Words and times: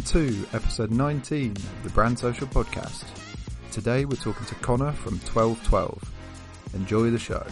Welcome 0.00 0.22
to 0.22 0.56
episode 0.56 0.90
19 0.92 1.50
of 1.50 1.82
the 1.82 1.90
Brand 1.90 2.18
Social 2.18 2.46
Podcast. 2.46 3.04
Today 3.70 4.06
we're 4.06 4.16
talking 4.16 4.46
to 4.46 4.54
Conor 4.54 4.92
from 4.92 5.18
1212. 5.18 6.12
Enjoy 6.72 7.10
the 7.10 7.18
show. 7.18 7.44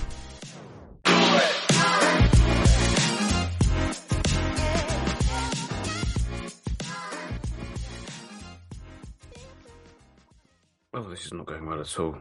Oh, 10.94 11.02
this 11.10 11.26
is 11.26 11.34
not 11.34 11.44
going 11.44 11.66
well 11.66 11.82
at 11.82 12.00
all. 12.00 12.16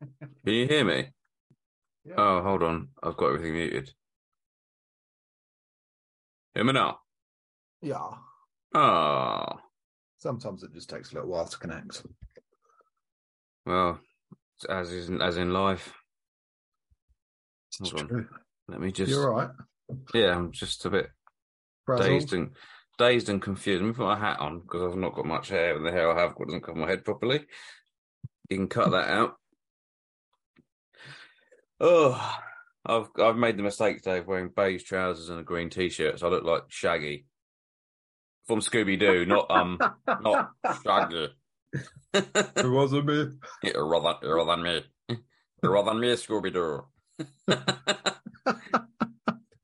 Can 0.00 0.30
you 0.54 0.66
hear 0.66 0.84
me? 0.84 1.08
Yeah. 2.04 2.14
Oh, 2.16 2.42
hold 2.42 2.62
on. 2.64 2.88
I've 3.00 3.16
got 3.16 3.26
everything 3.26 3.52
muted. 3.52 3.92
Hear 6.54 6.64
me 6.64 6.72
now? 6.72 6.98
Yeah. 7.80 8.14
Oh, 8.74 9.44
Sometimes 10.18 10.62
it 10.62 10.72
just 10.72 10.88
takes 10.88 11.10
a 11.10 11.14
little 11.16 11.30
while 11.30 11.46
to 11.46 11.58
connect. 11.58 12.04
well, 13.66 14.00
as 14.68 14.92
is 14.92 15.10
as 15.20 15.36
in 15.36 15.52
life. 15.52 15.92
It's 17.80 17.90
Hold 17.90 18.02
on. 18.02 18.08
true. 18.08 18.28
Let 18.68 18.80
me 18.80 18.92
just. 18.92 19.10
You're 19.10 19.30
right. 19.32 19.50
Yeah, 20.14 20.36
I'm 20.36 20.52
just 20.52 20.84
a 20.86 20.90
bit 20.90 21.10
dazed 21.98 22.32
and 22.32 22.50
dazed 22.98 23.28
and 23.28 23.42
confused. 23.42 23.82
Let 23.82 23.88
me 23.88 23.94
put 23.94 24.06
my 24.06 24.18
hat 24.18 24.38
on 24.40 24.60
because 24.60 24.82
I've 24.82 24.98
not 24.98 25.14
got 25.14 25.26
much 25.26 25.48
hair, 25.48 25.76
and 25.76 25.84
the 25.84 25.90
hair 25.90 26.10
I 26.10 26.20
have 26.20 26.34
got 26.36 26.46
doesn't 26.46 26.62
cover 26.62 26.78
my 26.78 26.88
head 26.88 27.04
properly. 27.04 27.44
You 28.48 28.56
can 28.58 28.68
cut 28.68 28.90
that 28.92 29.08
out. 29.08 29.34
Oh, 31.80 32.38
I've 32.86 33.08
I've 33.18 33.36
made 33.36 33.56
the 33.56 33.64
mistake 33.64 33.96
today 33.98 34.18
of 34.18 34.28
wearing 34.28 34.50
beige 34.54 34.84
trousers 34.84 35.30
and 35.30 35.40
a 35.40 35.42
green 35.42 35.68
t-shirt, 35.68 36.20
so 36.20 36.28
I 36.28 36.30
look 36.30 36.44
like 36.44 36.62
Shaggy 36.68 37.26
from 38.46 38.60
Scooby 38.60 38.98
Doo, 38.98 39.24
not 39.26 39.50
um, 39.50 39.78
not 40.20 40.50
Shaggy. 40.84 41.28
It 42.14 42.70
wasn't 42.70 43.06
me. 43.06 43.26
Yeah, 43.62 43.72
rather, 43.76 44.18
rather 44.28 44.50
than 44.50 44.62
me, 44.62 45.16
rather 45.62 45.90
than 45.90 46.00
me, 46.00 46.08
Scooby 46.14 46.52
Doo. 46.52 46.84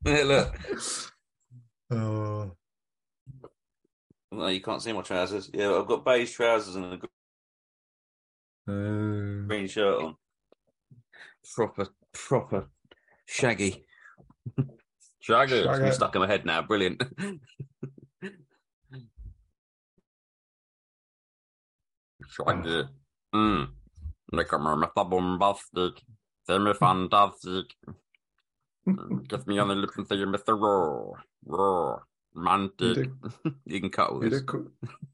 yeah, 0.05 0.23
look, 0.23 0.55
Oh, 1.91 2.51
no, 4.31 4.47
you 4.47 4.61
can't 4.61 4.81
see 4.81 4.93
my 4.93 5.01
trousers. 5.01 5.49
Yeah, 5.53 5.73
I've 5.73 5.87
got 5.87 6.05
beige 6.05 6.31
trousers 6.31 6.75
and 6.75 6.85
a 6.85 6.95
uh, 8.71 9.47
green 9.47 9.67
shirt 9.67 10.01
on. 10.03 10.15
Proper, 11.55 11.87
proper 12.13 12.69
shaggy. 13.25 13.85
shaggy. 15.19 15.55
It's 15.55 15.65
Shaggy. 15.65 15.81
been 15.81 15.91
stuck 15.93 16.13
in 16.15 16.21
my 16.21 16.27
head 16.27 16.45
now. 16.45 16.61
Brilliant. 16.61 17.01
Shaggy. 22.29 22.83
Mm. 23.33 23.67
Look 24.31 24.53
at 24.53 24.59
my 24.59 24.87
bombastic. 24.95 26.01
Semi 26.45 26.73
fantastic. 26.73 27.65
Give 29.27 29.47
me 29.47 29.59
on 29.59 29.67
the 29.67 29.75
lip 29.75 29.91
and 29.97 30.07
say 30.07 30.15
Mr. 30.17 30.59
Raw. 30.59 31.13
Raw. 31.45 31.99
Romantic. 32.35 33.09
you 33.65 33.79
can 33.81 33.89
cut 33.89 34.11
all 34.11 34.19
this. 34.19 34.31
did 34.31 34.45
co- 34.45 34.67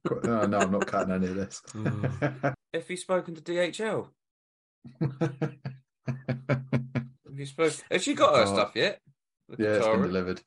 co- 0.05 0.19
no, 0.23 0.45
no, 0.45 0.57
I'm 0.59 0.71
not 0.71 0.85
cutting 0.85 1.13
any 1.13 1.27
of 1.27 1.35
this. 1.35 1.61
Have 2.73 2.89
you 2.89 2.97
spoken 2.97 3.35
to 3.35 3.41
DHL? 3.41 4.07
Have 4.99 5.55
you 7.35 7.45
spoken? 7.45 7.73
Has 7.89 8.03
she 8.03 8.13
got 8.13 8.35
her 8.35 8.43
Oh. 8.43 8.53
stuff 8.53 8.71
yet? 8.75 8.99
The 9.49 9.63
yeah, 9.63 9.69
it's 9.75 9.85
been 9.87 9.99
Katara? 9.99 10.03
delivered. 10.07 10.39
Is 10.39 10.43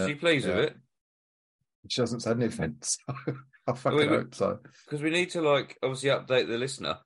Yeah, 0.00 0.06
she 0.06 0.14
pleased 0.14 0.46
yeah. 0.46 0.54
with 0.56 0.64
it? 0.64 0.76
she 1.88 2.00
hasn't 2.00 2.22
said 2.22 2.36
anything, 2.40 2.76
so 2.82 3.00
I 3.66 3.72
fucking 3.72 3.98
wait. 3.98 4.08
hope 4.08 4.34
so. 4.34 4.58
Because 4.84 5.02
we 5.02 5.10
need 5.10 5.30
to 5.30 5.40
like 5.42 5.78
obviously 5.82 6.10
update 6.10 6.48
the 6.48 6.58
listener 6.58 6.98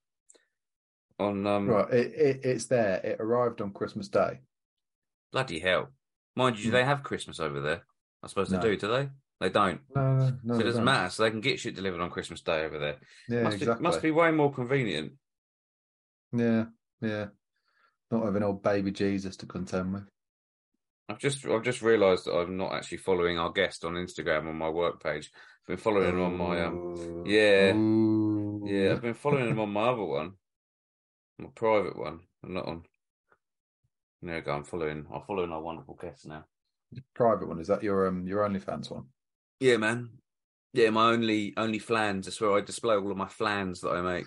on 1.18 1.46
um 1.46 1.68
Right, 1.68 1.92
it, 1.92 2.12
it, 2.14 2.40
it's 2.44 2.66
there. 2.66 3.00
It 3.02 3.16
arrived 3.20 3.60
on 3.60 3.72
Christmas 3.72 4.08
Day. 4.08 4.40
bloody 5.32 5.58
hell. 5.58 5.88
Mind 6.34 6.56
you, 6.56 6.64
do 6.64 6.68
Hmm. 6.70 6.74
they 6.76 6.84
have 6.84 7.02
Christmas 7.02 7.40
over 7.40 7.60
there? 7.60 7.82
I 8.22 8.26
suppose 8.28 8.48
they 8.50 8.56
No. 8.56 8.62
do, 8.62 8.76
do 8.76 8.88
they? 8.88 9.08
They 9.40 9.50
don't. 9.50 9.80
No, 9.94 10.16
no, 10.16 10.38
no. 10.44 10.54
so 10.54 10.60
it 10.60 10.64
doesn't 10.64 10.76
don't. 10.84 10.84
matter. 10.84 11.10
So 11.10 11.22
they 11.22 11.30
can 11.30 11.40
get 11.42 11.60
shit 11.60 11.74
delivered 11.74 12.00
on 12.00 12.10
Christmas 12.10 12.40
Day 12.40 12.64
over 12.64 12.78
there. 12.78 12.96
Yeah, 13.28 13.42
must, 13.42 13.56
exactly. 13.56 13.80
be, 13.80 13.82
must 13.82 14.02
be 14.02 14.10
way 14.10 14.30
more 14.30 14.52
convenient. 14.52 15.12
Yeah, 16.32 16.66
yeah. 17.02 17.26
Not 18.10 18.24
having 18.24 18.42
old 18.42 18.62
baby 18.62 18.90
Jesus 18.92 19.36
to 19.38 19.46
contend 19.46 19.92
with. 19.94 20.04
I've 21.08 21.18
just 21.18 21.44
I've 21.46 21.62
just 21.62 21.82
realised 21.82 22.24
that 22.26 22.34
I'm 22.36 22.56
not 22.56 22.72
actually 22.72 22.98
following 22.98 23.38
our 23.38 23.52
guest 23.52 23.84
on 23.84 23.94
Instagram 23.94 24.48
on 24.48 24.56
my 24.56 24.68
work 24.68 25.02
page. 25.02 25.30
Been 25.66 25.76
following 25.76 26.10
him 26.10 26.22
on 26.22 26.36
my 26.36 26.64
um 26.64 27.24
yeah. 27.26 27.74
Ooh. 27.74 28.64
yeah, 28.66 28.92
I've 28.92 29.02
been 29.02 29.14
following 29.14 29.48
him 29.48 29.60
on 29.60 29.72
my 29.72 29.88
other 29.88 30.04
one. 30.04 30.32
My 31.38 31.48
private 31.54 31.98
one. 31.98 32.20
I'm 32.44 32.54
not 32.54 32.66
on 32.66 32.84
there 34.22 34.36
we 34.36 34.40
go, 34.40 34.52
I'm 34.52 34.64
following 34.64 35.06
I'm 35.12 35.22
following 35.26 35.52
our 35.52 35.60
wonderful 35.60 35.98
guest 36.00 36.26
now. 36.26 36.44
Private 37.14 37.48
one. 37.48 37.60
Is 37.60 37.68
that 37.68 37.82
your 37.82 38.06
um 38.08 38.26
your 38.26 38.48
OnlyFans 38.48 38.90
one? 38.90 39.04
Yeah, 39.60 39.76
man. 39.76 40.10
Yeah, 40.72 40.90
my 40.90 41.10
only 41.10 41.54
only 41.56 41.78
flans. 41.78 42.26
That's 42.26 42.40
where 42.40 42.56
I 42.56 42.60
display 42.60 42.96
all 42.96 43.10
of 43.10 43.16
my 43.16 43.28
flans 43.28 43.80
that 43.80 43.90
I 43.90 44.00
make. 44.00 44.26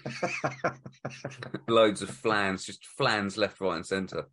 Loads 1.68 2.02
of 2.02 2.10
flans, 2.10 2.66
just 2.66 2.86
flans 2.86 3.38
left, 3.38 3.62
right, 3.62 3.76
and 3.76 3.86
centre. 3.86 4.28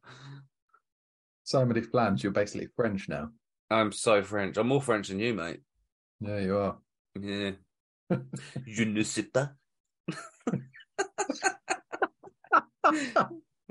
so 1.44 1.64
many 1.64 1.82
flans. 1.82 2.22
You're 2.22 2.32
basically 2.32 2.68
French 2.74 3.08
now. 3.08 3.30
I'm 3.70 3.92
so 3.92 4.22
French. 4.22 4.56
I'm 4.56 4.68
more 4.68 4.82
French 4.82 5.08
than 5.08 5.18
you, 5.18 5.34
mate. 5.34 5.60
Yeah, 6.20 6.38
you 6.38 6.56
are. 6.56 6.78
Yeah. 7.20 7.52
Je 8.66 8.84
ne 8.84 9.02
sais 9.12 9.24
pas. 9.24 9.50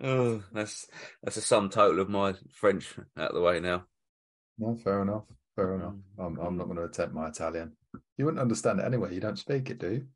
oh, 0.03 0.43
that's 0.51 0.87
that's 1.23 1.37
a 1.37 1.41
sum 1.41 1.69
total 1.69 2.01
of 2.01 2.09
my 2.09 2.33
French 2.51 2.95
out 3.17 3.33
the 3.33 3.41
way 3.41 3.59
now. 3.59 3.85
No, 4.57 4.75
fair 4.75 5.01
enough. 5.01 5.23
Fair 5.55 5.75
enough. 5.75 5.93
Mm. 6.17 6.25
I'm 6.25 6.39
I'm 6.39 6.57
not 6.57 6.65
going 6.65 6.77
to 6.77 6.83
attempt 6.83 7.13
my 7.13 7.29
Italian. 7.29 7.73
You 8.17 8.25
wouldn't 8.25 8.41
understand 8.41 8.79
it 8.79 8.85
anyway. 8.85 9.13
You 9.13 9.21
don't 9.21 9.39
speak 9.39 9.69
it, 9.69 9.79
do 9.79 9.91
you? 9.91 10.07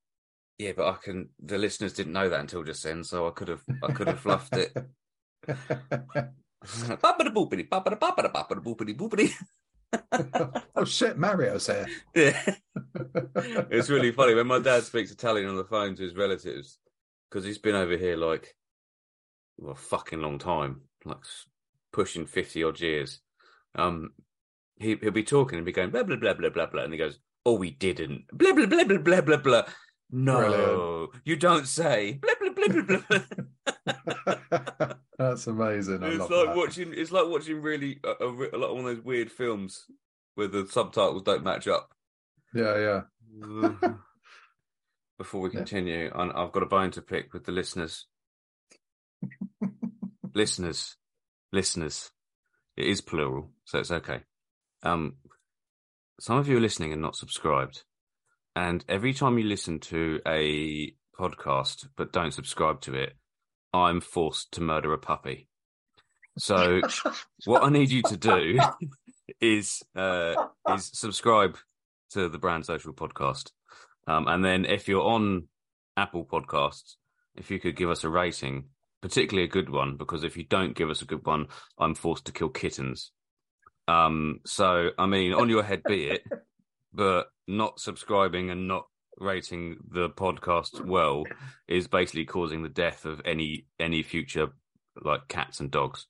Yeah, 0.57 0.73
but 0.75 0.88
I 0.88 0.97
can. 1.01 1.29
The 1.39 1.57
listeners 1.57 1.94
didn't 1.94 2.13
know 2.13 2.29
that 2.29 2.41
until 2.41 2.63
just 2.63 2.84
then, 2.84 3.03
so 3.03 3.28
I 3.28 3.31
could 3.31 3.47
have 3.47 3.63
I 3.84 3.94
could 3.94 4.07
have 4.07 4.19
fluffed 4.19 4.57
it. 4.57 4.75
Oh 10.75 10.85
shit, 10.85 11.17
Mario's 11.17 11.67
here. 11.67 11.88
Yeah. 12.16 12.41
it's 13.69 13.89
really 13.89 14.11
funny 14.13 14.33
when 14.33 14.47
my 14.47 14.59
dad 14.59 14.83
speaks 14.83 15.11
Italian 15.11 15.50
on 15.50 15.57
the 15.57 15.66
phone 15.66 15.94
to 15.95 16.03
his 16.03 16.16
relatives 16.16 16.77
because 17.29 17.44
he's 17.44 17.57
been 17.57 17.75
over 17.75 17.97
here 17.97 18.16
like 18.16 18.55
well, 19.57 19.73
a 19.73 19.75
fucking 19.75 20.22
long 20.22 20.39
time, 20.39 20.81
like 21.03 21.17
pushing 21.91 22.25
fifty 22.25 22.63
odd 22.63 22.79
years. 22.79 23.19
Um, 23.75 24.11
he 24.77 24.95
he'll 25.01 25.11
be 25.11 25.23
talking 25.23 25.57
and 25.57 25.66
be 25.66 25.73
going 25.73 25.89
blah 25.89 26.03
blah 26.03 26.16
blah 26.16 26.33
blah 26.33 26.50
blah 26.50 26.67
blah, 26.67 26.83
and 26.83 26.94
he 26.94 26.97
goes, 26.97 27.19
"Oh, 27.45 27.56
we 27.56 27.71
didn't 27.71 28.25
blah 28.31 28.53
blah 28.53 28.66
blah 28.67 28.85
blah 28.85 28.97
blah 29.00 29.21
blah 29.21 29.38
blah." 29.38 29.63
No, 30.11 30.38
Brilliant. 30.38 31.09
you 31.25 31.35
don't 31.35 31.67
say 31.67 32.13
blah 32.21 32.33
blah 32.39 32.51
blah 32.51 32.81
blah 32.81 33.19
blah. 33.85 34.94
That's 35.19 35.46
amazing. 35.47 36.02
I 36.03 36.07
it's 36.12 36.19
like 36.19 36.30
that. 36.30 36.56
watching. 36.56 36.94
It's 36.96 37.12
like 37.12 37.28
watching 37.28 37.62
really 37.62 38.00
a, 38.03 38.24
a, 38.24 38.30
a 38.30 38.57
lot 38.57 38.69
of 38.69 38.75
one 38.78 38.85
of 38.85 38.96
those 38.96 39.03
weird 39.06 39.30
films 39.31 39.84
where 40.35 40.47
the 40.47 40.66
subtitles 40.66 41.24
don't 41.24 41.44
match 41.44 41.68
up. 41.68 41.94
Yeah, 42.56 43.04
yeah. 43.44 43.71
Before 45.18 45.42
we 45.42 45.50
Yeah. 45.50 45.57
continue, 45.57 46.10
I- 46.16 46.42
I've 46.44 46.54
got 46.54 46.63
a 46.63 46.68
bone 46.68 46.92
to 46.92 47.01
pick 47.01 47.33
with 47.33 47.44
the 47.45 47.51
listeners. 47.51 48.07
listeners, 50.33 50.95
listeners. 51.51 52.12
It 52.77 52.88
is 52.88 53.01
plural, 53.01 53.51
so 53.65 53.80
it's 53.80 53.92
okay. 53.92 54.22
Um, 54.83 55.18
some 56.19 56.38
of 56.38 56.48
you 56.48 56.57
are 56.57 56.62
listening 56.62 56.94
and 56.94 57.01
not 57.01 57.18
subscribed, 57.18 57.83
and 58.56 58.86
every 58.88 59.13
time 59.13 59.38
you 59.38 59.44
listen 59.44 59.80
to 59.81 60.22
a 60.25 60.94
podcast 61.19 61.88
but 61.98 62.13
don't 62.13 62.31
subscribe 62.33 62.80
to 62.81 62.94
it, 62.94 63.13
I'm 63.74 64.01
forced 64.01 64.51
to 64.54 64.62
murder 64.62 64.94
a 64.94 64.98
puppy. 64.98 65.48
So 66.38 66.81
what 67.45 67.63
I 67.63 67.69
need 67.69 67.92
you 67.92 68.01
to 68.04 68.18
do 68.18 68.60
is 69.42 69.83
uh, 69.95 70.36
is 70.74 70.89
subscribe 70.94 71.57
to 72.12 72.30
the 72.30 72.38
Brand 72.38 72.66
Social 72.66 72.94
podcast, 72.94 73.51
um, 74.07 74.27
and 74.27 74.44
then 74.44 74.66
if 74.66 74.88
you're 74.88 75.04
on 75.04 75.48
Apple 75.98 76.25
Podcasts, 76.25 76.95
if 77.36 77.51
you 77.51 77.60
could 77.60 77.75
give 77.75 77.89
us 77.89 78.04
a 78.04 78.10
rating, 78.10 78.66
particularly 79.01 79.48
a 79.48 79.51
good 79.51 79.69
one, 79.69 79.98
because 79.98 80.24
if 80.24 80.38
you 80.38 80.44
don't 80.44 80.75
give 80.75 80.89
us 80.89 81.01
a 81.01 81.06
good 81.06 81.25
one, 81.25 81.48
I'm 81.77 81.95
forced 81.95 82.25
to 82.25 82.31
kill 82.31 82.50
kittens. 82.50 83.12
Um, 83.88 84.39
so 84.45 84.89
I 84.98 85.06
mean, 85.06 85.33
on 85.33 85.50
your 85.50 85.63
head 85.63 85.83
be 85.83 86.06
it, 86.06 86.24
but 86.94 87.27
not 87.48 87.80
subscribing 87.80 88.50
and 88.50 88.68
not 88.68 88.86
rating 89.19 89.77
the 89.92 90.10
podcast 90.10 90.83
well 90.86 91.24
is 91.68 91.88
basically 91.88 92.25
causing 92.25 92.63
the 92.63 92.69
death 92.69 93.06
of 93.06 93.21
any 93.25 93.66
any 93.80 94.04
future 94.04 94.50
like 95.01 95.27
cats 95.27 95.60
and 95.60 95.71
dogs. 95.71 96.06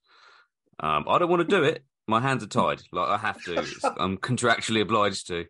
Um, 0.78 1.04
I 1.08 1.18
don't 1.18 1.30
want 1.30 1.48
to 1.48 1.56
do 1.56 1.64
it. 1.64 1.84
My 2.06 2.20
hands 2.20 2.42
are 2.42 2.48
tied. 2.48 2.82
Like 2.92 3.08
I 3.08 3.18
have 3.18 3.42
to. 3.44 3.64
I'm 3.98 4.16
contractually 4.16 4.80
obliged 4.80 5.28
to. 5.28 5.46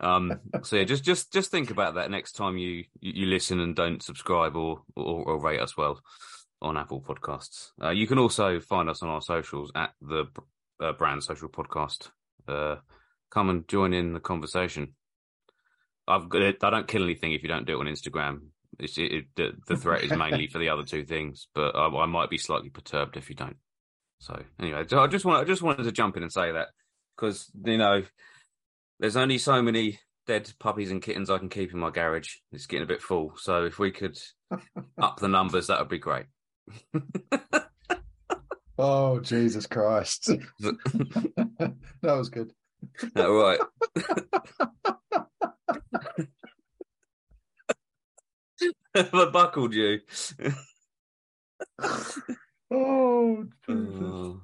Um, 0.00 0.40
so 0.62 0.76
yeah, 0.76 0.84
just 0.84 1.04
just 1.04 1.32
just 1.32 1.50
think 1.50 1.70
about 1.70 1.94
that 1.94 2.10
next 2.10 2.32
time 2.32 2.58
you 2.58 2.84
you, 3.00 3.12
you 3.14 3.26
listen 3.26 3.60
and 3.60 3.76
don't 3.76 4.02
subscribe 4.02 4.56
or, 4.56 4.82
or, 4.96 5.24
or 5.24 5.40
rate 5.40 5.60
us 5.60 5.76
well 5.76 6.00
on 6.60 6.76
Apple 6.76 7.00
Podcasts. 7.00 7.70
Uh, 7.82 7.90
you 7.90 8.06
can 8.06 8.18
also 8.18 8.60
find 8.60 8.88
us 8.88 9.02
on 9.02 9.08
our 9.08 9.22
socials 9.22 9.70
at 9.74 9.92
the 10.00 10.24
uh, 10.80 10.92
Brand 10.92 11.22
Social 11.22 11.48
Podcast. 11.48 12.08
Uh, 12.46 12.76
come 13.30 13.48
and 13.48 13.66
join 13.68 13.92
in 13.92 14.12
the 14.12 14.20
conversation. 14.20 14.94
I've 16.06 16.28
got 16.28 16.42
it, 16.42 16.64
I 16.64 16.70
don't 16.70 16.88
kill 16.88 17.04
anything 17.04 17.32
if 17.32 17.42
you 17.42 17.48
don't 17.48 17.66
do 17.66 17.76
it 17.76 17.80
on 17.80 17.92
Instagram. 17.92 18.40
It's, 18.78 18.98
it, 18.98 19.12
it, 19.12 19.24
the, 19.36 19.52
the 19.68 19.76
threat 19.76 20.02
is 20.02 20.12
mainly 20.12 20.48
for 20.48 20.58
the 20.58 20.70
other 20.70 20.82
two 20.82 21.04
things, 21.04 21.48
but 21.54 21.76
I, 21.76 21.86
I 21.86 22.06
might 22.06 22.30
be 22.30 22.38
slightly 22.38 22.70
perturbed 22.70 23.16
if 23.16 23.28
you 23.28 23.36
don't. 23.36 23.56
So 24.22 24.40
anyway, 24.60 24.84
I 24.92 25.06
just 25.08 25.24
want 25.24 25.40
I 25.40 25.44
just 25.44 25.62
wanted 25.62 25.82
to 25.82 25.90
jump 25.90 26.16
in 26.16 26.22
and 26.22 26.32
say 26.32 26.52
that 26.52 26.68
because 27.16 27.50
you 27.64 27.76
know 27.76 28.04
there's 29.00 29.16
only 29.16 29.36
so 29.36 29.60
many 29.60 29.98
dead 30.28 30.52
puppies 30.60 30.92
and 30.92 31.02
kittens 31.02 31.28
I 31.28 31.38
can 31.38 31.48
keep 31.48 31.72
in 31.72 31.80
my 31.80 31.90
garage. 31.90 32.36
It's 32.52 32.66
getting 32.66 32.84
a 32.84 32.88
bit 32.88 33.02
full. 33.02 33.32
So 33.36 33.64
if 33.64 33.80
we 33.80 33.90
could 33.90 34.16
up 35.02 35.18
the 35.18 35.26
numbers, 35.26 35.66
that 35.66 35.80
would 35.80 35.88
be 35.88 35.98
great. 35.98 36.26
oh 38.78 39.18
Jesus 39.18 39.66
Christ! 39.66 40.30
that 40.60 41.74
was 42.02 42.28
good. 42.28 42.52
All 43.16 43.32
right. 43.32 43.60
Have 48.94 49.14
I 49.14 49.24
buckled 49.26 49.72
you? 49.72 50.00
oh, 52.70 53.46
oh, 53.70 54.40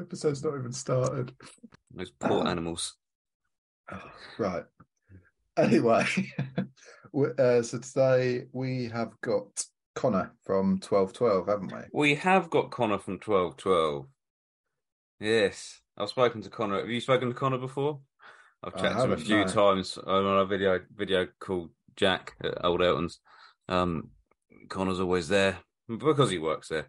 episode's 0.00 0.44
not 0.44 0.56
even 0.56 0.72
started. 0.72 1.32
Those 1.92 2.12
poor 2.12 2.46
animals. 2.46 2.94
right. 4.38 4.62
Anyway, 5.56 6.04
uh, 7.38 7.62
so 7.62 7.78
today 7.78 8.44
we 8.52 8.86
have 8.86 9.20
got 9.20 9.64
Conor 9.96 10.32
from 10.44 10.78
twelve 10.78 11.12
twelve, 11.12 11.48
haven't 11.48 11.72
we? 11.72 11.80
We 11.92 12.14
have 12.14 12.50
got 12.50 12.70
Conor 12.70 13.00
from 13.00 13.18
twelve 13.18 13.56
twelve. 13.56 14.06
Yes, 15.18 15.80
I've 15.98 16.08
spoken 16.08 16.40
to 16.42 16.50
Conor. 16.50 16.78
Have 16.78 16.88
you 16.88 17.00
spoken 17.00 17.28
to 17.28 17.34
Conor 17.34 17.58
before? 17.58 17.98
I've 18.62 18.76
chatted 18.76 18.96
to 18.96 19.04
him 19.04 19.12
a 19.12 19.16
few 19.16 19.38
no. 19.38 19.46
times 19.48 19.98
on 19.98 20.38
a 20.38 20.46
video 20.46 20.78
video 20.94 21.26
called 21.40 21.70
Jack 21.96 22.34
at 22.44 22.64
Old 22.64 22.80
Elton's. 22.80 23.18
Um, 23.68 24.10
Conor's 24.68 25.00
always 25.00 25.28
there 25.28 25.58
because 25.88 26.30
he 26.30 26.38
works 26.38 26.68
there. 26.68 26.86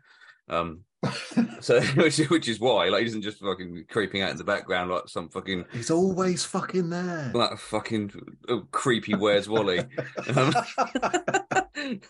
Um, 0.49 0.83
so 1.59 1.81
which, 1.95 2.17
which 2.29 2.47
is 2.47 2.59
why 2.59 2.89
like 2.89 3.01
he 3.01 3.07
isn't 3.07 3.21
just 3.21 3.39
fucking 3.39 3.85
creeping 3.89 4.21
out 4.21 4.31
in 4.31 4.37
the 4.37 4.43
background 4.43 4.89
like 4.89 5.07
some 5.07 5.29
fucking 5.29 5.65
he's 5.71 5.91
always 5.91 6.43
fucking 6.43 6.89
there. 6.89 7.31
Like 7.33 7.57
fucking 7.57 8.11
oh, 8.49 8.67
creepy 8.71 9.15
where's 9.15 9.49
wally? 9.49 9.79
Um, 10.35 10.53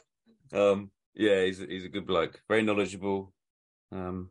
um, 0.54 0.92
yeah 1.16 1.44
he's 1.46 1.60
he's 1.60 1.86
a 1.86 1.90
good 1.90 2.08
bloke. 2.08 2.42
Very 2.48 2.64
knowledgeable. 2.64 3.34
Um 3.92 4.30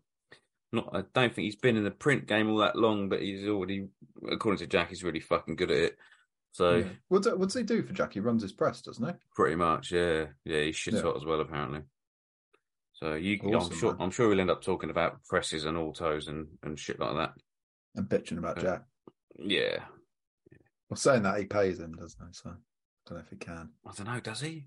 not 0.73 0.89
I 0.93 1.03
don't 1.13 1.35
think 1.35 1.45
he's 1.45 1.57
been 1.57 1.77
in 1.77 1.85
the 1.85 1.91
print 1.91 2.27
game 2.27 2.51
all 2.51 2.59
that 2.59 2.77
long 2.77 3.09
but 3.09 3.21
he's 3.21 3.47
already 3.47 3.89
according 4.31 4.59
to 4.59 4.67
Jack 4.67 4.89
he's 4.89 5.05
really 5.05 5.21
fucking 5.21 5.57
good 5.57 5.71
at 5.71 5.77
it 5.77 5.99
so 6.53 6.77
yeah. 6.77 6.85
what 7.09 7.23
does 7.23 7.55
he 7.55 7.63
do 7.63 7.83
for 7.83 7.93
Jack 7.93 8.15
he 8.15 8.21
runs 8.21 8.43
his 8.43 8.53
press 8.53 8.83
doesn't 8.83 9.07
he 9.07 9.13
pretty 9.35 9.57
much 9.57 9.91
yeah 9.91 10.27
yeah 10.45 10.63
he's 10.63 10.77
shit 10.77 10.95
yeah. 10.95 11.03
hot 11.03 11.17
as 11.17 11.25
well 11.25 11.41
apparently 11.41 11.83
so 13.03 13.15
you, 13.15 13.37
awesome, 13.43 13.73
I'm 13.73 13.79
sure, 13.79 13.93
man. 13.93 14.01
I'm 14.01 14.11
sure 14.13 14.29
we'll 14.29 14.41
end 14.41 14.51
up 14.51 14.63
talking 14.63 14.91
about 14.91 15.25
presses 15.25 15.65
and 15.65 15.77
autos 15.77 16.29
and 16.29 16.47
and 16.63 16.79
shit 16.79 17.01
like 17.01 17.17
that. 17.17 17.33
And 17.97 18.09
bitching 18.09 18.39
about 18.39 18.59
uh, 18.59 18.63
Jack. 18.63 18.83
Yeah. 19.41 19.79
Well, 20.89 20.97
saying 20.97 21.25
that 21.25 21.41
he 21.41 21.47
pays 21.47 21.81
him, 21.81 21.97
doesn't 21.97 22.21
he? 22.25 22.33
So 22.33 22.51
I 22.51 22.53
don't 23.09 23.19
know 23.19 23.25
if 23.25 23.31
he 23.31 23.37
can. 23.37 23.71
I 23.85 23.93
don't 23.97 24.07
know. 24.07 24.21
Does 24.21 24.41
he? 24.41 24.67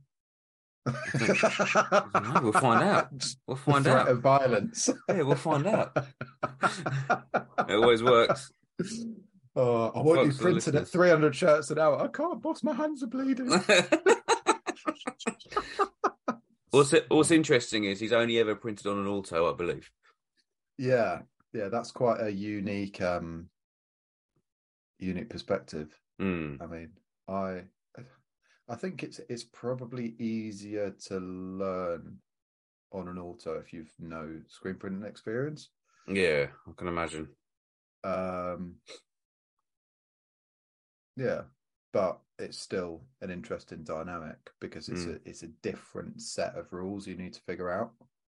know, 0.85 2.39
we'll 2.43 2.51
find 2.51 2.83
out. 2.83 3.07
We'll 3.47 3.55
find 3.55 3.87
out. 3.87 4.09
Of 4.09 4.19
violence. 4.19 4.89
Yeah, 5.07 5.21
we'll 5.21 5.35
find 5.35 5.65
out. 5.65 5.95
it 7.69 7.73
always 7.73 8.03
works. 8.03 8.51
Oh, 9.55 9.87
I 9.95 10.03
Folks 10.03 10.35
you 10.37 10.41
printed 10.41 10.75
at 10.75 10.87
300 10.87 11.33
shirts 11.35 11.71
an 11.71 11.79
hour. 11.79 12.01
I 12.01 12.07
can't, 12.07 12.41
boss. 12.41 12.61
My 12.61 12.73
hands 12.73 13.03
are 13.03 13.07
bleeding. 13.07 13.49
What's 16.71 16.93
What's 17.07 17.31
interesting 17.31 17.85
is 17.85 18.01
he's 18.01 18.11
only 18.11 18.37
ever 18.37 18.53
printed 18.53 18.87
on 18.87 18.99
an 18.99 19.07
auto, 19.07 19.49
I 19.49 19.55
believe. 19.55 19.89
Yeah, 20.77 21.21
yeah, 21.53 21.69
that's 21.69 21.91
quite 21.91 22.19
a 22.19 22.29
unique, 22.29 23.01
um 23.01 23.47
unique 24.99 25.29
perspective. 25.29 25.97
Mm. 26.21 26.61
I 26.61 26.65
mean, 26.65 26.89
I, 27.29 27.61
I 28.67 28.75
think 28.75 29.03
it's 29.03 29.21
it's 29.29 29.45
probably 29.45 30.15
easier 30.19 30.93
to 31.07 31.19
learn 31.19 32.17
on 32.91 33.07
an 33.07 33.19
auto 33.19 33.57
if 33.57 33.71
you've 33.71 33.93
no 33.97 34.41
screen 34.49 34.75
printing 34.75 35.07
experience. 35.07 35.69
Yeah, 36.09 36.47
I 36.67 36.71
can 36.75 36.89
imagine. 36.89 37.29
Um, 38.03 38.75
yeah, 41.15 41.41
but 41.93 42.19
it's 42.39 42.59
still 42.59 43.01
an 43.21 43.29
interesting 43.29 43.83
dynamic 43.83 44.51
because 44.59 44.89
it's 44.89 45.05
mm. 45.05 45.15
a 45.15 45.29
it's 45.29 45.43
a 45.43 45.47
different 45.61 46.21
set 46.21 46.55
of 46.55 46.71
rules 46.73 47.07
you 47.07 47.15
need 47.15 47.33
to 47.33 47.41
figure 47.41 47.71
out. 47.71 47.91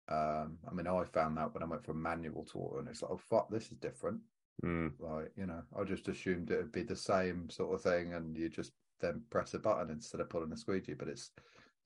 Um, 0.08 0.58
I 0.68 0.72
mean, 0.72 0.86
I 0.86 1.04
found 1.04 1.36
that 1.36 1.52
when 1.52 1.62
I 1.62 1.66
went 1.66 1.84
from 1.84 2.00
manual 2.00 2.44
to 2.44 2.58
auto, 2.58 2.78
and 2.78 2.88
it's 2.88 3.02
like, 3.02 3.10
oh 3.10 3.20
fuck, 3.30 3.50
this 3.50 3.70
is 3.70 3.78
different. 3.78 4.20
Mm. 4.64 4.92
Like 4.98 5.32
you 5.36 5.46
know, 5.46 5.62
I 5.78 5.84
just 5.84 6.08
assumed 6.08 6.50
it 6.50 6.58
would 6.58 6.72
be 6.72 6.82
the 6.82 6.96
same 6.96 7.50
sort 7.50 7.74
of 7.74 7.82
thing, 7.82 8.14
and 8.14 8.36
you 8.36 8.48
just 8.48 8.72
then 9.00 9.22
press 9.30 9.54
a 9.54 9.58
button 9.58 9.90
instead 9.90 10.20
of 10.20 10.30
pulling 10.30 10.52
a 10.52 10.56
squeegee. 10.56 10.94
But 10.94 11.08
it's 11.08 11.30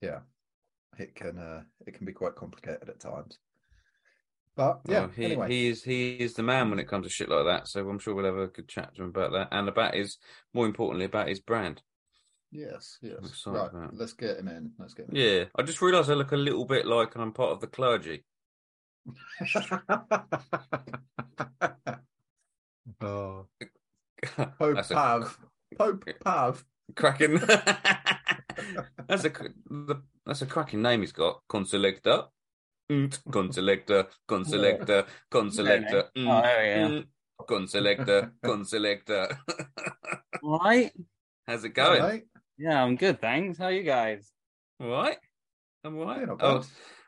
yeah, 0.01 0.19
it 0.97 1.15
can 1.15 1.37
uh, 1.37 1.63
it 1.85 1.93
can 1.95 2.05
be 2.05 2.13
quite 2.13 2.35
complicated 2.35 2.89
at 2.89 2.99
times. 2.99 3.39
But 4.55 4.81
yeah, 4.87 5.05
oh, 5.05 5.11
he, 5.15 5.25
anyway. 5.25 5.49
he 5.49 5.67
is 5.67 5.83
he 5.83 6.11
is 6.11 6.35
the 6.35 6.43
man 6.43 6.69
when 6.69 6.77
it 6.79 6.87
comes 6.87 7.07
to 7.07 7.09
shit 7.11 7.29
like 7.29 7.45
that. 7.45 7.67
So 7.67 7.87
I'm 7.89 7.97
sure 7.97 8.13
we'll 8.13 8.25
have 8.25 8.37
a 8.37 8.47
good 8.47 8.67
chat 8.67 8.93
to 8.95 9.03
him 9.03 9.09
about 9.09 9.31
that, 9.31 9.47
and 9.51 9.67
about 9.67 9.95
his 9.95 10.17
more 10.53 10.67
importantly 10.67 11.05
about 11.05 11.27
his 11.27 11.39
brand. 11.39 11.81
Yes, 12.51 12.99
yes. 13.01 13.43
Right, 13.47 13.71
let's 13.93 14.13
get 14.13 14.37
him 14.37 14.47
in. 14.47 14.73
Let's 14.77 14.93
get 14.93 15.09
him. 15.09 15.15
Yeah, 15.15 15.41
in. 15.41 15.47
I 15.57 15.63
just 15.63 15.81
realised 15.81 16.11
I 16.11 16.13
look 16.13 16.33
a 16.33 16.37
little 16.37 16.65
bit 16.65 16.85
like 16.85 17.15
I'm 17.15 17.33
part 17.33 17.51
of 17.51 17.61
the 17.61 17.67
clergy. 17.67 18.25
oh, 23.01 23.47
Pope 24.59 24.87
Pav, 24.87 25.39
Pope 25.75 26.05
Pav, 26.23 26.63
cracking. 26.95 27.37
that's 29.07 29.25
a 29.25 29.31
that's 30.27 30.43
a 30.43 30.45
cracking 30.45 30.83
name 30.83 31.01
he's 31.01 31.11
got. 31.11 31.41
Consulector. 31.49 32.25
Consulector, 32.89 34.07
consulector, 34.27 35.05
consulector. 35.31 36.03
Oh, 36.15 36.21
yeah. 36.21 37.01
Consulector, 37.47 38.33
consulector. 38.43 39.27
Right. 40.45 40.91
How's 41.47 41.63
it 41.63 41.69
going? 41.69 42.01
Right. 42.03 42.23
Yeah, 42.57 42.83
I'm 42.83 42.97
good, 42.97 43.21
thanks. 43.21 43.57
How 43.57 43.65
are 43.65 43.71
you 43.71 43.83
guys? 43.83 44.29
All 44.81 44.89
right. 44.89 45.17
I'm 45.85 45.97
all 45.97 46.05
right. 46.05 46.27
Oh, 46.41 46.63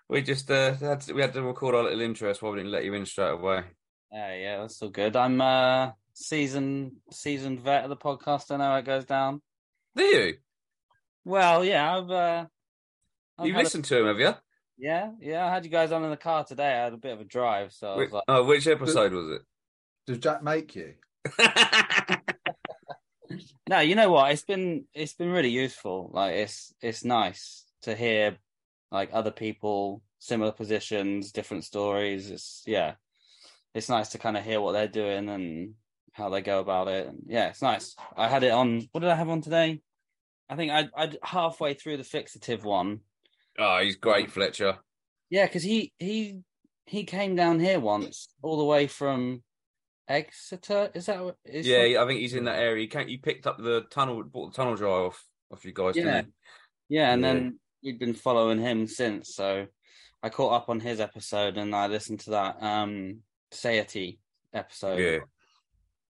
we 0.08 0.22
just 0.22 0.50
uh, 0.50 0.74
had 0.76 1.02
to, 1.02 1.14
we 1.14 1.22
had 1.22 1.34
to 1.34 1.42
record 1.42 1.76
our 1.76 1.84
little 1.84 2.00
intro, 2.00 2.32
so 2.32 2.50
we 2.50 2.60
didn't 2.60 2.72
let 2.72 2.86
you 2.86 2.94
in 2.94 3.06
straight 3.06 3.32
away. 3.32 3.64
Yeah, 4.12 4.36
yeah, 4.36 4.58
that's 4.62 4.82
all 4.82 4.90
good. 4.90 5.18
I'm 5.18 5.42
uh 5.42 5.92
seasoned 6.14 6.94
seasoned 7.12 7.60
vet 7.60 7.84
of 7.84 7.90
the 7.90 7.98
podcast. 7.98 8.52
I 8.52 8.58
know 8.58 8.64
how 8.64 8.76
it 8.78 8.86
goes 8.86 9.06
down. 9.06 9.42
Do 9.96 10.04
you? 10.04 10.38
Well, 11.26 11.66
yeah, 11.66 11.98
I've 11.98 12.12
uh 12.12 12.46
I've 13.38 13.48
You've 13.48 13.58
listened 13.58 13.86
a... 13.86 13.88
to 13.90 14.00
him, 14.00 14.08
have 14.08 14.20
you? 14.20 14.34
Yeah, 14.78 15.12
yeah. 15.22 15.46
I 15.46 15.54
had 15.54 15.66
you 15.66 15.72
guys 15.72 15.92
on 15.92 16.04
in 16.04 16.10
the 16.10 16.18
car 16.18 16.44
today. 16.44 16.74
I 16.74 16.84
had 16.84 16.94
a 16.94 16.98
bit 16.98 17.14
of 17.14 17.22
a 17.22 17.26
drive, 17.26 17.72
so 17.72 17.98
which, 17.98 18.12
like... 18.12 18.24
Oh, 18.28 18.44
which 18.44 18.68
episode 18.68 19.14
was 19.14 19.30
it? 19.30 19.42
Does 20.06 20.20
Jack 20.20 20.44
make 20.44 20.76
you? 20.76 20.94
no, 23.70 23.80
you 23.80 23.96
know 23.96 24.12
what? 24.12 24.32
It's 24.32 24.44
been 24.44 24.86
it's 24.94 25.14
been 25.14 25.32
really 25.32 25.50
useful. 25.50 26.12
Like 26.14 26.36
it's 26.36 26.74
it's 26.82 27.04
nice 27.04 27.66
to 27.84 27.96
hear 27.96 28.38
like 28.92 29.10
other 29.14 29.32
people, 29.32 30.04
similar 30.20 30.52
positions, 30.52 31.32
different 31.32 31.64
stories. 31.64 32.30
It's 32.30 32.64
yeah, 32.68 32.96
it's 33.74 33.90
nice 33.90 34.10
to 34.10 34.20
kind 34.20 34.38
of 34.38 34.44
hear 34.44 34.62
what 34.62 34.74
they're 34.74 34.88
doing 34.88 35.30
and 35.30 35.74
how 36.12 36.30
they 36.30 36.42
go 36.42 36.60
about 36.60 36.88
it. 36.88 37.08
And 37.08 37.24
yeah, 37.26 37.48
it's 37.50 37.62
nice. 37.62 37.96
I 38.16 38.28
had 38.28 38.44
it 38.44 38.52
on. 38.52 38.88
What 38.92 39.02
did 39.02 39.10
I 39.10 39.16
have 39.16 39.30
on 39.30 39.42
today? 39.42 39.82
I 40.50 40.56
think 40.56 40.72
I 40.72 40.90
I 40.96 41.12
halfway 41.24 41.74
through 41.74 41.98
the 41.98 42.04
fixative 42.04 42.64
one. 42.64 43.00
Oh, 43.58 43.80
he's 43.82 43.96
great, 43.96 44.32
Fletcher. 44.32 44.78
Yeah, 45.30 45.46
because 45.46 45.64
he 45.64 45.94
he 45.98 46.40
he 46.86 47.04
came 47.04 47.36
down 47.36 47.60
here 47.60 47.80
once, 47.80 48.30
all 48.42 48.58
the 48.58 48.64
way 48.64 48.88
from 48.88 49.44
Exeter. 50.08 50.92
Is 50.94 51.08
that 51.08 51.24
what? 51.24 51.38
Is 51.46 51.68
yeah, 51.68 52.02
I 52.02 52.08
think 52.08 52.20
he's 52.20 52.34
in 52.34 52.46
that 52.46 52.60
area. 52.60 52.82
He 52.82 52.88
can't. 52.88 53.10
You 53.10 53.20
picked 53.20 53.48
up 53.48 53.58
the 53.58 53.82
tunnel, 53.90 54.24
bought 54.24 54.52
the 54.52 54.58
tunnel 54.58 54.76
dry 54.76 54.90
off 54.90 55.24
off 55.52 55.66
you 55.66 55.74
guys. 55.74 55.96
Yeah, 55.96 56.24
yeah, 56.90 57.12
and 57.14 57.22
yeah. 57.22 57.34
then 57.34 57.60
we've 57.84 58.00
been 58.00 58.14
following 58.14 58.60
him 58.60 58.88
since. 58.88 59.36
So 59.36 59.68
I 60.22 60.30
caught 60.30 60.54
up 60.54 60.70
on 60.70 60.80
his 60.80 61.00
episode 61.00 61.58
and 61.58 61.76
I 61.76 61.88
listened 61.88 62.22
to 62.22 62.32
that 62.32 62.62
um 62.62 63.20
Satiety 63.52 64.20
episode. 64.54 65.00
Yeah. 65.00 65.20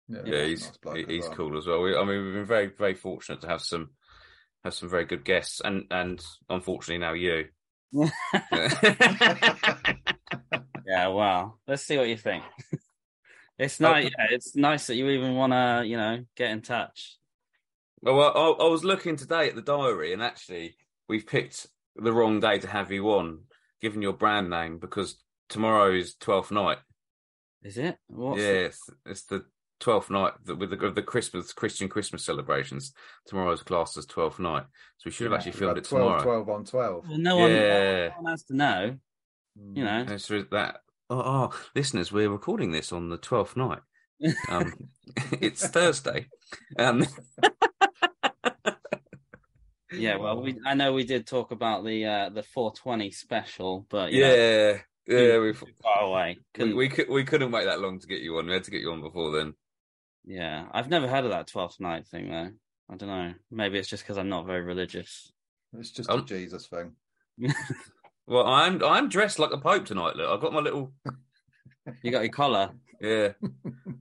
Yeah, 0.08 0.46
he's 0.46 0.72
nice 0.86 0.98
he- 0.98 1.16
he's 1.16 1.24
well. 1.24 1.36
cool 1.36 1.58
as 1.58 1.66
well. 1.66 1.82
We, 1.82 1.96
I 1.96 2.04
mean, 2.04 2.24
we've 2.24 2.34
been 2.34 2.46
very 2.46 2.68
very 2.68 2.94
fortunate 2.94 3.42
to 3.42 3.48
have 3.48 3.62
some 3.62 3.90
have 4.66 4.74
some 4.74 4.90
very 4.90 5.06
good 5.06 5.24
guests, 5.24 5.62
and 5.64 5.86
and 5.90 6.22
unfortunately 6.50 6.98
now 6.98 7.14
you. 7.14 7.46
Yeah, 10.86 11.08
well, 11.08 11.60
let's 11.68 11.84
see 11.84 11.98
what 11.98 12.10
you 12.10 12.18
think. 12.18 12.44
it's 13.58 13.80
nice. 13.80 14.06
Yeah, 14.06 14.28
it's 14.30 14.56
nice 14.56 14.88
that 14.88 14.96
you 14.96 15.10
even 15.10 15.36
want 15.36 15.54
to, 15.54 15.84
you 15.86 15.98
know, 15.98 16.24
get 16.36 16.52
in 16.52 16.62
touch. 16.62 17.18
Well, 18.02 18.20
I, 18.22 18.64
I 18.64 18.70
was 18.70 18.84
looking 18.84 19.16
today 19.16 19.50
at 19.50 19.56
the 19.56 19.62
diary, 19.62 20.14
and 20.14 20.22
actually, 20.22 20.76
we've 21.10 21.26
picked 21.26 21.68
the 21.96 22.14
wrong 22.14 22.40
day 22.40 22.60
to 22.60 22.68
have 22.68 22.92
you 22.92 23.10
on, 23.14 23.46
given 23.82 24.02
your 24.02 24.14
brand 24.14 24.50
name, 24.50 24.78
because 24.78 25.16
tomorrow 25.50 25.92
is 25.92 26.16
twelfth 26.16 26.52
night. 26.52 26.78
Is 27.64 27.80
it? 27.80 27.98
What's 28.08 28.42
yeah, 28.42 28.48
it's, 28.48 28.90
it's 29.08 29.24
the 29.24 29.46
twelfth 29.86 30.10
night 30.10 30.34
with 30.48 30.72
the, 30.72 30.92
the 30.92 31.02
Christmas 31.04 31.54
Christian 31.54 31.88
Christmas 31.88 32.24
celebrations. 32.26 32.92
Tomorrow's 33.28 33.62
classed 33.62 33.98
as 33.98 34.06
twelfth 34.08 34.40
night, 34.40 34.64
so 34.98 35.04
we 35.06 35.12
should 35.12 35.26
have 35.26 35.32
Yeah, 35.34 35.38
actually 35.38 35.52
we've 35.52 35.60
filmed 35.60 35.78
had 35.78 35.86
it 35.86 35.90
12, 35.90 36.22
tomorrow. 36.22 36.44
12 36.44 36.50
on 36.50 36.66
12. 36.66 37.10
Well, 37.10 37.18
no 37.20 37.38
one, 37.38 37.52
Yeah. 37.52 38.08
no 38.08 38.14
one 38.22 38.32
has 38.32 38.44
to 38.46 38.56
know. 38.56 38.98
You 39.74 39.84
know. 39.84 40.06
And 40.10 40.20
so 40.22 40.44
that 40.52 40.78
oh, 41.10 41.22
oh, 41.24 41.60
listeners, 41.76 42.12
we're 42.12 42.30
recording 42.30 42.72
this 42.72 42.92
on 42.92 43.10
the 43.10 43.18
twelfth 43.18 43.56
night. 43.56 43.80
Um, 44.50 44.74
it's 45.40 45.68
Thursday. 45.68 46.28
Um, 46.80 47.06
Yeah, 49.92 50.18
well, 50.18 50.42
we 50.42 50.58
I 50.66 50.74
know 50.74 50.92
we 50.94 51.06
did 51.06 51.26
talk 51.28 51.52
about 51.52 51.86
the 51.86 52.06
uh 52.06 52.30
the 52.30 52.44
420 52.44 53.12
special, 53.12 53.86
but 53.90 54.12
you 54.12 54.22
know, 54.22 54.34
yeah, 54.36 54.78
yeah, 55.08 55.38
we 55.40 55.54
too 55.54 55.68
far 55.82 56.04
away. 56.04 56.38
we 56.38 56.44
Couldn't- 56.54 56.76
we, 56.76 56.90
could, 56.90 57.10
we 57.10 57.24
couldn't 57.24 57.52
wait 57.52 57.66
that 57.66 57.80
long 57.80 58.00
to 58.00 58.08
get 58.08 58.20
you 58.22 58.36
on. 58.38 58.48
We 58.48 58.54
had 58.54 58.64
to 58.66 58.72
get 58.72 58.82
you 58.82 58.92
on 58.92 59.02
before 59.02 59.32
then. 59.32 59.54
Yeah, 60.26 60.66
I've 60.72 60.90
never 60.90 61.08
heard 61.08 61.26
of 61.26 61.32
that 61.32 61.48
12th 61.48 61.80
night 61.80 62.08
thing 62.08 62.30
though. 62.30 62.52
I 62.90 62.96
don't 62.98 63.10
know. 63.10 63.34
Maybe 63.52 63.78
it's 63.80 63.88
just 63.90 64.04
because 64.04 64.18
I'm 64.18 64.30
not 64.30 64.46
very 64.46 64.62
religious. 64.62 65.32
It's 65.74 65.92
just 65.92 66.10
Um, 66.10 66.20
a 66.22 66.26
Jesus 66.26 66.68
thing. 66.68 66.94
Well, 68.28 68.48
I'm 68.48 68.84
I'm 68.84 69.08
dressed 69.08 69.38
like 69.38 69.52
a 69.52 69.58
pope 69.60 69.86
tonight. 69.86 70.16
Look, 70.16 70.28
I've 70.28 70.42
got 70.42 70.52
my 70.52 70.60
little 70.60 70.92
You 72.02 72.10
got 72.12 72.24
your 72.24 72.32
collar. 72.32 72.72
yeah. 73.00 73.34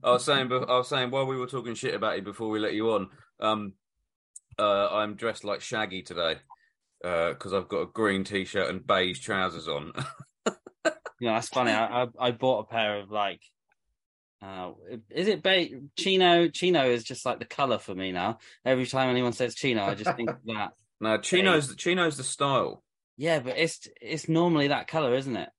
I 0.03 0.11
was 0.13 0.25
saying, 0.25 0.51
I 0.51 0.77
was 0.77 0.87
saying 0.87 1.11
while 1.11 1.27
we 1.27 1.37
were 1.37 1.45
talking 1.45 1.75
shit 1.75 1.93
about 1.93 2.15
you 2.15 2.23
before 2.23 2.49
we 2.49 2.57
let 2.57 2.73
you 2.73 2.89
on. 2.91 3.09
Um, 3.39 3.73
uh, 4.57 4.87
I'm 4.91 5.13
dressed 5.15 5.43
like 5.43 5.61
Shaggy 5.61 6.01
today 6.01 6.37
because 7.03 7.53
I've 7.53 7.67
got 7.67 7.81
a 7.81 7.85
green 7.85 8.23
t-shirt 8.23 8.67
and 8.67 8.85
beige 8.87 9.19
trousers 9.19 9.67
on. 9.67 9.93
You 11.21 11.27
know, 11.27 11.35
that's 11.35 11.47
funny. 11.49 11.71
I, 11.71 12.03
I 12.03 12.07
I 12.19 12.31
bought 12.31 12.65
a 12.65 12.71
pair 12.73 12.99
of 12.99 13.09
like, 13.09 13.41
uh, 14.41 14.71
is 15.09 15.27
it 15.27 15.41
ba- 15.43 15.67
chino? 15.97 16.47
Chino 16.49 16.89
is 16.89 17.03
just 17.03 17.25
like 17.25 17.39
the 17.39 17.45
color 17.45 17.77
for 17.77 17.95
me 17.95 18.11
now. 18.11 18.39
Every 18.65 18.85
time 18.85 19.09
anyone 19.09 19.33
says 19.33 19.55
chino, 19.55 19.83
I 19.83 19.95
just 19.95 20.15
think 20.15 20.29
of 20.29 20.37
that. 20.45 20.71
no, 21.01 21.17
chinos 21.17 21.69
the, 21.69 21.75
chino's 21.75 22.17
the 22.17 22.23
style. 22.23 22.83
Yeah, 23.17 23.39
but 23.39 23.57
it's 23.57 23.87
it's 24.01 24.27
normally 24.29 24.67
that 24.69 24.87
color, 24.87 25.15
isn't 25.15 25.35
it? 25.35 25.49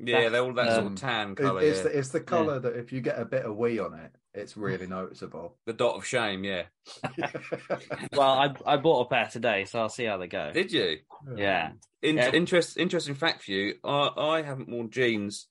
Yeah, 0.00 0.20
That's, 0.20 0.32
they're 0.32 0.42
all 0.42 0.54
that 0.54 0.66
sort 0.74 0.86
um, 0.86 0.92
of 0.92 0.94
tan 1.00 1.34
color. 1.34 1.60
it's, 1.60 1.78
yeah. 1.78 1.82
the, 1.84 1.98
it's 1.98 2.08
the 2.10 2.20
colour 2.20 2.60
that 2.60 2.76
if 2.76 2.92
you 2.92 3.00
get 3.00 3.18
a 3.18 3.24
bit 3.24 3.44
of 3.44 3.56
wee 3.56 3.80
on 3.80 3.94
it, 3.94 4.12
it's 4.32 4.56
really 4.56 4.86
noticeable. 4.98 5.56
the 5.66 5.72
dot 5.72 5.96
of 5.96 6.06
shame. 6.06 6.44
Yeah. 6.44 6.62
Well, 8.12 8.30
I 8.30 8.54
I 8.64 8.76
bought 8.76 9.06
a 9.06 9.08
pair 9.08 9.26
today, 9.30 9.64
so 9.64 9.80
I'll 9.80 9.88
see 9.88 10.04
how 10.04 10.16
they 10.16 10.26
go. 10.28 10.50
Did 10.52 10.72
you? 10.72 10.98
Yeah, 11.36 11.72
In- 12.02 12.16
Yeah. 12.16 12.30
interest, 12.32 12.76
interesting 12.76 13.14
fact 13.14 13.44
for 13.44 13.50
you. 13.52 13.74
I, 13.84 14.10
I 14.16 14.42
haven't 14.42 14.68
worn 14.68 14.90
jeans 14.90 15.46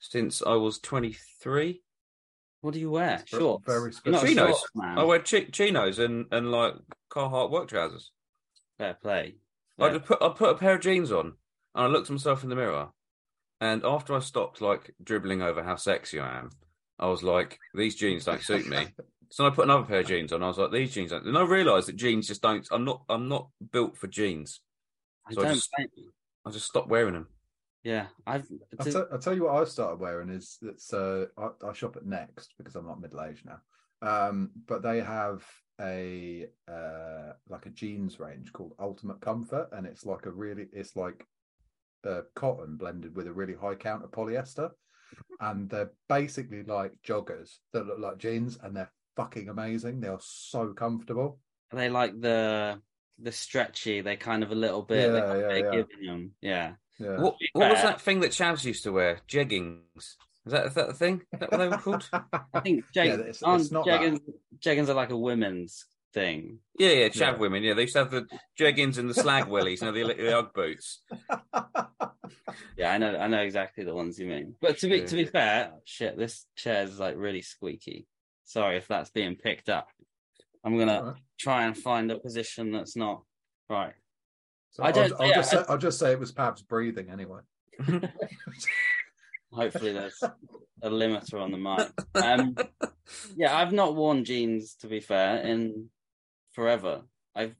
since 0.00 0.42
I 0.42 0.54
was 0.54 0.78
23. 0.80 1.82
What 2.60 2.74
do 2.74 2.80
you 2.80 2.90
wear? 2.90 3.18
It's 3.22 3.30
very- 3.30 3.42
Shorts. 3.42 3.64
very 3.66 3.92
You're 4.04 4.12
not 4.12 4.24
a 4.24 4.26
Chinos. 4.26 4.48
shorts 4.48 4.68
man. 4.74 4.98
I 4.98 5.04
wear 5.04 5.18
chi- 5.20 5.48
chinos 5.52 5.98
and, 5.98 6.26
and 6.30 6.50
like 6.50 6.74
Carhartt 7.10 7.50
work 7.50 7.68
trousers. 7.68 8.10
Fair 8.78 8.94
play. 8.94 9.36
I 9.78 9.88
just 9.90 10.04
put 10.04 10.22
I 10.22 10.28
put 10.30 10.50
a 10.50 10.54
pair 10.58 10.74
of 10.74 10.80
jeans 10.82 11.10
on 11.10 11.26
and 11.74 11.84
I 11.84 11.86
looked 11.86 12.08
at 12.10 12.12
myself 12.12 12.42
in 12.42 12.50
the 12.50 12.56
mirror. 12.56 12.88
And 13.62 13.84
after 13.84 14.14
I 14.14 14.20
stopped 14.20 14.60
like 14.60 14.94
dribbling 15.02 15.42
over 15.42 15.62
how 15.62 15.76
sexy 15.76 16.18
I 16.20 16.38
am, 16.38 16.50
I 16.98 17.06
was 17.06 17.22
like, 17.22 17.58
these 17.74 17.94
jeans 17.96 18.24
don't 18.24 18.42
suit 18.42 18.66
me. 18.66 18.88
So 19.32 19.46
I 19.46 19.50
put 19.50 19.66
another 19.66 19.84
pair 19.84 20.00
of 20.00 20.08
jeans 20.08 20.32
on. 20.32 20.42
I 20.42 20.48
was 20.48 20.58
like, 20.58 20.72
these 20.72 20.92
jeans 20.92 21.10
don't. 21.12 21.24
And 21.24 21.38
I 21.38 21.42
realised 21.44 21.86
that 21.86 21.94
jeans 21.94 22.26
just 22.26 22.42
don't. 22.42 22.66
I'm 22.72 22.84
not. 22.84 23.04
I'm 23.08 23.28
not 23.28 23.46
built 23.70 23.96
for 23.96 24.08
jeans. 24.08 24.60
I 25.24 25.34
so 25.34 25.42
I 25.42 25.44
don't. 25.44 25.54
just- 25.54 25.70
think- 25.76 25.92
I 26.44 26.50
just 26.50 26.66
stopped 26.66 26.88
wearing 26.88 27.14
them. 27.14 27.28
Yeah, 27.82 28.06
I've. 28.26 28.46
I'll, 28.78 28.86
tell- 28.86 29.08
I'll 29.12 29.18
tell 29.18 29.34
you 29.34 29.44
what 29.44 29.54
I've 29.54 29.68
started 29.68 30.00
wearing 30.00 30.28
is 30.28 30.58
that's 30.60 30.92
uh, 30.92 31.26
I, 31.38 31.48
I 31.68 31.72
shop 31.72 31.96
at 31.96 32.06
Next 32.06 32.54
because 32.58 32.76
I'm 32.76 32.86
not 32.86 33.00
middle 33.00 33.22
aged 33.22 33.46
now. 33.46 33.60
Um, 34.02 34.50
but 34.66 34.82
they 34.82 35.00
have 35.00 35.44
a 35.80 36.46
uh, 36.68 37.32
like 37.48 37.66
a 37.66 37.70
jeans 37.70 38.20
range 38.20 38.52
called 38.52 38.74
Ultimate 38.78 39.20
Comfort, 39.20 39.68
and 39.72 39.86
it's 39.86 40.04
like 40.04 40.26
a 40.26 40.30
really 40.30 40.66
it's 40.72 40.96
like 40.96 41.26
uh, 42.06 42.22
cotton 42.34 42.76
blended 42.76 43.14
with 43.14 43.26
a 43.26 43.32
really 43.32 43.54
high 43.54 43.74
count 43.74 44.04
of 44.04 44.10
polyester, 44.10 44.70
and 45.40 45.68
they're 45.68 45.92
basically 46.08 46.62
like 46.62 46.92
joggers 47.06 47.56
that 47.72 47.86
look 47.86 47.98
like 47.98 48.18
jeans, 48.18 48.58
and 48.62 48.76
they're 48.76 48.92
fucking 49.16 49.48
amazing. 49.48 50.00
They 50.00 50.08
are 50.08 50.20
so 50.20 50.72
comfortable. 50.72 51.38
they 51.72 51.88
like 51.88 52.18
the 52.20 52.80
the 53.18 53.32
stretchy. 53.32 54.00
They're 54.00 54.16
kind 54.16 54.42
of 54.42 54.50
a 54.50 54.54
little 54.54 54.82
bit. 54.82 55.10
Yeah, 55.12 55.34
yeah, 55.34 55.54
yeah. 55.56 55.70
giving 55.70 56.06
them. 56.06 56.30
Yeah. 56.40 56.72
Yeah. 57.00 57.18
What 57.20 57.36
What 57.54 57.70
was 57.70 57.82
that 57.82 58.00
thing 58.00 58.20
that 58.20 58.30
Chavs 58.32 58.64
used 58.64 58.84
to 58.84 58.92
wear? 58.92 59.20
Jeggings. 59.28 60.16
Is 60.46 60.52
that 60.52 60.66
is 60.66 60.74
that 60.74 60.88
the 60.88 60.94
thing? 60.94 61.22
Is 61.32 61.40
that 61.40 61.50
what 61.50 61.58
they 61.58 61.68
were 61.68 61.76
called? 61.84 62.08
I 62.12 62.60
think 62.60 62.84
Yeah, 62.94 63.04
jag- 63.06 63.20
it's- 63.20 63.42
aren't 63.42 63.62
it's 63.62 63.70
that. 63.70 63.84
jeggings, 63.84 64.20
jeggings 64.58 64.88
are 64.88 64.94
like 64.94 65.10
a 65.10 65.16
women's 65.16 65.86
thing. 66.12 66.58
Yeah, 66.78 66.90
yeah, 66.90 67.08
Chav 67.08 67.18
Yeah. 67.20 67.36
women. 67.38 67.62
Yeah, 67.62 67.74
they 67.74 67.82
used 67.82 67.94
to 67.94 68.00
have 68.00 68.10
the 68.10 68.26
jeggings 68.58 68.98
and 68.98 69.08
the 69.08 69.14
slag 69.14 69.48
willies, 69.48 69.80
you 69.80 69.86
know, 69.90 69.92
the, 69.92 70.14
the 70.14 70.38
UGG 70.38 70.52
boots. 70.54 71.00
Yeah, 72.76 72.92
I 72.92 72.98
know. 72.98 73.16
I 73.16 73.26
know 73.26 73.40
exactly 73.40 73.84
the 73.84 73.94
ones 73.94 74.18
you 74.18 74.26
mean. 74.26 74.54
But 74.60 74.78
to 74.78 74.88
be 74.88 75.04
to 75.04 75.14
be 75.16 75.24
fair, 75.24 75.72
shit, 75.84 76.16
this 76.16 76.46
chair 76.56 76.84
is 76.84 76.98
like 76.98 77.16
really 77.16 77.42
squeaky. 77.42 78.06
Sorry 78.44 78.76
if 78.76 78.88
that's 78.88 79.10
being 79.10 79.36
picked 79.36 79.68
up. 79.68 79.88
I'm 80.64 80.78
gonna 80.78 80.98
Alright. 80.98 81.16
try 81.38 81.64
and 81.64 81.76
find 81.76 82.10
a 82.10 82.18
position 82.18 82.72
that's 82.72 82.96
not 82.96 83.22
right. 83.68 83.94
So 84.70 84.82
I 84.82 84.86
I'll, 84.88 84.92
don't- 84.92 85.20
I'll 85.20 85.26
yeah, 85.28 85.34
just 85.36 85.50
say, 85.50 85.64
I'll 85.68 85.78
just 85.78 85.98
say 85.98 86.12
it 86.12 86.20
was 86.20 86.32
Pav's 86.32 86.62
breathing 86.62 87.10
anyway. 87.10 87.40
Hopefully, 89.52 89.92
there's 89.92 90.22
a 90.82 90.88
limiter 90.90 91.40
on 91.40 91.50
the 91.50 91.58
mic. 91.58 91.90
Um, 92.14 92.56
yeah, 93.36 93.56
I've 93.56 93.72
not 93.72 93.96
worn 93.96 94.24
jeans 94.24 94.74
to 94.76 94.86
be 94.86 95.00
fair 95.00 95.38
in 95.42 95.90
forever. 96.52 97.02
I've 97.34 97.56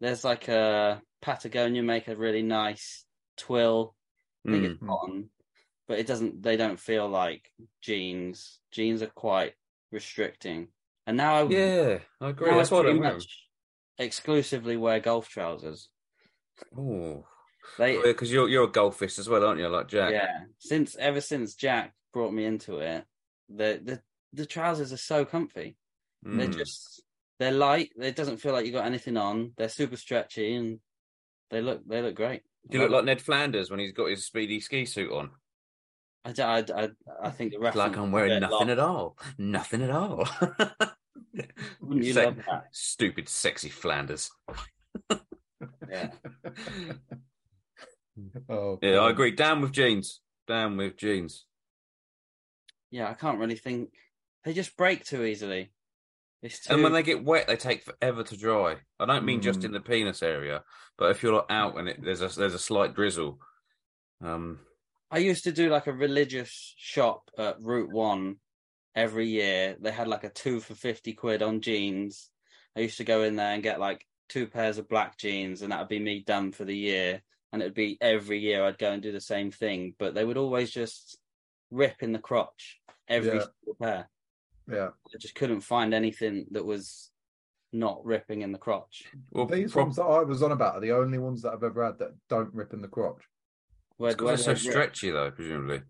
there's 0.00 0.24
like 0.24 0.48
a 0.48 1.02
Patagonia 1.20 1.82
make 1.82 2.08
a 2.08 2.16
really 2.16 2.42
nice 2.42 3.04
twill. 3.36 3.94
I 4.46 4.52
think 4.52 4.64
Mm. 4.64 4.70
it's 4.72 4.80
cotton, 4.84 5.30
but 5.86 5.98
it 5.98 6.06
doesn't. 6.06 6.42
They 6.42 6.56
don't 6.56 6.80
feel 6.80 7.08
like 7.08 7.50
jeans. 7.82 8.58
Jeans 8.72 9.02
are 9.02 9.06
quite 9.14 9.52
restricting. 9.92 10.68
And 11.06 11.16
now 11.18 11.34
I 11.34 11.42
Yeah, 11.48 11.98
I 12.20 12.30
agree. 12.30 12.48
now 12.48 12.54
I 12.54 12.58
That's 12.58 12.72
I 12.72 12.80
pretty 12.82 12.98
much 12.98 13.26
exclusively 13.98 14.76
wear 14.78 14.98
golf 14.98 15.28
trousers. 15.28 15.88
Oh, 16.76 17.24
They 17.78 18.00
because 18.02 18.32
you're 18.32 18.48
you're 18.48 18.64
a 18.64 18.68
golfist 18.72 19.18
as 19.18 19.28
well, 19.28 19.44
aren't 19.44 19.60
you? 19.60 19.68
Like 19.68 19.88
Jack. 19.88 20.12
yeah. 20.12 20.40
Since 20.58 20.96
ever 20.96 21.20
since 21.20 21.54
Jack 21.54 21.94
brought 22.12 22.32
me 22.32 22.44
into 22.44 22.78
it, 22.78 23.04
the 23.48 23.80
the 23.82 24.02
the 24.32 24.46
trousers 24.46 24.92
are 24.92 24.96
so 24.98 25.24
comfy. 25.24 25.76
They're 26.22 26.48
Mm. 26.48 26.56
just 26.56 27.02
they're 27.38 27.50
light. 27.52 27.90
It 28.00 28.14
doesn't 28.16 28.36
feel 28.38 28.52
like 28.52 28.66
you 28.66 28.72
got 28.72 28.86
anything 28.86 29.16
on. 29.16 29.52
They're 29.56 29.68
super 29.68 29.96
stretchy 29.96 30.54
and 30.54 30.80
they 31.50 31.60
look 31.60 31.82
they 31.86 32.00
look 32.02 32.14
great. 32.14 32.42
Do 32.70 32.78
you 32.78 32.84
look 32.84 32.92
like 32.92 33.04
Ned 33.04 33.20
Flanders 33.20 33.70
when 33.70 33.80
he's 33.80 33.92
got 33.92 34.08
his 34.10 34.24
speedy 34.24 34.60
ski 34.60 34.84
suit 34.84 35.10
on? 35.12 35.30
I, 36.24 36.30
I, 36.40 36.64
I, 36.76 36.88
I 37.24 37.30
think 37.30 37.50
the 37.52 37.58
reference 37.58 37.76
like 37.76 37.96
I'm 37.98 38.12
wearing 38.12 38.38
nothing 38.38 38.56
long. 38.58 38.70
at 38.70 38.78
all. 38.78 39.18
Nothing 39.38 39.82
at 39.82 39.90
all. 39.90 40.28
Wouldn't 41.80 42.04
you 42.04 42.12
Sec- 42.12 42.26
love 42.26 42.36
that? 42.48 42.64
Stupid, 42.70 43.28
sexy 43.28 43.68
Flanders. 43.70 44.30
Yeah. 45.90 46.10
oh, 48.48 48.78
Yeah, 48.82 48.98
I 48.98 49.10
agree. 49.10 49.30
Down 49.32 49.60
with 49.60 49.72
jeans. 49.72 50.20
Down 50.46 50.76
with 50.76 50.96
jeans. 50.96 51.44
Yeah, 52.90 53.08
I 53.08 53.14
can't 53.14 53.38
really 53.38 53.56
think. 53.56 53.90
They 54.44 54.52
just 54.52 54.76
break 54.76 55.04
too 55.04 55.24
easily. 55.24 55.72
It's 56.42 56.60
too. 56.66 56.74
And 56.74 56.82
when 56.82 56.92
they 56.92 57.02
get 57.02 57.24
wet, 57.24 57.46
they 57.46 57.56
take 57.56 57.84
forever 57.84 58.22
to 58.24 58.36
dry. 58.36 58.76
I 58.98 59.06
don't 59.06 59.24
mean 59.24 59.40
just 59.40 59.60
Mm. 59.60 59.66
in 59.66 59.72
the 59.72 59.80
penis 59.80 60.22
area, 60.22 60.64
but 60.98 61.10
if 61.10 61.22
you're 61.22 61.34
like 61.34 61.46
out 61.50 61.78
and 61.78 61.88
it, 61.88 62.02
there's 62.02 62.20
a 62.20 62.28
there's 62.28 62.54
a 62.54 62.58
slight 62.58 62.94
drizzle. 62.94 63.38
Um, 64.20 64.58
I 65.10 65.18
used 65.18 65.44
to 65.44 65.52
do 65.52 65.68
like 65.70 65.86
a 65.86 65.92
religious 65.92 66.74
shop 66.76 67.30
at 67.38 67.60
Route 67.60 67.92
One 67.92 68.36
every 68.94 69.28
year. 69.28 69.76
They 69.80 69.92
had 69.92 70.08
like 70.08 70.24
a 70.24 70.30
two 70.30 70.58
for 70.60 70.74
fifty 70.74 71.12
quid 71.12 71.42
on 71.42 71.60
jeans. 71.60 72.28
I 72.76 72.80
used 72.80 72.96
to 72.98 73.04
go 73.04 73.22
in 73.22 73.36
there 73.36 73.52
and 73.54 73.62
get 73.62 73.78
like 73.78 74.04
two 74.32 74.46
pairs 74.46 74.78
of 74.78 74.88
black 74.88 75.18
jeans, 75.18 75.60
and 75.62 75.70
that 75.72 75.78
would 75.80 75.88
be 75.88 75.98
me 75.98 76.20
done 76.20 76.52
for 76.52 76.64
the 76.64 76.76
year. 76.76 77.22
And 77.52 77.60
it'd 77.60 77.74
be 77.74 77.98
every 78.00 78.38
year 78.38 78.64
I'd 78.64 78.78
go 78.78 78.92
and 78.92 79.02
do 79.02 79.12
the 79.12 79.20
same 79.20 79.50
thing, 79.50 79.94
but 79.98 80.14
they 80.14 80.24
would 80.24 80.38
always 80.38 80.70
just 80.70 81.18
rip 81.70 82.02
in 82.02 82.12
the 82.12 82.18
crotch 82.18 82.80
every 83.08 83.36
Yeah. 83.36 83.44
single 83.44 83.74
pair. 83.80 84.10
Yeah. 84.70 84.88
I 85.14 85.18
just 85.18 85.34
couldn't 85.34 85.60
find 85.60 85.92
anything 85.92 86.46
that 86.52 86.64
was 86.64 87.10
not 87.74 88.02
ripping 88.06 88.40
in 88.40 88.52
the 88.52 88.58
crotch. 88.58 89.04
Well, 89.32 89.44
These 89.46 89.72
prob- 89.72 89.86
ones 89.88 89.96
that 89.96 90.04
I 90.04 90.22
was 90.22 90.42
on 90.42 90.52
about 90.52 90.76
are 90.76 90.80
the 90.80 90.92
only 90.92 91.18
ones 91.18 91.42
that 91.42 91.52
I've 91.52 91.62
ever 91.62 91.84
had 91.84 91.98
that 91.98 92.12
don't 92.28 92.54
rip 92.54 92.72
in 92.72 92.80
the 92.80 92.88
crotch. 92.88 93.22
Where, 93.98 94.10
it's 94.10 94.18
'cause 94.18 94.24
where 94.26 94.36
they're 94.36 94.56
so 94.56 94.62
do 94.62 94.68
rip? 94.68 94.72
stretchy 94.72 95.10
though, 95.10 95.30
presumably. 95.30 95.82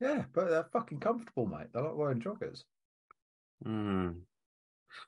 Yeah, 0.00 0.24
but 0.32 0.48
they're 0.50 0.64
fucking 0.72 0.98
comfortable, 0.98 1.46
mate. 1.46 1.68
They're 1.72 1.82
like 1.82 1.94
wearing 1.94 2.20
joggers. 2.20 2.64
Hmm. 3.64 4.10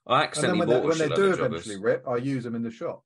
I 0.07 0.15
And 0.15 0.21
then 0.21 0.29
accidentally 0.29 0.59
when 0.59 0.69
they, 0.69 0.75
bought 0.75 0.85
a 0.85 0.89
when 0.89 0.99
they 0.99 1.15
do 1.15 1.33
eventually 1.33 1.77
rip, 1.81 2.09
I 2.09 2.17
use 2.17 2.45
them 2.45 2.55
in 2.55 2.63
the 2.63 2.71
shop. 2.71 3.05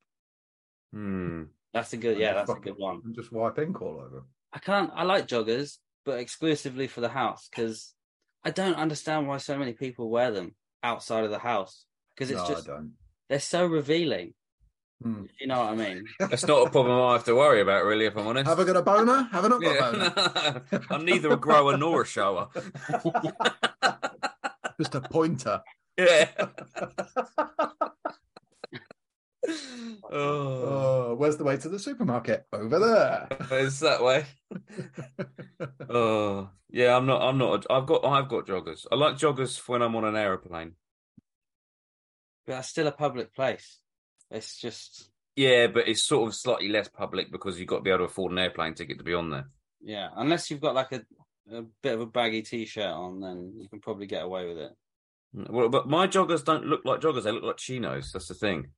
Hmm. 0.92 1.44
That's 1.74 1.92
a 1.92 1.96
good, 1.96 2.12
and 2.12 2.20
yeah, 2.20 2.32
just 2.32 2.46
that's 2.46 2.58
a 2.58 2.62
good 2.62 2.78
one. 2.78 3.02
And 3.04 3.14
just 3.14 3.32
wipe 3.32 3.58
ink 3.58 3.80
all 3.82 4.02
over 4.04 4.18
'em. 4.18 4.24
I 4.52 4.58
can't. 4.58 4.90
I 4.94 5.04
like 5.04 5.26
joggers, 5.28 5.78
but 6.04 6.18
exclusively 6.18 6.86
for 6.86 7.00
the 7.00 7.08
house 7.08 7.48
because 7.50 7.94
I 8.44 8.50
don't 8.50 8.76
understand 8.76 9.28
why 9.28 9.36
so 9.38 9.58
many 9.58 9.74
people 9.74 10.08
wear 10.08 10.30
them 10.30 10.54
outside 10.82 11.24
of 11.24 11.30
the 11.30 11.38
house 11.38 11.84
because 12.14 12.30
it's 12.30 12.40
no, 12.40 12.48
just 12.48 12.68
I 12.68 12.72
don't. 12.72 12.92
they're 13.28 13.40
so 13.40 13.66
revealing. 13.66 14.34
Hmm. 15.02 15.24
You 15.38 15.46
know 15.46 15.60
what 15.60 15.74
I 15.74 15.76
mean? 15.76 16.06
That's 16.18 16.46
not 16.46 16.66
a 16.66 16.70
problem 16.70 17.00
I 17.00 17.12
have 17.12 17.24
to 17.26 17.34
worry 17.36 17.60
about, 17.60 17.84
really, 17.84 18.06
if 18.06 18.16
I'm 18.16 18.26
honest. 18.26 18.48
Have 18.48 18.58
I 18.58 18.64
got 18.64 18.76
a 18.76 18.82
boner? 18.82 19.28
Have 19.30 19.44
I 19.44 19.48
not 19.48 19.62
got 19.62 19.76
a 19.76 19.92
boner? 19.92 20.62
I'm 20.90 21.04
neither 21.04 21.30
a 21.30 21.36
grower 21.36 21.76
nor 21.76 22.02
a 22.02 22.06
shower. 22.06 22.48
Just 24.80 24.94
a 24.94 25.00
pointer. 25.00 25.62
Yeah. 25.98 26.28
oh, 30.10 30.78
Oh, 31.10 31.14
where's 31.16 31.36
the 31.36 31.44
way 31.44 31.56
to 31.56 31.68
the 31.68 31.78
supermarket? 31.78 32.46
Over 32.52 32.78
there. 32.78 33.28
it's 33.62 33.80
that 33.80 34.02
way. 34.02 34.24
Oh, 35.88 36.50
yeah. 36.70 36.96
I'm 36.96 37.06
not. 37.06 37.22
I'm 37.22 37.38
not. 37.38 37.64
A, 37.64 37.72
I've 37.72 37.86
got. 37.86 38.04
I've 38.04 38.28
got 38.28 38.46
joggers. 38.46 38.86
I 38.92 38.94
like 38.94 39.16
joggers 39.16 39.58
when 39.68 39.82
I'm 39.82 39.96
on 39.96 40.04
an 40.04 40.16
aeroplane. 40.16 40.72
But 42.46 42.54
that's 42.54 42.68
still 42.68 42.86
a 42.86 42.92
public 42.92 43.34
place. 43.34 43.78
It's 44.30 44.56
just 44.58 45.10
Yeah, 45.36 45.66
but 45.68 45.88
it's 45.88 46.06
sort 46.06 46.28
of 46.28 46.34
slightly 46.34 46.68
less 46.68 46.88
public 46.88 47.32
because 47.32 47.58
you've 47.58 47.68
got 47.68 47.76
to 47.78 47.82
be 47.82 47.90
able 47.90 47.98
to 48.00 48.04
afford 48.04 48.32
an 48.32 48.38
airplane 48.38 48.74
ticket 48.74 48.98
to 48.98 49.04
be 49.04 49.14
on 49.14 49.30
there. 49.30 49.48
yeah. 49.82 50.08
Unless 50.16 50.50
you've 50.50 50.60
got 50.60 50.74
like 50.74 50.92
a 50.92 51.02
a 51.50 51.62
bit 51.82 51.94
of 51.94 52.00
a 52.02 52.06
baggy 52.06 52.42
t-shirt 52.42 52.84
on, 52.86 53.20
then 53.20 53.54
you 53.58 53.68
can 53.70 53.80
probably 53.80 54.06
get 54.06 54.22
away 54.22 54.46
with 54.46 54.58
it. 54.58 54.70
Well, 55.32 55.68
but 55.68 55.88
my 55.88 56.06
joggers 56.06 56.44
don't 56.44 56.64
look 56.66 56.84
like 56.84 57.00
joggers; 57.00 57.24
they 57.24 57.32
look 57.32 57.42
like 57.44 57.56
chinos. 57.58 58.12
That's 58.12 58.28
the 58.28 58.34
thing. 58.34 58.68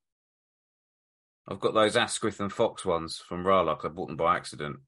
I've 1.49 1.61
got 1.61 1.75
those 1.75 1.97
Asquith 1.97 2.41
and 2.41 2.53
Fox 2.53 2.85
ones 2.85 3.19
from 3.19 3.45
Rarlock. 3.45 3.85
I 3.85 3.89
bought 3.89 4.09
them 4.09 4.17
by 4.17 4.37
accident, 4.37 4.79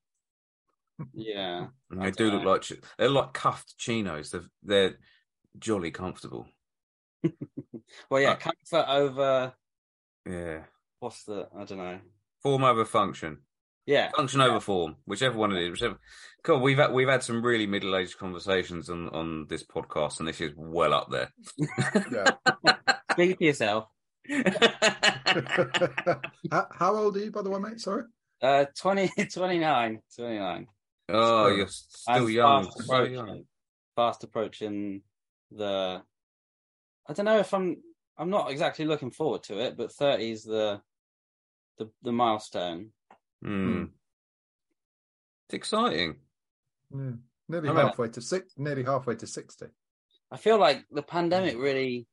Yeah. 1.14 1.68
and 1.90 2.02
they 2.02 2.10
do 2.10 2.30
don't 2.30 2.44
look 2.44 2.70
like 2.70 2.80
they're 2.98 3.08
like 3.08 3.32
cuffed 3.32 3.76
chinos. 3.78 4.30
They're 4.30 4.44
they're 4.62 4.98
jolly 5.58 5.90
comfortable. 5.90 6.46
Well, 8.10 8.22
yeah. 8.22 8.30
Uh, 8.32 8.36
Comfort 8.36 8.88
over 8.88 9.54
Yeah, 10.26 10.64
what's 11.00 11.24
the 11.24 11.48
I 11.56 11.64
don't 11.64 11.78
know. 11.78 12.00
form 12.42 12.64
over 12.64 12.84
function, 12.84 13.38
Yeah. 13.86 14.10
function 14.16 14.40
over 14.40 14.60
form, 14.60 14.96
whichever 15.06 15.36
one 15.36 15.52
it 15.56 15.62
is. 15.64 15.70
Whichever. 15.70 15.98
Cool. 16.44 16.60
We've 16.60 16.78
had, 16.78 16.92
we've 16.92 17.08
had 17.08 17.22
some 17.22 17.42
really 17.42 17.66
middle 17.66 17.96
aged 17.96 18.18
conversations 18.18 18.88
on 18.90 19.08
on 19.10 19.46
this 19.48 19.64
podcast, 19.64 20.18
and 20.20 20.28
this 20.28 20.40
is 20.40 20.52
well 20.56 20.92
up 20.94 21.08
there. 21.10 21.32
Yeah. 22.12 22.74
Speak 23.12 23.38
for 23.38 23.44
yourself. 23.44 23.86
how, 26.50 26.66
how 26.72 26.96
old 26.96 27.16
are 27.16 27.20
you, 27.20 27.30
by 27.30 27.42
the 27.42 27.50
way, 27.50 27.60
mate? 27.60 27.80
Sorry. 27.80 28.04
Uh, 28.40 28.64
20, 28.78 29.08
29, 29.32 30.00
29. 30.16 30.66
oh, 31.10 31.44
Still- 31.46 31.56
you're 31.56 31.68
still 31.68 32.14
I'm 32.14 32.30
young. 32.30 32.64
Fast 32.64 32.78
So 32.78 32.84
approaching, 32.94 33.14
young. 33.14 33.44
fast 33.96 34.24
approaching 34.24 35.02
the. 35.50 36.02
I 37.08 37.12
don't 37.12 37.26
know 37.26 37.38
if 37.38 37.52
I'm. 37.54 37.76
I'm 38.18 38.30
not 38.30 38.50
exactly 38.50 38.84
looking 38.84 39.10
forward 39.10 39.42
to 39.44 39.58
it, 39.58 39.76
but 39.76 39.92
thirty 39.92 40.30
is 40.30 40.44
the, 40.44 40.80
the 41.78 41.90
the 42.02 42.12
milestone. 42.12 42.90
Hmm. 43.42 43.84
It's 45.48 45.54
exciting. 45.54 46.16
Yeah. 46.94 47.10
Nearly 47.48 47.68
I 47.68 47.72
mean- 47.72 47.86
halfway 47.86 48.08
to 48.08 48.20
six. 48.20 48.52
Nearly 48.56 48.84
halfway 48.84 49.16
to 49.16 49.26
sixty. 49.26 49.66
I 50.30 50.36
feel 50.36 50.58
like 50.58 50.84
the 50.90 51.02
pandemic 51.02 51.56
really. 51.58 52.06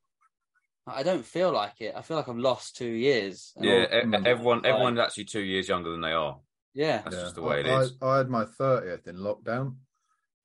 I 0.88 1.04
don't 1.04 1.24
feel 1.26 1.52
like 1.52 1.80
it. 1.82 1.94
I 1.96 2.02
feel 2.02 2.18
like 2.18 2.28
I've 2.28 2.38
lost 2.38 2.76
two 2.76 2.90
years. 2.90 3.54
Yeah, 3.60 3.86
all- 3.92 4.00
e- 4.00 4.04
Mm. 4.06 4.26
everyone 4.26 4.58
Like- 4.58 4.66
everyone's 4.74 5.00
actually 5.00 5.26
two 5.26 5.42
years 5.42 5.70
younger 5.70 5.92
than 5.92 6.02
they 6.02 6.12
are. 6.14 6.40
yeah. 6.74 7.02
That's 7.04 7.16
Yeah. 7.16 7.22
just 7.24 7.36
the 7.36 7.44
way 7.44 7.60
it 7.62 7.68
I, 7.68 7.82
is. 7.82 7.94
I, 8.02 8.08
I 8.08 8.18
had 8.18 8.30
my 8.30 8.46
thirtieth 8.46 9.08
in 9.08 9.18
lockdown, 9.18 9.78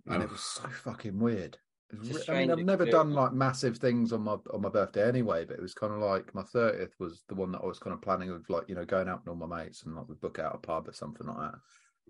and 0.06 0.22
Oh. 0.22 0.26
it 0.26 0.30
was 0.30 0.40
so 0.42 0.68
fucking 0.68 1.18
weird. 1.18 1.58
It 1.92 1.98
was 1.98 2.10
It's 2.10 2.28
I 2.28 2.40
mean, 2.40 2.50
I've 2.50 2.58
never 2.58 2.86
done 2.86 3.12
like 3.12 3.32
massive 3.32 3.78
things 3.78 4.12
on 4.12 4.22
my 4.22 4.36
on 4.52 4.62
my 4.62 4.68
birthday 4.68 5.06
anyway, 5.06 5.44
but 5.44 5.56
it 5.56 5.62
was 5.62 5.74
kind 5.74 5.92
of 5.92 6.00
like 6.00 6.34
my 6.34 6.42
thirtieth 6.42 6.94
was 6.98 7.22
the 7.28 7.34
one 7.34 7.52
that 7.52 7.60
I 7.62 7.66
was 7.66 7.78
kind 7.78 7.94
of 7.94 8.02
planning 8.02 8.30
of 8.30 8.48
like 8.48 8.68
you 8.68 8.74
know 8.74 8.84
going 8.84 9.08
out 9.08 9.20
with 9.20 9.28
all 9.28 9.46
my 9.46 9.64
mates 9.64 9.84
and 9.84 9.94
like 9.94 10.08
we 10.08 10.14
book 10.14 10.38
out 10.38 10.54
a 10.54 10.58
pub 10.58 10.88
or 10.88 10.92
something 10.92 11.26
like 11.26 11.36
that. 11.36 11.58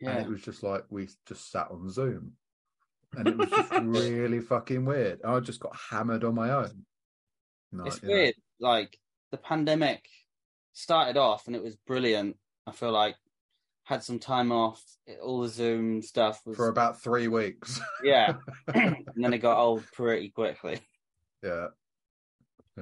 Yeah. 0.00 0.10
And 0.10 0.26
it 0.26 0.30
was 0.30 0.42
just 0.42 0.62
like 0.62 0.84
we 0.90 1.08
just 1.26 1.50
sat 1.50 1.70
on 1.70 1.90
Zoom, 1.90 2.32
and 3.14 3.28
it 3.28 3.36
was 3.36 3.50
just 3.50 3.72
really 3.82 4.40
fucking 4.40 4.84
weird. 4.84 5.20
I 5.24 5.38
just 5.40 5.60
got 5.60 5.76
hammered 5.90 6.24
on 6.24 6.34
my 6.34 6.50
own. 6.50 6.84
Like, 7.72 7.88
it's 7.88 8.02
you 8.02 8.08
know, 8.08 8.14
weird. 8.14 8.34
Like 8.60 8.98
the 9.30 9.38
pandemic 9.38 10.04
started 10.72 11.16
off 11.16 11.46
and 11.46 11.56
it 11.56 11.62
was 11.62 11.76
brilliant. 11.76 12.36
I 12.66 12.72
feel 12.72 12.92
like 12.92 13.16
had 13.84 14.02
some 14.02 14.18
time 14.18 14.50
off. 14.52 14.82
all 15.22 15.42
the 15.42 15.48
Zoom 15.48 16.00
stuff 16.02 16.40
was 16.46 16.56
for 16.56 16.68
about 16.68 17.00
three 17.02 17.28
weeks. 17.28 17.80
yeah, 18.02 18.34
and 18.74 19.04
then 19.16 19.32
it 19.34 19.38
got 19.38 19.58
old 19.58 19.84
pretty 19.92 20.30
quickly. 20.30 20.80
yeah. 21.42 21.68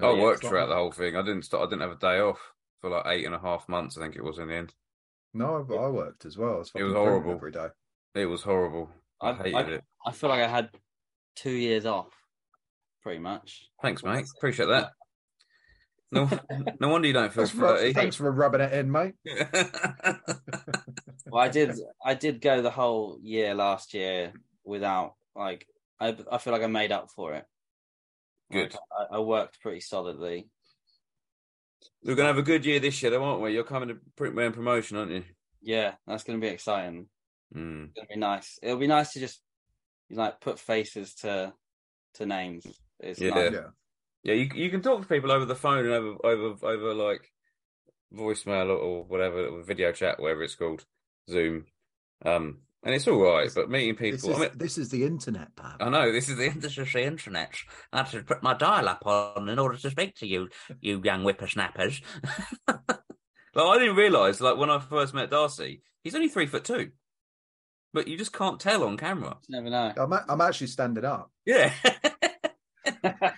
I 0.00 0.10
yeah, 0.12 0.22
worked 0.22 0.46
throughout 0.46 0.68
the 0.70 0.74
whole 0.74 0.90
thing. 0.92 1.16
I 1.16 1.22
didn't 1.22 1.42
start. 1.42 1.66
I 1.66 1.70
didn't 1.70 1.82
have 1.82 1.90
a 1.92 1.96
day 1.96 2.18
off 2.20 2.40
for 2.80 2.88
like 2.88 3.04
eight 3.08 3.26
and 3.26 3.34
a 3.34 3.38
half 3.38 3.68
months. 3.68 3.98
I 3.98 4.00
think 4.00 4.16
it 4.16 4.24
was 4.24 4.38
in 4.38 4.48
the 4.48 4.54
end. 4.54 4.72
No, 5.34 5.66
I, 5.68 5.74
I 5.74 5.88
worked 5.88 6.24
as 6.24 6.38
well. 6.38 6.54
It 6.54 6.58
was, 6.58 6.70
It 6.74 6.82
was 6.82 6.92
fucking 6.92 6.92
brilliant 6.92 7.08
horrible. 7.24 7.32
every 7.34 7.52
day. 7.52 7.66
It 8.14 8.26
was 8.26 8.42
horrible. 8.42 8.88
I, 9.20 9.30
I- 9.30 9.34
hated 9.34 9.54
I- 9.54 9.60
it. 9.72 9.84
I 10.06 10.12
feel 10.12 10.30
like 10.30 10.40
I 10.42 10.48
had 10.48 10.70
two 11.36 11.50
years 11.52 11.84
off, 11.86 12.08
pretty 13.02 13.18
much. 13.20 13.68
Thanks, 13.82 14.02
mate. 14.02 14.24
Appreciate 14.38 14.66
that. 14.66 14.92
No, 16.12 16.28
no 16.78 16.88
wonder 16.88 17.08
you 17.08 17.14
don't 17.14 17.32
feel 17.32 17.44
Thanks 17.46 17.58
for, 17.58 17.68
thirty. 17.76 17.92
thanks 17.94 18.16
for 18.16 18.30
rubbing 18.30 18.60
it 18.60 18.72
in, 18.72 18.90
mate. 18.92 19.14
Well, 21.26 21.42
I 21.42 21.48
did. 21.48 21.72
I 22.04 22.12
did 22.12 22.42
go 22.42 22.60
the 22.60 22.70
whole 22.70 23.18
year 23.22 23.54
last 23.54 23.94
year 23.94 24.34
without 24.64 25.14
like. 25.34 25.66
I 25.98 26.14
I 26.30 26.36
feel 26.38 26.52
like 26.52 26.62
I 26.62 26.66
made 26.66 26.92
up 26.92 27.10
for 27.10 27.32
it. 27.34 27.46
Good. 28.50 28.72
Like, 28.74 29.08
I, 29.10 29.16
I 29.16 29.18
worked 29.20 29.60
pretty 29.62 29.80
solidly. 29.80 30.50
We're 32.04 32.16
gonna 32.16 32.28
have 32.28 32.36
a 32.38 32.42
good 32.42 32.66
year 32.66 32.80
this 32.80 33.00
year, 33.02 33.10
though, 33.10 33.24
aren't 33.24 33.40
we? 33.40 33.54
You're 33.54 33.64
coming 33.64 33.88
to 33.88 33.96
Printman 34.18 34.52
promotion, 34.52 34.98
aren't 34.98 35.12
you? 35.12 35.24
Yeah, 35.62 35.94
that's 36.06 36.24
going 36.24 36.38
to 36.40 36.44
be 36.46 36.52
exciting. 36.52 37.06
Mm. 37.56 37.84
It's 37.86 37.94
going 37.94 38.08
to 38.08 38.14
be 38.14 38.18
nice. 38.20 38.58
It'll 38.62 38.76
be 38.76 38.88
nice 38.88 39.12
to 39.12 39.20
just 39.20 39.40
like 40.10 40.40
put 40.40 40.58
faces 40.58 41.14
to 41.22 41.54
to 42.14 42.26
names. 42.26 42.66
It's 43.00 43.20
Yeah. 43.20 43.30
nice. 43.30 43.52
Yeah. 43.52 43.68
Yeah, 44.22 44.34
you 44.34 44.50
you 44.54 44.70
can 44.70 44.82
talk 44.82 45.02
to 45.02 45.08
people 45.08 45.32
over 45.32 45.44
the 45.44 45.54
phone 45.54 45.84
and 45.84 45.92
over 45.94 46.16
over 46.26 46.66
over 46.66 46.94
like 46.94 47.30
voicemail 48.14 48.66
or, 48.66 48.76
or 48.76 49.04
whatever, 49.04 49.46
or 49.46 49.62
video 49.62 49.90
chat, 49.92 50.20
whatever 50.20 50.42
it's 50.42 50.54
called, 50.54 50.84
Zoom. 51.30 51.64
Um, 52.24 52.58
and 52.84 52.94
it's 52.94 53.06
all 53.08 53.20
right, 53.22 53.50
but 53.54 53.70
meeting 53.70 53.96
This 53.96 54.22
people. 54.22 54.30
is, 54.30 54.36
I 54.36 54.40
mean, 54.40 54.50
this 54.56 54.76
is 54.78 54.90
the 54.90 55.04
internet, 55.04 55.54
Pav. 55.56 55.76
I 55.80 55.88
know 55.88 56.12
this 56.12 56.28
is 56.28 56.36
the 56.36 56.48
this 56.50 56.78
is 56.78 56.92
the 56.92 57.04
internet. 57.04 57.54
I 57.92 57.98
had 57.98 58.06
to 58.08 58.22
put 58.22 58.42
my 58.42 58.54
dial 58.54 58.88
up 58.88 59.04
on 59.06 59.48
in 59.48 59.58
order 59.58 59.76
to 59.76 59.90
speak 59.90 60.16
to 60.16 60.26
you, 60.26 60.48
you 60.80 61.00
young 61.04 61.22
whippersnappers. 61.22 62.00
like 62.68 62.78
I 63.56 63.78
didn't 63.78 63.96
realise, 63.96 64.40
like 64.40 64.56
when 64.56 64.70
I 64.70 64.78
first 64.78 65.14
met 65.14 65.30
Darcy, 65.30 65.82
he's 66.04 66.14
only 66.14 66.28
three 66.28 66.46
foot 66.46 66.64
two, 66.64 66.90
but 67.92 68.08
you 68.08 68.16
just 68.18 68.32
can't 68.32 68.60
tell 68.60 68.84
on 68.84 68.96
camera. 68.96 69.36
You 69.48 69.56
never 69.60 69.70
know. 69.70 69.92
I'm, 69.96 70.12
a- 70.12 70.24
I'm 70.28 70.40
actually 70.40 70.68
standing 70.68 71.04
up. 71.04 71.30
Yeah. 71.44 71.72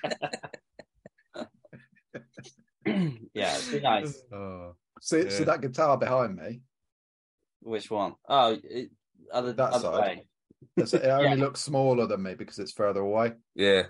yeah, 3.35 3.57
it'd 3.57 3.73
be 3.73 3.81
nice. 3.81 4.23
Oh. 4.33 4.75
See, 5.01 5.29
see 5.31 5.41
Yeah. 5.41 5.45
that 5.47 5.61
guitar 5.61 5.97
behind 5.99 6.37
me? 6.37 6.61
Which 7.61 7.91
one? 7.91 8.15
Oh, 8.29 8.57
it, 8.63 8.91
other 9.33 9.53
That 9.53 9.71
other 9.73 9.81
side. 9.93 10.01
way. 10.01 10.27
It's- 10.77 10.95
It 10.95 11.05
only 11.07 11.37
looks 11.37 11.61
smaller 11.61 12.07
than 12.07 12.23
me 12.23 12.35
because 12.35 12.59
it's 12.59 12.73
further 12.73 13.01
away. 13.01 13.33
yeah. 13.55 13.85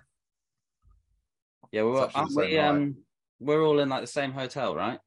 Yeah, 1.73 1.83
we're 1.83 2.09
aren't 2.15 2.35
we, 2.37 2.57
um, 2.59 2.97
we're 3.41 3.61
all 3.63 3.81
in 3.81 3.89
like 3.89 4.03
the 4.03 4.07
same 4.07 4.31
hotel, 4.33 4.75
right? 4.77 5.01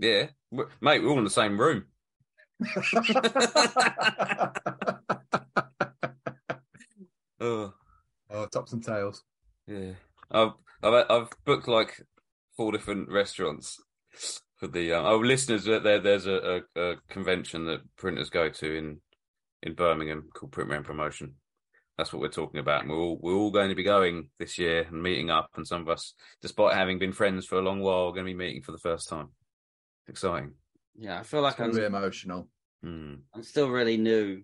Yeah. 0.00 0.28
We're- 0.50 0.70
Mate, 0.80 1.02
we're 1.02 1.10
all 1.10 1.18
in 1.18 1.24
the 1.24 1.30
same 1.30 1.58
room. 1.60 1.84
Oh. 7.42 7.72
oh, 8.30 8.46
tops 8.46 8.72
and 8.74 8.84
tails. 8.84 9.22
Yeah, 9.66 9.92
I've 10.30 10.52
I've 10.82 11.06
I've 11.10 11.28
booked 11.46 11.68
like 11.68 12.02
four 12.60 12.72
different 12.72 13.08
restaurants 13.08 13.80
for 14.56 14.66
the 14.66 14.92
um, 14.92 15.06
oh 15.06 15.16
listeners. 15.16 15.64
There 15.64 15.98
there's 15.98 16.26
a, 16.26 16.60
a, 16.76 16.80
a 16.80 16.96
convention 17.08 17.64
that 17.64 17.80
printers 17.96 18.28
go 18.28 18.50
to 18.50 18.76
in 18.76 18.98
in 19.62 19.72
Birmingham 19.72 20.28
called 20.34 20.52
Printman 20.52 20.84
Promotion, 20.84 21.36
That's 21.96 22.12
what 22.12 22.20
we're 22.20 22.28
talking 22.28 22.60
about. 22.60 22.82
And 22.82 22.90
we're 22.90 22.98
all 22.98 23.18
we're 23.22 23.32
all 23.34 23.50
going 23.50 23.70
to 23.70 23.74
be 23.74 23.82
going 23.82 24.28
this 24.38 24.58
year 24.58 24.82
and 24.82 25.02
meeting 25.02 25.30
up. 25.30 25.48
And 25.56 25.66
some 25.66 25.80
of 25.80 25.88
us, 25.88 26.12
despite 26.42 26.76
having 26.76 26.98
been 26.98 27.12
friends 27.12 27.46
for 27.46 27.58
a 27.58 27.62
long 27.62 27.80
while, 27.80 28.08
are 28.08 28.12
going 28.12 28.26
to 28.26 28.32
be 28.32 28.34
meeting 28.34 28.60
for 28.60 28.72
the 28.72 28.78
first 28.78 29.08
time. 29.08 29.30
Exciting. 30.06 30.52
Yeah, 30.98 31.18
I 31.18 31.22
feel 31.22 31.40
like 31.40 31.54
It's 31.54 31.60
I'm 31.60 31.70
really 31.70 31.86
emotional. 31.86 32.48
Hmm. 32.82 33.14
I'm 33.34 33.42
still 33.42 33.70
really 33.70 33.96
new 33.96 34.42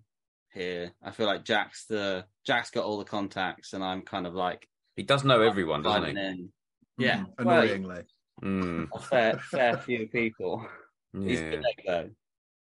here. 0.55 0.91
I 1.03 1.11
feel 1.11 1.27
like 1.27 1.45
Jack's 1.45 1.85
the 1.85 2.25
Jack's 2.47 2.71
got 2.71 2.85
all 2.85 2.97
the 2.97 3.05
contacts, 3.05 3.73
and 3.73 3.83
I'm 3.83 4.01
kind 4.01 4.25
of 4.25 4.33
like 4.33 4.67
He 4.95 5.03
does 5.03 5.23
know 5.23 5.41
everyone, 5.41 5.83
doesn't 5.83 6.15
he? 6.15 6.19
in. 6.19 6.49
Yeah, 6.97 7.19
Mm, 7.19 7.33
annoyingly. 7.39 8.03
Hmm. 8.41 8.83
a 8.93 8.99
fair 8.99 9.39
fair 9.39 9.77
few 9.77 10.07
people. 10.07 10.65
He's 11.13 11.39
Yeah. 11.39 11.49
good 11.51 11.63
though. 11.85 12.09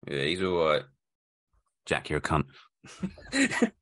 Yeah, 0.07 0.23
he's 0.23 0.43
all 0.43 0.67
right. 0.69 0.83
Jack, 1.87 2.11
you're 2.11 2.19
a 2.19 2.23
cunt. 2.23 2.45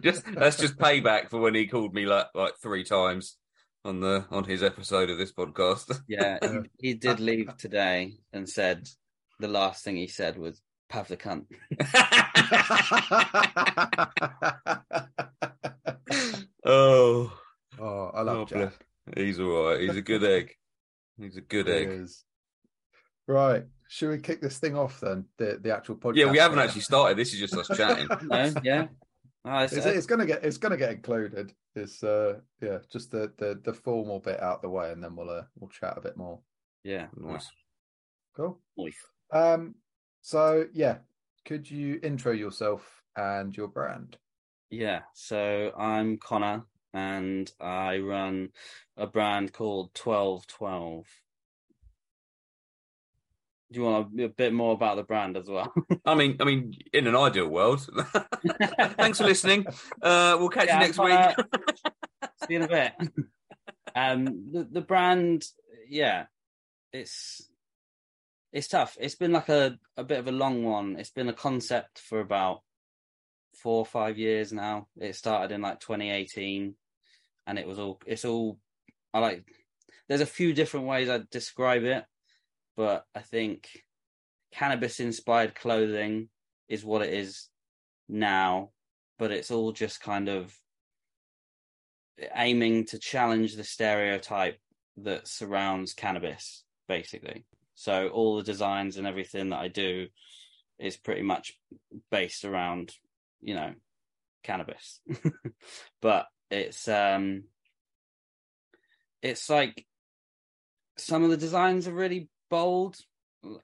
just 0.00 0.24
that's 0.34 0.56
just 0.56 0.78
payback 0.78 1.28
for 1.30 1.40
when 1.40 1.54
he 1.54 1.66
called 1.66 1.94
me 1.94 2.06
like 2.06 2.26
like 2.34 2.54
three 2.62 2.84
times 2.84 3.36
on 3.84 4.00
the 4.00 4.24
on 4.30 4.44
his 4.44 4.62
episode 4.62 5.10
of 5.10 5.18
this 5.18 5.32
podcast. 5.32 6.00
Yeah, 6.08 6.38
Yeah. 6.42 6.60
he, 6.80 6.88
he 6.88 6.94
did 6.94 7.20
leave 7.20 7.56
today 7.56 8.18
and 8.32 8.48
said 8.48 8.88
the 9.40 9.48
last 9.48 9.84
thing 9.84 9.96
he 9.96 10.06
said 10.08 10.38
was 10.38 10.60
"Pav 10.88 11.08
the 11.08 11.16
cunt." 11.16 11.46
oh, 16.64 17.32
oh, 17.78 18.10
I 18.14 18.20
oh, 18.20 18.24
love 18.24 18.48
bless. 18.48 18.72
Jack. 18.72 18.86
He's 19.16 19.40
all 19.40 19.66
right. 19.70 19.80
He's 19.80 19.96
a 19.96 20.02
good 20.02 20.24
egg. 20.24 20.54
He's 21.20 21.36
a 21.36 21.40
good 21.40 21.66
He 21.66 21.72
egg. 21.72 21.88
is. 21.88 22.24
Right. 23.26 23.64
Should 23.88 24.10
we 24.10 24.18
kick 24.18 24.40
this 24.40 24.58
thing 24.58 24.76
off 24.76 25.00
then? 25.00 25.24
The 25.38 25.58
the 25.62 25.74
actual 25.74 25.96
podcast. 25.96 26.16
Yeah, 26.16 26.30
we 26.30 26.38
haven't 26.38 26.58
actually 26.58 26.82
started. 26.82 27.16
This 27.16 27.32
is 27.32 27.40
just 27.40 27.56
us 27.56 27.68
chatting. 27.76 28.08
No, 28.22 28.52
yeah. 28.62 28.86
Oh, 29.44 29.58
it's, 29.60 29.72
It's, 29.72 29.86
it's 29.86 30.06
gonna 30.06 30.26
get 30.26 30.44
it's 30.44 30.58
gonna 30.58 30.76
get 30.76 30.92
included. 30.92 31.52
It's 31.74 32.02
uh 32.02 32.40
yeah, 32.60 32.78
just 32.92 33.10
the 33.10 33.32
the 33.38 33.60
the 33.64 33.72
formal 33.72 34.20
bit 34.20 34.42
out 34.42 34.62
the 34.62 34.68
way, 34.68 34.92
and 34.92 35.02
then 35.02 35.16
we'll 35.16 35.30
uh, 35.30 35.42
we'll 35.58 35.70
chat 35.70 35.94
a 35.96 36.00
bit 36.00 36.16
more. 36.16 36.40
yeah, 36.84 37.06
Nice. 37.16 37.48
Cool. 38.36 38.60
Nice. 38.76 38.96
Um. 39.32 39.74
So 40.20 40.66
yeah, 40.72 40.98
could 41.46 41.70
you 41.70 41.98
intro 42.02 42.32
yourself 42.32 43.02
and 43.16 43.56
your 43.56 43.68
brand? 43.68 44.16
Yeah, 44.70 45.00
so 45.14 45.72
I'm 45.78 46.18
Conor 46.18 46.64
and 46.92 47.50
I 47.60 47.98
run 47.98 48.50
a 48.96 49.06
brand 49.06 49.52
called 49.52 49.90
1212. 50.02 51.06
Do 53.70 53.78
you 53.78 53.84
want 53.84 54.18
a, 54.18 54.28
bit 54.28 54.54
more 54.54 54.72
about 54.72 54.96
the 54.96 55.02
brand 55.02 55.36
as 55.36 55.46
well? 55.46 55.72
I 56.06 56.14
mean, 56.14 56.38
I 56.40 56.44
mean, 56.44 56.74
in 56.92 57.06
an 57.06 57.14
ideal 57.14 57.48
world. 57.48 57.86
Thanks 58.96 59.18
for 59.18 59.24
listening. 59.24 59.66
Uh, 60.00 60.36
we'll 60.38 60.48
catch 60.48 60.68
Yeah, 60.68 60.80
you 60.80 60.86
next 60.86 60.98
week. 60.98 61.46
See 62.46 62.54
you 62.54 62.56
in 62.56 62.62
a 62.62 62.68
bit. 62.68 62.92
Um, 63.96 64.52
the 64.52 64.64
the 64.70 64.80
brand, 64.82 65.44
yeah, 65.88 66.26
it's 66.92 67.50
it's 68.52 68.68
tough. 68.68 68.96
It's 69.00 69.14
been 69.16 69.32
like 69.32 69.48
a 69.48 69.78
a 69.96 70.04
bit 70.04 70.18
of 70.18 70.28
a 70.28 70.32
long 70.32 70.62
one. 70.62 70.96
It's 70.98 71.10
been 71.10 71.28
a 71.28 71.32
concept 71.32 71.98
for 71.98 72.20
about 72.20 72.60
four 73.62 73.78
or 73.78 73.86
five 73.86 74.18
years 74.18 74.52
now. 74.52 74.88
It 74.96 75.14
started 75.16 75.54
in 75.54 75.60
like 75.60 75.80
2018, 75.80 76.74
and 77.46 77.58
it 77.58 77.66
was 77.66 77.78
all. 77.78 78.00
It's 78.06 78.24
all. 78.24 78.58
I 79.12 79.20
like. 79.20 79.44
There's 80.08 80.20
a 80.20 80.26
few 80.26 80.52
different 80.54 80.86
ways 80.86 81.08
I'd 81.08 81.30
describe 81.30 81.84
it, 81.84 82.04
but 82.76 83.04
I 83.14 83.20
think 83.20 83.68
cannabis 84.52 85.00
inspired 85.00 85.54
clothing 85.54 86.28
is 86.68 86.84
what 86.84 87.02
it 87.02 87.12
is 87.12 87.48
now. 88.08 88.70
But 89.18 89.32
it's 89.32 89.50
all 89.50 89.72
just 89.72 90.00
kind 90.00 90.28
of 90.28 90.56
aiming 92.34 92.86
to 92.86 92.98
challenge 92.98 93.56
the 93.56 93.64
stereotype 93.64 94.58
that 94.98 95.28
surrounds 95.28 95.92
cannabis, 95.92 96.64
basically. 96.88 97.44
So 97.74 98.08
all 98.08 98.36
the 98.36 98.42
designs 98.42 98.96
and 98.96 99.06
everything 99.06 99.50
that 99.50 99.60
I 99.60 99.68
do 99.68 100.08
is 100.78 100.96
pretty 100.96 101.22
much 101.22 101.58
based 102.10 102.44
around, 102.44 102.92
you 103.40 103.54
know, 103.54 103.72
cannabis. 104.42 105.00
but 106.02 106.26
it's 106.50 106.88
um 106.88 107.44
it's 109.22 109.50
like 109.50 109.86
some 110.96 111.22
of 111.22 111.30
the 111.30 111.36
designs 111.36 111.86
are 111.86 111.92
really 111.92 112.28
bold 112.50 112.96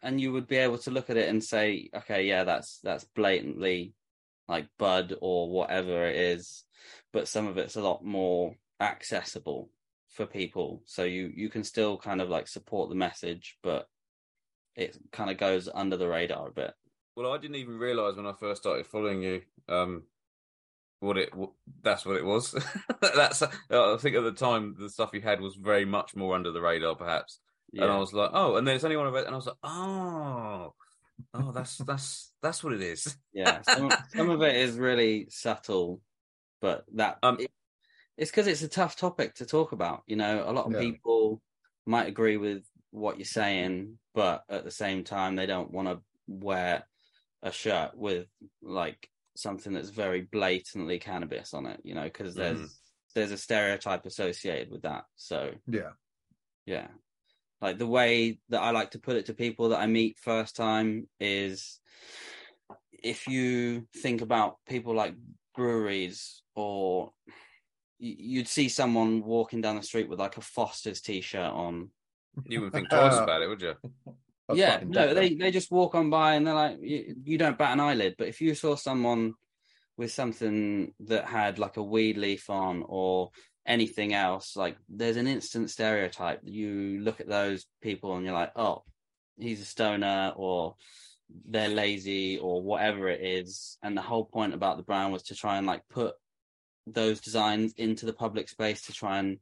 and 0.03 0.21
you 0.21 0.33
would 0.33 0.47
be 0.47 0.57
able 0.57 0.79
to 0.79 0.91
look 0.91 1.11
at 1.11 1.17
it 1.17 1.29
and 1.29 1.43
say, 1.43 1.91
okay, 1.95 2.27
yeah, 2.27 2.45
that's 2.45 2.79
that's 2.83 3.05
blatantly 3.15 3.95
like 4.49 4.69
bud 4.79 5.15
or 5.21 5.51
whatever 5.51 6.07
it 6.07 6.17
is. 6.17 6.65
But 7.13 7.29
some 7.29 7.47
of 7.47 7.59
it's 7.59 7.77
a 7.77 7.83
lot 7.83 8.05
more 8.05 8.55
accessible 8.81 9.71
for 10.09 10.27
people. 10.27 10.83
So 10.85 11.05
you 11.05 11.33
you 11.35 11.49
can 11.49 11.65
still 11.65 11.97
kind 11.97 12.21
of 12.21 12.29
like 12.29 12.49
support 12.49 12.89
the 12.89 12.95
message 12.95 13.57
but 13.63 13.87
it 14.77 14.97
kind 15.13 15.31
of 15.31 15.39
goes 15.39 15.69
under 15.73 15.97
the 15.97 16.09
radar 16.09 16.49
a 16.49 16.53
bit 16.53 16.75
Well, 17.17 17.33
I 17.33 17.39
didn't 17.39 17.57
even 17.57 17.79
realize 17.79 18.17
when 18.17 18.27
I 18.27 18.33
first 18.33 18.63
started 18.63 18.87
following 18.87 19.23
you, 19.23 19.43
um, 19.69 20.05
what 21.01 21.17
it 21.19 21.35
what, 21.35 21.51
that's 21.83 22.05
what 22.05 22.17
it 22.17 22.25
was. 22.25 22.53
that's 23.01 23.43
I 23.43 23.97
think 23.99 24.17
at 24.17 24.25
the 24.25 24.33
time 24.33 24.75
the 24.79 24.91
stuff 24.91 25.11
you 25.13 25.21
had 25.21 25.41
was 25.41 25.55
very 25.55 25.85
much 25.85 26.17
more 26.17 26.35
under 26.35 26.51
the 26.51 26.61
radar, 26.61 26.95
perhaps. 26.97 27.39
And 27.77 27.91
I 27.91 27.99
was 27.99 28.13
like, 28.13 28.31
oh, 28.33 28.57
and 28.57 28.67
then 28.67 28.77
it's 28.77 28.85
only 28.85 28.97
one 28.97 29.09
of 29.09 29.15
it, 29.17 29.27
and 29.27 29.35
I 29.35 29.37
was 29.37 29.47
like, 29.47 29.57
oh, 29.65 30.75
oh, 31.35 31.53
that's 31.53 31.79
that's 31.79 32.33
that's 32.41 32.63
what 32.65 32.73
it 32.73 32.81
is. 32.83 33.17
yeah 33.33 33.63
some, 33.63 33.91
some 34.15 34.31
of 34.31 34.43
it 34.43 34.55
is 34.57 34.77
really 34.79 35.27
subtle 35.31 36.01
but 36.61 36.85
that 36.95 37.19
Um, 37.23 37.39
it- 37.41 37.51
it's 38.17 38.31
because 38.31 38.47
it's 38.47 38.63
a 38.63 38.69
tough 38.69 38.95
topic 38.97 39.35
to 39.35 39.47
talk 39.47 39.73
about 39.73 40.03
you 40.07 40.15
know 40.17 40.45
a 40.49 40.53
lot 40.53 40.67
of 40.67 40.73
Yeah. 40.73 40.79
people 40.81 41.43
might 41.85 42.07
agree 42.09 42.37
with 42.37 42.65
what 42.91 43.19
you're 43.19 43.25
saying 43.25 43.99
but 44.15 44.45
at 44.49 44.63
the 44.65 44.71
same 44.71 45.03
time 45.03 45.35
they 45.35 45.47
don't 45.47 45.73
want 45.73 45.89
to 45.89 46.01
wear 46.29 46.85
a 47.45 47.53
shirt 47.53 47.97
with 47.97 48.27
like 48.63 49.09
something 49.37 49.73
that's 49.73 49.91
very 49.91 50.23
blatantly 50.23 50.99
cannabis 50.99 51.55
on 51.55 51.67
it 51.67 51.81
you 51.85 51.95
know 51.95 52.05
because 52.05 52.35
there's 52.35 52.59
Mhm. 52.59 52.71
there's 53.15 53.31
a 53.31 53.39
stereotype 53.39 54.07
associated 54.07 54.71
with 54.71 54.83
that 54.83 55.05
so 55.15 55.55
Yeah. 55.69 55.93
yeah 56.67 56.89
like 57.61 57.79
the 57.79 57.87
way 57.87 58.41
that 58.49 58.61
i 58.63 58.71
like 58.71 58.91
to 58.93 58.99
put 58.99 59.17
it 59.17 59.27
to 59.27 59.35
people 59.35 59.69
that 59.69 59.81
i 59.81 59.87
meet 59.87 60.19
first 60.19 60.57
time 60.57 61.09
is 61.21 61.81
if 62.93 63.27
you 63.29 63.87
think 63.97 64.23
about 64.23 64.57
people 64.67 64.95
like 64.95 65.15
breweries 65.55 66.43
or 66.55 67.13
you'd 67.99 68.49
see 68.49 68.69
someone 68.69 69.23
walking 69.23 69.61
down 69.61 69.77
the 69.77 69.83
street 69.83 70.09
with 70.09 70.19
like 70.19 70.37
a 70.37 70.41
foster's 70.41 71.01
t-shirt 71.01 71.53
on 71.53 71.91
You 72.47 72.61
wouldn't 72.61 72.75
think 72.75 72.91
twice 72.91 73.19
about 73.19 73.43
it, 73.43 73.49
would 73.49 73.63
you? 73.63 73.75
Yeah 74.53 74.81
no 74.85 75.15
they, 75.15 75.35
they 75.35 75.51
just 75.51 75.71
walk 75.71 75.95
on 75.95 76.11
by 76.11 76.35
and 76.35 76.47
they're 76.47 76.55
like 76.55 76.79
you, 76.81 77.15
you 77.25 77.39
don't 77.39 77.59
bat 77.59 77.73
an 77.73 77.81
eyelid. 77.81 78.17
But 78.19 78.29
if 78.29 78.41
you 78.41 78.55
saw 78.55 78.77
someone 78.77 79.35
with 79.97 80.13
something 80.13 80.93
that 81.01 81.27
had 81.27 81.59
like 81.59 81.77
a 81.77 81.83
weed 81.83 82.17
leaf 82.19 82.51
on 82.51 82.85
or 82.87 83.31
anything 83.67 84.13
else 84.13 84.57
like 84.57 84.77
there's 84.91 85.17
an 85.17 85.27
instant 85.27 85.71
stereotype 85.71 86.39
you 86.43 87.01
look 87.01 87.19
at 87.21 87.29
those 87.29 87.65
people 87.81 88.15
and 88.15 88.27
you're 88.27 88.35
like 88.35 88.53
oh 88.57 88.83
he's 89.39 89.63
a 89.63 89.65
stoner 89.65 90.33
or 90.37 90.75
they're 91.49 91.69
lazy 91.69 92.39
or 92.39 92.63
whatever 92.63 93.09
it 93.09 93.21
is. 93.23 93.79
And 93.83 93.97
the 93.97 94.03
whole 94.03 94.25
point 94.25 94.55
about 94.55 94.77
the 94.77 94.83
brand 94.83 95.13
was 95.13 95.25
to 95.25 95.35
try 95.35 95.57
and 95.57 95.67
like 95.67 95.83
put 95.89 96.15
those 96.87 97.21
designs 97.21 97.73
into 97.77 98.07
the 98.07 98.13
public 98.13 98.49
space 98.49 98.83
to 98.83 98.93
try 98.93 99.19
and 99.19 99.39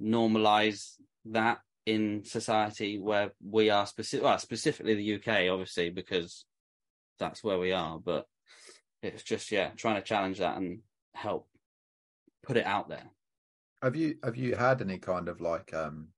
normalize 0.00 0.94
that 1.26 1.58
in 1.86 2.24
society 2.24 2.98
where 2.98 3.32
we 3.44 3.70
are 3.70 3.86
specific 3.86 4.24
well 4.24 4.38
specifically 4.38 4.94
the 4.94 5.14
UK 5.14 5.50
obviously 5.50 5.90
because 5.90 6.44
that's 7.18 7.42
where 7.42 7.58
we 7.58 7.72
are 7.72 7.98
but 7.98 8.26
it's 9.02 9.22
just 9.22 9.50
yeah 9.50 9.70
trying 9.76 9.96
to 9.96 10.02
challenge 10.02 10.38
that 10.38 10.56
and 10.56 10.80
help 11.14 11.48
put 12.44 12.56
it 12.56 12.66
out 12.66 12.88
there 12.88 13.10
Have 13.82 13.96
you 13.96 14.16
have 14.22 14.36
you 14.36 14.54
had 14.54 14.80
any 14.80 14.98
kind 14.98 15.28
of 15.28 15.40
like 15.40 15.74
um 15.74 16.08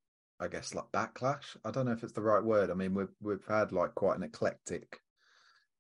I 0.41 0.49
guess 0.49 0.75
like 0.75 0.91
backlash? 0.93 1.57
I 1.65 1.71
don't 1.71 1.87
know 1.87 1.93
if 1.93 2.03
it's 2.03 2.13
the 2.13 2.21
right 2.21 2.43
word. 2.43 2.71
I 2.71 2.75
mean 2.75 2.93
we've 2.93 3.15
we've 3.23 3.47
had 3.49 3.73
like 3.73 3.95
quite 3.95 4.17
an 4.17 4.23
eclectic 4.25 5.01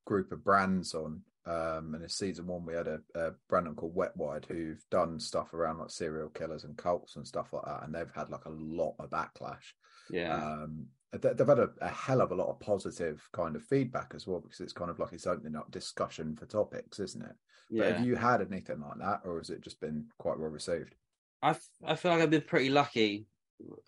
group 0.06 0.32
of 0.32 0.44
brands 0.44 0.94
on. 0.94 1.20
Um 1.46 1.94
and 1.94 2.02
in 2.02 2.08
season 2.08 2.46
one 2.46 2.64
we 2.64 2.74
had 2.74 2.88
a, 2.88 3.00
a 3.14 3.32
brand 3.48 3.76
called 3.76 3.94
Wet 3.94 4.16
Wide 4.16 4.46
who've 4.46 4.82
done 4.90 5.20
stuff 5.20 5.52
around 5.52 5.78
like 5.78 5.90
serial 5.90 6.30
killers 6.30 6.64
and 6.64 6.76
cults 6.76 7.16
and 7.16 7.26
stuff 7.26 7.52
like 7.52 7.64
that, 7.66 7.84
and 7.84 7.94
they've 7.94 8.10
had 8.14 8.30
like 8.30 8.44
a 8.46 8.50
lot 8.50 8.94
of 8.98 9.10
backlash. 9.10 9.72
yeah 10.10 10.34
Um 10.62 10.88
they- 11.12 11.32
they've 11.32 11.46
had 11.46 11.60
a, 11.60 11.70
a 11.80 11.88
hell 11.88 12.20
of 12.22 12.32
a 12.32 12.34
lot 12.34 12.48
of 12.48 12.58
positive 12.60 13.28
kind 13.32 13.54
of 13.56 13.62
feedback 13.64 14.12
as 14.14 14.26
well 14.26 14.40
because 14.40 14.60
it's 14.60 14.72
kind 14.72 14.90
of 14.90 14.98
like 14.98 15.12
it's 15.12 15.26
opening 15.26 15.54
up 15.54 15.70
discussion 15.70 16.34
for 16.34 16.46
topics, 16.46 16.98
isn't 16.98 17.22
it? 17.24 17.36
But 17.76 17.86
yeah 17.86 17.96
have 17.96 18.04
you 18.06 18.16
had 18.16 18.40
anything 18.40 18.80
like 18.80 18.98
that, 18.98 19.20
or 19.24 19.38
has 19.38 19.50
it 19.50 19.60
just 19.60 19.80
been 19.80 20.08
quite 20.18 20.38
well 20.38 20.50
received? 20.50 20.94
I 21.42 21.56
I 21.84 21.94
feel 21.96 22.10
like 22.12 22.22
I've 22.22 22.30
been 22.30 22.42
pretty 22.42 22.70
lucky. 22.70 23.26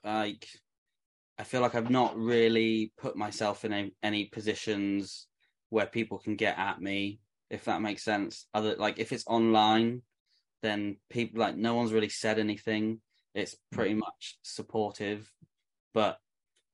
Like, 0.05 0.49
I 1.39 1.45
feel 1.45 1.61
like 1.61 1.75
I've 1.75 1.91
not 1.91 2.17
really 2.17 2.93
put 2.97 3.17
myself 3.17 3.65
in 3.65 3.73
a, 3.73 3.91
any 4.03 4.27
positions 4.27 5.29
where 5.71 5.87
people 5.87 6.19
can 6.19 6.37
get 6.37 6.59
at 6.59 6.81
me, 6.81 7.21
if 7.51 7.65
that 7.65 7.83
makes 7.83 8.03
sense. 8.03 8.47
Other 8.55 8.77
like 8.77 8.99
if 8.99 9.13
it's 9.13 9.27
online, 9.27 10.03
then 10.63 10.97
people 11.11 11.41
like 11.41 11.57
no 11.57 11.75
one's 11.75 11.93
really 11.93 12.09
said 12.09 12.39
anything. 12.39 13.01
It's 13.35 13.57
pretty 13.71 13.95
mm. 13.95 13.99
much 13.99 14.39
supportive, 14.43 15.31
but 15.93 16.19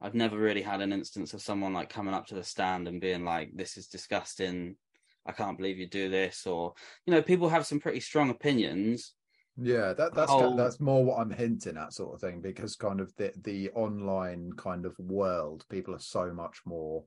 I've 0.00 0.14
never 0.14 0.37
really 0.37 0.62
had 0.62 0.80
an 0.80 0.92
instance 0.92 1.35
of 1.35 1.42
someone 1.42 1.72
like 1.72 1.88
coming 1.88 2.14
up 2.14 2.26
to 2.26 2.35
the 2.35 2.44
stand 2.44 2.88
and 2.88 3.00
being 3.00 3.24
like, 3.24 3.50
"This 3.54 3.76
is 3.76 3.87
disgusting. 3.87 4.76
I 5.24 5.32
can't 5.32 5.56
believe 5.56 5.78
you 5.78 5.88
do 5.88 6.08
this," 6.08 6.46
or 6.46 6.74
you 7.06 7.12
know, 7.12 7.22
people 7.22 7.48
have 7.48 7.66
some 7.66 7.80
pretty 7.80 8.00
strong 8.00 8.30
opinions. 8.30 9.14
Yeah, 9.56 9.92
that 9.92 10.14
that's 10.14 10.30
whole- 10.30 10.56
that's 10.56 10.80
more 10.80 11.04
what 11.04 11.18
I'm 11.20 11.30
hinting 11.30 11.76
at, 11.76 11.92
sort 11.92 12.14
of 12.14 12.20
thing, 12.20 12.40
because 12.40 12.74
kind 12.74 13.00
of 13.00 13.14
the 13.16 13.32
the 13.37 13.70
online 13.70 14.52
kind 14.54 14.87
of 14.87 14.98
world, 14.98 15.64
people 15.68 15.94
are 15.94 16.00
so 16.00 16.32
much 16.32 16.62
more. 16.64 17.04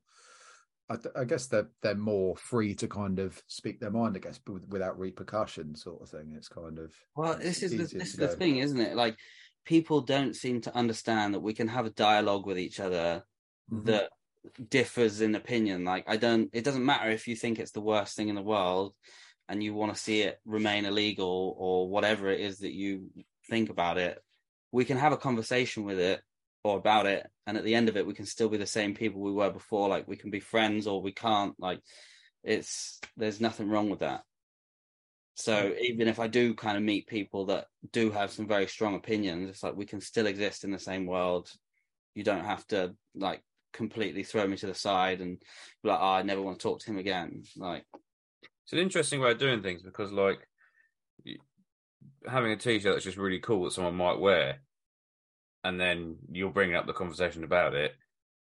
I, 0.90 0.98
I 1.16 1.24
guess 1.26 1.48
they're 1.48 1.70
they're 1.82 1.96
more 1.96 2.36
free 2.36 2.76
to 2.76 2.88
kind 2.88 3.20
of 3.20 3.42
speak 3.48 3.80
their 3.80 3.92
mind, 3.92 4.16
I 4.16 4.20
guess, 4.20 4.38
but 4.38 4.68
without 4.68 5.00
repercussion, 5.00 5.76
sort 5.76 6.02
of 6.02 6.10
thing. 6.10 6.34
It's 6.36 6.50
kind 6.50 6.80
of 6.80 6.94
Well, 7.16 7.38
this 7.38 7.64
is 7.64 7.72
the, 7.76 7.84
this 7.86 8.14
is 8.14 8.20
the 8.20 8.28
thing, 8.28 8.58
isn't 8.58 8.80
it? 8.80 8.96
Like 8.96 9.18
people 9.66 10.02
don't 10.02 10.36
seem 10.36 10.62
to 10.62 10.76
understand 10.76 11.34
that 11.34 11.40
we 11.40 11.54
can 11.54 11.68
have 11.68 11.86
a 11.86 11.92
dialogue 11.92 12.46
with 12.46 12.60
each 12.60 12.80
other 12.80 13.24
Mhm. 13.72 13.86
that 13.86 14.12
differs 14.70 15.22
in 15.22 15.36
opinion. 15.36 15.86
Like 15.86 16.06
I 16.08 16.18
don't 16.18 16.50
it 16.54 16.64
doesn't 16.64 16.86
matter 16.86 17.10
if 17.10 17.28
you 17.28 17.36
think 17.36 17.60
it's 17.60 17.72
the 17.72 17.82
worst 17.82 18.16
thing 18.16 18.30
in 18.30 18.36
the 18.36 18.42
world 18.44 18.96
and 19.50 19.64
you 19.64 19.74
want 19.74 19.94
to 19.96 20.02
see 20.02 20.22
it 20.22 20.40
remain 20.46 20.86
illegal 20.86 21.56
or 21.58 21.90
whatever 21.90 22.30
it 22.30 22.40
is 22.42 22.60
that 22.60 22.74
you 22.74 23.12
think 23.50 23.70
about 23.70 23.98
it. 23.98 24.20
We 24.72 24.86
can 24.86 24.98
have 24.98 25.14
a 25.14 25.18
conversation 25.18 25.84
with 25.84 26.00
it 26.00 26.22
or 26.66 26.78
about 26.78 27.06
it 27.06 27.28
and 27.46 27.58
at 27.58 27.64
the 27.64 27.76
end 27.76 27.90
of 27.90 27.96
it 27.96 28.08
we 28.08 28.14
can 28.16 28.26
still 28.26 28.50
be 28.50 28.58
the 28.58 28.66
same 28.66 28.96
people 28.96 29.22
we 29.22 29.32
were 29.32 29.52
before. 29.52 29.88
Like 29.88 30.08
we 30.08 30.18
can 30.18 30.32
be 30.32 30.40
friends 30.40 30.88
or 30.88 31.00
we 31.02 31.12
can't. 31.12 31.54
Like 31.60 31.80
it's 32.44 33.00
there's 33.16 33.40
nothing 33.40 33.70
wrong 33.70 33.90
with 33.90 34.00
that. 34.00 34.22
So 35.36 35.54
mm. 35.54 35.80
even 35.80 36.08
if 36.08 36.20
I 36.20 36.28
do 36.28 36.56
kind 36.56 36.76
of 36.76 36.82
meet 36.82 37.08
people 37.08 37.46
that 37.48 37.68
do 37.92 38.10
have 38.10 38.32
some 38.32 38.48
very 38.48 38.66
strong 38.66 38.96
opinions, 38.96 39.50
it's 39.50 39.62
like 39.62 39.76
we 39.76 39.86
can 39.86 40.02
still 40.02 40.26
exist 40.26 40.64
in 40.64 40.72
the 40.72 40.80
same 40.80 41.06
world. 41.06 41.52
You 42.16 42.24
don't 42.24 42.46
have 42.46 42.66
to 42.68 42.96
like 43.14 43.44
completely 43.72 44.24
throw 44.24 44.48
me 44.48 44.58
to 44.58 44.66
the 44.66 44.74
side 44.74 45.22
and 45.22 45.38
be 45.84 45.90
like, 45.90 46.00
oh, 46.02 46.14
I 46.14 46.24
never 46.24 46.42
want 46.42 46.58
to 46.60 46.64
talk 46.64 46.80
to 46.80 46.92
him 46.92 46.98
again. 46.98 47.44
Like, 47.58 47.86
It's 48.64 48.74
an 48.74 48.80
interesting 48.80 49.20
way 49.20 49.32
of 49.32 49.38
doing 49.38 49.62
things 49.62 49.84
because, 49.84 50.12
like, 50.12 50.40
having 52.28 52.52
a 52.52 52.58
T-shirt 52.58 52.94
that's 52.94 53.06
just 53.06 53.18
really 53.18 53.40
cool 53.40 53.66
that 53.66 53.74
someone 53.74 53.96
might 53.96 54.20
wear, 54.20 54.62
and 55.66 55.80
then 55.80 56.18
you're 56.32 56.52
bringing 56.52 56.76
up 56.76 56.86
the 56.88 56.94
conversation 56.94 57.44
about 57.44 57.74
it, 57.74 57.94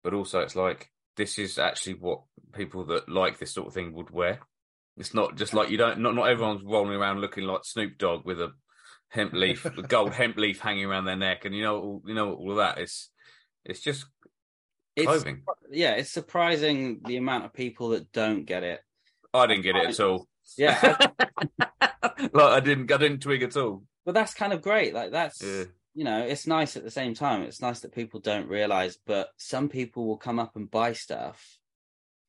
but 0.03 0.13
also 0.13 0.39
it's 0.39 0.55
like 0.55 0.89
this 1.15 1.37
is 1.39 1.57
actually 1.57 1.95
what 1.95 2.21
people 2.53 2.85
that 2.85 3.09
like 3.09 3.39
this 3.39 3.53
sort 3.53 3.67
of 3.67 3.73
thing 3.73 3.93
would 3.93 4.09
wear. 4.11 4.39
It's 4.97 5.13
not 5.13 5.35
just 5.35 5.53
like 5.53 5.69
you 5.69 5.77
don't 5.77 5.99
not 5.99 6.15
not 6.15 6.29
everyone's 6.29 6.63
rolling 6.63 6.95
around 6.95 7.19
looking 7.21 7.43
like 7.45 7.61
Snoop 7.65 7.97
Dogg 7.97 8.25
with 8.25 8.39
a 8.41 8.51
hemp 9.09 9.33
leaf, 9.33 9.65
a 9.65 9.69
gold 9.95 10.13
hemp 10.13 10.37
leaf 10.37 10.59
hanging 10.59 10.85
around 10.85 11.05
their 11.05 11.15
neck, 11.15 11.45
and 11.45 11.53
you 11.55 11.63
know 11.63 11.79
all- 11.79 12.03
you 12.05 12.13
know 12.15 12.33
all 12.33 12.51
of 12.51 12.57
that. 12.57 12.77
It's 12.79 13.09
it's 13.65 13.79
just 13.81 14.05
it's 14.95 15.05
clothing. 15.05 15.43
yeah, 15.71 15.91
it's 15.91 16.09
surprising 16.11 17.01
the 17.05 17.17
amount 17.17 17.45
of 17.45 17.53
people 17.53 17.89
that 17.89 18.11
don't 18.11 18.45
get 18.45 18.63
it. 18.63 18.79
I 19.33 19.45
didn't 19.45 19.63
get 19.63 19.75
it 19.75 19.87
at 19.89 19.99
all. 19.99 20.27
Yeah, 20.57 20.79
like 21.19 22.35
I 22.35 22.59
didn't 22.59 22.91
I 22.91 22.97
didn't 22.97 23.19
twig 23.19 23.43
at 23.43 23.57
all. 23.57 23.83
but 24.05 24.13
that's 24.13 24.33
kind 24.33 24.53
of 24.53 24.61
great. 24.61 24.93
Like 24.93 25.11
that's 25.11 25.43
Yeah. 25.43 25.63
You 25.97 26.03
know, 26.03 26.19
it's 26.19 26.45
nice 26.45 26.77
at 26.77 26.83
the 26.83 26.91
same 26.91 27.15
time. 27.15 27.41
It's 27.41 27.59
nice 27.59 27.79
that 27.79 27.91
people 27.95 28.19
don't 28.19 28.47
realize, 28.47 28.99
but 29.07 29.29
some 29.37 29.67
people 29.67 30.05
will 30.05 30.17
come 30.17 30.37
up 30.37 30.55
and 30.55 30.69
buy 30.69 30.93
stuff, 30.93 31.57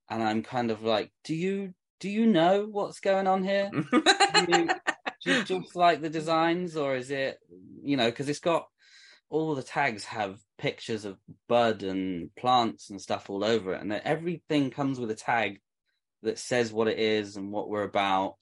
and 0.09 0.23
I'm 0.23 0.43
kind 0.43 0.71
of 0.71 0.83
like, 0.83 1.13
do 1.23 1.35
you 1.35 1.75
do 2.01 2.09
you 2.09 2.25
know 2.25 2.67
what's 2.71 3.01
going 3.01 3.27
on 3.27 3.45
here? 3.45 3.71
do 3.93 4.03
you, 4.49 4.69
do 5.23 5.33
you 5.33 5.45
just 5.45 5.77
like 5.77 6.01
the 6.01 6.09
designs, 6.09 6.79
or 6.79 6.97
is 6.97 7.11
it 7.11 7.37
you 7.83 7.99
know 7.99 8.07
because 8.07 8.31
it's 8.31 8.39
got 8.39 8.69
all 9.29 9.55
the 9.55 9.63
tags 9.63 10.07
have 10.07 10.39
pictures 10.57 11.05
of 11.05 11.19
bud 11.47 11.83
and 11.83 12.35
plants 12.37 12.89
and 12.89 13.03
stuff 13.03 13.29
all 13.29 13.45
over 13.45 13.75
it, 13.75 13.83
and 13.83 13.93
everything 13.93 14.71
comes 14.71 14.99
with 14.99 15.11
a 15.11 15.15
tag 15.15 15.61
that 16.23 16.39
says 16.39 16.73
what 16.73 16.89
it 16.89 16.99
is 16.99 17.37
and 17.37 17.53
what 17.53 17.69
we're 17.69 17.83
about. 17.83 18.37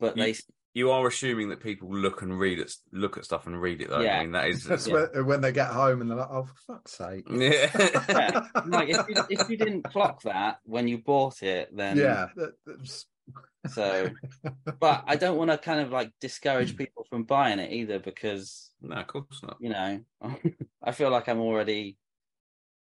But 0.00 0.16
they 0.16 0.34
you 0.78 0.90
are 0.90 1.06
assuming 1.06 1.48
that 1.50 1.60
people 1.60 1.88
look 1.90 2.22
and 2.22 2.38
read 2.38 2.58
it, 2.58 2.72
look 2.92 3.18
at 3.18 3.24
stuff 3.24 3.46
and 3.46 3.60
read 3.60 3.80
it 3.82 3.90
though. 3.90 4.00
Yeah. 4.00 4.18
I 4.18 4.22
mean, 4.22 4.32
that 4.32 4.48
is 4.48 4.64
That's 4.70 4.86
Yeah. 4.86 5.06
when, 5.14 5.26
when 5.26 5.40
they 5.40 5.52
get 5.52 5.68
home 5.68 6.00
and 6.00 6.08
they're 6.10 6.18
like, 6.18 6.30
"Oh, 6.30 6.44
for 6.44 6.74
fuck's 6.74 6.92
sake!" 6.96 7.24
yeah. 7.30 7.70
yeah, 8.08 8.46
like 8.66 8.88
if 8.88 9.08
you, 9.08 9.14
if 9.30 9.50
you 9.50 9.56
didn't 9.56 9.82
clock 9.82 10.22
that 10.22 10.60
when 10.64 10.88
you 10.88 10.98
bought 10.98 11.42
it, 11.42 11.68
then 11.76 11.96
yeah, 11.96 12.28
that- 12.36 12.54
that's- 12.66 13.06
So, 13.74 14.08
but 14.80 15.04
I 15.06 15.16
don't 15.16 15.36
want 15.36 15.50
to 15.50 15.58
kind 15.58 15.80
of 15.80 15.90
like 15.90 16.12
discourage 16.20 16.76
people 16.76 17.04
from 17.10 17.24
buying 17.24 17.58
it 17.58 17.72
either 17.72 17.98
because 17.98 18.70
no, 18.80 18.96
of 18.96 19.06
course 19.08 19.42
not. 19.42 19.56
you 19.60 19.68
know 19.68 20.00
I 20.82 20.92
feel 20.92 21.10
like 21.10 21.28
I'm 21.28 21.40
already 21.40 21.98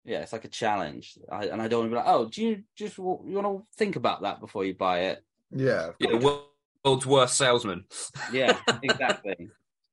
yeah 0.04 0.20
it's 0.20 0.34
like 0.34 0.46
a 0.46 0.50
challenge 0.50 1.18
I, 1.32 1.46
and 1.46 1.62
I 1.62 1.68
don't 1.70 1.80
want 1.80 1.92
to 1.92 1.94
be 1.96 1.98
like 2.04 2.14
oh 2.14 2.30
do 2.30 2.44
you 2.44 2.64
just 2.76 2.98
you 2.98 3.04
want 3.06 3.48
to 3.48 3.66
think 3.78 3.96
about 3.96 4.22
that 4.24 4.42
before 4.42 4.66
you 4.66 4.76
buy 4.76 5.00
it 5.12 5.24
yeah, 5.52 5.88
of 5.88 5.96
Yeah, 6.00 6.20
course. 6.20 6.42
World's 6.84 7.06
worst 7.06 7.38
salesman. 7.38 7.84
yeah 8.32 8.58
exactly 8.84 9.50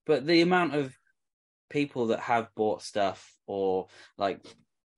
but 0.07 0.27
the 0.27 0.41
amount 0.43 0.75
of 0.75 0.97
people 1.69 2.07
that 2.09 2.21
have 2.21 2.49
bought 2.55 2.83
stuff 2.83 3.33
or 3.47 3.89
like 4.19 4.41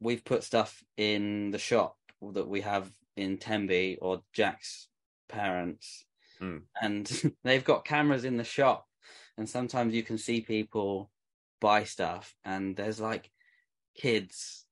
we've 0.00 0.24
put 0.24 0.44
stuff 0.44 0.82
in 0.96 1.50
the 1.50 1.58
shop 1.58 1.96
that 2.32 2.46
we 2.48 2.60
have 2.60 2.90
in 3.16 3.38
Tembe 3.38 3.96
or 4.00 4.22
Jack's 4.32 4.88
parents 5.28 6.04
Mm. 6.40 6.62
and 6.80 7.34
they've 7.42 7.64
got 7.64 7.84
cameras 7.84 8.24
in 8.24 8.36
the 8.36 8.44
shop 8.44 8.86
and 9.36 9.48
sometimes 9.48 9.92
you 9.92 10.04
can 10.04 10.18
see 10.18 10.40
people 10.40 11.10
buy 11.60 11.82
stuff 11.82 12.32
and 12.44 12.76
there's 12.76 13.00
like 13.00 13.28
kids 13.96 14.64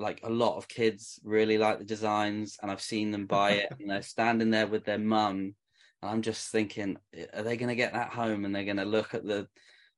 like 0.00 0.18
a 0.24 0.28
lot 0.28 0.56
of 0.56 0.66
kids 0.66 1.20
really 1.22 1.58
like 1.58 1.78
the 1.78 1.84
designs 1.84 2.58
and 2.60 2.72
I've 2.72 2.80
seen 2.80 3.12
them 3.12 3.26
buy 3.26 3.52
it 3.52 3.72
and 3.78 3.88
they're 3.88 4.02
standing 4.02 4.50
there 4.50 4.66
with 4.66 4.84
their 4.84 4.98
mum 4.98 5.54
and 6.02 6.10
I'm 6.10 6.22
just 6.22 6.50
thinking 6.50 6.98
are 7.32 7.42
they 7.42 7.56
going 7.56 7.68
to 7.68 7.76
get 7.76 7.92
that 7.92 8.10
home 8.10 8.44
and 8.44 8.54
they're 8.54 8.64
going 8.64 8.76
to 8.76 8.84
look 8.84 9.14
at 9.14 9.24
the 9.24 9.48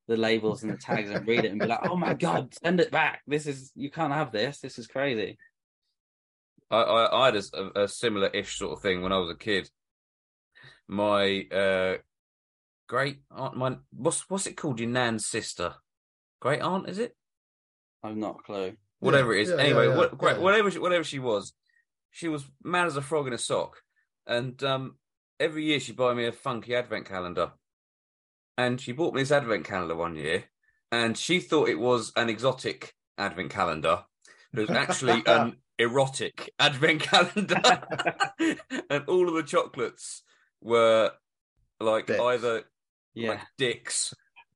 the 0.06 0.16
labels 0.16 0.62
and 0.62 0.72
the 0.72 0.76
tags 0.76 1.10
and 1.10 1.26
read 1.26 1.44
it 1.44 1.50
and 1.50 1.58
be 1.58 1.66
like 1.66 1.88
oh 1.88 1.96
my 1.96 2.12
god 2.12 2.54
send 2.62 2.78
it 2.78 2.90
back 2.90 3.22
this 3.26 3.46
is 3.46 3.72
you 3.74 3.90
can't 3.90 4.12
have 4.12 4.32
this 4.32 4.60
this 4.60 4.78
is 4.78 4.86
crazy 4.86 5.38
I, 6.70 6.76
I, 6.76 7.22
I 7.22 7.24
had 7.26 7.36
a, 7.36 7.82
a 7.82 7.88
similar 7.88 8.28
ish 8.28 8.58
sort 8.58 8.72
of 8.72 8.82
thing 8.82 9.02
when 9.02 9.12
I 9.12 9.18
was 9.18 9.30
a 9.30 9.36
kid. 9.36 9.68
My 10.88 11.46
uh, 11.52 11.96
great 12.88 13.20
aunt, 13.30 13.56
my 13.56 13.76
what's 13.92 14.28
what's 14.28 14.46
it 14.46 14.56
called? 14.56 14.80
Your 14.80 14.90
nan's 14.90 15.26
sister, 15.26 15.74
great 16.40 16.60
aunt, 16.60 16.88
is 16.88 16.98
it? 16.98 17.16
I've 18.02 18.16
not 18.16 18.40
a 18.40 18.42
clue 18.42 18.76
Whatever 19.00 19.34
it 19.34 19.42
is. 19.42 19.50
yeah, 19.50 19.56
anyway, 19.56 19.86
yeah, 19.86 19.92
yeah, 19.92 19.98
what, 19.98 20.18
great, 20.18 20.36
yeah. 20.36 20.42
whatever 20.42 20.70
she, 20.70 20.78
whatever 20.78 21.04
she 21.04 21.18
was, 21.18 21.52
she 22.10 22.28
was 22.28 22.44
mad 22.62 22.86
as 22.86 22.96
a 22.96 23.02
frog 23.02 23.26
in 23.26 23.32
a 23.32 23.38
sock, 23.38 23.76
and 24.26 24.62
um, 24.62 24.96
every 25.40 25.64
year 25.64 25.80
she'd 25.80 25.96
buy 25.96 26.14
me 26.14 26.26
a 26.26 26.32
funky 26.32 26.74
advent 26.74 27.06
calendar, 27.06 27.52
and 28.56 28.80
she 28.80 28.92
bought 28.92 29.14
me 29.14 29.22
this 29.22 29.32
advent 29.32 29.64
calendar 29.64 29.96
one 29.96 30.16
year, 30.16 30.44
and 30.92 31.16
she 31.16 31.40
thought 31.40 31.68
it 31.68 31.78
was 31.78 32.12
an 32.16 32.28
exotic 32.28 32.94
advent 33.18 33.50
calendar, 33.50 34.04
but 34.52 34.62
it 34.62 34.68
was 34.68 34.76
actually 34.76 35.22
an 35.26 35.56
erotic 35.78 36.50
advent 36.58 37.02
calendar, 37.02 37.60
and 38.90 39.04
all 39.08 39.28
of 39.28 39.34
the 39.34 39.42
chocolates 39.42 40.22
were 40.60 41.10
like 41.80 42.06
Dicks. 42.06 42.20
either 42.20 42.62
yeah 43.14 43.30
like 43.30 43.40
dicks 43.58 44.14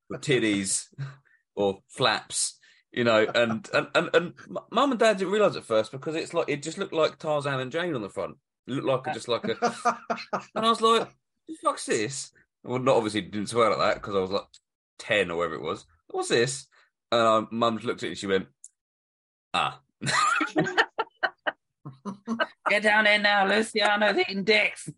or 0.09 0.19
titties 0.19 0.87
or 1.55 1.81
flaps, 1.89 2.59
you 2.93 3.05
know, 3.05 3.27
and 3.35 3.69
and 3.75 3.89
and, 3.95 4.11
and 4.15 4.35
mum 4.71 4.93
and 4.93 5.01
dad 5.01 5.19
didn't 5.19 5.33
realise 5.33 5.57
at 5.57 5.65
first 5.65 5.93
because 5.93 6.15
it's 6.15 6.33
like 6.33 6.49
it 6.49 6.63
just 6.63 6.79
looked 6.79 6.93
like 6.93 7.19
Tarzan 7.19 7.61
and 7.61 7.73
Jane 7.73 7.95
on 7.95 8.03
the 8.03 8.09
front. 8.09 8.37
It 8.69 8.85
looked 8.85 8.87
like 8.87 9.07
a, 9.07 9.15
just 9.15 9.29
like 9.29 9.45
a, 9.45 9.57
and 10.55 10.67
I 10.67 10.69
was 10.69 10.81
like, 10.81 11.09
"The 11.47 11.55
fuck's 11.63 11.87
this?" 11.87 12.33
Well, 12.63 12.79
not 12.79 12.97
obviously 12.97 13.23
didn't 13.23 13.49
swear 13.49 13.71
like 13.71 13.79
that 13.79 13.95
because 13.95 14.15
I 14.15 14.21
was 14.21 14.31
like 14.31 14.47
ten 14.99 15.31
or 15.31 15.39
whatever 15.39 15.55
it 15.55 15.63
was. 15.63 15.87
What's 16.09 16.29
this? 16.29 16.67
And 17.11 17.21
um, 17.21 17.49
mum 17.51 17.79
looked 17.83 18.03
at 18.03 18.07
it 18.07 18.11
and 18.11 18.19
she 18.19 18.27
went, 18.27 18.47
"Ah." 19.55 19.81
get 22.69 22.83
down 22.83 23.05
there 23.05 23.19
now 23.19 23.47
Luciano's 23.47 24.19
eating 24.19 24.45
dicks 24.45 24.91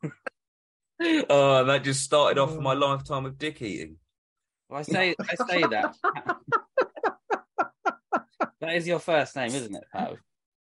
oh, 1.01 1.61
and 1.61 1.71
that 1.71 1.85
just 1.85 2.03
started 2.03 2.39
off 2.39 2.57
my 2.59 2.75
lifetime 2.75 3.27
of 3.27 3.39
dick 3.39 3.63
eating. 3.63 3.97
Well, 4.69 4.81
I 4.81 4.83
say 4.83 5.15
I 5.19 5.35
say 5.49 5.63
that. 5.63 5.97
that 8.61 8.75
is 8.75 8.87
your 8.87 8.99
first 8.99 9.35
name, 9.37 9.49
isn't 9.49 9.75
it, 9.75 9.85
Pav? 9.93 10.19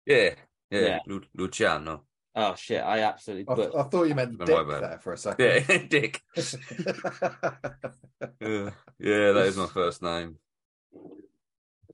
Yeah, 0.06 0.34
yeah, 0.70 0.80
Yeah. 0.80 0.98
Lu- 1.06 1.22
Luciano. 1.34 2.04
Oh 2.40 2.54
shit! 2.54 2.80
I 2.82 3.00
absolutely 3.00 3.46
I, 3.48 3.54
but 3.56 3.76
I 3.76 3.82
thought 3.82 4.04
you 4.04 4.14
meant 4.14 4.38
dick 4.38 4.46
there 4.68 4.98
for 5.02 5.12
a 5.12 5.18
second. 5.18 5.44
Yeah, 5.68 5.78
dick. 5.88 6.22
Yeah, 8.40 8.70
yeah, 8.98 9.32
that 9.32 9.46
is 9.46 9.56
my 9.56 9.66
first 9.66 10.02
name. 10.02 10.36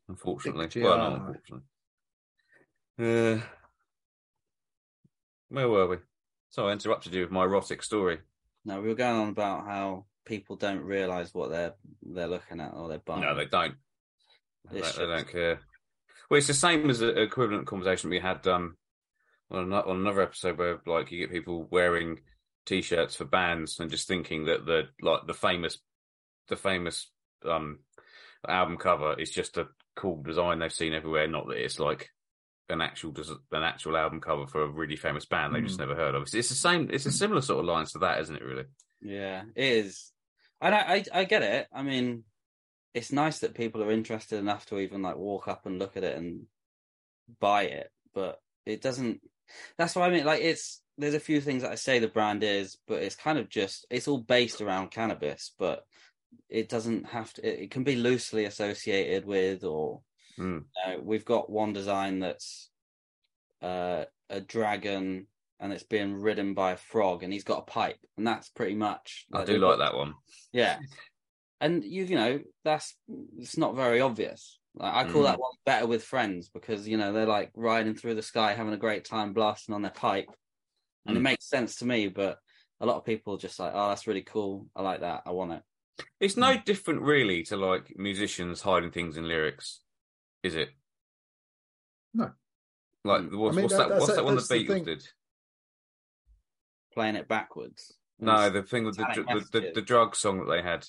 Unfortunately, 0.09 0.67
Dick 0.69 0.83
well, 0.85 0.97
not 0.99 1.13
unfortunately. 1.19 1.67
Uh, 2.99 3.41
where 5.49 5.69
were 5.69 5.87
we? 5.89 5.97
So 6.51 6.69
I 6.69 6.73
interrupted 6.73 7.15
you 7.15 7.23
with 7.23 7.31
my 7.31 7.45
erotic 7.45 7.83
story. 7.83 8.21
no, 8.65 8.81
we 8.81 8.89
were 8.89 8.95
going 8.95 9.17
on 9.17 9.29
about 9.31 9.67
how 9.67 10.05
people 10.25 10.57
don't 10.57 10.81
realize 10.83 11.35
what 11.35 11.51
they're 11.51 11.75
they're 12.03 12.27
looking 12.29 12.61
at 12.61 12.73
or 12.75 12.89
they're 12.89 12.99
buying. 12.99 13.23
No, 13.23 13.35
they 13.35 13.47
don't. 13.47 13.75
They, 14.71 14.79
It's 14.79 14.97
they 14.97 15.07
don't 15.07 15.29
care. 15.29 15.61
Well, 16.31 16.39
it's 16.39 16.47
the 16.47 16.55
same 16.55 16.89
as 16.89 17.01
the 17.01 17.21
equivalent 17.21 17.67
conversation 17.67 18.09
we 18.11 18.19
had 18.19 18.47
um, 18.47 18.77
on, 19.51 19.73
on 19.73 19.97
another 19.97 20.23
episode 20.23 20.59
where, 20.59 20.81
like, 20.87 21.11
you 21.11 21.19
get 21.19 21.31
people 21.31 21.69
wearing 21.71 22.21
t-shirts 22.67 23.15
for 23.17 23.25
bands 23.25 23.79
and 23.79 23.91
just 23.91 24.09
thinking 24.09 24.47
that 24.47 24.65
the 24.65 24.85
like 25.03 25.27
the 25.27 25.35
famous, 25.35 25.79
the 26.49 26.57
famous 26.57 27.11
um 27.45 27.81
album 28.49 28.77
cover 28.77 29.19
is 29.19 29.31
just 29.31 29.59
a 29.59 29.67
cool 29.97 30.23
design 30.23 30.59
they've 30.59 30.73
seen 30.73 30.95
everywhere. 30.95 31.29
Not 31.29 31.47
that 31.49 31.63
it's 31.63 31.79
like 31.79 32.11
an 32.71 32.81
actual 32.81 33.15
an 33.53 33.63
actual 33.63 33.97
album 33.97 34.21
cover 34.21 34.47
for 34.47 34.63
a 34.63 34.69
really 34.69 34.97
famous 34.97 35.27
band 35.27 35.55
they've 35.55 35.63
just 35.63 35.79
Hmm. 35.79 35.89
never 35.89 35.95
heard 35.95 36.15
of. 36.15 36.23
It's, 36.23 36.35
it's 36.35 36.49
the 36.49 36.55
same. 36.55 36.89
It's 36.91 37.07
a 37.07 37.13
similar 37.13 37.43
sort 37.43 37.61
of 37.61 37.67
lines 37.67 37.93
to 37.93 37.99
that, 38.01 38.21
isn't 38.23 38.37
it? 38.37 38.43
Really. 38.43 38.65
Yeah, 39.03 39.43
it 39.55 39.65
is. 39.65 40.11
And 40.61 40.75
I, 40.75 40.79
I 40.79 41.05
I 41.21 41.25
get 41.25 41.43
it. 41.43 41.69
I 41.73 41.83
mean, 41.83 42.25
it's 42.95 43.13
nice 43.13 43.41
that 43.41 43.55
people 43.55 43.83
are 43.83 43.91
interested 43.91 44.39
enough 44.39 44.65
to 44.67 44.79
even 44.79 45.03
like 45.03 45.17
walk 45.17 45.49
up 45.49 45.67
and 45.67 45.79
look 45.79 45.97
at 45.97 46.05
it 46.05 46.17
and 46.17 46.47
buy 47.41 47.65
it, 47.65 47.91
but 48.15 48.39
it 48.65 48.81
doesn't 48.81 49.21
that's 49.79 49.95
what 49.97 50.09
I 50.09 50.13
mean. 50.13 50.25
Like 50.25 50.43
it's 50.43 50.83
there's 50.97 51.15
a 51.15 51.21
few 51.21 51.41
things 51.41 51.63
that 51.63 51.73
I 51.73 51.77
say 51.77 51.99
the 51.99 52.09
brand 52.09 52.43
is, 52.43 52.79
but 52.87 53.03
it's 53.03 53.17
kind 53.17 53.39
of 53.39 53.49
just 53.49 53.87
it's 53.91 54.09
all 54.09 54.19
based 54.19 54.61
around 54.61 54.91
cannabis, 54.91 55.53
but 55.59 55.85
it 56.49 56.69
doesn't 56.69 57.07
have 57.07 57.33
to 57.35 57.47
it, 57.49 57.65
it 57.65 57.71
can 57.71 57.85
be 57.85 57.97
loosely 57.97 58.45
associated 58.45 59.25
with 59.27 59.65
or 59.65 60.01
Mm. 60.37 60.65
uh, 60.85 60.97
we've 61.01 61.25
got 61.25 61.49
one 61.49 61.73
design 61.73 62.19
that's 62.19 62.69
uh, 63.63 64.05
a 64.29 64.41
dragon 64.41 65.29
and 65.61 65.73
it's 65.73 65.85
being 65.85 66.21
ridden 66.21 66.55
by 66.55 66.73
a 66.73 66.77
frog 66.77 67.23
and 67.23 67.33
he's 67.33 67.45
got 67.45 67.61
a 67.61 67.71
pipe 67.71 67.99
and 68.17 68.27
that's 68.27 68.49
pretty 68.49 68.75
much 68.75 69.27
I 69.33 69.45
do 69.45 69.59
like 69.59 69.79
that 69.79 69.95
one. 69.95 70.15
yeah 70.53 70.79
and 71.61 71.85
you 71.85 72.05
you 72.05 72.17
know 72.17 72.41
that's 72.65 72.97
it's 73.39 73.57
not 73.57 73.77
very 73.77 74.01
obvious 74.01 74.59
like, 74.59 74.64
i 74.81 75.05
call 75.05 75.23
Mm. 75.23 75.27
that 75.27 75.39
one 75.39 75.53
better 75.65 75.87
with 75.87 76.03
friends 76.05 76.49
because 76.49 76.89
you 76.89 76.97
know 76.97 77.13
they're 77.13 77.27
like 77.27 77.51
riding 77.55 77.95
through 77.95 78.15
the 78.17 78.23
sky 78.23 78.55
having 78.55 78.73
a 78.73 78.77
great 78.79 79.05
time 79.05 79.33
blasting 79.33 79.75
on 79.75 79.83
their 79.83 79.91
pipe 79.93 80.29
and 81.07 81.17
it 81.17 81.21
Mm. 81.21 81.25
makes 81.25 81.45
sense 81.49 81.77
to 81.77 81.85
me 81.85 82.09
but 82.09 82.39
a 82.81 82.87
lot 82.87 82.97
of 82.97 83.05
people 83.05 83.37
just 83.37 83.59
like 83.61 83.73
oh 83.75 83.89
that's 83.89 84.07
really 84.07 84.23
cool 84.23 84.67
i 84.75 84.83
like 84.83 85.01
that 85.01 85.23
i 85.27 85.31
want 85.31 85.53
it 85.53 85.63
It's 86.19 86.37
no 86.37 86.57
different, 86.67 87.03
really, 87.03 87.45
to 87.45 87.57
like 87.57 87.97
musicians 87.97 88.63
hiding 88.63 88.91
things 88.91 89.17
in 89.17 89.29
lyrics, 89.29 89.81
is 90.43 90.57
it? 90.57 90.71
No. 92.13 92.33
Like, 93.05 93.23
Mm. 93.23 93.39
what's, 93.39 93.53
I 93.53 93.57
mean, 93.57 93.63
what's 93.65 93.77
that- 93.77 93.89
that? 93.91 93.99
What's 94.01 94.11
it, 94.13 94.17
that 94.17 94.25
one 94.25 94.35
the 94.35 94.41
that's 94.41 94.49
the 94.49 94.65
Beatles 94.65 94.69
thing. 94.75 94.85
did? 94.85 95.09
playing 96.93 97.15
it 97.15 97.29
backwards 97.29 97.95
No, 98.19 98.51
the 98.51 98.65
thing 98.65 98.85
with 98.87 98.97
the 98.97 99.05
the, 99.53 99.61
the, 99.61 99.71
the 99.77 99.83
drug 99.83 100.17
song 100.17 100.39
that 100.41 100.47
they 100.53 100.63
had, 100.63 100.85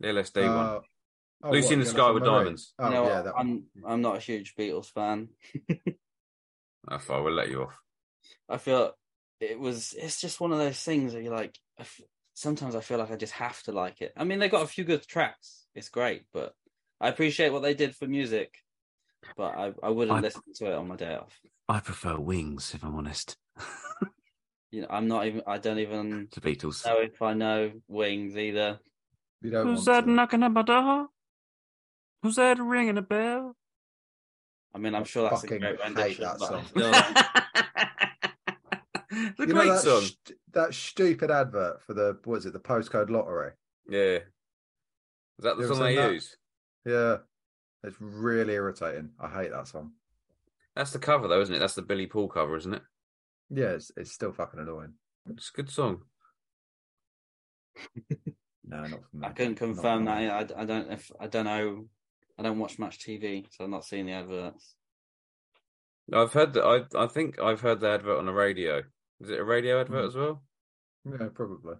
the 0.00 0.08
LSD 0.08 0.54
one. 0.54 0.82
Oh, 1.42 1.50
Lucy 1.50 1.66
what, 1.66 1.72
in 1.74 1.80
the 1.80 1.86
Sky 1.86 2.10
with 2.10 2.22
Submarine? 2.24 2.38
Diamonds. 2.44 2.74
Oh 2.78 2.88
you 2.88 2.94
know 2.94 3.06
yeah, 3.06 3.22
that 3.22 3.34
i'm 3.36 3.64
i'm 3.86 4.00
not 4.02 4.16
a 4.16 4.20
huge 4.20 4.54
beatles 4.56 4.90
fan 4.90 5.28
Oh, 6.90 6.98
fine, 6.98 7.22
we'll 7.22 7.34
let 7.34 7.50
you 7.50 7.62
off. 7.64 7.74
I 8.48 8.56
feel 8.56 8.92
it 9.40 9.58
was. 9.60 9.94
It's 9.98 10.20
just 10.22 10.40
one 10.40 10.52
of 10.52 10.58
those 10.58 10.80
things 10.80 11.12
that 11.12 11.22
you're 11.22 11.34
like. 11.36 11.54
I 11.78 11.82
f- 11.82 12.00
sometimes 12.32 12.74
I 12.74 12.80
feel 12.80 12.98
like 12.98 13.10
I 13.10 13.16
just 13.16 13.34
have 13.34 13.62
to 13.64 13.72
like 13.72 14.00
it. 14.00 14.12
I 14.16 14.24
mean, 14.24 14.38
they 14.38 14.48
got 14.48 14.62
a 14.62 14.66
few 14.66 14.84
good 14.84 15.06
tracks. 15.06 15.66
It's 15.74 15.90
great, 15.90 16.22
but 16.32 16.54
I 16.98 17.08
appreciate 17.08 17.52
what 17.52 17.60
they 17.62 17.74
did 17.74 17.94
for 17.94 18.06
music. 18.06 18.54
But 19.36 19.58
I, 19.58 19.72
I 19.82 19.90
wouldn't 19.90 20.16
I- 20.16 20.20
listen 20.20 20.40
to 20.56 20.66
it 20.66 20.72
on 20.74 20.88
my 20.88 20.96
day 20.96 21.14
off. 21.14 21.38
I 21.68 21.80
prefer 21.80 22.16
Wings, 22.18 22.72
if 22.74 22.82
I'm 22.82 22.96
honest. 22.96 23.36
You 24.70 24.82
know, 24.82 24.88
I'm 24.90 25.08
not 25.08 25.26
even. 25.26 25.42
I 25.46 25.56
don't 25.58 25.78
even 25.78 26.28
the 26.32 26.40
Beatles. 26.42 26.84
know 26.86 26.98
if 27.00 27.20
I 27.22 27.32
know 27.34 27.72
Wings 27.88 28.36
either. 28.36 28.78
You 29.40 29.50
don't 29.50 29.66
Who's 29.66 29.76
want 29.78 29.86
that 29.86 30.00
to. 30.04 30.10
knocking 30.10 30.42
at 30.42 30.52
my 30.52 30.60
door? 30.62 31.08
Who's 32.22 32.36
that 32.36 32.58
ringing 32.58 32.98
a 32.98 33.02
bell? 33.02 33.56
I 34.74 34.78
mean, 34.78 34.94
I'm 34.94 35.04
sure 35.04 35.28
that's 35.28 35.44
a 35.44 35.46
fucking 35.46 35.60
great 35.60 35.80
hate 35.80 35.94
rendition. 35.96 36.24
that 36.24 36.38
song. 36.40 36.64
still 36.66 36.90
don't- 36.90 37.16
it's 39.10 39.40
a 39.40 39.46
know 39.46 39.54
great 39.54 39.68
that, 39.68 39.80
song. 39.80 40.02
st- 40.02 40.38
that 40.52 40.74
stupid 40.74 41.30
advert 41.30 41.82
for 41.82 41.94
the 41.94 42.18
what 42.24 42.36
is 42.36 42.46
it, 42.46 42.52
the 42.52 42.58
postcode 42.60 43.10
lottery? 43.10 43.52
Yeah. 43.88 44.18
Is 45.38 45.44
that 45.44 45.56
the 45.56 45.62
You 45.62 45.68
song 45.68 45.78
they 45.80 45.94
seen 45.94 45.96
that? 46.04 46.12
use? 46.12 46.36
Yeah, 46.84 47.16
it's 47.84 47.96
really 48.00 48.54
irritating. 48.54 49.10
I 49.20 49.28
hate 49.28 49.50
that 49.52 49.68
song. 49.68 49.92
That's 50.76 50.92
the 50.92 50.98
cover, 50.98 51.28
though, 51.28 51.40
isn't 51.40 51.54
it? 51.54 51.58
That's 51.58 51.74
the 51.74 51.82
Billy 51.82 52.06
Paul 52.06 52.28
cover, 52.28 52.56
isn't 52.56 52.74
it? 52.74 52.82
Yeah, 53.50 53.70
it's, 53.70 53.90
it's 53.96 54.12
still 54.12 54.32
fucking 54.32 54.60
annoying. 54.60 54.94
It's 55.30 55.50
a 55.52 55.56
good 55.56 55.70
song. 55.70 56.02
No, 58.70 58.82
not 58.82 58.90
for 59.10 59.16
me. 59.16 59.26
I 59.26 59.30
couldn't 59.30 59.54
confirm 59.54 60.04
that. 60.04 60.18
I, 60.18 60.60
I 60.60 60.64
don't. 60.66 60.92
If 60.92 61.10
I 61.18 61.26
don't 61.26 61.46
know, 61.46 61.86
I 62.38 62.42
don't 62.42 62.58
watch 62.58 62.78
much 62.78 62.98
TV, 63.00 63.46
so 63.50 63.64
I'm 63.64 63.70
not 63.70 63.84
seeing 63.84 64.06
the 64.06 64.12
adverts. 64.12 64.74
I've 66.12 66.32
heard 66.32 66.54
that. 66.54 66.64
I 66.64 67.02
I 67.04 67.06
think 67.06 67.38
I've 67.40 67.60
heard 67.60 67.80
the 67.80 67.90
advert 67.90 68.18
on 68.18 68.26
the 68.26 68.32
radio. 68.32 68.78
Is 69.20 69.30
it 69.30 69.40
a 69.40 69.44
radio 69.44 69.80
advert 69.80 70.04
Mm. 70.04 70.08
as 70.08 70.14
well? 70.16 70.42
Yeah, 71.04 71.28
probably. 71.34 71.74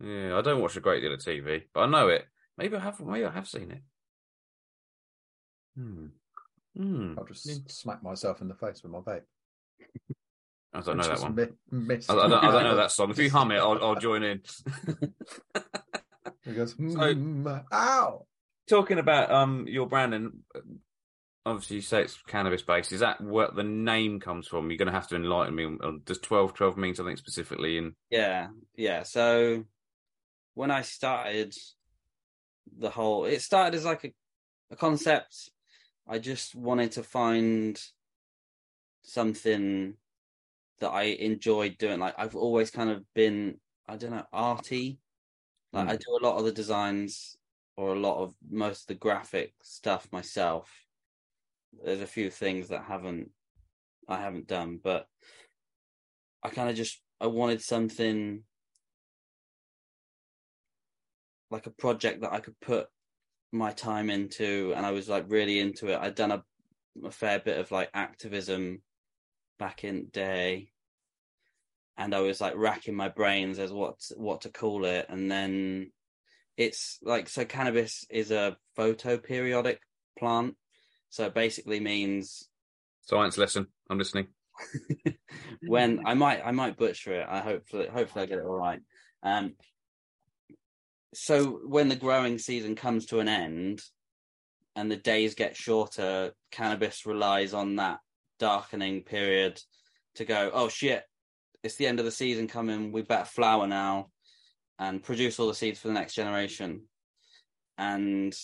Yeah, 0.00 0.36
I 0.38 0.42
don't 0.42 0.60
watch 0.60 0.76
a 0.76 0.80
great 0.80 1.00
deal 1.00 1.12
of 1.14 1.20
TV, 1.20 1.62
but 1.72 1.80
I 1.80 1.86
know 1.86 2.08
it. 2.08 2.26
Maybe 2.58 2.76
I 2.76 2.80
have. 2.80 3.00
Maybe 3.00 3.24
I 3.24 3.30
have 3.30 3.48
seen 3.48 3.70
it. 3.70 3.82
Hmm. 5.76 6.06
Hmm. 6.76 7.14
I'll 7.18 7.24
just 7.24 7.70
smack 7.70 8.02
myself 8.02 8.40
in 8.40 8.48
the 8.48 8.54
face 8.54 8.82
with 8.82 8.92
my 8.92 8.98
vape. 9.00 9.22
I 10.74 10.80
don't 10.80 10.96
know 10.96 11.02
that 11.04 11.20
one. 11.20 11.34
mi- 11.34 11.46
miss. 11.70 12.08
I, 12.08 12.14
I 12.14 12.28
don't, 12.28 12.44
I 12.44 12.50
don't 12.50 12.64
know 12.64 12.76
that 12.76 12.90
song. 12.92 13.10
If 13.10 13.18
you 13.18 13.30
hum 13.30 13.50
it, 13.52 13.58
I'll, 13.58 13.82
I'll 13.82 13.96
join 14.00 14.22
in. 14.22 14.42
He 16.44 16.52
goes, 16.54 16.72
So- 16.72 16.76
"Mm, 16.76 17.64
ow. 17.72 18.26
Talking 18.68 18.98
about 18.98 19.30
um 19.30 19.66
your 19.68 19.86
brand 19.86 20.14
and 20.14 20.32
uh, 20.54 20.60
obviously 21.44 21.76
you 21.76 21.82
say 21.82 22.02
it's 22.02 22.18
cannabis 22.26 22.62
based. 22.62 22.92
Is 22.92 23.00
that 23.00 23.20
what 23.20 23.54
the 23.56 23.64
name 23.64 24.20
comes 24.20 24.46
from? 24.46 24.70
You're 24.70 24.78
going 24.78 24.86
to 24.86 24.92
have 24.92 25.08
to 25.08 25.16
enlighten 25.16 25.54
me. 25.54 25.64
on- 25.64 26.02
Does 26.04 26.18
twelve 26.18 26.54
twelve 26.54 26.76
mean 26.76 26.94
something 26.94 27.16
specifically? 27.16 27.78
And 27.78 27.94
Yeah, 28.10 28.48
yeah. 28.76 29.02
So 29.02 29.64
when 30.54 30.70
I 30.70 30.82
started 30.82 31.54
the 32.78 32.90
whole, 32.90 33.24
it 33.24 33.42
started 33.42 33.74
as 33.76 33.84
like 33.84 34.04
a, 34.04 34.12
a 34.70 34.76
concept. 34.76 35.50
I 36.08 36.18
just 36.18 36.54
wanted 36.54 36.92
to 36.92 37.02
find 37.02 37.80
something 39.02 39.94
that 40.80 40.90
I 40.90 41.02
enjoyed 41.04 41.78
doing. 41.78 42.00
Like 42.00 42.14
I've 42.18 42.36
always 42.36 42.70
kind 42.70 42.90
of 42.90 43.02
been, 43.14 43.58
I 43.88 43.96
don't 43.96 44.10
know, 44.10 44.26
arty. 44.32 44.98
Like 45.72 45.88
I 45.88 45.96
do 45.96 46.18
a 46.20 46.24
lot 46.24 46.36
of 46.38 46.44
the 46.44 46.52
designs 46.52 47.36
or 47.76 47.94
a 47.94 47.98
lot 47.98 48.22
of 48.22 48.34
most 48.50 48.82
of 48.82 48.86
the 48.88 48.94
graphic 48.94 49.54
stuff 49.62 50.08
myself. 50.12 50.70
There's 51.84 52.02
a 52.02 52.06
few 52.06 52.30
things 52.30 52.68
that 52.68 52.84
haven't 52.84 53.30
I 54.08 54.20
haven't 54.20 54.46
done, 54.46 54.80
but 54.82 55.06
I 56.42 56.50
kind 56.50 56.68
of 56.68 56.76
just 56.76 57.00
I 57.20 57.28
wanted 57.28 57.62
something 57.62 58.42
like 61.50 61.66
a 61.66 61.70
project 61.70 62.22
that 62.22 62.32
I 62.32 62.40
could 62.40 62.58
put 62.60 62.88
my 63.52 63.70
time 63.72 64.10
into, 64.10 64.72
and 64.76 64.84
I 64.84 64.90
was 64.90 65.08
like 65.08 65.26
really 65.28 65.60
into 65.60 65.88
it. 65.88 65.98
I'd 66.00 66.14
done 66.14 66.32
a, 66.32 66.42
a 67.04 67.10
fair 67.10 67.38
bit 67.38 67.58
of 67.58 67.70
like 67.70 67.90
activism 67.94 68.82
back 69.58 69.84
in 69.84 70.06
day, 70.06 70.70
and 71.96 72.14
I 72.14 72.20
was 72.20 72.40
like 72.40 72.54
racking 72.56 72.94
my 72.94 73.08
brains 73.08 73.58
as 73.58 73.72
what 73.72 73.96
what 74.16 74.42
to 74.42 74.50
call 74.50 74.84
it, 74.84 75.06
and 75.08 75.30
then 75.30 75.92
it's 76.56 76.98
like 77.02 77.28
so 77.28 77.44
cannabis 77.44 78.04
is 78.10 78.30
a 78.30 78.56
photoperiodic 78.78 79.78
plant, 80.18 80.56
so 81.10 81.26
it 81.26 81.34
basically 81.34 81.80
means 81.80 82.48
science 83.02 83.38
lesson. 83.38 83.66
I'm 83.90 83.98
listening. 83.98 84.28
when 85.66 86.02
I 86.06 86.14
might 86.14 86.42
I 86.44 86.50
might 86.52 86.76
butcher 86.76 87.20
it. 87.20 87.26
I 87.28 87.40
hopefully 87.40 87.88
hopefully 87.88 88.24
I 88.24 88.26
get 88.26 88.38
it 88.38 88.44
all 88.44 88.56
right. 88.56 88.80
Um, 89.22 89.54
so 91.14 91.60
when 91.66 91.88
the 91.88 91.96
growing 91.96 92.38
season 92.38 92.74
comes 92.74 93.06
to 93.06 93.20
an 93.20 93.28
end 93.28 93.82
and 94.76 94.90
the 94.90 94.96
days 94.96 95.34
get 95.34 95.56
shorter, 95.56 96.32
cannabis 96.50 97.04
relies 97.04 97.52
on 97.52 97.76
that 97.76 97.98
darkening 98.38 99.02
period 99.02 99.60
to 100.16 100.24
go. 100.24 100.50
Oh 100.52 100.68
shit! 100.68 101.02
It's 101.62 101.76
the 101.76 101.86
end 101.86 101.98
of 101.98 102.04
the 102.04 102.10
season 102.10 102.46
coming. 102.46 102.92
We 102.92 103.02
better 103.02 103.24
flower 103.24 103.66
now 103.66 104.11
and 104.82 105.02
produce 105.02 105.38
all 105.38 105.46
the 105.46 105.54
seeds 105.54 105.78
for 105.78 105.88
the 105.88 105.94
next 105.94 106.14
generation. 106.14 106.82
And 107.78 108.34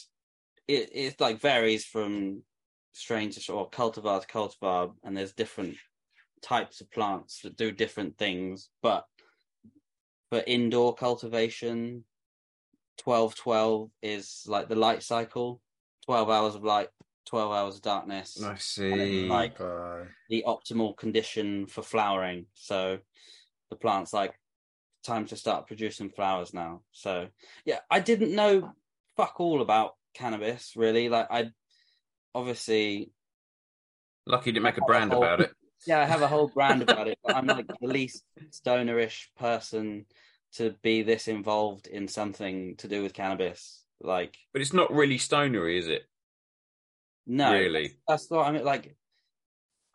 it 0.69 0.91
it 0.93 1.21
like 1.21 1.41
varies 1.41 1.85
from 1.85 2.43
strain 2.93 3.31
to 3.31 3.53
or 3.53 3.71
cultivar 3.71 4.21
to 4.21 4.27
cultivar, 4.27 4.93
and 5.03 5.17
there's 5.17 5.33
different 5.33 5.77
types 6.41 6.81
of 6.81 6.91
plants 6.91 7.41
that 7.43 7.57
do 7.57 7.73
different 7.73 8.17
things. 8.17 8.71
But 8.83 9.05
for 10.31 10.43
indoor 10.47 10.95
cultivation, 10.95 12.05
twelve 12.97 13.35
twelve 13.35 13.91
is 14.03 14.45
like 14.47 14.69
the 14.69 14.83
light 14.87 15.03
cycle, 15.03 15.61
twelve 16.07 16.31
hours 16.31 16.55
of 16.55 16.63
light, 16.63 16.89
twelve 17.27 17.53
hours 17.53 17.77
of 17.77 17.83
darkness. 17.83 18.41
I 18.43 18.57
see. 18.59 19.27
like 19.29 19.61
Uh, 19.61 20.05
the 20.29 20.45
optimal 20.47 20.97
condition 20.97 21.67
for 21.67 21.83
flowering. 21.83 22.47
So 22.55 22.99
the 23.71 23.77
plant's 23.77 24.13
like 24.13 24.35
time 25.09 25.27
to 25.27 25.37
start 25.37 25.67
producing 25.67 26.11
flowers 26.11 26.53
now. 26.55 26.83
So 26.93 27.29
yeah, 27.65 27.79
I 27.91 28.01
didn't 28.01 28.35
know 28.35 28.73
fuck 29.17 29.41
all 29.41 29.61
about 29.63 29.95
cannabis 30.15 30.75
really. 30.77 31.09
Like 31.09 31.27
I 31.31 31.51
obviously 32.35 33.11
Lucky 34.27 34.51
you 34.51 34.55
didn't 34.55 34.65
make 34.65 34.79
a 34.79 34.83
brand 34.83 35.13
Oh. 35.13 35.19
about 35.19 35.41
it. 35.41 35.51
yeah, 35.87 36.01
I 36.01 36.05
have 36.05 36.23
a 36.23 36.29
whole 36.29 36.49
brand 36.49 36.83
about 36.83 37.09
it, 37.09 37.19
but 37.25 37.35
I'm 37.37 37.47
like 37.57 37.67
the 37.67 37.87
least 37.87 38.23
stonerish 38.51 39.31
person 39.39 40.05
to 40.55 40.75
be 40.83 41.03
this 41.03 41.29
involved 41.29 41.87
in 41.87 42.09
something 42.09 42.77
to 42.77 42.89
do 42.89 43.03
with 43.03 43.15
cannabis. 43.15 43.85
Like 44.01 44.37
But 44.53 44.63
it's 44.63 44.73
not 44.73 44.93
really 44.93 45.19
stonery, 45.19 45.79
is 45.79 45.89
it? 45.89 46.03
no, 47.27 47.53
Really? 47.53 47.97
that's 48.07 48.31
what 48.31 48.47
I 48.47 48.53
mean. 48.53 48.65
Like 48.65 48.95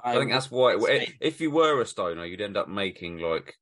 I, 0.05 0.17
think 0.17 0.31
that's 0.31 0.51
why. 0.51 0.75
If 1.21 1.39
you 1.39 1.49
were 1.49 1.81
a 1.81 1.85
stoner, 1.85 2.25
you'd 2.25 2.41
end 2.41 2.57
up 2.57 2.67
making 2.67 3.19
like 3.19 3.55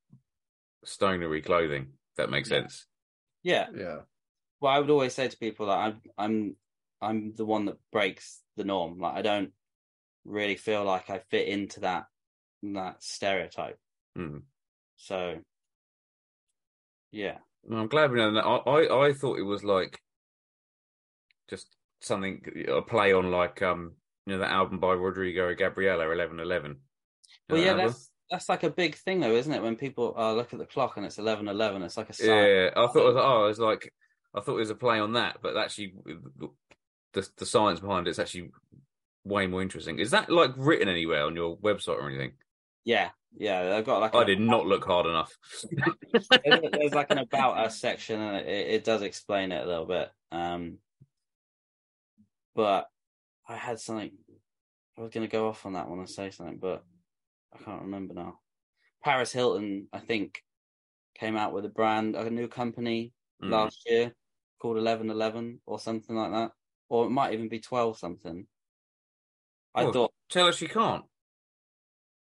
stonery 0.83 1.41
clothing. 1.41 1.93
That 2.17 2.29
makes 2.29 2.49
Yeah. 2.49 2.61
sense. 2.61 2.85
yeah. 3.43 3.67
Yeah. 3.75 3.97
Well, 4.59 4.71
I 4.73 4.79
would 4.79 4.89
always 4.91 5.13
say 5.15 5.27
to 5.27 5.37
people 5.37 5.67
that 5.67 5.77
I'm 5.77 6.01
I'm 6.17 6.55
I'm 7.01 7.33
the 7.33 7.45
one 7.45 7.65
that 7.65 7.77
breaks 7.91 8.41
the 8.57 8.63
norm. 8.63 8.99
Like 8.99 9.15
I 9.15 9.21
don't 9.23 9.51
really 10.23 10.55
feel 10.55 10.83
like 10.83 11.09
I 11.09 11.19
fit 11.31 11.47
into 11.47 11.79
that 11.79 12.05
that 12.63 13.01
stereotype. 13.03 13.79
Hmm. 14.15 14.39
So 14.97 15.39
yeah. 17.11 17.37
Well, 17.63 17.79
I'm 17.79 17.87
glad 17.87 18.11
we 18.11 18.17
know 18.19 18.33
that. 18.33 18.45
I, 18.45 18.55
I 18.57 19.07
I 19.07 19.13
thought 19.13 19.39
it 19.39 19.43
was 19.43 19.63
like 19.63 19.99
just 21.49 21.67
something 22.01 22.43
a 22.67 22.81
play 22.81 23.13
on 23.13 23.31
like 23.31 23.61
um 23.61 23.93
you 24.27 24.33
know 24.33 24.39
that 24.39 24.51
album 24.51 24.79
by 24.79 24.93
Rodrigo 24.93 25.53
Gabriela, 25.55 26.09
Eleven 26.11 26.39
Eleven. 26.39 26.81
Well, 27.49 27.59
yeah, 27.59 27.73
that's 27.73 28.10
that's 28.31 28.49
like 28.49 28.63
a 28.63 28.69
big 28.69 28.95
thing 28.95 29.19
though, 29.19 29.35
isn't 29.35 29.51
it? 29.53 29.61
When 29.61 29.75
people 29.75 30.15
uh, 30.17 30.33
look 30.33 30.53
at 30.53 30.59
the 30.59 30.65
clock 30.65 30.97
and 30.97 31.05
it's 31.05 31.19
eleven 31.19 31.47
eleven, 31.47 31.83
it's 31.83 31.97
like 31.97 32.09
a 32.09 32.13
sign. 32.13 32.27
yeah. 32.27 32.69
I 32.75 32.87
thought 32.87 33.09
it 33.09 33.13
was, 33.13 33.17
oh, 33.17 33.45
it 33.45 33.47
was 33.49 33.59
like 33.59 33.93
I 34.33 34.39
thought 34.39 34.55
it 34.55 34.59
was 34.59 34.69
a 34.69 34.75
play 34.75 34.99
on 34.99 35.13
that, 35.13 35.37
but 35.43 35.57
actually 35.57 35.93
the 37.13 37.27
the 37.37 37.45
science 37.45 37.81
behind 37.81 38.07
it's 38.07 38.19
actually 38.19 38.51
way 39.25 39.47
more 39.47 39.61
interesting. 39.61 39.99
Is 39.99 40.11
that 40.11 40.29
like 40.29 40.51
written 40.55 40.87
anywhere 40.87 41.25
on 41.25 41.35
your 41.35 41.57
website 41.57 41.97
or 41.97 42.07
anything? 42.07 42.31
yeah, 42.85 43.09
yeah. 43.37 43.75
I've 43.75 43.85
got 43.85 43.99
like 43.99 44.15
I 44.15 44.21
a- 44.23 44.25
did 44.25 44.39
not 44.39 44.65
look 44.65 44.85
hard 44.85 45.05
enough. 45.05 45.35
there's, 46.13 46.27
there's 46.71 46.93
like 46.93 47.11
an 47.11 47.19
about 47.19 47.57
us 47.57 47.79
section 47.79 48.19
and 48.19 48.37
it, 48.37 48.47
it 48.47 48.83
does 48.83 49.01
explain 49.01 49.51
it 49.51 49.63
a 49.63 49.67
little 49.67 49.85
bit. 49.85 50.09
Um, 50.31 50.77
but 52.55 52.87
I 53.47 53.57
had 53.57 53.79
something. 53.79 54.11
I 54.97 55.01
was 55.01 55.11
going 55.11 55.27
to 55.27 55.31
go 55.31 55.47
off 55.47 55.65
on 55.65 55.73
that 55.73 55.89
one 55.89 55.99
and 55.99 56.09
say 56.09 56.31
something, 56.31 56.57
but 56.57 56.83
I 57.53 57.57
can't 57.63 57.81
remember 57.83 58.13
now. 58.13 58.39
Paris 59.03 59.31
Hilton, 59.31 59.87
I 59.91 59.99
think, 59.99 60.43
came 61.15 61.35
out 61.35 61.53
with 61.53 61.65
a 61.65 61.69
brand, 61.69 62.15
a 62.15 62.29
new 62.29 62.47
company 62.47 63.13
Mm. 63.41 63.49
last 63.49 63.81
year 63.89 64.15
called 64.59 64.77
Eleven 64.77 65.09
Eleven 65.09 65.59
or 65.65 65.79
something 65.79 66.15
like 66.15 66.31
that, 66.31 66.51
or 66.89 67.05
it 67.07 67.09
might 67.09 67.33
even 67.33 67.49
be 67.49 67.59
twelve 67.59 67.97
something. 67.97 68.47
I 69.73 69.85
Oh. 69.85 69.91
thought, 69.91 70.13
Tell 70.29 70.47
us 70.47 70.61
you 70.61 70.69
can't. 70.69 71.03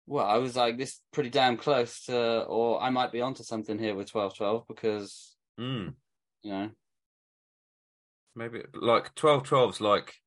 well, 0.06 0.26
I 0.26 0.38
was 0.38 0.56
like, 0.58 0.78
this 0.78 0.90
is 0.96 1.02
pretty 1.14 1.30
damn 1.30 1.56
close 1.58 2.06
to, 2.08 2.44
or 2.46 2.82
I 2.82 2.90
might 2.90 3.12
be 3.14 3.22
onto 3.22 3.44
something 3.44 3.80
here 3.80 3.96
with 3.96 4.12
twelve 4.12 4.36
twelve 4.36 4.68
because 4.68 5.38
Mm. 5.58 5.96
you 6.42 6.52
know 6.52 6.72
Maybe 8.36 8.64
like 8.74 9.16
twelve 9.16 9.44
twelve's 9.44 9.80
like 9.80 10.22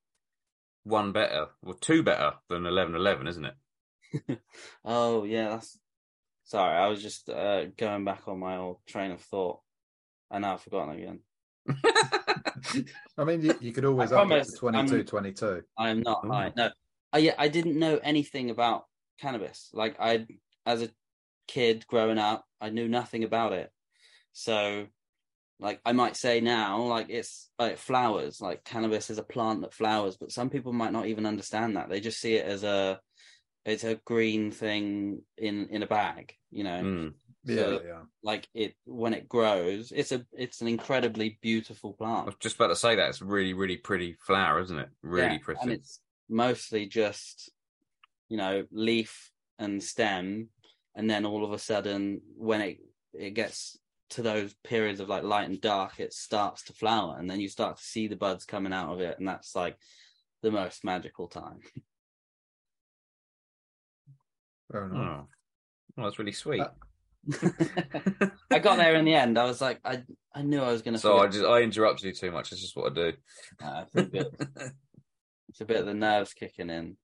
one 0.83 1.11
better 1.11 1.49
or 1.61 1.75
two 1.75 2.01
better 2.01 2.33
than 2.47 2.65
eleven 2.65 2.95
eleven, 2.95 3.27
isn't 3.27 3.45
it? 3.45 3.55
Oh 4.85 5.23
yeah, 5.23 5.49
that's 5.49 5.77
sorry. 6.43 6.75
I 6.75 6.87
was 6.87 7.01
just 7.01 7.29
uh, 7.29 7.65
going 7.77 8.05
back 8.05 8.27
on 8.27 8.39
my 8.39 8.57
old 8.57 8.77
train 8.87 9.11
of 9.11 9.21
thought, 9.21 9.59
and 10.31 10.41
now 10.41 10.53
I've 10.53 10.61
forgotten 10.61 10.95
again. 10.95 11.19
I 13.17 13.23
mean, 13.23 13.41
you, 13.41 13.55
you 13.59 13.71
could 13.71 13.85
always 13.85 14.11
I 14.11 14.21
up 14.21 14.31
it 14.31 14.45
to 14.45 14.51
22, 14.55 14.95
I'm- 14.95 15.05
22. 15.05 15.63
I 15.77 15.89
am 15.89 16.01
not 16.01 16.25
Ooh. 16.25 16.29
high. 16.29 16.53
No, 16.55 16.69
I 17.13 17.17
yeah, 17.19 17.35
I 17.37 17.47
didn't 17.47 17.77
know 17.77 17.99
anything 18.01 18.49
about 18.49 18.85
cannabis. 19.19 19.69
Like 19.73 19.97
I, 19.99 20.25
as 20.65 20.81
a 20.81 20.89
kid 21.47 21.85
growing 21.87 22.17
up, 22.17 22.45
I 22.61 22.69
knew 22.69 22.87
nothing 22.87 23.23
about 23.23 23.53
it. 23.53 23.71
So, 24.31 24.87
like 25.59 25.81
I 25.85 25.91
might 25.91 26.15
say 26.15 26.39
now, 26.41 26.81
like 26.83 27.07
it's 27.09 27.49
like 27.59 27.77
flowers. 27.77 28.41
Like 28.41 28.63
cannabis 28.63 29.09
is 29.09 29.17
a 29.17 29.23
plant 29.23 29.61
that 29.61 29.73
flowers, 29.73 30.17
but 30.17 30.31
some 30.31 30.49
people 30.49 30.73
might 30.73 30.93
not 30.93 31.07
even 31.07 31.25
understand 31.25 31.75
that. 31.75 31.89
They 31.89 31.99
just 31.99 32.19
see 32.19 32.35
it 32.35 32.45
as 32.45 32.63
a, 32.63 32.99
it's 33.65 33.83
a 33.83 33.95
green 34.05 34.51
thing 34.51 35.21
in 35.37 35.67
in 35.69 35.83
a 35.83 35.87
bag. 35.87 36.33
You 36.51 36.63
know. 36.63 36.81
Mm. 36.81 37.13
Yeah, 37.45 37.55
So- 37.55 37.81
yeah. 37.85 38.01
like 38.21 38.49
it 38.53 38.75
when 38.85 39.13
it 39.13 39.29
grows 39.29 39.93
it's 39.95 40.11
a 40.11 40.25
it's 40.33 40.59
an 40.59 40.67
incredibly 40.67 41.39
beautiful 41.41 41.93
plant 41.93 42.11
I 42.11 42.13
plant 42.23 42.25
was 42.27 42.35
just 42.41 42.57
about 42.57 42.67
to 42.67 42.75
say 42.75 42.95
that 42.97 43.07
it's 43.09 43.21
really, 43.21 43.53
really 43.53 43.77
pretty 43.77 44.17
flower, 44.19 44.59
isn't 44.59 44.77
it? 44.77 44.89
Really 45.01 45.35
Yeah, 45.35 45.37
pretty. 45.41 45.61
and 45.63 45.71
it's 45.71 46.01
mostly 46.27 46.85
just 46.85 47.49
you 48.27 48.35
know 48.37 48.65
leaf 48.71 49.31
and 49.57 49.81
stem 49.81 50.49
and 50.95 51.09
then 51.09 51.25
all 51.25 51.45
of 51.45 51.53
a 51.53 51.57
sudden 51.59 52.21
when 52.35 52.59
it 52.61 52.79
it 53.13 53.31
gets 53.31 53.79
to 54.11 54.21
those 54.21 54.53
periods 54.65 54.99
of 54.99 55.07
like 55.07 55.23
light 55.23 55.47
and 55.49 55.61
dark 55.61 55.99
it 55.99 56.13
starts 56.13 56.63
to 56.65 56.73
flower 56.73 57.15
and 57.17 57.29
then 57.29 57.39
you 57.39 57.47
start 57.47 57.77
to 57.77 57.83
see 57.83 58.07
the 58.07 58.15
buds 58.17 58.43
coming 58.45 58.73
out 58.73 58.91
of 58.93 58.99
it 58.99 59.17
and 59.17 59.27
that's 59.27 59.55
like 59.55 59.77
the 60.43 60.51
most 60.51 60.83
magical 60.83 61.27
time 61.27 61.59
Fair 64.71 64.85
enough. 64.85 64.97
Oh. 64.97 65.27
Well, 65.95 66.05
that's 66.05 66.19
really 66.19 66.31
sweet. 66.31 66.61
Uh, 66.61 66.69
i 68.51 68.59
got 68.59 68.77
there 68.77 68.95
in 68.95 69.03
the 69.03 69.13
end 69.13 69.37
i 69.37 69.43
was 69.43 69.59
like 69.59 69.77
i 69.83 70.01
i 70.33 70.41
knew 70.41 70.61
i 70.61 70.71
was 70.71 70.81
gonna 70.81 70.97
so 70.97 71.17
I 71.17 71.27
just 71.27 71.43
I 71.43 71.59
interrupted 71.59 72.05
you 72.05 72.13
too 72.13 72.31
much. 72.31 72.53
It's 72.53 72.61
just 72.61 72.77
what 72.77 72.93
I 72.93 72.95
do. 72.95 73.13
Uh, 73.61 73.83
it's, 73.83 73.95
a 73.95 74.03
bit, 74.03 74.27
it's 75.49 75.61
a 75.61 75.65
bit 75.65 75.81
of 75.81 75.85
the 75.85 75.93
nerves 75.93 76.33
kicking 76.33 76.69
in 76.69 76.95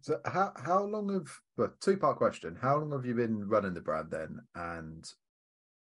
So 0.00 0.20
how 0.24 0.52
how 0.56 0.84
long 0.84 1.12
have 1.12 1.28
well, 1.56 1.72
two 1.80 1.98
part 1.98 2.16
question. 2.16 2.56
How 2.60 2.78
long 2.78 2.92
have 2.92 3.04
you 3.04 3.14
been 3.14 3.46
running 3.46 3.74
the 3.74 3.82
brand 3.82 4.10
then 4.10 4.40
and 4.54 5.06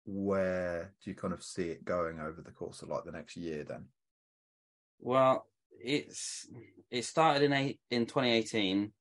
where 0.05 0.95
do 1.03 1.11
you 1.11 1.17
kind 1.17 1.35
of 1.35 1.43
see 1.43 1.69
it 1.69 1.85
going 1.85 2.19
over 2.19 2.43
the 2.43 2.51
course 2.51 2.83
of 2.83 2.89
like 2.89 3.05
the 3.05 3.13
next 3.13 3.37
year 3.37 3.65
then? 3.65 3.87
Well, 5.01 5.47
it's 5.71 6.49
it 6.91 7.05
started 7.05 7.43
in 7.43 7.53
eight, 7.53 7.81
in 7.91 8.07
2018, 8.07 8.93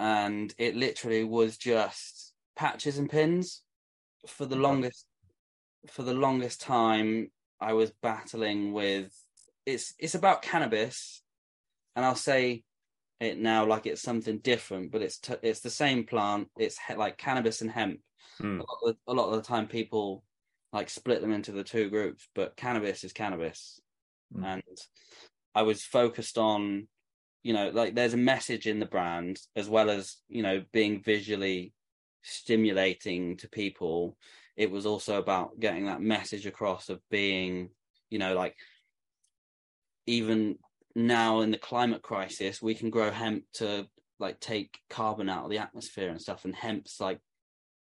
and 0.00 0.54
it 0.58 0.76
literally 0.76 1.24
was 1.24 1.56
just 1.56 2.32
patches 2.56 2.98
and 2.98 3.08
pins 3.10 3.62
for 4.26 4.46
the 4.46 4.56
longest 4.56 5.06
for 5.88 6.02
the 6.02 6.14
longest 6.14 6.60
time. 6.60 7.30
I 7.60 7.74
was 7.74 7.92
battling 8.02 8.72
with 8.72 9.12
it's 9.66 9.94
it's 9.98 10.14
about 10.14 10.42
cannabis, 10.42 11.22
and 11.94 12.04
I'll 12.04 12.16
say 12.16 12.64
it 13.20 13.38
now 13.38 13.64
like 13.64 13.86
it's 13.86 14.02
something 14.02 14.38
different, 14.38 14.90
but 14.90 15.02
it's 15.02 15.18
t- 15.18 15.34
it's 15.42 15.60
the 15.60 15.70
same 15.70 16.04
plant. 16.04 16.48
It's 16.58 16.76
he- 16.88 16.94
like 16.94 17.18
cannabis 17.18 17.60
and 17.62 17.70
hemp. 17.70 18.00
Hmm. 18.38 18.60
A, 18.60 18.64
lot 18.64 18.78
of, 18.86 18.96
a 19.06 19.12
lot 19.14 19.28
of 19.30 19.36
the 19.36 19.42
time, 19.46 19.68
people 19.68 20.24
like 20.72 20.88
split 20.90 21.20
them 21.20 21.32
into 21.32 21.52
the 21.52 21.62
two 21.62 21.90
groups, 21.90 22.26
but 22.34 22.56
cannabis 22.56 23.04
is 23.04 23.12
cannabis 23.12 23.80
Mm. 24.34 24.44
and 24.46 24.62
I 25.54 25.62
was 25.62 25.84
focused 25.84 26.38
on, 26.38 26.88
you 27.42 27.52
know, 27.52 27.70
like 27.70 27.94
there's 27.94 28.14
a 28.14 28.18
message 28.18 28.66
in 28.66 28.78
the 28.78 28.86
brand 28.86 29.40
as 29.56 29.68
well 29.68 29.90
as 29.90 30.16
you 30.28 30.42
know 30.42 30.64
being 30.72 31.02
visually 31.02 31.74
stimulating 32.22 33.36
to 33.38 33.48
people. 33.48 34.16
It 34.56 34.70
was 34.70 34.86
also 34.86 35.18
about 35.18 35.58
getting 35.58 35.86
that 35.86 36.00
message 36.00 36.46
across 36.46 36.88
of 36.88 37.00
being, 37.10 37.70
you 38.10 38.18
know, 38.18 38.34
like 38.34 38.56
even 40.06 40.58
now 40.94 41.40
in 41.40 41.50
the 41.50 41.58
climate 41.58 42.02
crisis, 42.02 42.60
we 42.62 42.74
can 42.74 42.90
grow 42.90 43.10
hemp 43.10 43.44
to 43.54 43.88
like 44.18 44.38
take 44.40 44.78
carbon 44.88 45.28
out 45.28 45.44
of 45.44 45.50
the 45.50 45.58
atmosphere 45.58 46.10
and 46.10 46.20
stuff, 46.20 46.44
and 46.44 46.54
hemp's 46.54 47.00
like 47.00 47.20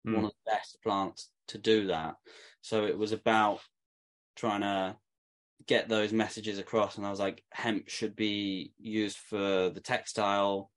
Hmm. 0.04 0.14
one 0.14 0.24
of 0.24 0.30
the 0.30 0.50
best 0.52 0.78
plants 0.82 1.30
to 1.48 1.58
do 1.58 1.88
that. 1.88 2.14
So 2.62 2.86
it 2.86 2.96
was 2.96 3.12
about 3.12 3.60
trying 4.36 4.62
to 4.62 4.96
get 5.70 5.88
those 5.88 6.12
messages 6.12 6.58
across 6.58 6.96
and 6.96 7.06
I 7.06 7.10
was 7.10 7.20
like 7.20 7.44
hemp 7.52 7.88
should 7.88 8.16
be 8.16 8.72
used 8.80 9.16
for 9.16 9.70
the 9.70 9.80
textile. 9.80 10.68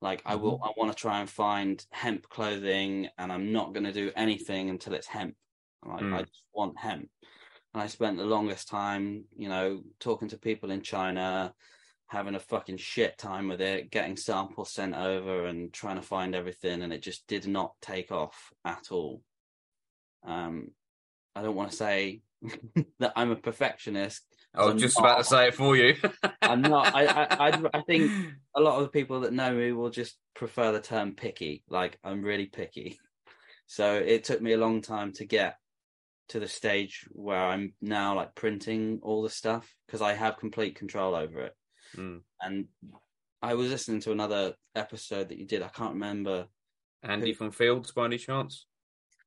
Like 0.00 0.22
I 0.24 0.36
will 0.36 0.60
I 0.62 0.70
want 0.76 0.92
to 0.92 0.96
try 0.96 1.18
and 1.18 1.28
find 1.28 1.84
hemp 1.90 2.28
clothing 2.28 3.08
and 3.18 3.32
I'm 3.32 3.52
not 3.52 3.74
going 3.74 3.82
to 3.82 3.92
do 3.92 4.12
anything 4.14 4.70
until 4.70 4.94
it's 4.94 5.08
hemp. 5.08 5.34
Like 5.84 6.02
Mm. 6.02 6.14
I 6.14 6.20
just 6.20 6.44
want 6.54 6.78
hemp. 6.78 7.08
And 7.74 7.82
I 7.82 7.88
spent 7.88 8.16
the 8.16 8.24
longest 8.36 8.68
time 8.68 9.24
you 9.36 9.48
know 9.48 9.82
talking 9.98 10.28
to 10.28 10.38
people 10.38 10.70
in 10.70 10.82
China 10.82 11.52
having 12.06 12.36
a 12.36 12.46
fucking 12.52 12.76
shit 12.76 13.18
time 13.18 13.48
with 13.48 13.60
it 13.60 13.90
getting 13.90 14.16
samples 14.16 14.70
sent 14.72 14.94
over 14.94 15.46
and 15.46 15.72
trying 15.72 15.96
to 15.96 16.02
find 16.14 16.36
everything 16.36 16.82
and 16.82 16.92
it 16.92 17.02
just 17.02 17.26
did 17.26 17.48
not 17.48 17.72
take 17.80 18.12
off 18.12 18.52
at 18.64 18.84
all. 18.92 19.20
Um 20.24 20.68
I 21.34 21.42
don't 21.42 21.56
want 21.56 21.72
to 21.72 21.76
say 21.76 22.22
that 22.98 23.12
I'm 23.16 23.30
a 23.30 23.36
perfectionist. 23.36 24.22
I 24.54 24.64
was 24.64 24.72
I'm 24.72 24.78
just 24.78 24.98
not. 24.98 25.04
about 25.04 25.18
to 25.18 25.24
say 25.24 25.48
it 25.48 25.54
for 25.54 25.76
you. 25.76 25.96
I'm 26.42 26.62
not. 26.62 26.94
I, 26.94 27.06
I, 27.06 27.48
I, 27.48 27.62
I 27.74 27.80
think 27.82 28.10
a 28.56 28.60
lot 28.60 28.76
of 28.76 28.82
the 28.82 28.90
people 28.90 29.20
that 29.20 29.32
know 29.32 29.52
me 29.54 29.72
will 29.72 29.90
just 29.90 30.16
prefer 30.34 30.72
the 30.72 30.80
term 30.80 31.14
picky. 31.14 31.64
Like 31.68 31.98
I'm 32.04 32.22
really 32.22 32.46
picky. 32.46 32.98
So 33.66 33.94
it 33.94 34.24
took 34.24 34.42
me 34.42 34.52
a 34.52 34.58
long 34.58 34.82
time 34.82 35.12
to 35.14 35.24
get 35.24 35.56
to 36.28 36.40
the 36.40 36.48
stage 36.48 37.06
where 37.12 37.42
I'm 37.42 37.74
now 37.80 38.14
like 38.14 38.34
printing 38.34 39.00
all 39.02 39.22
the 39.22 39.30
stuff 39.30 39.74
because 39.86 40.02
I 40.02 40.14
have 40.14 40.36
complete 40.36 40.76
control 40.76 41.14
over 41.14 41.40
it. 41.40 41.56
Mm. 41.96 42.20
And 42.40 42.66
I 43.40 43.54
was 43.54 43.70
listening 43.70 44.00
to 44.00 44.12
another 44.12 44.54
episode 44.74 45.30
that 45.30 45.38
you 45.38 45.46
did. 45.46 45.62
I 45.62 45.68
can't 45.68 45.94
remember. 45.94 46.46
Andy 47.02 47.34
from 47.34 47.50
Fields, 47.50 47.90
by 47.90 48.04
any 48.04 48.18
chance? 48.18 48.66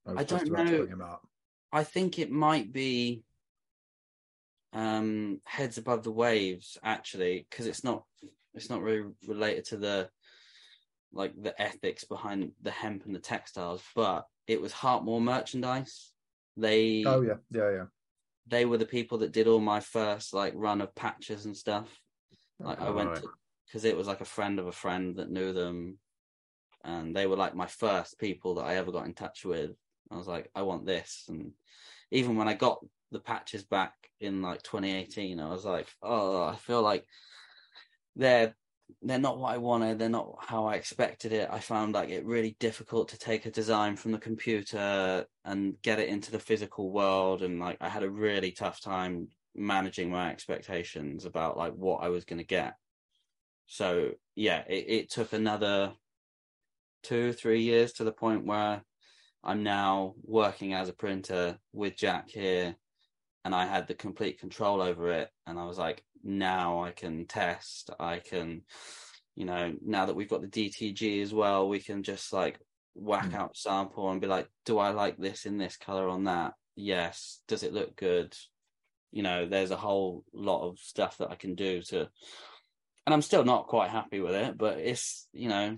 was 0.05 0.17
I 0.17 0.23
just 0.23 0.45
don't 0.45 0.53
about 0.53 0.67
to 0.67 0.95
know. 0.95 1.19
Bring 1.83 2.05
him 2.05 2.13
up. 2.13 2.13
I 2.13 2.15
think 2.15 2.19
it 2.19 2.31
might 2.31 2.71
be 2.71 3.23
um 4.73 5.39
heads 5.45 5.77
above 5.77 6.03
the 6.03 6.11
waves 6.11 6.77
actually 6.83 7.47
because 7.49 7.65
it's 7.65 7.83
not 7.83 8.03
it's 8.53 8.69
not 8.69 8.81
really 8.81 9.09
related 9.25 9.65
to 9.65 9.77
the 9.77 10.09
like 11.13 11.33
the 11.41 11.59
ethics 11.61 12.03
behind 12.03 12.51
the 12.61 12.71
hemp 12.71 13.05
and 13.05 13.15
the 13.15 13.19
textiles 13.19 13.81
but 13.95 14.25
it 14.47 14.61
was 14.61 14.73
Hartmore 14.73 15.21
merchandise 15.21 16.11
they 16.57 17.03
Oh 17.05 17.21
yeah, 17.21 17.35
yeah, 17.51 17.71
yeah. 17.71 17.85
they 18.47 18.65
were 18.65 18.77
the 18.77 18.85
people 18.85 19.19
that 19.19 19.31
did 19.31 19.47
all 19.47 19.61
my 19.61 19.79
first 19.79 20.33
like 20.33 20.53
run 20.55 20.81
of 20.81 20.93
patches 20.95 21.45
and 21.45 21.55
stuff 21.55 22.01
like 22.59 22.81
I 22.81 22.89
went 22.89 23.09
Right. 23.09 23.23
because 23.65 23.85
it 23.85 23.95
was 23.95 24.07
like 24.07 24.21
a 24.21 24.25
friend 24.25 24.59
of 24.59 24.67
a 24.67 24.73
friend 24.73 25.15
that 25.17 25.31
knew 25.31 25.53
them 25.53 25.99
and 26.83 27.15
they 27.15 27.27
were 27.27 27.37
like 27.37 27.55
my 27.55 27.67
first 27.67 28.19
people 28.19 28.55
that 28.55 28.65
I 28.65 28.75
ever 28.75 28.91
got 28.91 29.05
in 29.05 29.13
touch 29.13 29.45
with 29.45 29.77
I 30.11 30.17
was 30.17 30.27
like 30.27 30.49
I 30.55 30.61
want 30.63 30.85
this. 30.85 31.25
And 31.29 31.51
even 32.11 32.35
when 32.35 32.47
I 32.47 32.53
got 32.53 32.79
the 33.11 33.19
patches 33.19 33.63
back 33.63 33.93
in 34.19 34.41
like 34.41 34.63
2018 34.63 35.39
I 35.39 35.49
was 35.49 35.65
like 35.65 35.87
oh 36.01 36.43
I 36.43 36.55
feel 36.55 36.81
like 36.81 37.05
they're 38.15 38.55
they're 39.01 39.19
not 39.19 39.39
what 39.39 39.53
I 39.53 39.57
wanted. 39.57 39.99
They're 39.99 40.09
not 40.09 40.35
how 40.39 40.65
I 40.65 40.75
expected 40.75 41.33
it. 41.33 41.49
I 41.51 41.59
found 41.59 41.93
like 41.93 42.09
it 42.09 42.25
really 42.25 42.55
difficult 42.59 43.09
to 43.09 43.17
take 43.17 43.45
a 43.45 43.51
design 43.51 43.95
from 43.95 44.11
the 44.11 44.19
computer 44.19 45.25
and 45.43 45.75
get 45.81 45.99
it 45.99 46.09
into 46.09 46.31
the 46.31 46.39
physical 46.39 46.91
world. 46.91 47.41
And 47.41 47.59
like 47.59 47.77
I 47.81 47.89
had 47.89 48.03
a 48.03 48.09
really 48.09 48.51
tough 48.51 48.79
time 48.81 49.27
managing 49.55 50.09
my 50.09 50.29
expectations 50.31 51.25
about 51.25 51.57
like 51.57 51.73
what 51.73 52.03
I 52.03 52.09
was 52.09 52.25
going 52.25 52.39
to 52.39 52.45
get. 52.45 52.75
So 53.67 54.11
yeah 54.35 54.63
it, 54.67 54.85
it 54.87 55.09
took 55.09 55.33
another 55.33 55.93
two 57.03 57.33
three 57.33 57.61
years 57.61 57.93
to 57.93 58.03
the 58.03 58.11
point 58.11 58.45
where 58.45 58.83
I'm 59.45 59.63
now 59.63 60.15
working 60.23 60.73
as 60.73 60.89
a 60.89 60.93
printer 60.93 61.57
with 61.71 61.95
Jack 61.95 62.29
here 62.29 62.75
and 63.43 63.53
I 63.53 63.67
had 63.67 63.87
the 63.87 63.93
complete 63.93 64.39
control 64.39 64.81
over 64.81 65.11
it 65.11 65.29
and 65.45 65.59
I 65.59 65.65
was 65.65 65.77
like 65.77 66.03
now 66.23 66.83
I 66.83 66.91
can 66.91 67.27
test 67.27 67.91
I 67.99 68.17
can 68.19 68.63
you 69.35 69.45
know 69.45 69.73
now 69.85 70.07
that 70.07 70.15
we've 70.15 70.29
got 70.29 70.41
the 70.41 70.47
DTG 70.47 71.21
as 71.21 71.31
well 71.33 71.69
we 71.69 71.79
can 71.79 72.01
just 72.01 72.33
like 72.33 72.59
whack 72.95 73.29
Mm. 73.31 73.35
out 73.35 73.57
sample 73.57 74.09
and 74.09 74.19
be 74.19 74.27
like 74.27 74.47
do 74.65 74.79
I 74.79 74.89
like 74.89 75.17
this 75.17 75.45
in 75.45 75.57
this 75.57 75.77
color 75.77 76.09
on 76.09 76.23
that? 76.23 76.53
Yes. 76.75 77.41
Does 77.47 77.63
it 77.63 77.73
look 77.73 77.95
good? 77.95 78.35
You 79.11 79.21
know 79.21 79.45
there's 79.45 79.71
a 79.71 79.77
whole 79.77 80.23
lot 80.33 80.67
of 80.67 80.79
stuff 80.79 81.19
that 81.19 81.29
I 81.29 81.35
can 81.35 81.53
do 81.55 81.81
to 81.83 82.09
and 83.05 83.13
I'm 83.13 83.21
still 83.21 83.45
not 83.45 83.67
quite 83.67 83.91
happy 83.91 84.19
with 84.19 84.33
it 84.33 84.57
but 84.57 84.79
it's 84.79 85.27
you 85.33 85.49
know 85.49 85.75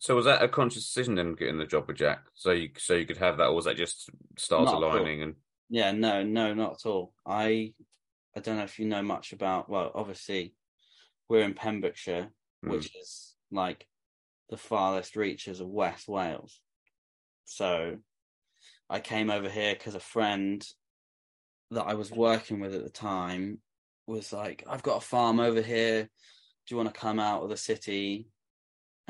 So 0.00 0.16
was 0.16 0.24
that 0.24 0.42
a 0.42 0.48
conscious 0.48 0.86
decision 0.86 1.14
then 1.14 1.34
getting 1.34 1.58
the 1.58 1.66
job 1.66 1.86
with 1.86 1.98
Jack? 1.98 2.22
So 2.34 2.52
you 2.52 2.70
so 2.78 2.94
you 2.94 3.04
could 3.04 3.18
have 3.18 3.36
that, 3.36 3.48
or 3.48 3.54
was 3.54 3.66
that 3.66 3.76
just 3.76 4.08
stars 4.38 4.64
Not 4.72 4.82
aligning 4.82 5.22
and 5.22 5.34
Yeah, 5.68 5.92
no, 5.92 6.22
no, 6.22 6.54
not 6.54 6.72
at 6.80 6.86
all. 6.88 7.12
I 7.26 7.74
I 8.34 8.40
don't 8.40 8.56
know 8.56 8.64
if 8.64 8.78
you 8.78 8.86
know 8.86 9.02
much 9.02 9.32
about 9.34 9.68
well, 9.68 9.92
obviously 9.94 10.54
we're 11.28 11.44
in 11.44 11.54
Pembrokeshire, 11.54 12.30
Hmm. 12.62 12.70
which 12.70 12.96
is 12.96 13.34
like 13.50 13.86
the 14.48 14.56
farthest 14.56 15.16
reaches 15.16 15.60
of 15.60 15.68
West 15.68 16.08
Wales. 16.08 16.60
So 17.44 17.98
I 18.88 19.00
came 19.00 19.30
over 19.30 19.50
here 19.50 19.74
because 19.74 19.94
a 19.94 20.00
friend 20.00 20.66
that 21.72 21.84
I 21.84 21.92
was 21.94 22.10
working 22.10 22.58
with 22.58 22.74
at 22.74 22.82
the 22.82 22.90
time 22.90 23.60
was 24.06 24.32
like, 24.32 24.64
I've 24.66 24.82
got 24.82 24.96
a 24.96 25.06
farm 25.06 25.40
over 25.40 25.60
here. 25.60 26.04
Do 26.04 26.08
you 26.74 26.76
want 26.78 26.92
to 26.92 27.00
come 27.00 27.20
out 27.20 27.42
of 27.42 27.50
the 27.50 27.56
city 27.56 28.28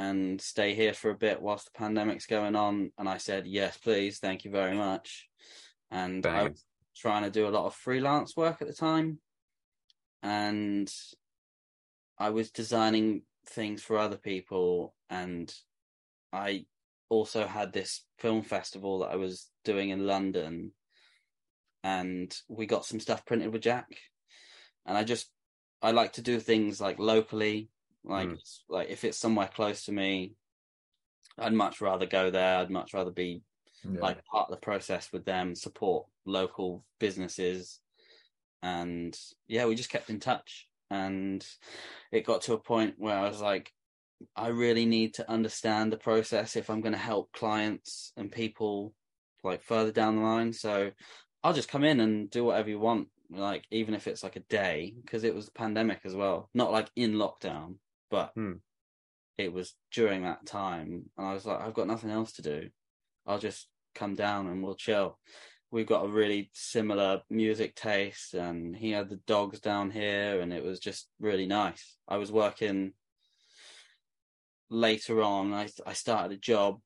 and 0.01 0.40
stay 0.40 0.74
here 0.74 0.94
for 0.94 1.11
a 1.11 1.14
bit 1.14 1.42
whilst 1.42 1.66
the 1.66 1.78
pandemic's 1.78 2.26
going 2.26 2.57
on? 2.57 2.90
And 2.96 3.07
I 3.07 3.18
said, 3.18 3.46
Yes, 3.46 3.76
please, 3.76 4.18
thank 4.18 4.44
you 4.44 4.51
very 4.51 4.74
much. 4.74 5.28
And 5.90 6.24
I 6.24 6.30
Banging. 6.30 6.53
was 6.53 6.64
trying 6.96 7.24
to 7.24 7.30
do 7.30 7.46
a 7.46 7.51
lot 7.51 7.66
of 7.66 7.74
freelance 7.74 8.34
work 8.34 8.62
at 8.62 8.68
the 8.68 8.72
time. 8.74 9.18
And 10.22 10.90
I 12.18 12.30
was 12.30 12.51
designing 12.51 13.22
things 13.46 13.82
for 13.82 13.98
other 13.98 14.16
people 14.16 14.94
and 15.11 15.53
I 16.32 16.64
also 17.09 17.46
had 17.46 17.72
this 17.72 18.05
film 18.18 18.42
festival 18.42 19.01
that 19.01 19.11
I 19.11 19.16
was 19.16 19.51
doing 19.64 19.90
in 19.90 20.07
London 20.07 20.72
and 21.82 22.34
we 22.48 22.66
got 22.66 22.84
some 22.84 23.01
stuff 23.01 23.26
printed 23.26 23.53
with 23.53 23.62
Jack 23.62 23.88
and 24.86 24.96
I 24.96 25.05
just 25.05 25.30
I 25.82 25.90
like 25.92 26.12
to 26.14 26.22
do 26.22 26.38
things 26.38 26.80
like 26.80 26.98
locally 26.98 27.70
like 28.05 28.28
Mm. 28.28 28.38
like 28.68 28.88
if 28.90 29.05
it's 29.05 29.18
somewhere 29.18 29.48
close 29.48 29.84
to 29.84 29.92
me 29.92 30.34
I'd 31.38 31.53
much 31.53 31.80
rather 31.80 32.07
go 32.07 32.30
there 32.30 32.59
I'd 32.59 32.70
much 32.70 32.94
rather 32.94 33.11
be 33.11 33.42
yeah. 33.84 34.01
like 34.01 34.24
part 34.24 34.48
of 34.48 34.55
the 34.55 34.61
process 34.61 35.11
with 35.12 35.24
them, 35.24 35.55
support 35.55 36.07
local 36.26 36.84
businesses, 36.98 37.80
and 38.62 39.18
yeah, 39.48 39.66
we 39.66 39.74
just 39.74 39.90
kept 39.90 40.11
in 40.11 40.20
touch. 40.20 40.68
And 40.90 41.46
it 42.11 42.26
got 42.26 42.42
to 42.42 42.55
a 42.55 42.59
point 42.59 42.94
where 42.98 43.16
I 43.16 43.28
was 43.28 43.40
like, 43.40 43.72
I 44.36 44.48
really 44.48 44.86
need 44.86 45.14
to 45.14 45.30
understand 45.30 45.92
the 45.92 45.96
process 45.96 46.57
if 46.57 46.68
I'm 46.68 46.80
going 46.80 46.92
to 46.92 46.98
help 46.98 47.32
clients 47.32 48.12
and 48.16 48.30
people 48.30 48.92
like 49.42 49.62
further 49.62 49.92
down 49.92 50.16
the 50.16 50.22
line. 50.22 50.53
So 50.53 50.90
I'll 51.42 51.55
just 51.55 51.70
come 51.70 51.84
in 51.84 52.01
and 52.01 52.28
do 52.28 52.44
whatever 52.44 52.68
you 52.68 52.78
want, 52.78 53.09
like 53.30 53.64
even 53.70 53.94
if 53.94 54.07
it's 54.07 54.22
like 54.22 54.36
a 54.36 54.40
day, 54.40 54.92
because 55.03 55.24
it 55.24 55.34
was 55.34 55.48
pandemic 55.48 56.01
as 56.05 56.14
well, 56.14 56.51
not 56.53 56.72
like 56.72 56.90
in 56.96 57.14
lockdown, 57.14 57.76
but 58.11 58.33
Hmm. 58.35 58.55
it 59.39 59.53
was 59.53 59.75
during 59.91 60.23
that 60.23 60.47
time, 60.47 61.11
and 61.17 61.27
I 61.27 61.33
was 61.33 61.47
like, 61.47 61.61
I've 61.61 61.75
got 61.75 61.87
nothing 61.87 62.11
else 62.11 62.33
to 62.35 62.43
do. 62.43 62.71
I'll 63.27 63.39
just 63.39 63.69
come 63.95 64.15
down 64.15 64.47
and 64.47 64.63
we'll 64.63 64.75
chill. 64.77 65.19
We've 65.71 65.87
got 65.87 66.05
a 66.05 66.09
really 66.09 66.51
similar 66.53 67.23
music 67.31 67.75
taste, 67.77 68.35
and 68.35 68.77
he 68.77 68.91
had 68.91 69.09
the 69.09 69.17
dogs 69.17 69.61
down 69.61 69.91
here, 69.91 70.41
and 70.41 70.53
it 70.53 70.65
was 70.65 70.81
just 70.81 71.09
really 71.21 71.47
nice. 71.47 71.97
I 72.09 72.17
was 72.17 72.33
working 72.33 72.95
later 74.69 75.23
on. 75.23 75.53
I 75.53 75.69
I 75.87 75.93
started 75.93 76.37
a 76.37 76.41
job 76.41 76.81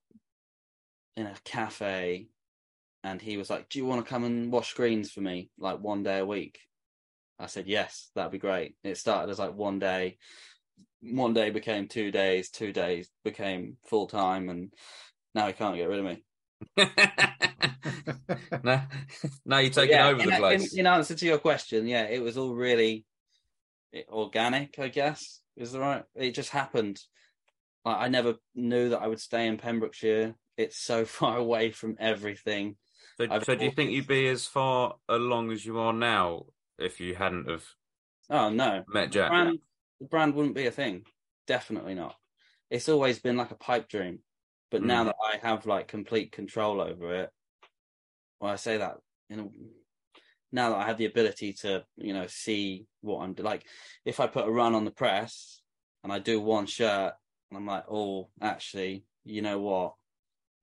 in 1.17 1.27
a 1.27 1.37
cafe, 1.45 2.29
and 3.03 3.23
he 3.23 3.37
was 3.37 3.51
like, 3.51 3.69
"Do 3.69 3.79
you 3.79 3.87
want 3.87 4.05
to 4.05 4.09
come 4.09 4.25
and 4.25 4.53
wash 4.53 4.71
screens 4.71 5.11
for 5.11 5.21
me, 5.21 5.51
like 5.59 5.79
one 5.81 6.03
day 6.03 6.19
a 6.19 6.27
week?" 6.27 6.59
I 7.39 7.47
said, 7.47 7.67
"Yes, 7.67 8.11
that'd 8.15 8.33
be 8.33 8.39
great." 8.39 8.77
It 8.83 8.97
started 8.97 9.31
as 9.31 9.39
like 9.39 9.55
one 9.55 9.79
day, 9.79 10.19
one 11.13 11.35
day 11.35 11.51
became 11.51 11.89
two 11.89 12.11
days, 12.11 12.51
two 12.51 12.73
days 12.73 13.11
became 13.25 13.77
full 13.87 14.07
time, 14.07 14.49
and 14.49 14.73
now 15.35 15.47
he 15.47 15.53
can't 15.53 15.77
get 15.77 15.89
rid 15.89 16.01
of 16.01 16.05
me. 16.05 16.23
now, 18.65 18.87
now 19.45 19.59
you're 19.59 19.71
taking 19.71 19.97
yeah, 19.97 20.09
over 20.09 20.23
in, 20.23 20.31
the 20.31 20.37
place. 20.37 20.73
In, 20.73 20.81
in 20.81 20.87
answer 20.87 21.15
to 21.15 21.27
your 21.27 21.39
question, 21.39 21.87
yeah, 21.87 22.05
it 22.05 22.23
was 22.23 22.39
all 22.39 22.55
really 22.55 23.05
organic, 24.09 24.79
I 24.79 24.89
guess, 24.89 25.41
is 25.57 25.73
the 25.73 25.81
right. 25.81 26.05
It 26.15 26.33
just 26.33 26.51
happened. 26.51 27.01
Like, 27.85 27.99
I 27.99 28.09
never 28.09 28.35
knew 28.55 28.91
that 28.91 29.03
I 29.03 29.09
would 29.09 29.21
stay 29.21 29.47
in 29.47 29.59
Pembrokeshire. 29.59 30.35
It's 30.57 30.79
so 30.79 31.05
far 31.05 31.37
away 31.37 31.71
from 31.71 31.97
everything. 31.99 32.77
so, 33.19 33.27
so 33.41 33.55
do 33.55 33.65
you 33.65 33.71
think 33.71 33.91
you'd 33.91 34.07
be 34.07 34.29
as 34.29 34.47
far 34.47 34.97
along 35.09 35.53
as 35.53 35.65
you 35.65 35.79
are 35.79 35.93
now 35.93 36.47
if 36.79 37.01
you 37.01 37.15
hadn't 37.15 37.49
have 37.49 37.65
Oh 38.31 38.49
no, 38.49 38.85
met 38.89 39.13
Jack? 39.13 39.31
The 40.05 40.09
brand 40.09 40.35
wouldn't 40.35 40.55
be 40.55 40.67
a 40.67 40.71
thing. 40.71 41.05
Definitely 41.47 41.95
not. 41.95 42.15
It's 42.71 42.91
always 42.91 43.19
been 43.19 43.39
like 43.39 43.51
a 43.51 43.57
pipe 43.57 43.89
dream, 43.89 44.19
but 44.71 44.83
now 44.83 45.05
Mm. 45.05 45.07
that 45.07 45.17
I 45.33 45.47
have 45.49 45.65
like 45.67 45.89
complete 45.89 46.31
control 46.31 46.81
over 46.81 47.15
it, 47.15 47.31
well, 48.39 48.53
I 48.53 48.57
say 48.57 48.77
that 48.77 48.99
you 49.31 49.37
know, 49.37 49.53
now 50.53 50.71
that 50.71 50.77
I 50.79 50.87
have 50.87 50.99
the 50.99 51.07
ability 51.07 51.55
to 51.63 51.85
you 51.97 52.13
know 52.13 52.27
see 52.27 52.87
what 53.01 53.23
I'm 53.23 53.35
like, 53.39 53.65
if 54.05 54.21
I 54.21 54.27
put 54.27 54.47
a 54.47 54.51
run 54.51 54.75
on 54.75 54.85
the 54.85 54.91
press 54.91 55.63
and 56.03 56.13
I 56.13 56.19
do 56.19 56.39
one 56.39 56.67
shirt 56.67 57.15
and 57.51 57.59
I'm 57.59 57.67
like, 57.67 57.85
oh, 57.91 58.29
actually, 58.43 59.05
you 59.25 59.41
know 59.41 59.59
what? 59.59 59.95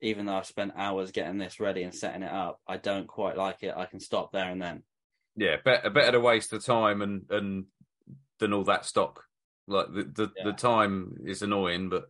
Even 0.01 0.25
though 0.27 0.35
I've 0.35 0.45
spent 0.45 0.73
hours 0.75 1.11
getting 1.11 1.39
this 1.39 1.59
ready 1.59 1.81
and 1.81 1.95
setting 1.95 2.21
it 2.23 2.31
up, 2.31 2.59
I 2.67 2.77
don't 2.77 3.07
quite 3.07 3.37
like 3.37 3.63
it. 3.63 3.73
I 3.75 3.85
can 3.85 3.99
stop 3.99 4.31
there 4.31 4.49
and 4.49 4.61
then. 4.61 4.83
Yeah, 5.35 5.55
better 5.65 5.89
better 5.89 6.11
to 6.11 6.19
waste 6.19 6.51
the 6.51 6.59
time 6.59 7.01
and 7.01 7.25
and 7.31 7.65
than 8.37 8.53
all 8.53 8.65
that 8.65 8.85
stock. 8.85 9.23
Like 9.71 9.87
the 9.93 10.03
the, 10.03 10.31
Yeah. 10.37 10.43
the 10.45 10.53
time 10.53 11.17
is 11.25 11.41
annoying, 11.41 11.89
but 11.89 12.05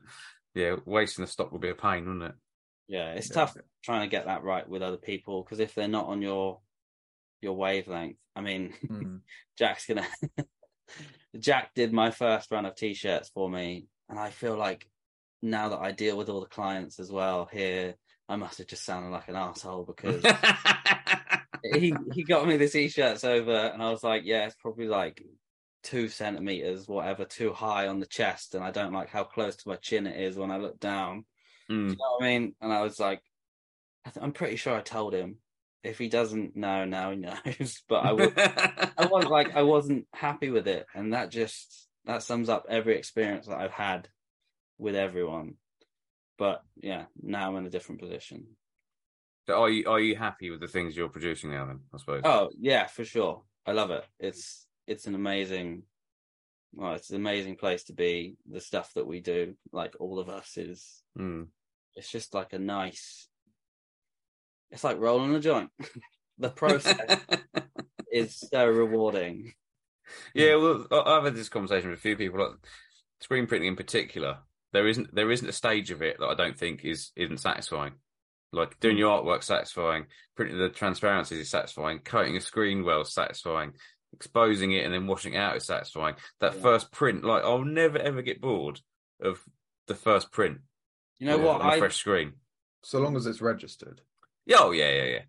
yeah, 0.54 0.76
wasting 0.86 1.24
the 1.26 1.32
stock 1.32 1.52
would 1.52 1.62
be 1.62 1.70
a 1.70 1.76
pain, 1.76 2.06
wouldn't 2.06 2.24
it? 2.32 2.36
Yeah, 2.88 3.14
it's 3.14 3.30
Yeah. 3.30 3.36
tough 3.36 3.58
trying 3.84 4.02
to 4.02 4.08
get 4.12 4.26
that 4.26 4.44
right 4.44 4.68
with 4.68 4.82
other 4.82 4.98
people 4.98 5.44
because 5.44 5.60
if 5.60 5.74
they're 5.76 5.88
not 5.88 6.08
on 6.08 6.22
your 6.22 6.60
your 7.42 7.54
wavelength, 7.54 8.18
I 8.36 8.42
mean, 8.42 8.74
Mm. 8.88 9.22
Jack's 9.58 9.86
gonna. 9.86 10.08
Jack 11.40 11.72
did 11.74 11.94
my 11.94 12.12
first 12.12 12.52
run 12.52 12.66
of 12.66 12.76
t-shirts 12.76 13.30
for 13.30 13.50
me, 13.50 13.88
and 14.10 14.20
I 14.20 14.30
feel 14.30 14.58
like 14.58 14.90
now 15.42 15.70
that 15.70 15.80
I 15.80 15.92
deal 15.92 16.18
with 16.18 16.30
all 16.30 16.42
the 16.42 16.46
clients 16.48 17.00
as 17.00 17.10
well 17.12 17.48
here, 17.52 17.96
I 18.28 18.36
must 18.36 18.58
have 18.58 18.68
just 18.68 18.84
sounded 18.86 19.10
like 19.10 19.30
an 19.30 19.36
asshole 19.38 19.86
because 19.86 20.22
he 21.64 21.94
he 22.14 22.24
got 22.24 22.48
me 22.48 22.58
the 22.58 22.68
t-shirts 22.68 23.24
over, 23.24 23.56
and 23.56 23.82
I 23.82 23.90
was 23.92 24.04
like, 24.04 24.24
yeah, 24.26 24.46
it's 24.46 24.56
probably 24.56 24.88
like 24.88 25.24
two 25.84 26.08
centimeters, 26.08 26.88
whatever, 26.88 27.26
too 27.26 27.54
high 27.54 27.88
on 27.88 28.00
the 28.00 28.06
chest, 28.06 28.56
and 28.56 28.64
I 28.64 28.72
don't 28.72 28.94
like 28.94 29.10
how 29.10 29.24
close 29.24 29.56
to 29.58 29.70
my 29.70 29.76
chin 29.76 30.08
it 30.08 30.20
is 30.20 30.38
when 30.38 30.52
I 30.52 30.58
look 30.58 30.80
down. 30.80 31.26
Mm. 31.70 31.90
You 31.92 31.96
know 31.96 32.18
what 32.18 32.24
I 32.24 32.28
mean? 32.28 32.56
And 32.62 32.72
I 32.72 32.82
was 32.82 33.00
like, 33.00 33.22
I 34.06 34.10
th- 34.10 34.24
I'm 34.24 34.34
pretty 34.34 34.56
sure 34.56 34.76
I 34.76 34.82
told 34.82 35.14
him. 35.14 35.38
If 35.84 35.98
he 35.98 36.10
doesn't 36.10 36.56
know, 36.56 36.86
now 36.86 37.12
he 37.12 37.18
knows. 37.58 37.82
but 37.90 38.06
I 38.06 38.12
was, 38.12 38.32
I 38.38 39.08
was 39.10 39.26
like, 39.26 39.56
I 39.56 39.62
wasn't 39.76 40.08
happy 40.14 40.50
with 40.50 40.68
it, 40.68 40.86
and 40.94 41.14
that 41.14 41.32
just 41.32 41.88
that 42.06 42.24
sums 42.24 42.50
up 42.50 42.66
every 42.70 42.98
experience 42.98 43.48
that 43.48 43.60
I've 43.60 43.72
had 43.72 44.08
with 44.78 44.96
everyone. 44.96 45.56
But 46.38 46.64
yeah, 46.76 47.06
now 47.22 47.50
I'm 47.50 47.58
in 47.58 47.66
a 47.66 47.70
different 47.70 48.02
position. 48.02 48.48
So 49.48 49.62
are 49.62 49.70
you 49.70 49.88
are 49.88 50.00
you 50.00 50.16
happy 50.16 50.50
with 50.50 50.60
the 50.60 50.68
things 50.68 50.96
you're 50.96 51.10
producing 51.10 51.52
now? 51.52 51.66
Then 51.66 51.80
I 51.94 51.98
suppose. 51.98 52.22
Oh 52.24 52.50
yeah, 52.60 52.88
for 52.88 53.04
sure. 53.04 53.44
I 53.66 53.74
love 53.74 53.92
it. 53.92 54.04
It's 54.20 54.66
it's 54.92 55.08
an 55.08 55.16
amazing, 55.16 55.84
well, 56.74 56.94
it's 56.94 57.10
an 57.10 57.16
amazing 57.16 57.56
place 57.56 57.86
to 57.86 57.94
be. 57.94 58.36
The 58.50 58.62
stuff 58.62 58.94
that 58.96 59.08
we 59.08 59.22
do, 59.22 59.56
like 59.72 59.96
all 60.00 60.20
of 60.20 60.30
us, 60.30 60.58
is 60.58 61.02
Mm. 61.18 61.48
it's 61.96 62.12
just 62.12 62.34
like 62.34 62.54
a 62.54 62.60
nice. 62.60 63.28
It's 64.70 64.84
like 64.84 65.00
rolling 65.00 65.36
a 65.36 65.40
joint. 65.40 65.70
the 66.38 66.50
process 66.50 66.98
is 68.12 68.40
so 68.40 68.66
rewarding. 68.66 69.54
Yeah, 70.34 70.56
well, 70.56 70.88
I've 70.92 71.24
had 71.26 71.36
this 71.36 71.50
conversation 71.50 71.90
with 71.90 72.00
a 72.00 72.02
few 72.02 72.16
people. 72.18 72.40
Like 72.40 72.58
screen 73.22 73.48
printing 73.48 73.70
in 73.70 73.76
particular, 73.76 74.40
there 74.74 74.88
isn't 74.88 75.14
there 75.14 75.32
isn't 75.32 75.50
a 75.50 75.54
stage 75.54 75.92
of 75.92 76.02
it 76.02 76.18
that 76.20 76.28
I 76.28 76.36
don't 76.36 76.58
think 76.58 76.84
is 76.86 77.12
isn't 77.16 77.40
satisfying. 77.40 77.94
Like 78.54 78.80
doing 78.82 78.98
your 78.98 79.18
artwork 79.18 79.44
satisfying, 79.44 80.08
printing 80.36 80.58
the 80.58 80.70
transparencies 80.70 81.40
is 81.40 81.50
satisfying, 81.50 82.00
coating 82.00 82.36
a 82.36 82.42
screen 82.42 82.84
well 82.84 83.06
satisfying, 83.06 83.74
exposing 84.14 84.72
it 84.72 84.86
and 84.86 84.94
then 84.94 85.08
washing 85.08 85.34
it 85.34 85.38
out 85.38 85.56
is 85.58 85.66
satisfying. 85.66 86.16
That 86.40 86.56
Yeah. 86.56 86.62
first 86.62 86.92
print, 86.92 87.24
like 87.24 87.44
I'll 87.44 87.64
never 87.64 87.98
ever 87.98 88.22
get 88.22 88.42
bored 88.42 88.82
of 89.20 89.44
the 89.88 89.96
first 89.96 90.32
print. 90.32 90.60
You 91.20 91.28
know 91.28 91.38
on- 91.38 91.44
what? 91.44 91.62
On 91.62 91.68
a 91.68 91.70
I 91.72 91.80
fresh 91.80 91.98
screen. 91.98 92.34
So 92.84 93.00
long 93.00 93.16
as 93.16 93.26
it's 93.28 93.42
registered. 93.42 94.02
Yeah, 94.46 94.58
oh 94.62 94.72
yeah, 94.72 94.90
yeah, 95.04 95.20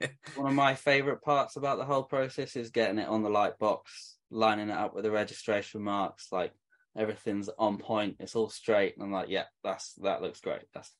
yeah. 0.00 0.08
one 0.36 0.48
of 0.48 0.54
my 0.54 0.74
favorite 0.74 1.22
parts 1.22 1.56
about 1.56 1.76
the 1.78 1.84
whole 1.84 2.02
process 2.04 2.56
is 2.56 2.70
getting 2.70 2.98
it 2.98 3.06
on 3.08 3.22
the 3.22 3.28
light 3.28 3.58
box, 3.58 4.16
lining 4.30 4.70
it 4.70 4.76
up 4.76 4.94
with 4.94 5.04
the 5.04 5.10
registration 5.10 5.82
marks. 5.82 6.32
Like 6.32 6.52
everything's 6.96 7.50
on 7.58 7.76
point. 7.78 8.16
It's 8.20 8.34
all 8.34 8.48
straight. 8.48 8.94
And 8.96 9.04
I'm 9.04 9.12
like, 9.12 9.28
yeah, 9.28 9.44
that's 9.62 9.92
that 10.02 10.22
looks 10.22 10.40
great. 10.40 10.62
That's 10.72 10.90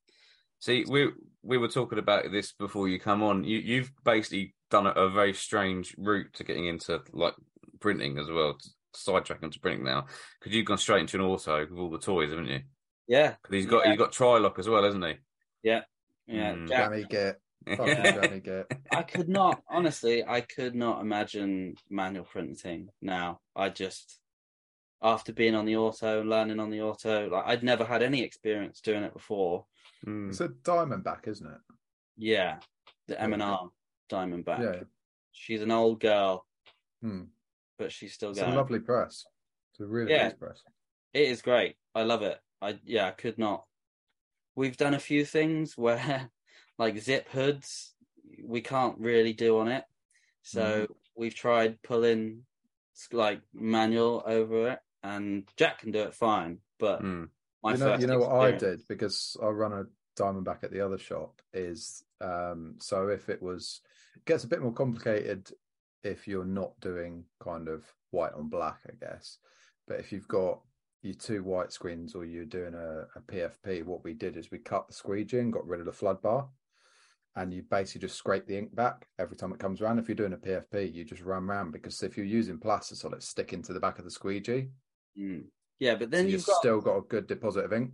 See, 0.60 0.84
we 0.88 1.10
we 1.42 1.58
were 1.58 1.68
talking 1.68 1.98
about 1.98 2.30
this 2.32 2.52
before 2.52 2.88
you 2.88 2.98
come 2.98 3.22
on. 3.22 3.44
You 3.44 3.58
you've 3.58 3.92
basically 4.04 4.54
done 4.70 4.86
a, 4.86 4.90
a 4.90 5.10
very 5.10 5.32
strange 5.34 5.94
route 5.98 6.32
to 6.34 6.44
getting 6.44 6.66
into 6.66 7.00
like 7.12 7.34
printing 7.80 8.18
as 8.18 8.28
well. 8.28 8.58
Sidetracking 8.96 9.52
to 9.52 9.60
printing 9.60 9.84
now 9.84 10.06
because 10.40 10.54
you've 10.56 10.66
gone 10.66 10.78
straight 10.78 11.02
into 11.02 11.18
an 11.18 11.22
auto 11.24 11.60
with 11.60 11.78
all 11.78 11.90
the 11.90 11.98
toys, 11.98 12.30
haven't 12.30 12.46
you? 12.48 12.60
yeah, 13.06 13.34
Because 13.42 13.54
he's 13.54 13.66
got 13.66 13.84
Yeah. 13.84 13.90
he's 13.92 13.98
got 13.98 14.12
Tri-Loc 14.12 14.58
as 14.58 14.68
well, 14.68 14.82
hasn't 14.82 15.04
he? 15.04 15.14
yeah. 15.62 15.82
Mm. 16.28 16.68
Jack, 16.68 16.90
Jammy 16.90 17.04
get. 17.04 17.36
Fucking 17.66 17.86
yeah, 18.04 18.12
jammy 18.12 18.40
get. 18.40 18.66
I 18.90 19.02
could 19.02 19.28
not 19.28 19.62
honestly, 19.68 20.24
I 20.26 20.40
could 20.40 20.74
not 20.74 21.00
imagine 21.02 21.74
manual 21.88 22.24
printing 22.24 22.88
now. 23.00 23.40
I 23.54 23.68
just 23.68 24.18
after 25.02 25.32
being 25.32 25.54
on 25.54 25.64
the 25.66 25.76
auto 25.76 26.20
and 26.20 26.28
learning 26.30 26.58
on 26.58 26.70
the 26.70 26.80
auto, 26.82 27.28
like 27.28 27.44
I'd 27.46 27.62
never 27.62 27.84
had 27.84 28.02
any 28.02 28.22
experience 28.22 28.80
doing 28.80 29.04
it 29.04 29.12
before. 29.12 29.66
Mm. 30.06 30.28
It's 30.30 30.40
a 30.40 30.48
Diamondback, 30.48 31.26
isn't 31.28 31.46
it? 31.46 31.60
Yeah, 32.16 32.58
the 33.06 33.20
M 33.20 33.32
and 33.32 33.42
R 33.42 33.68
Diamondback. 34.10 34.60
Yeah. 34.60 34.82
She's 35.32 35.62
an 35.62 35.70
old 35.70 36.00
girl, 36.00 36.46
Hmm. 37.02 37.24
but 37.78 37.92
she's 37.92 38.14
still 38.14 38.30
It's 38.30 38.40
going. 38.40 38.52
a 38.52 38.56
lovely 38.56 38.80
press. 38.80 39.26
It's 39.72 39.80
a 39.80 39.86
really 39.86 40.12
Yeah. 40.12 40.24
nice 40.28 40.34
press. 40.34 40.62
It 41.14 41.28
is 41.28 41.42
great. 41.42 41.76
I 41.94 42.02
love 42.02 42.22
it. 42.22 42.38
I 42.60 42.78
yeah, 42.84 43.06
I 43.06 43.10
could 43.12 43.38
not. 43.38 43.64
We've 44.54 44.76
done 44.76 44.94
a 44.94 44.98
few 45.00 45.24
things 45.24 45.76
where 45.78 46.30
like 46.78 46.98
zip 46.98 47.28
hoods 47.28 47.94
we 48.44 48.60
can't 48.60 48.98
really 48.98 49.32
do 49.32 49.58
on 49.58 49.68
it. 49.68 49.84
So 50.42 50.86
we've 51.16 51.34
tried 51.34 51.80
pulling 51.82 52.46
like 53.12 53.40
manual 53.54 54.22
over 54.26 54.70
it 54.70 54.78
and 55.02 55.48
Jack 55.56 55.78
can 55.80 55.92
do 55.92 56.00
it 56.00 56.14
fine, 56.14 56.60
but 56.78 57.02
Mm. 57.02 57.30
My 57.62 57.72
you 57.72 57.78
know, 57.78 57.98
you 57.98 58.06
know 58.06 58.18
what 58.18 58.32
I 58.32 58.52
did 58.52 58.82
because 58.88 59.36
I 59.42 59.46
run 59.46 59.72
a 59.72 59.84
Diamondback 60.20 60.64
at 60.64 60.72
the 60.72 60.80
other 60.80 60.98
shop 60.98 61.40
is 61.52 62.02
um 62.20 62.74
so 62.80 63.08
if 63.08 63.28
it 63.28 63.40
was 63.40 63.80
it 64.16 64.24
gets 64.24 64.44
a 64.44 64.48
bit 64.48 64.60
more 64.60 64.72
complicated 64.72 65.48
if 66.04 66.26
you're 66.28 66.44
not 66.44 66.78
doing 66.80 67.24
kind 67.42 67.68
of 67.68 67.84
white 68.10 68.32
on 68.32 68.48
black, 68.48 68.78
I 68.86 68.92
guess. 69.04 69.38
But 69.86 70.00
if 70.00 70.12
you've 70.12 70.28
got 70.28 70.60
your 71.02 71.14
two 71.14 71.42
white 71.42 71.72
screens 71.72 72.14
or 72.14 72.24
you're 72.24 72.44
doing 72.44 72.74
a, 72.74 73.06
a 73.16 73.20
PFP, 73.26 73.84
what 73.84 74.04
we 74.04 74.14
did 74.14 74.36
is 74.36 74.50
we 74.50 74.58
cut 74.58 74.88
the 74.88 74.94
squeegee 74.94 75.38
and 75.38 75.52
got 75.52 75.66
rid 75.66 75.80
of 75.80 75.86
the 75.86 75.92
flood 75.92 76.20
bar. 76.22 76.48
And 77.36 77.54
you 77.54 77.62
basically 77.70 78.00
just 78.00 78.16
scrape 78.16 78.46
the 78.46 78.58
ink 78.58 78.74
back 78.74 79.06
every 79.18 79.36
time 79.36 79.52
it 79.52 79.60
comes 79.60 79.80
around. 79.80 79.98
If 79.98 80.08
you're 80.08 80.16
doing 80.16 80.32
a 80.32 80.36
PFP, 80.36 80.92
you 80.92 81.04
just 81.04 81.22
run 81.22 81.48
around 81.48 81.70
because 81.70 82.02
if 82.02 82.16
you're 82.16 82.26
using 82.26 82.58
plastisol, 82.58 83.14
it's 83.14 83.28
sticking 83.28 83.62
to 83.62 83.72
the 83.72 83.80
back 83.80 83.98
of 83.98 84.04
the 84.04 84.10
squeegee. 84.10 84.70
Mm. 85.16 85.44
Yeah, 85.80 85.94
but 85.94 86.04
So 86.06 86.10
then 86.10 86.24
you've 86.26 86.32
you've 86.32 86.46
got 86.46 86.56
still 86.56 86.80
got 86.80 86.96
a 86.96 87.02
good 87.02 87.26
deposit 87.26 87.64
of 87.64 87.72
ink. 87.72 87.92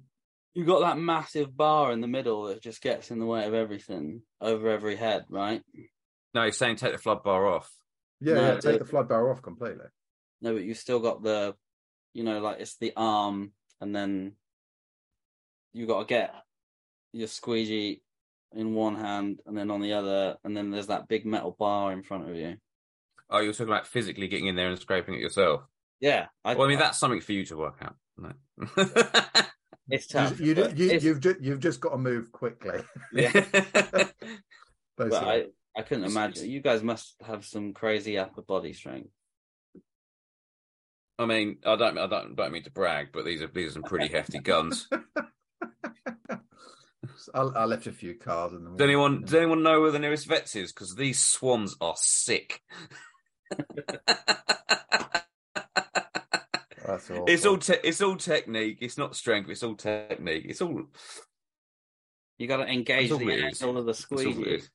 you've 0.55 0.67
got 0.67 0.81
that 0.81 0.99
massive 0.99 1.57
bar 1.57 1.93
in 1.93 2.01
the 2.01 2.07
middle 2.09 2.45
that 2.45 2.63
just 2.63 2.81
gets 2.81 3.11
in 3.11 3.19
the 3.19 3.27
way 3.27 3.45
of 3.47 3.55
everything 3.55 4.23
over 4.41 4.69
every 4.71 4.97
head, 4.97 5.25
right? 5.29 5.63
No, 6.35 6.43
you're 6.45 6.53
saying 6.53 6.77
take 6.77 6.93
the 6.93 6.99
flood 6.99 7.23
bar 7.23 7.47
off. 7.47 7.71
Yeah, 8.21 8.35
No, 8.35 8.41
yeah, 8.55 8.61
take 8.61 8.75
it- 8.77 8.79
the 8.79 8.85
flood 8.87 9.09
bar 9.09 9.31
off 9.31 9.43
completely. 9.43 9.87
No, 10.41 10.55
but 10.55 10.65
you've 10.65 10.79
still 10.79 11.01
got 11.01 11.23
the, 11.23 11.55
you 12.13 12.25
know, 12.25 12.41
like 12.41 12.61
it's 12.61 12.77
the 12.77 12.93
arm, 12.97 13.53
and 13.81 13.95
then 13.95 14.37
you've 15.73 15.89
got 15.89 16.01
to 16.01 16.07
get 16.07 16.35
your 17.13 17.29
squeegee 17.29 18.03
in 18.53 18.75
one 18.75 18.95
hand, 18.97 19.41
and 19.47 19.57
then 19.57 19.71
on 19.71 19.81
the 19.81 19.93
other, 19.95 20.37
and 20.45 20.57
then 20.57 20.71
there's 20.71 20.87
that 20.89 21.09
big 21.09 21.25
metal 21.27 21.55
bar 21.59 21.93
in 21.93 22.03
front 22.03 22.29
of 22.31 22.37
you. 22.37 22.57
Oh, 23.31 23.41
you're 23.41 23.53
talking 23.53 23.67
about 23.73 23.87
physically 23.87 24.29
getting 24.29 24.47
in 24.47 24.55
there 24.57 24.69
and 24.71 24.79
scraping 24.79 25.15
it 25.15 25.21
yourself. 25.21 25.63
Yeah, 26.05 26.27
I, 26.45 26.55
Well, 26.55 26.67
I 26.67 26.69
mean 26.69 26.79
that's 26.79 26.99
something 26.99 27.23
for 27.23 27.33
you 27.33 27.47
to 27.47 27.57
work 27.57 27.79
out. 27.81 27.97
No. 28.19 28.33
it's 29.89 30.07
tough. 30.07 30.39
You, 30.39 30.55
you, 30.55 30.69
you, 30.77 30.91
it's, 30.91 31.03
you've, 31.03 31.21
just, 31.21 31.41
you've 31.41 31.61
just 31.61 31.81
got 31.81 31.93
to 31.93 31.97
move 31.97 32.31
quickly. 32.31 32.81
yeah, 33.15 33.33
but 33.53 34.13
Basically. 34.99 35.19
I, 35.19 35.47
I 35.75 35.81
couldn't 35.81 36.05
imagine. 36.05 36.51
You 36.51 36.61
guys 36.61 36.83
must 36.83 37.15
have 37.27 37.47
some 37.47 37.73
crazy 37.73 38.19
upper 38.19 38.43
body 38.43 38.75
strength. 38.75 39.09
I 41.19 41.25
mean, 41.25 41.57
I 41.65 41.77
don't, 41.77 41.97
I 41.97 42.07
don't, 42.07 42.37
don't 42.37 42.53
mean 42.53 42.65
to 42.65 42.71
brag, 42.71 43.09
but 43.11 43.25
these 43.25 43.41
are 43.41 43.47
these 43.47 43.71
are 43.71 43.73
some 43.73 43.85
pretty 43.85 44.09
hefty 44.09 44.41
guns. 44.41 44.87
I'll, 47.35 47.51
I'll 47.57 47.67
lift 47.67 47.87
a 47.87 47.93
few 47.93 48.15
cars 48.15 48.53
in 48.53 48.63
the 48.63 48.73
Does 48.73 48.85
anyone, 48.85 49.23
does 49.23 49.35
anyone 49.35 49.63
know 49.63 49.81
where 49.81 49.91
the 49.91 49.99
nearest 49.99 50.27
vets 50.27 50.55
is? 50.55 50.71
Because 50.71 50.97
these 50.97 51.19
swans 51.19 51.75
are 51.81 51.95
sick. 51.97 52.61
That's 56.87 57.11
awful. 57.11 57.25
it's 57.29 57.47
all, 57.47 57.57
te- 57.59 57.79
it's 57.83 58.01
all 58.03 58.17
technique. 58.17 58.79
It's 58.81 58.99
not 58.99 59.17
strength. 59.17 59.49
It's 59.51 59.63
all 59.63 59.75
technique. 59.75 60.45
It's 60.49 60.61
all, 60.61 60.83
You 62.39 62.47
got 62.47 62.59
to 62.59 62.67
engage 62.67 63.09
That's 63.11 63.13
all 63.13 63.27
the 63.27 63.31
it 63.33 63.45
is. 63.53 63.63
angle 63.63 63.79
of 63.79 63.87
the 63.87 63.91
it's 63.93 64.07
all 64.11 64.19
it 64.19 64.23
squeegee. 64.33 64.51
is. 64.51 64.71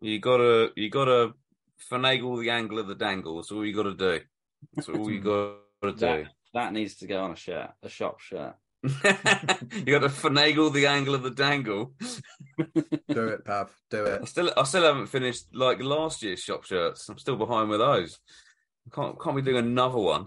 You 0.00 0.18
gotta, 0.18 0.70
you 0.76 0.90
gotta 0.90 1.32
finagle 1.90 2.40
the 2.40 2.50
angle 2.50 2.78
of 2.78 2.88
the 2.88 2.94
dangle. 2.94 3.36
That's 3.36 3.52
all 3.52 3.64
you 3.64 3.74
gotta 3.74 3.94
do. 3.94 4.20
That's 4.74 4.88
all 4.88 5.10
you 5.10 5.20
gotta 5.80 5.92
do. 5.92 5.94
That, 5.96 6.26
that 6.54 6.72
needs 6.72 6.96
to 6.96 7.06
go 7.06 7.22
on 7.22 7.30
a 7.32 7.36
shirt, 7.36 7.70
a 7.82 7.88
shop 7.88 8.20
shirt. 8.20 8.54
you 8.84 8.90
got 8.90 10.00
to 10.00 10.10
finagle 10.10 10.70
the 10.70 10.86
angle 10.86 11.14
of 11.14 11.22
the 11.22 11.30
dangle. 11.30 11.94
Do 13.08 13.28
it, 13.28 13.42
Pav. 13.42 13.70
Do 13.90 14.04
I 14.06 14.10
it. 14.16 14.28
still, 14.28 14.52
I 14.54 14.64
still 14.64 14.82
haven't 14.82 15.06
finished 15.06 15.46
like 15.54 15.80
last 15.82 16.22
year's 16.22 16.40
shop 16.40 16.64
shirts. 16.64 17.08
I'm 17.08 17.16
still 17.16 17.36
behind 17.36 17.70
with 17.70 17.80
those. 17.80 18.18
Can't, 18.94 19.18
can't 19.18 19.36
be 19.36 19.40
doing 19.42 19.64
another 19.64 19.96
one. 19.98 20.26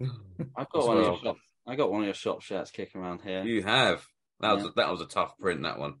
I've 0.00 0.68
got 0.70 0.80
As 0.82 0.86
one 0.86 0.96
of 0.98 1.04
your 1.04 1.18
shop. 1.18 1.36
I 1.66 1.76
got 1.76 1.90
one 1.90 2.00
of 2.00 2.06
your 2.06 2.14
shop 2.14 2.42
shirts 2.42 2.70
kicking 2.70 3.00
around 3.00 3.22
here. 3.22 3.42
You 3.44 3.62
have. 3.62 4.06
That 4.40 4.54
was 4.54 4.64
Yeah. 4.64 4.70
that 4.76 4.90
was 4.90 5.00
a 5.00 5.06
tough 5.06 5.36
print. 5.38 5.62
That 5.62 5.78
one. 5.78 5.94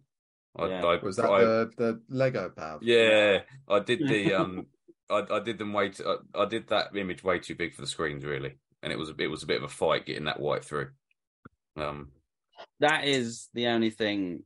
I, 0.56 0.68
Yeah. 0.68 0.84
I, 0.84 0.96
Was 0.96 1.16
that 1.16 1.30
I- 1.30 1.44
the, 1.44 1.70
the 1.76 2.02
Lego 2.08 2.50
Pav? 2.50 2.82
Yeah, 2.82 3.40
I 3.68 3.80
did 3.80 4.00
the 4.08 4.34
um, 4.40 4.66
I, 5.10 5.24
I 5.30 5.40
did 5.40 5.58
them 5.58 5.72
way. 5.72 5.90
Too, 5.90 6.04
I, 6.34 6.42
I 6.42 6.44
did 6.46 6.68
that 6.68 6.94
image 6.96 7.22
way 7.24 7.38
too 7.38 7.54
big 7.54 7.74
for 7.74 7.80
the 7.80 7.86
screens, 7.86 8.24
really, 8.24 8.58
and 8.82 8.92
it 8.92 8.98
was 8.98 9.10
a, 9.10 9.14
it 9.18 9.26
was 9.28 9.42
a 9.42 9.46
bit 9.46 9.58
of 9.58 9.64
a 9.64 9.68
fight 9.68 10.06
getting 10.06 10.24
that 10.24 10.40
white 10.40 10.64
through. 10.64 10.90
Um, 11.76 12.12
that 12.80 13.04
is 13.04 13.48
the 13.54 13.68
only 13.68 13.90
thing 13.90 14.44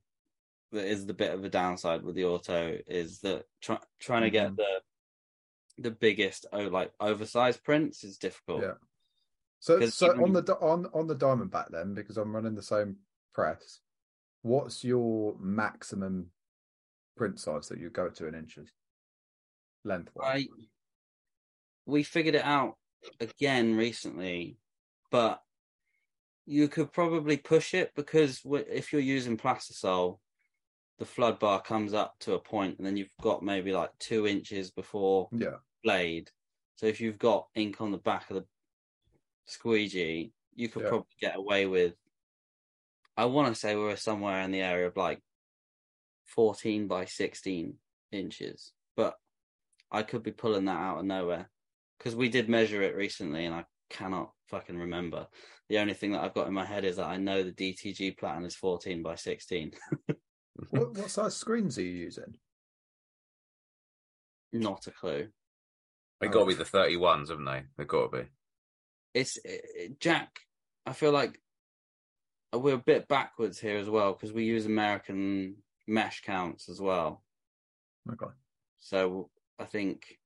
that 0.72 0.84
is 0.86 1.06
the 1.06 1.14
bit 1.14 1.32
of 1.32 1.44
a 1.44 1.48
downside 1.48 2.02
with 2.02 2.14
the 2.14 2.24
auto 2.24 2.78
is 2.86 3.20
that 3.20 3.44
try, 3.60 3.78
trying 4.00 4.22
to 4.22 4.30
get 4.30 4.52
Mhm. 4.52 4.56
the 4.56 4.80
the 5.78 5.90
biggest 5.90 6.46
oh 6.52 6.64
like 6.68 6.92
oversized 7.00 7.62
prints 7.64 8.04
is 8.04 8.18
difficult. 8.18 8.62
Yeah. 8.62 8.72
So, 9.62 9.78
so 9.86 10.06
even- 10.12 10.24
on 10.24 10.32
the 10.32 10.56
on 10.58 10.86
on 10.86 11.06
the 11.06 11.14
Diamondback 11.14 11.70
then, 11.70 11.94
because 11.94 12.16
I'm 12.16 12.34
running 12.34 12.56
the 12.56 12.62
same 12.64 12.96
press, 13.32 13.78
what's 14.42 14.82
your 14.82 15.36
maximum 15.38 16.32
print 17.16 17.38
size 17.38 17.68
that 17.68 17.78
you 17.78 17.88
go 17.88 18.08
to 18.10 18.26
in 18.26 18.34
inches? 18.34 18.72
Lengthwise. 19.84 20.26
I 20.26 20.48
we 21.86 22.02
figured 22.02 22.34
it 22.34 22.44
out 22.44 22.76
again 23.20 23.76
recently, 23.76 24.58
but 25.12 25.40
you 26.44 26.66
could 26.66 26.92
probably 26.92 27.36
push 27.36 27.72
it 27.72 27.92
because 27.94 28.40
if 28.44 28.92
you're 28.92 29.00
using 29.00 29.36
plastisol, 29.36 30.18
the 30.98 31.04
flood 31.04 31.38
bar 31.38 31.62
comes 31.62 31.94
up 31.94 32.18
to 32.20 32.34
a 32.34 32.40
point, 32.40 32.78
and 32.78 32.86
then 32.86 32.96
you've 32.96 33.16
got 33.20 33.44
maybe 33.44 33.72
like 33.72 33.96
two 34.00 34.26
inches 34.26 34.72
before 34.72 35.28
Yeah. 35.30 35.58
blade. 35.84 36.32
So 36.74 36.86
if 36.86 37.00
you've 37.00 37.18
got 37.18 37.48
ink 37.54 37.80
on 37.80 37.92
the 37.92 37.98
back 37.98 38.28
of 38.28 38.34
the 38.34 38.46
squeegee, 39.46 40.32
you 40.54 40.68
could 40.68 40.82
Yeah. 40.82 40.88
probably 40.88 41.16
get 41.20 41.36
away 41.36 41.66
with. 41.66 41.94
I 43.16 43.26
want 43.26 43.54
to 43.54 43.60
say 43.60 43.74
we 43.74 43.82
were 43.82 43.96
somewhere 43.96 44.42
in 44.42 44.50
the 44.50 44.62
area 44.62 44.86
of 44.86 44.96
like 44.96 45.22
fourteen 46.24 46.88
by 46.88 47.04
sixteen 47.04 47.78
inches, 48.10 48.72
but 48.96 49.18
I 49.90 50.02
could 50.02 50.22
be 50.22 50.32
pulling 50.32 50.64
that 50.66 50.80
out 50.80 50.98
of 50.98 51.04
nowhere 51.04 51.50
because 51.98 52.16
we 52.16 52.28
did 52.28 52.48
measure 52.48 52.82
it 52.82 52.96
recently, 52.96 53.44
and 53.44 53.54
I 53.54 53.64
cannot 53.90 54.32
fucking 54.48 54.78
remember. 54.78 55.28
The 55.68 55.78
only 55.78 55.94
thing 55.94 56.12
that 56.12 56.22
I've 56.22 56.34
got 56.34 56.48
in 56.48 56.54
my 56.54 56.64
head 56.64 56.84
is 56.84 56.96
that 56.96 57.06
I 57.06 57.16
know 57.16 57.42
the 57.42 57.52
DTG 57.52 58.18
Platinum 58.18 58.46
is 58.46 58.56
fourteen 58.56 59.02
by 59.02 59.14
sixteen. 59.14 59.72
What, 60.70 60.96
what 60.96 61.10
size 61.10 61.34
screens 61.34 61.78
are 61.78 61.82
you 61.82 61.90
using? 61.90 62.36
Not 64.52 64.86
a 64.86 64.90
clue. 64.90 65.28
They 66.20 66.28
got 66.28 66.40
to 66.40 66.46
be 66.46 66.54
oh. 66.54 66.56
the 66.56 66.64
thirty 66.64 66.96
ones, 66.96 67.30
haven't 67.30 67.46
they? 67.46 67.62
They 67.76 67.84
got 67.84 68.12
to 68.12 68.18
be. 68.18 68.28
It's 69.14 69.38
it, 69.44 70.00
Jack. 70.00 70.40
I 70.86 70.92
feel 70.92 71.12
like 71.12 71.40
we're 72.52 72.74
a 72.74 72.78
bit 72.78 73.08
backwards 73.08 73.58
here 73.58 73.78
as 73.78 73.88
well 73.88 74.12
because 74.12 74.32
we 74.32 74.44
use 74.44 74.66
American 74.66 75.56
mesh 75.86 76.22
counts 76.22 76.68
as 76.68 76.80
well. 76.80 77.22
Okay. 78.10 78.32
So 78.78 79.30
I 79.58 79.64
think 79.64 80.18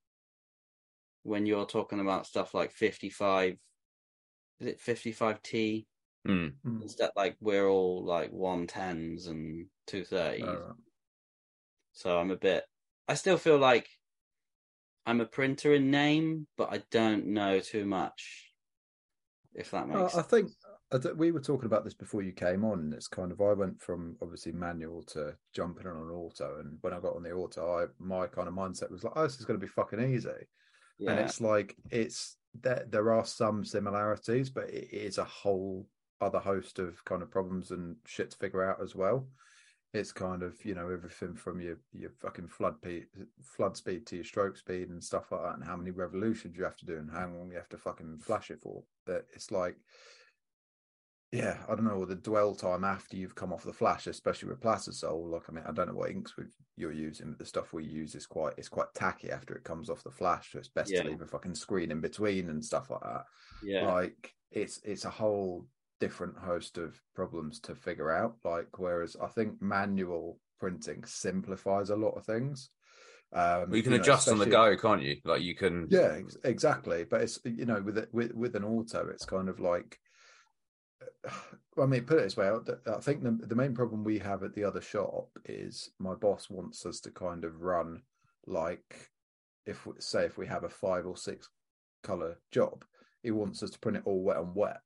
when 1.22 1.46
you're 1.46 1.66
talking 1.66 2.00
about 2.00 2.26
stuff 2.26 2.54
like 2.54 2.72
55, 2.72 3.56
is 4.60 4.66
it 4.66 4.80
55T? 4.80 5.86
Mm. 6.26 6.52
Mm. 6.66 6.82
Instead, 6.82 7.10
like 7.16 7.36
we're 7.40 7.68
all 7.68 8.04
like 8.04 8.32
110s 8.32 9.28
and 9.28 9.66
230s. 9.88 10.42
Alright. 10.42 10.76
So 11.92 12.18
I'm 12.18 12.30
a 12.30 12.36
bit. 12.36 12.64
I 13.08 13.14
still 13.14 13.38
feel 13.38 13.58
like 13.58 13.88
I'm 15.04 15.20
a 15.20 15.26
printer 15.26 15.74
in 15.74 15.90
name, 15.90 16.46
but 16.56 16.72
I 16.72 16.82
don't 16.90 17.26
know 17.26 17.60
too 17.60 17.84
much. 17.84 18.45
If 19.56 19.70
that 19.70 19.88
makes 19.88 20.14
Uh, 20.14 20.18
I 20.18 20.22
think 20.22 20.50
we 21.16 21.32
were 21.32 21.40
talking 21.40 21.66
about 21.66 21.82
this 21.82 21.94
before 21.94 22.22
you 22.22 22.32
came 22.32 22.64
on, 22.64 22.78
and 22.78 22.94
it's 22.94 23.08
kind 23.08 23.32
of 23.32 23.40
I 23.40 23.54
went 23.54 23.80
from 23.80 24.16
obviously 24.22 24.52
manual 24.52 25.02
to 25.04 25.34
jumping 25.52 25.86
on 25.86 25.96
an 25.96 26.10
auto, 26.10 26.60
and 26.60 26.78
when 26.82 26.92
I 26.92 27.00
got 27.00 27.16
on 27.16 27.22
the 27.22 27.32
auto, 27.32 27.82
I 27.82 27.86
my 27.98 28.26
kind 28.28 28.46
of 28.46 28.54
mindset 28.54 28.90
was 28.90 29.02
like, 29.02 29.14
"Oh, 29.16 29.22
this 29.24 29.40
is 29.40 29.46
going 29.46 29.58
to 29.58 29.66
be 29.66 29.70
fucking 29.70 30.00
easy," 30.00 30.28
yeah. 30.98 31.10
and 31.10 31.20
it's 31.20 31.40
like 31.40 31.74
it's 31.90 32.36
there. 32.60 32.86
There 32.88 33.12
are 33.12 33.24
some 33.24 33.64
similarities, 33.64 34.50
but 34.50 34.70
it 34.70 34.92
is 34.92 35.18
a 35.18 35.24
whole 35.24 35.88
other 36.20 36.38
host 36.38 36.78
of 36.78 37.04
kind 37.04 37.22
of 37.22 37.30
problems 37.30 37.72
and 37.72 37.96
shit 38.04 38.30
to 38.30 38.36
figure 38.36 38.62
out 38.62 38.80
as 38.82 38.94
well. 38.94 39.26
It's 39.94 40.12
kind 40.12 40.42
of 40.42 40.62
you 40.64 40.74
know 40.74 40.90
everything 40.90 41.34
from 41.34 41.60
your 41.60 41.78
your 41.92 42.10
fucking 42.10 42.48
flood 42.48 42.80
pe- 42.82 43.04
flood 43.42 43.76
speed 43.76 44.06
to 44.06 44.16
your 44.16 44.24
stroke 44.24 44.56
speed 44.56 44.90
and 44.90 45.02
stuff 45.02 45.32
like 45.32 45.42
that, 45.42 45.54
and 45.54 45.64
how 45.64 45.76
many 45.76 45.90
revolutions 45.90 46.56
you 46.56 46.64
have 46.64 46.76
to 46.76 46.86
do 46.86 46.98
and 46.98 47.10
how 47.10 47.26
mm. 47.26 47.38
long 47.38 47.50
you 47.50 47.56
have 47.56 47.68
to 47.70 47.78
fucking 47.78 48.18
flash 48.18 48.50
it 48.50 48.60
for. 48.60 48.82
That 49.06 49.24
it's 49.34 49.50
like 49.50 49.76
yeah, 51.32 51.58
I 51.68 51.74
don't 51.74 51.84
know 51.84 52.04
the 52.04 52.14
dwell 52.14 52.54
time 52.54 52.84
after 52.84 53.16
you've 53.16 53.34
come 53.34 53.52
off 53.52 53.64
the 53.64 53.72
flash, 53.72 54.06
especially 54.06 54.48
with 54.48 54.60
plastisol. 54.60 55.30
Like, 55.30 55.42
I 55.48 55.52
mean, 55.52 55.64
I 55.66 55.72
don't 55.72 55.88
know 55.88 55.94
what 55.94 56.10
inks 56.10 56.34
you're 56.76 56.92
using, 56.92 57.30
but 57.30 57.38
the 57.38 57.44
stuff 57.44 57.72
we 57.72 57.84
use 57.84 58.14
is 58.14 58.26
quite 58.26 58.54
it's 58.56 58.68
quite 58.68 58.86
tacky 58.94 59.30
after 59.30 59.54
it 59.54 59.64
comes 59.64 59.90
off 59.90 60.04
the 60.04 60.10
flash. 60.10 60.52
So 60.52 60.58
it's 60.58 60.68
best 60.68 60.92
Yeah. 60.92 61.02
to 61.02 61.08
leave 61.08 61.22
a 61.22 61.26
fucking 61.26 61.56
screen 61.56 61.90
in 61.90 62.00
between 62.00 62.48
and 62.48 62.64
stuff 62.64 62.90
like 62.90 63.02
that. 63.02 63.24
yeah. 63.62 63.92
Like, 63.92 64.34
it's 64.52 64.80
it's 64.84 65.04
a 65.04 65.10
whole 65.10 65.66
different 66.00 66.36
host 66.38 66.78
of 66.78 67.00
problems 67.14 67.60
to 67.60 67.74
figure 67.74 68.10
out. 68.10 68.36
Like, 68.44 68.78
whereas 68.78 69.16
I 69.22 69.26
think 69.28 69.60
manual 69.60 70.38
printing 70.58 71.04
simplifies 71.04 71.90
a 71.90 71.96
lot 71.96 72.16
of 72.16 72.24
things. 72.24 72.70
Um, 73.32 73.68
Well, 73.68 73.76
you 73.76 73.82
can 73.82 73.92
know, 73.92 74.00
adjust 74.00 74.28
on 74.28 74.38
the 74.38 74.46
go, 74.46 74.76
can't 74.76 75.02
you? 75.02 75.16
Like 75.24 75.42
you 75.42 75.54
can. 75.54 75.88
yeah, 75.90 76.16
ex- 76.18 76.36
exactly. 76.44 77.04
But 77.04 77.22
it's 77.22 77.40
you 77.44 77.66
know 77.66 77.82
with 77.82 77.98
it, 77.98 78.08
with 78.12 78.32
with 78.34 78.54
an 78.56 78.64
auto, 78.64 79.08
it's 79.08 79.24
kind 79.24 79.48
of 79.48 79.60
like. 79.60 79.98
I 81.78 81.84
mean, 81.84 82.04
put 82.04 82.18
it 82.18 82.22
this 82.22 82.36
way. 82.38 82.48
I 82.48 82.90
I 82.90 83.00
think 83.00 83.22
the 83.22 83.32
the 83.46 83.54
main 83.56 83.74
problem 83.74 84.02
we 84.04 84.18
have 84.20 84.42
at 84.42 84.54
the 84.54 84.64
other 84.64 84.80
shop 84.80 85.28
is 85.44 85.90
my 85.98 86.14
boss 86.14 86.48
wants 86.48 86.86
us 86.86 87.00
to 87.00 87.10
kind 87.10 87.44
of 87.44 87.60
run 87.60 88.00
like 88.46 89.10
if 89.66 89.86
say 89.98 90.24
if 90.24 90.38
we 90.38 90.46
have 90.46 90.64
a 90.64 90.70
five 90.70 91.04
or 91.06 91.16
six 91.16 91.50
color 92.02 92.38
job, 92.52 92.84
he 93.22 93.30
wants 93.30 93.62
us 93.62 93.70
to 93.70 93.78
print 93.80 93.98
it 93.98 94.04
all 94.06 94.22
wet 94.22 94.38
on 94.38 94.54
wet 94.54 94.78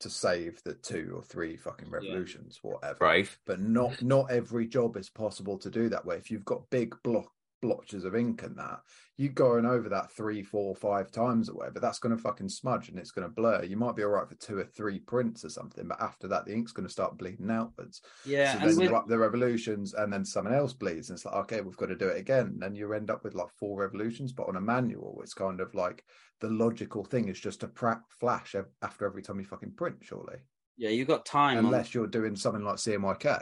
to 0.00 0.10
save 0.10 0.62
the 0.62 0.74
two 0.74 1.14
or 1.16 1.22
three 1.22 1.56
fucking 1.56 1.90
revolutions, 1.90 2.58
whatever 2.62 2.98
Brave. 2.98 3.38
but 3.46 3.60
not 3.60 4.02
not 4.02 4.30
every 4.30 4.66
job 4.66 4.96
is 4.96 5.08
possible 5.08 5.58
to 5.58 5.70
do 5.70 5.88
that 5.88 6.04
way. 6.04 6.16
If 6.16 6.30
you've 6.30 6.44
got 6.44 6.68
big 6.70 6.94
block 7.02 7.32
blotches 7.60 8.04
of 8.04 8.14
ink 8.14 8.42
and 8.42 8.56
that, 8.58 8.80
you 9.16 9.28
going 9.28 9.64
over 9.64 9.88
that 9.88 10.12
three, 10.12 10.42
four, 10.42 10.74
five 10.74 11.10
times 11.10 11.48
or 11.48 11.54
whatever, 11.54 11.80
that's 11.80 11.98
going 11.98 12.14
to 12.14 12.22
fucking 12.22 12.48
smudge 12.48 12.88
and 12.88 12.98
it's 12.98 13.10
going 13.10 13.26
to 13.26 13.34
blur. 13.34 13.64
You 13.64 13.76
might 13.76 13.96
be 13.96 14.04
all 14.04 14.10
right 14.10 14.28
for 14.28 14.34
two 14.34 14.58
or 14.58 14.64
three 14.64 14.98
prints 14.98 15.44
or 15.44 15.48
something, 15.48 15.88
but 15.88 16.00
after 16.00 16.28
that, 16.28 16.44
the 16.44 16.52
ink's 16.52 16.72
going 16.72 16.86
to 16.86 16.92
start 16.92 17.16
bleeding 17.18 17.50
outwards. 17.50 18.02
Yeah, 18.24 18.52
so 18.54 18.66
then 18.66 18.76
with, 18.76 18.90
you 18.90 18.96
up 18.96 19.08
the 19.08 19.18
revolutions, 19.18 19.94
and 19.94 20.12
then 20.12 20.24
someone 20.24 20.54
else 20.54 20.72
bleeds, 20.72 21.08
and 21.08 21.16
it's 21.16 21.24
like, 21.24 21.34
okay, 21.34 21.60
we've 21.60 21.76
got 21.76 21.86
to 21.86 21.96
do 21.96 22.08
it 22.08 22.18
again. 22.18 22.60
And 22.62 22.76
you 22.76 22.92
end 22.92 23.10
up 23.10 23.24
with 23.24 23.34
like 23.34 23.50
four 23.58 23.80
revolutions, 23.80 24.32
but 24.32 24.48
on 24.48 24.56
a 24.56 24.60
manual, 24.60 25.20
it's 25.22 25.34
kind 25.34 25.60
of 25.60 25.74
like 25.74 26.04
the 26.40 26.50
logical 26.50 27.04
thing 27.04 27.28
is 27.28 27.40
just 27.40 27.60
to 27.60 27.68
pra- 27.68 28.02
flash 28.08 28.54
after 28.82 29.06
every 29.06 29.22
time 29.22 29.38
you 29.38 29.46
fucking 29.46 29.72
print, 29.72 29.96
surely, 30.02 30.36
yeah, 30.76 30.90
you've 30.90 31.08
got 31.08 31.24
time. 31.24 31.58
on- 31.58 31.64
unless 31.66 31.94
you're 31.94 32.06
doing 32.06 32.36
something 32.36 32.62
like 32.64 32.76
CMYK. 32.76 33.40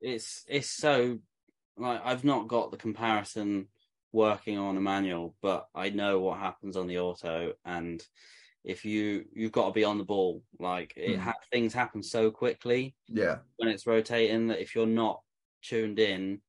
it's 0.00 0.44
it's 0.48 0.70
so 0.70 1.18
like 1.76 2.00
I've 2.04 2.24
not 2.24 2.48
got 2.48 2.70
the 2.70 2.76
comparison 2.76 3.68
working 4.12 4.58
on 4.58 4.76
a 4.76 4.80
manual, 4.80 5.36
but 5.42 5.68
I 5.74 5.90
know 5.90 6.20
what 6.20 6.38
happens 6.38 6.76
on 6.76 6.86
the 6.86 6.98
auto, 6.98 7.54
and 7.64 8.06
if 8.64 8.84
you 8.84 9.28
you've 9.34 9.52
got 9.52 9.68
to 9.68 9.72
be 9.72 9.84
on 9.84 9.98
the 9.98 10.04
ball. 10.04 10.44
Like 10.58 10.94
it 10.96 11.18
Mhm. 11.18 11.20
ha- 11.20 11.34
things 11.52 11.74
happen 11.74 12.02
so 12.02 12.30
quickly 12.30 12.96
Yeah, 13.08 13.42
when 13.58 13.68
it's 13.70 13.86
rotating 13.86 14.48
that 14.48 14.60
if 14.62 14.74
you're 14.74 14.86
not 14.86 15.24
tuned 15.62 15.98
in, 15.98 16.42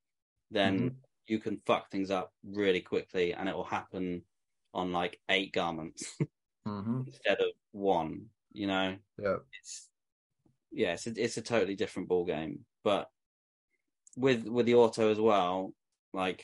then 0.52 0.90
Mm-hmm. 0.90 0.98
you 1.28 1.40
can 1.40 1.62
fuck 1.66 1.92
things 1.92 2.12
up 2.12 2.34
really 2.44 2.82
quickly, 2.82 3.34
and 3.34 3.50
it 3.50 3.56
will 3.56 3.64
happen 3.66 4.26
on 4.74 4.92
like 4.94 5.22
eight 5.30 5.54
garments 5.54 6.18
hmm 6.66 7.08
instead 7.08 7.40
of 7.42 7.52
one. 7.72 8.30
You 8.52 8.68
know, 8.68 9.00
yeah. 9.18 9.38
it's 9.60 9.90
yeah, 10.72 10.94
it's 10.94 11.08
a, 11.08 11.24
it's 11.24 11.38
a 11.38 11.42
totally 11.42 11.76
different 11.76 12.10
ball 12.10 12.26
game. 12.26 12.66
But 12.84 13.10
with 14.18 14.46
with 14.48 14.66
the 14.66 14.76
auto 14.76 15.10
as 15.12 15.20
well, 15.20 15.74
like 16.14 16.44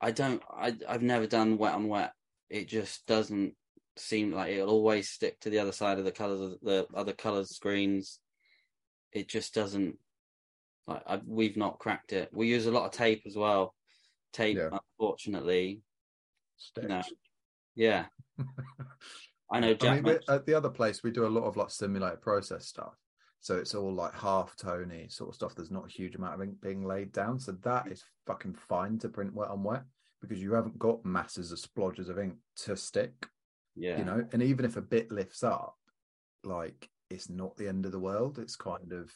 I 0.00 0.10
don't, 0.10 0.42
I 0.50 0.76
I've 0.88 1.02
never 1.02 1.26
done 1.26 1.58
wet 1.58 1.74
on 1.74 1.88
wet. 1.88 2.12
It 2.50 2.68
just 2.68 3.06
doesn't 3.06 3.54
seem 3.96 4.32
like 4.32 4.52
it'll 4.52 4.70
always 4.70 5.08
stick 5.08 5.40
to 5.40 5.50
the 5.50 5.58
other 5.58 5.72
side 5.72 5.98
of 5.98 6.04
the 6.04 6.12
colors 6.12 6.40
of 6.40 6.60
the 6.62 6.86
other 6.94 7.12
colors 7.12 7.50
screens. 7.50 8.20
It 9.12 9.28
just 9.28 9.54
doesn't. 9.54 9.96
Like 10.86 11.02
I, 11.06 11.20
we've 11.26 11.56
not 11.56 11.78
cracked 11.78 12.12
it. 12.12 12.28
We 12.32 12.48
use 12.48 12.66
a 12.66 12.72
lot 12.72 12.86
of 12.86 12.92
tape 12.92 13.22
as 13.26 13.36
well. 13.36 13.74
Tape, 14.32 14.56
Yeah. 14.56 14.70
unfortunately, 14.98 15.80
Sticks. 16.56 16.88
no. 16.88 17.02
yeah. 17.74 18.06
I 19.50 19.60
know 19.60 19.74
Jack. 19.74 19.98
I 19.98 20.00
mean, 20.00 20.18
at 20.28 20.46
the 20.46 20.54
other 20.54 20.70
place, 20.70 21.02
we 21.02 21.10
do 21.10 21.26
a 21.26 21.28
lot 21.28 21.44
of 21.44 21.56
like 21.56 21.70
simulated 21.70 22.20
process 22.22 22.66
stuff. 22.66 22.94
So 23.42 23.56
it's 23.56 23.74
all 23.74 23.92
like 23.92 24.14
half 24.14 24.56
tony 24.56 25.08
sort 25.08 25.30
of 25.30 25.34
stuff. 25.34 25.54
There's 25.56 25.70
not 25.70 25.86
a 25.86 25.92
huge 25.92 26.14
amount 26.14 26.34
of 26.34 26.42
ink 26.42 26.60
being 26.60 26.84
laid 26.84 27.12
down. 27.12 27.38
So 27.40 27.52
that 27.64 27.88
is 27.90 28.04
fucking 28.26 28.54
fine 28.54 28.98
to 29.00 29.08
print 29.08 29.34
wet 29.34 29.50
on 29.50 29.64
wet 29.64 29.82
because 30.20 30.40
you 30.40 30.52
haven't 30.54 30.78
got 30.78 31.04
masses 31.04 31.50
of 31.50 31.58
splodges 31.58 32.08
of 32.08 32.20
ink 32.20 32.36
to 32.58 32.76
stick, 32.76 33.26
yeah, 33.74 33.98
you 33.98 34.04
know. 34.04 34.24
And 34.32 34.42
even 34.44 34.64
if 34.64 34.76
a 34.76 34.80
bit 34.80 35.10
lifts 35.10 35.42
up, 35.42 35.76
like 36.44 36.88
it's 37.10 37.28
not 37.28 37.56
the 37.56 37.66
end 37.68 37.84
of 37.84 37.90
the 37.92 37.98
world. 37.98 38.38
It's 38.38 38.54
kind 38.56 38.92
of 38.92 39.12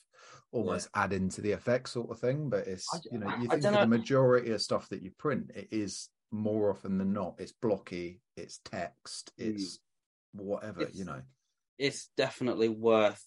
almost 0.53 0.89
adding 0.95 1.29
to 1.31 1.41
the 1.41 1.53
effect 1.53 1.89
sort 1.89 2.11
of 2.11 2.19
thing. 2.19 2.51
But 2.51 2.67
it's 2.67 2.87
I- 2.93 2.99
you 3.13 3.19
know, 3.19 3.29
you 3.37 3.47
I 3.49 3.61
think 3.61 3.65
of 3.77 3.81
the 3.81 3.87
majority 3.87 4.51
of 4.51 4.61
stuff 4.61 4.89
that 4.89 5.03
you 5.03 5.13
print, 5.19 5.53
it 5.55 5.69
is 5.71 6.09
more 6.33 6.69
often 6.71 6.99
than 6.99 7.13
not, 7.13 7.37
it's 7.39 7.53
blocky, 7.53 8.21
it's 8.37 8.59
text, 8.65 9.31
Mm. 9.39 9.55
it's 9.55 9.79
whatever, 10.33 10.81
It's- 10.83 10.97
you 10.99 11.05
know. 11.05 11.23
it's 11.79 12.09
definitely 12.17 12.69
worth 12.69 13.25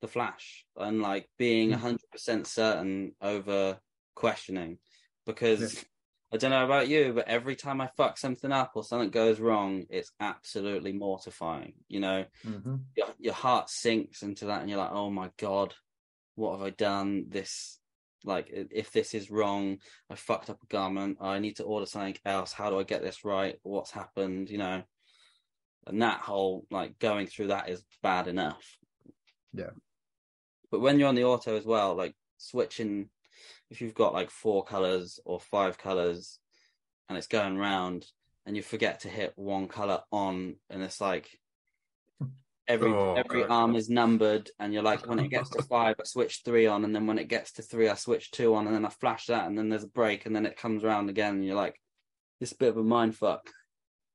the 0.00 0.08
flash 0.08 0.66
and 0.76 1.00
like 1.00 1.28
being 1.38 1.70
Mm. 1.70 1.74
a 1.74 1.78
hundred 1.78 2.10
percent 2.10 2.46
certain 2.46 3.14
over 3.20 3.80
questioning 4.14 4.78
because 5.24 5.84
I 6.32 6.36
don't 6.38 6.50
know 6.50 6.64
about 6.64 6.88
you, 6.88 7.12
but 7.12 7.28
every 7.28 7.56
time 7.56 7.80
I 7.80 7.86
fuck 7.96 8.18
something 8.18 8.52
up 8.52 8.72
or 8.74 8.84
something 8.84 9.10
goes 9.10 9.38
wrong, 9.40 9.86
it's 9.88 10.12
absolutely 10.20 10.92
mortifying. 10.92 11.74
You 11.88 12.00
know, 12.00 12.26
Mhm. 12.44 12.84
your 12.96 13.14
your 13.18 13.34
heart 13.34 13.70
sinks 13.70 14.22
into 14.22 14.46
that, 14.46 14.60
and 14.60 14.68
you're 14.68 14.78
like, 14.78 14.90
"Oh 14.92 15.10
my 15.10 15.30
god, 15.36 15.74
what 16.34 16.58
have 16.58 16.66
I 16.66 16.70
done? 16.70 17.28
This, 17.28 17.80
like, 18.24 18.48
if 18.50 18.90
this 18.90 19.14
is 19.14 19.30
wrong, 19.30 19.80
I 20.10 20.16
fucked 20.16 20.50
up 20.50 20.62
a 20.62 20.66
garment. 20.66 21.18
I 21.20 21.38
need 21.38 21.56
to 21.56 21.64
order 21.64 21.86
something 21.86 22.18
else. 22.24 22.52
How 22.52 22.70
do 22.70 22.78
I 22.78 22.82
get 22.82 23.02
this 23.02 23.24
right? 23.24 23.58
What's 23.62 23.92
happened? 23.92 24.50
You 24.50 24.58
know." 24.58 24.84
And 25.86 26.02
that 26.02 26.20
whole 26.20 26.66
like 26.70 26.98
going 26.98 27.28
through 27.28 27.48
that 27.48 27.68
is 27.68 27.84
bad 28.02 28.26
enough. 28.26 28.78
Yeah. 29.52 29.70
But 30.70 30.80
when 30.80 30.98
you're 30.98 31.08
on 31.08 31.14
the 31.14 31.24
auto 31.24 31.56
as 31.56 31.64
well, 31.64 31.94
like 31.94 32.14
switching, 32.38 33.08
if 33.70 33.80
you've 33.80 33.94
got 33.94 34.12
like 34.12 34.30
four 34.30 34.64
colors 34.64 35.20
or 35.24 35.40
five 35.40 35.78
colors, 35.78 36.38
and 37.08 37.16
it's 37.16 37.28
going 37.28 37.56
round, 37.56 38.06
and 38.44 38.56
you 38.56 38.62
forget 38.62 39.00
to 39.00 39.08
hit 39.08 39.32
one 39.36 39.68
color 39.68 40.00
on, 40.10 40.56
and 40.70 40.82
it's 40.82 41.00
like 41.00 41.28
every 42.68 42.92
Oh, 42.92 43.14
every 43.14 43.42
God. 43.42 43.50
arm 43.50 43.76
is 43.76 43.88
numbered, 43.88 44.50
and 44.58 44.72
you're 44.72 44.82
like, 44.82 45.06
when 45.06 45.18
it 45.20 45.28
gets 45.28 45.50
to 45.50 45.62
five, 45.70 45.96
I 46.00 46.04
switch 46.04 46.42
three 46.44 46.66
on, 46.66 46.84
and 46.84 46.94
then 46.94 47.06
when 47.06 47.18
it 47.18 47.28
gets 47.28 47.52
to 47.52 47.62
three, 47.62 47.88
I 47.88 47.94
switch 47.94 48.30
two 48.30 48.54
on, 48.54 48.66
and 48.66 48.74
then 48.74 48.84
I 48.84 48.90
flash 48.90 49.26
that, 49.26 49.46
and 49.46 49.56
then 49.56 49.68
there's 49.68 49.84
a 49.84 49.88
break, 49.88 50.26
and 50.26 50.34
then 50.34 50.46
it 50.46 50.56
comes 50.56 50.82
around 50.84 51.08
again, 51.10 51.36
and 51.36 51.44
you're 51.44 51.56
like, 51.56 51.80
this 52.40 52.52
bit 52.52 52.70
of 52.70 52.76
a 52.76 52.82
mind 52.82 53.16
fuck. 53.16 53.48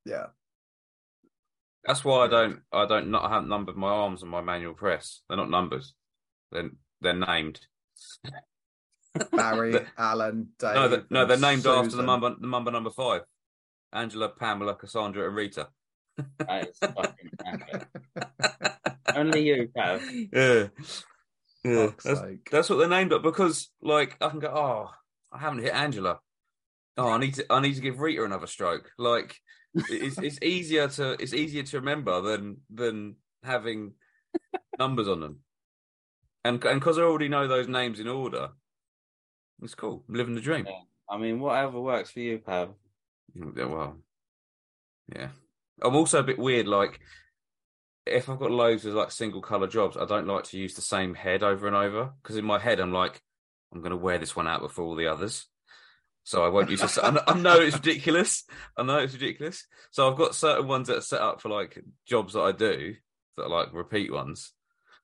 Yeah. 0.05 0.27
That's 1.83 2.05
why 2.05 2.25
I 2.25 2.27
don't 2.27 2.59
I 2.71 2.85
don't 2.85 3.09
not 3.09 3.23
I 3.23 3.29
haven't 3.29 3.49
numbered 3.49 3.75
my 3.75 3.89
arms 3.89 4.21
on 4.21 4.29
my 4.29 4.41
manual 4.41 4.73
press. 4.75 5.21
They're 5.27 5.37
not 5.37 5.49
numbers. 5.49 5.95
They're 6.51 6.69
they're 7.01 7.13
named. 7.13 7.59
Barry, 9.31 9.75
Alan, 9.97 10.49
Dave. 10.57 10.75
no, 10.75 10.87
they're, 10.87 11.05
no, 11.09 11.25
they're 11.25 11.37
named 11.37 11.65
after 11.67 11.83
the 11.83 11.89
Susan. 11.91 12.05
number 12.05 12.35
the 12.39 12.47
number 12.47 12.71
number 12.71 12.89
five. 12.89 13.21
Angela, 13.93 14.29
Pamela, 14.29 14.75
Cassandra, 14.75 15.27
and 15.27 15.35
Rita. 15.35 15.67
That 16.39 16.69
is 16.69 16.77
fucking. 16.81 17.31
Only 19.15 19.47
you, 19.47 19.69
Kev. 19.75 20.29
Yeah. 20.31 20.67
Yeah. 21.63 21.89
That's, 22.03 22.21
that's 22.49 22.69
what 22.69 22.77
they're 22.77 22.87
named 22.87 23.13
up 23.13 23.21
because 23.21 23.69
like 23.81 24.17
I 24.21 24.29
can 24.29 24.39
go, 24.39 24.47
oh, 24.47 24.89
I 25.31 25.39
haven't 25.39 25.59
hit 25.63 25.73
Angela. 25.73 26.19
Oh, 26.97 27.09
I 27.09 27.17
need 27.17 27.35
to 27.35 27.45
I 27.49 27.59
need 27.59 27.75
to 27.75 27.81
give 27.81 27.99
Rita 27.99 28.23
another 28.23 28.47
stroke. 28.47 28.91
Like 28.97 29.35
it's 29.73 30.17
it's 30.17 30.39
easier 30.41 30.87
to 30.87 31.11
it's 31.21 31.33
easier 31.33 31.63
to 31.63 31.79
remember 31.79 32.21
than 32.21 32.57
than 32.73 33.15
having 33.43 33.93
numbers 34.79 35.07
on 35.07 35.19
them. 35.19 35.39
And 36.43 36.63
and 36.65 36.79
because 36.79 36.97
I 36.97 37.03
already 37.03 37.29
know 37.29 37.47
those 37.47 37.67
names 37.67 37.99
in 37.99 38.07
order, 38.07 38.49
it's 39.61 39.75
cool. 39.75 40.03
I'm 40.07 40.15
living 40.15 40.35
the 40.35 40.41
dream. 40.41 40.65
Yeah. 40.67 40.79
I 41.09 41.17
mean, 41.17 41.39
whatever 41.39 41.79
works 41.79 42.11
for 42.11 42.19
you, 42.19 42.39
Pav. 42.39 42.69
Mm, 43.37 43.57
yeah, 43.57 43.65
well, 43.65 43.97
yeah. 45.13 45.27
I'm 45.81 45.95
also 45.95 46.19
a 46.19 46.23
bit 46.23 46.39
weird. 46.39 46.67
Like, 46.67 46.99
if 48.05 48.29
I've 48.29 48.39
got 48.39 48.51
loads 48.51 48.85
of 48.85 48.93
like 48.93 49.11
single 49.11 49.41
color 49.41 49.67
jobs, 49.67 49.97
I 49.97 50.05
don't 50.05 50.27
like 50.27 50.45
to 50.45 50.57
use 50.57 50.73
the 50.73 50.81
same 50.81 51.13
head 51.13 51.43
over 51.43 51.67
and 51.67 51.75
over 51.75 52.11
because 52.21 52.37
in 52.37 52.45
my 52.45 52.59
head 52.59 52.79
I'm 52.79 52.93
like, 52.93 53.21
I'm 53.73 53.81
going 53.81 53.91
to 53.91 53.97
wear 53.97 54.17
this 54.17 54.35
one 54.35 54.47
out 54.47 54.61
before 54.61 54.85
all 54.85 54.95
the 54.95 55.07
others. 55.07 55.47
So 56.23 56.45
I 56.45 56.49
won't 56.49 56.69
use 56.69 56.81
this. 56.81 56.97
I 56.97 57.19
I 57.27 57.33
know 57.37 57.59
it's 57.59 57.75
ridiculous. 57.75 58.43
I 58.77 58.83
know 58.83 58.99
it's 58.99 59.13
ridiculous. 59.13 59.65
So 59.91 60.09
I've 60.09 60.17
got 60.17 60.35
certain 60.35 60.67
ones 60.67 60.87
that 60.87 60.97
are 60.97 61.01
set 61.01 61.21
up 61.21 61.41
for 61.41 61.49
like 61.49 61.83
jobs 62.05 62.33
that 62.33 62.41
I 62.41 62.51
do 62.51 62.95
that 63.37 63.43
are 63.43 63.49
like 63.49 63.73
repeat 63.73 64.11
ones. 64.11 64.53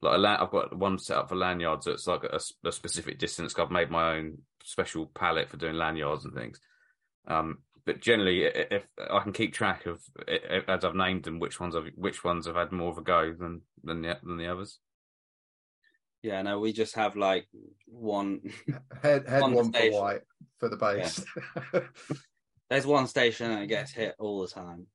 Like 0.02 0.16
a 0.16 0.18
la- 0.20 0.38
I've 0.44 0.52
got 0.52 0.78
one 0.78 1.00
set 1.00 1.18
up 1.18 1.30
for 1.30 1.36
lanyards 1.36 1.86
that's 1.86 2.06
like 2.08 2.24
a 2.24 2.40
specific 2.72 3.18
distance. 3.20 3.58
I've 3.58 3.72
made 3.72 3.90
my 3.90 4.16
own 4.18 4.40
special 4.64 5.08
palette 5.08 5.50
for 5.50 5.58
doing 5.58 5.76
lanyards 5.76 6.24
and 6.26 6.34
things. 6.36 6.60
Um, 7.28 7.60
but 7.86 8.00
generally, 8.02 8.46
i- 8.46 8.50
i- 8.50 8.68
if 8.76 8.84
I 9.10 9.20
can 9.22 9.34
keep 9.34 9.54
track 9.54 9.86
of 9.88 10.02
i- 10.28 10.40
i- 10.50 10.72
as 10.74 10.84
I've 10.86 10.94
named 10.96 11.24
them, 11.24 11.40
which 11.40 11.60
ones 11.60 11.76
I've 11.76 11.88
which 11.96 12.24
ones 12.24 12.46
have 12.46 12.56
had 12.56 12.72
more 12.72 12.92
of 12.92 12.98
a 12.98 13.02
go 13.02 13.34
than 13.34 13.62
than 13.84 14.02
the 14.04 14.18
than 14.24 14.38
the 14.38 14.48
others. 14.48 14.80
Yeah, 16.22 16.42
no, 16.42 16.60
we 16.60 16.74
just 16.74 16.96
have 16.96 17.16
like 17.16 17.48
one. 17.86 18.42
Head 19.02 19.28
head 19.28 19.42
On 19.42 19.52
the 19.52 19.56
one 19.58 19.72
for 19.72 19.92
white 19.92 20.22
for 20.60 20.70
the 20.70 20.78
base. 20.78 21.24
There's 22.70 22.86
one 22.86 23.08
station 23.08 23.52
that 23.52 23.68
gets 23.68 23.92
hit 23.94 24.16
all 24.20 24.42
the 24.42 24.48
time. 24.48 24.88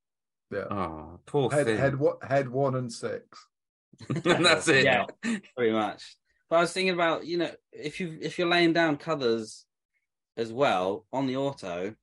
yeah. 0.51 0.67
Oh, 0.71 1.21
poor 1.27 1.51
Head 1.51 1.67
thing. 1.67 1.79
head 1.79 1.99
what 1.99 2.23
head 2.23 2.49
one 2.49 2.75
and 2.75 2.93
six. 2.93 3.49
and 4.25 4.45
that's 4.45 4.69
it. 4.69 4.85
Yeah. 4.85 5.07
Pretty 5.57 5.73
much. 5.73 6.17
But 6.49 6.57
I 6.57 6.61
was 6.61 6.73
thinking 6.73 6.95
about, 6.95 7.27
you 7.27 7.39
know, 7.39 7.51
if 7.73 8.01
you 8.01 8.19
if 8.21 8.39
you're 8.39 8.49
laying 8.49 8.73
down 8.73 8.97
covers 8.97 9.65
as 10.37 10.53
well 10.53 11.07
on 11.13 11.27
the 11.27 11.37
auto, 11.37 11.95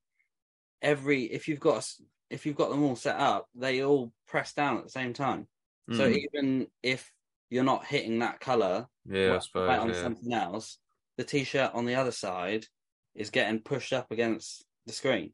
every 0.82 1.24
if 1.26 1.48
you've 1.48 1.60
got 1.60 1.88
if 2.30 2.46
you've 2.46 2.56
got 2.56 2.70
them 2.70 2.84
all 2.84 2.96
set 2.96 3.20
up, 3.20 3.48
they 3.56 3.84
all 3.84 4.12
press 4.28 4.54
down 4.54 4.78
at 4.78 4.84
the 4.84 4.90
same 4.90 5.14
time. 5.14 5.48
So 5.92 6.08
Mm. 6.08 6.18
even 6.18 6.68
if 6.84 7.12
you're 7.50 7.64
not 7.64 7.86
hitting 7.86 8.20
that 8.20 8.40
color 8.40 8.88
yeah, 9.06 9.40
I 9.56 9.60
right 9.60 9.80
on 9.80 9.90
yeah. 9.90 10.02
something 10.02 10.32
else, 10.32 10.78
the 11.18 11.24
t-shirt 11.24 11.72
on 11.74 11.86
the 11.86 11.96
other 11.96 12.12
side 12.12 12.68
is 13.16 13.32
getting 13.32 13.60
pushed 13.60 13.92
up 13.92 14.12
against 14.12 14.66
the 14.86 14.94
screen 14.94 15.34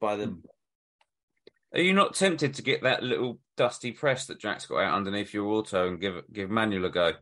by 0.00 0.16
the 0.16 0.26
Hmm. 0.28 0.40
Are 1.74 1.80
you 1.80 1.92
not 1.92 2.14
tempted 2.14 2.54
to 2.54 2.62
get 2.62 2.82
that 2.84 3.02
little 3.02 3.40
dusty 3.56 3.90
press 3.92 4.26
that 4.26 4.38
Jack's 4.40 4.66
got 4.66 4.78
out 4.84 4.94
underneath 4.94 5.34
your 5.34 5.46
auto 5.46 5.88
and 5.88 6.00
give 6.00 6.22
give 6.32 6.50
manual 6.50 6.84
a 6.86 6.90
go? 6.90 7.12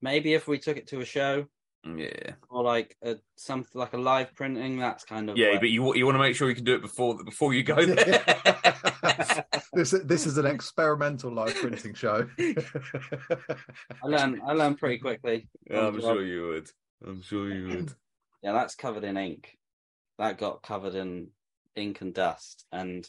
maybe 0.00 0.34
if 0.34 0.48
we 0.48 0.58
took 0.58 0.76
it 0.76 0.88
to 0.88 1.00
a 1.00 1.04
show 1.04 1.46
Yeah, 1.84 2.32
or 2.50 2.64
like 2.64 2.96
a 3.04 3.16
something 3.36 3.78
like 3.80 3.92
a 3.92 3.98
live 3.98 4.34
printing, 4.34 4.78
that's 4.78 5.04
kind 5.04 5.30
of 5.30 5.36
yeah, 5.36 5.50
where- 5.50 5.60
but 5.60 5.70
you 5.70 5.94
you 5.94 6.04
want 6.06 6.14
to 6.16 6.20
make 6.20 6.36
sure 6.36 6.48
you 6.48 6.54
can 6.54 6.64
do 6.64 6.74
it 6.74 6.82
before 6.82 7.22
before 7.24 7.52
you 7.54 7.62
go 7.62 7.84
there. 7.86 8.24
this 9.72 9.90
this 10.04 10.26
is 10.26 10.38
an 10.38 10.46
experimental 10.46 11.32
live 11.32 11.54
printing 11.56 11.94
show. 11.94 12.28
I 12.38 14.06
learned 14.06 14.40
I 14.46 14.52
learned 14.52 14.78
pretty 14.78 14.98
quickly. 14.98 15.48
Yeah, 15.68 15.88
I'm 15.88 16.00
sure 16.00 16.22
you 16.24 16.48
would. 16.48 16.70
I'm 17.06 17.22
sure 17.22 17.52
you 17.52 17.68
would. 17.68 17.92
Yeah, 18.42 18.52
that's 18.52 18.74
covered 18.76 19.04
in 19.04 19.16
ink. 19.16 19.56
That 20.18 20.38
got 20.38 20.62
covered 20.62 20.94
in 20.94 21.28
ink 21.76 22.00
and 22.00 22.14
dust. 22.14 22.64
And 22.72 23.08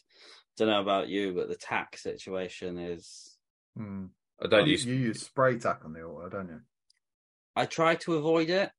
don't 0.58 0.70
know 0.70 0.82
about 0.82 1.10
you, 1.10 1.34
but 1.34 1.48
the 1.48 1.56
tack 1.56 1.98
situation 1.98 2.78
is. 2.78 3.38
Hmm. 3.78 4.06
I 4.42 4.48
don't 4.48 4.66
you, 4.66 4.72
use. 4.74 4.86
you 4.86 4.96
use 4.96 5.22
spray 5.22 5.58
tack 5.58 5.82
on 5.86 5.94
the 5.94 6.02
auto, 6.02 6.30
don't 6.30 6.50
you? 6.50 6.62
I 7.56 7.66
try 7.66 7.96
to 7.96 8.16
avoid 8.16 8.50
it. 8.50 8.72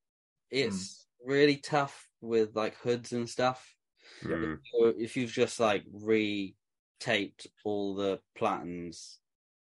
It's 0.50 1.06
really 1.24 1.56
tough 1.56 2.08
with 2.20 2.54
like 2.54 2.76
hoods 2.78 3.12
and 3.12 3.28
stuff. 3.28 3.74
Mm, 4.22 4.58
So 4.72 4.92
if 4.96 5.16
you've 5.16 5.32
just 5.32 5.60
like 5.60 5.84
re-taped 5.92 7.46
all 7.64 7.94
the 7.94 8.20
platens 8.36 9.18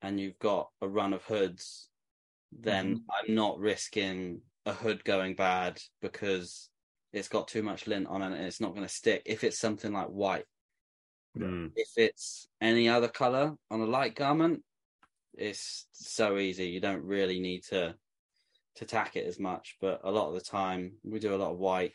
and 0.03 0.19
you've 0.19 0.39
got 0.39 0.69
a 0.83 0.89
run 0.89 1.13
of 1.13 1.23
hoods, 1.25 1.89
then 2.53 3.05
I'm 3.11 3.35
not 3.35 3.59
risking 3.59 4.41
a 4.65 4.73
hood 4.73 5.05
going 5.05 5.35
bad 5.35 5.81
because 6.01 6.69
it's 7.17 7.29
got 7.29 7.49
too 7.49 7.63
much 7.63 7.87
lint 7.87 8.07
on 8.09 8.21
it 8.21 8.27
and 8.27 8.45
it's 8.45 8.61
not 8.61 8.75
going 8.75 8.87
to 8.87 8.93
stick. 8.93 9.23
If 9.25 9.43
it's 9.43 9.59
something 9.59 9.91
like 9.91 10.09
white, 10.09 10.45
mm. 11.37 11.71
if 11.75 11.89
it's 11.97 12.47
any 12.61 12.91
other 12.91 13.09
color 13.09 13.55
on 13.71 13.81
a 13.81 13.87
light 13.87 14.15
garment, 14.15 14.63
it's 15.33 15.87
so 15.93 16.37
easy. 16.37 16.67
You 16.67 16.81
don't 16.81 17.03
really 17.03 17.41
need 17.41 17.63
to 17.71 17.95
to 18.77 18.85
tack 18.85 19.17
it 19.17 19.27
as 19.27 19.41
much. 19.41 19.79
But 19.81 20.03
a 20.05 20.11
lot 20.11 20.29
of 20.29 20.35
the 20.35 20.43
time, 20.43 20.93
we 21.05 21.19
do 21.19 21.35
a 21.35 21.41
lot 21.41 21.53
of 21.53 21.59
white. 21.59 21.95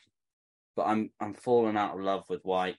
But 0.76 0.88
I'm 0.88 1.12
I'm 1.20 1.36
falling 1.36 1.78
out 1.78 1.94
of 1.94 2.04
love 2.04 2.24
with 2.28 2.42
white. 2.42 2.78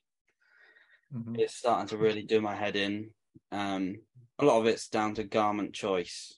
Mhm. 1.15 1.39
It's 1.39 1.55
starting 1.55 1.89
to 1.89 1.97
really 1.97 2.23
do 2.23 2.41
my 2.41 2.57
head 2.57 2.75
in. 2.75 3.11
Um, 3.53 4.01
a 4.41 4.45
lot 4.45 4.59
of 4.59 4.67
it's 4.67 4.89
down 4.89 5.15
to 5.15 5.23
garment 5.23 5.75
choice, 5.75 6.35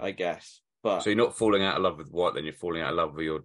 I 0.00 0.10
guess. 0.10 0.62
But 0.82 1.02
So 1.02 1.10
you're 1.10 1.16
not 1.16 1.38
falling 1.38 1.62
out 1.62 1.76
of 1.76 1.82
love 1.82 1.98
with 1.98 2.10
white, 2.10 2.34
then 2.34 2.44
you're 2.44 2.54
falling 2.54 2.82
out 2.82 2.90
of 2.90 2.96
love 2.96 3.14
with 3.14 3.24
your 3.24 3.44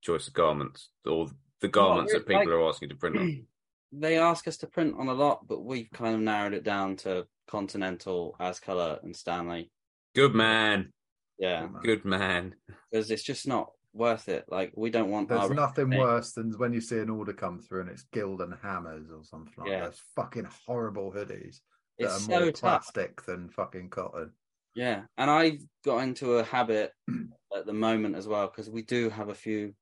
choice 0.00 0.26
of 0.26 0.32
garments 0.32 0.88
or 1.04 1.28
the 1.60 1.68
garments 1.68 2.12
that 2.12 2.26
people 2.26 2.40
like- 2.40 2.48
are 2.48 2.68
asking 2.68 2.88
to 2.90 2.94
print 2.96 3.16
on. 3.18 3.46
they 3.92 4.18
ask 4.18 4.46
us 4.48 4.56
to 4.58 4.66
print 4.66 4.94
on 4.98 5.08
a 5.08 5.12
lot, 5.14 5.46
but 5.46 5.64
we've 5.64 5.90
kind 5.92 6.14
of 6.14 6.20
narrowed 6.20 6.54
it 6.54 6.64
down 6.64 6.96
to 6.96 7.26
Continental, 7.48 8.36
AS 8.40 8.60
Colour, 8.60 8.98
and 9.02 9.14
Stanley. 9.14 9.70
Good 10.14 10.34
man, 10.34 10.92
Yeah, 11.38 11.68
Good 11.82 12.04
man. 12.04 12.54
because 12.90 13.10
it's 13.10 13.22
just 13.22 13.46
not 13.46 13.70
worth 13.92 14.28
it. 14.28 14.44
Like 14.48 14.72
we 14.76 14.90
don't 14.90 15.10
want 15.10 15.28
There's 15.28 15.40
our 15.42 15.54
nothing 15.54 15.90
thing. 15.90 15.98
worse 15.98 16.32
than 16.32 16.52
when 16.58 16.72
you 16.72 16.80
see 16.80 16.98
an 16.98 17.10
order 17.10 17.32
come 17.32 17.58
through 17.58 17.82
and 17.82 17.90
it's 17.90 18.04
Gildan 18.14 18.60
Hammers 18.62 19.10
or 19.10 19.24
something 19.24 19.52
like 19.58 19.68
Yeah. 19.70 19.80
that. 19.80 19.84
Those 19.90 20.02
fucking 20.16 20.48
horrible 20.66 21.12
hoodies 21.12 21.60
that 21.98 22.06
It's 22.06 22.14
are 22.16 22.20
so 22.20 22.30
more 22.40 22.52
tough. 22.52 22.60
plastic 22.60 23.22
than 23.26 23.50
fucking 23.50 23.90
cotton. 23.90 24.32
Yeah, 24.76 25.02
and 25.18 25.28
I've 25.28 25.60
got 25.84 25.98
into 26.04 26.34
a 26.34 26.44
habit 26.44 26.92
at 27.56 27.66
the 27.66 27.72
moment 27.72 28.14
as 28.14 28.28
well 28.28 28.46
because 28.46 28.70
we 28.70 28.82
do 28.82 29.10
have 29.10 29.28
a 29.28 29.34
few 29.34 29.74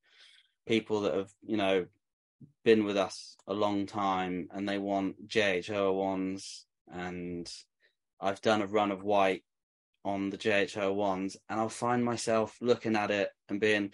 people 0.68 1.00
that 1.00 1.14
have, 1.14 1.32
you 1.44 1.56
know, 1.56 1.86
been 2.64 2.84
with 2.84 2.96
us 2.96 3.36
a 3.46 3.54
long 3.54 3.86
time 3.86 4.48
and 4.52 4.68
they 4.68 4.78
want 4.78 5.26
JHO 5.26 5.94
ones, 5.94 6.66
and 6.92 7.50
I've 8.20 8.40
done 8.42 8.62
a 8.62 8.66
run 8.66 8.92
of 8.92 9.02
white 9.02 9.42
on 10.04 10.30
the 10.30 10.38
JHO 10.38 10.94
ones, 10.94 11.36
and 11.48 11.58
I'll 11.58 11.68
find 11.68 12.04
myself 12.04 12.56
looking 12.60 12.94
at 12.94 13.10
it 13.10 13.30
and 13.48 13.58
being, 13.60 13.92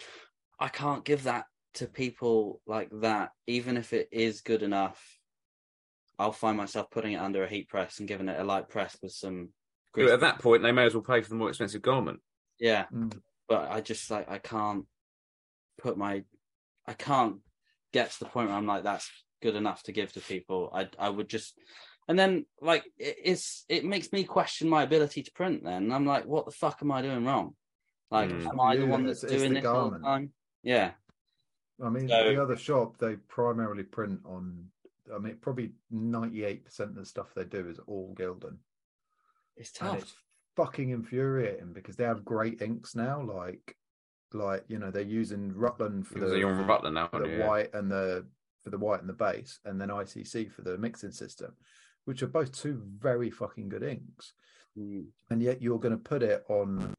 I 0.59 0.69
can't 0.69 1.05
give 1.05 1.23
that 1.25 1.47
to 1.75 1.87
people 1.87 2.61
like 2.67 2.91
that, 3.01 3.31
even 3.47 3.77
if 3.77 3.93
it 3.93 4.09
is 4.13 4.43
good 4.43 4.63
enough, 4.63 5.19
I'll 6.19 6.33
find 6.33 6.57
myself 6.57 6.91
putting 6.91 7.13
it 7.13 7.21
under 7.21 7.43
a 7.43 7.49
heat 7.49 7.69
press 7.69 7.99
and 7.99 8.07
giving 8.07 8.29
it 8.29 8.39
a 8.39 8.45
light 8.45 8.69
press 8.69 8.97
with 9.03 9.13
some 9.13 9.49
grease. 9.93 10.11
At 10.11 10.21
that 10.21 10.41
point, 10.41 10.63
they 10.63 10.71
may 10.73 10.85
as 10.85 10.95
well 10.95 11.03
pay 11.03 11.21
for 11.21 11.29
the 11.29 11.35
more 11.35 11.49
expensive 11.49 11.83
garment. 11.83 12.21
Yeah, 12.61 12.87
Mm. 12.93 13.21
but 13.49 13.71
I 13.71 13.81
just 13.81 14.09
like 14.11 14.31
I 14.31 14.39
can't 14.39 14.87
put 15.83 15.99
my 15.99 16.23
I 16.87 16.93
can't 16.95 17.37
get 17.93 18.11
to 18.13 18.19
the 18.21 18.27
point 18.31 18.49
where 18.49 18.57
I'm 18.59 18.67
like 18.67 18.83
that's 18.85 19.11
good 19.43 19.55
enough 19.57 19.83
to 19.85 19.93
give 19.93 20.13
to 20.13 20.21
people. 20.21 20.71
I 20.75 20.89
I 20.99 21.09
would 21.09 21.29
just 21.29 21.55
and 22.09 22.19
then 22.19 22.45
like 22.61 22.85
it, 22.99 23.17
it's 23.25 23.65
it 23.69 23.85
makes 23.85 24.13
me 24.13 24.25
question 24.25 24.69
my 24.69 24.83
ability 24.83 25.23
to 25.23 25.33
print. 25.33 25.65
Then 25.65 25.93
I'm 25.93 26.07
like, 26.07 26.27
what 26.27 26.45
the 26.47 26.53
fuck 26.53 26.79
am 26.83 26.93
I 26.93 27.03
doing 27.03 27.25
wrong? 27.25 27.55
Like, 28.11 28.31
Mm. 28.31 28.47
am 28.49 28.61
I 28.61 28.77
the 28.77 28.87
one 28.87 29.07
that's 29.07 29.25
it's 29.25 29.33
doing 29.33 29.55
the 29.55 29.61
this 29.61 29.67
all 29.69 29.91
the 29.91 29.99
garment. 29.99 30.05
time? 30.05 30.33
Yeah, 30.63 30.93
I 31.83 31.89
mean, 31.89 32.09
So- 32.09 32.29
the 32.31 32.43
other 32.43 32.57
shop 32.57 32.99
they 32.99 33.17
primarily 33.17 33.83
print 33.85 34.21
on. 34.25 34.71
I 35.15 35.19
mean, 35.19 35.37
probably 35.41 35.73
ninety-eight 35.91 36.65
percent 36.65 36.91
of 36.91 36.97
the 36.97 37.05
stuff 37.07 37.35
they 37.35 37.45
do 37.45 37.69
is 37.69 37.79
all 37.87 38.15
Gildan, 38.19 38.57
it's 39.57 39.79
and 39.81 39.91
tough. 39.91 39.99
it's 40.03 40.15
fucking 40.57 40.91
infuriating 40.91 41.73
because 41.73 41.97
they 41.97 42.05
have 42.05 42.25
great 42.25 42.63
inks 42.63 42.95
now. 42.95 43.21
Like, 43.23 43.77
like 44.35 44.65
you 44.69 44.79
know, 44.79 44.91
they're 44.91 45.03
using 45.03 45.53
Rutland 45.55 46.07
for 46.07 46.19
the, 46.19 46.45
Rutland 46.45 46.95
now, 46.95 47.09
for 47.09 47.21
the? 47.21 47.39
Yeah. 47.39 47.49
white 47.49 47.75
and 47.75 47.91
the 47.91 48.27
for 48.63 48.71
the 48.71 48.79
white 48.79 49.01
and 49.01 49.09
the 49.09 49.15
base, 49.15 49.61
and 49.65 49.81
then 49.81 49.89
ICC 49.89 50.51
for 50.51 50.63
the 50.63 50.79
mixing 50.79 51.13
system, 51.13 51.53
which 52.05 52.23
are 52.23 52.29
both 52.29 52.53
two 52.53 52.83
very 52.99 53.31
fucking 53.31 53.69
good 53.69 53.83
inks. 53.83 54.33
Mm. 54.77 55.05
and 55.31 55.41
yet 55.41 55.63
you're 55.63 55.79
going 55.79 55.97
to 55.97 56.03
put 56.03 56.21
it 56.25 56.45
on 56.49 56.97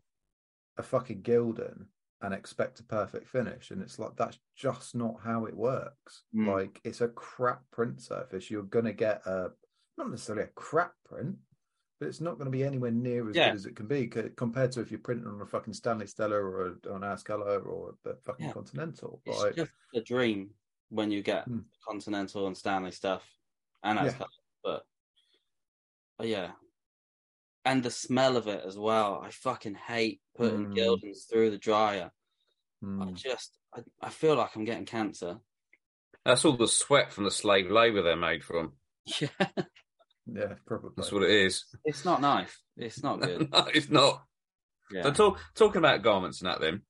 a 0.77 0.83
fucking 0.83 1.23
Gildan 1.23 1.87
and 2.21 2.33
expect 2.33 2.79
a 2.79 2.83
perfect 2.83 3.27
finish, 3.27 3.71
and 3.71 3.81
it's 3.81 3.99
like 3.99 4.15
that's 4.15 4.39
just 4.55 4.95
not 4.95 5.15
how 5.23 5.45
it 5.45 5.55
works. 5.55 6.23
Mm. 6.35 6.47
Like 6.47 6.79
it's 6.83 7.01
a 7.01 7.09
crap 7.09 7.61
print 7.71 8.01
surface. 8.01 8.49
You're 8.49 8.63
going 8.63 8.85
to 8.85 8.93
get 8.93 9.25
a 9.25 9.51
not 9.97 10.09
necessarily 10.09 10.43
a 10.43 10.55
crap 10.55 10.93
print, 11.05 11.35
but 11.99 12.07
it's 12.07 12.21
not 12.21 12.33
going 12.37 12.45
to 12.45 12.51
be 12.51 12.63
anywhere 12.63 12.91
near 12.91 13.29
as 13.29 13.35
Yeah. 13.35 13.49
good 13.49 13.55
as 13.55 13.65
it 13.65 13.75
can 13.75 13.87
be 13.87 14.07
co- 14.07 14.29
compared 14.35 14.71
to 14.73 14.81
if 14.81 14.91
you're 14.91 14.99
printing 14.99 15.27
on 15.27 15.41
a 15.41 15.45
fucking 15.45 15.73
Stanley 15.73 16.07
Stella 16.07 16.35
or 16.35 16.77
a, 16.85 16.93
on 16.93 17.03
AS 17.03 17.23
Colour 17.23 17.59
or 17.61 17.95
a 18.05 18.15
fucking 18.25 18.47
Yeah. 18.47 18.53
Continental. 18.53 19.21
It's 19.25 19.39
Like, 19.41 19.55
just 19.55 19.71
a 19.93 20.01
dream 20.01 20.49
when 20.89 21.11
you 21.11 21.21
get 21.23 21.45
Hmm. 21.45 21.59
Continental 21.87 22.47
and 22.47 22.57
Stanley 22.57 22.91
stuff, 22.91 23.23
and 23.83 23.97
Yeah. 23.99 24.17
but, 24.63 24.85
but 26.17 26.27
yeah, 26.27 26.51
and 27.63 27.81
the 27.81 27.91
smell 27.91 28.37
of 28.37 28.47
it 28.47 28.63
as 28.65 28.77
well. 28.77 29.21
I 29.23 29.31
fucking 29.31 29.75
hate 29.75 30.21
putting 30.35 30.67
Mm. 30.67 30.75
Gildans 30.75 31.27
through 31.29 31.49
the 31.51 31.57
dryer. 31.57 32.11
I 32.83 32.85
mm, 32.85 33.13
just 33.15 33.57
I, 33.73 33.79
I 34.01 34.09
feel 34.09 34.35
like 34.35 34.55
I'm 34.55 34.65
getting 34.65 34.85
cancer. 34.85 35.39
That's 36.23 36.45
all 36.45 36.55
the 36.57 36.67
sweat 36.67 37.11
from 37.11 37.23
the 37.23 37.31
slave 37.31 37.69
labour 37.71 38.01
they're 38.03 38.15
made 38.15 38.43
from. 38.43 38.73
Yeah, 39.21 39.29
yeah, 40.31 40.53
probably. 40.65 40.91
That's 40.97 41.11
what 41.11 41.23
it 41.23 41.29
is. 41.31 41.65
it's 41.83 42.05
not 42.05 42.21
nice. 42.21 42.55
It's 42.77 43.03
not 43.03 43.21
good. 43.21 43.49
no, 43.53 43.67
it's 43.73 43.89
not. 43.89 44.23
Yeah. 44.91 45.03
So 45.03 45.11
talk, 45.11 45.39
talking 45.55 45.79
about 45.79 46.03
garments 46.03 46.41
and 46.41 46.49
that, 46.49 46.61
then 46.61 46.81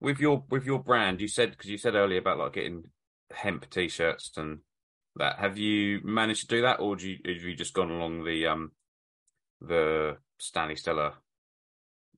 with 0.00 0.18
your 0.18 0.44
with 0.50 0.64
your 0.64 0.82
brand, 0.82 1.20
you 1.20 1.28
said 1.28 1.50
because 1.50 1.70
you 1.70 1.78
said 1.78 1.94
earlier 1.94 2.18
about 2.18 2.38
like 2.38 2.54
getting 2.54 2.84
hemp 3.32 3.68
t-shirts 3.70 4.32
and 4.36 4.58
that. 5.16 5.38
Have 5.38 5.58
you 5.58 6.00
managed 6.04 6.42
to 6.42 6.56
do 6.56 6.62
that, 6.62 6.80
or 6.80 6.96
do 6.96 7.10
you, 7.10 7.18
have 7.26 7.42
you 7.42 7.54
just 7.54 7.74
gone 7.74 7.90
along 7.90 8.24
the 8.24 8.46
um 8.46 8.72
the 9.60 10.16
Stanley 10.38 10.76
Stella 10.76 11.14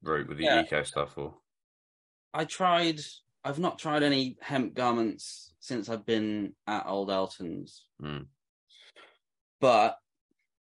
route 0.03 0.29
with 0.29 0.39
the 0.39 0.45
Yeah. 0.45 0.63
eco 0.63 0.83
stuff? 0.83 1.17
Or 1.17 1.35
I 2.33 2.45
tried. 2.45 3.01
I've 3.47 3.59
not 3.59 3.79
tried 3.79 4.03
any 4.03 4.39
hemp 4.41 4.75
garments 4.75 5.53
since 5.61 5.89
I've 5.89 6.07
been 6.07 6.55
at 6.67 6.87
Old 6.87 7.11
Elton's. 7.11 7.85
Mm. 8.03 8.27
But 9.61 9.97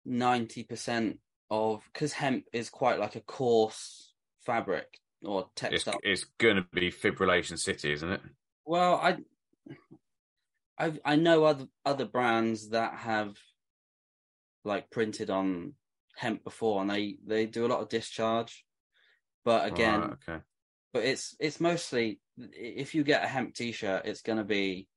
ninety 0.05 0.63
percent 0.63 1.19
of 1.49 1.83
because 1.93 2.13
hemp 2.13 2.45
is 2.53 2.69
quite 2.69 2.99
like 2.99 3.15
a 3.15 3.21
coarse 3.21 4.13
fabric 4.45 4.99
or 5.23 5.41
it's 5.41 5.49
textile. 5.55 5.99
it's 6.03 6.25
going 6.37 6.55
to 6.55 6.65
be 6.73 6.91
fibrillation 6.91 7.59
city, 7.59 7.91
isn't 7.91 8.11
it? 8.11 8.21
Well, 8.65 8.95
I, 8.95 9.17
I, 10.79 10.93
I 11.03 11.15
know 11.15 11.43
other 11.43 11.67
other 11.85 12.05
brands 12.05 12.69
that 12.69 12.93
have 12.95 13.37
like 14.63 14.89
printed 14.89 15.29
on 15.29 15.73
hemp 16.15 16.43
before, 16.43 16.81
and 16.81 16.89
they 16.89 17.17
they 17.25 17.45
do 17.45 17.65
a 17.65 17.67
lot 17.67 17.81
of 17.81 17.89
discharge. 17.89 18.65
But 19.43 19.67
again, 19.67 20.01
Right, 20.01 20.11
okay. 20.11 20.43
but 20.93 21.03
it's 21.03 21.35
it's 21.39 21.59
mostly 21.59 22.19
if 22.37 22.95
you 22.95 23.03
get 23.03 23.23
a 23.23 23.27
hemp 23.27 23.53
t-shirt 23.53 24.05
it's 24.05 24.21
going 24.21 24.37
to 24.37 24.43
be 24.43 24.87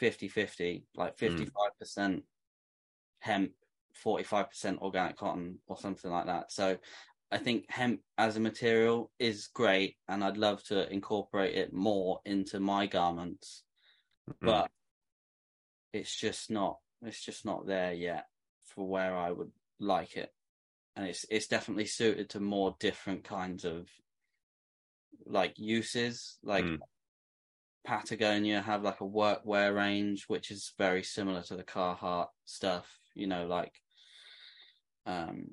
50-50 0.00 0.84
like 0.96 1.18
hmm. 1.18 1.26
55% 1.96 2.22
hemp 3.18 3.50
45% 4.04 4.78
organic 4.78 5.16
cotton 5.16 5.58
or 5.66 5.76
something 5.76 6.10
like 6.10 6.26
that 6.26 6.50
so 6.52 6.76
i 7.30 7.38
think 7.38 7.64
hemp 7.68 8.00
as 8.18 8.36
a 8.36 8.40
material 8.40 9.10
is 9.18 9.48
great 9.48 9.96
and 10.08 10.24
i'd 10.24 10.36
love 10.36 10.62
to 10.64 10.90
incorporate 10.92 11.54
it 11.54 11.72
more 11.72 12.20
into 12.24 12.60
my 12.60 12.86
garments 12.86 13.62
Mm. 14.28 14.46
but 14.46 14.70
it's 15.92 16.14
just 16.16 16.50
not 16.50 16.78
it's 17.02 17.24
just 17.24 17.44
not 17.44 17.66
there 17.66 17.92
yet 17.92 18.26
for 18.64 18.86
where 18.86 19.16
i 19.16 19.30
would 19.30 19.50
like 19.80 20.16
it 20.16 20.32
and 20.94 21.06
it's 21.08 21.24
it's 21.30 21.48
definitely 21.48 21.86
suited 21.86 22.30
to 22.30 22.38
more 22.40 22.76
different 22.78 23.24
kinds 23.24 23.64
of 23.64 23.88
like 25.26 25.54
uses 25.58 26.38
like 26.42 26.64
Mm. 26.64 26.78
Patagonia 27.82 28.60
have 28.60 28.82
like 28.82 29.00
a 29.00 29.04
workwear 29.04 29.74
range 29.74 30.24
which 30.28 30.50
is 30.50 30.74
very 30.76 31.02
similar 31.02 31.42
to 31.42 31.56
the 31.56 31.64
Carhartt 31.64 32.28
stuff 32.44 32.98
you 33.14 33.26
know 33.26 33.46
like 33.46 33.72
um 35.06 35.46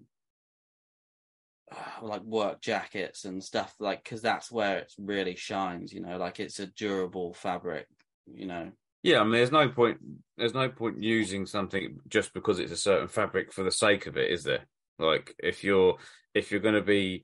like 2.02 2.22
work 2.24 2.62
jackets 2.62 3.26
and 3.26 3.44
stuff 3.44 3.74
like 3.80 4.04
because 4.04 4.22
that's 4.22 4.52
where 4.52 4.80
it 4.80 4.94
really 4.98 5.36
shines 5.36 5.92
you 5.94 6.02
know 6.02 6.18
like 6.18 6.40
it's 6.40 6.60
a 6.60 6.68
durable 6.68 7.34
fabric 7.34 7.88
you 8.26 8.46
know 8.46 8.72
Yeah, 9.04 9.20
I 9.22 9.24
mean, 9.24 9.34
there's 9.34 9.52
no 9.52 9.70
point. 9.70 10.00
There's 10.38 10.54
no 10.54 10.70
point 10.70 11.02
using 11.02 11.46
something 11.46 12.00
just 12.08 12.34
because 12.34 12.60
it's 12.60 12.72
a 12.74 12.78
certain 12.78 13.08
fabric 13.08 13.54
for 13.54 13.64
the 13.64 13.72
sake 13.72 14.06
of 14.08 14.18
it, 14.18 14.32
is 14.32 14.44
there? 14.44 14.66
Like, 15.00 15.34
if 15.40 15.64
you're 15.64 15.98
if 16.34 16.52
you're 16.52 16.60
going 16.60 16.76
to 16.76 16.82
be, 16.82 17.24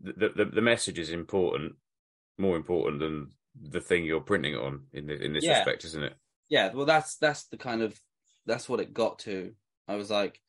the, 0.00 0.30
the 0.34 0.44
the 0.46 0.62
message 0.62 0.98
is 0.98 1.10
important, 1.10 1.74
more 2.38 2.56
important 2.56 3.00
than 3.00 3.32
the 3.60 3.80
thing 3.80 4.04
you're 4.04 4.20
printing 4.20 4.54
on 4.54 4.86
in 4.92 5.06
this, 5.06 5.20
in 5.20 5.32
this 5.34 5.44
Yeah. 5.44 5.58
respect, 5.58 5.84
isn't 5.84 6.02
it? 6.04 6.14
yeah 6.48 6.72
well 6.72 6.86
that's 6.86 7.16
that's 7.16 7.44
the 7.48 7.56
kind 7.56 7.82
of 7.82 7.98
that's 8.46 8.68
what 8.68 8.80
it 8.80 8.92
got 8.94 9.18
to 9.20 9.52
i 9.86 9.94
was 9.96 10.10
like 10.10 10.40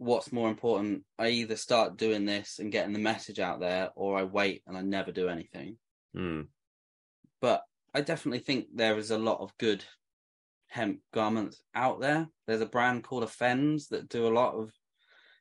what's 0.00 0.32
more 0.32 0.48
important 0.48 1.04
i 1.18 1.28
either 1.28 1.56
start 1.56 1.98
doing 1.98 2.24
this 2.24 2.58
and 2.58 2.72
getting 2.72 2.94
the 2.94 2.98
message 2.98 3.38
out 3.38 3.60
there 3.60 3.90
or 3.94 4.16
i 4.16 4.22
wait 4.22 4.62
and 4.66 4.74
i 4.74 4.80
never 4.80 5.12
do 5.12 5.28
anything 5.28 5.76
Hmm. 6.14 6.42
but 7.42 7.62
i 7.92 8.00
definitely 8.00 8.38
think 8.38 8.68
there 8.74 8.96
is 8.96 9.10
a 9.10 9.18
lot 9.18 9.40
of 9.40 9.52
good 9.58 9.84
hemp 10.68 11.00
garments 11.12 11.62
out 11.74 12.00
there 12.00 12.28
there's 12.46 12.62
a 12.62 12.66
brand 12.66 13.04
called 13.04 13.24
offends 13.24 13.88
that 13.88 14.08
do 14.08 14.26
a 14.26 14.32
lot 14.32 14.54
of 14.54 14.72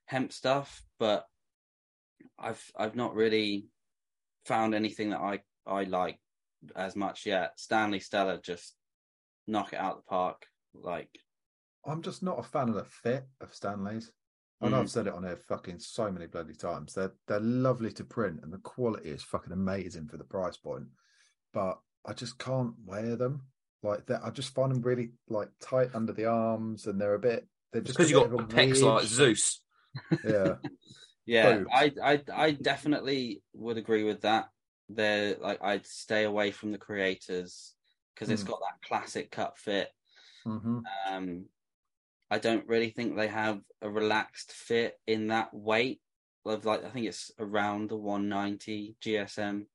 hemp 0.07 0.33
stuff 0.33 0.83
but 0.99 1.23
i've 2.37 2.63
i've 2.77 2.97
not 2.97 3.15
really 3.15 3.65
found 4.43 4.75
anything 4.75 5.11
that 5.11 5.21
i 5.21 5.39
i 5.65 5.83
like 5.85 6.19
as 6.75 6.97
much 6.97 7.25
yet 7.25 7.53
stanley 7.55 8.01
stella 8.01 8.41
just 8.43 8.75
knock 9.47 9.71
it 9.71 9.79
out 9.79 9.95
the 9.95 10.09
park 10.09 10.45
like 10.73 11.17
I'm 11.85 12.01
just 12.01 12.21
not 12.21 12.39
a 12.39 12.43
fan 12.43 12.69
of 12.69 12.75
the 12.75 12.83
fit 12.83 13.25
of 13.41 13.53
Stanley's. 13.53 14.11
I 14.61 14.67
know 14.69 14.77
Mm. 14.77 14.81
I've 14.81 14.89
said 14.91 15.07
it 15.07 15.13
on 15.13 15.23
here 15.23 15.37
fucking 15.37 15.79
so 15.79 16.11
many 16.11 16.27
bloody 16.27 16.53
times. 16.53 16.93
They're 16.93 17.13
they're 17.27 17.39
lovely 17.39 17.91
to 17.93 18.03
print 18.03 18.41
and 18.43 18.51
the 18.51 18.57
quality 18.59 19.09
is 19.09 19.23
fucking 19.23 19.53
amazing 19.53 20.07
for 20.07 20.17
the 20.17 20.23
price 20.23 20.57
point. 20.57 20.87
But 21.53 21.79
I 22.05 22.13
just 22.13 22.37
can't 22.37 22.73
wear 22.85 23.15
them. 23.15 23.43
Like 23.83 24.05
that 24.07 24.21
I 24.23 24.29
just 24.31 24.53
find 24.53 24.71
them 24.73 24.81
really 24.81 25.11
like 25.29 25.49
tight 25.61 25.91
under 25.93 26.11
the 26.11 26.25
arms 26.25 26.85
and 26.87 26.99
they're 26.99 27.13
a 27.13 27.19
bit 27.19 27.47
they're 27.71 27.81
just 27.81 27.97
Because 27.97 28.11
you 28.11 28.19
bit 28.21 28.31
got 28.31 28.41
of 28.41 28.49
pecs 28.49 28.81
like. 28.81 29.05
Zeus. 29.05 29.61
Yeah. 30.23 30.55
Yeah, 31.25 31.57
Boobs. 31.57 31.69
I, 31.71 31.91
I, 32.03 32.21
I 32.33 32.51
definitely 32.53 33.43
would 33.53 33.77
agree 33.77 34.03
with 34.03 34.21
that. 34.21 34.49
They're 34.89 35.35
like 35.39 35.61
I'd 35.63 35.85
stay 35.85 36.23
away 36.23 36.49
from 36.49 36.71
the 36.71 36.79
creators 36.79 37.75
because 38.15 38.31
it's 38.31 38.41
got 38.41 38.59
that 38.61 38.87
classic 38.87 39.29
cut 39.29 39.55
fit. 39.55 39.89
hmm 40.43 40.79
Um, 41.07 41.45
I 42.31 42.37
don't 42.39 42.67
really 42.67 42.89
think 42.89 43.15
they 43.15 43.27
have 43.27 43.59
a 43.81 43.89
relaxed 43.89 44.51
fit 44.51 44.99
in 45.07 45.27
that 45.27 45.53
weight. 45.53 46.01
Of 46.45 46.65
like 46.65 46.83
I 46.83 46.89
think 46.89 47.05
it's 47.05 47.31
around 47.37 47.89
the 47.89 47.97
190 47.97 48.95
GSM. 49.03 49.65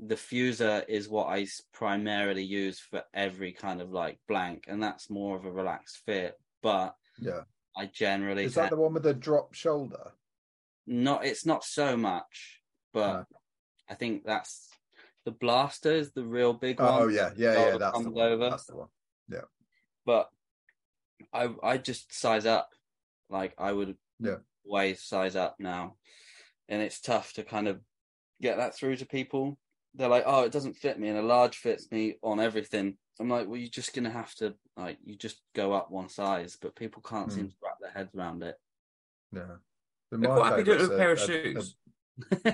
The 0.00 0.14
fuser 0.14 0.88
is 0.88 1.08
what 1.08 1.26
I 1.26 1.46
primarily 1.72 2.44
use 2.44 2.78
for 2.78 3.02
every 3.12 3.52
kind 3.52 3.80
of 3.80 3.90
like 3.90 4.18
blank, 4.28 4.64
and 4.68 4.82
that's 4.82 5.10
more 5.10 5.36
of 5.36 5.44
a 5.44 5.50
relaxed 5.50 6.00
fit. 6.06 6.38
But 6.62 6.94
Yeah. 7.18 7.42
I 7.76 7.86
generally 7.86 8.44
Is 8.44 8.54
that 8.54 8.70
the 8.70 8.76
one 8.76 8.94
with 8.94 9.02
the 9.02 9.14
drop 9.14 9.54
shoulder? 9.54 10.12
not 10.86 11.24
it's 11.24 11.46
not 11.46 11.62
so 11.62 11.96
much 11.96 12.60
but 12.92 13.12
No. 13.12 13.26
i 13.88 13.94
think 13.94 14.24
that's 14.24 14.68
the 15.24 15.30
blaster 15.30 15.92
is 15.92 16.12
the 16.12 16.24
real 16.24 16.52
big 16.52 16.80
oh, 16.80 16.84
one. 16.84 17.02
Oh, 17.02 17.08
yeah, 17.08 17.30
yeah, 17.36 17.54
Oh, 17.56 17.68
yeah. 17.72 17.76
That's 17.78 18.02
the 18.02 18.10
one. 18.10 18.32
over. 18.32 18.50
That's 18.50 18.64
the 18.64 18.76
one. 18.76 18.88
but 20.06 20.30
I 21.32 21.48
I 21.62 21.78
just 21.78 22.12
size 22.12 22.46
up. 22.46 22.70
Like 23.28 23.54
I 23.58 23.72
would 23.72 23.96
Yeah. 24.18 24.38
always 24.64 25.02
size 25.02 25.36
up 25.36 25.56
now, 25.58 25.96
and 26.68 26.82
it's 26.82 27.00
tough 27.00 27.32
to 27.34 27.44
kind 27.44 27.68
of 27.68 27.80
get 28.40 28.56
that 28.56 28.74
through 28.74 28.96
to 28.96 29.06
people. 29.06 29.58
They're 29.94 30.08
like, 30.08 30.24
"Oh, 30.26 30.44
it 30.44 30.52
doesn't 30.52 30.74
fit 30.76 30.98
me," 30.98 31.08
and 31.08 31.18
a 31.18 31.22
large 31.22 31.56
fits 31.58 31.90
me 31.90 32.16
on 32.22 32.40
everything. 32.40 32.96
I'm 33.18 33.28
like, 33.28 33.46
"Well, 33.48 33.56
you're 33.58 33.68
just 33.68 33.94
gonna 33.94 34.10
have 34.10 34.34
to 34.36 34.54
like 34.76 34.98
you 35.04 35.16
just 35.16 35.42
go 35.54 35.72
up 35.72 35.90
one 35.90 36.08
size," 36.08 36.56
but 36.60 36.74
people 36.76 37.02
can't 37.02 37.30
seem 37.32 37.44
Hmm. 37.44 37.50
to 37.50 37.56
wrap 37.62 37.78
their 37.80 37.90
heads 37.90 38.14
around 38.14 38.42
it. 38.42 38.56
Yeah. 39.32 39.56
They're 40.10 40.18
My 40.18 40.26
quite 40.26 40.50
happy 40.50 40.64
doing 40.64 40.80
it 40.80 40.88
favourites 40.88 40.88
with 40.88 40.92
a 40.92 40.98
pair 40.98 41.08
are- 41.08 41.12
of 41.12 41.18
are- 41.18 41.26
shoes. 41.26 41.76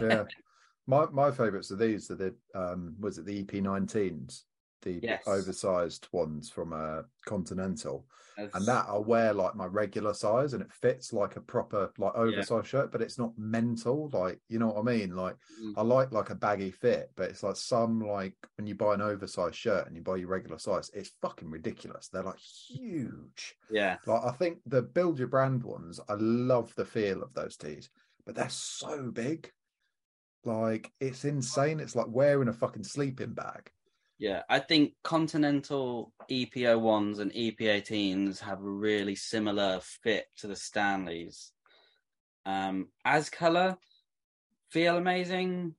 are- 0.03 0.09
yeah. 0.11 0.25
My 0.89 1.07
my 1.07 1.31
favourites 1.33 1.73
are 1.73 1.77
these. 1.77 2.11
Are 2.13 2.15
the 2.15 2.37
um 2.55 2.95
was 3.01 3.19
it 3.19 3.25
the 3.25 3.43
EP19s, 3.43 4.45
the 4.83 5.01
Yes. 5.03 5.25
oversized 5.27 6.09
ones 6.13 6.51
from 6.51 6.73
uh, 6.73 7.03
Continental, 7.25 8.07
As- 8.39 8.51
and 8.55 8.67
that 8.67 8.87
I 8.89 8.99
wear 8.99 9.33
like 9.33 9.55
my 9.55 9.67
regular 9.67 10.13
size, 10.15 10.53
and 10.53 10.63
it 10.63 10.73
fits 10.73 11.13
like 11.13 11.37
a 11.37 11.41
proper 11.41 11.91
like 11.99 12.15
oversized 12.15 12.67
shirt, 12.67 12.93
but 12.93 13.03
it's 13.03 13.19
not 13.19 13.37
mental. 13.39 14.11
Like 14.13 14.41
you 14.49 14.59
know 14.59 14.69
what 14.69 14.79
I 14.79 14.83
mean? 14.83 15.17
Like 15.17 15.37
Mm. 15.63 15.75
I 15.77 15.83
like 15.83 16.13
like 16.13 16.31
a 16.31 16.35
baggy 16.35 16.71
fit, 16.71 17.11
but 17.17 17.31
it's 17.31 17.43
like 17.43 17.57
some 17.57 18.01
like 18.01 18.35
when 18.57 18.67
you 18.67 18.75
buy 18.75 18.95
an 18.95 19.01
oversized 19.01 19.55
shirt 19.57 19.87
and 19.87 19.97
you 19.97 20.03
buy 20.03 20.17
your 20.17 20.29
regular 20.29 20.59
size, 20.59 20.91
it's 20.95 21.13
fucking 21.23 21.51
ridiculous. 21.51 22.09
They're 22.09 22.23
like 22.23 22.39
huge. 22.39 23.57
yeah, 23.71 23.97
Like 24.07 24.23
I 24.25 24.33
think 24.33 24.59
the 24.67 24.83
build 24.83 25.19
your 25.19 25.29
brand 25.29 25.63
ones, 25.65 25.99
I 26.09 26.15
love 26.15 26.75
the 26.75 26.85
feel 26.85 27.23
of 27.23 27.33
those 27.35 27.57
tees, 27.57 27.91
but 28.25 28.35
they're 28.35 28.49
so 28.51 29.11
big. 29.11 29.51
Like 30.45 30.93
it's 31.01 31.25
insane. 31.25 31.81
It's 31.81 31.97
like 31.97 32.07
wearing 32.09 32.49
a 32.49 32.53
fucking 32.53 32.85
sleeping 32.85 33.33
bag. 33.33 33.71
Yeah. 34.19 34.43
I 34.49 34.61
think 34.61 34.93
Continental 35.05 36.13
EPO 36.31 36.81
ones 36.81 37.19
and 37.19 37.33
EP18s 37.33 38.41
have 38.41 38.61
a 38.61 38.71
really 38.71 39.15
similar 39.15 39.81
fit 40.03 40.27
to 40.39 40.47
the 40.47 40.57
Stanleys. 40.57 41.53
Um, 42.45 42.89
AS 43.05 43.29
Colour, 43.29 43.77
feel 44.71 44.97
amazing, 44.97 45.75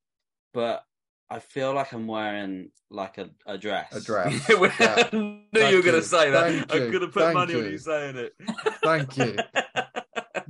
but 0.53 0.83
I 1.29 1.39
feel 1.39 1.73
like 1.73 1.91
I'm 1.93 2.07
wearing 2.07 2.71
like 2.89 3.17
a, 3.17 3.29
a 3.45 3.57
dress. 3.57 3.93
A 3.93 4.01
dress. 4.01 4.45
I 4.49 5.09
knew 5.11 5.41
you 5.53 5.77
were 5.77 5.81
going 5.81 5.95
to 5.95 6.03
say 6.03 6.29
that. 6.31 6.65
I'm 6.69 6.91
going 6.91 6.91
to 7.01 7.07
put 7.07 7.23
Thank 7.23 7.33
money 7.33 7.55
on 7.55 7.63
you. 7.65 7.71
you 7.71 7.77
saying 7.77 8.15
it. 8.17 8.33
Thank 8.83 9.17
you. 9.17 9.37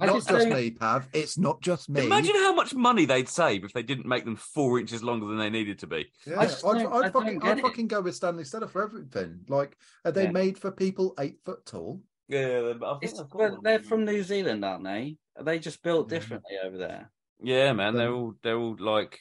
I 0.10 0.12
not 0.14 0.16
just 0.18 0.30
just 0.30 0.49
don't- 0.49 0.58
me, 0.58 0.72
Pav. 0.72 1.08
It's 1.14 1.38
not 1.38 1.62
just 1.62 1.89
me. 1.89 2.05
Imagine 2.05 2.36
how 2.36 2.53
much 2.53 2.74
money 2.74 3.05
they'd 3.05 3.28
save 3.30 3.64
if 3.64 3.74
they 3.74 3.84
didn't 3.84 4.05
make 4.08 4.26
them 4.26 4.36
four 4.36 4.80
inches 4.80 5.03
longer 5.03 5.26
than 5.28 5.38
they 5.38 5.49
needed 5.49 5.80
to 5.80 5.88
be. 5.88 6.05
Yeah, 6.26 6.36
I 6.39 6.41
I'd, 6.43 6.49
just 6.49 6.62
don't- 6.64 6.86
I 6.93 6.97
I'd 7.05 7.14
fucking, 7.14 7.43
I'd 7.43 7.62
fucking 7.62 7.88
go 7.88 8.01
with 8.01 8.16
Stanley 8.16 8.43
Stella 8.43 8.68
for 8.68 8.84
everything. 8.84 9.41
Like, 9.47 9.78
are 10.05 10.12
they 10.12 10.24
Yeah. 10.26 10.32
made 10.32 10.58
for 10.58 10.72
people 10.72 11.14
eight 11.20 11.39
foot 11.45 11.66
tall? 11.66 12.01
Yeah, 12.30 12.74
I 12.84 12.97
It's, 13.01 13.22
well, 13.34 13.60
they're 13.64 13.80
from 13.80 14.03
New 14.05 14.22
Zealand, 14.24 14.66
aren't 14.66 14.84
they? 14.84 15.18
Are 15.38 15.43
they 15.43 15.60
just 15.60 15.82
built 15.84 16.12
Yeah. 16.12 16.18
differently 16.20 16.58
over 16.64 16.78
there? 16.78 17.12
Yeah, 17.41 17.72
man, 17.74 17.95
they're 17.95 18.12
all 18.12 18.34
they're 18.41 18.58
all 18.58 18.76
like 18.80 19.20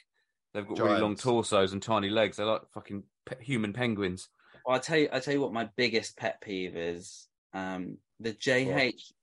they've 0.55 0.67
got 0.67 0.79
really 0.79 1.01
long 1.01 1.15
torsos 1.17 1.73
and 1.73 1.83
tiny 1.83 2.09
legs. 2.09 2.37
They're 2.39 2.47
like 2.47 2.63
fucking 2.73 3.05
pe- 3.27 3.45
human 3.45 3.73
penguins. 3.75 4.29
Well, 4.65 4.75
I 4.75 4.79
tell 4.81 4.97
you, 4.99 5.09
I 5.13 5.21
tell 5.21 5.35
you 5.35 5.41
what, 5.43 5.53
my 5.53 5.69
biggest 5.77 6.17
pet 6.17 6.41
peeve 6.41 6.75
is 6.77 7.29
um, 7.53 7.99
the 8.19 8.33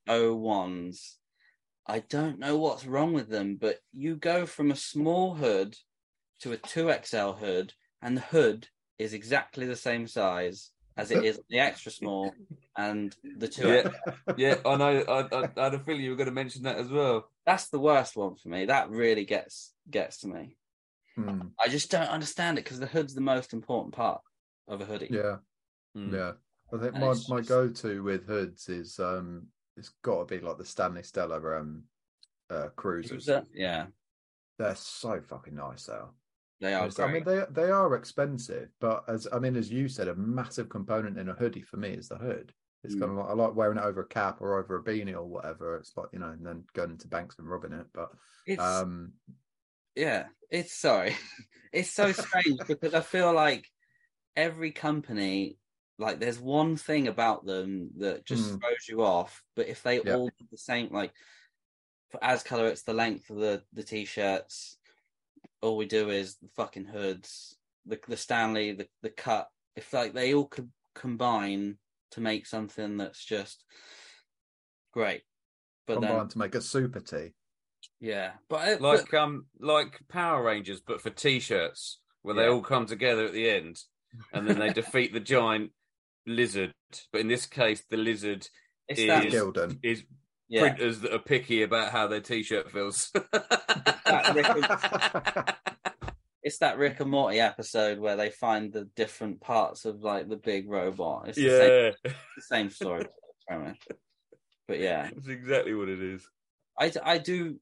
JH01s. 0.08 1.16
I 1.86 2.00
don't 2.00 2.40
know 2.40 2.58
what's 2.58 2.86
wrong 2.86 3.14
with 3.14 3.30
them, 3.30 3.58
but 3.58 3.80
you 3.92 4.16
go 4.16 4.46
from 4.46 4.72
a 4.72 4.76
small 4.76 5.36
hood 5.36 5.76
to 6.40 6.54
a 6.54 6.58
2XL 6.58 7.34
hood, 7.34 7.74
and 8.02 8.16
the 8.18 8.22
hood 8.22 8.68
is 8.98 9.14
exactly 9.14 9.66
the 9.66 9.76
same 9.76 10.08
size 10.08 10.72
as 10.98 11.12
it 11.12 11.24
is 11.24 11.40
the 11.50 11.60
extra 11.60 11.92
small 11.92 12.36
and 12.78 13.16
the 13.38 13.48
2XL. 13.48 13.92
Yeah. 14.38 14.56
Yeah, 14.56 14.56
I 14.66 14.76
know. 14.78 15.00
I, 15.08 15.22
I, 15.22 15.50
I 15.58 15.64
had 15.66 15.74
a 15.74 15.80
feeling 15.80 16.02
you 16.02 16.12
were 16.12 16.16
going 16.16 16.28
to 16.30 16.34
mention 16.34 16.64
that 16.64 16.78
as 16.78 16.90
well. 16.90 17.30
That's 17.46 17.70
the 17.70 17.80
worst 17.80 18.16
one 18.16 18.36
for 18.36 18.50
me. 18.50 18.66
That 18.66 18.90
really 18.90 19.26
gets 19.26 19.74
gets 19.90 20.20
to 20.20 20.28
me. 20.28 20.56
Hmm, 21.16 21.42
I 21.64 21.68
just 21.68 21.92
don't 21.92 22.08
understand 22.08 22.58
it 22.58 22.64
because 22.64 22.80
the 22.80 22.88
hood's 22.88 23.14
the 23.14 23.22
most 23.22 23.54
important 23.54 23.94
part 23.94 24.22
of 24.68 24.82
a 24.82 24.86
hoodie. 24.86 25.10
yeah, 25.12 25.38
Hmm. 25.94 26.14
yeah. 26.14 26.32
I 26.74 26.78
think 26.78 26.94
And 26.96 27.04
my, 27.04 27.12
it's 27.12 27.30
my 27.30 27.38
just- 27.38 27.50
go 27.50 27.70
to 27.70 28.04
with 28.04 28.26
hoods 28.26 28.70
is 28.70 29.00
um 29.00 29.48
it's 29.78 29.90
got 29.90 30.20
to 30.20 30.26
be 30.26 30.42
like 30.42 30.58
the 30.58 30.66
Stanley 30.66 31.04
Stella 31.04 31.60
um 31.60 31.86
uh 32.50 32.70
cruisers. 32.70 33.28
Yeah, 33.54 33.88
They're 34.58 34.76
so 34.76 35.22
fucking 35.22 35.56
nice 35.56 35.86
though. 35.86 36.14
they 36.60 36.74
are 36.74 36.86
Yes, 36.86 37.00
I 37.00 37.12
mean, 37.12 37.24
they 37.24 37.46
they 37.50 37.72
are 37.72 37.96
expensive, 37.96 38.72
but 38.80 39.04
as 39.08 39.28
I 39.32 39.40
mean, 39.40 39.56
as 39.56 39.72
you 39.72 39.88
said, 39.88 40.08
a 40.08 40.16
massive 40.16 40.70
component 40.70 41.18
in 41.18 41.30
a 41.30 41.34
hoodie 41.34 41.62
for 41.62 41.78
me 41.78 41.90
is 41.90 42.10
the 42.10 42.18
hood. 42.18 42.54
It's 42.84 42.96
Mm. 42.96 43.00
kind 43.00 43.12
of 43.12 43.18
like 43.18 43.30
I 43.30 43.34
like 43.34 43.56
wearing 43.56 43.78
it 43.78 43.84
over 43.84 44.02
a 44.02 44.08
cap 44.08 44.42
or 44.42 44.60
over 44.60 44.78
a 44.78 44.84
beanie 44.84 45.14
or 45.14 45.24
whatever. 45.24 45.78
It's 45.78 45.96
like 45.96 46.10
you 46.14 46.20
know, 46.20 46.30
and 46.30 46.46
then 46.46 46.66
going 46.74 46.92
into 46.92 47.08
banks 47.08 47.38
and 47.40 47.50
rubbing 47.50 47.74
it. 47.74 47.88
But 47.94 48.12
It's 48.46 48.64
um, 48.64 49.14
yeah, 49.96 50.30
it's 50.50 50.74
sorry, 50.74 51.16
it's 51.74 51.92
so 51.92 52.12
strange 52.12 52.66
because 52.68 52.94
I 52.94 53.02
feel 53.02 53.34
like 53.34 53.70
every 54.36 54.72
company, 54.72 55.60
like, 55.98 56.20
there's 56.20 56.40
one 56.40 56.76
thing 56.76 57.08
about 57.08 57.46
them 57.46 57.92
that 57.98 58.26
just 58.26 58.54
Mm. 58.54 58.60
throws 58.62 58.88
you 58.88 59.04
off. 59.04 59.44
But 59.56 59.68
if 59.68 59.84
they 59.84 60.02
Yeah. 60.02 60.16
all 60.16 60.30
do 60.30 60.46
the 60.52 60.58
same, 60.58 60.92
like 60.92 61.14
for 62.10 62.24
AS 62.24 62.44
Colour, 62.44 62.68
it's 62.68 62.84
the 62.84 62.94
length 62.94 63.30
of 63.30 63.38
the 63.38 63.64
the 63.74 63.84
t-shirts. 63.84 64.78
All 65.62 65.78
we 65.78 65.86
do 65.86 66.10
is 66.10 66.38
the 66.38 66.50
fucking 66.56 66.86
hoods, 66.86 67.58
the 67.86 68.00
the 68.08 68.18
Stanley, 68.18 68.74
the 68.74 68.90
the 69.02 69.10
cut. 69.10 69.50
If 69.76 69.94
like 69.94 70.14
they 70.14 70.34
all 70.34 70.48
could 70.48 70.72
combine 70.96 71.80
to 72.12 72.22
make 72.22 72.46
something 72.46 72.98
that's 72.98 73.24
just 73.24 73.64
great, 74.92 75.24
but 75.88 75.96
combined 75.96 76.20
then 76.20 76.28
to 76.30 76.38
make 76.38 76.56
a 76.56 76.62
super 76.62 77.00
tee. 77.00 77.34
yeah, 78.00 78.34
but, 78.50 78.58
I- 78.60 78.74
but 78.76 78.82
Like 78.82 79.14
um, 79.14 79.48
like 79.60 80.08
Power 80.10 80.44
Rangers, 80.44 80.82
but 80.82 81.02
for 81.02 81.10
t-shirts, 81.10 82.00
where 82.22 82.36
they 82.36 82.48
all 82.48 82.62
come 82.62 82.86
together 82.86 83.26
at 83.26 83.34
the 83.34 83.50
end, 83.50 83.84
and 84.32 84.48
then 84.48 84.60
they 84.60 84.72
defeat 84.72 85.14
the 85.14 85.20
giant 85.20 85.72
lizard. 86.26 86.74
But 87.12 87.22
in 87.22 87.28
this 87.28 87.46
case, 87.46 87.84
the 87.90 87.98
lizard 87.98 88.48
it's 88.88 89.00
is- 89.00 89.34
Gildan. 89.34 89.80
is 89.84 90.04
yeah. 90.50 90.62
printers 90.62 91.02
that 91.02 91.14
are 91.14 91.20
picky 91.20 91.64
about 91.64 91.92
how 91.92 92.08
their 92.08 92.22
t-shirt 92.22 92.72
feels. 92.72 93.12
It's 96.44 96.58
that 96.58 96.78
Rick 96.78 97.00
and 97.00 97.10
Morty 97.10 97.40
episode 97.40 98.00
where 98.00 98.18
they 98.18 98.30
find 98.30 98.74
the 98.74 98.90
different 98.98 99.40
parts 99.40 99.86
of 99.86 100.04
like 100.04 100.28
the 100.28 100.36
big 100.36 100.70
robot. 100.70 101.30
It's 101.30 101.38
the, 101.38 101.50
same, 101.50 101.94
yeah, 102.04 102.12
the 102.36 102.42
same 102.42 102.70
story. 102.70 103.06
But 104.68 104.80
yeah, 104.80 105.10
that's 105.14 105.30
exactly 105.30 105.74
what 105.74 105.88
it 105.88 106.02
is. 106.02 106.28
I, 106.78 106.92
I 107.02 107.18
do. 107.18 107.60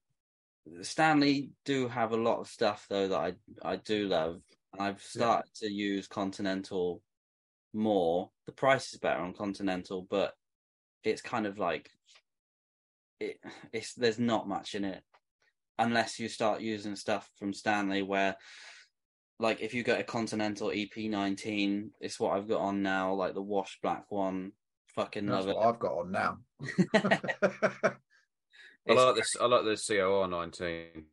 Stanley 0.81 1.52
do 1.64 1.90
have 1.90 2.11
a 2.11 2.18
lot 2.18 2.40
of 2.40 2.48
stuff 2.48 2.88
though 2.90 3.10
that 3.10 3.19
I 3.19 3.34
I 3.61 3.76
do 3.76 4.07
love. 4.07 4.41
And 4.73 4.81
I've 4.81 5.03
started 5.03 5.53
to 5.57 5.72
use 5.72 6.07
Continental 6.07 7.03
more. 7.73 8.30
The 8.45 8.52
price 8.52 8.93
is 8.93 8.99
better 8.99 9.22
on 9.22 9.34
Continental, 9.34 10.06
but 10.10 10.34
it's 11.03 11.22
kind 11.22 11.45
of 11.45 11.57
like 11.57 11.89
it. 13.19 13.39
It's 13.73 13.93
there's 13.93 14.19
not 14.19 14.48
much 14.48 14.76
in 14.76 14.84
it 14.85 15.03
unless 15.80 16.19
you 16.19 16.27
start 16.27 16.61
using 16.61 16.95
stuff 16.95 17.30
from 17.38 17.53
Stanley 17.53 18.02
where. 18.02 18.35
Like 19.39 19.61
if 19.61 19.73
you 19.73 19.81
get 19.81 19.99
a 19.99 20.03
Continental 20.03 20.69
EP19, 20.69 21.89
it's 21.99 22.19
what 22.19 22.38
I've 22.38 22.48
got 22.48 22.61
on 22.61 22.84
now, 22.84 23.15
like 23.15 23.34
the 23.34 23.41
wash 23.41 23.80
black 23.81 24.06
one. 24.11 24.52
Fucking 24.93 25.26
That's 25.26 25.48
love 25.48 25.56
what 25.56 25.65
I've 25.65 25.80
got 25.80 25.98
on 25.98 26.11
now. 26.11 26.38
I 26.93 28.93
like 28.93 29.15
this. 29.15 29.35
I 29.41 29.45
like 29.45 29.64
the 29.64 29.84
COR 29.88 30.27
nineteen. 30.27 31.06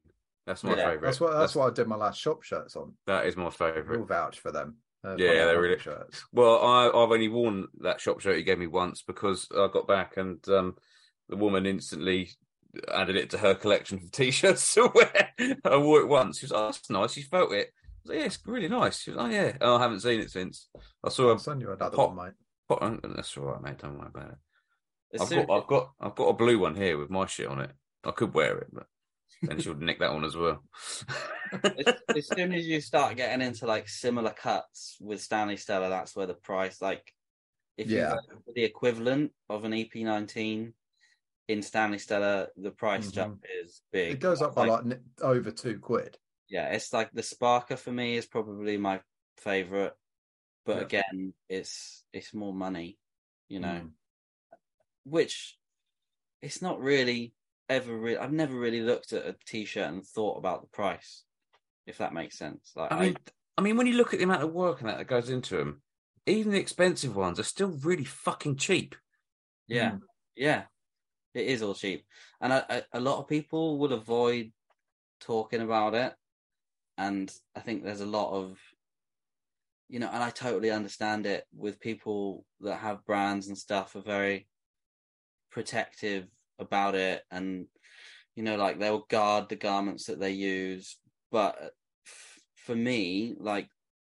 That's 0.47 0.63
my 0.63 0.77
Yeah. 0.77 0.91
favorite. 0.91 1.01
that's 1.03 1.21
what 1.21 1.39
that's 1.39 1.55
what 1.55 1.71
I 1.71 1.75
did 1.75 1.89
my 1.89 1.97
last 1.97 2.21
shop 2.21 2.43
shirts 2.43 2.77
on. 2.77 2.93
that 3.07 3.25
is 3.25 3.35
my 3.37 3.49
favorite. 3.49 3.87
We'll 3.87 4.01
favorite. 4.01 4.09
vouch 4.09 4.41
for 4.41 4.53
them. 4.53 4.77
They're 5.03 5.19
Yeah, 5.19 5.45
they're 5.47 5.61
really- 5.61 5.79
shirts. 5.79 6.25
Well, 6.33 6.61
I, 6.65 6.87
I've 6.87 6.95
only 7.13 7.29
worn 7.29 7.67
that 7.81 8.01
shop 8.01 8.21
shirt 8.21 8.37
he 8.37 8.43
gave 8.43 8.59
me 8.59 8.67
once 8.67 9.03
because 9.03 9.47
I 9.57 9.69
got 9.73 9.87
back 9.87 10.17
and 10.17 10.47
um, 10.49 10.77
the 11.29 11.37
woman 11.37 11.67
instantly 11.67 12.31
added 12.93 13.17
it 13.17 13.31
to 13.31 13.39
her 13.39 13.55
collection 13.55 13.99
of 13.99 14.11
t-shirts 14.13 14.75
to 14.75 14.91
wear. 14.95 15.31
I 15.65 15.77
wore 15.77 16.01
it 16.01 16.09
once. 16.09 16.39
She 16.39 16.47
was, 16.47 16.53
"Oh, 16.53 16.67
that's 16.67 16.91
nice." 16.91 17.13
She 17.13 17.23
felt 17.23 17.53
it. 17.53 17.69
I 17.69 18.01
was 18.03 18.09
like, 18.11 18.19
"Yeah, 18.19 18.25
it's 18.27 18.39
really 18.47 18.69
nice." 18.69 19.01
She 19.01 19.11
was, 19.11 19.19
"Oh 19.21 19.29
yeah." 19.29 19.57
Oh, 19.61 19.77
I 19.77 19.81
haven't 19.83 20.01
seen 20.01 20.21
it 20.21 20.31
since. 20.31 20.69
I 21.05 21.09
saw 21.11 21.29
I'll 21.31 21.37
a 21.37 21.39
send 21.39 21.61
you 21.61 21.73
another 21.73 21.97
pop- 21.97 22.15
one, 22.15 22.27
mate. 22.27 22.35
pot. 22.69 23.01
That's 23.15 23.37
all 23.37 23.45
right, 23.45 23.63
mate. 23.63 23.79
Don't 23.79 23.99
worry 23.99 24.09
about 24.13 24.31
it. 24.31 24.37
as 25.15 25.21
I've 25.23 25.29
soon- 25.29 25.47
got, 25.47 25.63
I've 25.63 25.67
got, 25.69 25.91
I've 26.01 26.15
got 26.17 26.29
a 26.29 26.33
blue 26.35 26.59
one 26.59 26.75
here 26.75 26.99
with 26.99 27.09
my 27.11 27.27
shit 27.27 27.47
on 27.49 27.61
it. 27.61 27.71
I 28.05 28.11
could 28.11 28.35
wear 28.35 28.59
it, 28.59 28.69
but 28.73 28.87
then 29.43 29.61
she'll 29.61 29.75
nick 29.75 29.99
that 30.01 30.13
one 30.13 30.25
as 30.25 30.37
well. 30.37 30.63
as, 31.53 31.95
as 32.17 32.29
soon 32.29 32.53
as 32.53 32.67
you 32.67 32.81
start 32.81 33.17
getting 33.17 33.47
into 33.47 33.67
like 33.67 33.89
similar 33.89 34.31
cuts 34.31 34.97
with 35.01 35.21
Stanley 35.21 35.57
Stella, 35.57 35.89
that's 35.89 36.15
where 36.17 36.27
the 36.27 36.35
price, 36.35 36.81
like, 36.83 37.13
if 37.77 37.89
Yeah. 37.89 38.17
you 38.47 38.53
the 38.55 38.65
equivalent 38.65 39.33
of 39.49 39.65
an 39.65 39.73
EP19 39.73 40.73
in 41.49 41.63
Stanley 41.63 41.99
Stella, 41.99 42.49
the 42.57 42.71
price 42.73 43.09
Mhm. 43.11 43.15
jump 43.15 43.45
is 43.63 43.83
big. 43.93 44.13
It 44.13 44.21
goes 44.21 44.43
up 44.43 44.55
by 44.55 44.67
like, 44.67 44.85
n- 44.85 45.05
over 45.23 45.51
two 45.51 45.79
quid. 45.79 46.19
yeah, 46.49 46.73
it's 46.73 46.93
like 46.93 47.11
the 47.13 47.23
Sparker 47.23 47.79
for 47.79 47.93
me 47.93 48.17
is 48.17 48.27
probably 48.27 48.77
my 48.77 49.01
favorite, 49.37 49.95
but 50.65 50.77
Yeah. 50.79 50.83
again, 50.83 51.35
it's 51.49 52.05
it's 52.13 52.35
more 52.35 52.53
money, 52.53 52.99
you 53.49 53.61
know, 53.61 53.83
Mm. 53.83 53.93
which 55.05 55.59
it's 56.43 56.61
not 56.63 56.81
really 56.81 57.35
ever. 57.69 57.97
Re- 57.97 58.17
I've 58.17 58.33
never 58.33 58.59
really 58.59 58.81
looked 58.81 59.13
at 59.13 59.27
a 59.27 59.37
t-shirt 59.47 59.89
and 59.89 60.05
thought 60.05 60.39
about 60.39 60.63
the 60.63 60.69
price, 60.69 61.25
if 61.87 61.99
that 61.99 62.15
makes 62.15 62.39
sense. 62.39 62.73
Like, 62.77 62.93
I 62.93 63.01
mean, 63.01 63.17
I 63.57 63.63
mean, 63.63 63.77
when 63.77 63.87
you 63.87 63.95
look 63.95 64.13
at 64.13 64.19
the 64.19 64.25
amount 64.25 64.43
of 64.43 64.53
work 64.53 64.81
and 64.81 64.89
that 64.89 64.99
that 64.99 65.07
goes 65.07 65.31
into 65.31 65.57
them, 65.57 65.83
even 66.27 66.53
the 66.53 66.61
expensive 66.61 67.17
ones 67.17 67.39
are 67.41 67.45
still 67.45 67.71
really 67.83 68.05
fucking 68.05 68.57
cheap. 68.57 68.95
yeah, 69.67 69.93
Mm. 69.93 70.01
yeah, 70.37 70.63
it 71.35 71.47
is 71.47 71.63
all 71.63 71.75
cheap, 71.75 72.05
and 72.41 72.53
I, 72.53 72.65
I, 72.69 72.83
a 72.93 73.01
lot 73.01 73.19
of 73.19 73.29
people 73.29 73.79
will 73.79 73.93
avoid 73.93 74.53
talking 75.21 75.61
about 75.61 75.95
it, 75.95 76.15
and 76.97 77.33
I 77.57 77.61
think 77.61 77.83
there's 77.83 78.01
a 78.01 78.07
lot 78.07 78.33
of 78.33 78.59
you 79.91 79.99
know, 79.99 80.11
and 80.13 80.23
I 80.23 80.31
totally 80.31 80.71
understand 80.71 81.25
it 81.25 81.45
with 81.57 81.81
people 81.81 82.45
that 82.61 82.77
have 82.77 83.07
brands 83.07 83.49
and 83.49 83.57
stuff 83.57 83.97
are 83.97 84.03
very 84.03 84.47
protective 85.51 86.27
about 86.59 86.95
it. 86.95 87.23
And 87.31 87.67
you 88.35 88.43
know 88.45 88.57
like 88.57 88.79
they'll 88.79 89.07
guard 89.09 89.49
the 89.49 89.57
garments 89.57 90.07
that 90.07 90.21
they 90.21 90.33
use. 90.33 90.97
But 91.31 91.75
f- 92.07 92.39
for 92.57 92.75
me 92.75 93.35
like 93.39 93.69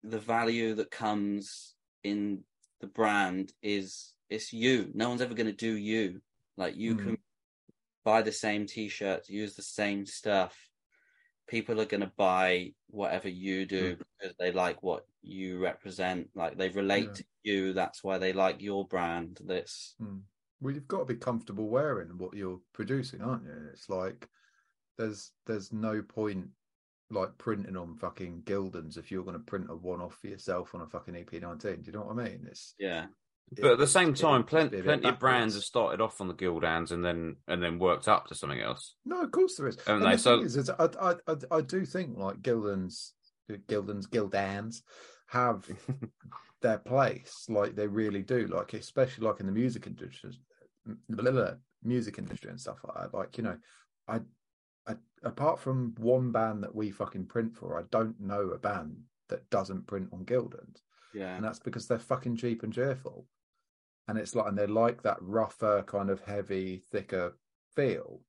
the 0.02 0.18
value 0.18 0.74
that 0.74 0.90
comes 0.90 1.74
in 2.04 2.44
the 2.80 2.86
brand 2.86 3.52
is 3.62 4.12
it's 4.28 4.52
you. 4.52 4.90
No 4.94 5.08
one's 5.08 5.20
ever 5.22 5.34
going 5.34 5.46
to 5.46 5.52
do 5.52 5.72
you. 5.74 6.20
Like 6.56 6.76
you 6.76 6.94
Mm. 6.94 6.98
can 7.02 7.18
buy 8.04 8.22
the 8.22 8.32
same 8.32 8.66
t-shirts 8.66 9.28
use 9.28 9.54
the 9.56 9.62
same 9.62 10.06
stuff. 10.06 10.56
People 11.48 11.80
are 11.80 11.84
going 11.86 12.00
to 12.02 12.12
buy 12.16 12.72
whatever 12.88 13.28
you 13.28 13.66
do 13.66 13.96
because 14.18 14.34
they 14.38 14.52
like 14.52 14.82
what 14.82 15.04
you 15.22 15.58
represent. 15.58 16.30
Like 16.34 16.56
they 16.56 16.68
relate 16.68 17.06
Yeah. 17.06 17.12
to 17.12 17.24
you. 17.42 17.72
That's 17.72 18.02
why 18.04 18.18
they 18.18 18.32
like 18.32 18.62
your 18.62 18.86
brand. 18.86 19.40
That's 19.44 19.96
Mm. 20.00 20.22
Well, 20.60 20.74
you've 20.74 20.88
got 20.88 20.98
to 21.00 21.04
be 21.06 21.16
comfortable 21.16 21.68
wearing 21.68 22.08
what 22.18 22.34
you're 22.36 22.60
producing, 22.74 23.22
aren't 23.22 23.44
you? 23.44 23.54
It's 23.72 23.88
like 23.88 24.28
there's 24.98 25.32
there's 25.46 25.72
no 25.72 26.02
point 26.02 26.48
like 27.10 27.36
printing 27.38 27.76
on 27.76 27.96
fucking 27.96 28.42
Gildans 28.44 28.96
if 28.98 29.10
you're 29.10 29.24
going 29.24 29.36
to 29.36 29.42
print 29.44 29.66
a 29.70 29.74
one 29.74 30.00
off 30.00 30.18
for 30.20 30.28
yourself 30.28 30.74
on 30.74 30.82
a 30.82 30.86
fucking 30.86 31.14
EP19. 31.14 31.60
Do 31.62 31.78
you 31.86 31.92
know 31.92 32.02
what 32.04 32.18
I 32.20 32.24
mean? 32.28 32.46
It's 32.48 32.74
yeah 32.78 33.06
But 33.60 33.72
at 33.72 33.78
the 33.78 33.86
same 33.86 34.10
it- 34.10 34.16
time, 34.16 34.44
plenty, 34.44 34.68
be 34.70 34.76
a 34.76 34.80
bit 34.80 34.84
plenty 34.86 35.08
of 35.08 35.18
brands 35.18 35.54
have 35.54 35.64
started 35.64 36.00
off 36.00 36.20
on 36.20 36.28
the 36.28 36.34
Gildans 36.34 36.92
and 36.92 37.04
then 37.04 37.36
and 37.48 37.62
then 37.62 37.78
worked 37.78 38.06
up 38.06 38.26
to 38.28 38.34
something 38.34 38.60
else. 38.60 38.94
No, 39.04 39.22
of 39.22 39.30
course 39.32 39.56
there 39.56 39.66
is. 39.66 39.76
Haven't 39.86 40.02
And 40.02 40.12
they? 40.12 40.16
the 40.16 40.22
So- 40.22 40.40
is, 40.42 40.56
is 40.56 40.70
I, 40.70 40.88
I, 41.00 41.14
I, 41.26 41.34
I 41.50 41.60
do 41.62 41.84
think 41.84 42.16
like 42.18 42.42
Gildans, 42.42 43.10
Gildans, 43.50 44.06
Gildans 44.08 44.82
have 45.28 45.66
their 46.62 46.78
place. 46.78 47.46
Like 47.48 47.74
they 47.74 47.86
really 47.88 48.22
do. 48.22 48.46
Like 48.46 48.74
especially 48.74 49.26
like 49.26 49.40
in 49.40 49.46
the 49.46 49.52
music 49.52 49.86
industry, 49.88 50.30
blah, 51.08 51.30
blah, 51.30 51.50
music 51.82 52.18
industry 52.18 52.50
and 52.50 52.60
stuff 52.60 52.78
like 52.84 52.96
that. 52.96 53.16
Like 53.16 53.36
you 53.38 53.44
know, 53.44 53.56
I, 54.08 54.20
I 54.86 54.94
apart 55.22 55.60
from 55.60 55.94
one 55.98 56.32
band 56.32 56.62
that 56.62 56.74
we 56.74 56.90
fucking 56.90 57.26
print 57.26 57.56
for, 57.56 57.78
I 57.78 57.82
don't 57.90 58.20
know 58.20 58.50
a 58.50 58.58
band 58.58 58.96
that 59.28 59.48
doesn't 59.50 59.86
print 59.86 60.08
on 60.12 60.24
Gildans 60.24 60.82
yeah 61.14 61.34
and 61.36 61.44
that's 61.44 61.58
because 61.58 61.86
they're 61.86 61.98
fucking 61.98 62.36
cheap 62.36 62.62
and 62.62 62.72
cheerful. 62.72 63.26
And 64.08 64.18
it's 64.18 64.34
like, 64.34 64.48
and 64.48 64.58
they 64.58 64.66
like 64.66 65.02
that 65.02 65.18
rougher, 65.20 65.84
kind 65.86 66.10
of 66.10 66.20
heavy, 66.20 66.82
thicker 66.90 67.36
feel. 67.76 68.22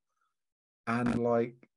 And 0.86 1.18
like, 1.18 1.70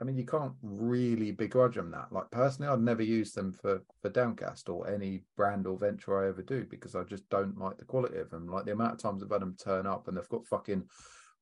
I 0.00 0.04
mean, 0.04 0.16
you 0.16 0.24
can't 0.26 0.52
really 0.62 1.30
begrudge 1.30 1.76
them 1.76 1.90
that. 1.92 2.12
Like 2.12 2.30
personally, 2.30 2.70
I'd 2.70 2.80
never 2.80 3.02
use 3.02 3.32
them 3.32 3.52
for 3.52 3.82
for 4.00 4.08
Downcast 4.10 4.68
or 4.68 4.88
any 4.88 5.22
brand 5.36 5.66
or 5.66 5.78
venture 5.78 6.24
I 6.24 6.28
ever 6.28 6.42
do 6.42 6.64
because 6.64 6.94
I 6.94 7.04
just 7.04 7.28
don't 7.28 7.58
like 7.58 7.78
the 7.78 7.84
quality 7.84 8.18
of 8.18 8.30
them. 8.30 8.48
Like 8.48 8.64
the 8.64 8.72
amount 8.72 8.94
of 8.94 8.98
times 8.98 9.22
I've 9.22 9.30
had 9.30 9.42
them 9.42 9.56
turn 9.62 9.86
up 9.86 10.08
and 10.08 10.16
they've 10.16 10.28
got 10.28 10.46
fucking 10.46 10.84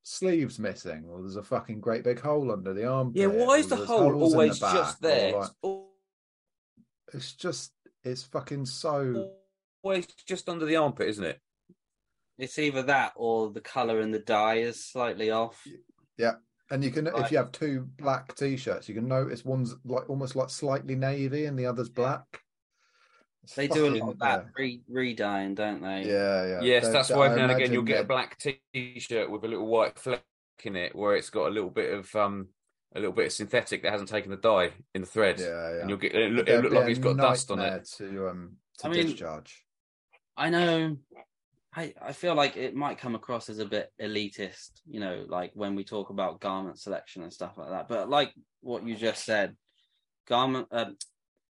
sleeves 0.02 0.59
missing, 0.59 1.05
or 1.09 1.20
there's 1.20 1.36
a 1.36 1.42
fucking 1.42 1.80
great 1.80 2.05
big 2.05 2.20
hole 2.20 2.52
under 2.52 2.72
the 2.72 2.86
arm. 2.86 3.12
Yeah, 3.14 3.26
why 3.26 3.56
is 3.56 3.68
the 3.68 3.76
hole 3.76 4.14
always 4.22 4.59
just 4.59 5.01
there? 5.01 5.38
Like, 5.38 5.51
It's 7.12 7.32
just, 7.34 7.72
it's 8.02 8.22
fucking 8.22 8.66
so. 8.66 9.30
always 9.82 10.06
just 10.26 10.48
under 10.48 10.64
the 10.64 10.76
armpit, 10.76 11.09
isn't 11.09 11.24
it? 11.24 11.40
it's 12.38 12.59
either 12.59 12.82
that 12.82 13.12
or 13.16 13.51
the 13.51 13.60
color 13.60 14.01
in 14.01 14.10
the 14.12 14.18
dye 14.18 14.55
is 14.56 14.82
slightly 14.82 15.30
off 15.30 15.62
And 16.70 16.84
you 16.84 16.90
can, 16.92 17.09
if 17.09 17.32
you 17.32 17.38
have 17.38 17.51
two 17.51 17.88
black 17.98 18.34
t-shirts, 18.36 18.88
you 18.88 18.94
can 18.94 19.09
notice 19.09 19.44
one's 19.44 19.74
like 19.84 20.09
almost 20.09 20.36
like 20.36 20.51
slightly 20.51 20.94
navy 20.94 21.47
and 21.47 21.59
the 21.59 21.66
other's 21.66 21.88
black. 21.88 22.22
It's 23.42 23.55
they 23.55 23.66
do 23.66 23.86
a 23.86 23.90
lot 23.98 24.10
of 24.12 24.18
that 24.20 24.47
re 24.56 24.80
re-dyeing 24.88 25.55
don't 25.55 25.80
they 25.82 26.05
Yeah, 26.05 26.47
yeah. 26.47 26.60
Yes, 26.62 26.86
They- 26.86 26.92
that's 26.92 27.09
they- 27.09 27.16
why 27.16 27.26
every 27.26 27.38
now 27.38 27.48
and 27.48 27.52
again 27.52 27.72
you'll 27.72 27.82
get 27.82 27.94
a 27.94 27.97
they're- 27.98 28.05
black 28.06 28.38
t-shirt 28.72 29.30
with 29.30 29.42
a 29.44 29.48
little 29.48 29.66
white 29.66 29.98
fleck 29.98 30.22
in 30.62 30.76
it, 30.76 30.94
where 30.94 31.16
it's 31.16 31.30
got 31.30 31.48
a 31.48 31.51
little 31.51 31.70
bit 31.70 31.92
of 31.92 32.14
um 32.14 32.48
a 32.94 32.98
little 33.01 33.14
bit 33.14 33.26
of 33.26 33.32
synthetic 33.32 33.82
that 33.82 33.92
hasn't 33.92 34.10
taken 34.10 34.30
the 34.30 34.36
dye 34.36 34.72
in 34.94 35.01
the 35.01 35.06
thread, 35.06 35.38
Yeah, 35.40 35.47
yeah. 35.47 35.80
and 35.80 35.88
you'll 35.88 35.98
get 35.98 36.14
it 36.14 36.30
look, 36.32 36.47
They'd 36.47 36.55
it 36.56 36.62
look 36.62 36.72
like 36.72 36.84
a 36.86 36.90
it's 36.90 36.98
got 36.98 37.16
dust 37.16 37.51
on 37.51 37.60
it. 37.60 37.84
to 37.97 38.28
um 38.28 38.56
to 38.78 38.86
I 38.86 38.90
mean- 38.90 39.06
discharge. 39.06 39.64
I 40.36 40.51
know. 40.51 40.97
I 41.74 41.94
I 42.01 42.12
feel 42.12 42.34
like 42.34 42.56
it 42.56 42.74
might 42.74 42.98
come 42.98 43.14
across 43.14 43.48
as 43.48 43.59
a 43.59 43.66
bit 43.66 43.92
elitist, 44.01 44.80
you 44.86 45.01
know, 45.01 45.24
like 45.28 45.52
when 45.55 45.74
we 45.74 45.84
talk 45.84 46.10
about 46.10 46.40
garment 46.40 46.78
selection 46.78 47.22
and 47.22 47.32
stuff 47.32 47.56
like 47.56 47.70
that. 47.70 47.88
But 47.88 48.09
like 48.09 48.32
what 48.60 48.86
you 48.86 48.97
just 48.97 49.24
said, 49.24 49.56
garment 50.26 50.66
um, 50.72 50.97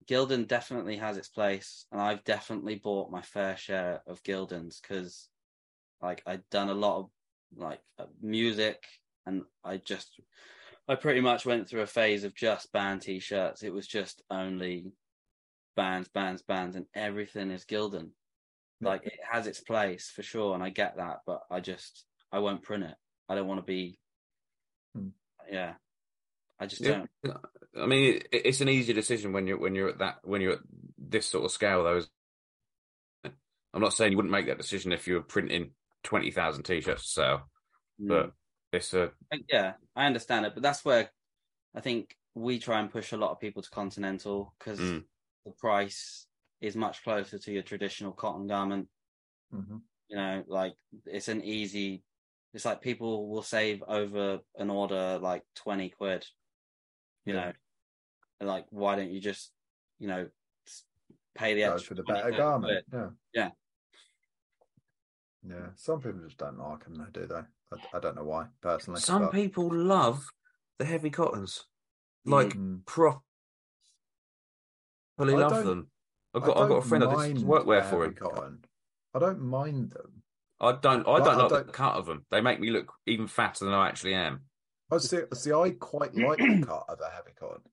Gildan 0.06 0.46
definitely 0.46 0.96
has 0.96 1.16
its 1.16 1.28
place, 1.28 1.86
and 1.90 2.00
I've 2.00 2.22
definitely 2.24 2.76
bought 2.76 3.10
my 3.10 3.22
fair 3.22 3.56
share 3.56 4.02
of 4.06 4.22
Gildans 4.22 4.80
because, 4.80 5.28
like, 6.00 6.22
I'd 6.26 6.48
done 6.50 6.68
a 6.68 6.74
lot 6.74 6.98
of 6.98 7.10
like 7.56 7.80
uh, 7.98 8.04
music, 8.22 8.84
and 9.26 9.42
I 9.64 9.78
just, 9.78 10.20
I 10.88 10.94
pretty 10.94 11.20
much 11.20 11.44
went 11.44 11.68
through 11.68 11.82
a 11.82 11.86
phase 11.86 12.22
of 12.22 12.34
just 12.34 12.72
band 12.72 13.02
t-shirts. 13.02 13.62
It 13.62 13.72
was 13.72 13.86
just 13.86 14.22
only 14.30 14.92
bands, 15.74 16.08
bands, 16.08 16.42
bands, 16.42 16.76
and 16.76 16.86
everything 16.94 17.50
is 17.50 17.64
Gildan. 17.64 18.10
Like 18.80 19.06
it 19.06 19.18
has 19.30 19.46
its 19.46 19.60
place 19.60 20.10
for 20.14 20.22
sure 20.22 20.54
and 20.54 20.62
i 20.62 20.68
get 20.70 20.96
that 20.96 21.18
but 21.26 21.42
i 21.50 21.60
just 21.60 22.04
i 22.32 22.38
won't 22.38 22.62
print 22.62 22.84
it 22.84 22.94
i 23.28 23.34
don't 23.34 23.46
want 23.46 23.58
to 23.58 23.64
be 23.66 23.98
Hmm. 24.94 25.08
yeah 25.50 25.74
i 26.60 26.66
just 26.66 26.82
Yeah. 26.82 27.04
don't 27.24 27.36
I 27.78 27.84
mean, 27.84 28.14
it, 28.14 28.28
it's 28.32 28.62
an 28.62 28.70
easy 28.70 28.94
decision 28.94 29.32
when 29.34 29.46
you're 29.46 29.58
when 29.58 29.74
you're 29.74 29.90
at 29.90 29.98
that 29.98 30.16
when 30.24 30.40
you're 30.40 30.54
at 30.54 30.60
this 30.96 31.26
sort 31.26 31.44
of 31.44 31.50
scale. 31.50 31.84
Though, 31.84 32.00
I'm 33.74 33.82
not 33.82 33.92
saying 33.92 34.12
you 34.12 34.16
wouldn't 34.16 34.32
make 34.32 34.46
that 34.46 34.56
decision 34.56 34.92
if 34.92 35.06
you 35.06 35.14
were 35.14 35.20
printing 35.22 35.72
twenty 36.02 36.30
thousand 36.30 36.62
t-shirts 36.62 37.02
to 37.02 37.08
sell, 37.08 37.50
Mm. 38.00 38.08
but 38.08 38.32
it's 38.72 38.94
a 38.94 39.10
yeah 39.50 39.74
i 39.94 40.06
understand 40.06 40.44
it 40.46 40.52
but 40.54 40.62
that's 40.62 40.84
where 40.84 41.10
i 41.74 41.80
think 41.80 42.14
we 42.34 42.58
try 42.58 42.78
and 42.80 42.90
push 42.90 43.12
a 43.12 43.16
lot 43.16 43.30
of 43.30 43.40
people 43.40 43.62
to 43.62 43.70
continental 43.70 44.54
because 44.58 44.78
Mm. 44.80 45.04
the 45.44 45.52
price 45.52 46.26
is 46.60 46.76
much 46.76 47.02
closer 47.02 47.38
to 47.38 47.52
your 47.52 47.62
traditional 47.62 48.12
cotton 48.12 48.46
garment 48.46 48.88
Mhm. 49.52 49.82
you 50.08 50.16
know 50.16 50.44
like 50.48 50.74
it's 51.04 51.28
an 51.28 51.42
easy 51.42 52.02
it's 52.54 52.64
like 52.64 52.80
people 52.80 53.28
will 53.28 53.42
save 53.42 53.82
over 53.86 54.40
an 54.56 54.70
order 54.70 55.18
like 55.18 55.42
20 55.56 55.90
quid 55.90 56.26
you 57.24 57.34
Yeah. 57.34 57.40
know 57.46 57.52
And, 58.40 58.48
like 58.48 58.66
why 58.70 58.96
don't 58.96 59.10
you 59.12 59.20
just 59.20 59.52
you 59.98 60.08
know 60.08 60.28
pay 61.34 61.54
the 61.54 61.62
Go 61.62 61.74
extra 61.74 61.88
for 61.88 61.94
the 61.94 62.02
better 62.02 62.30
garment. 62.32 62.84
quid? 62.90 63.14
Yeah. 63.34 63.50
Yeah. 65.44 65.56
Yeah. 65.56 65.66
Some 65.76 66.00
people 66.00 66.20
just 66.24 66.38
don't 66.38 66.58
like 66.58 66.84
them, 66.84 66.94
though, 66.94 67.10
do 67.12 67.26
they? 67.26 67.34
I, 67.72 67.96
I 67.96 68.00
don't 68.00 68.16
know 68.16 68.24
why, 68.24 68.48
personally. 68.62 69.00
some 69.00 69.22
but- 69.26 69.32
people 69.32 69.68
love 69.72 70.24
the 70.78 70.84
heavy 70.86 71.10
cottons, 71.10 71.66
like 72.24 72.54
Mm. 72.54 72.84
properly 72.86 73.22
I 75.18 75.24
love 75.24 75.64
them. 75.64 75.90
I've 76.36 76.42
got 76.42 76.56
I've 76.58 76.68
got 76.68 76.76
a 76.76 76.80
don't 76.80 76.82
friend 76.88 77.02
that 77.02 77.10
does 77.10 77.16
mind 77.18 77.38
workwear 77.38 77.82
the 77.82 77.88
for 77.88 78.02
heavy 78.02 78.06
him. 78.06 78.14
Cotton. 78.14 78.64
I 79.14 79.18
don't 79.18 79.40
mind 79.42 79.90
them. 79.92 80.22
I 80.60 80.72
don't 80.72 81.06
I 81.08 81.18
don't 81.18 81.28
I 81.28 81.34
like 81.36 81.48
don't- 81.50 81.66
the 81.66 81.72
cut 81.72 81.94
of 81.96 82.06
them. 82.06 82.24
They 82.30 82.40
make 82.40 82.60
me 82.60 82.70
look 82.70 82.92
even 83.06 83.26
fatter 83.26 83.64
than 83.64 83.74
I 83.74 83.88
actually 83.88 84.14
am. 84.14 84.42
I 84.92 84.98
see. 84.98 85.18
See, 85.34 85.52
I 85.52 85.70
quite 85.70 86.14
like 86.14 86.38
the 86.38 86.62
cut 86.66 86.84
of 86.88 87.00
a 87.00 87.10
heavy 87.10 87.32
cotton. 87.38 87.62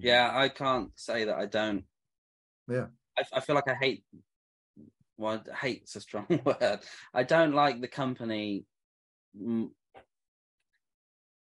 yeah 0.00 0.32
i 0.34 0.48
can't 0.48 0.90
say 0.96 1.22
that 1.24 1.36
i 1.36 1.46
don't 1.46 1.84
Yeah. 2.68 2.86
i, 3.16 3.22
I 3.32 3.40
feel 3.40 3.54
like 3.54 3.68
i 3.68 3.74
hate 3.74 4.02
well 5.16 5.40
hate's 5.62 5.94
a 5.94 6.00
strong 6.00 6.26
word 6.44 6.80
i 7.14 7.22
don't 7.22 7.54
like 7.54 7.80
the 7.80 7.86
company 7.86 8.64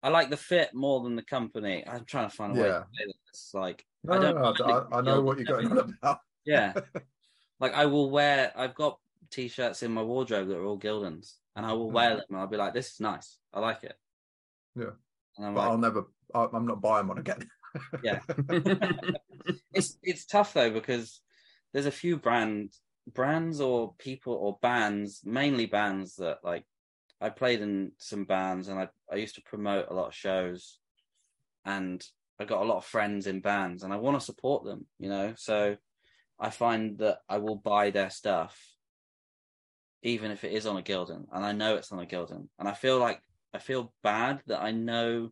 i 0.03 0.10
like 0.10 0.30
the 0.30 0.38
fit 0.38 0.69
more 0.76 1.02
than 1.03 1.15
the 1.15 1.23
company 1.23 1.84
i'm 1.88 2.06
trying 2.06 2.30
to 2.30 2.35
find 2.35 2.56
a 2.56 2.61
way 2.61 2.68
Yeah. 2.68 2.80
to 2.80 2.85
say 2.95 3.06
this 3.31 3.49
like 3.56 3.84
No, 4.03 4.14
I 4.14 4.19
don't 4.19 4.35
no, 4.35 4.41
mind 4.44 4.57
I, 4.64 4.77
it. 4.77 4.84
I 4.91 5.02
know 5.02 5.22
what 5.22 5.38
you're 5.39 5.45
going 5.57 5.72
on 5.72 5.80
about. 5.80 6.19
Yeah. 6.47 6.73
like 7.59 7.73
I 7.73 7.85
will 7.85 8.09
wear 8.09 8.51
I've 8.55 8.73
got 8.73 8.97
t 9.29 9.49
shirts 9.49 9.83
in 9.83 9.91
my 9.91 10.01
wardrobe 10.01 10.47
that 10.47 10.57
are 10.57 10.65
all 10.65 10.79
Gildans 10.79 11.33
and 11.55 11.65
I 11.65 11.73
will 11.73 11.91
wear 11.91 12.11
mm. 12.11 12.15
them 12.15 12.25
and 12.29 12.37
I'll 12.39 12.47
be 12.47 12.57
like, 12.57 12.73
This 12.73 12.93
is 12.93 12.99
nice. 12.99 13.37
I 13.53 13.59
like 13.59 13.83
it. 13.83 13.95
Yeah. 14.75 14.91
But 15.37 15.53
like, 15.53 15.67
I'll 15.67 15.77
never. 15.77 16.07
I'm 16.33 16.65
not 16.65 16.81
buying 16.81 17.07
one 17.07 17.19
again. 17.19 17.49
Yeah. 18.01 18.21
it's 19.73 19.99
it's 20.01 20.25
tough 20.25 20.53
though 20.53 20.71
because 20.71 21.21
there's 21.73 21.85
a 21.85 21.91
few 21.91 22.17
brand 22.17 22.71
brands 23.13 23.61
or 23.61 23.93
people 23.99 24.33
or 24.33 24.57
bands, 24.63 25.21
mainly 25.23 25.67
bands 25.67 26.15
that 26.15 26.39
like 26.43 26.65
I 27.21 27.29
played 27.29 27.61
in 27.61 27.91
some 27.99 28.23
bands 28.23 28.67
and 28.67 28.79
I 28.79 28.87
I 29.11 29.17
used 29.17 29.35
to 29.35 29.43
promote 29.43 29.89
a 29.89 29.93
lot 29.93 30.07
of 30.07 30.15
shows 30.15 30.79
and 31.65 32.03
I 32.39 32.45
got 32.45 32.63
a 32.63 32.65
lot 32.65 32.77
of 32.77 32.85
friends 32.85 33.27
in 33.27 33.41
bands 33.41 33.83
and 33.83 33.93
I 33.93 33.97
want 33.97 34.19
to 34.19 34.25
support 34.25 34.63
them, 34.63 34.87
you 34.97 35.09
know. 35.09 35.33
So 35.37 35.77
I 36.39 36.49
find 36.49 36.97
that 36.99 37.19
I 37.27 37.38
will 37.38 37.55
buy 37.55 37.89
their 37.89 38.09
stuff 38.09 38.57
even 40.03 40.31
if 40.31 40.43
it 40.43 40.53
is 40.53 40.65
on 40.65 40.77
a 40.77 40.81
Gildan 40.81 41.26
and 41.31 41.45
I 41.45 41.51
know 41.51 41.76
it's 41.76 41.91
on 41.91 41.99
a 41.99 42.05
Gildan 42.05 42.47
and 42.59 42.68
I 42.68 42.73
feel 42.73 42.99
like 42.99 43.22
I 43.53 43.59
feel 43.59 43.93
bad 44.03 44.41
that 44.47 44.61
I 44.61 44.72
know 44.72 45.31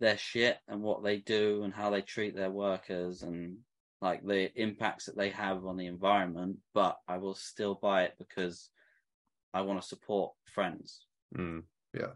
their 0.00 0.16
shit 0.16 0.58
and 0.68 0.82
what 0.82 1.02
they 1.02 1.18
do 1.18 1.64
and 1.64 1.74
how 1.74 1.90
they 1.90 2.02
treat 2.02 2.36
their 2.36 2.50
workers 2.50 3.22
and 3.22 3.58
like 4.00 4.24
the 4.24 4.52
impacts 4.60 5.06
that 5.06 5.16
they 5.16 5.30
have 5.30 5.66
on 5.66 5.76
the 5.76 5.86
environment, 5.86 6.58
but 6.72 6.98
I 7.08 7.18
will 7.18 7.34
still 7.34 7.74
buy 7.74 8.04
it 8.04 8.14
because 8.18 8.70
I 9.52 9.62
want 9.62 9.80
to 9.80 9.88
support 9.88 10.34
friends. 10.44 11.04
Mm. 11.36 11.64
Yeah, 11.92 12.12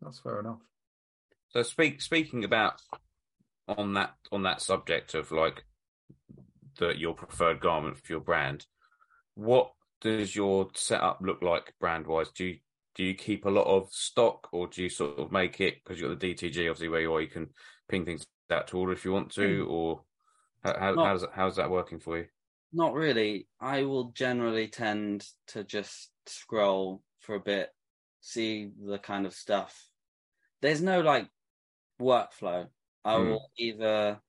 that's 0.00 0.18
fair 0.18 0.40
enough. 0.40 0.58
So 1.50 1.62
speak 1.62 2.02
speaking 2.02 2.44
about 2.44 2.82
on 3.68 3.94
that 3.94 4.14
on 4.32 4.42
that 4.42 4.60
subject 4.60 5.14
of 5.14 5.30
like 5.30 5.64
the 6.78 6.96
your 6.98 7.14
preferred 7.14 7.60
garment 7.60 7.98
for 7.98 8.12
your 8.12 8.20
brand, 8.20 8.66
what 9.34 9.72
does 10.00 10.34
your 10.36 10.68
setup 10.74 11.20
look 11.22 11.42
like 11.42 11.74
brand 11.80 12.06
wise? 12.06 12.30
Do 12.30 12.44
you 12.46 12.58
do 12.94 13.04
you 13.04 13.14
keep 13.14 13.44
a 13.44 13.50
lot 13.50 13.66
of 13.66 13.92
stock 13.92 14.48
or 14.52 14.66
do 14.68 14.82
you 14.82 14.88
sort 14.88 15.18
of 15.18 15.30
make 15.30 15.60
it 15.60 15.76
because 15.84 16.00
you've 16.00 16.10
got 16.10 16.18
the 16.20 16.34
DTG 16.34 16.70
obviously 16.70 16.88
where 16.88 17.02
you 17.02 17.12
are 17.14 17.20
you 17.20 17.28
can 17.28 17.48
ping 17.90 18.06
things 18.06 18.26
out 18.50 18.68
to 18.68 18.78
order 18.78 18.92
if 18.92 19.04
you 19.04 19.12
want 19.12 19.30
to 19.32 19.66
or 19.68 20.02
how, 20.64 20.78
how, 20.78 20.92
Not- 20.94 21.06
how's 21.06 21.24
how's 21.34 21.56
that 21.56 21.70
working 21.70 21.98
for 21.98 22.18
you? 22.18 22.26
Not 22.72 22.94
really. 22.94 23.48
I 23.60 23.84
will 23.84 24.10
generally 24.12 24.68
tend 24.68 25.26
to 25.48 25.62
just 25.64 26.10
scroll 26.26 27.02
for 27.20 27.34
a 27.36 27.40
bit, 27.40 27.70
see 28.20 28.70
the 28.84 28.98
kind 28.98 29.24
of 29.24 29.32
stuff. 29.34 29.88
There's 30.62 30.82
no 30.82 31.00
like 31.00 31.28
workflow. 32.00 32.66
I 33.04 33.16
Hmm. 33.16 33.28
will 33.28 33.50
either 33.56 34.20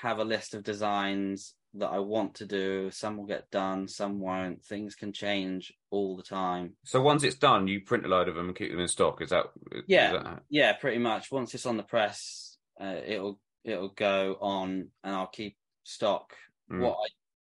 have 0.00 0.18
a 0.18 0.24
list 0.24 0.54
of 0.54 0.62
designs 0.62 1.54
that 1.78 1.88
I 1.90 1.98
want 1.98 2.34
to 2.36 2.46
do, 2.46 2.90
some 2.90 3.16
will 3.16 3.26
get 3.26 3.50
done, 3.50 3.88
some 3.88 4.20
won't. 4.20 4.64
Things 4.64 4.94
can 4.94 5.12
change 5.12 5.72
all 5.90 6.16
the 6.16 6.22
time. 6.22 6.76
So 6.84 7.00
once 7.00 7.22
it's 7.22 7.36
done, 7.36 7.66
you 7.68 7.80
print 7.80 8.04
a 8.06 8.08
load 8.08 8.28
of 8.28 8.34
them 8.34 8.46
and 8.48 8.56
keep 8.56 8.70
them 8.70 8.80
in 8.80 8.88
stock. 8.88 9.20
Is 9.22 9.30
that? 9.30 9.46
Yeah. 9.86 10.12
that- 10.12 10.42
Yeah, 10.48 10.72
pretty 10.74 10.98
much. 10.98 11.30
Once 11.30 11.54
it's 11.54 11.66
on 11.66 11.76
the 11.76 11.82
press, 11.82 12.56
uh, 12.80 12.96
it'll 13.06 13.40
it'll 13.64 13.88
go 13.88 14.36
on, 14.40 14.90
and 15.02 15.14
I'll 15.14 15.26
keep 15.26 15.56
stock. 15.84 16.34
Mm. 16.70 16.80
What 16.80 16.94
I 17.04 17.08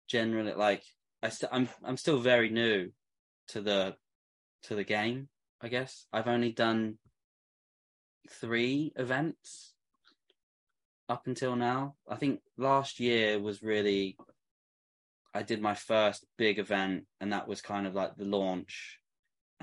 generally 0.08 0.54
like, 0.54 0.84
I 1.22 1.30
st- 1.30 1.52
I'm 1.54 1.70
I'm 1.84 1.98
still 1.98 2.20
very 2.20 2.50
new 2.50 2.91
to 3.50 3.62
the 3.62 3.95
to 4.64 4.76
the 4.76 4.84
game. 4.84 5.30
I 5.62 5.70
guess 5.70 6.06
I've 6.14 6.28
only 6.28 6.52
done 6.52 6.98
three 8.30 8.94
events 8.95 9.73
up 11.10 11.28
until 11.28 11.56
now. 11.56 11.96
I 12.08 12.16
think 12.16 12.42
last 12.58 13.00
year 13.00 13.40
was 13.40 13.62
really. 13.62 14.18
I 15.34 15.42
did 15.42 15.62
my 15.62 15.74
first 15.74 16.26
big 16.38 16.60
event, 16.60 17.06
and 17.20 17.34
that 17.34 17.48
was 17.48 17.62
kind 17.62 17.88
of 17.88 17.96
like 17.96 18.16
the 18.16 18.26
launch 18.26 19.00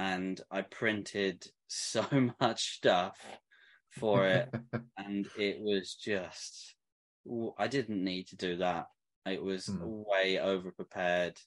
and 0.00 0.40
I 0.50 0.62
printed 0.62 1.46
so 1.68 2.06
much 2.40 2.76
stuff 2.76 3.20
for 3.90 4.26
it, 4.26 4.48
and 4.96 5.28
it 5.38 5.60
was 5.60 5.94
just 5.94 6.74
I 7.58 7.68
didn't 7.68 8.02
need 8.02 8.28
to 8.28 8.36
do 8.36 8.56
that. 8.56 8.86
It 9.26 9.42
was 9.42 9.66
Hmm. 9.66 9.78
way 9.82 10.38
over 10.38 10.72
prepared. 10.72 11.38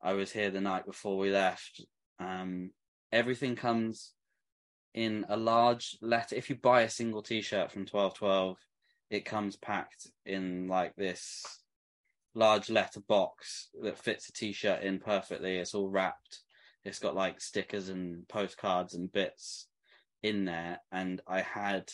I 0.00 0.12
was 0.12 0.30
here 0.30 0.50
the 0.50 0.60
night 0.60 0.86
before 0.86 1.18
we 1.18 1.30
left. 1.30 1.84
Um, 2.20 2.70
everything 3.10 3.56
comes 3.56 4.12
in 4.94 5.26
a 5.28 5.36
large 5.36 5.98
letter. 6.00 6.36
If 6.36 6.48
you 6.50 6.56
buy 6.56 6.82
a 6.82 6.90
single 6.90 7.22
T-shirt 7.22 7.72
from 7.72 7.84
twelve 7.84 8.14
twelve, 8.14 8.58
it 9.10 9.24
comes 9.24 9.56
packed 9.56 10.08
in 10.26 10.68
like 10.68 10.94
this 10.96 11.44
large 12.34 12.70
letter 12.70 13.00
box 13.00 13.68
that 13.82 13.98
fits 13.98 14.28
a 14.28 14.32
T-shirt 14.32 14.82
in 14.82 14.98
perfectly. 14.98 15.56
It's 15.56 15.74
all 15.74 15.88
wrapped. 15.88 16.40
It's 16.84 16.98
got 16.98 17.14
like 17.14 17.40
stickers 17.40 17.88
and 17.88 18.26
postcards 18.28 18.94
and 18.94 19.10
bits 19.12 19.66
in 20.22 20.44
there. 20.44 20.80
And 20.92 21.20
i 21.26 21.40
had 21.40 21.90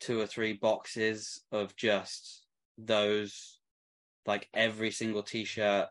two 0.00 0.20
or 0.20 0.26
three 0.26 0.54
boxes 0.54 1.42
of 1.52 1.76
just 1.76 2.46
those 2.78 3.58
like 4.26 4.48
every 4.54 4.90
single 4.90 5.22
t-shirt. 5.22 5.88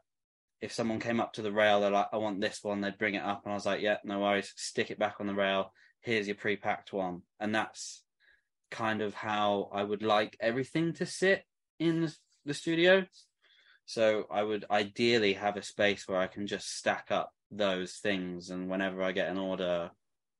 If 0.62 0.74
someone 0.74 1.00
came 1.00 1.20
up 1.20 1.34
to 1.34 1.42
the 1.42 1.52
rail 1.52 1.80
they're 1.80 1.92
like 1.92 2.08
i 2.12 2.18
want 2.18 2.42
this 2.42 2.60
one. 2.64 2.82
They'd 2.82 2.98
bring 2.98 3.16
it 3.16 3.24
up 3.24 3.44
and 3.46 3.52
i 3.52 3.56
was 3.56 3.66
like 3.66 3.82
yeah 3.82 3.98
no 4.04 4.20
worries. 4.20 4.54
Stick 4.56 4.92
it 4.92 5.00
back 5.00 5.16
on 5.20 5.28
the 5.28 5.36
rail. 5.36 5.72
Here's 6.02 6.28
your 6.28 6.36
pre-packed 6.36 6.94
one. 6.94 7.22
And 7.40 7.54
that's 7.54 8.04
kind 8.72 9.02
of 9.02 9.14
how 9.14 9.70
i 9.74 9.84
would 9.84 10.04
like 10.04 10.38
everything 10.40 10.94
to 10.94 11.06
sit 11.06 11.44
in 11.80 12.10
the, 12.46 12.54
studio 12.54 13.06
so 13.90 14.28
I 14.30 14.44
would 14.44 14.66
ideally 14.70 15.34
have 15.34 15.58
a 15.58 15.64
space 15.64 16.08
where 16.08 16.20
I 16.20 16.28
can 16.28 16.46
just 16.46 16.78
stack 16.78 17.08
up 17.10 17.34
those 17.50 17.94
things, 17.94 18.52
and 18.52 18.70
whenever 18.70 19.02
I 19.02 19.12
get 19.12 19.30
an 19.30 19.40
order, 19.40 19.90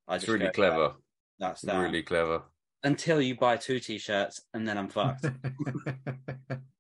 I 0.08 0.18
It's 0.18 0.26
just 0.26 0.32
really 0.32 0.52
clever. 0.52 0.84
"Yeah, 0.84 0.94
That's 1.40 1.62
that. 1.64 1.80
Really 1.80 2.04
clever. 2.04 2.44
Until 2.84 3.20
you 3.20 3.36
buy 3.36 3.58
two 3.58 3.80
t-shirts, 3.80 4.42
and 4.54 4.68
then 4.68 4.78
I'm 4.78 4.88
fucked. 4.88 5.26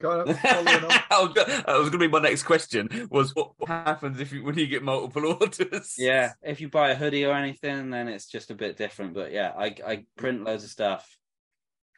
kind 0.00 0.28
of 0.28 0.38
following 0.40 0.66
that 0.66 1.06
was 1.10 1.34
was 1.34 1.90
going 1.90 1.92
to 1.92 1.98
be 1.98 2.08
my 2.08 2.20
next 2.20 2.42
question. 2.42 3.08
Was 3.10 3.34
what 3.34 3.52
happens 3.66 4.20
if 4.20 4.32
you 4.32 4.44
when 4.44 4.58
you 4.58 4.66
get 4.66 4.82
multiple 4.82 5.36
orders? 5.40 5.94
yeah, 5.98 6.32
if 6.42 6.60
you 6.60 6.68
buy 6.68 6.90
a 6.90 6.94
hoodie 6.94 7.24
or 7.24 7.34
anything, 7.34 7.90
then 7.90 8.08
it's 8.08 8.26
just 8.26 8.50
a 8.50 8.54
bit 8.54 8.76
different. 8.76 9.14
But 9.14 9.32
yeah, 9.32 9.52
I 9.56 9.74
I 9.86 10.04
print 10.16 10.44
loads 10.44 10.64
of 10.64 10.70
stuff, 10.70 11.18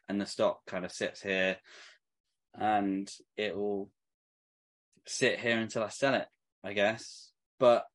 and 0.07 0.19
the 0.19 0.25
stock 0.25 0.65
kind 0.65 0.85
of 0.85 0.91
sits 0.91 1.21
here, 1.21 1.57
and 2.57 3.09
it 3.37 3.55
will 3.55 3.89
sit 5.05 5.39
here 5.39 5.59
until 5.59 5.83
I 5.83 5.89
sell 5.89 6.15
it, 6.15 6.27
I 6.63 6.73
guess. 6.73 7.31
But 7.59 7.85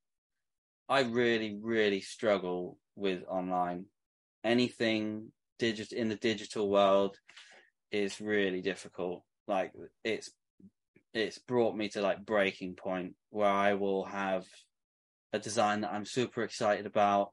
I 0.87 1.01
really, 1.01 1.57
really 1.59 2.01
struggle 2.01 2.77
with 2.95 3.23
online. 3.27 3.85
Anything 4.43 5.31
digit 5.57 5.91
in 5.91 6.09
the 6.09 6.15
digital 6.15 6.69
world 6.69 7.17
is 7.91 8.21
really 8.21 8.61
difficult. 8.61 9.23
Like 9.47 9.71
it's 10.03 10.31
it's 11.13 11.39
brought 11.39 11.75
me 11.75 11.89
to 11.89 12.01
like 12.01 12.25
breaking 12.25 12.75
point 12.75 13.15
where 13.29 13.49
I 13.49 13.73
will 13.73 14.03
have 14.05 14.45
a 15.33 15.39
design 15.39 15.81
that 15.81 15.93
I'm 15.93 16.05
super 16.05 16.43
excited 16.43 16.85
about. 16.85 17.31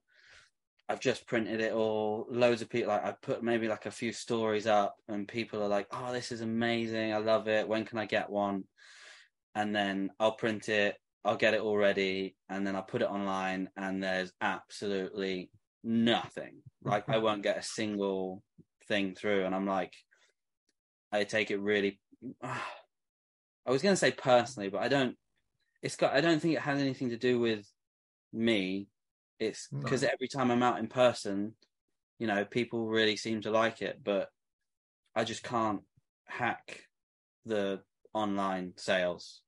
I've 0.88 1.00
just 1.00 1.26
printed 1.26 1.60
it 1.60 1.72
all. 1.72 2.26
Loads 2.30 2.62
of 2.62 2.68
people 2.68 2.88
like 2.88 3.04
I 3.04 3.14
put 3.22 3.42
maybe 3.42 3.68
like 3.68 3.86
a 3.86 3.90
few 3.90 4.12
stories 4.12 4.66
up, 4.66 4.96
and 5.08 5.26
people 5.26 5.62
are 5.62 5.68
like, 5.68 5.86
"Oh, 5.90 6.12
this 6.12 6.32
is 6.32 6.42
amazing! 6.42 7.12
I 7.12 7.18
love 7.18 7.48
it. 7.48 7.66
When 7.66 7.84
can 7.84 7.98
I 7.98 8.06
get 8.06 8.30
one?" 8.30 8.64
And 9.54 9.74
then 9.74 10.10
I'll 10.20 10.32
print 10.32 10.68
it. 10.68 10.96
I'll 11.24 11.36
get 11.36 11.54
it 11.54 11.60
all 11.60 11.76
ready, 11.76 12.36
and 12.48 12.66
then 12.66 12.76
I'll 12.76 12.82
put 12.82 13.02
it 13.02 13.10
online, 13.10 13.70
and 13.76 14.02
there's 14.02 14.32
absolutely 14.40 15.50
nothing. 15.84 16.62
Like 16.84 17.08
I 17.08 17.14
mm-hmm. 17.14 17.24
won't 17.24 17.42
get 17.42 17.58
a 17.58 17.62
single 17.62 18.42
thing 18.88 19.14
through, 19.14 19.44
and 19.46 19.54
I'm 19.54 19.66
like, 19.66 19.94
I 21.12 21.24
take 21.24 21.50
it 21.50 21.60
really. 21.60 22.00
I 22.42 23.70
was 23.70 23.82
going 23.82 23.92
to 23.92 23.96
say 23.98 24.10
personally, 24.12 24.68
but 24.68 24.82
I 24.82 24.88
don't. 24.88 25.16
It's 25.82 25.96
got. 25.96 26.12
I 26.14 26.20
don't 26.20 26.40
think 26.40 26.54
it 26.54 26.60
has 26.60 26.80
anything 26.80 27.10
to 27.10 27.16
do 27.16 27.38
with 27.40 27.66
me. 28.32 28.88
It's 29.38 29.68
No. 29.72 29.80
because 29.80 30.04
every 30.04 30.28
time 30.28 30.50
I'm 30.50 30.62
out 30.62 30.78
in 30.78 30.86
person, 30.88 31.54
you 32.18 32.26
know, 32.26 32.44
people 32.44 32.86
really 32.88 33.16
seem 33.16 33.40
to 33.42 33.50
like 33.50 33.82
it, 33.82 34.00
but 34.04 34.28
I 35.14 35.24
just 35.24 35.42
can't 35.42 35.82
hack 36.26 36.86
the 37.44 37.82
online 38.14 38.74
sales. 38.76 39.42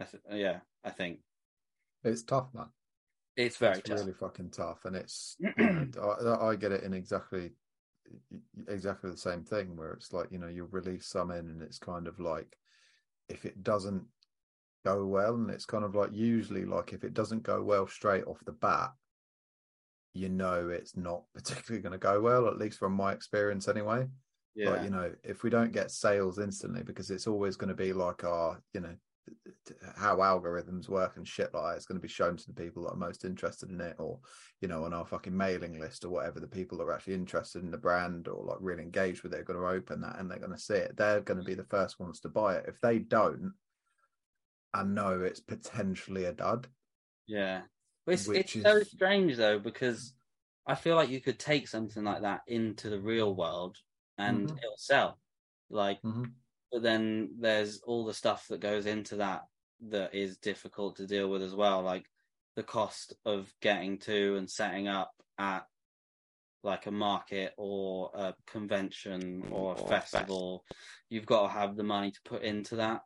I 0.00 0.04
th- 0.04 0.22
yeah, 0.32 0.60
I 0.84 0.90
think 0.90 1.20
It's 2.04 2.22
tough, 2.22 2.48
man. 2.54 2.66
it's 3.36 3.56
very 3.56 3.78
it's 3.78 3.88
tough. 3.88 3.98
really 4.00 4.12
fucking 4.12 4.50
tough, 4.50 4.84
and 4.84 4.94
it's 4.96 5.36
I, 5.58 6.48
I 6.50 6.56
get 6.56 6.72
it 6.72 6.84
in 6.84 6.92
exactly 6.92 7.52
exactly 8.68 9.10
the 9.10 9.16
same 9.16 9.42
thing 9.44 9.76
where 9.76 9.92
it's 9.92 10.12
like 10.12 10.30
you 10.30 10.38
know 10.38 10.48
you 10.48 10.68
release 10.70 11.06
some 11.06 11.30
in, 11.30 11.48
and 11.48 11.62
it's 11.62 11.78
kind 11.78 12.06
of 12.06 12.18
like 12.20 12.56
if 13.28 13.44
it 13.44 13.62
doesn't 13.62 14.04
go 14.84 15.04
well, 15.04 15.34
and 15.34 15.50
it's 15.50 15.66
kind 15.66 15.84
of 15.84 15.94
like 15.94 16.10
usually 16.12 16.64
like 16.64 16.92
if 16.92 17.04
it 17.04 17.14
doesn't 17.14 17.42
go 17.42 17.62
well 17.62 17.86
straight 17.86 18.26
off 18.26 18.44
the 18.44 18.52
bat, 18.52 18.90
you 20.14 20.28
know 20.28 20.68
it's 20.68 20.96
not 20.96 21.22
particularly 21.34 21.82
going 21.82 21.92
to 21.92 21.98
go 21.98 22.20
well. 22.20 22.46
At 22.46 22.58
least 22.58 22.78
from 22.78 22.92
my 22.92 23.12
experience, 23.12 23.68
anyway. 23.68 24.06
yeah, 24.54 24.70
Like, 24.70 24.84
you 24.84 24.90
know, 24.90 25.12
if 25.22 25.42
we 25.42 25.50
don't 25.50 25.72
get 25.72 25.90
sales 25.90 26.38
instantly, 26.38 26.82
because 26.82 27.10
it's 27.10 27.26
always 27.26 27.56
going 27.56 27.68
to 27.68 27.74
be 27.74 27.92
like 27.92 28.24
our, 28.24 28.60
you 28.74 28.80
know, 28.80 28.94
how 29.96 30.16
algorithms 30.16 30.88
work 30.88 31.16
and 31.16 31.26
shit 31.26 31.52
like 31.54 31.64
that. 31.72 31.76
It's 31.76 31.86
going 31.86 31.98
to 31.98 32.02
be 32.02 32.08
shown 32.08 32.36
to 32.36 32.46
the 32.46 32.54
people 32.54 32.84
that 32.84 32.92
are 32.92 32.96
most 32.96 33.24
interested 33.24 33.70
in 33.70 33.80
it, 33.80 33.96
or 33.98 34.20
you 34.60 34.68
know, 34.68 34.84
on 34.84 34.92
our 34.94 35.06
fucking 35.06 35.36
mailing 35.36 35.78
list 35.80 36.04
or 36.04 36.10
whatever. 36.10 36.40
The 36.40 36.48
people 36.48 36.78
that 36.78 36.84
are 36.84 36.92
actually 36.92 37.14
interested 37.14 37.62
in 37.62 37.70
the 37.70 37.78
brand 37.78 38.28
or 38.28 38.44
like 38.44 38.58
really 38.60 38.82
engaged 38.82 39.22
with 39.22 39.34
it 39.34 39.40
are 39.40 39.44
going 39.44 39.58
to 39.60 39.66
open 39.66 40.00
that 40.02 40.18
and 40.18 40.30
they're 40.30 40.38
going 40.38 40.52
to 40.52 40.58
see 40.58 40.74
it. 40.74 40.96
They're 40.96 41.20
going 41.20 41.38
to 41.38 41.44
be 41.44 41.54
the 41.54 41.64
first 41.64 41.98
ones 42.00 42.20
to 42.20 42.28
buy 42.28 42.56
it. 42.56 42.66
If 42.68 42.80
they 42.80 42.98
don't, 42.98 43.54
I 44.72 44.82
know 44.82 45.20
it's 45.20 45.40
potentially 45.40 46.24
a 46.24 46.32
dud. 46.32 46.68
Yeah, 47.26 47.66
it's 48.06 48.28
it's 48.32 48.56
so 48.62 48.82
strange 48.82 49.36
though 49.36 49.58
because 49.58 50.14
I 50.66 50.74
feel 50.74 50.96
like 50.96 51.10
you 51.10 51.20
could 51.20 51.38
take 51.38 51.68
something 51.68 52.04
like 52.04 52.22
that 52.22 52.42
into 52.46 52.90
the 52.90 53.00
real 53.00 53.34
world 53.34 53.76
and 54.18 54.50
Mhm. 54.50 54.58
it'll 54.62 54.76
sell. 54.78 55.20
Like, 55.70 56.02
Mhm. 56.02 56.38
But 56.72 56.82
then 56.82 57.30
there's 57.38 57.80
all 57.82 58.04
the 58.04 58.14
stuff 58.14 58.46
that 58.48 58.60
goes 58.60 58.86
into 58.86 59.16
that 59.16 59.42
that 59.88 60.14
is 60.14 60.38
difficult 60.38 60.96
to 60.96 61.06
deal 61.06 61.28
with 61.28 61.42
as 61.42 61.54
well, 61.54 61.82
like 61.82 62.06
the 62.56 62.62
cost 62.62 63.14
of 63.24 63.52
getting 63.62 63.98
to 63.98 64.36
and 64.36 64.50
setting 64.50 64.88
up 64.88 65.12
at 65.38 65.64
like 66.64 66.86
a 66.86 66.90
market 66.90 67.54
or 67.56 68.10
a 68.14 68.34
convention 68.46 69.44
or 69.52 69.74
a 69.74 69.80
Or 69.80 69.88
festival. 69.88 70.64
You've 71.08 71.26
got 71.26 71.42
to 71.42 71.48
have 71.48 71.76
the 71.76 71.84
money 71.84 72.10
to 72.10 72.20
put 72.24 72.42
into 72.42 72.76
that, 72.76 73.02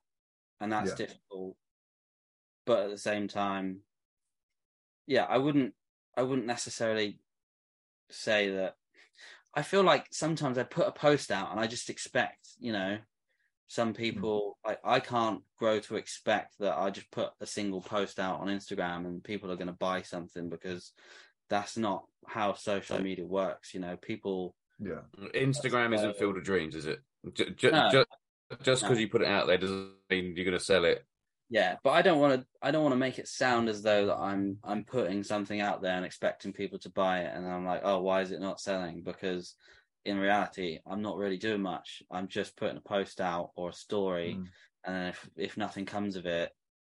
and 0.61 0.73
that's 0.73 0.91
Yeah. 0.91 0.97
difficult. 1.07 1.57
But 2.65 2.85
at 2.85 2.91
the 2.91 2.99
same 2.99 3.29
time, 3.29 3.83
yeah, 5.07 5.25
I 5.25 5.37
wouldn't, 5.39 5.75
I 6.17 6.23
wouldn't 6.23 6.47
necessarily 6.47 7.21
say 8.11 8.51
that. 8.51 8.77
I 9.55 9.63
feel 9.63 9.83
like 9.83 10.07
sometimes 10.13 10.57
I 10.57 10.63
put 10.63 10.87
a 10.87 10.93
post 10.93 11.31
out 11.31 11.51
and 11.51 11.61
I 11.61 11.67
just 11.67 11.91
expect, 11.91 12.49
you 12.59 12.73
know, 12.73 12.99
some 13.69 13.89
hmm. 13.89 13.95
people 13.95 14.59
like 14.67 14.81
I 14.85 15.01
can't 15.01 15.43
grow 15.59 15.81
to 15.81 15.97
expect 15.97 16.55
that 16.61 16.77
I 16.77 16.91
just 16.91 17.11
put 17.11 17.31
a 17.41 17.47
single 17.47 17.81
post 17.81 18.19
out 18.19 18.41
on 18.41 18.49
Instagram 18.49 19.07
and 19.07 19.25
people 19.25 19.51
are 19.51 19.57
going 19.57 19.69
to 19.69 19.73
buy 19.73 20.03
something 20.03 20.49
because 20.49 20.93
that's 21.49 21.77
not 21.77 22.05
how 22.27 22.55
social 22.55 23.01
media 23.01 23.27
works. 23.27 23.75
You 23.75 23.81
know, 23.81 23.97
people. 23.97 24.55
Yeah. 24.79 25.01
Instagram 25.35 25.95
isn't 25.95 26.15
So- 26.15 26.19
Field 26.19 26.37
of 26.37 26.45
Dreams, 26.45 26.75
is 26.75 26.87
it? 26.87 27.01
J- 27.35 27.51
j- 27.51 27.71
No. 27.71 27.91
ju- 27.91 28.05
just 28.63 28.83
because 28.83 28.97
No. 28.97 29.01
you 29.01 29.09
put 29.09 29.23
it 29.23 29.29
out 29.29 29.47
there 29.47 29.59
doesn't 29.59 29.93
mean 30.11 30.35
you're 30.35 30.45
going 30.45 30.59
to 30.59 30.65
sell 30.65 30.85
it. 30.85 31.07
Yeah, 31.53 31.77
but 31.85 31.91
I 31.91 32.01
don't 32.01 32.19
want 32.19 32.41
to. 32.41 32.47
I 32.63 32.71
don't 32.71 32.83
want 32.83 32.95
to 32.95 32.99
make 32.99 33.19
it 33.19 33.29
sound 33.29 33.69
as 33.69 33.83
though 33.83 34.07
that 34.07 34.17
I'm 34.17 34.57
I'm 34.65 34.85
putting 34.85 35.23
something 35.23 35.61
out 35.61 35.83
there 35.83 35.95
and 35.97 36.05
expecting 36.07 36.55
people 36.55 36.79
to 36.79 36.89
buy 36.89 37.21
it, 37.21 37.37
and 37.37 37.47
I'm 37.47 37.67
like, 37.67 37.83
oh, 37.85 38.01
why 38.01 38.23
is 38.23 38.33
it 38.33 38.41
not 38.41 38.59
selling? 38.59 39.03
Because 39.03 39.55
in 40.05 40.19
reality, 40.19 40.81
I'm 40.87 41.03
not 41.03 41.17
really 41.17 41.39
doing 41.39 41.63
much. 41.63 42.03
I'm 42.11 42.29
just 42.29 42.57
putting 42.57 42.77
a 42.79 42.81
post 42.81 43.21
out 43.21 43.51
or 43.55 43.71
a 43.71 43.75
story, 43.75 44.35
Mm. 44.39 44.49
and 44.85 45.09
if 45.09 45.31
if 45.37 45.57
nothing 45.57 45.87
comes 45.87 46.17
of 46.17 46.27
it, 46.27 46.51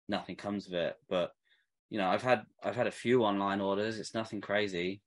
nothing 0.08 0.36
comes 0.36 0.66
of 0.68 0.74
it. 0.74 0.96
But 1.08 1.32
you 1.88 1.98
know, 1.98 2.08
I've 2.08 2.22
had 2.22 2.46
I've 2.62 2.76
had 2.76 2.86
a 2.86 2.92
few 2.92 3.24
online 3.24 3.60
orders. 3.60 3.98
It's 3.98 4.14
nothing 4.14 4.40
crazy. 4.40 5.02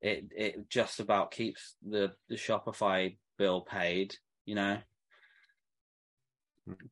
It 0.00 0.26
it 0.36 0.68
just 0.68 1.00
about 1.00 1.30
keeps 1.30 1.76
the 1.82 2.14
the 2.28 2.36
Shopify 2.36 3.16
bill 3.38 3.62
paid. 3.62 4.16
You 4.44 4.56
know, 4.56 4.78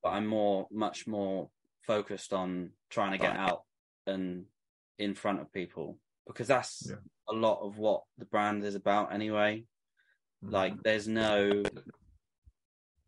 but 0.02 0.08
I'm 0.10 0.26
more 0.26 0.66
much 0.70 1.06
more 1.06 1.50
focused 1.82 2.32
on 2.32 2.70
trying 2.90 3.12
to 3.12 3.18
get 3.18 3.36
out 3.36 3.64
and 4.06 4.46
in 4.98 5.14
front 5.14 5.40
of 5.40 5.52
people 5.52 5.98
because 6.26 6.46
that's 6.48 6.88
Yeah. 6.88 6.96
a 7.28 7.32
lot 7.34 7.60
of 7.60 7.76
what 7.78 8.04
the 8.18 8.24
brand 8.24 8.64
is 8.64 8.74
about 8.76 9.12
anyway. 9.12 9.66
Like, 10.42 10.82
there's 10.82 11.06
no, 11.06 11.62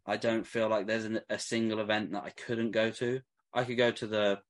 I 0.06 0.16
don't 0.16 0.46
feel 0.46 0.68
like 0.68 0.86
there's 0.86 1.04
an, 1.04 1.20
a 1.28 1.38
single 1.38 1.80
event 1.80 2.12
that 2.12 2.24
I 2.24 2.30
couldn't 2.30 2.70
go 2.70 2.90
to. 2.90 3.20
I 3.52 3.64
could 3.64 3.76
go 3.76 3.90
to 3.90 4.06
the 4.06 4.40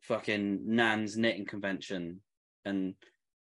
fucking 0.00 0.62
Nan's 0.64 1.16
knitting 1.16 1.46
convention 1.46 2.20
and 2.64 2.94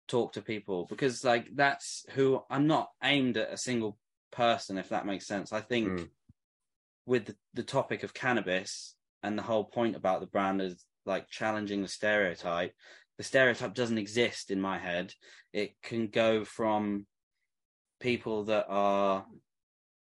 talk 0.08 0.34
to 0.34 0.42
people 0.42 0.86
because, 0.88 1.24
like, 1.24 1.48
that's 1.54 2.04
who 2.10 2.42
I'm 2.50 2.66
not 2.66 2.90
aimed 3.02 3.36
at 3.36 3.52
a 3.52 3.56
single 3.56 3.98
person, 4.30 4.78
if 4.78 4.90
that 4.90 5.06
makes 5.06 5.26
sense. 5.26 5.52
I 5.52 5.60
think 5.60 5.88
Mm. 5.88 6.08
with 7.06 7.26
the, 7.26 7.36
the 7.54 7.62
topic 7.62 8.02
of 8.02 8.14
cannabis 8.14 8.94
and 9.22 9.36
the 9.36 9.42
whole 9.42 9.64
point 9.64 9.96
about 9.96 10.20
the 10.20 10.26
brand 10.26 10.60
is 10.60 10.84
like 11.06 11.28
challenging 11.28 11.82
the 11.82 11.88
stereotype. 11.88 12.74
The 13.16 13.24
stereotype 13.24 13.74
doesn't 13.74 13.98
exist 13.98 14.50
in 14.50 14.60
my 14.60 14.78
head. 14.78 15.14
It 15.52 15.80
can 15.82 16.08
go 16.08 16.44
from 16.44 17.06
people 18.00 18.44
that 18.44 18.66
are 18.68 19.24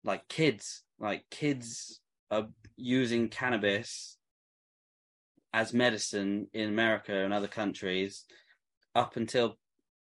like 0.05 0.27
kids, 0.29 0.83
like 0.99 1.25
kids 1.31 2.01
are 2.31 2.47
using 2.77 3.29
cannabis 3.29 4.17
as 5.53 5.73
medicine 5.73 6.47
in 6.53 6.69
America 6.69 7.15
and 7.15 7.33
other 7.33 7.49
countries 7.49 8.25
up 8.95 9.17
until 9.17 9.57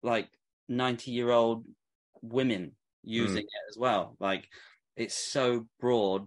like 0.03 0.29
90 0.69 1.11
year 1.11 1.31
old 1.31 1.65
women 2.23 2.73
using 3.03 3.43
hmm. 3.43 3.47
it 3.47 3.71
as 3.71 3.79
well. 3.79 4.17
Like 4.21 4.49
it's 4.97 5.15
so 5.15 5.67
broad, 5.81 6.27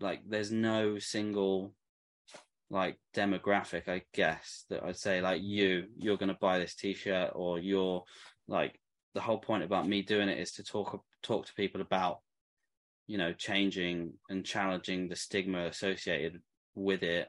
like 0.00 0.20
there's 0.28 0.52
no 0.52 0.98
single 0.98 1.74
like 2.70 2.98
demographic, 3.14 3.88
I 3.88 4.02
guess, 4.14 4.64
that 4.70 4.82
I'd 4.82 4.96
say 4.96 5.20
like 5.20 5.42
you, 5.42 5.86
you're 5.98 6.16
gonna 6.16 6.38
buy 6.40 6.58
this 6.58 6.74
t 6.74 6.94
shirt 6.94 7.32
or 7.34 7.58
you're 7.58 8.04
like 8.48 8.78
the 9.14 9.20
whole 9.20 9.38
point 9.38 9.62
about 9.62 9.88
me 9.88 10.02
doing 10.02 10.28
it 10.28 10.38
is 10.38 10.52
to 10.52 10.64
talk 10.64 11.02
talk 11.22 11.46
to 11.46 11.54
people 11.54 11.80
about 11.80 12.20
you 13.06 13.18
know 13.18 13.32
changing 13.32 14.14
and 14.28 14.44
challenging 14.44 15.08
the 15.08 15.16
stigma 15.16 15.66
associated 15.66 16.40
with 16.74 17.02
it. 17.02 17.28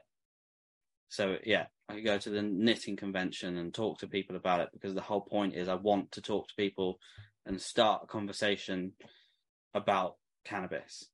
So 1.08 1.36
yeah 1.44 1.66
i 1.88 1.94
could 1.94 2.04
go 2.04 2.16
to 2.18 2.30
the 2.30 2.42
knitting 2.42 2.96
convention 2.96 3.58
and 3.58 3.72
talk 3.74 3.98
to 3.98 4.06
people 4.06 4.36
about 4.36 4.60
it 4.60 4.70
because 4.72 4.94
the 4.94 5.02
whole 5.02 5.20
point 5.20 5.54
is 5.54 5.68
i 5.68 5.74
want 5.74 6.10
to 6.12 6.22
talk 6.22 6.48
to 6.48 6.54
people 6.56 6.98
and 7.44 7.60
start 7.60 8.02
a 8.04 8.06
conversation 8.06 8.92
about 9.74 10.14
cannabis. 10.44 11.04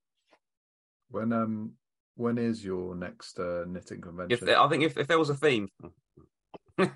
When 1.10 1.32
um 1.32 1.72
when 2.14 2.38
is 2.38 2.64
your 2.64 2.94
next 2.94 3.38
uh, 3.40 3.64
knitting 3.66 4.00
If 4.00 4.06
convention? 4.08 4.46
there, 4.46 4.60
I 4.60 4.68
think 4.68 4.84
if, 4.84 4.98
if 4.98 5.06
there 5.06 5.18
was 5.18 5.30
a 5.30 5.34
theme, 5.34 5.68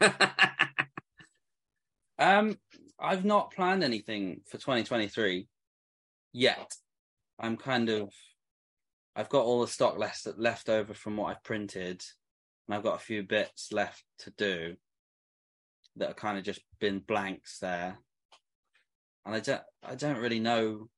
Um, 2.17 2.57
I've 2.99 3.25
not 3.25 3.53
planned 3.53 3.85
anything 3.85 4.43
for 4.47 4.59
2023 4.59 5.49
yet. 6.33 6.75
I'm 7.39 7.57
kind 7.57 7.89
of, 7.89 8.13
I've 9.17 9.29
got 9.29 9.45
all 9.45 9.61
the 9.61 9.69
stock 9.69 9.99
left 9.99 10.27
left 10.37 10.69
over 10.69 10.95
from 10.95 11.17
what 11.17 11.31
I've 11.31 11.43
printed, 11.43 12.05
and 12.67 12.75
I've 12.75 12.83
got 12.83 12.97
a 12.97 13.05
few 13.05 13.23
bits 13.23 13.73
left 13.73 14.05
to 14.21 14.31
do 14.31 14.77
that 15.97 16.11
are 16.11 16.15
kind 16.15 16.39
of 16.39 16.45
just 16.45 16.61
been 16.81 17.01
blanks 17.01 17.59
there. 17.59 17.99
And 19.27 19.35
I 19.35 19.41
don't, 19.41 19.63
I 19.83 19.95
don't 19.95 20.19
really 20.19 20.41
know 20.41 20.89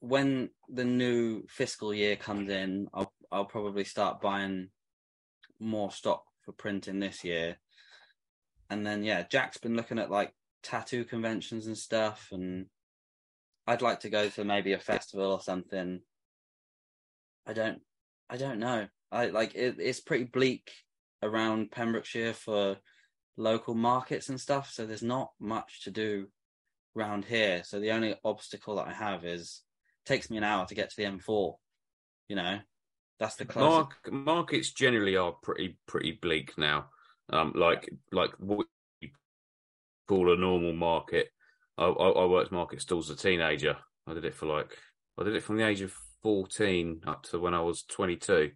when 0.00 0.50
the 0.68 0.84
new 0.84 1.44
fiscal 1.48 1.94
year 1.94 2.16
comes 2.16 2.50
in. 2.50 2.88
I'll, 2.92 3.12
I'll 3.30 3.44
probably 3.44 3.84
start 3.84 4.20
buying 4.20 4.68
more 5.60 5.90
stock 5.90 6.24
for 6.44 6.52
printing 6.52 7.00
this 7.00 7.24
year 7.24 7.56
and 8.70 8.86
then 8.86 9.02
yeah, 9.02 9.22
Jack's 9.22 9.58
been 9.58 9.76
looking 9.76 9.98
at 9.98 10.10
like 10.10 10.32
tattoo 10.64 11.04
conventions 11.04 11.66
and 11.66 11.78
stuff, 11.78 12.28
and 12.32 12.66
I'd 13.66 13.82
like 13.82 14.00
to 14.00 14.10
go 14.10 14.28
to 14.30 14.44
maybe 14.44 14.72
a 14.72 14.78
festival 14.78 15.30
or 15.30 15.40
something. 15.40 16.00
I 17.46 17.52
don't, 17.52 17.80
I 18.28 18.36
don't 18.36 18.58
know. 18.58 18.88
I 19.12 19.26
like 19.26 19.54
it, 19.54 19.76
it's 19.78 20.00
pretty 20.00 20.24
bleak 20.24 20.70
around 21.22 21.70
Pembrokeshire 21.70 22.32
for 22.32 22.78
local 23.36 23.74
markets 23.74 24.28
and 24.28 24.40
stuff, 24.40 24.70
so 24.72 24.86
there's 24.86 25.02
not 25.02 25.30
much 25.38 25.84
to 25.84 25.90
do 25.90 26.28
around 26.96 27.24
here. 27.24 27.62
So 27.64 27.78
the 27.78 27.92
only 27.92 28.16
obstacle 28.24 28.76
that 28.76 28.88
I 28.88 28.92
have 28.92 29.24
is 29.24 29.62
takes 30.06 30.30
me 30.30 30.36
an 30.36 30.44
hour 30.44 30.66
to 30.66 30.74
get 30.74 30.90
to 30.90 30.96
the 30.96 31.04
M4. 31.04 31.54
You 32.28 32.36
know, 32.36 32.58
that's 33.20 33.36
the 33.36 33.44
closest. 33.44 33.90
Mark, 34.04 34.12
markets 34.12 34.72
generally 34.72 35.16
are 35.16 35.32
pretty 35.32 35.78
pretty 35.86 36.18
bleak 36.20 36.56
now. 36.56 36.86
Um, 37.30 37.52
like 37.54 37.88
like 38.12 38.32
what 38.38 38.66
call 40.08 40.32
a 40.32 40.36
normal 40.36 40.72
market. 40.72 41.28
I, 41.76 41.84
I, 41.86 42.08
I 42.08 42.24
worked 42.26 42.52
market 42.52 42.80
stalls 42.80 43.10
as 43.10 43.16
a 43.18 43.20
teenager. 43.20 43.76
I 44.06 44.14
did 44.14 44.24
it 44.24 44.34
for 44.34 44.46
like 44.46 44.76
I 45.18 45.24
did 45.24 45.34
it 45.34 45.42
from 45.42 45.56
the 45.56 45.66
age 45.66 45.80
of 45.80 45.92
fourteen 46.22 47.00
up 47.06 47.22
to 47.24 47.38
when 47.38 47.54
I 47.54 47.60
was 47.60 47.82
twenty 47.82 48.16
two, 48.16 48.52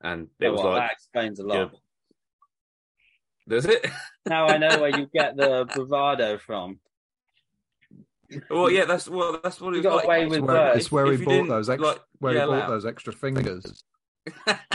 and 0.00 0.28
it 0.40 0.46
Oh, 0.46 0.52
was 0.52 0.60
well, 0.62 0.72
like 0.72 0.82
that 0.82 0.92
explains 0.92 1.40
a 1.40 1.46
lot. 1.46 1.54
yeah. 1.56 1.68
does 3.48 3.66
it? 3.66 3.86
Now 4.28 4.46
I 4.46 4.58
know 4.58 4.80
where 4.80 4.96
you 4.98 5.06
get 5.14 5.36
the 5.36 5.66
bravado 5.72 6.38
from. 6.38 6.80
well, 8.50 8.70
yeah, 8.70 8.84
that's 8.84 9.08
well, 9.08 9.40
that's 9.42 9.60
what 9.60 9.72
You 9.74 9.78
it's 9.80 9.86
got 9.86 9.96
like. 9.96 10.04
away 10.06 10.22
It's 10.24 10.30
with 10.30 10.40
where, 10.44 10.76
it's 10.76 10.92
where 10.92 11.06
If 11.12 11.20
he 11.20 11.24
you 11.32 11.42
bought 11.42 11.48
those 11.48 11.70
ex- 11.70 11.82
like, 11.82 12.00
where 12.18 12.32
he 12.34 12.38
bought 12.40 12.62
out. 12.62 12.68
those 12.68 12.86
extra 12.86 13.12
fingers. 13.12 13.84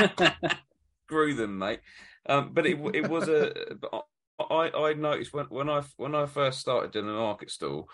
Screw 1.06 1.34
them, 1.36 1.58
mate. 1.60 1.82
Um, 2.28 2.52
but 2.54 2.66
it 2.66 2.80
it 2.96 3.10
was 3.10 3.28
a. 3.28 3.54
I 4.50 4.90
I 4.90 4.94
noticed 4.94 5.34
when 5.34 5.46
when 5.46 5.70
I 5.70 5.82
when 5.98 6.16
I 6.16 6.26
first 6.26 6.60
started 6.60 6.92
doing 6.92 7.08
the 7.08 7.14
market 7.14 7.52
stall, 7.52 7.90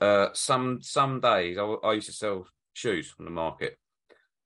uh, 0.00 0.28
some 0.32 0.80
some 0.82 1.20
days 1.20 1.58
I, 1.58 1.62
I 1.62 1.92
used 1.94 2.06
to 2.08 2.12
sell 2.12 2.46
shoes 2.72 3.14
on 3.18 3.24
the 3.24 3.30
market, 3.30 3.78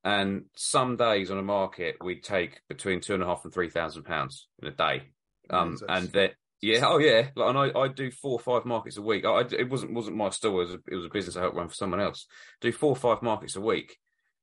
And 0.04 0.44
some 0.56 0.96
days 0.96 1.30
on 1.30 1.38
a 1.38 1.42
market, 1.42 1.96
we'd 2.02 2.22
take 2.22 2.60
between 2.68 3.00
two 3.00 3.14
and 3.14 3.22
a 3.22 3.26
half 3.26 3.44
and 3.44 3.52
three 3.52 3.70
thousand 3.70 4.04
pounds 4.04 4.48
in 4.62 4.68
a 4.68 4.72
day. 4.72 5.02
Um, 5.50 5.72
Jesus. 5.72 5.86
and 5.88 6.08
that, 6.12 6.34
yeah, 6.60 6.84
oh 6.86 6.98
yeah, 6.98 7.30
like, 7.36 7.48
and 7.48 7.58
I, 7.58 7.80
I 7.80 7.88
do 7.88 8.10
four 8.10 8.32
or 8.32 8.38
five 8.40 8.64
markets 8.66 8.96
a 8.98 9.02
week. 9.02 9.24
I, 9.24 9.30
I- 9.30 9.46
it 9.58 9.70
wasn't 9.70 9.94
wasn't 9.94 10.16
my 10.16 10.30
store; 10.30 10.62
it 10.62 10.66
was, 10.66 10.74
a, 10.74 10.78
it 10.92 10.96
was 10.96 11.06
a 11.06 11.10
business 11.10 11.36
I 11.36 11.40
helped 11.42 11.56
run 11.56 11.68
for 11.68 11.74
someone 11.74 12.00
else. 12.00 12.26
Do 12.60 12.70
four 12.72 12.90
or 12.90 12.96
five 12.96 13.22
markets 13.22 13.56
a 13.56 13.60
week, 13.60 13.96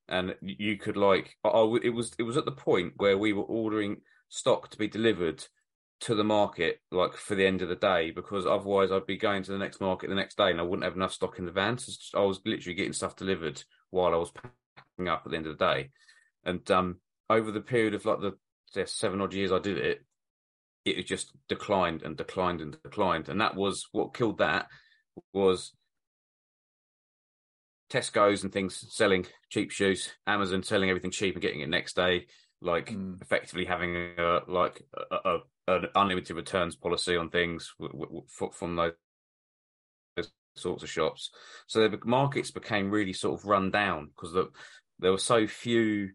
and 0.08 0.36
you 0.42 0.78
could 0.78 0.98
like, 0.98 1.36
I, 1.44 1.50
I 1.50 1.78
it 1.84 1.90
was 1.94 2.14
it 2.20 2.24
was 2.24 2.38
at 2.38 2.46
the 2.46 2.52
point 2.52 2.94
where 2.98 3.18
we 3.18 3.34
were 3.34 3.44
ordering 3.44 3.98
stock 4.30 4.70
to 4.72 4.78
be 4.78 4.88
delivered 4.88 5.46
to 6.06 6.14
the 6.14 6.24
market 6.24 6.80
like 6.92 7.14
for 7.16 7.34
the 7.34 7.46
end 7.46 7.64
of 7.64 7.70
the 7.70 7.76
day 7.76 8.12
because 8.12 8.46
otherwise 8.46 8.92
I'd 8.92 9.08
be 9.08 9.18
going 9.18 9.42
to 9.42 9.52
the 9.52 9.58
next 9.58 9.82
market 9.82 10.08
the 10.08 10.16
next 10.16 10.38
day 10.38 10.52
and 10.52 10.60
I 10.60 10.64
wouldn't 10.64 10.84
have 10.84 10.96
enough 10.96 11.14
stock 11.14 11.40
in 11.40 11.46
the 11.46 11.52
van. 11.52 11.80
So 11.80 11.94
I 12.14 12.22
was 12.26 12.40
literally 12.46 12.76
getting 12.76 12.94
stuff 12.94 13.16
delivered 13.16 13.64
while 13.90 14.14
I 14.14 14.18
was 14.18 14.32
packing 14.32 15.10
up 15.10 15.24
at 15.26 15.32
the 15.32 15.38
end 15.38 15.48
of 15.48 15.58
the 15.58 15.66
day. 15.66 15.90
And 16.44 16.70
um, 16.70 16.98
over 17.28 17.52
the 17.52 17.60
period 17.62 17.96
of 17.96 18.06
like 18.06 18.20
the 18.20 18.86
seven 18.86 19.20
odd 19.20 19.34
years 19.34 19.52
I 19.52 19.58
did 19.58 19.80
it, 19.80 20.06
it 20.86 21.08
just 21.08 21.32
declined 21.50 22.04
and 22.04 22.16
declined 22.16 22.62
and 22.62 22.78
declined. 22.84 23.28
And 23.28 23.42
that 23.42 23.56
was 23.56 23.88
what 23.92 24.14
killed 24.14 24.38
that 24.38 24.68
was 25.34 25.74
Tesco's 27.90 28.44
and 28.44 28.54
things 28.54 28.86
selling 28.90 29.26
cheap 29.50 29.72
shoes, 29.72 30.12
Amazon 30.28 30.62
selling 30.62 30.90
everything 30.90 31.10
cheap 31.10 31.34
and 31.34 31.42
getting 31.42 31.62
it 31.62 31.70
next 31.70 31.96
day, 31.96 32.28
like 32.62 32.92
Mm. 32.92 33.20
effectively 33.24 33.66
having 33.66 33.96
a 34.20 34.42
like 34.48 34.84
a, 35.12 35.16
a, 35.16 35.40
an 35.68 35.88
unlimited 35.96 36.36
returns 36.36 36.76
policy 36.76 37.16
on 37.16 37.30
things 37.30 37.74
from 38.54 38.76
those 38.76 38.94
sorts 40.56 40.84
of 40.84 40.90
shops. 40.90 41.32
So 41.68 41.88
the 41.88 42.00
markets 42.06 42.52
became 42.52 42.92
really 42.92 43.14
sort 43.14 43.40
of 43.40 43.46
run 43.46 43.72
down 43.72 44.08
because 44.16 44.34
the, 44.34 44.50
there 45.00 45.12
were 45.12 45.18
so 45.18 45.48
few 45.48 46.12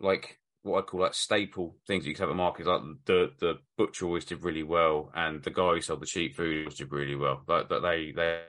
like 0.00 0.38
what 0.62 0.78
I 0.78 0.82
call 0.82 1.00
like 1.00 1.14
staple 1.14 1.76
things 1.86 2.06
you 2.06 2.14
could 2.14 2.20
have 2.20 2.30
at 2.30 2.36
markets. 2.36 2.68
Like 2.68 2.82
the 3.06 3.32
the 3.40 3.54
butcher 3.76 4.06
always 4.06 4.24
did 4.24 4.44
really 4.44 4.62
well, 4.62 5.10
and 5.14 5.42
the 5.42 5.50
guy 5.50 5.74
who 5.74 5.80
sold 5.80 6.00
the 6.00 6.06
cheap 6.06 6.36
food 6.36 6.60
always 6.64 6.74
did 6.78 6.92
really 6.92 7.16
well. 7.16 7.42
But 7.46 7.68
that 7.68 7.82
they 7.82 8.12
they 8.14 8.42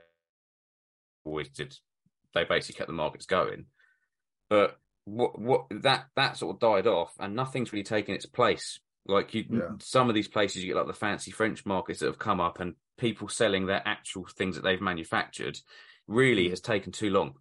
always 1.24 1.50
did. 1.50 1.76
They 2.34 2.44
basically 2.44 2.78
kept 2.78 2.88
the 2.88 2.94
markets 2.94 3.26
going. 3.26 3.66
But 4.50 4.78
what 5.06 5.40
what 5.40 5.66
that 5.70 6.08
that 6.16 6.38
sort 6.38 6.56
of 6.56 6.60
died 6.60 6.88
off, 6.88 7.14
and 7.20 7.36
nothing's 7.36 7.72
really 7.72 7.84
taken 7.84 8.16
its 8.16 8.26
place. 8.26 8.80
Like 9.10 9.34
you, 9.34 9.46
Yeah. 9.50 9.72
some 9.80 10.08
of 10.10 10.16
these 10.16 10.28
places 10.28 10.64
you 10.64 10.70
get 10.74 10.78
like 10.78 10.88
the 10.88 10.94
fancy 10.94 11.32
French 11.32 11.66
markets 11.66 12.00
that 12.00 12.06
have 12.06 12.20
come 12.20 12.40
up, 12.40 12.60
and 12.60 12.76
people 12.98 13.28
selling 13.28 13.66
their 13.66 13.82
actual 13.86 14.26
things 14.26 14.56
that 14.56 14.62
they've 14.64 14.82
manufactured 14.82 15.58
really 16.08 16.50
has 16.50 16.62
taken 16.62 16.92
too 16.92 17.10
long. 17.10 17.34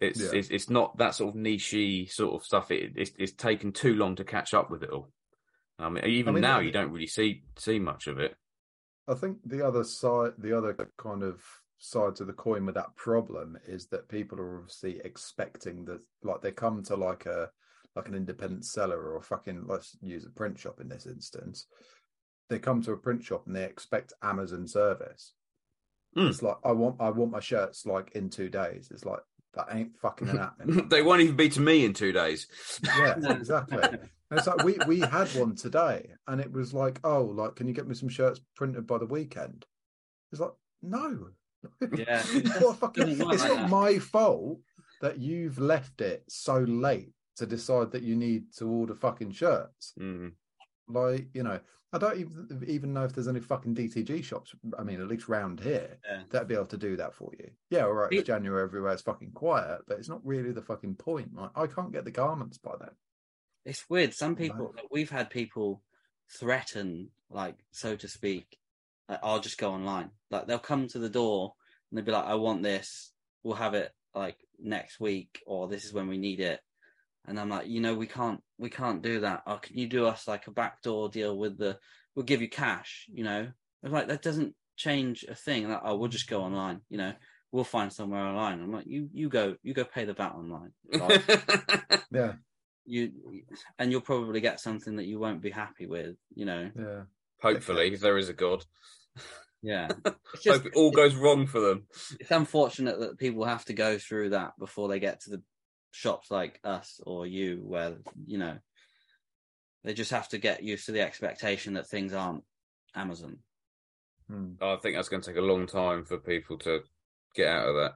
It's 0.00 0.20
Yeah. 0.20 0.38
it's, 0.38 0.50
it's 0.50 0.70
not 0.70 0.98
that 0.98 1.14
sort 1.14 1.34
of 1.34 1.40
nichey 1.40 2.10
sort 2.10 2.34
of 2.34 2.44
stuff. 2.44 2.70
It, 2.70 2.92
it's 2.96 3.12
it's 3.18 3.32
taken 3.32 3.72
too 3.72 3.94
long 3.94 4.16
to 4.16 4.24
catch 4.24 4.52
up 4.54 4.70
with 4.70 4.82
it 4.82 4.90
all. 4.90 5.10
Um, 5.78 5.98
even 5.98 6.34
mean, 6.34 6.42
now, 6.42 6.60
you 6.60 6.70
don't 6.70 6.92
really 6.92 7.06
see 7.06 7.44
see 7.58 7.78
much 7.78 8.06
of 8.06 8.18
it. 8.18 8.36
I 9.08 9.14
think 9.14 9.38
the 9.44 9.66
other 9.66 9.84
side, 9.84 10.32
the 10.38 10.56
other 10.56 10.90
kind 10.96 11.22
of 11.22 11.42
side 11.78 12.16
to 12.16 12.24
the 12.24 12.32
coin 12.32 12.64
with 12.64 12.76
that 12.76 12.94
problem 12.96 13.58
is 13.66 13.86
that 13.88 14.08
people 14.08 14.38
are 14.38 14.58
obviously 14.58 15.00
expecting 15.04 15.84
that, 15.84 16.00
like, 16.22 16.40
they 16.40 16.52
come 16.52 16.82
to 16.84 16.96
like 16.96 17.26
a 17.26 17.50
like 17.96 18.08
an 18.08 18.14
independent 18.14 18.64
seller 18.64 18.98
or 19.00 19.16
a 19.16 19.22
fucking 19.22 19.64
let's 19.66 19.96
use 20.00 20.24
a 20.24 20.30
print 20.30 20.58
shop 20.58 20.80
in 20.80 20.88
this 20.88 21.06
instance. 21.06 21.66
They 22.50 22.58
come 22.58 22.82
to 22.82 22.92
a 22.92 22.96
print 22.96 23.22
shop 23.24 23.46
and 23.46 23.54
they 23.56 23.64
expect 23.64 24.12
Amazon 24.22 24.66
service. 24.66 25.32
Mm. 26.16 26.28
It's 26.28 26.42
like 26.42 26.56
I 26.64 26.72
want 26.72 26.96
I 27.00 27.10
want 27.10 27.30
my 27.32 27.40
shirts 27.40 27.86
like 27.86 28.12
in 28.12 28.30
two 28.30 28.48
days. 28.48 28.88
It's 28.90 29.04
like 29.04 29.20
that 29.54 29.68
ain't 29.70 29.96
fucking 29.98 30.26
happening. 30.36 30.88
they 30.88 31.02
won't 31.02 31.22
even 31.22 31.36
be 31.36 31.48
to 31.50 31.60
me 31.60 31.84
in 31.84 31.92
two 31.92 32.12
days. 32.12 32.46
yeah, 32.84 33.14
exactly. 33.30 33.82
And 33.82 34.38
it's 34.38 34.46
like 34.46 34.64
we 34.64 34.76
we 34.86 35.00
had 35.00 35.28
one 35.34 35.54
today, 35.54 36.10
and 36.26 36.40
it 36.40 36.50
was 36.50 36.74
like, 36.74 36.98
oh, 37.04 37.22
like, 37.24 37.56
can 37.56 37.68
you 37.68 37.74
get 37.74 37.86
me 37.86 37.94
some 37.94 38.08
shirts 38.08 38.40
printed 38.56 38.86
by 38.86 38.98
the 38.98 39.06
weekend? 39.06 39.64
It's 40.32 40.40
like, 40.40 40.52
no. 40.82 41.28
Yeah. 41.96 42.22
What 42.60 42.76
fucking- 42.76 43.08
it's 43.08 43.20
like 43.20 43.38
not 43.38 43.70
my 43.70 43.98
fault 43.98 44.58
that 45.00 45.18
you've 45.18 45.58
left 45.58 46.00
it 46.02 46.22
so 46.28 46.58
late 46.58 47.13
to 47.36 47.46
decide 47.46 47.90
that 47.92 48.02
you 48.02 48.16
need 48.16 48.52
to 48.54 48.68
order 48.68 48.94
fucking 48.94 49.32
shirts. 49.32 49.92
Mm. 49.98 50.32
Like, 50.88 51.28
you 51.34 51.42
know, 51.42 51.60
I 51.92 51.98
don't 51.98 52.18
even 52.18 52.64
even 52.66 52.92
know 52.92 53.04
if 53.04 53.12
there's 53.12 53.28
any 53.28 53.40
fucking 53.40 53.74
DTG 53.74 54.22
shops. 54.24 54.52
I 54.78 54.82
mean, 54.82 55.00
at 55.00 55.06
least 55.08 55.28
round 55.28 55.60
here, 55.60 55.98
Yeah. 56.04 56.22
that'd 56.30 56.48
be 56.48 56.54
able 56.54 56.66
to 56.66 56.76
do 56.76 56.96
that 56.96 57.14
for 57.14 57.30
you. 57.38 57.50
Yeah, 57.70 57.84
all 57.84 57.92
right. 57.92 58.12
It's 58.12 58.22
It- 58.22 58.26
January 58.26 58.62
everywhere. 58.62 58.92
It's 58.92 59.02
fucking 59.02 59.32
quiet, 59.32 59.82
but 59.86 59.98
it's 59.98 60.08
not 60.08 60.24
really 60.26 60.52
the 60.52 60.62
fucking 60.62 60.96
point. 60.96 61.34
Like, 61.34 61.52
I 61.56 61.66
can't 61.68 61.92
get 61.92 62.04
the 62.04 62.10
garments 62.10 62.58
by 62.58 62.76
then. 62.80 62.90
It's 63.64 63.88
weird. 63.88 64.12
Some 64.12 64.36
people, 64.36 64.72
like, 64.76 64.88
we've 64.90 65.10
had 65.10 65.30
people 65.30 65.82
threaten, 66.28 67.10
like 67.30 67.56
so 67.70 67.96
to 67.96 68.08
speak, 68.08 68.58
like, 69.08 69.20
I'll 69.22 69.40
just 69.40 69.58
go 69.58 69.72
online. 69.72 70.10
Like 70.30 70.46
they'll 70.46 70.58
come 70.58 70.88
to 70.88 70.98
the 70.98 71.08
door 71.08 71.54
and 71.90 71.98
they'll 71.98 72.04
be 72.04 72.12
like, 72.12 72.24
"I 72.26 72.34
want 72.34 72.62
this. 72.62 73.12
We'll 73.42 73.54
have 73.56 73.74
it 73.74 73.92
like 74.14 74.38
next 74.58 74.98
week, 75.00 75.42
or 75.46 75.68
this 75.68 75.84
is 75.84 75.92
when 75.92 76.08
we 76.08 76.18
need 76.18 76.40
it." 76.40 76.60
And 77.26 77.40
I'm 77.40 77.48
like, 77.48 77.66
you 77.66 77.80
know, 77.80 77.94
we 77.94 78.06
can't, 78.06 78.40
we 78.58 78.70
can't 78.70 79.02
do 79.02 79.20
that. 79.20 79.42
Or 79.46 79.58
can 79.58 79.78
you 79.78 79.86
do 79.86 80.06
us 80.06 80.28
like 80.28 80.46
a 80.46 80.50
backdoor 80.50 81.08
deal 81.08 81.36
with 81.36 81.58
the? 81.58 81.78
We'll 82.14 82.24
give 82.24 82.42
you 82.42 82.48
cash. 82.48 83.06
You 83.12 83.24
know, 83.24 83.48
I'm 83.84 83.92
like 83.92 84.08
that 84.08 84.22
doesn't 84.22 84.54
change 84.76 85.24
a 85.28 85.34
thing. 85.34 85.68
Like, 85.68 85.80
oh, 85.84 85.96
we'll 85.96 86.08
just 86.08 86.28
go 86.28 86.42
online. 86.42 86.80
You 86.88 86.98
know, 86.98 87.12
we'll 87.50 87.64
find 87.64 87.92
somewhere 87.92 88.22
online. 88.22 88.60
I'm 88.60 88.72
like, 88.72 88.86
you, 88.86 89.08
you 89.12 89.28
go, 89.28 89.56
you 89.62 89.74
go 89.74 89.84
pay 89.84 90.04
the 90.04 90.12
VAT 90.12 90.34
online. 90.34 90.72
Like, 90.92 92.02
Yeah, 92.12 92.34
you 92.86 93.12
and 93.78 93.90
you'll 93.90 94.00
probably 94.00 94.40
get 94.40 94.60
something 94.60 94.96
that 94.96 95.06
you 95.06 95.18
won't 95.18 95.40
be 95.40 95.50
happy 95.50 95.86
with 95.86 96.16
you 96.34 96.44
know 96.44 96.70
yeah. 96.78 97.02
Hopefully, 97.42 97.92
if 97.92 98.00
there 98.00 98.16
is 98.16 98.28
a 98.28 98.32
God, 98.32 98.64
yeah 99.62 99.88
it's 100.34 100.42
just 100.42 100.62
hope 100.62 100.66
it 100.66 100.76
all 100.76 100.90
goes 100.90 101.14
wrong 101.14 101.46
for 101.46 101.60
them. 101.60 101.84
it's 102.20 102.30
unfortunate 102.30 103.00
that 103.00 103.18
people 103.18 103.44
have 103.44 103.64
to 103.66 103.72
go 103.72 103.98
through 103.98 104.30
that 104.30 104.52
before 104.58 104.88
they 104.88 105.00
get 105.00 105.20
to 105.22 105.30
the 105.30 105.42
shops 105.94 106.28
like 106.30 106.58
us 106.64 107.00
or 107.06 107.24
you 107.26 107.60
where 107.64 107.94
you 108.26 108.36
know 108.36 108.58
they 109.84 109.94
just 109.94 110.10
have 110.10 110.28
to 110.28 110.38
get 110.38 110.62
used 110.64 110.86
to 110.86 110.92
the 110.92 111.00
expectation 111.00 111.74
that 111.74 111.86
things 111.86 112.12
aren't 112.12 112.42
amazon 112.94 113.38
Hmm. 114.26 114.52
I 114.62 114.76
think 114.76 114.96
that's 114.96 115.10
going 115.10 115.20
to 115.20 115.28
take 115.30 115.36
a 115.36 115.42
long 115.42 115.66
time 115.66 116.06
for 116.06 116.16
people 116.16 116.56
to 116.60 116.80
get 117.34 117.46
out 117.46 117.68
of 117.68 117.74
that. 117.74 117.92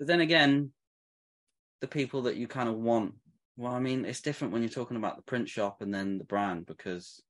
but 0.00 0.08
then 0.08 0.20
again 0.20 0.72
the 1.80 1.86
people 1.86 2.22
that 2.22 2.34
you 2.34 2.48
kind 2.48 2.68
of 2.68 2.74
want 2.74 3.14
well 3.56 3.72
i 3.72 3.78
mean 3.78 4.04
it's 4.04 4.20
different 4.20 4.52
when 4.52 4.62
you're 4.62 4.68
talking 4.68 4.96
about 4.96 5.14
the 5.16 5.22
print 5.22 5.48
shop 5.48 5.80
and 5.80 5.94
then 5.94 6.18
the 6.18 6.24
brand 6.24 6.66
because 6.66 7.22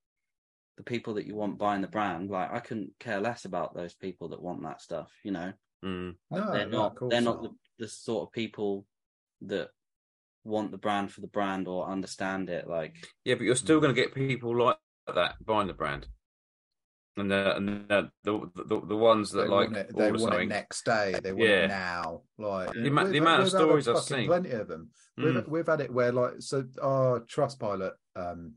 the 0.77 0.83
people 0.83 1.13
that 1.13 1.27
you 1.27 1.35
want 1.35 1.59
buying 1.59 1.81
the 1.81 1.87
brand 1.87 2.31
like 2.31 2.51
i 2.51 2.59
couldn't 2.59 2.91
care 2.99 3.21
less 3.21 3.45
about 3.45 3.75
those 3.75 3.93
people 3.93 4.29
that 4.29 4.41
want 4.41 4.63
that 4.63 4.81
stuff 4.81 5.11
you 5.23 5.31
know 5.31 5.53
Mm. 5.83 6.15
No, 6.29 6.51
they're 6.51 6.67
not 6.67 6.95
of 7.01 7.09
they're 7.09 7.21
not 7.21 7.41
the, 7.41 7.49
the 7.79 7.87
sort 7.87 8.27
of 8.27 8.31
people 8.31 8.85
that 9.41 9.69
want 10.43 10.71
the 10.71 10.77
brand 10.77 11.11
for 11.11 11.21
the 11.21 11.27
brand 11.27 11.67
or 11.67 11.87
understand 11.87 12.49
it 12.49 12.67
like 12.67 12.95
Yeah, 13.25 13.35
but 13.35 13.43
you're 13.43 13.55
still 13.55 13.79
going 13.79 13.93
to 13.93 14.01
get 14.01 14.13
people 14.13 14.57
like 14.57 14.77
that 15.13 15.35
buying 15.45 15.67
the 15.67 15.73
brand, 15.73 16.07
and 17.17 17.29
the 17.29 17.55
and 17.55 17.67
the 17.67 18.09
the, 18.23 18.39
the, 18.55 18.81
the 18.87 18.95
ones 18.95 19.31
that 19.31 19.43
they 19.43 19.47
like 19.49 19.71
want 19.71 19.77
it, 19.77 19.95
they 19.95 20.09
order 20.09 20.19
want 20.23 20.35
it 20.35 20.47
next 20.47 20.85
day. 20.85 21.15
They 21.21 21.33
want 21.33 21.49
Yeah. 21.49 21.65
it 21.65 21.67
now. 21.67 22.21
Like 22.37 22.73
The 22.73 22.87
ama- 22.87 23.09
the 23.09 23.17
amount 23.17 23.41
of 23.41 23.45
we've 23.45 23.53
had 23.53 23.61
a 23.61 23.65
stories 23.65 23.87
I've 23.87 23.99
seen. 23.99 24.27
Plenty 24.27 24.51
of 24.51 24.67
them. 24.67 24.89
Mm. 25.19 25.23
We've 25.35 25.47
we've 25.47 25.67
had 25.67 25.81
it 25.81 25.93
where 25.93 26.11
like 26.11 26.33
so 26.39 26.65
our 26.81 27.19
Trustpilot 27.21 27.91
um 28.15 28.53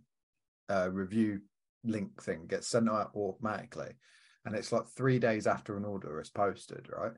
uh 0.69 0.89
review 0.91 1.41
link 1.83 2.23
thing 2.23 2.47
gets 2.47 2.69
sent 2.69 2.89
out 2.89 3.11
automatically, 3.15 3.93
and 4.45 4.55
it's 4.55 4.73
like 4.73 4.87
three 4.97 5.19
days 5.19 5.47
after 5.47 5.77
an 5.77 5.85
order 5.85 6.21
is 6.21 6.31
posted, 6.31 6.89
right? 6.97 7.13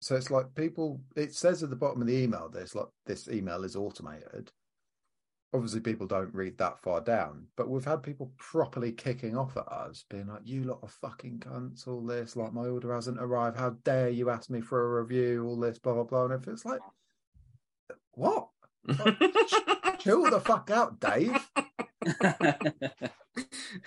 So 0.00 0.16
it's 0.16 0.30
like 0.30 0.54
people. 0.54 1.00
It 1.16 1.34
says 1.34 1.62
at 1.62 1.70
the 1.70 1.76
bottom 1.76 2.00
of 2.00 2.08
the 2.08 2.16
email, 2.16 2.48
"There's 2.48 2.74
like 2.74 2.88
this 3.06 3.28
email 3.28 3.64
is 3.64 3.76
automated." 3.76 4.52
Obviously, 5.54 5.80
people 5.80 6.06
don't 6.06 6.34
read 6.34 6.58
that 6.58 6.78
far 6.78 7.00
down, 7.00 7.46
but 7.56 7.70
we've 7.70 7.84
had 7.84 8.02
people 8.02 8.32
properly 8.36 8.92
kicking 8.92 9.36
off 9.36 9.56
at 9.56 9.66
us, 9.66 10.04
being 10.08 10.26
like, 10.28 10.42
"You 10.44 10.64
lot 10.64 10.80
of 10.82 10.92
fucking 10.92 11.40
cunts! 11.40 11.88
All 11.88 12.04
this, 12.04 12.36
like, 12.36 12.52
my 12.52 12.66
order 12.66 12.94
hasn't 12.94 13.20
arrived. 13.20 13.56
How 13.56 13.70
dare 13.70 14.10
you 14.10 14.30
ask 14.30 14.50
me 14.50 14.60
for 14.60 14.98
a 14.98 15.02
review? 15.02 15.44
All 15.46 15.56
this, 15.58 15.78
blah 15.78 15.94
blah 15.94 16.04
blah." 16.04 16.26
And 16.26 16.34
if 16.34 16.48
it's 16.48 16.64
like, 16.64 16.80
what? 18.12 18.48
Chill 19.98 20.30
the 20.30 20.40
fuck 20.44 20.70
out, 20.70 21.00
Dave. 21.00 21.50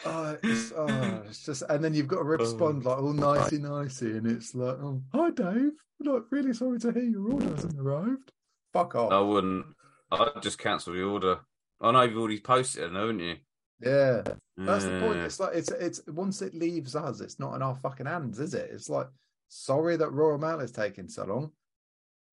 Oh, 0.05 0.37
it's, 0.43 0.71
oh, 0.75 1.23
it's 1.27 1.45
just, 1.45 1.63
and 1.69 1.83
then 1.83 1.93
you've 1.93 2.07
got 2.07 2.17
to 2.17 2.21
oh, 2.21 2.37
respond 2.37 2.85
like 2.85 2.97
all 2.97 3.13
nicey 3.13 3.57
nicey, 3.57 4.17
and 4.17 4.27
it's 4.27 4.55
like, 4.55 4.75
oh, 4.75 5.01
hi, 5.13 5.29
Dave. 5.31 5.71
Like, 5.99 6.23
really 6.31 6.53
sorry 6.53 6.79
to 6.79 6.91
hear 6.91 7.03
your 7.03 7.31
order 7.31 7.49
hasn't 7.49 7.79
arrived. 7.79 8.31
Fuck 8.73 8.95
off. 8.95 9.11
I 9.11 9.19
wouldn't. 9.19 9.65
I'd 10.11 10.41
just 10.41 10.59
cancel 10.59 10.93
the 10.93 11.03
order. 11.03 11.39
I 11.79 11.91
know 11.91 12.01
you've 12.03 12.17
already 12.17 12.39
posted 12.39 12.83
it, 12.83 12.93
haven't 12.93 13.19
you? 13.19 13.35
Yeah, 13.81 14.21
that's 14.57 14.85
the 14.85 14.99
point. 14.99 15.19
It's 15.19 15.39
like 15.39 15.55
it's 15.55 15.71
it's 15.71 16.01
once 16.07 16.41
it 16.41 16.53
leaves 16.53 16.95
us, 16.95 17.19
it's 17.19 17.39
not 17.39 17.55
in 17.55 17.63
our 17.63 17.75
fucking 17.75 18.05
hands, 18.05 18.39
is 18.39 18.53
it? 18.53 18.69
It's 18.71 18.89
like 18.89 19.07
sorry 19.49 19.97
that 19.97 20.11
Royal 20.11 20.37
Mail 20.37 20.59
is 20.59 20.71
taking 20.71 21.09
so 21.09 21.25
long. 21.25 21.51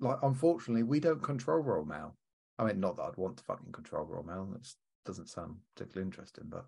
Like, 0.01 0.19
unfortunately, 0.23 0.85
we 0.85 1.01
don't 1.01 1.23
control 1.23 1.59
Royal 1.59 1.85
Mail. 1.85 2.15
I 2.59 2.65
mean, 2.65 2.81
not 2.81 2.97
that 2.97 3.03
I'd 3.05 3.17
want 3.17 3.39
to 3.39 3.45
fucking 3.45 3.73
control 3.73 4.05
Royal 4.05 4.25
Mail. 4.25 4.49
That 4.53 4.69
doesn't 5.07 5.29
sound 5.29 5.57
particularly 5.75 6.07
interesting, 6.07 6.45
but 6.49 6.67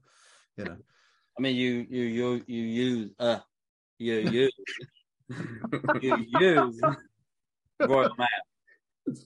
you 0.61 0.65
know, 0.67 0.77
I 1.39 1.43
mean, 1.43 1.57
you 1.57 1.87
you 1.89 2.03
you 2.03 2.45
you 2.47 2.63
use 2.63 3.11
uh 3.19 3.39
you 3.99 4.15
use 4.15 4.53
you 6.03 6.27
use 6.39 6.81
Royal 7.81 8.11
Mail. 8.19 9.17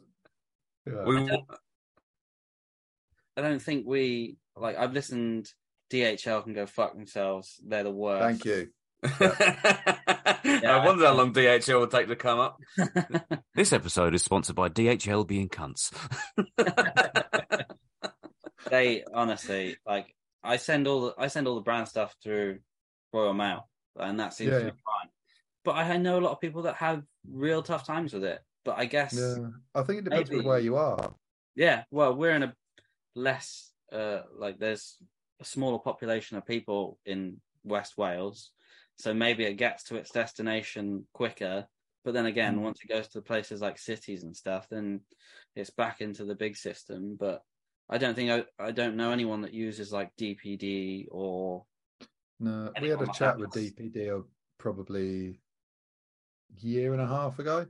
yeah. 0.86 1.04
We, 1.04 1.30
I 3.36 3.40
don't 3.42 3.60
think 3.60 3.86
we 3.86 4.36
like. 4.56 4.78
I've 4.78 4.92
listened. 4.92 5.52
DHL 5.92 6.42
can 6.42 6.54
go 6.54 6.66
fuck 6.66 6.94
themselves. 6.94 7.60
They're 7.64 7.84
the 7.84 7.90
worst. 7.90 8.42
thank 8.42 8.44
you. 8.46 8.68
I 9.04 10.82
wonder 10.84 11.06
how 11.06 11.14
long 11.14 11.32
DHL 11.32 11.80
will 11.80 11.86
take 11.86 12.08
to 12.08 12.16
come 12.16 12.40
up. 12.40 12.58
This 13.54 13.72
episode 13.72 14.14
is 14.14 14.22
sponsored 14.22 14.56
by 14.56 14.68
DHL 14.68 15.24
being 15.24 15.48
cunts. 15.48 15.92
they 18.68 19.04
honestly 19.14 19.76
like. 19.86 20.12
I 20.44 20.56
send 20.56 20.86
all 20.86 21.00
the 21.06 21.14
I 21.18 21.26
send 21.28 21.48
all 21.48 21.54
the 21.56 21.62
brand 21.62 21.88
stuff 21.88 22.14
through 22.22 22.60
Royal 23.12 23.34
Mail, 23.34 23.68
and 23.96 24.20
that 24.20 24.34
seems 24.34 24.52
Yeah, 24.52 24.58
to 24.58 24.64
be 24.66 24.70
fine. 24.70 25.10
But 25.64 25.76
I 25.76 25.96
know 25.96 26.18
a 26.18 26.20
lot 26.20 26.32
of 26.32 26.40
people 26.40 26.62
that 26.62 26.76
have 26.76 27.02
real 27.28 27.62
tough 27.62 27.86
times 27.86 28.12
with 28.12 28.24
it. 28.24 28.40
But 28.64 28.78
I 28.78 28.84
guess 28.86 29.14
Yeah, 29.14 29.48
I 29.74 29.82
think 29.82 30.00
it 30.00 30.04
depends 30.04 30.30
Maybe. 30.30 30.44
where 30.44 30.58
you 30.58 30.76
are. 30.76 31.14
Yeah, 31.54 31.84
well, 31.90 32.14
we're 32.14 32.34
in 32.34 32.42
a 32.42 32.54
less 33.14 33.72
uh 33.92 34.22
like 34.36 34.58
there's 34.58 34.96
a 35.40 35.44
smaller 35.44 35.78
population 35.78 36.36
of 36.36 36.46
people 36.46 36.98
in 37.06 37.40
West 37.64 37.96
Wales, 37.96 38.52
so 38.98 39.14
maybe 39.14 39.44
it 39.44 39.54
gets 39.54 39.84
to 39.84 39.96
its 39.96 40.10
destination 40.10 41.06
quicker. 41.12 41.66
But 42.04 42.12
then 42.12 42.26
again, 42.26 42.56
Mm. 42.58 42.62
once 42.62 42.80
it 42.84 42.88
goes 42.88 43.08
to 43.08 43.22
places 43.22 43.62
like 43.62 43.78
cities 43.78 44.24
and 44.24 44.36
stuff, 44.36 44.68
then 44.68 45.00
it's 45.56 45.70
back 45.70 46.00
into 46.02 46.24
the 46.26 46.34
big 46.34 46.56
system. 46.56 47.16
But 47.18 47.42
I 47.88 47.98
don't 47.98 48.14
think 48.14 48.30
I, 48.30 48.64
I 48.64 48.70
don't 48.70 48.96
know 48.96 49.10
anyone 49.10 49.42
that 49.42 49.52
uses 49.54 49.92
like 49.92 50.16
DPD 50.16 51.06
or 51.10 51.64
No, 52.40 52.72
we 52.80 52.88
had 52.88 53.00
a 53.00 53.04
like 53.04 53.12
chat 53.14 53.36
that. 53.36 53.38
with 53.38 53.50
DPD 53.50 54.24
probably 54.58 55.40
a 56.56 56.66
year 56.66 56.92
and 56.92 57.02
a 57.02 57.06
half 57.06 57.38
ago 57.38 57.66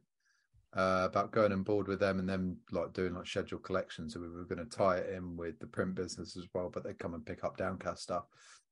uh, 0.76 1.02
about 1.08 1.32
going 1.32 1.52
on 1.52 1.62
board 1.62 1.88
with 1.88 2.00
them 2.00 2.18
and 2.18 2.28
them 2.28 2.56
like 2.70 2.92
doing 2.92 3.14
like 3.14 3.26
scheduled 3.26 3.62
collections. 3.62 4.14
So 4.14 4.20
we 4.20 4.28
were 4.28 4.44
going 4.44 4.64
to 4.66 4.76
tie 4.76 4.98
it 4.98 5.14
in 5.14 5.36
with 5.36 5.58
the 5.58 5.66
print 5.66 5.94
business 5.94 6.36
as 6.36 6.46
well, 6.54 6.70
but 6.72 6.84
they 6.84 6.94
come 6.94 7.14
and 7.14 7.24
pick 7.24 7.44
up 7.44 7.56
downcast 7.56 8.02
stuff. 8.02 8.24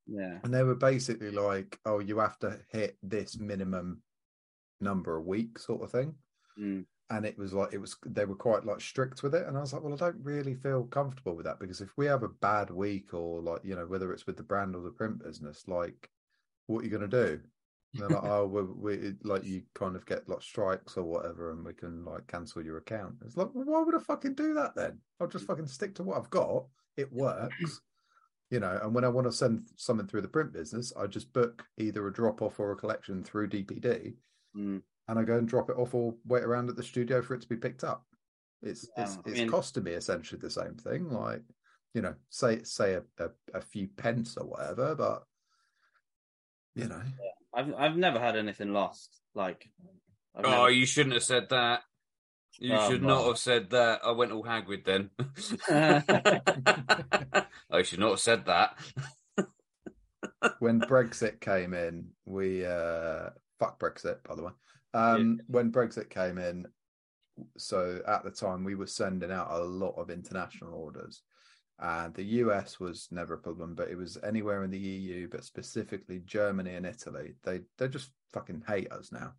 yeah, 0.07 0.39
And 0.45 0.53
they 0.53 0.63
were 0.63 0.75
basically 0.75 1.31
like, 1.31 1.79
"Oh, 1.85 2.01
you 2.01 2.19
have 2.19 2.39
to 2.41 2.59
hit 2.71 2.97
this 3.03 3.39
minimum 3.39 4.03
number 4.81 5.17
a 5.17 5.23
week, 5.23 5.59
sort 5.59 5.83
of 5.83 5.91
thing." 5.91 6.15
Mm. 6.59 6.85
And 7.13 7.27
it 7.27 7.37
was 7.37 7.53
like 7.53 7.75
it 7.75 7.79
was 7.79 7.95
they 8.07 8.25
were 8.25 8.35
quite 8.35 8.65
like 8.65 8.81
strict 8.81 9.23
with 9.23 9.35
it, 9.35 9.47
and 9.47 9.55
I 9.55 9.61
was 9.61 9.75
like, 9.75 9.83
"Well, 9.83 9.93
I 9.93 9.99
don't 9.99 10.25
really 10.25 10.55
feel 10.55 10.85
comfortable 10.85 11.37
with 11.37 11.45
that 11.45 11.61
because 11.61 11.83
if 11.83 11.91
we 11.99 12.07
have 12.07 12.23
a 12.23 12.29
bad 12.29 12.71
week 12.71 13.13
or 13.13 13.43
like 13.43 13.61
you 13.65 13.77
know 13.77 13.87
whether 13.87 14.13
it's 14.15 14.27
with 14.27 14.39
the 14.39 14.43
brand 14.43 14.75
or 14.75 14.81
the 14.81 14.91
print 14.91 15.23
business, 15.23 15.69
like 15.69 16.09
what 16.69 16.81
are 16.81 16.85
you 16.85 16.91
going 16.91 17.09
to 17.11 17.27
do?" 17.27 17.41
And 17.93 18.03
they're 18.03 18.09
like, 18.09 18.25
"Oh, 18.31 18.47
we, 18.47 18.63
we 18.63 19.13
like 19.25 19.45
you 19.45 19.63
kind 19.75 19.95
of 19.95 20.07
get 20.07 20.27
like 20.27 20.41
strikes 20.41 20.97
or 20.97 21.05
whatever, 21.05 21.51
and 21.51 21.63
we 21.67 21.75
can 21.75 22.03
like 22.03 22.27
cancel 22.29 22.65
your 22.65 22.79
account." 22.79 23.17
It's 23.27 23.37
like, 23.37 23.51
well, 23.53 23.67
why 23.67 23.83
would 23.83 23.95
I 23.95 23.99
fucking 23.99 24.35
do 24.35 24.55
that 24.55 24.75
then? 24.75 24.99
I'll 25.21 25.29
just 25.29 25.47
fucking 25.47 25.67
stick 25.67 25.95
to 25.97 26.03
what 26.03 26.17
I've 26.17 26.31
got. 26.31 26.65
It 26.97 27.13
works 27.13 27.83
you 28.51 28.61
know 28.61 28.79
and 28.83 28.95
when 28.95 29.03
i 29.03 29.09
want 29.09 29.27
to 29.27 29.33
send 29.33 29.67
something 29.77 30.07
through 30.07 30.21
the 30.21 30.29
print 30.29 30.53
business 30.53 30.93
i 30.99 31.07
just 31.07 31.33
book 31.33 31.65
either 31.79 32.07
a 32.07 32.13
drop 32.13 32.43
off 32.43 32.61
or 32.61 32.71
a 32.73 32.77
collection 32.77 33.25
through 33.25 33.49
dpd 33.49 34.13
Mm. 34.57 34.83
And 35.09 35.19
i 35.19 35.23
go 35.23 35.37
and 35.37 35.49
drop 35.49 35.69
it 35.71 35.77
off 35.77 35.95
or 35.95 36.15
wait 36.27 36.43
around 36.45 36.69
at 36.69 36.77
the 36.77 36.83
studio 36.83 37.23
for 37.23 37.35
it 37.35 37.41
to 37.43 37.49
be 37.49 37.57
picked 37.57 37.85
up 37.85 38.05
it's 38.63 38.85
it's, 38.97 39.15
Yeah, 39.17 39.23
I 39.27 39.31
it's 39.31 39.39
mean- 39.41 39.51
costing 39.51 39.85
me 39.85 39.93
essentially 39.93 40.41
the 40.41 40.51
same 40.51 40.75
thing 40.75 41.11
like 41.11 41.43
you 41.95 42.03
know 42.03 42.15
say 42.31 42.63
say 42.63 42.95
a, 42.95 43.03
a, 43.19 43.31
a 43.55 43.61
few 43.61 43.89
pence 43.97 44.37
or 44.37 44.47
whatever 44.47 44.95
but 44.95 45.25
you 46.75 46.89
know 46.89 47.03
I've 47.55 47.75
I've 47.75 47.97
never 47.99 48.19
had 48.19 48.35
anything 48.37 48.73
lost. 48.73 49.21
Like, 49.35 49.69
I've 50.35 50.47
Oh, 50.47 50.51
never- 50.51 50.71
you 50.71 50.87
shouldn't 50.87 51.13
have 51.13 51.23
said 51.23 51.51
that. 51.51 51.83
You 52.59 52.73
Oh, 52.75 52.89
should 52.91 53.03
no. 53.03 53.09
not 53.09 53.27
have 53.27 53.37
said 53.39 53.69
that. 53.73 54.01
I 54.03 54.13
went 54.13 54.33
all 54.33 54.43
Hagrid 54.43 54.87
then. 54.87 55.11
I 57.71 57.83
should 57.83 57.99
not 57.99 58.13
have 58.13 58.21
said 58.21 58.47
that. 58.47 58.79
when 60.61 60.81
Brexit 60.81 61.41
came 61.41 61.75
in, 61.75 62.07
we 62.25 62.65
uh 62.65 63.29
fuck 63.59 63.79
Brexit, 63.79 64.23
by 64.27 64.35
the 64.35 64.45
way. 64.45 64.53
Um 64.95 65.41
when 65.47 65.73
Brexit 65.73 66.11
came 66.11 66.39
in, 66.39 66.67
so 67.57 68.01
at 68.07 68.25
the 68.25 68.31
time 68.31 68.65
we 68.65 68.75
were 68.75 68.87
sending 68.87 69.31
out 69.31 69.51
a 69.51 69.59
lot 69.59 69.95
of 69.97 70.11
international 70.11 70.75
orders. 70.75 71.23
And 71.79 72.15
the 72.15 72.23
US 72.23 72.79
was 72.79 73.09
never 73.11 73.35
a 73.35 73.39
problem, 73.39 73.75
but 73.75 73.89
it 73.89 73.97
was 73.97 74.17
anywhere 74.23 74.63
in 74.63 74.71
the 74.71 74.79
EU, 74.79 75.29
but 75.29 75.45
specifically 75.45 76.21
Germany 76.25 76.75
and 76.75 76.87
Italy. 76.87 77.35
They 77.43 77.61
they 77.79 77.89
just 77.89 78.11
fucking 78.33 78.65
hate 78.67 78.93
us 78.93 79.11
now. 79.11 79.33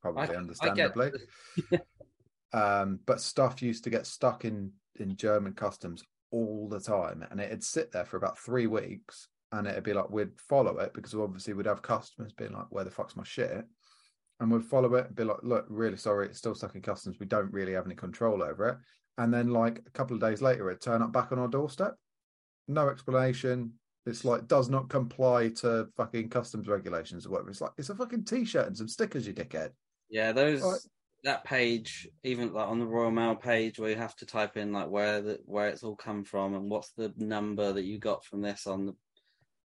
Probably 0.00 0.34
I 0.34 0.38
understandably. 0.38 1.12
um, 2.52 3.00
but 3.06 3.20
stuff 3.20 3.62
used 3.62 3.84
to 3.84 3.90
get 3.90 4.06
stuck 4.06 4.44
in 4.44 4.72
in 4.96 5.16
German 5.16 5.54
customs 5.54 6.04
all 6.30 6.68
the 6.68 6.80
time, 6.80 7.24
and 7.30 7.40
it'd 7.40 7.64
sit 7.64 7.92
there 7.92 8.04
for 8.04 8.16
about 8.16 8.38
three 8.38 8.66
weeks, 8.66 9.28
and 9.52 9.66
it'd 9.66 9.84
be 9.84 9.94
like 9.94 10.10
we'd 10.10 10.38
follow 10.38 10.78
it 10.78 10.92
because 10.94 11.14
obviously 11.14 11.54
we'd 11.54 11.66
have 11.66 11.82
customers 11.82 12.32
being 12.32 12.52
like, 12.52 12.66
"Where 12.70 12.84
the 12.84 12.90
fuck's 12.90 13.16
my 13.16 13.24
shit?" 13.24 13.64
And 14.40 14.50
we'd 14.50 14.64
follow 14.64 14.94
it 14.94 15.06
and 15.06 15.16
be 15.16 15.24
like, 15.24 15.42
"Look, 15.42 15.66
really 15.68 15.96
sorry, 15.96 16.26
it's 16.26 16.38
still 16.38 16.54
stuck 16.54 16.74
in 16.74 16.82
customs. 16.82 17.18
We 17.18 17.26
don't 17.26 17.52
really 17.52 17.72
have 17.72 17.86
any 17.86 17.94
control 17.94 18.42
over 18.42 18.68
it." 18.68 18.78
And 19.18 19.34
then, 19.34 19.48
like 19.48 19.82
a 19.84 19.90
couple 19.90 20.14
of 20.14 20.22
days 20.22 20.40
later, 20.40 20.70
it'd 20.70 20.80
turn 20.80 21.02
up 21.02 21.12
back 21.12 21.32
on 21.32 21.38
our 21.38 21.48
doorstep. 21.48 21.96
No 22.68 22.88
explanation. 22.88 23.74
It's 24.06 24.24
like 24.24 24.46
does 24.46 24.70
not 24.70 24.88
comply 24.88 25.48
to 25.56 25.88
fucking 25.96 26.30
customs 26.30 26.68
regulations 26.68 27.26
or 27.26 27.30
whatever. 27.30 27.50
It's 27.50 27.60
like 27.60 27.72
it's 27.76 27.90
a 27.90 27.94
fucking 27.94 28.24
t-shirt 28.24 28.66
and 28.66 28.76
some 28.76 28.88
stickers, 28.88 29.26
you 29.26 29.34
dickhead. 29.34 29.70
Yeah, 30.08 30.32
those 30.32 30.88
that 31.24 31.44
page, 31.44 32.08
even 32.22 32.52
like 32.52 32.68
on 32.68 32.78
the 32.78 32.86
Royal 32.86 33.10
Mail 33.10 33.34
page, 33.34 33.78
where 33.78 33.90
you 33.90 33.96
have 33.96 34.16
to 34.16 34.26
type 34.26 34.56
in 34.56 34.72
like 34.72 34.88
where 34.88 35.20
the 35.20 35.40
where 35.44 35.68
it's 35.68 35.82
all 35.82 35.96
come 35.96 36.24
from 36.24 36.54
and 36.54 36.70
what's 36.70 36.92
the 36.92 37.12
number 37.16 37.72
that 37.72 37.84
you 37.84 37.98
got 37.98 38.24
from 38.24 38.40
this 38.40 38.66
on 38.66 38.86
the 38.86 38.94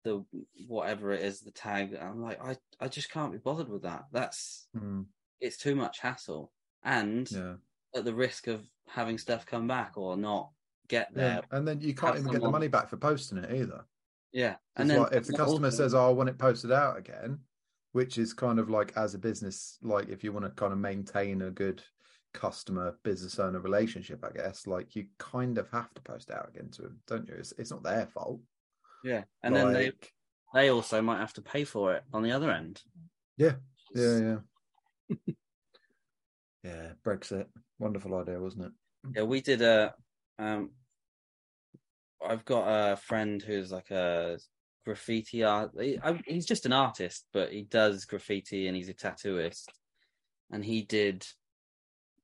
the 0.04 0.24
whatever 0.68 1.12
it 1.12 1.22
is, 1.22 1.42
the 1.42 1.52
tag. 1.52 1.96
I'm 2.00 2.22
like, 2.22 2.42
I 2.44 2.58
I 2.80 2.88
just 2.88 3.12
can't 3.12 3.32
be 3.32 3.38
bothered 3.38 3.70
with 3.70 3.84
that. 3.84 4.06
That's 4.12 4.68
Hmm, 4.78 5.04
it's 5.40 5.58
too 5.58 5.76
much 5.76 6.00
hassle, 6.00 6.52
and 6.84 7.30
yeah. 7.32 7.56
at 7.96 8.06
the 8.06 8.14
risk 8.14 8.48
of 8.48 8.66
having 8.88 9.18
stuff 9.18 9.46
come 9.46 9.68
back 9.68 9.98
or 9.98 10.18
not 10.18 10.52
get 10.88 11.10
Yeah, 11.12 11.18
there. 11.18 11.42
and 11.52 11.68
then 11.68 11.80
you 11.82 11.94
can't 11.94 12.18
even 12.18 12.32
get 12.32 12.42
the 12.42 12.50
money 12.50 12.68
back 12.68 12.90
for 12.90 12.98
posting 12.98 13.38
it 13.40 13.52
either. 13.54 13.86
Yeah, 14.32 14.56
And 14.76 14.84
and 14.84 14.90
then 14.92 15.00
like 15.04 15.14
if 15.14 15.26
the 15.28 15.34
customer 15.38 15.68
also- 15.68 15.78
says, 15.78 15.94
"Oh, 15.94 16.08
I 16.08 16.12
want 16.12 16.30
it 16.30 16.38
posted 16.38 16.72
out 16.72 16.98
again," 16.98 17.40
which 17.92 18.18
is 18.18 18.34
kind 18.34 18.60
of 18.60 18.70
like 18.70 18.96
as 18.96 19.14
a 19.16 19.18
business, 19.20 19.78
like 19.82 20.08
if 20.10 20.24
you 20.24 20.32
want 20.32 20.46
to 20.46 20.52
kind 20.52 20.72
of 20.74 20.80
maintain 20.80 21.42
a 21.42 21.52
good 21.52 21.84
customer 22.34 22.96
business 23.04 23.40
owner 23.40 23.60
relationship, 23.60 24.24
I 24.24 24.30
guess, 24.32 24.68
like 24.68 24.96
you 24.96 25.08
kind 25.18 25.58
of 25.58 25.68
have 25.72 25.92
to 25.96 26.02
post 26.02 26.30
out 26.30 26.48
again 26.50 26.70
to 26.72 26.84
them, 26.84 27.02
don't 27.08 27.28
you? 27.28 27.34
It's, 27.36 27.54
it's 27.58 27.72
not 27.72 27.82
their 27.84 28.06
fault. 28.06 28.40
Yeah, 29.04 29.24
and 29.44 29.56
then 29.56 29.74
they 29.74 29.92
they 30.54 30.70
also 30.70 31.02
might 31.02 31.20
have 31.20 31.34
to 31.34 31.42
pay 31.42 31.64
for 31.64 31.94
it 31.96 32.04
on 32.14 32.24
the 32.24 32.32
other 32.32 32.52
end. 32.52 32.82
yeah, 33.38 33.54
yeah, 33.96 34.20
yeah, 35.10 35.16
yeah. 36.64 36.92
Brexit, 37.06 37.46
wonderful 37.78 38.16
idea, 38.16 38.40
wasn't 38.40 38.66
it? 38.66 38.72
Yeah, 39.16 39.24
we 39.24 39.42
did 39.42 39.62
a. 39.62 39.94
Um, 40.38 40.72
I've 42.26 42.46
got 42.46 42.66
a 42.68 42.96
friend 42.98 43.42
who's 43.42 43.72
like 43.72 43.92
a 43.92 44.38
graffiti 44.86 45.44
art. 45.44 45.72
he- 45.80 46.00
I- 46.02 46.22
He's 46.26 46.46
just 46.46 46.66
an 46.66 46.74
artist, 46.74 47.26
but 47.34 47.52
he 47.52 47.64
does 47.64 48.06
graffiti 48.06 48.68
and 48.68 48.76
he's 48.76 48.90
a 48.90 48.94
tattooist. 48.94 49.66
And 50.52 50.66
he 50.66 50.82
did 50.82 51.26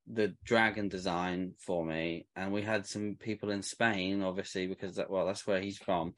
the 0.07 0.36
dragon 0.44 0.88
design 0.88 1.53
for 1.60 1.86
me. 1.86 2.27
And 2.36 2.52
we 2.52 2.61
had 2.61 2.86
some 2.86 3.18
people 3.19 3.49
in 3.52 3.61
Spain, 3.61 4.22
obviously, 4.22 4.68
because 4.68 4.95
that 4.95 5.10
well, 5.10 5.26
that's 5.26 5.48
where 5.48 5.61
he's 5.61 5.77
from, 5.77 6.14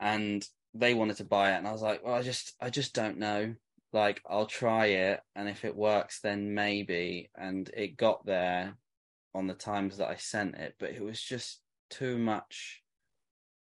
and 0.00 0.46
they 0.74 0.94
wanted 0.94 1.16
to 1.18 1.24
buy 1.24 1.52
it. 1.52 1.56
And 1.56 1.68
I 1.68 1.72
was 1.72 1.82
like, 1.82 2.04
well, 2.04 2.14
I 2.14 2.22
just, 2.22 2.54
I 2.60 2.70
just 2.70 2.94
don't 2.94 3.18
know. 3.18 3.54
Like, 3.92 4.20
I'll 4.28 4.46
try 4.46 4.86
it, 4.86 5.20
and 5.34 5.48
if 5.48 5.64
it 5.64 5.76
works, 5.76 6.20
then 6.20 6.54
maybe. 6.54 7.30
And 7.36 7.68
it 7.74 7.96
got 7.96 8.26
there 8.26 8.76
on 9.34 9.46
the 9.46 9.54
times 9.54 9.98
that 9.98 10.08
I 10.08 10.16
sent 10.16 10.54
it, 10.56 10.76
but 10.78 10.90
it 10.90 11.02
was 11.02 11.20
just 11.20 11.60
too 11.90 12.18
much 12.18 12.82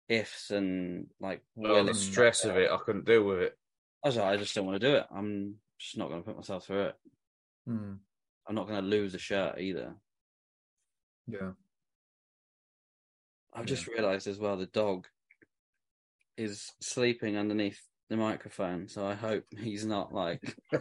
ifs 0.09 0.51
and 0.51 1.07
like 1.21 1.43
will 1.55 1.85
the 1.85 1.95
stress 1.95 2.45
of 2.45 2.57
it, 2.57 2.71
I 2.71 2.79
couldn't 2.79 3.05
deal 3.05 3.25
with 3.25 3.41
it. 3.41 3.59
I 4.03 4.09
was 4.09 4.17
like, 4.17 4.27
I 4.27 4.37
just 4.37 4.55
don't 4.55 4.67
want 4.67 4.81
to 4.81 4.89
do 4.89 4.97
it. 4.97 5.05
I'm 5.15 5.57
just 5.79 5.99
not 5.99 6.09
going 6.09 6.23
to 6.23 6.27
put 6.27 6.37
myself 6.37 6.67
through 6.67 6.87
it. 6.87 6.97
Hmm, 7.67 7.93
I'm 8.49 8.55
not 8.55 8.66
going 8.69 8.81
to 8.83 8.89
lose 8.89 9.15
a 9.15 9.19
shirt 9.19 9.59
either. 9.61 9.95
yeah. 11.27 11.51
I've 13.53 13.66
just 13.66 13.87
realised 13.87 14.27
as 14.27 14.39
well 14.39 14.57
the 14.57 14.66
dog 14.66 15.07
is 16.37 16.70
sleeping 16.81 17.37
underneath 17.37 17.81
the 18.09 18.16
microphone, 18.16 18.89
so 18.89 19.07
I 19.07 19.15
hope 19.15 19.45
he's 19.59 19.85
not 19.85 20.15
like 20.15 20.57
you 20.73 20.79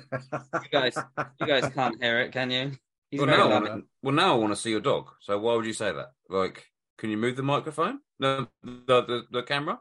guys. 0.72 0.96
You 1.42 1.48
guys 1.48 1.72
can't 1.74 2.02
hear 2.02 2.20
it, 2.20 2.32
can 2.34 2.52
you? 2.52 2.72
He's 3.10 3.20
well, 3.22 3.28
now, 3.30 3.50
I 3.50 3.60
wanna- 3.60 3.82
well, 4.04 4.14
now 4.16 4.36
I 4.36 4.38
want 4.38 4.52
to 4.54 4.56
see 4.62 4.70
your 4.70 4.80
dog. 4.82 5.10
So 5.22 5.38
why 5.40 5.56
would 5.56 5.66
you 5.66 5.74
say 5.74 5.92
that? 5.92 6.12
Like, 6.30 6.66
can 6.98 7.10
you 7.10 7.18
move 7.18 7.36
the 7.38 7.44
microphone? 7.44 8.00
No, 8.20 8.48
the 8.64 9.02
the, 9.02 9.24
the 9.32 9.44
camera. 9.44 9.80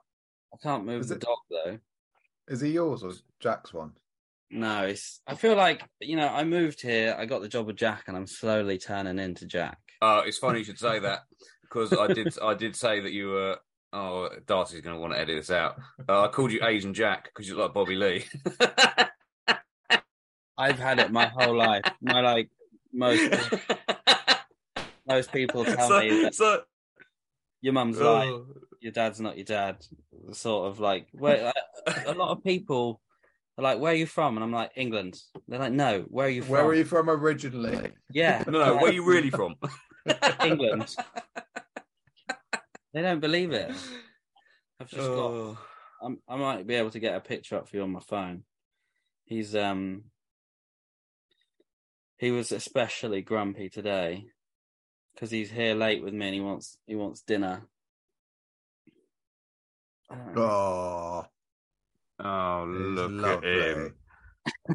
I 0.55 0.57
can't 0.63 0.85
move 0.87 1.03
Is 1.03 1.09
the 1.09 1.17
it- 1.17 1.21
dog 1.21 1.39
though. 1.51 1.79
Is 2.49 2.61
he 2.61 2.71
yours 2.71 3.03
or 3.03 3.13
Jack's 3.41 3.75
one? 3.75 3.93
No, 4.51 4.85
it's. 4.85 5.21
I 5.27 5.35
feel 5.35 5.57
like 5.57 5.83
you 6.01 6.17
know. 6.17 6.29
I 6.29 6.45
moved 6.45 6.81
here. 6.81 7.17
I 7.19 7.27
got 7.27 7.43
the 7.43 7.49
job 7.49 7.67
with 7.67 7.77
Jack, 7.77 8.05
and 8.07 8.17
I'm 8.17 8.27
slowly 8.27 8.79
turning 8.79 9.19
into 9.19 9.47
Jack. 9.47 9.79
Uh, 10.01 10.23
it's 10.25 10.39
funny 10.39 10.61
you 10.61 10.65
should 10.65 10.79
say 10.79 10.99
that 11.01 11.21
because 11.63 11.93
I 11.93 12.07
did 12.13 12.39
I 12.41 12.55
did 12.55 12.77
say 12.77 13.01
that 13.01 13.13
you 13.13 13.29
were. 13.29 13.59
Oh, 13.93 14.29
Darcy's 14.47 14.83
going 14.83 14.95
to 14.95 15.01
want 15.01 15.15
to 15.15 15.19
edit 15.19 15.37
this 15.39 15.51
out. 15.51 15.77
Uh, 16.09 16.25
I 16.25 16.29
called 16.29 16.53
you 16.53 16.61
Asian 16.63 16.93
Jack 16.93 17.25
because 17.25 17.49
you 17.49 17.55
look 17.55 17.67
like 17.67 17.75
Bobby 17.75 17.95
Lee. 17.95 18.25
I've 20.59 20.79
had 20.79 20.99
it 20.99 21.11
my 21.13 21.27
whole 21.27 21.57
life. 21.57 21.85
My 22.01 22.21
like 22.21 22.51
most 22.93 23.33
most 25.09 25.33
people 25.33 25.65
tell 25.65 25.89
so, 25.89 26.01
me 26.01 26.23
that 26.23 26.35
so, 26.35 26.63
your 27.61 27.73
mum's 27.73 27.99
like 27.99 28.29
oh. 28.29 28.47
your 28.81 28.93
dad's 28.93 29.21
not 29.21 29.37
your 29.37 29.45
dad. 29.45 29.77
Sort 30.33 30.69
of 30.69 30.81
like 30.81 31.07
where 31.13 31.53
a 32.07 32.15
lot 32.15 32.31
of 32.31 32.43
people 32.43 33.01
are 33.59 33.65
like, 33.65 33.79
"Where 33.79 33.93
are 33.93 33.97
you 33.97 34.07
from?" 34.07 34.37
And 34.37 34.45
I'm 34.45 34.53
like, 34.53 34.73
"England." 34.77 35.21
They're 35.49 35.59
like, 35.59 35.73
"No, 35.73 36.05
where 36.09 36.27
are 36.27 36.31
you 36.31 36.43
from?" 36.43 36.53
Where 36.53 36.65
were 36.65 36.75
you 36.75 36.85
from 36.85 37.09
originally? 37.09 37.93
Yeah, 38.11 38.45
no, 38.49 38.65
no, 38.65 38.77
where 38.77 38.91
are 38.91 38.93
you 38.93 39.05
really 39.05 39.31
from? 39.31 39.57
England. 40.45 40.95
They 42.93 43.03
don't 43.03 43.21
believe 43.21 43.53
it. 43.53 43.71
I've 44.81 44.89
just 44.89 45.09
got. 45.09 45.19
Oh. 45.19 45.59
I'm, 46.03 46.19
I 46.29 46.37
might 46.37 46.67
be 46.67 46.75
able 46.75 46.91
to 46.91 47.01
get 47.01 47.17
a 47.17 47.21
picture 47.21 47.57
up 47.57 47.69
for 47.69 47.77
you 47.77 47.83
on 47.83 47.93
my 47.93 48.01
phone. 48.01 48.45
He's 49.25 49.55
um. 49.57 50.05
He 52.19 52.31
was 52.31 52.53
especially 52.53 53.21
grumpy 53.21 53.69
today 53.69 54.27
because 55.15 55.31
he's 55.31 55.51
here 55.51 55.75
late 55.75 56.03
with 56.03 56.15
me 56.15 56.27
and 56.27 56.35
he 56.35 56.41
wants 56.41 56.79
he 56.87 56.95
wants 56.95 57.23
dinner. 57.23 57.67
I 60.11 60.15
don't 60.15 60.35
know. 60.35 60.43
Oh, 60.43 61.27
Oh, 62.19 62.65
look 62.69 63.11
lovely. 63.13 63.61
at 63.61 63.77
him. 63.77 63.95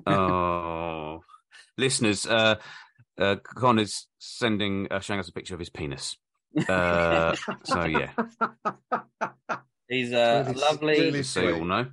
Oh, 0.06 1.22
listeners, 1.78 2.26
uh, 2.28 2.56
uh, 3.20 3.36
Con 3.44 3.80
is 3.80 4.08
sending, 4.20 4.88
uh, 4.92 5.00
showing 5.00 5.20
us 5.20 5.30
a 5.30 5.34
picture 5.34 5.54
of 5.54 5.60
his 5.60 5.70
penis. 5.70 6.18
Uh, 6.68 7.36
so 7.64 7.86
yeah, 7.86 8.12
He's 9.88 10.12
a 10.12 10.44
Really- 10.48 10.60
lovely 10.60 11.00
really 11.00 11.12
just 11.20 11.34
so 11.34 11.42
you 11.42 11.56
all 11.56 11.66
know. 11.66 11.88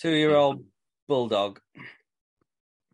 two-year-old 0.00 0.64
bulldog. 1.08 1.60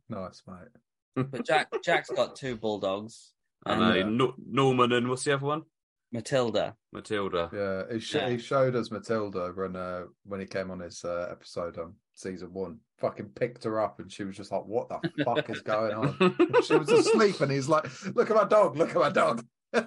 nice, 0.09 0.43
mate. 0.47 1.25
But 1.31 1.47
Jack 1.47 1.69
Jack's 1.83 2.11
got 2.11 2.37
two 2.37 2.57
bulldogs 2.57 3.33
And 3.65 3.83
and 3.83 4.21
uh, 4.21 4.33
Norman 4.47 4.93
and 4.93 5.09
what's 5.09 5.25
the 5.25 5.35
other 5.35 5.47
one? 5.47 5.63
Matilda. 6.13 6.75
Matilda. 6.93 7.51
Yeah, 7.53 7.95
he, 7.95 8.01
sh- 8.01 8.15
Yeah. 8.15 8.29
he 8.31 8.39
showed 8.39 8.77
us 8.77 8.91
Matilda 8.91 9.53
when 9.55 9.77
uh, 9.77 10.05
when 10.25 10.41
he 10.41 10.47
came 10.47 10.71
on 10.71 10.81
his 10.81 11.05
uh, 11.05 11.29
episode 11.31 11.79
on 11.79 11.95
season 12.15 12.53
one. 12.53 12.79
Fucking 12.99 13.31
picked 13.35 13.65
her 13.65 13.79
up, 13.81 14.01
and 14.01 14.11
she 14.11 14.25
was 14.25 14.37
just 14.37 14.51
like, 14.53 14.65
"What 14.65 14.89
the 14.89 15.25
fuck 15.25 15.51
is 15.51 15.61
going 15.61 15.93
on?" 15.93 16.63
She 16.67 16.75
was 16.77 16.91
asleep, 16.91 17.41
and 17.43 17.53
he's 17.53 17.69
like, 17.69 17.85
"Look 18.15 18.31
at 18.31 18.37
my 18.37 18.45
dog! 18.45 18.77
Look 18.77 18.91
at 18.91 18.97
my 18.97 19.11
dog!" 19.11 19.45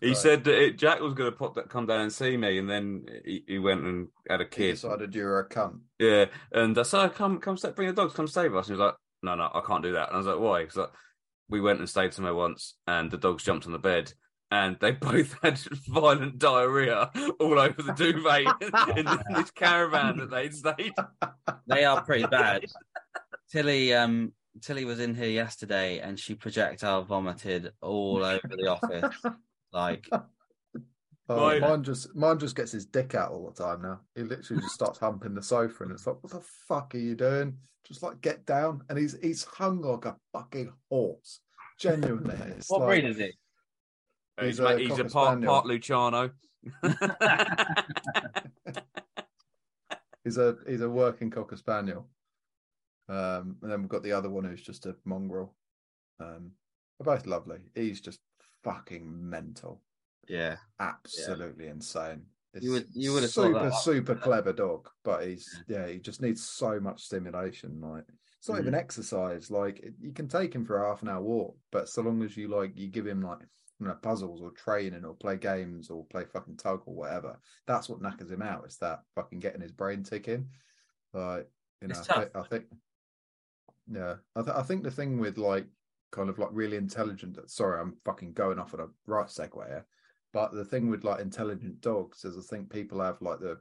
He 0.00 0.14
said 0.14 0.44
that 0.44 0.54
it, 0.62 0.78
Jack 0.78 1.00
was 1.00 1.14
going 1.14 1.30
to 1.32 1.36
pop 1.36 1.56
that, 1.56 1.68
come 1.68 1.86
down 1.86 2.02
and 2.02 2.12
see 2.12 2.36
me, 2.36 2.56
and 2.58 2.70
then 2.70 3.04
he, 3.24 3.42
he 3.48 3.58
went 3.58 3.82
and 3.82 4.08
had 4.30 4.40
a 4.40 4.44
he 4.44 4.50
kid. 4.50 4.70
decided 4.72 5.12
you 5.12 5.24
were 5.24 5.40
a 5.40 5.48
cunt. 5.48 5.80
Yeah, 5.98 6.26
and 6.52 6.78
I 6.78 6.82
said, 6.82 7.14
"Come, 7.14 7.38
come, 7.40 7.56
stay, 7.56 7.72
bring 7.72 7.88
the 7.88 7.92
dogs, 7.94 8.14
come 8.14 8.28
save 8.28 8.54
us." 8.54 8.68
And 8.68 8.76
he 8.76 8.80
was 8.80 8.86
like, 8.86 8.94
"No, 9.24 9.34
no, 9.34 9.50
I 9.52 9.60
can't 9.66 9.82
do 9.82 9.92
that." 9.94 10.08
And 10.08 10.14
I 10.14 10.18
was 10.18 10.26
like, 10.28 10.38
"Why?" 10.38 10.60
Because 10.62 10.76
like, 10.76 10.90
we 11.48 11.60
went 11.60 11.80
and 11.80 11.88
stayed 11.88 12.14
somewhere 12.14 12.34
once, 12.34 12.76
and 12.86 13.10
the 13.10 13.18
dogs 13.18 13.42
jumped 13.42 13.66
on 13.66 13.72
the 13.72 13.78
bed, 13.78 14.12
and 14.52 14.76
they 14.80 14.90
both 15.10 15.34
had 15.42 15.58
violent 15.88 16.38
diarrhea 16.38 17.10
all 17.40 17.58
over 17.58 17.82
the 17.82 17.92
duvet 17.94 18.54
in, 18.96 19.08
in 19.08 19.34
this 19.34 19.50
caravan 19.50 20.18
that 20.18 20.30
they'd 20.30 20.54
stayed. 20.54 20.92
They 21.66 21.84
are 21.84 22.02
pretty 22.04 22.26
bad. 22.26 22.66
Tilly 23.50 23.94
um 23.94 24.32
Tilly 24.60 24.84
was 24.84 25.00
in 25.00 25.14
here 25.14 25.30
yesterday 25.30 26.00
and 26.00 26.20
she 26.20 26.34
projectile 26.34 27.02
vomited 27.02 27.72
all 27.80 28.22
over 28.22 28.42
the 28.48 28.68
office. 28.68 29.16
Like 29.72 30.08
Oh, 31.28 31.46
Right. 31.46 31.60
mine 31.62 31.82
just 31.82 32.14
mine 32.14 32.38
just 32.38 32.56
gets 32.56 32.72
his 32.72 32.84
dick 32.84 33.14
out 33.14 33.30
all 33.30 33.50
the 33.50 33.64
time 33.64 33.80
now. 33.80 34.00
He 34.14 34.22
literally 34.22 34.60
just 34.60 34.74
starts 34.74 34.98
humping 34.98 35.34
the 35.34 35.42
sofa, 35.42 35.84
and 35.84 35.92
it's 35.92 36.06
like, 36.06 36.22
"What 36.22 36.32
the 36.32 36.40
fuck 36.40 36.94
are 36.94 36.98
you 36.98 37.14
doing?" 37.14 37.56
Just 37.84 38.02
like 38.02 38.20
get 38.20 38.44
down, 38.44 38.82
and 38.88 38.98
he's 38.98 39.16
he's 39.22 39.44
hung 39.44 39.80
like 39.80 40.04
a 40.04 40.16
fucking 40.32 40.72
horse. 40.90 41.40
Genuinely, 41.78 42.34
it's 42.34 42.68
what 42.68 42.80
like, 42.80 42.88
breed 42.88 43.04
is 43.04 43.18
he? 43.18 43.32
He's, 44.46 44.58
He's 44.58 44.60
a, 44.60 44.66
a 44.66 44.78
he's 44.78 44.98
a 44.98 45.04
part, 45.04 45.10
Spaniel. 45.32 45.52
part 45.52 45.66
Luciano. 45.66 46.30
He's 50.24 50.38
a 50.38 50.56
he's 50.68 50.80
a 50.82 50.88
working 50.88 51.30
cocker 51.30 51.56
spaniel. 51.56 52.06
Um, 53.08 53.56
and 53.62 53.70
then 53.72 53.80
we've 53.80 53.88
got 53.88 54.04
the 54.04 54.12
other 54.12 54.30
one 54.30 54.44
who's 54.44 54.62
just 54.62 54.86
a 54.86 54.94
mongrel. 55.04 55.54
Um, 56.20 56.52
they're 56.98 57.12
both 57.16 57.26
lovely. 57.26 57.58
He's 57.74 58.00
just 58.00 58.20
fucking 58.62 59.04
mental, 59.28 59.82
Yeah. 60.28 60.56
absolutely 60.78 61.66
insane. 61.66 62.22
It's 62.54 62.64
You 62.64 62.70
would- 62.72 62.88
you 62.94 63.12
would 63.12 63.24
have 63.24 63.32
super 63.32 63.58
that- 63.70 63.74
super 63.82 64.14
clever 64.14 64.52
dog, 64.52 64.88
but 65.02 65.26
he's 65.26 65.62
yeah 65.66 65.88
he 65.88 65.98
just 65.98 66.22
needs 66.22 66.46
so 66.48 66.78
much 66.78 67.02
stimulation. 67.02 67.80
Like 67.80 68.04
it's 68.38 68.48
not 68.48 68.58
Mm. 68.58 68.60
even 68.62 68.74
exercise. 68.76 69.50
Like 69.50 69.84
you 70.00 70.12
can 70.12 70.28
take 70.28 70.54
him 70.54 70.64
for 70.64 70.84
a 70.84 70.88
half 70.88 71.02
an 71.02 71.08
hour 71.08 71.20
walk, 71.22 71.56
but 71.72 71.88
so 71.88 72.02
long 72.02 72.22
as 72.22 72.36
you 72.36 72.46
like 72.46 72.78
you 72.78 72.86
give 72.86 73.06
him 73.08 73.22
like 73.22 73.40
you 73.82 73.88
know 73.88 73.94
puzzles 74.00 74.40
or 74.40 74.50
training 74.52 75.04
or 75.04 75.14
play 75.14 75.36
games 75.36 75.90
or 75.90 76.06
play 76.06 76.24
fucking 76.24 76.56
tug 76.56 76.82
or 76.86 76.94
whatever, 76.94 77.38
that's 77.66 77.88
what 77.88 78.00
knackers 78.00 78.30
him 78.30 78.42
out. 78.42 78.62
It's 78.64 78.78
that 78.78 79.00
fucking 79.14 79.40
getting 79.40 79.60
his 79.60 79.72
brain 79.72 80.02
ticking. 80.02 80.46
Like 81.12 81.48
you 81.80 81.88
know, 81.88 82.02
I, 82.10 82.26
I 82.38 82.42
think 82.44 82.64
yeah, 83.92 84.14
I, 84.36 84.42
th- 84.42 84.56
I 84.56 84.62
think 84.62 84.84
the 84.84 84.90
thing 84.90 85.18
with 85.18 85.36
like 85.36 85.66
kind 86.12 86.30
of 86.30 86.38
like 86.38 86.50
really 86.52 86.76
intelligent. 86.76 87.38
Sorry, 87.50 87.80
I'm 87.80 87.96
fucking 88.04 88.32
going 88.34 88.58
off 88.58 88.74
on 88.74 88.80
a 88.80 88.86
right 89.06 89.26
segue 89.26 89.66
here. 89.66 89.84
But 90.32 90.52
the 90.52 90.64
thing 90.64 90.88
with 90.88 91.04
like 91.04 91.20
intelligent 91.20 91.80
dogs 91.80 92.24
is, 92.24 92.38
I 92.38 92.42
think 92.48 92.70
people 92.70 93.00
have 93.00 93.20
like 93.20 93.40
the, 93.40 93.58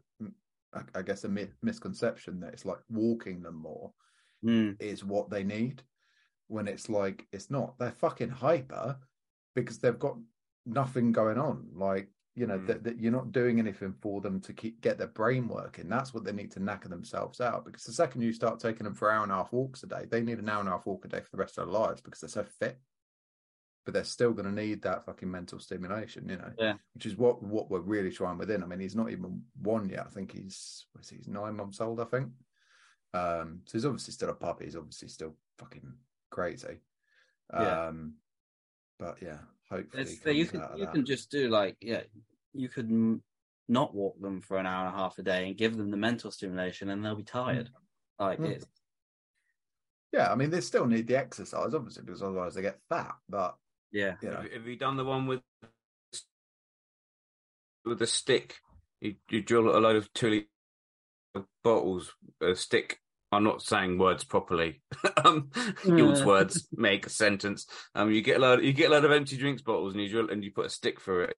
I, 0.74 0.82
I 0.96 1.02
guess, 1.02 1.24
a 1.24 1.30
mi- 1.30 1.50
misconception 1.62 2.40
that 2.42 2.54
it's 2.54 2.66
like 2.66 2.80
walking 2.90 3.42
them 3.42 3.56
more 3.56 3.92
Mm. 4.44 4.82
is 4.82 5.04
what 5.04 5.30
they 5.30 5.44
need, 5.44 5.84
when 6.48 6.68
it's 6.68 6.90
like 6.90 7.28
it's 7.32 7.52
not. 7.52 7.78
They're 7.78 7.92
fucking 7.92 8.30
hyper 8.30 8.98
because 9.56 9.80
they've 9.80 10.00
got 10.00 10.18
nothing 10.66 11.12
going 11.12 11.38
on. 11.38 11.68
Like 11.74 12.10
you 12.36 12.48
know 12.48 12.60
Mm. 12.60 12.68
that, 12.68 12.84
that 12.86 13.00
you're 13.00 13.12
not 13.12 13.34
doing 13.34 13.60
anything 13.60 13.94
for 14.02 14.22
them 14.22 14.40
to 14.42 14.54
keep 14.54 14.80
get 14.82 14.98
their 14.98 15.08
brain 15.08 15.48
working. 15.50 15.90
That's 15.90 16.14
what 16.14 16.24
they 16.24 16.32
need 16.32 16.52
to 16.52 16.60
knacker 16.62 16.90
themselves 16.90 17.42
out. 17.42 17.66
Because 17.66 17.84
the 17.84 17.92
second 17.92 18.22
you 18.22 18.32
start 18.32 18.60
taking 18.60 18.86
them 18.86 18.94
for 18.96 19.12
hour 19.12 19.24
and 19.24 19.32
a 19.32 19.36
half 19.36 19.52
walks 19.52 19.84
a 19.84 19.88
day, 19.88 20.06
they 20.10 20.22
need 20.22 20.40
an 20.40 20.48
hour 20.50 20.60
and 20.62 20.70
a 20.70 20.72
half 20.72 20.86
walk 20.86 21.04
a 21.06 21.10
day 21.10 21.20
for 21.20 21.30
the 21.32 21.38
rest 21.38 21.58
of 21.58 21.66
their 21.68 21.74
lives 21.80 22.00
because 22.02 22.22
they're 22.22 22.30
so 22.30 22.46
fit. 22.60 22.80
But 23.84 23.96
they're 23.96 24.04
still 24.04 24.32
going 24.32 24.46
to 24.46 24.52
need 24.52 24.84
that 24.84 25.06
fucking 25.06 25.30
mental 25.30 25.58
stimulation, 25.60 26.30
you 26.30 26.38
know. 26.38 26.52
Yeah. 26.58 26.76
Which 26.94 27.08
is 27.08 27.18
what 27.18 27.42
what 27.44 27.70
we're 27.70 27.80
really 27.80 28.12
trying 28.12 28.38
within. 28.38 28.62
I 28.64 28.68
mean, 28.68 28.80
he's 28.80 28.96
not 28.96 29.10
even 29.12 29.42
one 29.60 29.90
yet. 29.90 30.06
I 30.06 30.10
think 30.10 30.32
he's 30.32 30.86
what 30.94 31.04
is 31.04 31.10
he, 31.10 31.18
he's 31.18 31.28
nine 31.28 31.56
months 31.56 31.82
old. 31.82 32.00
I 32.00 32.06
think. 32.06 32.30
Um, 33.14 33.62
so 33.66 33.74
he's 33.78 33.86
obviously 33.86 34.14
still 34.14 34.30
a 34.30 34.34
puppy. 34.36 34.66
He's 34.66 34.76
obviously 34.78 35.10
still 35.10 35.36
fucking 35.58 35.94
crazy. 36.30 36.80
Yeah. 37.52 37.88
Um, 37.88 38.14
but 39.02 39.18
yeah, 39.22 39.40
hopefully 39.70 40.04
It's, 40.04 40.26
you 40.26 40.46
can 40.46 40.64
you 40.78 40.86
that. 40.86 40.94
can 40.94 41.06
just 41.06 41.32
do 41.32 41.50
like 41.50 41.76
yeah 41.82 42.04
you 42.54 42.70
could 42.70 42.90
not 43.68 43.96
walk 43.96 44.22
them 44.22 44.40
for 44.42 44.58
an 44.58 44.66
hour 44.66 44.86
and 44.86 44.96
a 44.96 44.98
half 44.98 45.18
a 45.18 45.24
day 45.24 45.48
and 45.48 45.58
give 45.58 45.76
them 45.76 45.92
the 45.92 45.98
mental 45.98 46.30
stimulation 46.32 46.90
and 46.90 47.04
they'll 47.04 47.16
be 47.16 47.24
tired. 47.24 47.70
Like 48.20 48.40
Mm. 48.40 48.52
it's 48.52 48.66
Yeah, 50.14 50.32
I 50.32 50.36
mean, 50.36 50.50
they 50.50 50.62
still 50.62 50.86
need 50.86 51.08
the 51.08 51.18
exercise, 51.18 51.74
obviously, 51.74 52.04
because 52.04 52.22
otherwise 52.22 52.54
they 52.56 52.62
get 52.62 52.80
fat. 52.90 53.16
But 53.28 53.56
yeah 53.92 54.16
you 54.22 54.30
know, 54.30 54.36
Have, 54.38 54.52
have 54.52 54.68
you 54.68 54.76
done 54.78 54.98
the 54.98 55.04
one 55.06 55.28
with 55.28 55.42
with 57.84 58.00
the 58.00 58.08
stick? 58.08 58.60
You, 59.00 59.16
you 59.30 59.42
drill 59.42 59.76
a 59.76 59.80
load 59.80 59.96
of 59.96 60.14
two 60.14 60.46
litre 61.36 61.48
bottles, 61.64 62.14
a 62.40 62.56
stick. 62.56 63.01
I'm 63.32 63.44
not 63.44 63.62
saying 63.62 63.98
words 63.98 64.24
properly. 64.24 64.82
um, 65.26 65.50
use 65.86 66.20
Yeah. 66.20 66.26
words, 66.26 66.68
make 66.74 67.06
a 67.06 67.10
sentence. 67.10 67.66
Um, 67.96 68.12
you 68.12 68.22
get 68.22 68.38
a 68.38 68.40
load, 68.40 68.64
you 68.64 68.74
get 68.74 68.90
a 68.90 68.94
load 68.94 69.06
of 69.06 69.12
empty 69.12 69.38
drinks 69.38 69.62
bottles, 69.62 69.94
and 69.94 70.04
you 70.04 70.10
drill, 70.10 70.30
and 70.30 70.44
you 70.44 70.52
put 70.52 70.66
a 70.66 70.70
stick 70.70 71.00
through 71.00 71.24
it. 71.26 71.38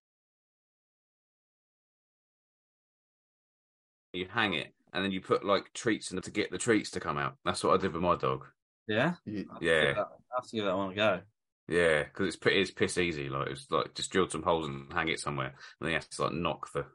You 4.13 4.27
hang 4.31 4.53
it, 4.53 4.73
and 4.91 5.03
then 5.03 5.11
you 5.11 5.21
put 5.21 5.43
like 5.45 5.71
treats 5.73 6.11
in 6.11 6.17
it 6.17 6.23
to 6.25 6.31
get 6.31 6.51
the 6.51 6.57
treats 6.57 6.91
to 6.91 6.99
come 6.99 7.17
out. 7.17 7.35
That's 7.45 7.63
what 7.63 7.73
I 7.73 7.81
did 7.81 7.93
with 7.93 8.01
my 8.03 8.15
dog. 8.15 8.45
yeah 8.87 9.13
you, 9.25 9.45
I'll 9.51 9.63
Yeah. 9.63 9.93
I'll 9.97 10.21
have 10.35 10.47
to 10.49 10.55
give 10.55 10.65
that 10.65 10.77
one 10.77 10.91
a 10.91 10.95
go. 10.95 11.21
Yeah, 11.67 12.03
because 12.03 12.27
it's 12.27 12.35
pretty, 12.35 12.59
it's 12.61 12.71
piss 12.71 12.97
easy. 12.97 13.29
Like 13.29 13.49
it's 13.49 13.69
like 13.71 13.95
just 13.95 14.11
drill 14.11 14.29
some 14.29 14.43
holes 14.43 14.67
and 14.67 14.91
hang 14.91 15.07
it 15.07 15.19
somewhere, 15.19 15.47
and 15.47 15.55
then 15.81 15.89
you 15.89 15.95
have 15.95 16.09
to 16.09 16.23
like 16.23 16.33
knock 16.33 16.71
the. 16.73 16.85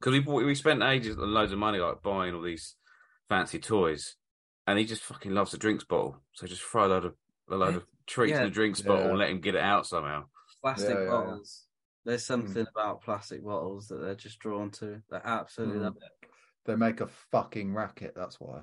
Because 0.00 0.12
we 0.12 0.20
bought, 0.20 0.44
we 0.44 0.54
spent 0.54 0.82
ages 0.82 1.16
and 1.16 1.32
loads 1.32 1.52
of 1.52 1.58
money 1.58 1.78
like 1.78 2.02
buying 2.02 2.34
all 2.34 2.42
these 2.42 2.74
fancy 3.30 3.58
toys, 3.58 4.16
and 4.66 4.78
he 4.78 4.84
just 4.84 5.02
fucking 5.02 5.32
loves 5.32 5.54
a 5.54 5.58
drinks 5.58 5.84
bottle. 5.84 6.16
So 6.32 6.46
just 6.46 6.62
throw 6.62 6.86
a 6.86 6.88
load 6.88 7.04
of 7.06 7.14
a 7.48 7.56
load 7.56 7.76
of 7.76 7.84
treats 8.06 8.32
Yeah. 8.32 8.42
in 8.42 8.46
a 8.48 8.50
drinks 8.50 8.80
bottle 8.80 9.04
Yeah. 9.04 9.10
and 9.10 9.18
let 9.18 9.30
him 9.30 9.40
get 9.40 9.54
it 9.54 9.60
out 9.62 9.86
somehow. 9.86 10.24
Plastic 10.62 10.90
Yeah, 10.90 10.94
yeah, 10.96 11.04
yeah. 11.04 11.10
bottles. 11.10 11.62
There's 12.04 12.24
something 12.24 12.66
about 12.74 13.02
plastic 13.02 13.44
bottles 13.44 13.88
that 13.88 13.96
they're 13.96 14.14
just 14.14 14.38
drawn 14.38 14.70
to. 14.72 15.02
They 15.10 15.18
absolutely 15.22 15.78
Mm. 15.78 15.82
love 15.82 15.96
it. 15.96 16.28
They 16.64 16.76
make 16.76 17.00
a 17.00 17.06
fucking 17.32 17.72
racket. 17.74 18.14
That's 18.16 18.40
why. 18.40 18.62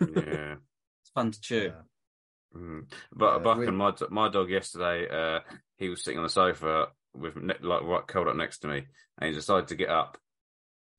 Yeah. 0.00 0.56
It's 1.02 1.10
fun 1.10 1.32
to 1.32 1.40
chew. 1.40 1.72
Yeah. 1.74 2.58
Mm. 2.58 2.92
But 3.12 3.32
Yeah, 3.38 3.42
Buck 3.42 3.58
we- 3.58 3.66
and 3.66 3.76
my 3.76 3.92
my 4.10 4.28
dog 4.28 4.50
yesterday, 4.50 5.08
uh, 5.08 5.40
he 5.76 5.88
was 5.88 6.02
sitting 6.04 6.18
on 6.18 6.24
the 6.24 6.28
sofa 6.30 6.92
with 7.14 7.36
like 7.36 7.82
right 7.82 8.06
curled 8.06 8.28
up 8.28 8.36
next 8.36 8.58
to 8.60 8.68
me, 8.68 8.86
and 9.18 9.28
he 9.28 9.32
decided 9.34 9.68
to 9.68 9.74
get 9.76 9.88
up. 9.90 10.18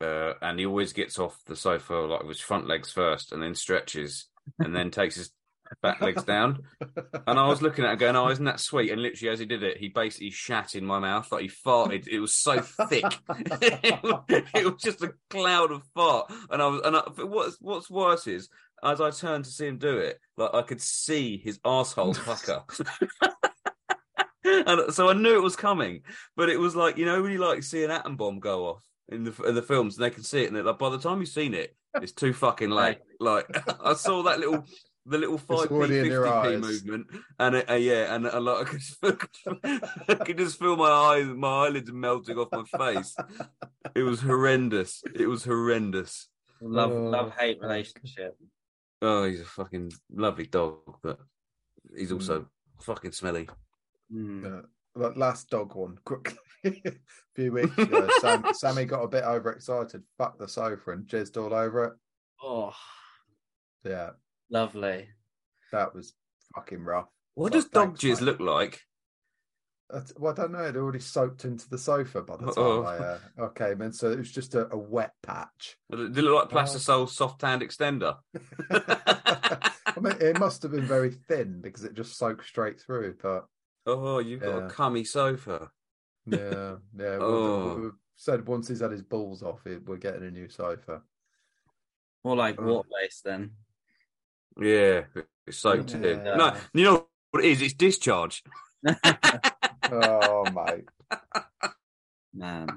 Uh, 0.03 0.33
and 0.41 0.59
he 0.59 0.65
always 0.65 0.93
gets 0.93 1.17
off 1.17 1.39
the 1.45 1.55
sofa 1.55 1.93
like 1.93 2.21
with 2.21 2.37
his 2.37 2.39
front 2.41 2.67
legs 2.67 2.91
first, 2.91 3.31
and 3.31 3.41
then 3.41 3.55
stretches, 3.55 4.27
and 4.59 4.75
then 4.75 4.91
takes 4.91 5.15
his 5.15 5.31
back 5.81 6.01
legs 6.01 6.23
down. 6.23 6.63
And 7.27 7.39
I 7.39 7.47
was 7.47 7.61
looking 7.61 7.85
at 7.85 7.93
it 7.93 7.99
going, 7.99 8.15
"Oh, 8.15 8.29
isn't 8.29 8.45
that 8.45 8.59
sweet?" 8.59 8.91
And 8.91 9.01
literally, 9.01 9.31
as 9.31 9.39
he 9.39 9.45
did 9.45 9.63
it, 9.63 9.77
he 9.77 9.89
basically 9.89 10.31
shat 10.31 10.75
in 10.75 10.85
my 10.85 10.99
mouth 10.99 11.31
like 11.31 11.43
he 11.43 11.47
farted. 11.47 12.07
It 12.07 12.19
was 12.19 12.33
so 12.33 12.59
thick. 12.59 13.03
it, 13.29 14.65
was, 14.65 14.81
just 14.81 15.01
a 15.03 15.13
cloud 15.29 15.71
of 15.71 15.83
fart. 15.95 16.31
And 16.49 16.61
I 16.61 16.67
was, 16.67 16.81
and 16.83 16.97
I, 16.97 17.01
what's 17.23 17.57
what's 17.61 17.89
worse 17.89 18.27
is, 18.27 18.49
as 18.83 19.01
I 19.01 19.11
turned 19.11 19.45
to 19.45 19.51
see 19.51 19.67
him 19.67 19.77
do 19.77 19.97
it, 19.97 20.19
like 20.37 20.53
I 20.53 20.61
could 20.61 20.81
see 20.81 21.37
his 21.37 21.59
asshole 21.65 22.15
pucker. 22.15 22.63
and 24.43 24.93
so 24.93 25.09
I 25.09 25.13
knew 25.13 25.35
it 25.35 25.43
was 25.43 25.55
coming, 25.55 26.01
but 26.35 26.49
it 26.49 26.59
was 26.59 26.75
like 26.75 26.97
you 26.97 27.05
know 27.05 27.21
when 27.21 27.31
you 27.31 27.39
like 27.39 27.63
see 27.63 27.83
an 27.83 27.91
atom 27.91 28.17
bomb 28.17 28.39
go 28.39 28.67
off 28.67 28.83
in 29.09 29.23
the 29.25 29.33
in 29.43 29.55
the 29.55 29.61
films, 29.61 29.97
and 29.97 30.05
they 30.05 30.09
can 30.09 30.23
see 30.23 30.43
it, 30.43 30.51
and 30.51 30.65
like, 30.65 30.77
by 30.79 30.89
the 30.89 30.97
time 30.99 31.19
you've 31.19 31.29
seen 31.29 31.53
it, 31.53 31.75
it's 32.01 32.11
too 32.11 32.33
fucking 32.33 32.69
late. 32.81 32.99
Like 33.19 33.45
I 33.83 33.93
saw 33.93 34.23
that 34.23 34.39
little 34.39 34.65
the 35.05 35.17
little 35.17 35.37
five 35.37 35.67
p 35.69 35.77
fifty 35.87 36.09
p 36.09 36.57
movement, 36.57 37.07
and 37.39 37.55
it, 37.55 37.69
uh, 37.69 37.73
yeah, 37.73 38.15
and 38.15 38.25
a 38.25 38.39
lot. 38.39 38.61
I 39.03 39.11
could, 39.11 39.21
I 40.09 40.15
could 40.15 40.37
just 40.37 40.57
feel 40.59 40.77
my 40.77 40.89
eyes, 40.89 41.25
my 41.27 41.65
eyelids 41.65 41.91
melting 41.91 42.37
off 42.37 42.49
my 42.51 42.63
face. 42.93 43.15
It 43.95 44.03
was 44.03 44.21
horrendous. 44.21 45.03
It 45.13 45.27
was 45.27 45.43
horrendous. 45.43 46.27
Love 46.61 46.91
Oh, 46.91 47.03
love 47.09 47.35
hate 47.37 47.59
relationship. 47.61 48.37
Oh, 49.01 49.25
he's 49.25 49.41
a 49.41 49.45
fucking 49.45 49.91
lovely 50.13 50.45
dog, 50.47 50.77
but 51.03 51.19
he's 51.97 52.07
Hmm. 52.09 52.15
also 52.15 52.47
fucking 52.81 53.11
smelly. 53.11 53.49
Mm. 54.13 54.43
Yeah. 54.43 54.61
Like, 54.95 55.17
last 55.17 55.49
dog 55.49 55.75
one 55.75 55.97
quickly. 56.05 56.37
A 56.65 56.71
few 57.35 57.51
weeks 57.51 57.77
ago, 57.77 58.07
Sam, 58.21 58.45
Sammy 58.53 58.85
got 58.85 59.01
a 59.03 59.07
bit 59.07 59.23
overexcited, 59.23 60.03
fucked 60.17 60.39
the 60.39 60.47
sofa, 60.47 60.91
and 60.91 61.05
jizzed 61.07 61.37
all 61.41 61.53
over 61.53 61.83
it. 61.85 61.93
Oh, 62.41 62.73
Yeah, 63.83 64.11
lovely. 64.49 65.07
that 65.71 65.93
was 65.95 66.13
fucking 66.55 66.83
rough. 66.83 67.07
What 67.35 67.53
Fuck, 67.53 67.61
does 67.63 67.69
dog 67.71 67.97
jizz 67.97 68.19
mate. 68.19 68.25
look 68.25 68.39
like? 68.39 68.81
Well, 70.17 70.31
I 70.33 70.35
don't 70.35 70.51
know. 70.53 70.63
It 70.63 70.75
already 70.75 70.99
soaked 70.99 71.45
into 71.45 71.69
the 71.69 71.77
sofa 71.77 72.21
by 72.23 72.37
the 72.37 72.45
time 72.45 72.53
Oh. 72.57 72.83
I, 72.83 72.97
uh, 72.97 73.17
I 73.37 73.47
came 73.55 73.81
in, 73.81 73.93
so 73.93 74.09
it 74.11 74.17
was 74.17 74.31
just 74.31 74.55
a, 74.55 74.67
a 74.73 74.77
wet 74.77 75.11
patch. 75.21 75.77
Did 75.91 76.17
it 76.17 76.21
look 76.23 76.51
like 76.51 76.53
Oh. 76.53 76.55
Plastisol 76.65 77.07
soft 77.09 77.41
hand 77.43 77.61
extender? 77.61 78.15
I 78.71 79.99
mean, 80.01 80.15
it 80.19 80.39
must 80.39 80.63
have 80.63 80.71
been 80.71 80.87
very 80.87 81.11
thin 81.11 81.61
because 81.61 81.83
it 81.83 81.93
just 81.93 82.17
soaked 82.17 82.45
straight 82.47 82.79
through. 82.81 83.17
But 83.21 83.45
Oh, 83.85 84.17
you've 84.19 84.41
got 84.41 84.63
a 84.63 84.67
cummy 84.69 85.03
sofa. 85.03 85.69
Yeah, 86.25 86.75
yeah. 86.97 87.17
Oh. 87.19 87.75
we 87.81 87.89
said 88.15 88.47
once 88.47 88.67
he's 88.67 88.79
had 88.81 88.91
his 88.91 89.01
balls 89.01 89.43
off, 89.43 89.65
it, 89.65 89.85
we're 89.85 89.97
getting 89.97 90.23
a 90.23 90.31
new 90.31 90.47
cipher. 90.49 91.01
More 92.23 92.35
like 92.35 92.59
Oh. 92.59 92.65
water 92.65 92.89
based 93.01 93.23
then. 93.23 93.51
Yeah, 94.59 95.03
it's 95.47 95.57
soaked 95.57 95.93
in. 95.93 96.23
No, 96.23 96.55
you 96.73 96.83
know 96.85 97.07
what 97.31 97.43
it 97.43 97.49
is? 97.51 97.61
It's 97.61 97.73
discharge. 97.73 98.43
Oh 99.91 100.45
mate. 100.53 100.87
Man. 102.33 102.67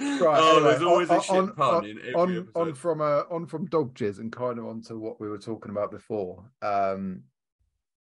Right. 0.00 0.20
oh, 0.20 0.56
anyway, 0.56 0.70
there's 0.70 0.82
always 0.82 1.10
on, 1.10 1.18
a 1.18 1.22
shit 1.22 1.36
on- 1.36 1.54
pun 1.54 1.74
on- 1.76 1.84
in 1.84 1.98
every 1.98 2.14
on, 2.38 2.48
on 2.54 2.74
from 2.74 3.00
uh, 3.00 3.22
on 3.30 3.46
from 3.46 3.66
dog 3.66 3.94
jizz 3.94 4.18
and 4.18 4.32
kind 4.32 4.58
of 4.58 4.66
onto 4.66 4.98
what 4.98 5.20
we 5.20 5.28
were 5.28 5.38
talking 5.38 5.70
about 5.70 5.90
before. 5.90 6.44
Um, 6.60 7.22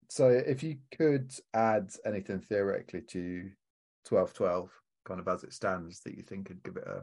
so 0.08 0.28
if 0.28 0.62
you 0.62 0.78
could 0.96 1.32
add 1.54 1.90
anything 2.04 2.40
theoretically 2.40 3.02
to 3.02 3.50
twelve 4.04 4.32
twelve, 4.34 4.70
kind 5.04 5.20
of 5.20 5.28
as 5.28 5.44
it 5.44 5.52
stands, 5.52 6.00
that 6.00 6.16
you 6.16 6.22
think 6.22 6.46
could 6.46 6.62
give 6.62 6.76
it 6.76 6.86
a 6.86 7.02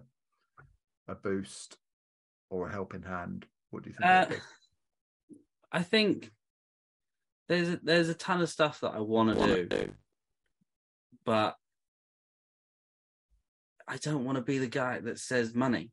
a 1.10 1.16
boost 1.16 1.78
or 2.50 2.68
a 2.68 2.72
helping 2.72 3.04
hand, 3.04 3.46
what 3.72 3.84
do 3.84 3.90
you 3.90 3.96
think? 3.96 4.32
Uh. 4.32 5.36
I 5.72 5.84
think 5.84 6.32
there's 7.50 7.70
a, 7.70 7.80
there's 7.84 8.10
a 8.10 8.14
ton 8.14 8.42
of 8.42 8.50
stuff 8.50 8.82
that 8.82 8.94
I 8.94 9.00
want 9.00 9.38
to 9.38 9.66
do, 9.66 9.90
but 11.26 11.56
I 13.88 13.98
don't 13.98 14.26
want 14.26 14.38
to 14.38 14.42
be 14.42 14.58
the 14.58 14.68
guy 14.68 15.00
that 15.00 15.20
says 15.20 15.54
money 15.54 15.92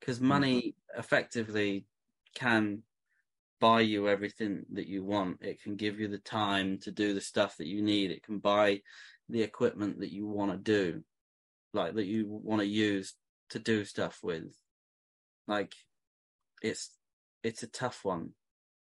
because 0.00 0.20
money 0.20 0.74
effectively 0.96 1.86
can 2.34 2.82
buy 3.60 3.80
you 3.80 4.08
everything 4.08 4.64
that 4.72 4.86
you 4.86 5.04
want. 5.04 5.42
It 5.42 5.62
can 5.62 5.76
give 5.76 6.00
you 6.00 6.08
the 6.08 6.18
time 6.18 6.78
to 6.80 6.90
do 6.90 7.14
the 7.14 7.20
stuff 7.20 7.56
that 7.58 7.68
you 7.68 7.80
need. 7.80 8.10
It 8.10 8.22
can 8.22 8.38
buy 8.38 8.80
the 9.32 9.42
equipment 9.42 10.00
that 10.00 10.12
you 10.12 10.26
want 10.26 10.52
to 10.52 10.58
do, 10.58 11.02
like 11.72 11.94
that 11.94 12.04
you 12.04 12.26
want 12.28 12.60
to 12.60 12.66
use 12.66 13.14
to 13.50 13.58
do 13.58 13.84
stuff 13.84 14.20
with. 14.22 14.54
Like 15.48 15.74
it's 16.62 16.90
it's 17.42 17.64
a 17.64 17.68
tough 17.68 18.04
one 18.04 18.30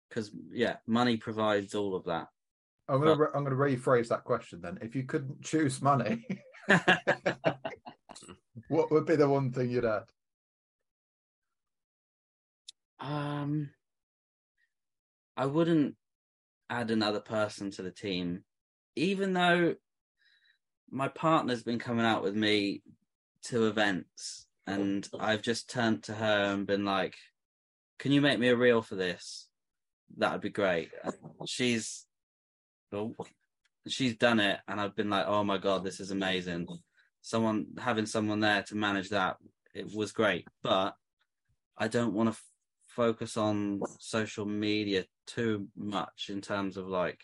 because 0.09 0.31
yeah, 0.53 0.77
money 0.87 1.17
provides 1.17 1.75
all 1.75 1.97
of 1.97 2.05
that. 2.05 2.29
I'm 2.89 3.01
gonna 3.01 3.17
re- 3.17 3.29
I'm 3.35 3.43
gonna 3.43 3.57
rephrase 3.57 4.09
that 4.09 4.25
question 4.25 4.61
then. 4.61 4.79
If 4.81 4.95
you 4.95 5.03
couldn't 5.03 5.43
choose 5.43 5.83
money, 5.83 6.25
what 8.69 8.93
would 8.93 9.07
be 9.07 9.17
the 9.17 9.29
one 9.29 9.51
thing 9.51 9.71
you'd 9.71 9.85
add? 9.85 10.05
um, 13.01 13.71
I 15.37 15.47
wouldn't 15.47 15.97
add 16.71 16.91
another 16.91 17.21
person 17.21 17.71
to 17.73 17.83
the 17.83 17.91
team, 17.91 18.43
even 18.97 19.33
though 19.33 19.75
my 20.91 21.09
partner's 21.09 21.63
been 21.63 21.79
coming 21.79 22.05
out 22.05 22.23
with 22.23 22.35
me 22.35 22.83
to 23.45 23.67
events, 23.67 24.47
and 24.67 25.09
I've 25.19 25.43
just 25.43 25.71
turned 25.71 26.05
to 26.05 26.15
her 26.15 26.53
and 26.53 26.67
been 26.67 26.85
like, 26.85 27.17
"Can 27.99 28.13
you 28.13 28.21
make 28.21 28.39
me 28.39 28.49
a 28.49 28.57
reel 28.57 28.83
for 28.83 28.95
this? 28.97 29.49
That 30.19 30.33
would 30.33 30.41
be 30.41 30.51
great." 30.51 30.91
She's, 31.47 32.07
oh, 32.93 33.15
she's 33.87 34.17
done 34.17 34.41
it, 34.41 34.61
and 34.69 34.81
I've 34.81 34.97
been 34.97 35.11
like, 35.11 35.27
"Oh 35.27 35.45
my 35.45 35.59
god, 35.59 35.85
this 35.85 36.01
is 36.01 36.11
amazing." 36.11 36.67
Someone 37.23 37.67
having 37.79 38.07
someone 38.07 38.41
there 38.41 38.63
to 38.65 38.77
manage 38.77 39.11
that 39.11 39.37
it 39.75 39.95
was 39.95 40.13
great, 40.13 40.47
but 40.63 40.97
I 41.77 41.89
don't 41.89 42.15
want 42.15 42.29
to 42.29 42.33
f- 42.33 42.45
focus 42.87 43.37
on 43.37 43.81
social 43.99 44.47
media 44.47 45.05
too 45.27 45.69
much 45.77 46.31
in 46.31 46.41
terms 46.41 46.77
of 46.77 46.87
like 46.87 47.21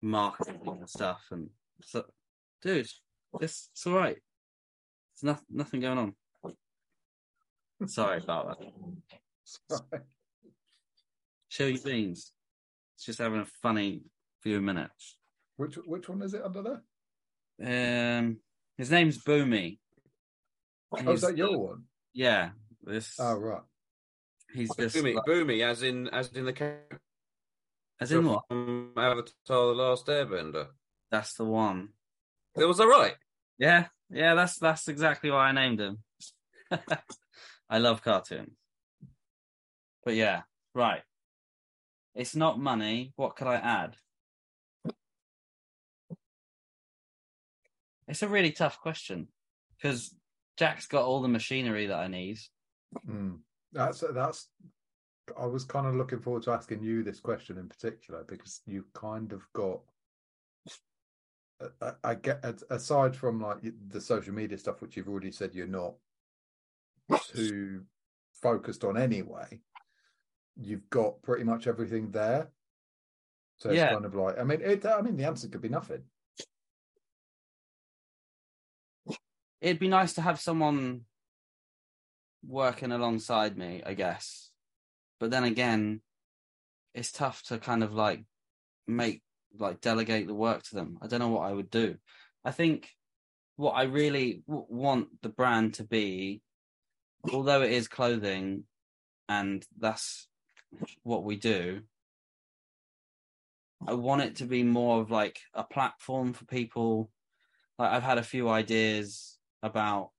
marketing 0.00 0.60
and 0.64 0.88
stuff. 0.88 1.26
And 1.30 1.50
so, 1.82 2.04
dude, 2.62 2.86
it's, 3.40 3.68
it's 3.72 3.86
all 3.86 3.94
right. 3.94 4.16
There's 5.14 5.22
nothing, 5.34 5.46
nothing 5.50 5.80
going 5.80 5.98
on. 5.98 6.14
Sorry 7.86 8.18
about 8.22 8.58
that. 8.60 8.68
Sorry. 9.44 10.02
Show 11.48 11.66
your 11.66 11.82
beans. 11.82 12.32
It's 12.96 13.06
just 13.06 13.18
having 13.18 13.40
a 13.40 13.46
funny 13.62 14.02
few 14.42 14.60
minutes. 14.60 15.16
Which 15.56 15.76
which 15.86 16.08
one 16.08 16.22
is 16.22 16.34
it 16.34 16.42
under 16.44 16.62
there? 17.58 18.20
Um, 18.20 18.38
his 18.76 18.90
name's 18.90 19.22
Bumi. 19.22 19.78
Oh, 20.92 20.96
is 20.98 21.04
He's- 21.04 21.20
that 21.22 21.36
your 21.36 21.58
one? 21.58 21.84
Yeah, 22.12 22.50
this. 22.82 23.14
Oh 23.18 23.34
right. 23.34 23.62
he's 24.54 24.74
just 24.74 24.96
Bumi, 24.96 25.14
like- 25.14 25.24
boomy, 25.24 25.64
as 25.64 25.82
in 25.82 26.08
as 26.08 26.28
in 26.32 26.44
the 26.44 26.52
character 26.52 27.00
as 28.00 28.12
in 28.12 28.26
what? 28.26 28.44
from 28.48 28.92
Avatar: 28.96 29.32
The 29.48 29.56
Last 29.56 30.06
Airbender. 30.06 30.66
That's 31.10 31.34
the 31.34 31.44
one. 31.44 31.90
It 32.56 32.64
was 32.64 32.78
that 32.78 32.86
right? 32.86 33.14
Yeah, 33.58 33.86
yeah, 34.10 34.34
that's 34.34 34.58
that's 34.58 34.88
exactly 34.88 35.30
why 35.30 35.48
I 35.48 35.52
named 35.52 35.80
him. 35.80 35.98
I 37.70 37.78
love 37.78 38.02
cartoons. 38.02 38.56
But 40.04 40.14
yeah, 40.14 40.42
right. 40.74 41.02
It's 42.14 42.34
not 42.34 42.58
money. 42.58 43.12
What 43.16 43.36
could 43.36 43.46
I 43.46 43.56
add? 43.56 43.96
It's 48.08 48.22
a 48.22 48.28
really 48.28 48.50
tough 48.50 48.80
question 48.80 49.28
because 49.76 50.14
Jack's 50.56 50.86
got 50.86 51.04
all 51.04 51.22
the 51.22 51.28
machinery 51.28 51.86
that 51.86 51.98
I 51.98 52.08
need. 52.08 52.38
Mm. 53.08 53.38
That's 53.72 54.02
that's. 54.12 54.48
I 55.38 55.46
was 55.46 55.64
kind 55.64 55.86
of 55.86 55.94
looking 55.94 56.18
forward 56.20 56.42
to 56.42 56.50
asking 56.50 56.82
you 56.82 57.04
this 57.04 57.20
question 57.20 57.56
in 57.56 57.68
particular 57.68 58.24
because 58.26 58.62
you 58.66 58.84
kind 58.94 59.32
of 59.32 59.42
got. 59.52 59.80
I, 61.80 61.92
I 62.02 62.14
get 62.14 62.44
aside 62.70 63.14
from 63.16 63.40
like 63.40 63.58
the 63.88 64.00
social 64.00 64.34
media 64.34 64.58
stuff, 64.58 64.80
which 64.80 64.96
you've 64.96 65.08
already 65.08 65.32
said 65.32 65.54
you're 65.54 65.66
not 65.66 65.94
too 67.26 67.84
focused 68.32 68.84
on 68.84 68.96
anyway. 68.96 69.60
You've 70.56 70.88
got 70.90 71.22
pretty 71.22 71.44
much 71.44 71.66
everything 71.66 72.10
there. 72.10 72.48
So 73.58 73.70
it's 73.70 73.78
Yeah. 73.78 73.90
kind 73.90 74.04
of 74.04 74.14
like, 74.14 74.38
I 74.38 74.44
mean, 74.44 74.60
it, 74.62 74.86
I 74.86 75.02
mean, 75.02 75.16
the 75.16 75.24
answer 75.24 75.48
could 75.48 75.60
be 75.60 75.68
nothing. 75.68 76.02
it'd 79.60 79.78
be 79.78 79.88
nice 79.88 80.14
to 80.14 80.22
have 80.22 80.40
someone 80.40 81.02
working 82.46 82.92
alongside 82.92 83.56
me, 83.56 83.82
I 83.84 83.94
guess. 83.94 84.50
But 85.18 85.30
then 85.30 85.44
again, 85.44 86.00
it's 86.94 87.12
tough 87.12 87.42
to 87.44 87.58
kind 87.58 87.82
of 87.82 87.92
like 87.92 88.24
make 88.86 89.22
like 89.58 89.80
delegate 89.80 90.26
the 90.26 90.34
work 90.34 90.62
to 90.64 90.74
them. 90.74 90.98
I 91.02 91.06
don't 91.06 91.20
know 91.20 91.28
what 91.28 91.48
I 91.48 91.52
would 91.52 91.70
do. 91.70 91.96
I 92.44 92.50
think 92.50 92.88
what 93.56 93.72
I 93.72 93.82
really 93.84 94.42
w- 94.46 94.66
want 94.68 95.22
the 95.22 95.28
brand 95.28 95.74
to 95.74 95.84
be, 95.84 96.42
although 97.32 97.62
it 97.62 97.72
is 97.72 97.88
clothing, 97.88 98.64
and 99.28 99.64
that's 99.78 100.28
what 101.02 101.24
we 101.24 101.36
do. 101.36 101.82
I 103.86 103.94
want 103.94 104.22
it 104.22 104.36
to 104.36 104.44
be 104.44 104.62
more 104.62 105.00
of 105.00 105.10
like 105.10 105.40
a 105.54 105.64
platform 105.64 106.32
for 106.32 106.44
people. 106.44 107.10
Like 107.78 107.92
I've 107.92 108.02
had 108.02 108.18
a 108.18 108.22
few 108.22 108.48
ideas 108.48 109.38
about 109.62 110.10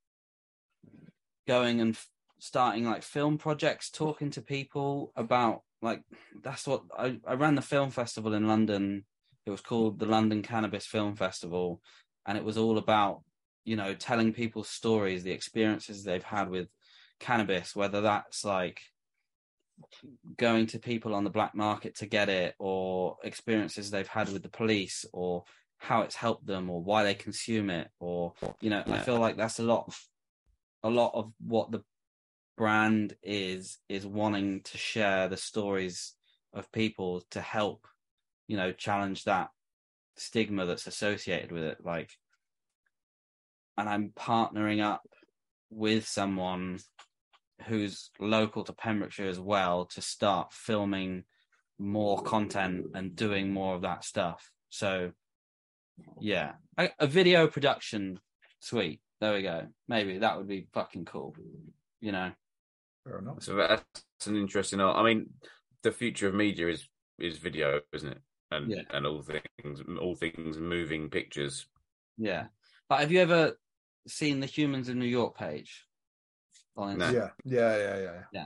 going 1.48 1.82
and 1.82 1.96
f- 1.96 2.08
starting 2.40 2.86
like 2.86 3.04
film 3.04 3.38
projects, 3.38 3.90
talking 3.90 4.32
to 4.32 4.42
people 4.42 5.12
about 5.16 5.62
like 5.82 6.04
that's 6.44 6.68
what 6.68 6.84
I, 6.98 7.20
I 7.28 7.34
ran 7.34 7.56
the 7.56 7.62
film 7.62 7.92
festival 7.92 8.34
in 8.34 8.48
London. 8.48 9.06
It 9.46 9.50
was 9.52 9.62
called 9.62 10.00
the 10.00 10.06
London 10.06 10.42
Cannabis 10.42 10.86
Film 10.86 11.16
Festival, 11.16 11.82
and 12.26 12.38
it 12.38 12.44
was 12.44 12.58
all 12.58 12.78
about 12.78 13.22
you 13.66 13.76
know 13.76 13.94
telling 13.94 14.34
people 14.34 14.64
stories, 14.64 15.24
the 15.24 15.32
experiences 15.32 16.04
they've 16.04 16.24
had 16.24 16.50
with 16.50 16.68
cannabis, 17.20 17.76
whether 17.76 18.02
that's 18.02 18.44
like 18.46 18.82
going 20.38 20.68
to 20.68 20.80
people 20.80 21.16
on 21.16 21.24
the 21.24 21.30
black 21.30 21.56
market 21.56 21.96
to 21.96 22.06
get 22.06 22.30
it, 22.30 22.56
or 22.60 23.18
experiences 23.24 23.90
they've 23.90 24.08
had 24.08 24.30
with 24.32 24.44
the 24.44 24.50
police, 24.50 25.06
or 25.14 25.44
how 25.78 26.02
it's 26.02 26.16
helped 26.16 26.46
them, 26.46 26.70
or 26.70 26.82
why 26.84 27.04
they 27.04 27.16
consume 27.16 27.70
it, 27.70 27.88
or 28.00 28.34
you 28.62 28.70
know, 28.70 28.84
I 28.88 29.00
feel 29.00 29.20
like 29.20 29.38
that's 29.38 29.60
a 29.60 29.64
lot, 29.64 29.94
a 30.84 30.90
lot 30.90 31.12
of 31.16 31.32
what 31.40 31.72
the 31.72 31.84
brand 32.58 33.16
is 33.24 33.80
is 33.90 34.06
wanting 34.06 34.62
to 34.62 34.78
share 34.78 35.28
the 35.28 35.38
stories 35.38 36.14
of 36.54 36.72
people 36.72 37.24
to 37.32 37.42
help, 37.42 37.88
you 38.52 38.58
know, 38.58 38.74
challenge 38.74 39.24
that 39.24 39.48
stigma 40.18 40.66
that's 40.66 40.86
associated 40.86 41.54
with 41.54 41.64
it. 41.64 41.78
Like, 41.86 42.10
and 43.78 43.88
I'm 43.88 44.12
partnering 44.14 44.84
up 44.84 45.04
with 45.70 46.06
someone 46.06 46.80
who's 47.68 48.10
local 48.20 48.66
to 48.66 48.74
Pembrokeshire 48.74 49.30
as 49.30 49.40
well 49.40 49.86
to 49.86 50.02
start 50.02 50.52
filming 50.52 51.24
more 51.80 52.22
content 52.22 52.88
and 52.94 53.16
doing 53.16 53.54
more 53.54 53.74
of 53.74 53.84
that 53.84 54.04
stuff. 54.04 54.52
So, 54.68 55.14
yeah, 56.20 56.52
a, 56.78 56.90
a 57.00 57.08
video 57.08 57.48
production 57.48 58.20
suite. 58.60 59.00
There 59.22 59.34
we 59.34 59.44
go. 59.44 59.68
Maybe 59.88 60.18
that 60.18 60.38
would 60.38 60.50
be 60.50 60.68
fucking 60.74 61.06
cool. 61.06 61.38
You 62.02 62.12
know, 62.12 62.32
Fair 63.06 63.20
enough. 63.20 63.44
So 63.44 63.56
that's 63.56 64.28
an 64.28 64.36
interesting. 64.36 64.82
I 64.82 65.02
mean, 65.04 65.30
the 65.84 65.94
future 65.94 66.28
of 66.28 66.36
media 66.36 66.68
is 66.68 66.86
is 67.18 67.38
video, 67.38 67.80
isn't 67.94 68.12
it? 68.12 68.22
And 68.52 68.70
Yeah. 68.70 68.82
and 68.90 69.06
all 69.08 69.22
things, 69.24 69.82
all 70.00 70.16
things, 70.16 70.58
moving 70.58 71.10
pictures. 71.10 71.66
yeah. 72.18 72.48
But 72.90 73.00
have 73.00 73.12
you 73.12 73.22
ever 73.22 73.58
seen 74.08 74.42
the 74.42 74.46
Humans 74.46 74.90
in 74.90 75.00
New 75.00 75.06
York 75.06 75.38
page? 75.38 75.86
On 76.76 76.98
No. 76.98 77.10
Yeah, 77.12 77.30
yeah, 77.46 77.78
yeah, 77.78 77.98
yeah. 78.00 78.24
yeah. 78.34 78.46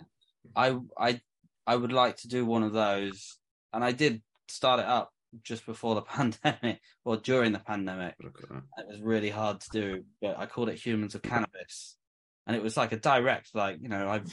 I 0.56 0.80
I 0.98 1.22
I 1.66 1.76
would 1.76 1.92
like 1.92 2.18
to 2.18 2.28
do 2.28 2.46
one 2.46 2.62
of 2.64 2.74
those, 2.74 3.40
and 3.74 3.84
I 3.84 3.92
did 3.92 4.22
start 4.48 4.80
it 4.80 4.86
up 4.86 5.12
just 5.42 5.66
before 5.66 5.96
the 5.96 6.02
pandemic 6.18 6.80
or 7.04 7.18
during 7.18 7.52
the 7.52 7.60
pandemic. 7.60 8.16
Look 8.22 8.40
at 8.44 8.50
that. 8.50 8.64
It 8.78 8.88
was 8.88 9.02
really 9.02 9.32
hard 9.32 9.62
to 9.62 9.70
do, 9.72 10.04
but 10.22 10.38
I 10.38 10.46
called 10.46 10.70
it 10.70 10.78
Humans 10.86 11.16
of 11.16 11.24
Cannabis, 11.24 11.98
and 12.46 12.56
it 12.56 12.62
was 12.62 12.78
like 12.78 12.92
a 12.92 12.98
direct, 12.98 13.56
like 13.56 13.78
you 13.82 13.90
know, 13.90 14.08
I'm 14.08 14.26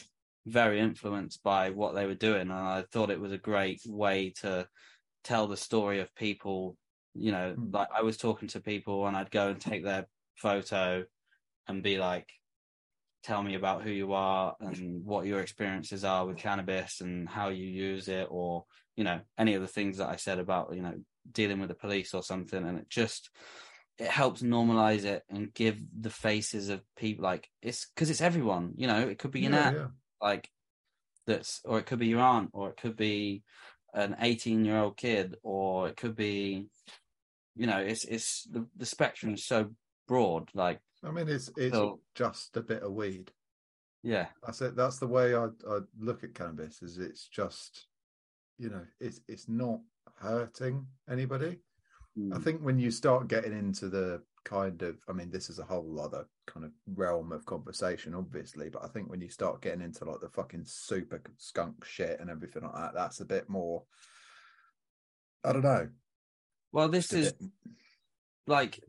very 0.45 0.81
influenced 0.81 1.43
by 1.43 1.71
what 1.71 1.95
they 1.95 2.05
were 2.07 2.15
doing, 2.15 2.43
and 2.43 2.53
I 2.53 2.85
thought 2.93 3.11
it 3.11 3.21
was 3.21 3.33
a 3.33 3.39
great 3.39 3.81
way 3.87 4.35
to 4.43 4.69
tell 5.25 5.47
the 5.47 5.57
story 5.57 6.01
of 6.01 6.15
people. 6.15 6.77
You 7.15 7.33
know, 7.33 7.55
Hmm. 7.55 7.71
like 7.73 7.89
I 7.95 8.03
was 8.03 8.17
talking 8.17 8.49
to 8.49 8.61
people, 8.61 9.07
and 9.07 9.17
I'd 9.17 9.31
go 9.31 9.49
and 9.49 9.61
take 9.61 9.85
their 9.85 10.07
photo 10.37 11.05
and 11.69 11.83
be 11.83 11.99
like, 11.99 12.29
tell 13.23 13.43
me 13.43 13.55
about 13.55 13.83
who 13.83 13.91
you 13.91 14.13
are 14.13 14.57
and 14.61 15.05
what 15.05 15.27
your 15.27 15.41
experiences 15.41 16.05
are 16.05 16.27
with 16.27 16.37
cannabis 16.37 17.01
and 17.01 17.29
how 17.29 17.49
you 17.51 17.67
use 17.67 18.09
it 18.09 18.27
or 18.31 18.65
you 18.97 19.05
know 19.05 19.21
any 19.39 19.55
of 19.55 19.63
the 19.63 19.69
things 19.69 19.99
that 19.99 20.09
i 20.09 20.17
said 20.17 20.39
about 20.39 20.75
you 20.75 20.83
know 20.83 20.95
dealing 21.31 21.61
with 21.61 21.69
the 21.69 21.75
police 21.75 22.15
or 22.15 22.23
something 22.23 22.67
and 22.67 22.79
it 22.79 22.89
just 22.89 23.31
it 23.99 24.09
helps 24.09 24.43
normalize 24.43 25.05
it 25.05 25.23
and 25.31 25.55
give 25.55 25.79
the 26.01 26.11
faces 26.11 26.69
of 26.69 26.83
people 26.97 27.25
like 27.25 27.49
it's 27.63 27.87
because 27.95 28.11
it's 28.11 28.21
everyone 28.21 28.73
you 28.77 28.87
know 28.87 29.01
it 29.09 29.19
could 29.19 29.31
be 29.31 29.41
your 29.41 29.53
yeah, 29.53 29.71
nan 29.71 29.75
yeah. 29.75 29.87
like 30.21 30.49
that's 31.27 31.61
or 31.65 31.79
it 31.79 31.87
could 31.87 32.01
be 32.01 32.09
your 32.09 32.21
aunt 32.21 32.51
or 32.53 32.71
it 32.71 32.77
could 32.77 32.97
be 32.97 33.43
an 33.95 34.17
18 34.21 34.65
year 34.65 34.79
old 34.79 34.97
kid 34.97 35.37
or 35.43 35.89
it 35.89 35.97
could 35.97 36.17
be 36.17 36.67
you 37.57 37.67
know 37.67 37.79
it's 37.79 38.05
it's 38.05 38.45
the, 38.45 38.67
the 38.77 38.87
spectrum 38.87 39.35
is 39.35 39.45
so 39.45 39.71
broad 40.09 40.49
like 40.55 40.81
I 41.05 41.11
mean, 41.11 41.29
it's 41.29 41.51
it's 41.57 41.75
So- 41.75 42.01
just 42.15 42.57
a 42.57 42.61
bit 42.63 42.83
of 42.83 42.93
weed. 42.93 43.33
yeah 44.05 44.29
That's 44.45 44.61
it. 44.63 44.77
That's 44.77 44.99
the 44.99 45.07
way 45.09 45.35
I 45.35 45.47
I 45.69 45.81
look 45.99 46.23
at 46.25 46.35
cannabis. 46.35 46.81
Is 46.83 46.99
it's 46.99 47.27
just, 47.29 47.89
you 48.59 48.71
know, 48.71 48.85
it's 49.01 49.21
it's 49.29 49.49
not 49.49 49.81
hurting 50.17 50.87
anybody. 51.11 51.59
I 52.17 52.21
Mm. 52.21 52.43
think 52.45 52.61
when 52.63 52.79
you 52.79 52.91
start 52.91 53.27
getting 53.29 53.53
into 53.57 53.89
the 53.89 54.23
kind 54.45 54.83
of, 54.83 54.97
I 55.09 55.13
mean, 55.13 55.31
this 55.31 55.49
is 55.51 55.59
a 55.59 55.65
whole 55.65 56.01
other 56.01 56.27
kind 56.47 56.65
of 56.65 56.73
realm 56.95 57.33
of 57.33 57.45
conversation, 57.47 58.15
obviously, 58.15 58.69
but 58.69 58.85
I 58.85 58.89
think 58.89 59.09
when 59.11 59.21
you 59.21 59.29
start 59.29 59.63
getting 59.63 59.83
into 59.83 60.05
like 60.05 60.21
the 60.21 60.29
fucking 60.29 60.65
super 60.67 61.21
skunk 61.39 61.85
shit 61.85 62.19
and 62.21 62.29
everything 62.31 62.63
like 62.65 62.75
that, 62.75 62.95
that's 62.95 63.21
a 63.21 63.25
bit 63.25 63.49
more. 63.49 63.85
I 65.45 65.53
don't 65.53 65.63
know. 65.63 65.89
well 66.73 66.89
this 66.89 67.13
is 67.13 67.33
bit- 67.33 67.51
like 68.47 68.81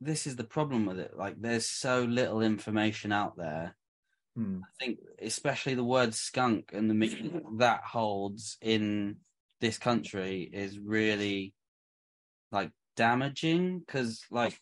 this 0.00 0.26
is 0.26 0.36
the 0.36 0.44
problem 0.44 0.86
with 0.86 0.98
it 0.98 1.12
like 1.16 1.34
there's 1.40 1.66
so 1.68 2.02
little 2.04 2.40
information 2.40 3.12
out 3.12 3.36
there 3.36 3.74
Hmm. 4.36 4.60
i 4.62 4.84
think 4.84 4.98
especially 5.20 5.74
the 5.74 5.82
word 5.84 6.14
skunk 6.14 6.70
and 6.72 6.88
the 6.88 6.94
meaning 6.94 7.42
that 7.58 7.80
holds 7.84 8.56
in 8.62 9.16
this 9.60 9.78
country 9.78 10.48
is 10.52 10.78
really 10.78 11.52
like 12.52 12.70
damaging 12.98 13.78
because 13.78 14.20
like 14.30 14.58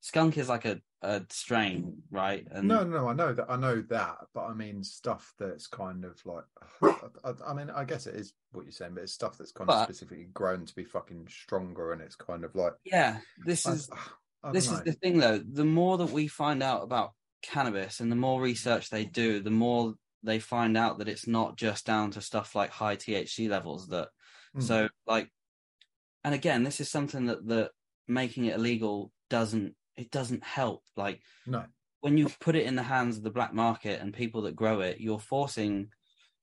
skunk 0.00 0.36
is 0.36 0.48
like 0.48 0.64
a, 0.64 0.80
a 1.02 1.22
strain 1.30 2.02
right 2.10 2.44
and 2.50 2.66
No, 2.68 2.82
no, 2.84 3.08
I 3.08 3.12
know 3.14 3.32
that. 3.32 3.46
I 3.48 3.56
know 3.56 3.82
that, 3.88 4.16
but 4.34 4.44
I 4.46 4.54
mean 4.54 4.82
stuff 4.82 5.32
that's 5.38 5.66
kind 5.68 6.04
of 6.04 6.20
like. 6.26 6.44
I, 7.24 7.32
I 7.46 7.54
mean, 7.54 7.70
I 7.70 7.84
guess 7.84 8.06
it 8.06 8.14
is 8.16 8.34
what 8.52 8.64
you're 8.64 8.72
saying, 8.72 8.94
but 8.94 9.04
it's 9.04 9.12
stuff 9.12 9.38
that's 9.38 9.52
kind 9.52 9.70
of 9.70 9.82
specifically 9.84 10.28
grown 10.34 10.66
to 10.66 10.74
be 10.74 10.84
fucking 10.84 11.28
stronger, 11.30 11.92
and 11.92 12.02
it's 12.02 12.16
kind 12.16 12.44
of 12.44 12.54
like. 12.54 12.72
yeah 12.84 13.18
this 13.46 13.66
I- 13.66 13.72
is 13.72 13.90
I 14.44 14.50
this 14.52 14.70
is 14.70 14.80
the 14.82 14.92
thing 14.92 15.18
though 15.18 15.38
the 15.38 15.64
more 15.64 15.96
that 15.98 16.10
we 16.10 16.26
find 16.26 16.62
out 16.64 16.82
about 16.82 17.12
cannabis 17.42 18.00
and 18.00 18.10
the 18.10 18.16
more 18.16 18.40
research 18.40 18.90
they 18.90 19.04
do 19.04 19.40
the 19.40 19.50
more 19.52 19.94
they 20.24 20.38
find 20.40 20.76
out 20.76 20.98
that 20.98 21.08
it's 21.08 21.26
not 21.28 21.56
just 21.56 21.86
down 21.86 22.10
to 22.12 22.20
stuff 22.20 22.54
like 22.56 22.70
high 22.70 22.96
thc 22.96 23.48
levels 23.48 23.88
that 23.88 24.08
Hmm. 24.54 24.60
so 24.60 24.88
like 25.06 25.28
and 26.24 26.34
again 26.34 26.62
this 26.62 26.80
is 26.80 26.88
something 26.88 27.26
that 27.26 27.46
that 27.46 27.70
making 28.08 28.46
it 28.46 28.56
illegal 28.56 29.10
doesn't 29.30 29.74
it 29.96 30.10
doesn't 30.10 30.42
help 30.44 30.82
like 30.96 31.20
no, 31.46 31.64
when 32.00 32.18
you 32.18 32.28
put 32.40 32.56
it 32.56 32.66
in 32.66 32.76
the 32.76 32.82
hands 32.82 33.16
of 33.16 33.22
the 33.22 33.30
black 33.30 33.52
market 33.54 34.00
and 34.00 34.12
people 34.12 34.42
that 34.42 34.56
grow 34.56 34.80
it 34.80 35.00
you're 35.00 35.18
forcing 35.18 35.88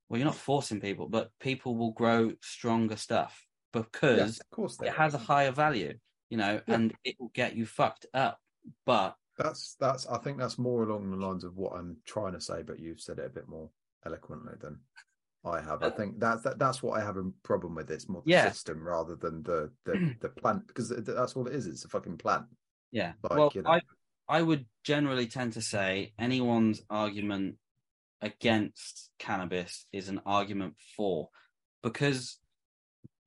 well 0.08 0.18
you're 0.18 0.26
not 0.26 0.36
forcing 0.36 0.80
people 0.80 1.08
but 1.08 1.30
people 1.40 1.76
will 1.76 1.92
grow 1.92 2.32
stronger 2.42 2.96
stuff 2.96 3.46
because 3.74 4.18
yes, 4.18 4.40
of 4.40 4.50
course 4.50 4.78
it 4.82 4.92
has 4.94 5.14
a 5.14 5.20
higher 5.20 5.52
value, 5.52 5.94
you 6.30 6.38
know, 6.38 6.60
Yeah. 6.68 6.74
and 6.76 6.94
it 7.04 7.16
will 7.20 7.32
get 7.34 7.56
you 7.56 7.66
fucked 7.68 8.08
up. 8.16 8.40
But 8.86 9.16
That's 9.38 9.76
that's. 9.80 10.08
I 10.08 10.18
think 10.18 10.40
that's 10.40 10.58
more 10.58 10.84
along 10.84 11.12
the 11.12 11.18
lines 11.18 11.44
of 11.44 11.56
what 11.56 11.74
I'm 11.74 11.98
trying 12.06 12.34
to 12.34 12.42
say, 12.42 12.64
but 12.64 12.80
you've 12.80 13.00
said 13.00 13.20
it 13.20 13.26
a 13.28 13.30
bit 13.30 13.48
more 13.48 13.70
eloquently 14.06 14.54
than 14.60 14.80
I 15.46 15.62
have. 15.62 15.84
I 15.84 15.90
think 15.90 16.20
that's 16.20 16.44
that, 16.44 16.60
that's 16.60 16.84
what 16.84 17.00
I 17.00 17.04
have 17.04 17.18
a 17.18 17.24
problem 17.44 17.76
with. 17.76 17.90
It's 17.90 18.10
more 18.10 18.22
the 18.26 18.32
Yeah. 18.32 18.52
system 18.52 18.86
rather 18.86 19.16
than 19.16 19.44
the 19.44 19.72
the, 19.86 20.16
the 20.22 20.30
plant 20.30 20.68
because 20.68 20.90
that's 20.90 21.34
all 21.36 21.48
it 21.48 21.56
is. 21.56 21.66
It's 21.66 21.86
a 21.86 21.90
fucking 21.90 22.18
plant. 22.18 22.46
yeah, 22.92 23.14
Like, 23.24 23.38
well, 23.38 23.52
you 23.54 23.62
know. 23.62 23.70
I 23.70 23.82
I 24.28 24.42
would 24.42 24.66
generally 24.84 25.28
tend 25.28 25.54
to 25.54 25.62
say 25.62 26.14
anyone's 26.20 26.82
argument 26.90 27.56
against 28.22 29.10
cannabis 29.18 29.86
is 29.94 30.10
an 30.10 30.22
argument 30.26 30.76
for 30.96 31.30
because 31.82 32.38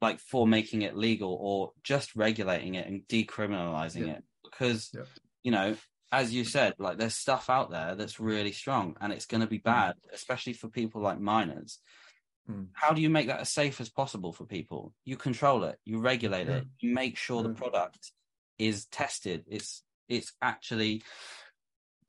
like 0.02 0.18
for 0.18 0.46
making 0.46 0.82
it 0.82 0.96
legal 0.96 1.38
or 1.40 1.72
just 1.82 2.14
regulating 2.14 2.74
it 2.74 2.86
and 2.86 3.02
decriminalizing 3.08 4.06
Yeah. 4.06 4.12
it 4.14 4.24
because 4.44 4.90
Yeah. 4.92 5.04
you 5.42 5.50
know 5.50 5.76
as 6.10 6.34
you 6.34 6.44
said 6.44 6.74
like 6.78 6.98
there's 6.98 7.14
stuff 7.14 7.48
out 7.48 7.70
there 7.70 7.94
that's 7.94 8.20
really 8.20 8.52
strong 8.52 8.96
and 9.00 9.12
it's 9.12 9.26
going 9.26 9.40
to 9.40 9.46
be 9.46 9.58
mm. 9.58 9.64
bad 9.64 9.94
especially 10.12 10.52
for 10.52 10.68
people 10.68 11.00
like 11.00 11.18
minors 11.18 11.78
Hmm. 12.46 12.64
How 12.72 12.92
do 12.92 13.00
you 13.00 13.08
make 13.10 13.28
that 13.28 13.40
as 13.40 13.50
safe 13.50 13.80
as 13.80 13.88
possible 13.88 14.32
for 14.32 14.44
people? 14.44 14.92
You 15.04 15.16
control 15.16 15.64
it, 15.64 15.78
you 15.84 15.98
regulate 16.00 16.48
it, 16.48 16.64
you 16.80 16.92
make 16.94 17.16
sure 17.16 17.42
the 17.42 17.50
product 17.54 18.10
is 18.58 18.86
tested. 18.86 19.44
It's 19.46 19.82
it's 20.08 20.32
actually 20.42 21.02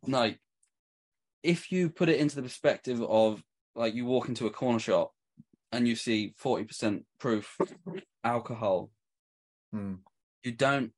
like 0.08 0.40
if 1.44 1.72
you 1.72 1.90
put 1.90 2.10
it 2.10 2.20
into 2.20 2.36
the 2.36 2.42
perspective 2.42 3.02
of 3.02 3.44
like 3.76 3.94
you 3.94 4.06
walk 4.06 4.28
into 4.30 4.48
a 4.48 4.52
corner 4.52 4.80
shop 4.80 5.14
and 5.72 5.88
you 5.88 5.96
see 5.96 6.34
40% 6.44 7.04
proof 7.20 7.58
alcohol 8.24 8.90
Mm. 9.74 10.00
you 10.44 10.52
don't 10.52 10.92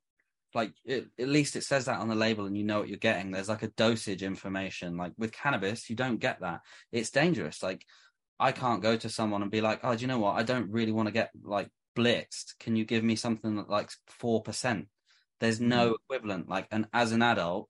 like 0.54 0.72
it, 0.84 1.06
at 1.18 1.28
least 1.28 1.56
it 1.56 1.64
says 1.64 1.86
that 1.86 1.98
on 1.98 2.08
the 2.08 2.14
label 2.14 2.44
and 2.44 2.58
you 2.58 2.62
know 2.62 2.80
what 2.80 2.88
you're 2.88 2.98
getting 2.98 3.30
there's 3.30 3.48
like 3.48 3.62
a 3.62 3.68
dosage 3.68 4.22
information 4.22 4.98
like 4.98 5.12
with 5.16 5.32
cannabis 5.32 5.88
you 5.88 5.96
don't 5.96 6.20
get 6.20 6.40
that 6.40 6.60
it's 6.92 7.08
dangerous 7.10 7.62
like 7.62 7.86
i 8.38 8.52
can't 8.52 8.82
go 8.82 8.96
to 8.96 9.08
someone 9.08 9.42
and 9.42 9.50
be 9.50 9.60
like 9.60 9.80
oh 9.82 9.94
do 9.94 10.00
you 10.02 10.06
know 10.06 10.18
what? 10.18 10.36
I 10.36 10.42
don't 10.42 10.70
really 10.70 10.92
want 10.92 11.06
to 11.08 11.12
get 11.12 11.30
like 11.42 11.68
blitzed. 11.96 12.58
Can 12.60 12.76
you 12.76 12.84
give 12.84 13.02
me 13.02 13.16
something 13.16 13.56
that 13.56 13.70
like 13.70 13.90
4% 14.20 14.86
there's 15.40 15.60
no 15.60 15.94
equivalent 15.94 16.48
like 16.48 16.66
and 16.70 16.86
as 16.92 17.12
an 17.12 17.22
adult 17.22 17.68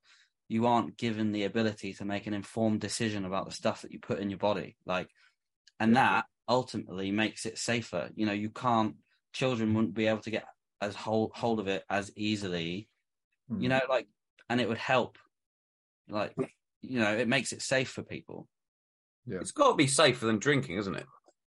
you 0.48 0.66
aren't 0.66 0.96
given 0.96 1.32
the 1.32 1.44
ability 1.44 1.92
to 1.94 2.04
make 2.04 2.26
an 2.26 2.34
informed 2.34 2.80
decision 2.80 3.24
about 3.24 3.46
the 3.46 3.52
stuff 3.54 3.82
that 3.82 3.92
you 3.92 3.98
put 4.00 4.18
in 4.18 4.30
your 4.30 4.38
body 4.38 4.76
like 4.86 5.08
and 5.78 5.96
that 5.96 6.24
ultimately 6.48 7.10
makes 7.10 7.44
it 7.46 7.58
safer. 7.58 8.10
You 8.14 8.26
know 8.26 8.32
you 8.32 8.50
can't 8.50 8.96
children 9.32 9.74
wouldn't 9.74 9.94
be 9.94 10.06
able 10.06 10.20
to 10.22 10.30
get 10.30 10.44
as 10.80 10.94
hold 10.94 11.32
hold 11.34 11.60
of 11.60 11.68
it 11.68 11.84
as 11.88 12.10
easily 12.16 12.88
you 13.48 13.68
Mm. 13.68 13.68
know 13.68 13.80
like 13.88 14.08
and 14.48 14.60
it 14.60 14.68
would 14.68 14.78
help 14.78 15.18
like 16.08 16.34
you 16.82 16.98
know 16.98 17.16
it 17.16 17.28
makes 17.28 17.52
it 17.52 17.62
safe 17.62 17.90
for 17.90 18.02
people 18.02 18.48
Yeah. 19.26 19.38
It's 19.40 19.52
got 19.52 19.70
to 19.70 19.76
be 19.76 19.86
safer 19.86 20.26
than 20.26 20.38
drinking, 20.38 20.78
isn't 20.78 20.94
it? 20.94 21.06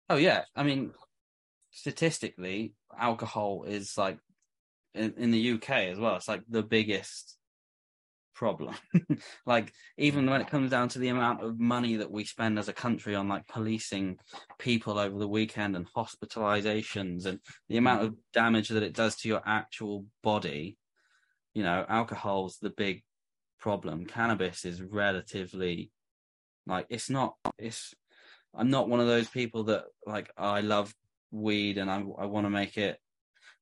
oh 0.10 0.15
yeah 0.15 0.43
i 0.56 0.64
mean 0.64 0.91
statistically 1.72 2.73
alcohol 2.97 3.64
is 3.68 3.97
like 3.97 4.18
in, 4.93 5.14
in 5.18 5.31
the 5.31 5.52
uk 5.53 5.69
as 5.69 5.97
well 5.97 6.15
it's 6.15 6.27
like 6.27 6.41
the 6.49 6.64
biggest 6.64 7.38
problem 8.34 8.76
like 9.45 9.72
even 9.97 10.30
when 10.30 10.41
it 10.41 10.49
comes 10.49 10.69
down 10.69 10.89
to 10.89 10.99
the 10.99 11.07
amount 11.07 11.41
of 11.41 11.57
money 11.57 11.95
that 11.95 12.11
we 12.11 12.26
spend 12.26 12.60
as 12.60 12.68
a 12.68 12.73
country 12.73 13.15
on 13.15 13.30
like 13.30 13.47
policing 13.47 14.18
people 14.60 14.99
over 14.99 15.18
the 15.18 15.27
weekend 15.27 15.76
and 15.76 15.88
hospitalizations 15.95 17.26
and 17.26 17.39
the 17.69 17.77
amount 17.77 18.03
of 18.03 18.14
damage 18.34 18.68
that 18.69 18.84
it 18.84 18.93
does 18.93 19.15
to 19.15 19.30
your 19.30 19.41
actual 19.45 20.06
body 20.22 20.77
you 21.53 21.64
know 21.64 21.85
alcohol's 21.88 22.57
the 22.61 22.72
big 22.72 23.03
problem 23.57 24.06
cannabis 24.06 24.65
is 24.65 24.81
relatively 24.81 25.89
like 26.67 26.87
it's 26.89 27.09
not 27.09 27.35
it's 27.57 27.93
i'm 28.53 28.69
not 28.69 28.89
one 28.89 28.99
of 28.99 29.07
those 29.07 29.27
people 29.27 29.65
that 29.65 29.85
like 30.05 30.31
i 30.37 30.61
love 30.61 30.93
weed 31.31 31.77
and 31.77 31.89
i, 31.89 31.97
I 31.97 32.25
want 32.25 32.45
to 32.45 32.49
make 32.49 32.77
it 32.77 32.97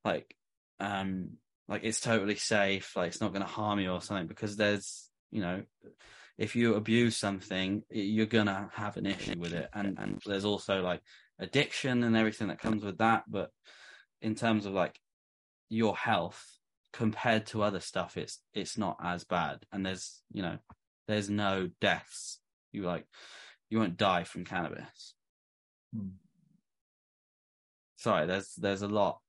like 0.06 0.36
um 0.80 1.32
like 1.68 1.84
it's 1.84 2.02
totally 2.02 2.36
safe 2.36 2.96
like 2.96 3.08
it's 3.08 3.22
not 3.22 3.34
going 3.34 3.46
to 3.46 3.48
harm 3.48 3.80
you 3.80 3.92
or 3.92 4.02
something 4.02 4.28
because 4.28 4.56
there's 4.56 5.10
you 5.32 5.42
know 5.42 5.64
if 6.38 6.56
you 6.56 6.76
abuse 6.76 7.16
something 7.18 7.84
you're 7.90 8.26
going 8.26 8.48
to 8.48 8.70
have 8.74 8.98
an 8.98 9.06
issue 9.06 9.36
with 9.38 9.54
it. 9.54 9.70
And 9.74 9.98
and 10.00 10.22
there's 10.26 10.46
also 10.46 10.82
like 10.82 11.02
addiction 11.40 12.04
and 12.04 12.18
everything 12.18 12.48
that 12.48 12.60
comes 12.60 12.84
with 12.84 12.98
that. 12.98 13.24
But 13.28 13.52
in 14.22 14.36
terms 14.36 14.66
of 14.66 14.74
like 14.74 15.00
your 15.70 15.96
health 15.96 16.44
compared 16.92 17.48
to 17.48 17.64
other 17.64 17.80
stuff 17.80 18.18
it's 18.18 18.40
it's 18.54 18.78
not 18.78 18.98
as 19.04 19.24
bad. 19.24 19.60
And 19.72 19.86
there's 19.86 20.22
you 20.32 20.42
know 20.42 20.58
there's 21.08 21.30
no 21.30 21.70
deaths 21.82 22.40
you 22.74 22.84
like 22.84 23.06
you 23.70 23.80
won't 23.80 23.98
die 23.98 24.24
from 24.24 24.46
cannabis 24.46 25.16
Mm. 25.96 26.18
sorry 27.96 28.26
there's 28.28 28.54
there's 28.56 28.82
a 28.82 28.88
lot 28.88 29.20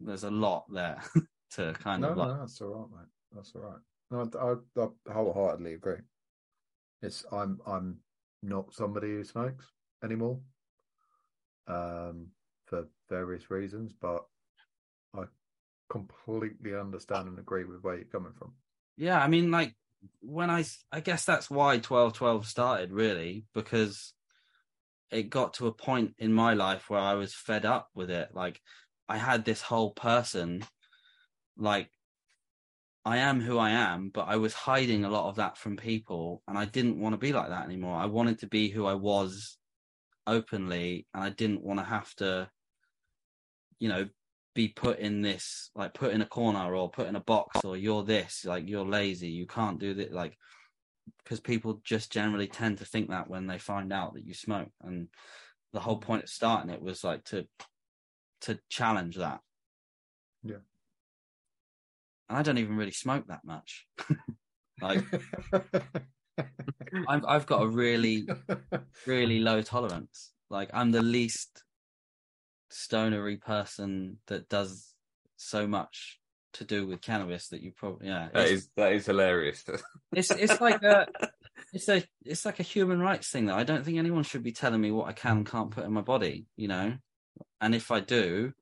there's 0.00 0.24
a 0.24 0.30
lot 0.30 0.64
there 0.72 1.00
to 1.50 1.72
kind 1.74 2.02
No, 2.02 2.12
of 2.12 2.16
like 2.16 2.28
no, 2.28 2.38
that's 2.40 2.60
all 2.60 2.74
right, 2.74 3.00
mate. 3.00 3.08
That's 3.32 3.54
all 3.54 3.62
right. 3.62 3.80
No, 4.10 4.30
I, 4.78 4.82
I, 4.82 4.84
I 5.10 5.12
wholeheartedly 5.12 5.74
agree. 5.74 5.98
It's 7.02 7.24
I'm 7.32 7.60
I'm 7.66 7.98
not 8.42 8.74
somebody 8.74 9.08
who 9.08 9.24
smokes 9.24 9.72
anymore, 10.02 10.40
um, 11.66 12.28
for 12.66 12.86
various 13.08 13.50
reasons, 13.50 13.92
but 14.00 14.24
I 15.14 15.24
completely 15.88 16.74
understand 16.74 17.28
and 17.28 17.38
agree 17.38 17.64
with 17.64 17.82
where 17.82 17.96
you're 17.96 18.04
coming 18.04 18.32
from. 18.32 18.52
Yeah, 18.96 19.20
I 19.22 19.28
mean, 19.28 19.50
like 19.50 19.74
when 20.20 20.50
I 20.50 20.64
I 20.92 21.00
guess 21.00 21.24
that's 21.24 21.50
why 21.50 21.78
twelve 21.78 22.14
twelve 22.14 22.46
started 22.46 22.92
really 22.92 23.44
because 23.54 24.12
it 25.10 25.30
got 25.30 25.54
to 25.54 25.66
a 25.66 25.72
point 25.72 26.14
in 26.18 26.32
my 26.32 26.54
life 26.54 26.90
where 26.90 27.00
I 27.00 27.14
was 27.14 27.34
fed 27.34 27.64
up 27.64 27.88
with 27.94 28.10
it. 28.10 28.30
Like 28.34 28.60
I 29.08 29.16
had 29.16 29.44
this 29.44 29.62
whole 29.62 29.92
person, 29.92 30.64
like 31.56 31.90
I 33.04 33.18
am 33.18 33.40
who 33.40 33.58
I 33.58 33.70
am, 33.70 34.08
but 34.08 34.28
I 34.28 34.36
was 34.36 34.54
hiding 34.54 35.04
a 35.04 35.10
lot 35.10 35.28
of 35.28 35.36
that 35.36 35.58
from 35.58 35.76
people, 35.76 36.42
and 36.48 36.56
I 36.56 36.64
didn't 36.64 36.98
want 36.98 37.12
to 37.12 37.18
be 37.18 37.32
like 37.32 37.48
that 37.48 37.66
anymore. 37.66 37.96
I 37.96 38.06
wanted 38.06 38.40
to 38.40 38.46
be 38.46 38.70
who 38.70 38.86
I 38.86 38.94
was 38.94 39.58
openly, 40.26 41.06
and 41.12 41.22
I 41.22 41.30
didn't 41.30 41.62
want 41.62 41.80
to 41.80 41.84
have 41.84 42.14
to, 42.16 42.48
you 43.78 43.88
know, 43.88 44.08
be 44.54 44.68
put 44.68 44.98
in 44.98 45.20
this 45.20 45.70
like 45.74 45.94
put 45.94 46.12
in 46.12 46.22
a 46.22 46.26
corner 46.26 46.74
or 46.74 46.88
put 46.90 47.08
in 47.08 47.16
a 47.16 47.20
box 47.20 47.64
or 47.64 47.76
you're 47.76 48.04
this 48.04 48.44
like 48.44 48.68
you're 48.68 48.86
lazy 48.86 49.28
you 49.28 49.46
can't 49.46 49.80
do 49.80 49.94
that 49.94 50.12
like 50.12 50.38
because 51.22 51.40
people 51.40 51.80
just 51.84 52.12
generally 52.12 52.46
tend 52.46 52.78
to 52.78 52.84
think 52.84 53.10
that 53.10 53.28
when 53.28 53.46
they 53.46 53.58
find 53.58 53.92
out 53.92 54.14
that 54.14 54.26
you 54.26 54.34
smoke. 54.34 54.70
And 54.82 55.08
the 55.72 55.80
whole 55.80 55.96
point 55.96 56.24
of 56.24 56.28
starting 56.28 56.70
it 56.70 56.82
was 56.82 57.02
like 57.02 57.24
to 57.24 57.46
to 58.42 58.58
challenge 58.68 59.16
that. 59.16 59.40
Yeah. 60.42 60.56
and 62.28 62.36
i 62.36 62.42
don't 62.42 62.58
even 62.58 62.76
really 62.76 62.92
smoke 62.92 63.26
that 63.28 63.44
much. 63.44 63.86
Like 64.82 65.04
I've, 67.08 67.24
I've 67.24 67.46
got 67.46 67.62
a 67.62 67.68
really 67.68 68.26
really 69.06 69.38
low 69.38 69.62
tolerance. 69.62 70.32
Like 70.50 70.68
i'm 70.74 70.90
the 70.90 71.00
least 71.00 71.62
stonery 72.74 73.36
person 73.36 74.18
that 74.26 74.48
does 74.48 74.94
so 75.36 75.66
much 75.66 76.18
to 76.54 76.64
do 76.64 76.86
with 76.86 77.00
cannabis 77.00 77.48
that 77.48 77.60
you 77.60 77.72
probably 77.72 78.08
yeah 78.08 78.28
that 78.32 78.48
is 78.48 78.68
that 78.76 78.92
is 78.92 79.06
hilarious. 79.06 79.64
it's 80.12 80.30
it's 80.30 80.60
like 80.60 80.82
a 80.82 81.06
it's 81.72 81.88
a 81.88 82.02
it's 82.24 82.44
like 82.44 82.60
a 82.60 82.64
human 82.64 83.00
rights 83.00 83.28
thing 83.30 83.46
that 83.46 83.56
I 83.56 83.64
don't 83.64 83.84
think 83.84 83.98
anyone 83.98 84.22
should 84.24 84.42
be 84.42 84.52
telling 84.52 84.80
me 84.80 84.90
what 84.90 85.08
I 85.08 85.12
can 85.12 85.38
and 85.38 85.46
can't 85.46 85.70
put 85.70 85.84
in 85.84 85.92
my 85.92 86.00
body, 86.00 86.46
you 86.56 86.68
know. 86.68 86.94
And 87.60 87.74
if 87.74 87.90
I 87.90 88.00
do, 88.00 88.52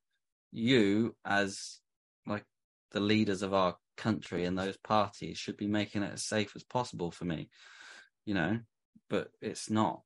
you 0.53 1.15
as 1.25 1.81
like 2.27 2.45
the 2.93 3.01
leaders 3.01 3.43
of 3.43 3.53
our 3.55 3.77
country 3.97 4.45
and 4.45 4.59
those 4.59 4.77
parties 4.77 5.39
should 5.39 5.57
be 5.57 5.67
making 5.67 6.03
it 6.03 6.13
as 6.13 6.25
safe 6.25 6.53
as 6.57 6.65
possible 6.65 7.11
for 7.11 7.25
me, 7.25 7.49
you 8.25 8.35
know. 8.35 8.61
But 9.09 9.29
it's 9.41 9.69
not. 9.71 10.03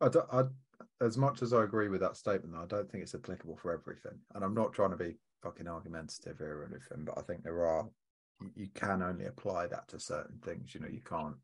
I, 0.00 0.08
don't- 0.08 0.28
I, 0.32 0.42
as 1.02 1.18
much 1.18 1.42
as 1.42 1.52
I 1.52 1.64
agree 1.64 1.88
with 1.88 2.00
that 2.00 2.16
statement, 2.16 2.54
I 2.56 2.66
don't 2.66 2.90
think 2.90 3.02
it's 3.02 3.14
applicable 3.14 3.56
for 3.56 3.72
everything. 3.72 4.18
And 4.34 4.44
I'm 4.44 4.54
not 4.54 4.72
trying 4.72 4.90
to 4.90 4.96
be 4.96 5.16
fucking 5.42 5.66
argumentative 5.68 6.38
here 6.38 6.58
or 6.60 6.64
anything, 6.64 7.04
but 7.04 7.18
I 7.18 7.22
think 7.22 7.42
there 7.42 7.66
are, 7.66 7.88
you, 8.40 8.50
you 8.54 8.68
can 8.74 9.02
only 9.02 9.26
apply 9.26 9.66
that 9.66 9.88
to 9.88 9.98
certain 9.98 10.38
things. 10.44 10.74
You 10.74 10.80
know, 10.80 10.88
you 10.88 11.00
can't 11.00 11.36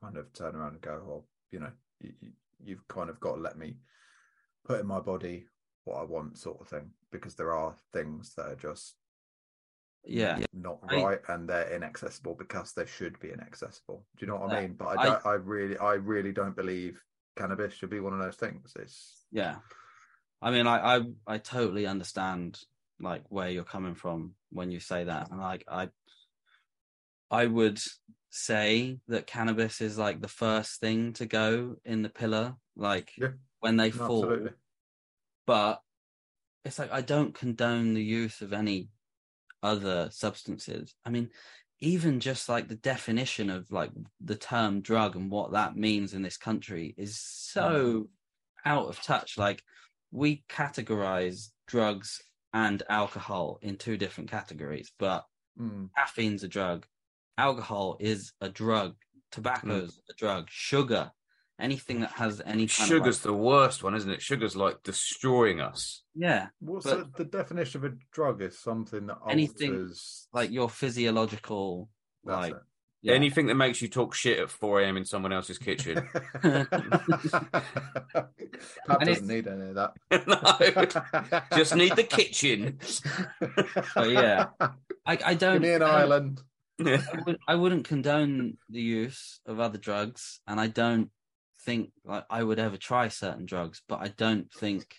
kind 0.00 0.16
of 0.16 0.32
turn 0.32 0.54
around 0.54 0.72
and 0.72 0.80
go, 0.80 1.02
well, 1.04 1.26
you 1.50 1.60
know, 1.60 1.72
you, 2.00 2.12
you, 2.20 2.30
you've 2.64 2.88
kind 2.88 3.10
of 3.10 3.18
got 3.20 3.34
to 3.34 3.40
let 3.40 3.58
me 3.58 3.76
put 4.64 4.80
in 4.80 4.86
my 4.86 5.00
body 5.00 5.46
what 5.84 6.00
I 6.00 6.04
want, 6.04 6.38
sort 6.38 6.60
of 6.60 6.68
thing, 6.68 6.90
because 7.10 7.34
there 7.34 7.52
are 7.52 7.74
things 7.92 8.34
that 8.36 8.46
are 8.46 8.56
just 8.56 8.94
Yeah, 10.04 10.38
not 10.52 10.78
I- 10.88 11.02
right 11.02 11.20
and 11.28 11.48
they're 11.48 11.74
inaccessible 11.74 12.34
because 12.38 12.72
they 12.74 12.86
should 12.86 13.18
be 13.18 13.32
inaccessible. 13.32 14.04
Do 14.16 14.26
you 14.26 14.30
know 14.30 14.38
what 14.38 14.52
I 14.52 14.60
mean? 14.60 14.74
But 14.74 14.86
I 14.98 15.00
I- 15.00 15.04
don't, 15.04 15.26
I 15.26 15.32
really, 15.32 15.78
I 15.78 15.94
really 15.94 16.32
don't 16.32 16.54
believe 16.54 17.02
cannabis 17.38 17.74
should 17.74 17.90
be 17.90 18.00
one 18.00 18.12
of 18.12 18.18
those 18.20 18.36
things. 18.36 18.72
It's 18.78 19.24
yeah. 19.30 19.56
I 20.42 20.50
mean, 20.50 20.66
I 20.66 20.96
I 20.96 21.00
I 21.26 21.38
totally 21.38 21.86
understand 21.86 22.58
like 23.00 23.24
where 23.28 23.48
you're 23.50 23.64
coming 23.64 23.94
from 23.94 24.34
when 24.50 24.70
you 24.70 24.80
say 24.80 25.04
that, 25.04 25.30
and 25.30 25.40
like 25.40 25.64
I 25.68 25.88
I 27.30 27.46
would 27.46 27.80
say 28.30 28.98
that 29.08 29.26
cannabis 29.26 29.80
is 29.80 29.96
like 29.98 30.20
the 30.20 30.28
first 30.28 30.80
thing 30.80 31.12
to 31.14 31.26
go 31.26 31.76
in 31.84 32.02
the 32.02 32.08
pillar, 32.10 32.56
like 32.76 33.12
Yeah. 33.16 33.32
when 33.60 33.76
they 33.76 33.90
fall. 33.90 34.24
absolutely. 34.24 34.50
But 35.46 35.80
it's 36.64 36.78
like 36.78 36.92
I 36.92 37.00
don't 37.00 37.34
condone 37.34 37.94
the 37.94 38.02
use 38.02 38.42
of 38.42 38.52
any 38.52 38.88
other 39.62 40.10
substances. 40.12 40.94
I 41.04 41.10
mean, 41.10 41.30
even 41.80 42.20
just 42.20 42.48
like 42.48 42.68
the 42.68 42.74
definition 42.76 43.50
of 43.50 43.70
like 43.70 43.92
the 44.20 44.36
term 44.36 44.80
drug 44.82 45.16
and 45.16 45.30
what 45.30 45.52
that 45.52 45.76
means 45.76 46.14
in 46.14 46.22
this 46.22 46.36
country 46.36 46.94
is 46.96 47.18
so 47.20 48.10
out 48.64 48.88
of 48.88 49.00
touch. 49.02 49.38
Like 49.38 49.62
we 50.10 50.44
categorize 50.48 51.50
drugs 51.66 52.22
and 52.52 52.82
alcohol 52.88 53.58
in 53.62 53.76
two 53.76 53.96
different 53.96 54.30
categories, 54.30 54.92
but 54.98 55.24
Mm, 55.56 55.90
caffeine's 55.96 56.44
a 56.44 56.48
drug, 56.48 56.86
alcohol 57.36 57.96
is 58.00 58.32
a 58.40 58.48
drug, 58.48 58.96
tobacco's 59.30 60.00
a 60.10 60.14
drug, 60.14 60.48
sugar 60.50 61.12
anything 61.60 62.00
that 62.00 62.10
has 62.12 62.40
any 62.44 62.66
kind 62.66 62.88
Sugar's 62.88 63.16
of 63.18 63.22
the 63.24 63.32
worst 63.34 63.82
one, 63.82 63.94
isn't 63.94 64.10
it? 64.10 64.22
Sugar's 64.22 64.54
like 64.56 64.82
destroying 64.82 65.60
us. 65.60 66.02
yeah, 66.14 66.48
What's 66.60 66.86
But- 66.86 67.12
the, 67.16 67.24
the 67.24 67.30
definition 67.30 67.84
of 67.84 67.92
a 67.92 67.96
drug? 68.12 68.42
Is 68.42 68.58
something 68.58 69.06
that 69.06 69.18
Anything 69.28 69.72
alters 69.72 70.28
like 70.32 70.50
your 70.50 70.68
physiological 70.70 71.88
That's 72.24 72.36
like 72.52 72.54
yeah. 73.00 73.12
Anything 73.14 73.46
that 73.46 73.54
makes 73.54 73.80
you 73.80 73.86
talk 73.86 74.12
shit 74.12 74.40
at 74.40 74.50
4 74.50 74.80
a.m. 74.80 74.96
in 74.96 75.04
someone 75.04 75.32
else's 75.32 75.56
kitchen. 75.56 76.08
Pav 76.42 76.70
And 78.88 79.00
doesn't 79.00 79.08
it's- 79.08 79.22
need 79.22 79.46
any 79.46 79.68
of 79.70 79.74
that. 79.76 79.92
no, 81.50 81.56
just 81.56 81.76
need 81.76 81.94
the 81.94 82.02
kitchen. 82.02 82.78
Oh, 83.96 84.04
yeah. 84.04 84.46
I, 85.06 85.18
I 85.24 85.34
don't 85.34 85.62
me 85.62 85.72
an 85.74 85.82
I 85.82 85.86
don't- 85.86 85.94
island. 86.00 86.42
I, 86.84 87.02
would, 87.26 87.38
I 87.48 87.54
wouldn't 87.56 87.86
condone 87.88 88.56
the 88.70 88.80
use 88.80 89.40
of 89.46 89.58
other 89.58 89.78
drugs, 89.78 90.40
and 90.46 90.60
I 90.60 90.68
don't 90.68 91.10
think 91.60 91.90
like 92.04 92.24
I 92.30 92.42
would 92.42 92.58
ever 92.58 92.76
try 92.76 93.08
certain 93.08 93.46
drugs. 93.46 93.82
But 93.88 94.00
I 94.00 94.08
don't 94.08 94.50
think, 94.52 94.94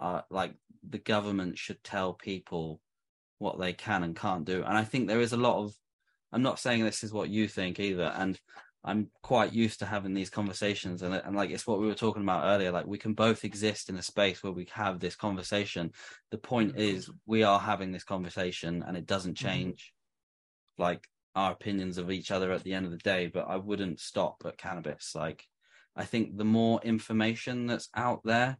uh, 0.00 0.22
like 0.30 0.54
the 0.88 0.98
government 0.98 1.58
should 1.58 1.82
tell 1.82 2.14
people 2.14 2.80
what 3.38 3.58
they 3.58 3.72
can 3.72 4.02
and 4.02 4.16
can't 4.16 4.44
do. 4.44 4.62
And 4.62 4.76
I 4.76 4.84
think 4.84 5.08
there 5.08 5.20
is 5.20 5.32
a 5.32 5.38
lot 5.38 5.62
of. 5.62 5.74
I'm 6.32 6.42
not 6.42 6.58
saying 6.58 6.84
this 6.84 7.04
is 7.04 7.12
what 7.12 7.30
you 7.30 7.48
think 7.48 7.80
either, 7.80 8.12
and 8.16 8.38
I'm 8.84 9.10
quite 9.22 9.52
used 9.52 9.78
to 9.78 9.86
having 9.86 10.12
these 10.12 10.30
conversations, 10.30 11.02
and 11.02 11.14
and 11.14 11.34
like 11.34 11.50
it's 11.50 11.66
what 11.66 11.80
we 11.80 11.86
were 11.86 11.94
talking 11.94 12.22
about 12.22 12.44
earlier. 12.46 12.70
Like 12.70 12.86
we 12.86 12.98
can 12.98 13.14
both 13.14 13.44
exist 13.44 13.88
in 13.88 13.96
a 13.96 14.02
space 14.02 14.42
where 14.42 14.52
we 14.52 14.68
have 14.72 15.00
this 15.00 15.16
conversation. 15.16 15.92
The 16.30 16.38
point 16.38 16.78
is, 16.78 17.10
we 17.26 17.44
are 17.44 17.58
having 17.58 17.92
this 17.92 18.04
conversation, 18.04 18.84
and 18.86 18.96
it 18.96 19.06
doesn't 19.06 19.36
change 19.36 19.92
like 20.78 21.08
our 21.34 21.52
opinions 21.52 21.98
of 21.98 22.10
each 22.10 22.30
other 22.30 22.52
at 22.52 22.64
the 22.64 22.72
end 22.72 22.86
of 22.86 22.90
the 22.90 22.98
day 22.98 23.30
but 23.32 23.46
i 23.48 23.56
wouldn't 23.56 24.00
stop 24.00 24.42
at 24.44 24.58
cannabis 24.58 25.12
like 25.14 25.44
i 25.98 26.04
think 26.04 26.36
the 26.36 26.44
more 26.44 26.80
information 26.82 27.66
that's 27.66 27.88
out 27.94 28.20
there 28.24 28.56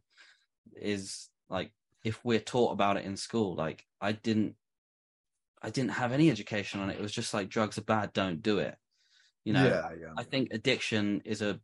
is 0.75 1.29
like 1.49 1.71
if 2.03 2.23
we're 2.23 2.39
taught 2.39 2.71
about 2.71 2.97
it 2.97 3.05
in 3.05 3.17
school 3.17 3.55
like 3.55 3.85
i 3.99 4.11
didn't 4.11 4.55
i 5.63 5.69
didn't 5.69 5.91
have 5.91 6.11
any 6.11 6.29
education 6.29 6.79
on 6.79 6.89
it 6.89 6.97
it 6.97 7.01
was 7.01 7.11
just 7.11 7.33
like 7.33 7.49
drugs 7.49 7.77
are 7.77 7.83
bad 7.83 8.13
don't 8.13 8.41
do 8.41 8.59
it 8.59 8.75
you 9.43 9.53
know 9.53 9.65
yeah, 9.65 9.89
yeah. 9.99 10.13
I 10.17 10.23
think 10.23 10.49
addiction 10.51 11.21
is 11.25 11.41
a 11.41 11.59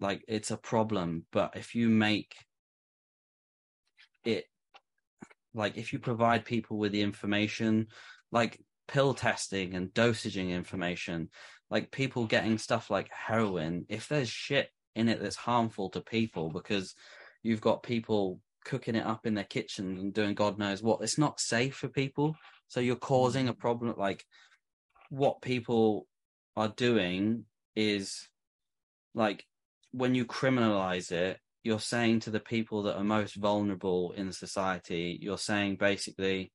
like 0.00 0.24
it's 0.28 0.50
a 0.50 0.56
problem, 0.56 1.24
but 1.32 1.56
if 1.56 1.74
you 1.74 1.88
make 1.88 2.34
it 4.24 4.44
like 5.54 5.76
if 5.76 5.92
you 5.92 5.98
provide 5.98 6.44
people 6.44 6.78
with 6.78 6.92
the 6.92 7.02
information, 7.02 7.88
like 8.32 8.60
pill 8.88 9.14
testing 9.14 9.74
and 9.74 9.94
dosaging 9.94 10.50
information, 10.50 11.30
like 11.74 11.90
people 11.90 12.24
getting 12.24 12.56
stuff 12.56 12.88
like 12.88 13.10
heroin, 13.10 13.84
if 13.88 14.06
there's 14.06 14.28
shit 14.28 14.70
in 14.94 15.08
it 15.08 15.20
that's 15.20 15.34
harmful 15.34 15.90
to 15.90 16.00
people 16.00 16.48
because 16.48 16.94
you've 17.42 17.60
got 17.60 17.82
people 17.82 18.38
cooking 18.64 18.94
it 18.94 19.04
up 19.04 19.26
in 19.26 19.34
their 19.34 19.42
kitchen 19.42 19.98
and 19.98 20.14
doing 20.14 20.36
God 20.36 20.56
knows 20.56 20.84
what, 20.84 21.00
it's 21.00 21.18
not 21.18 21.40
safe 21.40 21.74
for 21.74 21.88
people. 21.88 22.36
So 22.68 22.78
you're 22.78 22.94
causing 22.94 23.48
a 23.48 23.52
mm. 23.52 23.58
problem 23.58 23.92
like 23.98 24.24
what 25.10 25.42
people 25.42 26.06
are 26.56 26.68
doing 26.68 27.44
is 27.74 28.28
like 29.12 29.44
when 29.90 30.14
you 30.14 30.26
criminalize 30.26 31.10
it, 31.10 31.40
you're 31.64 31.80
saying 31.80 32.20
to 32.20 32.30
the 32.30 32.38
people 32.38 32.84
that 32.84 32.96
are 32.96 33.02
most 33.02 33.34
vulnerable 33.34 34.12
in 34.12 34.30
society, 34.30 35.18
you're 35.20 35.38
saying 35.38 35.74
basically, 35.74 36.52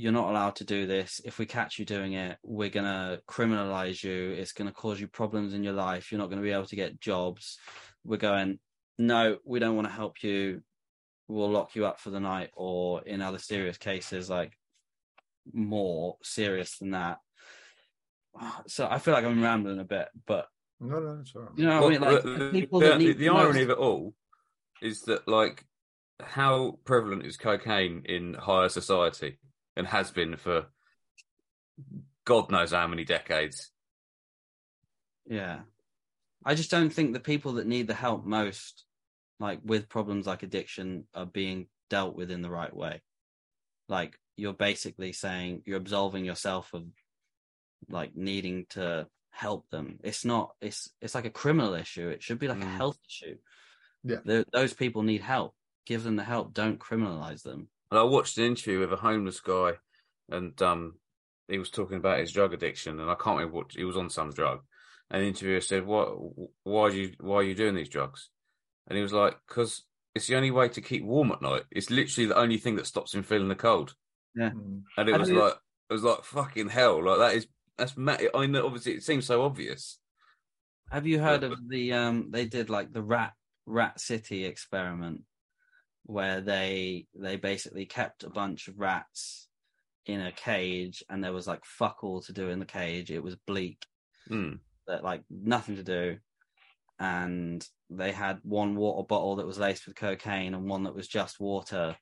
you're 0.00 0.12
not 0.12 0.30
allowed 0.30 0.54
to 0.54 0.64
do 0.64 0.86
this. 0.86 1.20
If 1.24 1.40
we 1.40 1.44
catch 1.46 1.76
you 1.80 1.84
doing 1.84 2.12
it, 2.12 2.38
we're 2.44 2.68
going 2.68 2.86
to 2.86 3.20
criminalize 3.28 4.00
you. 4.04 4.30
It's 4.30 4.52
going 4.52 4.68
to 4.68 4.72
cause 4.74 5.00
you 5.00 5.08
problems 5.08 5.54
in 5.54 5.64
your 5.64 5.72
life. 5.72 6.12
You're 6.12 6.20
not 6.20 6.28
going 6.30 6.38
to 6.38 6.44
be 6.44 6.52
able 6.52 6.66
to 6.66 6.76
get 6.76 7.00
jobs. 7.00 7.58
We're 8.04 8.16
going, 8.18 8.60
no, 8.96 9.38
we 9.44 9.58
don't 9.58 9.74
want 9.74 9.88
to 9.88 9.92
help 9.92 10.22
you. 10.22 10.62
We'll 11.26 11.50
lock 11.50 11.74
you 11.74 11.84
up 11.84 11.98
for 11.98 12.10
the 12.10 12.20
night, 12.20 12.50
or 12.54 13.02
in 13.02 13.20
other 13.20 13.38
serious 13.38 13.76
cases, 13.76 14.30
like 14.30 14.52
more 15.52 16.16
serious 16.22 16.78
than 16.78 16.92
that. 16.92 17.18
So 18.68 18.86
I 18.88 18.98
feel 19.00 19.14
like 19.14 19.24
I'm 19.24 19.42
rambling 19.42 19.80
a 19.80 19.84
bit, 19.84 20.06
but 20.26 20.46
No, 20.80 21.00
no, 21.00 21.18
it's 21.20 21.34
all 21.34 21.42
right. 21.42 21.50
you 21.56 21.66
know 21.66 21.82
what 21.82 21.86
I 21.86 21.90
mean? 21.90 22.00
Like 22.00 22.22
the 22.22 22.50
people 22.52 22.78
the, 22.80 22.86
that 22.86 22.98
the- 22.98 23.04
need 23.04 23.18
the 23.18 23.30
most- 23.30 23.40
irony 23.46 23.62
of 23.62 23.70
it 23.70 23.78
all 23.78 24.14
is 24.80 25.02
that, 25.02 25.26
like, 25.26 25.64
how 26.20 26.78
prevalent 26.84 27.26
is 27.26 27.36
cocaine 27.36 28.02
in 28.04 28.34
higher 28.34 28.68
society 28.68 29.38
and 29.78 29.86
has 29.86 30.10
been 30.10 30.36
for 30.36 30.66
God 32.26 32.50
knows 32.50 32.72
how 32.72 32.86
many 32.86 33.04
decades? 33.04 33.70
Yeah. 35.26 35.60
I 36.44 36.54
just 36.54 36.70
don't 36.70 36.92
think 36.92 37.12
the 37.12 37.20
people 37.20 37.54
that 37.54 37.66
need 37.66 37.86
the 37.86 37.94
help 37.94 38.26
most, 38.26 38.84
like 39.40 39.60
with 39.64 39.88
problems 39.88 40.26
like 40.26 40.42
addiction, 40.42 41.04
are 41.14 41.26
being 41.26 41.68
dealt 41.88 42.14
with 42.16 42.30
in 42.30 42.42
the 42.42 42.50
right 42.50 42.74
way. 42.74 43.00
Like 43.88 44.18
you're 44.36 44.52
basically 44.52 45.12
saying 45.12 45.62
you're 45.64 45.78
absolving 45.78 46.24
yourself 46.24 46.74
of 46.74 46.84
like 47.88 48.14
needing 48.14 48.66
to 48.70 49.06
help 49.30 49.68
them. 49.70 49.98
It's 50.02 50.24
not 50.24 50.54
it's 50.60 50.90
it's 51.00 51.14
like 51.14 51.24
a 51.24 51.30
criminal 51.30 51.74
issue. 51.74 52.08
It 52.08 52.22
should 52.22 52.38
be 52.38 52.48
like 52.48 52.62
a 52.62 52.66
Mm. 52.66 52.76
health 52.76 52.98
issue. 53.08 53.36
Yeah. 54.04 54.20
Th 54.26 54.46
those 54.52 54.74
people 54.74 55.02
need 55.02 55.22
help. 55.22 55.54
Give 55.86 56.02
them 56.02 56.16
the 56.16 56.24
help. 56.24 56.52
Don't 56.52 56.78
criminalize 56.78 57.42
them. 57.42 57.68
And 57.90 57.98
I 57.98 58.02
watched 58.02 58.36
an 58.38 58.44
interview 58.44 58.80
with 58.80 58.92
a 58.92 58.96
homeless 58.96 59.40
guy, 59.40 59.72
and 60.30 60.60
um, 60.62 60.94
he 61.48 61.58
was 61.58 61.70
talking 61.70 61.96
about 61.96 62.18
his 62.18 62.32
drug 62.32 62.52
addiction, 62.52 63.00
and 63.00 63.10
I 63.10 63.14
can't 63.14 63.38
remember 63.38 63.56
what 63.56 63.72
he 63.72 63.84
was 63.84 63.96
on 63.96 64.10
some 64.10 64.30
drug. 64.30 64.60
And 65.10 65.22
the 65.22 65.28
interviewer 65.28 65.60
said, 65.62 65.86
"What? 65.86 66.10
Why 66.64 66.90
do 66.90 66.96
you? 66.98 67.12
Why 67.18 67.36
are 67.36 67.42
you 67.42 67.54
doing 67.54 67.74
these 67.74 67.88
drugs?" 67.88 68.28
And 68.86 68.96
he 68.96 69.02
was 69.02 69.12
like, 69.12 69.36
"Because 69.48 69.84
it's 70.14 70.26
the 70.26 70.36
only 70.36 70.50
way 70.50 70.68
to 70.68 70.80
keep 70.82 71.04
warm 71.04 71.32
at 71.32 71.40
night. 71.40 71.62
It's 71.70 71.90
literally 71.90 72.26
the 72.26 72.38
only 72.38 72.58
thing 72.58 72.76
that 72.76 72.86
stops 72.86 73.14
him 73.14 73.22
feeling 73.22 73.48
the 73.48 73.54
cold." 73.54 73.94
Mm. 74.36 74.82
And 74.98 75.08
it 75.08 75.18
was 75.18 75.30
like, 75.30 75.54
it 75.88 75.92
was 75.92 76.04
like 76.04 76.24
fucking 76.24 76.68
hell. 76.68 77.02
Like 77.02 77.18
that 77.18 77.34
is 77.36 77.46
that's. 77.78 77.96
Ma- 77.96 78.18
I 78.34 78.46
mean, 78.46 78.56
obviously, 78.56 78.92
it 78.92 79.02
seems 79.02 79.24
so 79.24 79.42
obvious. 79.42 79.98
Have 80.90 81.06
you 81.06 81.18
heard 81.20 81.42
Yeah. 81.42 81.52
of 81.52 81.68
the 81.68 81.92
um 81.94 82.30
they 82.30 82.44
did 82.44 82.68
like 82.68 82.92
the 82.92 83.02
rat 83.02 83.32
rat 83.64 83.98
city 84.00 84.44
experiment 84.44 85.22
where 86.08 86.40
they 86.40 87.06
they 87.14 87.36
basically 87.36 87.84
kept 87.84 88.24
a 88.24 88.30
bunch 88.30 88.66
of 88.66 88.78
rats 88.80 89.46
in 90.06 90.20
a 90.22 90.32
cage 90.32 91.04
and 91.10 91.22
there 91.22 91.34
was 91.34 91.46
like 91.46 91.64
fuck 91.64 92.02
all 92.02 92.22
to 92.22 92.32
do 92.32 92.48
in 92.48 92.58
the 92.58 92.64
cage. 92.64 93.10
It 93.10 93.22
was 93.22 93.36
bleak, 93.46 93.84
Mm. 94.30 94.60
that 94.86 95.04
like 95.04 95.22
nothing 95.30 95.76
to 95.76 95.82
do. 95.82 96.16
And 96.98 97.64
they 97.90 98.10
had 98.12 98.40
one 98.42 98.74
water 98.74 99.06
bottle 99.06 99.36
that 99.36 99.46
was 99.46 99.58
laced 99.58 99.86
with 99.86 99.96
cocaine 99.96 100.54
and 100.54 100.68
one 100.68 100.84
that 100.84 100.94
was 100.94 101.06
just 101.06 101.38
water. 101.38 101.96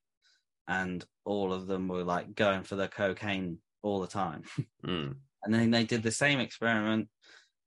And 0.69 1.05
all 1.25 1.53
of 1.53 1.67
them 1.67 1.89
were 1.89 2.05
like 2.05 2.35
going 2.35 2.63
for 2.63 2.77
the 2.77 2.89
cocaine 2.89 3.59
all 3.83 4.01
the 4.01 4.07
time. 4.07 4.45
Mm. 4.85 5.17
and 5.45 5.55
then 5.55 5.71
they 5.73 5.85
did 5.85 6.03
the 6.03 6.11
same 6.13 6.41
experiment 6.41 7.09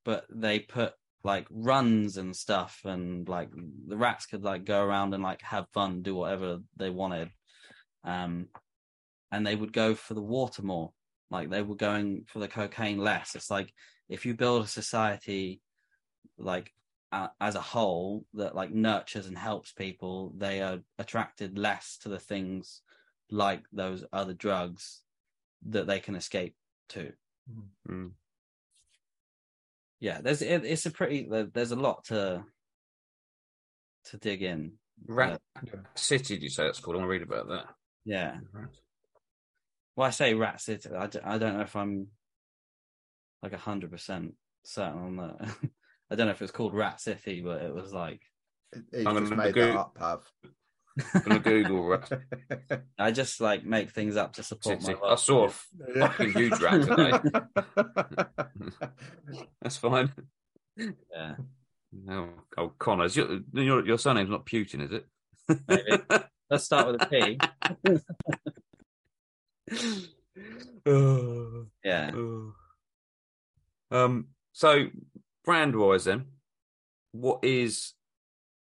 but 0.05 0.25
they 0.33 0.59
put 0.59 0.93
like 1.23 1.47
runs 1.49 2.17
and 2.17 2.35
stuff 2.35 2.81
and 2.85 3.27
like 3.27 3.49
the 3.87 3.97
rats 3.97 4.25
could 4.25 4.43
like 4.43 4.65
go 4.65 4.83
around 4.83 5.13
and 5.13 5.23
like 5.23 5.41
have 5.41 5.67
fun 5.73 6.01
do 6.01 6.15
whatever 6.15 6.59
they 6.77 6.89
wanted. 6.89 7.29
Um 8.03 8.47
and 9.31 9.45
they 9.45 9.55
would 9.55 9.73
go 9.73 9.95
for 9.95 10.13
the 10.13 10.21
water 10.21 10.63
more. 10.63 10.91
Like 11.29 11.49
they 11.49 11.61
were 11.61 11.75
going 11.75 12.25
for 12.27 12.39
the 12.39 12.47
cocaine 12.47 12.97
less. 12.97 13.35
It's 13.35 13.51
like 13.51 13.71
if 14.07 14.25
you 14.25 14.33
build 14.33 14.63
a 14.63 14.67
society 14.67 15.61
like 16.37 16.73
uh, 17.11 17.27
as 17.41 17.55
a 17.55 17.61
whole 17.61 18.25
that 18.33 18.55
like 18.55 18.71
nurtures 18.71 19.27
and 19.27 19.37
helps 19.37 19.71
people 19.71 20.31
they 20.37 20.61
are 20.61 20.79
attracted 20.99 21.57
less 21.57 21.97
to 22.01 22.09
the 22.09 22.19
things 22.19 22.81
like 23.31 23.63
those 23.71 24.05
other 24.13 24.33
drugs 24.33 25.01
that 25.67 25.87
they 25.87 25.99
can 25.99 26.15
escape 26.15 26.55
to. 26.89 27.11
Mm. 27.89 28.11
Yeah 29.99 30.21
there's 30.21 30.41
it, 30.41 30.63
it's 30.65 30.85
a 30.85 30.91
pretty 30.91 31.27
there's 31.53 31.71
a 31.71 31.75
lot 31.75 32.03
to 32.05 32.43
to 34.05 34.17
dig 34.17 34.41
in 34.43 34.73
Rat 35.07 35.39
Yeah. 35.63 35.71
City, 35.95 36.37
do 36.37 36.43
you 36.43 36.49
say 36.49 36.63
that's 36.65 36.79
called? 36.79 36.95
I 36.95 36.99
want 36.99 37.07
to 37.07 37.11
read 37.11 37.21
about 37.21 37.47
that. 37.49 37.65
yeah 38.05 38.37
well 39.95 40.07
i 40.07 40.11
say 40.11 40.33
rat 40.33 40.61
city 40.61 40.89
i, 40.97 41.07
d- 41.07 41.19
I 41.23 41.37
don't 41.37 41.55
know 41.57 41.63
if 41.63 41.75
i'm 41.75 42.07
like 43.43 43.53
a 43.53 43.57
hundred 43.57 43.91
percent 43.91 44.33
certain 44.63 44.99
on 44.99 45.15
that 45.17 45.35
i 46.11 46.15
don't 46.15 46.27
know 46.27 46.31
if 46.31 46.41
it's 46.41 46.51
called 46.51 46.73
rat 46.73 47.01
city 47.01 47.41
but 47.41 47.61
it 47.61 47.73
was 47.73 47.93
like 47.93 48.21
He 48.73 49.05
I'm 49.05 49.17
just 49.17 49.29
gonna 49.31 49.35
made 49.43 49.55
go- 49.55 49.65
that 49.67 49.77
up, 49.77 49.95
Pav. 49.95 50.23
I'm 51.13 51.21
gonna 51.21 51.39
Google 51.39 51.83
rat 51.85 52.11
i 52.99 53.11
just 53.11 53.39
like 53.39 53.63
make 53.63 53.91
things 53.91 54.17
up 54.17 54.33
to 54.33 54.43
support 54.43 54.81
city. 54.81 54.97
my 55.01 55.09
I 55.09 55.15
saw 55.15 55.45
a 55.45 55.49
fucking 55.49 56.33
huge 56.33 56.59
rat 56.59 56.81
today. 56.81 57.11
That's 59.61 59.77
fine. 59.77 60.11
yeah 60.77 61.35
No, 61.91 62.29
oh, 62.57 62.73
Conor, 62.79 63.05
is 63.05 63.15
your, 63.15 63.39
your 63.53 63.85
your 63.85 63.97
surname's 63.97 64.29
not 64.29 64.45
Putin, 64.45 64.85
is 64.85 64.91
it? 64.91 65.05
Maybe. 65.67 66.03
let's 66.49 66.65
start 66.65 66.87
with 66.87 67.01
a 67.01 67.05
p 67.05 67.37
Oh, 70.85 71.65
yeah 71.83 72.11
oh. 72.13 72.53
Um. 73.91 74.27
So, 74.51 74.87
brand 75.43 75.75
wise, 75.75 76.05
then, 76.05 76.25
what 77.11 77.39
is 77.43 77.93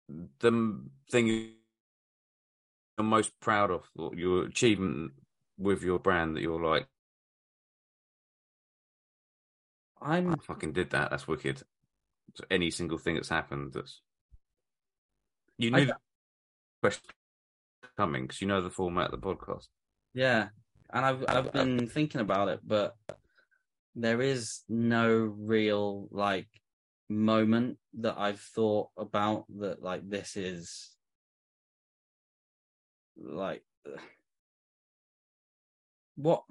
the 0.08 0.80
thing 1.10 1.26
you're 1.26 1.57
most 3.02 3.38
proud 3.40 3.70
of, 3.70 3.88
your 4.16 4.44
achievement 4.44 5.12
with 5.56 5.82
your 5.82 5.98
brand 5.98 6.36
that 6.36 6.42
you're 6.42 6.62
like, 6.62 6.86
I'm 10.00 10.32
I 10.32 10.36
fucking 10.42 10.72
did 10.72 10.90
that. 10.90 11.10
That's 11.10 11.26
wicked. 11.26 11.62
So 12.34 12.44
any 12.50 12.70
single 12.70 12.98
thing 12.98 13.14
that's 13.16 13.28
happened 13.28 13.72
that's 13.72 14.00
you 15.56 15.74
I 15.74 15.84
the 15.84 15.96
question 16.80 17.02
coming 17.96 18.22
because 18.22 18.40
you 18.40 18.46
know 18.46 18.60
the 18.60 18.70
format 18.70 19.12
of 19.12 19.20
the 19.20 19.26
podcast. 19.26 19.66
Yeah, 20.14 20.48
and 20.92 21.04
I've 21.04 21.24
I've 21.28 21.52
been 21.52 21.88
thinking 21.88 22.20
about 22.20 22.48
it, 22.48 22.60
but 22.64 22.94
there 23.96 24.22
is 24.22 24.60
no 24.68 25.16
real 25.36 26.08
like 26.12 26.48
moment 27.08 27.78
that 28.00 28.16
I've 28.18 28.40
thought 28.40 28.90
about 28.96 29.46
that 29.58 29.82
like 29.82 30.08
this 30.08 30.36
is 30.36 30.90
like 33.18 33.62
what 36.16 36.42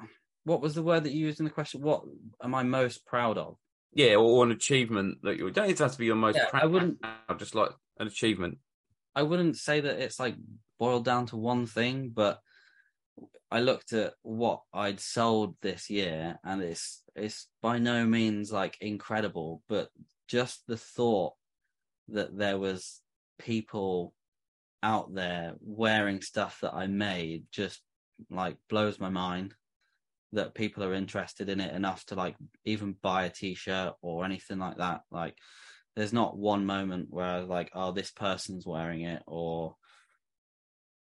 what 0.43 0.61
was 0.61 0.75
the 0.75 0.83
word 0.83 1.03
that 1.03 1.11
you 1.11 1.25
used 1.25 1.39
in 1.39 1.45
the 1.45 1.51
question? 1.51 1.81
What 1.81 2.03
am 2.41 2.55
I 2.55 2.63
most 2.63 3.05
proud 3.05 3.37
of? 3.37 3.57
Yeah, 3.93 4.15
or 4.15 4.45
an 4.45 4.51
achievement 4.51 5.17
that 5.23 5.37
you 5.37 5.49
don't 5.51 5.67
need 5.67 5.77
to 5.77 5.83
have 5.83 5.91
to 5.93 5.97
be 5.97 6.05
your 6.05 6.15
most. 6.15 6.37
Yeah, 6.37 6.49
proud, 6.49 6.63
I 6.63 6.65
wouldn't- 6.67 7.05
just 7.37 7.55
like 7.55 7.71
an 7.99 8.07
achievement. 8.07 8.59
I 9.15 9.23
wouldn't 9.23 9.57
say 9.57 9.81
that 9.81 9.99
it's 9.99 10.19
like 10.19 10.35
boiled 10.79 11.03
down 11.03 11.25
to 11.27 11.37
one 11.37 11.65
thing, 11.65 12.09
but 12.09 12.39
I 13.51 13.59
looked 13.61 13.93
at 13.93 14.13
what 14.21 14.61
I'd 14.73 14.99
sold 14.99 15.55
this 15.61 15.89
year 15.89 16.39
and 16.43 16.61
it's 16.61 17.03
it's 17.15 17.47
by 17.61 17.79
no 17.79 18.05
means 18.05 18.51
like 18.51 18.77
incredible, 18.79 19.63
but 19.67 19.89
just 20.27 20.65
the 20.67 20.77
thought 20.77 21.33
that 22.09 22.37
there 22.37 22.59
was 22.59 23.01
people 23.39 24.13
out 24.83 25.13
there 25.13 25.53
wearing 25.61 26.21
stuff 26.21 26.59
that 26.61 26.73
I 26.73 26.87
made 26.87 27.45
just 27.51 27.81
like 28.29 28.57
blows 28.69 28.99
my 28.99 29.09
mind 29.09 29.53
that 30.33 30.55
people 30.55 30.83
are 30.83 30.93
interested 30.93 31.49
in 31.49 31.59
it 31.59 31.73
enough 31.73 32.05
to 32.05 32.15
like 32.15 32.35
even 32.65 32.95
buy 33.01 33.25
a 33.25 33.29
t-shirt 33.29 33.93
or 34.01 34.25
anything 34.25 34.59
like 34.59 34.77
that 34.77 35.01
like 35.09 35.35
there's 35.97 36.13
not 36.13 36.37
one 36.37 36.63
moment 36.63 37.07
where 37.09 37.41
like, 37.41 37.71
oh, 37.73 37.91
this 37.91 38.11
person's 38.11 38.67
wearing 38.67 39.01
it 39.01 39.23
or 39.25 39.75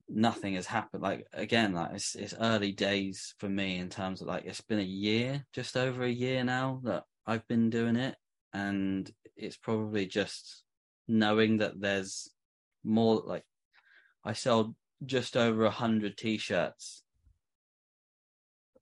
nothing 0.09 0.55
has 0.55 0.67
happened. 0.67 1.01
Like 1.01 1.29
again, 1.33 1.75
like 1.75 1.93
it's 1.95 2.17
it's 2.17 2.35
early 2.39 2.73
days 2.73 3.37
for 3.39 3.49
me 3.49 3.79
in 3.79 3.89
terms 3.89 4.21
of 4.21 4.27
like 4.27 4.47
it's 4.47 4.61
been 4.63 4.81
a 4.81 4.83
year, 4.83 5.47
just 5.53 5.77
over 5.77 6.03
a 6.03 6.11
year 6.11 6.43
now 6.43 6.81
that 6.83 7.05
I've 7.25 7.47
been 7.47 7.71
doing 7.71 7.95
it. 7.95 8.17
And 8.53 9.09
it's 9.37 9.57
probably 9.57 10.07
just 10.07 10.65
knowing 11.07 11.59
that 11.59 11.81
there's 11.81 12.29
more 12.83 13.23
like 13.25 13.45
I 14.25 14.33
sold 14.33 14.75
just 15.05 15.37
over 15.37 15.65
a 15.65 15.71
hundred 15.71 16.17
t 16.17 16.37
shirts 16.39 17.03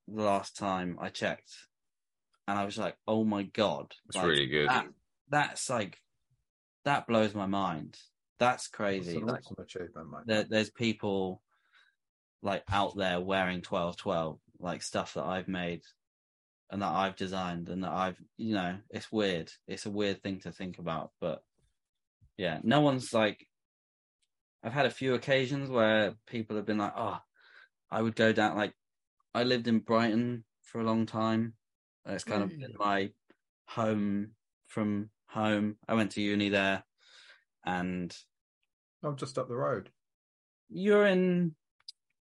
the 0.06 0.22
last 0.22 0.56
time 0.56 0.98
I 1.00 1.08
checked. 1.10 1.52
And 2.46 2.58
I 2.58 2.64
was 2.64 2.78
like, 2.78 2.96
oh 3.06 3.24
my 3.24 3.42
God. 3.42 3.92
It's 4.06 4.16
like, 4.16 4.26
really 4.26 4.46
good. 4.46 4.68
that- 4.68 4.88
that's 5.30 5.68
like 5.68 5.98
that 6.86 7.06
blows 7.06 7.34
my 7.34 7.44
mind. 7.46 7.98
That's 8.38 8.64
It's 8.64 8.68
crazy. 8.68 9.16
an 9.18 9.26
Like, 9.26 9.42
achievement, 9.58 10.10
mate. 10.10 10.20
there, 10.24 10.44
there's 10.44 10.70
people 10.70 11.42
like 12.42 12.62
out 12.70 12.96
there 12.96 13.20
wearing 13.20 13.60
twelve 13.60 13.96
twelve, 13.98 14.38
like 14.58 14.82
stuff 14.82 15.14
that 15.14 15.24
I've 15.24 15.48
made 15.48 15.82
and 16.70 16.80
that 16.80 16.92
I've 16.92 17.16
designed 17.16 17.68
and 17.68 17.82
that 17.84 17.92
I've 17.92 18.16
you 18.38 18.54
know, 18.54 18.78
it's 18.90 19.12
weird. 19.12 19.52
It's 19.66 19.84
a 19.86 19.90
weird 19.90 20.22
thing 20.22 20.40
to 20.40 20.52
think 20.52 20.78
about, 20.78 21.10
but 21.20 21.42
yeah, 22.38 22.60
no 22.62 22.80
one's 22.80 23.12
like 23.12 23.46
I've 24.68 24.74
had 24.74 24.84
a 24.84 24.90
few 24.90 25.14
occasions 25.14 25.70
where 25.70 26.12
people 26.26 26.56
have 26.56 26.66
been 26.66 26.76
like, 26.76 26.92
Oh, 26.94 27.16
I 27.90 28.02
would 28.02 28.14
go 28.14 28.34
down 28.34 28.54
like 28.54 28.74
I 29.34 29.44
lived 29.44 29.66
in 29.66 29.78
Brighton 29.78 30.44
for 30.60 30.78
a 30.78 30.84
long 30.84 31.06
time. 31.06 31.54
It's 32.04 32.22
kind 32.22 32.42
of 32.42 32.50
been 32.50 32.72
mm. 32.72 32.78
my 32.78 33.10
home 33.64 34.32
from 34.66 35.08
home. 35.26 35.76
I 35.88 35.94
went 35.94 36.10
to 36.12 36.20
uni 36.20 36.50
there 36.50 36.84
and 37.64 38.14
I'm 39.02 39.16
just 39.16 39.38
up 39.38 39.48
the 39.48 39.56
road, 39.56 39.88
you're 40.68 41.06
in 41.06 41.54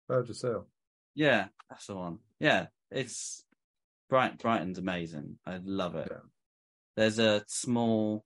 Burgess 0.10 0.42
Hill. 0.42 0.68
Yeah, 1.14 1.46
that's 1.70 1.88
the 1.88 1.96
one. 1.96 2.18
Yeah, 2.42 2.66
it's 2.92 3.46
Bright 4.10 4.40
Brighton's 4.40 4.78
amazing. 4.78 5.38
I 5.46 5.62
love 5.64 5.96
it. 5.96 6.10
Yeah. 6.12 6.18
There's 6.98 7.18
a 7.18 7.46
small 7.48 8.26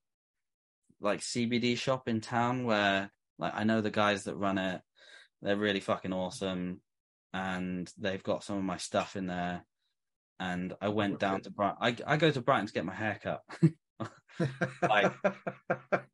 like 1.00 1.20
CBD 1.20 1.78
shop 1.78 2.08
in 2.08 2.22
town 2.22 2.64
where 2.64 3.12
like 3.40 3.54
I 3.56 3.64
know 3.64 3.82
the 3.82 3.90
guys 3.90 4.26
that 4.26 4.36
run 4.36 4.58
it. 4.60 4.82
They're 5.42 5.56
really 5.58 5.80
fucking 5.80 6.14
awesome 6.14 6.82
and 7.34 7.92
they've 7.98 8.22
got 8.24 8.44
some 8.44 8.58
of 8.58 8.64
my 8.64 8.78
stuff 8.78 9.16
in 9.16 9.26
there. 9.28 9.66
And 10.40 10.74
I 10.82 10.90
went 10.90 11.20
down 11.20 11.42
to 11.42 11.50
Brighton. 11.50 11.78
I 11.82 11.96
I 12.14 12.18
go 12.18 12.30
to 12.30 12.42
Brighton 12.42 12.68
to 12.68 12.74
get 12.74 12.86
my 12.86 12.94
hair 12.94 13.20
cut. 13.24 13.42
Like- 14.82 15.14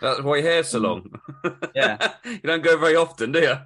That's 0.00 0.22
why 0.22 0.36
your 0.38 0.42
hair's 0.50 0.68
so 0.68 0.78
long. 0.78 1.06
Yeah. 1.74 2.14
you 2.24 2.38
don't 2.38 2.62
go 2.64 2.76
very 2.78 2.96
often, 2.96 3.32
do 3.32 3.40
you? 3.40 3.56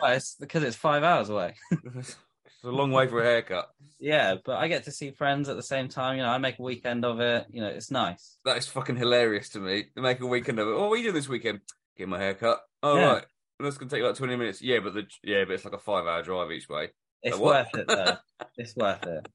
Well, 0.00 0.12
it's 0.12 0.36
because 0.38 0.62
it's 0.62 0.76
five 0.76 1.02
hours 1.02 1.28
away. 1.30 1.56
it's 1.96 2.16
a 2.62 2.68
long 2.68 2.90
way 2.92 3.06
for 3.08 3.20
a 3.20 3.24
haircut. 3.24 3.68
Yeah, 3.98 4.36
but 4.44 4.56
I 4.56 4.68
get 4.68 4.84
to 4.84 4.92
see 4.92 5.10
friends 5.10 5.48
at 5.48 5.56
the 5.56 5.62
same 5.62 5.88
time. 5.88 6.16
You 6.16 6.22
know, 6.22 6.30
I 6.30 6.38
make 6.38 6.58
a 6.58 6.62
weekend 6.62 7.04
of 7.04 7.20
it. 7.20 7.46
You 7.50 7.60
know, 7.60 7.68
it's 7.68 7.90
nice. 7.90 8.38
That 8.44 8.56
is 8.56 8.68
fucking 8.68 8.96
hilarious 8.96 9.48
to 9.50 9.60
me. 9.60 9.86
To 9.96 10.02
make 10.02 10.20
a 10.20 10.26
weekend 10.26 10.58
of 10.58 10.68
it. 10.68 10.72
Oh, 10.72 10.88
what 10.88 10.94
are 10.94 10.96
you 10.96 11.02
doing 11.04 11.14
this 11.16 11.28
weekend? 11.28 11.60
Get 11.96 12.08
my 12.08 12.18
haircut. 12.18 12.60
Oh, 12.82 12.96
Yeah. 12.98 13.12
right. 13.12 13.24
That's 13.60 13.78
gonna 13.78 13.90
take 13.90 14.02
like 14.02 14.16
twenty 14.16 14.36
minutes. 14.36 14.60
Yeah, 14.60 14.80
but 14.80 14.94
the 14.94 15.06
yeah, 15.22 15.44
but 15.44 15.54
it's 15.54 15.64
like 15.64 15.74
a 15.74 15.78
five-hour 15.78 16.22
drive 16.22 16.50
each 16.50 16.68
way. 16.68 16.90
It's 17.22 17.38
what? 17.38 17.66
worth 17.72 17.82
it 17.82 17.86
though. 17.86 18.16
it's 18.56 18.74
worth 18.76 19.06
it. 19.06 19.26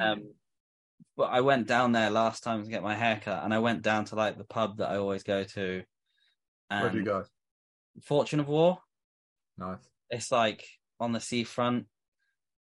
Um, 0.00 0.32
but 1.16 1.30
I 1.30 1.40
went 1.40 1.68
down 1.68 1.92
there 1.92 2.10
last 2.10 2.42
time 2.42 2.64
to 2.64 2.70
get 2.70 2.82
my 2.82 2.94
haircut, 2.94 3.44
and 3.44 3.54
I 3.54 3.60
went 3.60 3.82
down 3.82 4.06
to 4.06 4.16
like 4.16 4.38
the 4.38 4.44
pub 4.44 4.78
that 4.78 4.90
I 4.90 4.96
always 4.96 5.22
go 5.22 5.44
to. 5.44 5.82
And 6.68 6.82
Where 6.82 6.90
do 6.90 6.98
you 6.98 7.04
go? 7.04 7.24
Fortune 8.02 8.40
of 8.40 8.48
War. 8.48 8.78
Nice. 9.56 9.88
It's 10.10 10.32
like 10.32 10.66
on 10.98 11.12
the 11.12 11.20
seafront, 11.20 11.86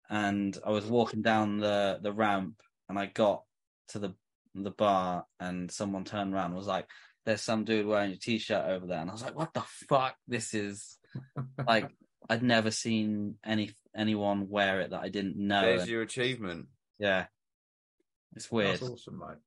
and 0.10 0.58
I 0.66 0.70
was 0.70 0.86
walking 0.86 1.24
down 1.24 1.58
the 1.58 2.00
the 2.02 2.14
ramp, 2.14 2.62
and 2.88 3.00
I 3.00 3.08
got 3.08 3.44
to 3.90 4.00
the 4.00 4.14
the 4.54 4.72
bar, 4.72 5.26
and 5.40 5.72
someone 5.72 6.04
turned 6.04 6.34
around 6.34 6.48
and 6.48 6.56
was 6.56 6.68
like, 6.68 6.88
"There's 7.26 7.42
some 7.42 7.64
dude 7.66 7.86
wearing 7.86 8.12
a 8.12 8.18
t-shirt 8.18 8.66
over 8.66 8.86
there," 8.88 9.00
and 9.00 9.10
I 9.10 9.14
was 9.14 9.24
like, 9.24 9.36
"What 9.36 9.54
the 9.54 9.64
fuck? 9.88 10.16
This 10.28 10.54
is 10.54 10.98
like." 11.68 11.90
I'd 12.32 12.44
never 12.44 12.70
seen 12.70 13.38
any 13.44 13.72
anyone 13.96 14.50
wear 14.50 14.82
it 14.82 14.92
that 14.92 15.02
I 15.02 15.10
didn't 15.10 15.36
know. 15.38 15.62
There's 15.62 15.82
and- 15.84 15.90
your 15.90 16.04
achievement. 16.04 16.68
yeah, 17.00 17.26
it's 18.36 18.52
weird. 18.52 18.74
That's 18.80 18.84
awesome, 18.84 19.18
mate. 19.18 19.38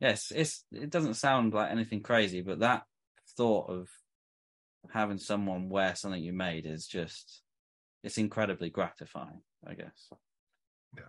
Yes, 0.00 0.30
it's 0.34 0.64
it 0.70 0.90
doesn't 0.90 1.14
sound 1.14 1.54
like 1.54 1.70
anything 1.70 2.02
crazy, 2.02 2.42
but 2.42 2.58
that 2.58 2.82
thought 3.38 3.70
of 3.70 3.88
having 4.92 5.16
someone 5.16 5.70
wear 5.70 5.94
something 5.94 6.22
you 6.22 6.34
made 6.34 6.66
is 6.66 6.86
just 6.86 7.40
it's 8.02 8.18
incredibly 8.18 8.68
gratifying. 8.68 9.40
I 9.66 9.72
guess. 9.74 10.10
Yeah. 10.98 11.04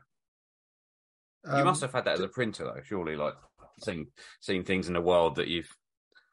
You 1.52 1.60
Um, 1.60 1.66
must 1.66 1.82
have 1.82 1.92
had 1.92 2.06
that 2.06 2.14
as 2.14 2.22
a 2.22 2.30
printer, 2.30 2.64
though. 2.64 2.82
Surely, 2.86 3.18
like 3.18 3.34
seeing 3.82 4.08
seeing 4.40 4.64
things 4.64 4.88
in 4.88 4.94
the 4.94 5.02
world 5.02 5.36
that 5.36 5.50
you've. 5.50 5.76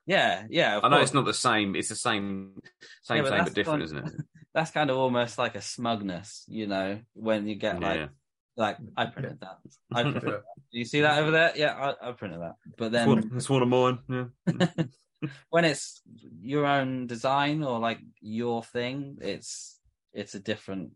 Yeah, 0.08 0.46
yeah. 0.48 0.78
of 0.78 0.84
I 0.84 0.88
know 0.88 0.96
course. 0.96 1.08
it's 1.10 1.14
not 1.14 1.26
the 1.26 1.34
same. 1.34 1.76
It's 1.76 1.90
the 1.90 1.94
same, 1.94 2.54
same, 3.02 3.18
Yeah, 3.18 3.22
but 3.22 3.30
same, 3.30 3.44
but 3.44 3.54
different, 3.54 3.82
fun. 3.88 3.98
isn't 3.98 4.06
it? 4.08 4.12
That's 4.54 4.70
kind 4.70 4.88
of 4.90 4.96
almost 4.96 5.36
like 5.38 5.54
a 5.54 5.60
smugness, 5.60 6.44
you 6.48 6.66
know, 6.66 7.00
when 7.12 7.46
you 7.46 7.54
get 7.56 7.78
like 7.78 7.96
yeah. 7.98 8.08
like 8.56 8.78
I 8.96 9.04
printed 9.06 9.38
that. 9.40 9.58
I 9.92 10.02
printed 10.02 10.22
that. 10.32 10.42
Do 10.72 10.78
you 10.78 10.86
see 10.86 11.02
that 11.02 11.18
over 11.20 11.30
there? 11.30 11.52
Yeah, 11.54 11.74
I, 12.02 12.08
I 12.08 12.12
printed 12.12 12.40
that. 12.40 12.54
But 12.78 12.86
It's 12.86 12.92
then 12.94 13.08
one, 13.08 13.30
it's 13.36 13.50
one 13.50 13.62
of 13.62 13.68
mine. 13.68 13.98
Yeah. 14.08 14.84
when 15.50 15.64
it's 15.66 16.00
your 16.40 16.64
own 16.64 17.06
design 17.06 17.62
or 17.62 17.78
like 17.78 18.00
your 18.20 18.62
thing, 18.64 19.18
it's 19.20 19.78
it's 20.14 20.34
a 20.34 20.40
different 20.40 20.92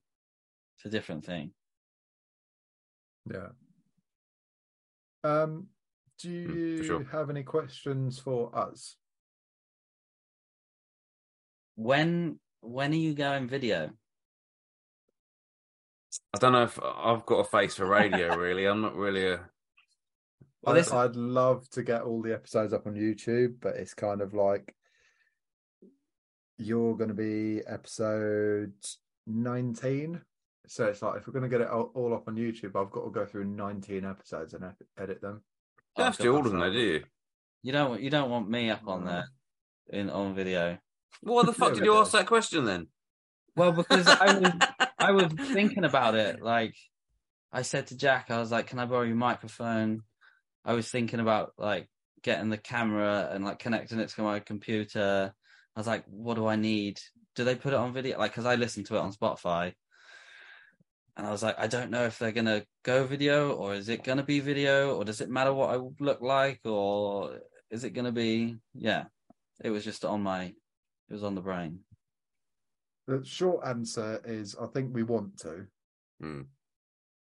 it's 0.78 0.86
a 0.86 0.88
different 0.88 1.26
thing. 1.26 1.52
Yeah. 3.30 3.48
Um, 5.22 5.68
do 6.18 6.28
Hmm, 6.46 6.56
you 6.56 6.84
sure. 6.84 7.04
have 7.12 7.30
any 7.30 7.42
questions 7.42 8.18
for 8.18 8.56
us? 8.58 8.96
When 11.76 12.38
when 12.60 12.92
are 12.92 12.96
you 12.96 13.14
going 13.14 13.48
video? 13.48 13.90
I 16.34 16.38
don't 16.38 16.52
know 16.52 16.64
if 16.64 16.78
I've 16.82 17.24
got 17.26 17.40
a 17.40 17.44
face 17.44 17.76
for 17.76 17.86
radio. 17.86 18.36
Really, 18.36 18.66
I'm 18.66 18.80
not 18.82 18.94
really 18.96 19.26
a. 19.26 19.40
Well, 20.62 20.74
I'd, 20.76 20.78
this- 20.78 20.92
I'd 20.92 21.16
love 21.16 21.68
to 21.70 21.82
get 21.82 22.02
all 22.02 22.22
the 22.22 22.32
episodes 22.34 22.72
up 22.72 22.86
on 22.86 22.94
YouTube, 22.94 23.56
but 23.60 23.76
it's 23.76 23.94
kind 23.94 24.20
of 24.20 24.32
like 24.34 24.74
you're 26.58 26.96
going 26.96 27.08
to 27.08 27.14
be 27.14 27.62
episode 27.66 28.72
19. 29.26 30.20
So 30.68 30.86
it's 30.86 31.02
like 31.02 31.16
if 31.16 31.26
we're 31.26 31.32
going 31.32 31.42
to 31.42 31.48
get 31.48 31.62
it 31.62 31.68
all, 31.68 31.90
all 31.94 32.14
up 32.14 32.28
on 32.28 32.36
YouTube, 32.36 32.76
I've 32.80 32.92
got 32.92 33.04
to 33.04 33.10
go 33.10 33.26
through 33.26 33.46
19 33.46 34.04
episodes 34.04 34.54
and 34.54 34.64
edit 34.98 35.20
them. 35.20 35.42
You 35.96 36.04
don't 36.04 36.06
have 36.06 36.16
to 36.18 36.22
do 36.22 36.34
all 36.36 36.46
of 36.46 36.50
them, 36.52 36.60
though, 36.60 36.72
do 36.72 36.78
you? 36.78 37.04
You 37.64 37.72
don't 37.72 38.00
you 38.00 38.10
don't 38.10 38.30
want 38.30 38.48
me 38.48 38.70
up 38.70 38.86
on 38.86 39.04
No. 39.04 39.10
there 39.10 39.24
in 40.00 40.10
on 40.10 40.34
video. 40.34 40.78
Why 41.20 41.44
the 41.44 41.52
fuck 41.52 41.74
did 41.74 41.84
you 41.84 41.96
ask 41.96 42.12
that 42.12 42.26
question 42.26 42.64
then? 42.64 42.88
Well, 43.54 43.72
because 43.72 44.06
I 44.06 44.38
was 44.38 44.52
I 44.98 45.10
was 45.12 45.32
thinking 45.52 45.84
about 45.84 46.14
it. 46.14 46.42
Like 46.42 46.74
I 47.52 47.62
said 47.62 47.88
to 47.88 47.96
Jack, 47.96 48.30
I 48.30 48.38
was 48.38 48.50
like, 48.50 48.68
"Can 48.68 48.78
I 48.78 48.86
borrow 48.86 49.02
your 49.02 49.16
microphone?" 49.16 50.02
I 50.64 50.74
was 50.74 50.88
thinking 50.90 51.20
about 51.20 51.52
like 51.58 51.88
getting 52.22 52.50
the 52.50 52.56
camera 52.56 53.28
and 53.32 53.44
like 53.44 53.58
connecting 53.58 53.98
it 53.98 54.08
to 54.10 54.22
my 54.22 54.40
computer. 54.40 55.34
I 55.76 55.80
was 55.80 55.86
like, 55.86 56.04
"What 56.06 56.34
do 56.34 56.46
I 56.46 56.56
need? 56.56 57.00
Do 57.34 57.44
they 57.44 57.54
put 57.54 57.72
it 57.72 57.78
on 57.78 57.92
video?" 57.92 58.18
Like, 58.18 58.32
because 58.32 58.46
I 58.46 58.54
listened 58.54 58.86
to 58.86 58.96
it 58.96 59.00
on 59.00 59.12
Spotify, 59.12 59.74
and 61.16 61.26
I 61.26 61.30
was 61.30 61.42
like, 61.42 61.58
"I 61.58 61.66
don't 61.66 61.90
know 61.90 62.04
if 62.04 62.18
they're 62.18 62.32
gonna 62.32 62.64
go 62.84 63.04
video 63.04 63.52
or 63.52 63.74
is 63.74 63.88
it 63.88 64.04
gonna 64.04 64.22
be 64.22 64.40
video 64.40 64.96
or 64.96 65.04
does 65.04 65.20
it 65.20 65.30
matter 65.30 65.52
what 65.52 65.70
I 65.70 65.80
look 66.00 66.20
like 66.22 66.60
or 66.64 67.40
is 67.70 67.84
it 67.84 67.90
gonna 67.90 68.12
be?" 68.12 68.56
Yeah, 68.74 69.04
it 69.62 69.70
was 69.70 69.84
just 69.84 70.04
on 70.04 70.22
my, 70.22 70.54
it 71.08 71.12
was 71.12 71.24
on 71.24 71.34
the 71.34 71.40
brain. 71.40 71.80
The 73.06 73.24
short 73.24 73.66
answer 73.66 74.20
is 74.24 74.56
I 74.60 74.66
think 74.66 74.94
we 74.94 75.02
want 75.02 75.38
to, 75.40 75.66
Hmm. 76.22 76.42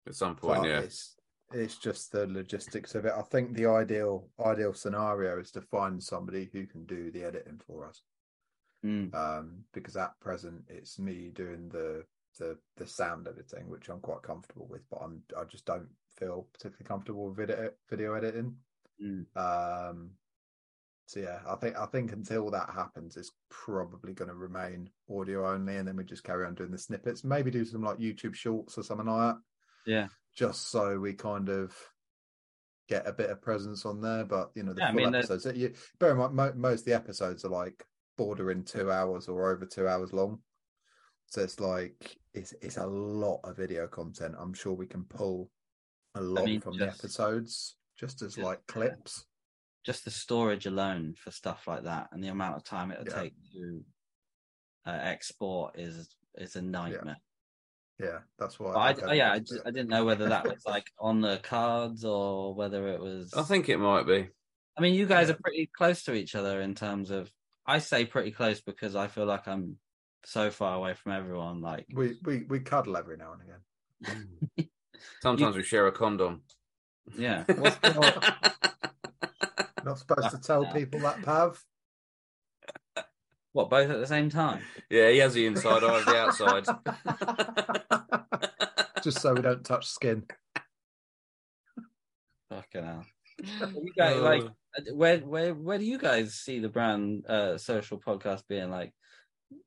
At 0.07 0.15
some 0.15 0.37
point, 0.37 0.63
but 0.63 0.69
yeah. 0.69 0.81
it's 0.81 1.17
it's 1.53 1.77
just 1.77 2.13
the 2.13 2.27
logistics 2.27 2.95
of 2.95 3.05
it. 3.05 3.13
I 3.17 3.23
think 3.23 3.55
the 3.55 3.67
ideal 3.67 4.29
ideal 4.45 4.73
scenario 4.73 5.39
is 5.41 5.51
to 5.53 5.61
find 5.61 6.03
somebody 6.03 6.49
who 6.53 6.67
can 6.67 6.85
do 6.87 7.11
the 7.11 7.25
editing 7.25 7.61
for 7.67 7.89
us. 7.89 8.03
Mm. 8.85 9.15
Um, 9.15 9.65
because 9.73 9.97
at 9.97 10.19
present 10.21 10.63
it's 10.69 10.99
me 10.99 11.31
doing 11.35 11.69
the 11.71 12.05
the 12.39 12.59
the 12.77 12.87
sound 12.87 13.27
editing, 13.27 13.69
which 13.69 13.89
I'm 13.89 14.01
quite 14.01 14.23
comfortable 14.23 14.67
with, 14.69 14.83
but 14.91 15.01
I'm 15.03 15.23
I 15.37 15.45
just 15.45 15.65
don't 15.65 15.89
feel 16.19 16.47
particularly 16.53 16.87
comfortable 16.87 17.29
with 17.29 17.37
video 17.37 17.71
video 17.89 18.15
editing. 18.15 18.55
Mm. 19.03 19.25
Um, 19.35 20.11
so 21.07 21.21
yeah, 21.21 21.41
I 21.49 21.55
think 21.57 21.77
I 21.77 21.87
think 21.87 22.13
until 22.13 22.51
that 22.51 22.71
happens, 22.75 23.17
it's 23.17 23.33
probably 23.51 24.13
going 24.15 24.29
to 24.31 24.35
remain 24.35 24.89
audio 25.11 25.47
only, 25.53 25.77
and 25.77 25.87
then 25.87 25.97
we 25.97 26.05
just 26.05 26.25
carry 26.25 26.47
on 26.47 26.55
doing 26.55 26.71
the 26.71 26.79
snippets. 26.79 27.25
Maybe 27.25 27.51
do 27.51 27.65
some 27.65 27.83
like 27.83 27.99
YouTube 27.99 28.35
shorts 28.35 28.79
or 28.79 28.83
something 28.83 29.07
like 29.07 29.35
that, 29.35 29.41
Yeah. 29.91 30.09
just 30.35 30.69
so 30.71 30.99
we 30.99 31.13
kind 31.13 31.49
of 31.51 31.77
get 32.89 33.07
a 33.07 33.13
bit 33.13 33.31
of 33.31 33.41
presence 33.43 33.85
on 33.87 34.01
there. 34.01 34.25
But 34.25 34.51
you 34.55 34.63
know, 34.63 34.73
the 34.73 34.81
Yeah, 34.81 34.89
I 34.89 34.93
full 34.93 34.97
mean, 35.03 35.13
the- 35.13 35.19
episodes. 35.19 35.47
You, 35.57 35.75
bear 35.99 36.13
in 36.13 36.17
mind, 36.19 36.35
mo- 36.35 36.53
most 36.57 36.81
of 36.81 36.87
the 36.87 36.95
episodes 36.95 37.45
are 37.45 37.51
like 37.51 37.85
bordering 38.17 38.65
two 38.65 38.91
hours 38.91 39.29
or 39.29 39.51
over 39.53 39.67
two 39.67 39.87
hours 39.89 40.13
long. 40.13 40.41
So 41.27 41.43
it's 41.43 41.59
like 41.61 42.17
it's 42.33 42.53
it's 42.63 42.77
a 42.77 42.87
lot 42.87 43.41
of 43.45 43.57
video 43.57 43.87
content. 43.89 44.35
I'm 44.39 44.55
sure 44.55 44.73
we 44.73 44.87
can 44.87 45.05
pull 45.05 45.51
a 46.15 46.21
lot 46.23 46.45
mean, 46.45 46.61
from 46.61 46.79
the 46.79 46.87
episodes 46.89 47.77
just 47.99 48.23
as 48.23 48.35
just, 48.37 48.45
like 48.45 48.67
clips. 48.67 49.27
Just 49.85 50.05
the 50.05 50.11
storage 50.11 50.67
alone 50.67 51.15
for 51.17 51.31
stuff 51.31 51.67
like 51.67 51.85
that 51.85 52.09
and 52.13 52.23
the 52.25 52.29
amount 52.29 52.57
of 52.57 52.65
time 52.65 52.91
it'll 52.91 53.07
Yeah. 53.07 53.21
take 53.23 53.35
to 53.53 53.85
uh, 54.87 54.91
export 55.03 55.79
is 55.79 56.09
is 56.37 56.57
a 56.57 56.63
nightmare. 56.63 57.19
Yeah, 58.01 58.19
that's 58.39 58.59
why. 58.59 58.73
But 58.73 58.79
I, 58.81 58.93
think 58.95 59.07
oh, 59.09 59.13
yeah, 59.13 59.31
I, 59.31 59.35
I'd- 59.37 59.61
I 59.65 59.71
didn't 59.71 59.89
know 59.89 60.05
whether 60.05 60.29
that 60.31 60.45
was 60.45 60.65
like 60.67 60.87
on 60.99 61.21
the 61.21 61.39
cards 61.43 62.05
or 62.05 62.53
whether 62.55 62.89
it 62.89 63.01
was. 63.01 63.33
I 63.35 63.43
think 63.43 63.69
it 63.69 63.79
might 63.79 64.07
be. 64.07 64.29
I 64.77 64.81
mean, 64.83 64.95
you 64.95 65.07
guys 65.07 65.29
Yeah. 65.29 65.35
are 65.35 65.39
pretty 65.43 65.71
close 65.77 66.03
to 66.05 66.15
each 66.15 66.35
other 66.35 66.61
in 66.61 66.75
terms 66.75 67.11
of. 67.11 67.31
I 67.67 67.79
say 67.79 68.05
pretty 68.05 68.33
close 68.33 68.61
because 68.61 68.97
I 68.97 69.07
feel 69.07 69.25
like 69.27 69.47
I'm 69.49 69.79
so 70.27 70.51
far 70.51 70.75
away 70.75 70.95
from 70.95 71.13
everyone. 71.13 71.61
Like, 71.61 71.87
we 71.95 72.17
we 72.25 72.43
we 72.49 72.61
cuddle 72.61 72.97
every 72.97 73.17
now 73.17 73.35
and 73.35 73.43
again. 74.09 74.69
Sometimes 75.23 75.55
we 75.57 75.63
share 75.63 75.87
a 75.87 75.93
condom. 75.93 76.43
yeah. 77.17 77.45
What's 77.47 77.79
your, 77.95 78.13
Not 79.85 79.99
supposed 79.99 80.31
to 80.31 80.39
tell 80.39 80.65
Yeah. 80.65 80.73
people 80.73 81.01
that, 81.01 81.23
Pav. 81.23 81.63
what 83.53 83.71
both 83.71 83.91
at 83.91 83.99
the 83.99 84.07
same 84.07 84.31
time? 84.31 84.63
yeah, 84.91 85.11
he 85.11 85.19
has 85.19 85.35
the 85.35 85.47
inside, 85.47 85.85
I 85.85 85.99
have 85.99 86.07
the 86.07 86.17
outside. 86.17 86.65
Just 89.03 89.21
so 89.21 89.35
we 89.35 89.43
don't 89.43 89.65
touch 89.65 89.87
skin. 89.87 90.25
Fucking 92.49 92.85
hell. 92.85 93.05
You 93.39 93.93
guys, 93.97 94.21
like, 94.21 94.45
where 94.93 95.19
where 95.19 95.55
where 95.55 95.79
do 95.79 95.85
you 95.85 95.99
guys 95.99 96.35
see 96.35 96.61
the 96.61 96.69
brand 96.69 97.27
uh 97.27 97.59
social 97.59 97.99
podcast 97.99 98.43
being 98.49 98.71
like? 98.71 98.93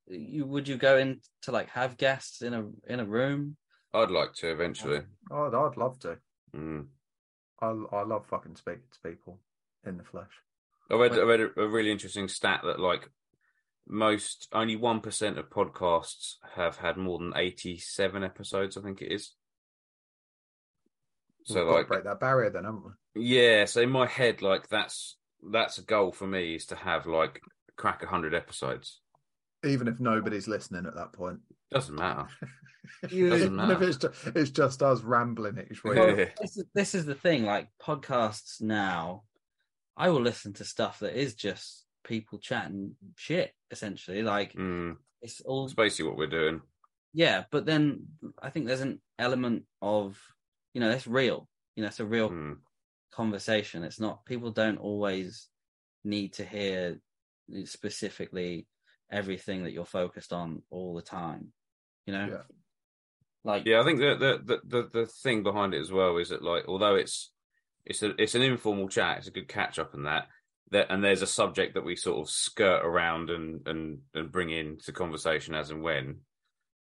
You 0.08 0.46
would 0.46 0.68
you 0.68 0.78
go 0.78 0.98
in 0.98 1.20
to 1.44 1.52
like 1.52 1.70
have 1.70 1.98
guests 1.98 2.42
in 2.42 2.54
a 2.54 2.66
in 2.88 3.00
a 3.00 3.06
room? 3.06 3.58
I'd 3.94 4.10
like 4.12 4.34
to 4.36 4.50
eventually. 4.52 5.02
I'd, 5.32 5.54
I'd 5.54 5.78
love 5.78 6.00
to. 6.00 6.18
Mm. 6.56 6.88
I 7.62 7.68
I 7.92 8.04
love 8.04 8.26
fucking 8.28 8.56
speaking 8.56 8.84
to 8.92 9.10
people 9.10 9.40
in 9.88 9.98
the 9.98 10.04
flesh. 10.04 10.30
I 10.92 10.96
read, 10.96 11.14
I 11.14 11.24
read 11.24 11.42
a, 11.42 11.62
a 11.62 11.68
really 11.68 11.92
interesting 11.92 12.28
stat 12.28 12.62
that 12.64 12.80
like 12.80 13.10
most 13.88 14.48
only 14.54 14.76
one 14.76 15.00
percent 15.02 15.38
of 15.38 15.50
podcasts 15.50 16.36
have 16.56 16.78
had 16.78 16.98
more 16.98 17.20
than 17.20 17.34
eighty-seven 17.36 18.24
episodes. 18.24 18.78
I 18.78 18.82
think 18.82 19.02
it 19.02 19.12
is. 19.12 19.34
So 21.46 21.56
We've 21.56 21.64
got 21.66 21.72
to 21.72 21.78
like, 21.78 21.88
break 21.88 22.04
that 22.04 22.20
barrier, 22.20 22.50
then, 22.50 22.66
haven't 22.66 22.84
we? 23.16 23.24
yeah. 23.24 23.66
So 23.66 23.82
in 23.82 23.90
my 23.90 24.06
head, 24.08 24.42
like 24.42 24.68
that's 24.70 25.18
that's 25.52 25.78
a 25.78 25.84
goal 25.84 26.12
for 26.12 26.28
me 26.28 26.56
is 26.56 26.66
to 26.68 26.76
have 26.76 27.06
like 27.06 27.42
crack 27.78 28.04
hundred 28.04 28.34
episodes. 28.34 29.00
Even 29.64 29.88
if 29.88 30.00
nobody's 30.00 30.48
listening 30.48 30.86
at 30.86 30.96
that 30.96 31.14
point, 31.14 31.40
Doesn't 31.72 31.96
matter. 31.96 32.28
You- 33.10 33.30
Doesn't 33.30 33.54
matter. 33.56 33.84
it's 33.84 33.98
just, 33.98 34.28
it's 34.34 34.50
just 34.50 34.82
us 34.82 35.02
rambling 35.02 35.58
each 35.70 35.84
week. 35.84 35.96
Well, 35.98 36.18
Yeah. 36.18 36.30
this 36.40 36.56
is 36.58 36.66
this 36.74 36.96
is 36.96 37.06
the 37.06 37.16
thing. 37.16 37.44
Like 37.44 37.68
podcasts 37.82 38.62
now, 38.62 39.24
I 39.98 40.10
will 40.10 40.22
listen 40.22 40.54
to 40.54 40.64
stuff 40.64 41.00
that 41.00 41.20
is 41.20 41.34
just 41.36 41.86
people 42.04 42.40
chatting 42.40 42.96
shit. 43.16 43.54
Essentially, 43.72 44.22
like 44.24 44.54
Mm. 44.54 44.98
it's 45.22 45.42
all 45.42 45.66
It's 45.66 45.74
basically 45.74 46.10
what 46.10 46.18
we're 46.18 46.28
doing. 46.28 46.62
yeah. 47.14 47.46
But 47.52 47.66
then 47.66 48.08
I 48.42 48.50
think 48.52 48.68
there's 48.68 48.82
an 48.82 49.02
element 49.20 49.66
of 49.82 50.22
you 50.74 50.80
know 50.82 50.90
that's 50.90 51.08
real. 51.08 51.50
You 51.76 51.82
know, 51.84 51.88
it's 51.88 52.00
a 52.00 52.06
real 52.06 52.30
Mm. 52.30 52.58
conversation. 53.12 53.84
It's 53.84 54.00
not 54.00 54.26
people 54.26 54.52
don't 54.52 54.78
always 54.78 55.50
need 56.04 56.34
to 56.34 56.46
hear 56.46 57.00
specifically 57.66 58.68
everything 59.12 59.64
that 59.64 59.72
you're 59.72 59.86
focused 59.86 60.32
on 60.34 60.62
all 60.70 60.94
the 60.96 61.02
time. 61.02 61.54
You 62.06 62.14
know, 62.14 62.28
Yeah. 62.28 62.44
like 63.44 63.66
Yeah, 63.66 63.82
I 63.82 63.84
think 63.84 64.00
the, 64.00 64.16
the 64.16 64.32
the 64.44 64.62
the 64.84 64.90
the 65.00 65.06
thing 65.08 65.44
behind 65.44 65.74
it 65.74 65.80
as 65.82 65.92
well 65.92 66.18
is 66.18 66.30
that 66.30 66.42
like 66.42 66.66
although 66.68 66.96
it's 66.96 67.32
it's 67.88 68.04
a 68.04 68.22
it's 68.22 68.36
an 68.36 68.42
informal 68.42 68.90
chat, 68.90 69.20
it's 69.20 69.28
a 69.28 69.32
good 69.32 69.48
catch 69.48 69.80
up 69.80 69.94
and 69.94 70.06
that 70.06 70.28
that 70.72 70.88
and 70.90 71.04
there's 71.04 71.22
a 71.22 71.28
subject 71.28 71.74
that 71.74 71.86
we 71.86 71.96
sort 71.96 72.20
of 72.20 72.30
skirt 72.30 72.86
around 72.86 73.30
and 73.30 73.66
and 73.66 74.00
and 74.14 74.32
bring 74.32 74.50
into 74.50 74.92
conversation 74.92 75.56
as 75.56 75.72
and 75.72 75.82
when. 75.82 76.18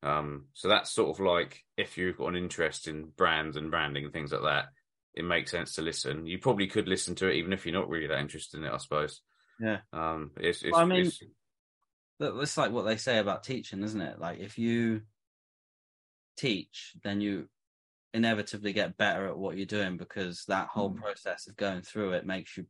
Um, 0.05 0.47
so 0.55 0.69
that's 0.69 0.91
sort 0.91 1.11
of 1.11 1.25
like 1.25 1.65
if 1.77 1.99
you've 1.99 2.17
got 2.17 2.29
an 2.29 2.37
interest 2.37 2.89
in 2.89 3.11
brands 3.17 3.57
and 3.57 3.71
branding 3.71 4.05
and 4.05 4.13
things 4.13 4.33
like 4.33 4.43
that, 4.43 4.67
it 5.15 5.25
makes 5.25 5.51
sense 5.51 5.75
to 5.75 5.83
listen. 5.83 6.27
You 6.27 6.39
probably 6.39 6.69
could 6.69 6.89
listen 6.89 7.15
to 7.17 7.29
it 7.29 7.37
even 7.37 7.53
if 7.53 7.67
you're 7.67 7.75
not 7.75 7.89
really 7.89 8.07
that 8.07 8.21
interested 8.21 8.59
in 8.59 8.65
it, 8.65 8.73
I 8.73 8.79
suppose. 8.79 9.21
Yeah. 9.61 9.79
Um, 9.93 10.31
it's, 10.37 10.63
it's, 10.63 10.73
Well, 10.73 10.81
I 10.81 10.85
mean, 10.85 11.07
it's 11.07 11.23
it's 12.21 12.57
like 12.57 12.71
what 12.71 12.83
they 12.83 12.97
say 12.97 13.19
about 13.19 13.43
teaching, 13.43 13.83
isn't 13.83 14.01
it? 14.01 14.21
Like 14.21 14.39
if 14.39 14.59
you 14.59 15.03
teach, 16.37 16.93
then 17.03 17.21
you 17.21 17.49
inevitably 18.15 18.73
get 18.73 18.97
better 18.97 19.27
at 19.27 19.37
what 19.39 19.57
you're 19.57 19.67
doing 19.67 19.97
because 19.97 20.45
that 20.47 20.69
whole 20.69 20.91
Mm. 20.91 20.97
process 21.01 21.47
of 21.47 21.57
going 21.57 21.83
through 21.83 22.13
it 22.13 22.27
makes 22.27 22.57
you 22.57 22.67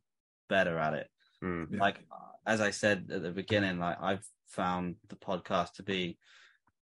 better 0.49 0.77
at 0.77 0.93
it. 0.93 1.09
mm, 1.41 1.67
Yeah. 1.71 1.79
Like 1.79 2.05
as 2.45 2.61
I 2.61 2.71
said 2.71 3.09
at 3.11 3.21
the 3.23 3.31
beginning, 3.31 3.79
like 3.79 3.97
I've 4.01 4.25
found 4.47 4.95
the 5.07 5.15
podcast 5.15 5.73
to 5.73 5.83
be 5.83 6.17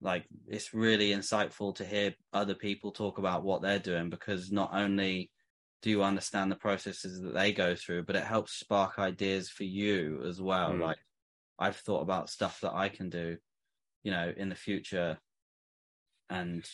like 0.01 0.25
it's 0.47 0.73
really 0.73 1.11
insightful 1.11 1.75
to 1.75 1.85
hear 1.85 2.15
other 2.33 2.55
people 2.55 2.91
talk 2.91 3.19
about 3.19 3.43
what 3.43 3.61
they're 3.61 3.79
doing 3.79 4.09
because 4.09 4.51
not 4.51 4.73
only 4.73 5.31
do 5.81 5.89
you 5.89 6.03
understand 6.03 6.51
the 6.51 6.55
processes 6.55 7.21
that 7.21 7.33
they 7.33 7.51
go 7.53 7.75
through, 7.75 8.03
but 8.03 8.15
it 8.15 8.23
helps 8.23 8.53
spark 8.53 8.99
ideas 8.99 9.49
for 9.49 9.63
you 9.63 10.23
as 10.27 10.41
well. 10.41 10.71
Mm. 10.73 10.81
Like 10.81 10.99
I've 11.59 11.77
thought 11.77 12.01
about 12.01 12.29
stuff 12.29 12.59
that 12.61 12.73
I 12.73 12.89
can 12.89 13.09
do, 13.09 13.37
you 14.03 14.11
know, 14.11 14.33
in 14.35 14.49
the 14.49 14.55
future 14.55 15.19
and 16.29 16.67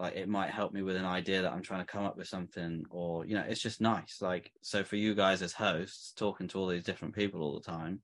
like 0.00 0.16
it 0.16 0.28
might 0.28 0.50
help 0.50 0.72
me 0.72 0.80
with 0.80 0.96
an 0.96 1.04
idea 1.04 1.42
that 1.42 1.52
I'm 1.52 1.62
trying 1.62 1.80
to 1.80 1.92
come 1.92 2.04
up 2.04 2.16
with 2.16 2.26
something 2.26 2.84
or 2.90 3.26
you 3.26 3.34
know, 3.34 3.44
it's 3.46 3.60
just 3.60 3.82
nice. 3.82 4.18
Like 4.22 4.50
so 4.62 4.82
for 4.82 4.96
you 4.96 5.14
guys 5.14 5.42
as 5.42 5.52
hosts, 5.52 6.12
talking 6.16 6.48
to 6.48 6.58
all 6.58 6.68
these 6.68 6.84
different 6.84 7.14
people 7.14 7.42
all 7.42 7.60
the 7.60 7.70
time. 7.70 8.00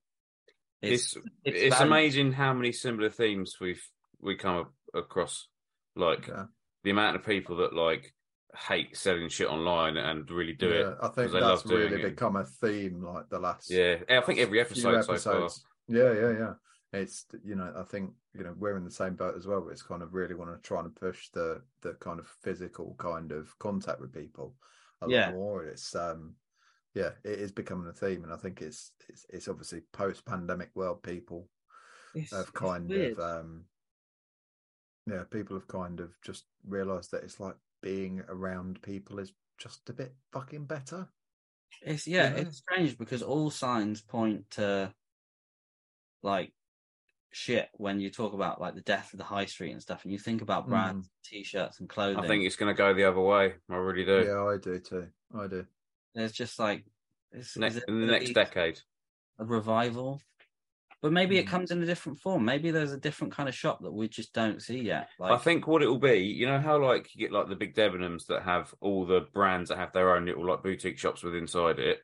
it's 0.81 1.15
It's 1.15 1.25
it's, 1.43 1.61
it's, 1.63 1.79
amazing 1.79 2.33
how 2.33 2.53
many 2.53 2.71
similar 2.71 3.09
themes 3.09 3.57
we've 3.59 3.83
we 4.21 4.35
come 4.35 4.57
up 4.57 4.73
across. 4.93 5.47
Like 5.95 6.27
Yeah. 6.27 6.45
the 6.83 6.91
amount 6.91 7.15
of 7.15 7.25
people 7.25 7.57
that 7.57 7.73
like 7.73 8.13
hate 8.55 8.95
selling 8.95 9.29
shit 9.29 9.47
online 9.47 9.97
and 9.97 10.29
really 10.29 10.53
do 10.53 10.69
yeah, 10.69 10.91
it. 10.91 10.97
I 11.01 11.07
think 11.07 11.31
they 11.31 11.39
love 11.39 11.59
that's 11.59 11.69
doing 11.69 11.91
really 11.91 12.03
it. 12.03 12.09
become 12.11 12.35
a 12.35 12.45
theme, 12.45 13.01
like 13.01 13.27
the 13.29 13.39
last 13.39 13.71
Yeah, 13.71 13.97
I 14.07 14.21
think 14.21 14.39
every 14.39 14.61
episode 14.61 15.03
so 15.03 15.17
far. 15.17 15.49
Yeah, 15.87 16.13
yeah, 16.13 16.31
yeah. 16.31 16.53
It's 16.93 17.25
you 17.43 17.55
know, 17.55 17.73
I 17.75 17.83
think 17.83 18.11
you 18.37 18.43
know 18.43 18.53
we're 18.57 18.77
in 18.77 18.85
the 18.85 18.91
same 18.91 19.15
boat 19.15 19.35
as 19.37 19.47
well. 19.47 19.61
But 19.61 19.71
it's 19.71 19.83
kind 19.83 20.03
of 20.03 20.13
really 20.13 20.35
want 20.35 20.51
to 20.55 20.67
try 20.67 20.81
and 20.81 20.95
push 20.95 21.29
the 21.31 21.65
the 21.81 21.95
kind 21.95 22.19
of 22.19 22.27
physical 22.27 22.95
kind 22.95 23.31
of 23.31 23.57
contact 23.59 23.99
with 24.01 24.13
people 24.13 24.57
a 25.01 25.07
Yeah. 25.07 25.17
lot 25.17 25.27
more. 25.27 25.65
It's 25.65 25.95
um 25.95 26.37
yeah, 26.95 27.15
it 27.23 27.39
is 27.39 27.51
becoming 27.51 27.87
a 27.87 27.93
theme, 27.93 28.23
and 28.23 28.33
I 28.33 28.37
think 28.37 28.61
it's 28.61 28.93
it's, 29.09 29.25
it's 29.29 29.47
obviously 29.47 29.81
post 29.93 30.25
pandemic 30.25 30.71
world 30.75 31.03
people 31.03 31.49
It's, 32.13 32.33
have 32.33 32.53
kind 32.53 32.93
of 32.95 33.17
um 33.19 33.69
yeah 35.05 35.23
people 35.23 35.55
have 35.57 35.67
kind 35.67 35.99
of 35.99 36.19
just 36.21 36.47
realized 36.63 37.11
that 37.11 37.23
it's 37.23 37.39
like 37.39 37.57
being 37.81 38.19
around 38.21 38.81
people 38.81 39.19
is 39.19 39.33
just 39.57 39.89
a 39.89 39.93
bit 39.93 40.15
fucking 40.31 40.65
better 40.65 41.09
It's 41.81 42.07
yeah, 42.07 42.29
know? 42.29 42.35
it's 42.35 42.57
strange 42.57 42.97
because 42.97 43.21
all 43.23 43.49
signs 43.49 44.01
point 44.01 44.49
to 44.51 44.95
like 46.23 46.53
shit 47.31 47.69
when 47.73 47.99
you 47.99 48.09
talk 48.09 48.33
about 48.33 48.59
like 48.61 48.75
the 48.75 48.81
death 48.81 49.13
of 49.13 49.19
the 49.19 49.25
high 49.25 49.45
street 49.45 49.71
and 49.71 49.81
stuff, 49.81 50.03
and 50.03 50.11
you 50.11 50.17
think 50.19 50.41
about 50.41 50.67
brands, 50.67 51.09
t-shirts, 51.23 51.79
and 51.79 51.89
clothing. 51.89 52.23
I 52.23 52.27
think 52.27 52.45
it's 52.45 52.55
going 52.55 52.73
to 52.73 52.77
go 52.77 52.93
the 52.93 53.03
other 53.03 53.19
way. 53.21 53.53
I 53.69 53.75
really 53.75 54.05
do. 54.05 54.25
yeah 54.25 54.43
i 54.45 54.57
do 54.57 54.79
too 54.79 55.07
i 55.37 55.47
do 55.47 55.65
There's 56.15 56.31
just 56.31 56.57
like 56.59 56.85
is, 57.33 57.47
is 57.47 57.57
Next, 57.57 57.75
it 57.77 57.83
in 57.87 57.99
the 58.01 58.07
next 58.07 58.31
decade. 58.33 58.79
a 59.39 59.45
revival, 59.45 60.21
but 61.01 61.11
maybe 61.11 61.37
it 61.37 61.45
Mm. 61.45 61.49
comes 61.49 61.71
in 61.71 61.83
a 61.83 61.85
different 61.85 62.19
form. 62.19 62.45
Maybe 62.45 62.71
there's 62.71 62.93
a 62.93 62.97
different 62.97 63.33
kind 63.33 63.47
of 63.49 63.53
shop 63.53 63.81
that 63.81 63.91
we 63.91 64.07
just 64.07 64.33
don't 64.33 64.61
see 64.61 64.79
yet. 64.79 65.09
Like 65.19 65.31
I 65.33 65.37
think 65.37 65.67
what 65.67 65.83
it 65.83 65.87
will 65.87 65.99
be, 65.99 66.19
you 66.19 66.47
know 66.47 66.59
how 66.59 66.81
like 66.81 67.13
you 67.13 67.19
get 67.19 67.33
like 67.33 67.49
the 67.49 67.55
big 67.55 67.75
Debenhams 67.75 68.25
that 68.27 68.43
have 68.43 68.73
all 68.79 69.05
the 69.05 69.27
brands 69.33 69.69
that 69.69 69.77
have 69.77 69.91
their 69.93 70.15
own 70.15 70.25
little 70.25 70.47
like 70.47 70.63
boutique 70.63 70.97
shops 70.97 71.21
with 71.23 71.35
inside 71.35 71.79
it. 71.79 71.99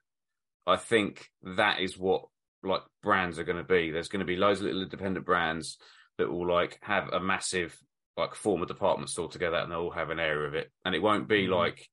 I 0.68 0.76
think 0.76 1.30
that 1.58 1.80
is 1.80 1.98
what 1.98 2.26
like 2.64 2.82
brands 3.02 3.40
are 3.40 3.44
going 3.44 3.58
to 3.58 3.64
be. 3.64 3.92
There's 3.92 4.08
going 4.10 4.20
to 4.22 4.26
be 4.26 4.36
loads 4.38 4.60
of 4.60 4.66
little 4.66 4.84
independent 4.84 5.26
brands 5.26 5.78
that 6.18 6.32
will 6.32 6.48
like 6.48 6.80
have 6.82 7.10
a 7.12 7.20
massive 7.20 7.78
like 8.18 8.36
form 8.36 8.62
a 8.62 8.66
department 8.66 9.10
store 9.10 9.28
together 9.30 9.58
and 9.58 9.72
they'll 9.72 9.80
all 9.80 9.90
have 9.92 10.10
an 10.12 10.20
area 10.20 10.48
of 10.48 10.54
it. 10.54 10.72
And 10.86 10.94
it 10.96 11.02
won't 11.02 11.28
be 11.28 11.48
Mhm. 11.48 11.58
like 11.58 11.90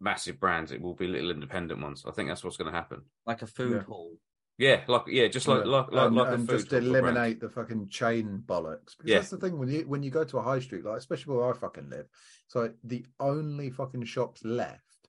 massive 0.00 0.38
brands. 0.38 0.70
It 0.72 0.80
will 0.80 0.94
be 0.94 1.08
little 1.08 1.30
independent 1.30 1.80
ones. 1.80 2.04
I 2.06 2.12
think 2.12 2.28
that's 2.28 2.44
what's 2.44 2.56
going 2.56 2.70
to 2.72 2.76
happen. 2.78 3.02
like 3.26 3.42
a 3.42 3.46
food 3.46 3.72
Yeah. 3.72 3.82
hall. 3.82 4.16
Yeah, 4.58 4.84
like 4.86 5.04
yeah, 5.08 5.26
just 5.28 5.48
like 5.48 5.64
Yeah. 5.64 5.70
like 5.70 5.90
like, 5.92 6.06
and, 6.08 6.16
like 6.16 6.28
a 6.28 6.34
and 6.34 6.48
food 6.48 6.58
just 6.58 6.70
hall 6.70 6.80
for 6.80 6.86
eliminate 6.86 7.40
the 7.40 7.48
fucking 7.48 7.88
chain 7.88 8.42
bollocks 8.46 8.96
because 8.96 9.10
Yeah. 9.10 9.16
that's 9.18 9.30
the 9.30 9.38
thing 9.38 9.58
when 9.58 9.68
you 9.68 9.82
when 9.88 10.02
you 10.04 10.10
go 10.10 10.22
to 10.24 10.38
a 10.38 10.42
high 10.42 10.60
street 10.60 10.84
like 10.84 10.98
especially 10.98 11.34
where 11.34 11.50
i 11.50 11.52
fucking 11.56 11.88
live 11.88 12.06
so 12.46 12.72
the 12.84 13.04
only 13.18 13.70
fucking 13.70 14.04
shops 14.04 14.44
left 14.44 15.08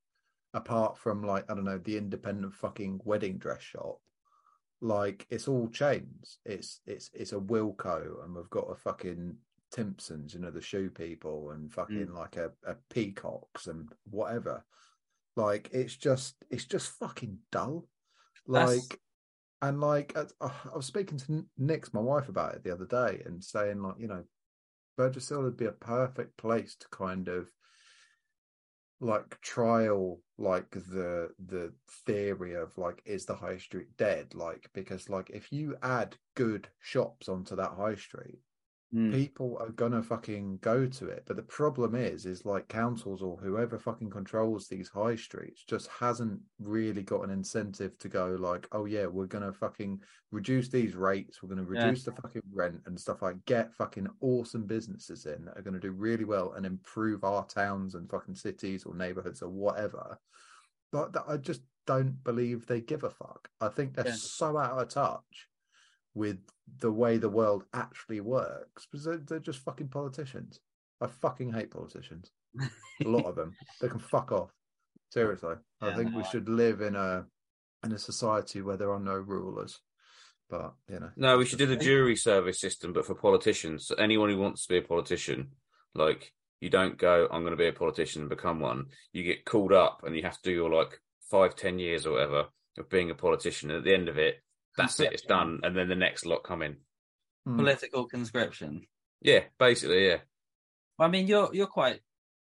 apart 0.53 0.97
from 0.97 1.23
like 1.23 1.49
i 1.51 1.53
don't 1.53 1.65
know 1.65 1.77
the 1.77 1.97
independent 1.97 2.53
fucking 2.55 3.01
wedding 3.03 3.37
dress 3.37 3.61
shop 3.61 3.99
like 4.83 5.25
it's 5.29 5.47
all 5.47 5.69
chains. 5.69 6.39
It's 6.45 6.81
it's 6.85 7.09
it's 7.13 7.31
a 7.31 7.37
Wilko 7.39 8.23
and 8.23 8.35
we've 8.35 8.49
got 8.49 8.69
a 8.69 8.75
fucking 8.75 9.35
timpsons 9.71 10.35
you 10.35 10.39
know 10.39 10.51
the 10.51 10.61
shoe 10.61 10.87
people 10.91 11.49
and 11.49 11.73
fucking 11.73 12.13
like 12.13 12.35
a, 12.35 12.51
a 12.67 12.75
peacocks 12.91 13.67
and 13.67 13.89
whatever. 14.11 14.63
Like 15.35 15.69
it's 15.71 15.95
just 15.95 16.35
it's 16.51 16.65
just 16.65 16.91
fucking 16.99 17.39
dull. 17.51 17.87
That's- 18.47 18.69
like 18.89 18.99
and 19.61 19.79
like 19.79 20.11
uh, 20.17 20.25
I 20.41 20.75
was 20.75 20.85
speaking 20.85 21.17
to 21.19 21.25
N- 21.31 21.45
Nix, 21.57 21.93
my 21.93 22.01
wife, 22.01 22.27
about 22.27 22.53
it 22.53 22.65
the 22.65 22.73
other 22.73 22.85
day, 22.85 23.23
and 23.25 23.41
saying 23.41 23.81
like, 23.81 23.95
you 23.97 24.07
know, 24.09 24.25
Burgess 24.97 25.29
Hill 25.29 25.43
would 25.43 25.55
be 25.55 25.67
a 25.67 25.71
perfect 25.71 26.35
place 26.35 26.75
to 26.75 26.87
kind 26.89 27.29
of 27.29 27.49
like 29.03 29.39
trial 29.41 30.19
like 30.37 30.71
the 30.71 31.29
the 31.47 31.73
theory 32.05 32.55
of 32.55 32.77
like 32.77 33.01
is 33.05 33.25
the 33.25 33.35
high 33.35 33.57
street 33.57 33.95
dead? 33.97 34.33
Like 34.33 34.69
because 34.73 35.09
like 35.09 35.29
if 35.29 35.51
you 35.51 35.75
add 35.83 36.15
good 36.35 36.67
shops 36.79 37.27
onto 37.29 37.55
that 37.55 37.71
high 37.77 37.95
street 37.95 38.39
Mm. 38.93 39.11
people 39.11 39.57
are 39.59 39.71
gonna 39.71 40.03
fucking 40.03 40.59
go 40.61 40.85
to 40.85 41.07
it 41.07 41.23
but 41.25 41.35
the 41.35 41.41
problem 41.41 41.95
is 41.95 42.27
is 42.27 42.45
like 42.45 42.67
councils 42.67 43.23
or 43.23 43.37
whoever 43.37 43.79
fucking 43.79 44.11
controls 44.11 44.67
these 44.67 44.87
high 44.87 45.15
streets 45.15 45.63
just 45.67 45.87
hasn't 45.87 46.39
really 46.59 47.01
got 47.01 47.23
an 47.23 47.31
incentive 47.31 47.97
to 47.97 48.07
go 48.07 48.35
like 48.39 48.67
oh 48.71 48.85
yeah 48.85 49.07
we're 49.07 49.25
gonna 49.25 49.51
fucking 49.51 49.99
reduce 50.29 50.69
these 50.69 50.93
rates 50.95 51.41
we're 51.41 51.49
gonna 51.49 51.67
Yeah. 51.73 51.85
reduce 51.85 52.03
the 52.03 52.11
fucking 52.11 52.43
rent 52.53 52.81
and 52.85 52.99
stuff 52.99 53.23
like 53.23 53.43
get 53.45 53.73
fucking 53.73 54.07
awesome 54.21 54.67
businesses 54.67 55.25
in 55.25 55.45
that 55.45 55.57
are 55.57 55.63
gonna 55.63 55.79
do 55.79 55.91
really 55.91 56.25
well 56.25 56.53
and 56.53 56.63
improve 56.63 57.23
our 57.23 57.47
towns 57.47 57.95
and 57.95 58.07
fucking 58.07 58.35
cities 58.35 58.83
or 58.83 58.93
neighborhoods 58.93 59.41
or 59.41 59.49
whatever 59.49 60.19
but 60.91 61.15
i 61.27 61.35
just 61.37 61.61
don't 61.87 62.23
believe 62.23 62.67
they 62.67 62.79
give 62.79 63.03
a 63.03 63.09
fuck 63.09 63.49
i 63.59 63.69
think 63.69 63.95
they're 63.95 64.05
Yeah. 64.07 64.13
so 64.15 64.55
out 64.57 64.79
of 64.79 64.87
touch 64.89 65.47
with 66.15 66.37
the 66.79 66.91
way 66.91 67.17
the 67.17 67.29
world 67.29 67.63
actually 67.73 68.19
works 68.21 68.85
because 68.91 69.05
they're, 69.05 69.17
they're 69.17 69.39
just 69.39 69.59
fucking 69.59 69.87
politicians. 69.89 70.59
I 71.01 71.07
fucking 71.07 71.51
hate 71.53 71.71
politicians. 71.71 72.31
A 72.59 73.07
lot 73.07 73.25
of 73.25 73.35
them. 73.35 73.53
They 73.81 73.89
can 73.89 73.99
fuck 73.99 74.31
off. 74.31 74.51
Seriously. 75.11 75.55
I 75.81 75.93
think 75.93 76.11
no, 76.11 76.17
we 76.17 76.23
I- 76.23 76.27
should 76.29 76.49
live 76.49 76.81
in 76.81 76.95
a 76.95 77.25
in 77.85 77.91
a 77.91 77.99
society 77.99 78.61
where 78.61 78.77
there 78.77 78.91
are 78.91 78.99
no 78.99 79.15
rulers. 79.15 79.79
But 80.49 80.73
you 80.87 80.99
know. 80.99 81.09
No, 81.15 81.37
we 81.37 81.45
should 81.45 81.59
do 81.59 81.65
the 81.65 81.75
jury 81.75 82.15
service 82.15 82.59
system, 82.59 82.93
but 82.93 83.05
for 83.05 83.15
politicians. 83.15 83.87
So 83.87 83.95
anyone 83.95 84.29
who 84.29 84.37
wants 84.37 84.63
to 84.63 84.69
be 84.73 84.77
a 84.77 84.81
politician, 84.87 85.49
like 85.95 86.31
you 86.61 86.69
don't 86.69 86.97
go, 86.97 87.27
I'm 87.31 87.41
going 87.41 87.51
to 87.51 87.57
be 87.57 87.67
a 87.67 87.73
politician 87.73 88.21
and 88.21 88.29
become 88.29 88.59
one. 88.59 88.85
You 89.11 89.23
get 89.23 89.45
called 89.45 89.73
up 89.73 90.01
and 90.03 90.15
you 90.15 90.23
have 90.23 90.35
to 90.41 90.49
do 90.49 90.51
your 90.51 90.69
like 90.73 90.99
five, 91.29 91.55
ten 91.55 91.79
years 91.79 92.05
or 92.05 92.13
whatever 92.13 92.45
of 92.77 92.89
being 92.89 93.09
a 93.11 93.15
politician. 93.15 93.69
And 93.69 93.79
at 93.79 93.83
the 93.83 93.93
end 93.93 94.09
of 94.09 94.17
it, 94.17 94.35
that's 94.77 94.99
it, 94.99 95.13
it's 95.13 95.21
done. 95.23 95.59
And 95.63 95.75
then 95.75 95.87
the 95.89 95.95
next 95.95 96.25
lot 96.25 96.43
come 96.43 96.61
in. 96.61 96.77
Hmm. 97.45 97.57
Political 97.57 98.05
conscription. 98.05 98.87
Yeah, 99.21 99.41
basically, 99.59 100.07
yeah. 100.07 100.17
I 100.99 101.07
mean, 101.07 101.27
you're 101.27 101.49
you're 101.53 101.67
quite 101.67 101.99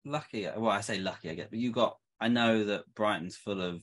lucky. 0.06 0.48
Well, 0.56 0.72
I 0.72 0.82
say 0.82 1.00
lucky, 1.00 1.30
I 1.30 1.36
guess, 1.36 1.48
but 1.50 1.60
you 1.60 1.72
got. 1.72 1.98
I 2.22 2.28
know 2.28 2.66
that 2.66 2.94
Brighton's 2.96 3.38
full 3.38 3.62
of 3.62 3.82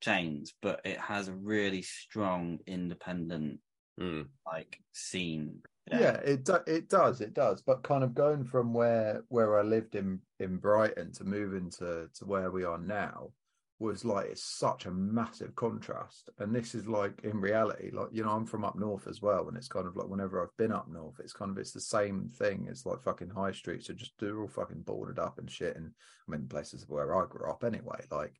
chains, 0.00 0.52
but 0.62 0.80
it 0.84 0.98
has 0.98 1.28
a 1.28 1.32
really 1.34 1.82
strong 1.82 2.58
independent 2.66 3.60
Mm. 3.98 4.26
like 4.44 4.78
scene. 4.92 5.62
yeah 5.90 6.16
it 6.16 6.44
do, 6.44 6.58
it 6.66 6.90
does 6.90 7.22
it 7.22 7.32
does 7.32 7.62
but 7.62 7.82
kind 7.82 8.04
of 8.04 8.12
going 8.14 8.44
from 8.44 8.74
where 8.74 9.22
where 9.28 9.58
i 9.58 9.62
lived 9.62 9.94
in 9.94 10.20
in 10.38 10.58
brighton 10.58 11.12
to 11.12 11.24
moving 11.24 11.70
to 11.70 12.06
to 12.12 12.26
where 12.26 12.50
we 12.50 12.62
are 12.62 12.76
now 12.76 13.30
was 13.78 14.04
like 14.04 14.26
it's 14.26 14.42
such 14.42 14.86
a 14.86 14.90
massive 14.90 15.54
contrast. 15.54 16.30
And 16.38 16.54
this 16.54 16.74
is 16.74 16.86
like 16.86 17.20
in 17.24 17.40
reality 17.40 17.90
like 17.92 18.08
you 18.10 18.24
know 18.24 18.30
i'm 18.30 18.46
from 18.46 18.64
up 18.64 18.76
north 18.76 19.06
as 19.06 19.20
well 19.20 19.48
and 19.48 19.56
it's 19.56 19.68
kind 19.68 19.86
of 19.86 19.96
like 19.96 20.08
whenever 20.08 20.42
i've 20.42 20.56
been 20.56 20.72
up 20.72 20.88
north 20.90 21.20
it's 21.20 21.32
kind 21.32 21.50
of 21.50 21.58
it's 21.58 21.72
the 21.72 21.80
same 21.80 22.30
thing. 22.38 22.66
It's 22.70 22.86
like 22.86 23.02
fucking 23.02 23.30
high 23.30 23.52
streets 23.52 23.90
are 23.90 23.94
just 23.94 24.12
they're 24.18 24.40
all 24.40 24.48
fucking 24.48 24.82
boarded 24.82 25.18
up 25.18 25.38
and 25.38 25.50
shit. 25.50 25.76
And 25.76 25.90
i 26.26 26.30
mean 26.30 26.48
places 26.48 26.86
where 26.88 27.14
i 27.14 27.26
grew 27.26 27.48
up 27.50 27.64
anyway 27.64 28.00
like 28.10 28.34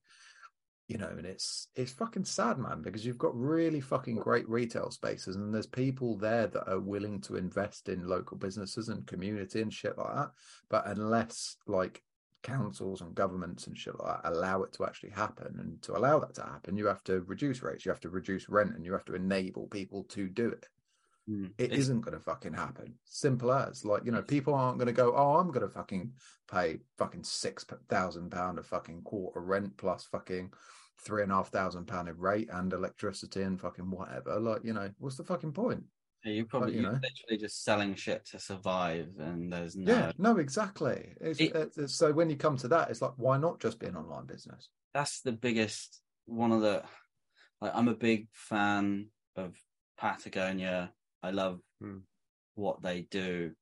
you 0.89 0.99
know, 0.99 1.09
and 1.09 1.27
it's 1.27 1.69
it's 1.75 1.93
fucking 1.93 2.25
sad, 2.25 2.59
man, 2.59 2.81
because 2.81 3.05
you've 3.05 3.19
got 3.19 3.37
really 3.37 3.81
fucking 3.81 4.17
great 4.17 4.49
retail 4.49 4.91
spaces, 4.91 5.35
and 5.35 5.53
there's 5.53 5.67
people 5.67 6.17
there 6.17 6.47
that 6.47 6.71
are 6.71 6.79
willing 6.79 7.21
to 7.23 7.37
invest 7.37 7.89
in 7.89 8.07
local 8.07 8.37
businesses 8.37 8.89
and 8.89 9.07
community 9.07 9.63
and 9.63 9.73
shit 9.73 9.99
like 9.99 10.15
that. 10.15 10.31
But 10.71 10.87
unless 10.87 11.57
like 11.67 12.03
councils 12.47 13.01
and 13.01 13.15
governments 13.15 13.67
and 13.67 13.77
shit 13.77 13.99
like 13.99 14.23
that 14.23 14.31
allow 14.33 14.63
it 14.63 14.73
to 14.75 14.85
actually 14.85 15.11
happen, 15.11 15.57
and 15.59 15.83
to 15.83 15.97
allow 15.97 16.19
that 16.21 16.35
to 16.35 16.43
happen, 16.43 16.77
you 16.77 16.87
have 16.87 17.03
to 17.05 17.21
reduce 17.23 17.63
rates, 17.63 17.85
you 17.85 17.91
have 17.91 18.01
to 18.01 18.09
reduce 18.11 18.49
rent, 18.49 18.75
and 18.75 18.85
you 18.85 18.93
have 18.93 19.05
to 19.07 19.15
enable 19.15 19.67
people 19.67 20.05
to 20.05 20.29
do 20.29 20.49
it. 20.49 20.67
Mm. 21.29 21.47
It 21.59 21.65
It's- 21.65 21.81
isn't 21.81 22.03
going 22.03 22.15
to 22.17 22.21
fucking 22.21 22.55
happen. 22.55 22.95
Simple 23.05 23.53
as 23.53 23.85
like 23.85 24.05
you 24.05 24.13
know, 24.13 24.23
people 24.23 24.55
aren't 24.55 24.79
going 24.79 24.87
to 24.87 24.93
go. 25.03 25.13
Oh, 25.17 25.37
I'm 25.37 25.49
going 25.51 25.67
to 25.67 25.69
fucking 25.69 26.13
pay 26.51 26.79
fucking 26.99 27.25
six 27.25 27.65
thousand 27.89 28.31
pound 28.31 28.59
of 28.59 28.67
fucking 28.67 29.03
quarter 29.03 29.41
rent 29.41 29.77
plus 29.77 30.05
fucking 30.05 30.53
three 31.05 31.23
and 31.25 31.33
a 31.33 31.35
half 31.35 31.51
thousand 31.51 31.87
pound 31.87 32.09
of 32.09 32.21
rate 32.21 32.49
and 32.53 32.73
electricity 32.73 33.43
and 33.43 33.61
fucking 33.61 33.91
whatever. 33.91 34.39
Like 34.39 34.63
you 34.65 34.73
know, 34.73 34.89
what's 34.99 35.17
the 35.17 35.25
fucking 35.25 35.53
point? 35.53 35.83
Yeah, 36.25 36.33
you 36.33 36.45
probably 36.47 36.75
you 36.75 36.83
you're 36.83 36.93
know. 36.93 36.99
literally 37.03 37.39
just 37.39 37.63
selling 37.65 37.95
shit 37.95 38.25
to 38.27 38.39
survive, 38.39 39.09
and 39.19 39.53
there's 39.53 39.77
no. 39.77 39.93
Yeah, 39.93 40.13
no, 40.19 40.39
exactly. 40.39 41.15
It's, 41.21 41.41
It- 41.41 41.55
it's, 41.55 41.79
it's- 41.79 41.95
so 41.95 42.13
when 42.13 42.31
you 42.31 42.37
come 42.37 42.57
to 42.59 42.69
that, 42.69 42.91
it's 42.91 43.03
like, 43.03 43.13
why 43.17 43.37
not 43.39 43.61
just 43.61 43.79
be 43.79 43.87
an 43.87 43.97
online 43.97 44.27
business? 44.27 44.69
That's 44.95 45.21
the 45.21 45.33
biggest 45.33 46.03
one 46.25 46.53
of 46.53 46.63
the. 46.63 46.83
Like, 47.61 47.73
I'm 47.75 47.89
a 47.89 47.95
big 47.95 48.29
fan 48.33 49.07
of 49.37 49.57
Patagonia. 49.97 50.93
I 51.23 51.31
love 51.31 51.61
Hmm. 51.81 51.99
what 52.55 52.83
they 52.83 53.03
do, 53.03 53.53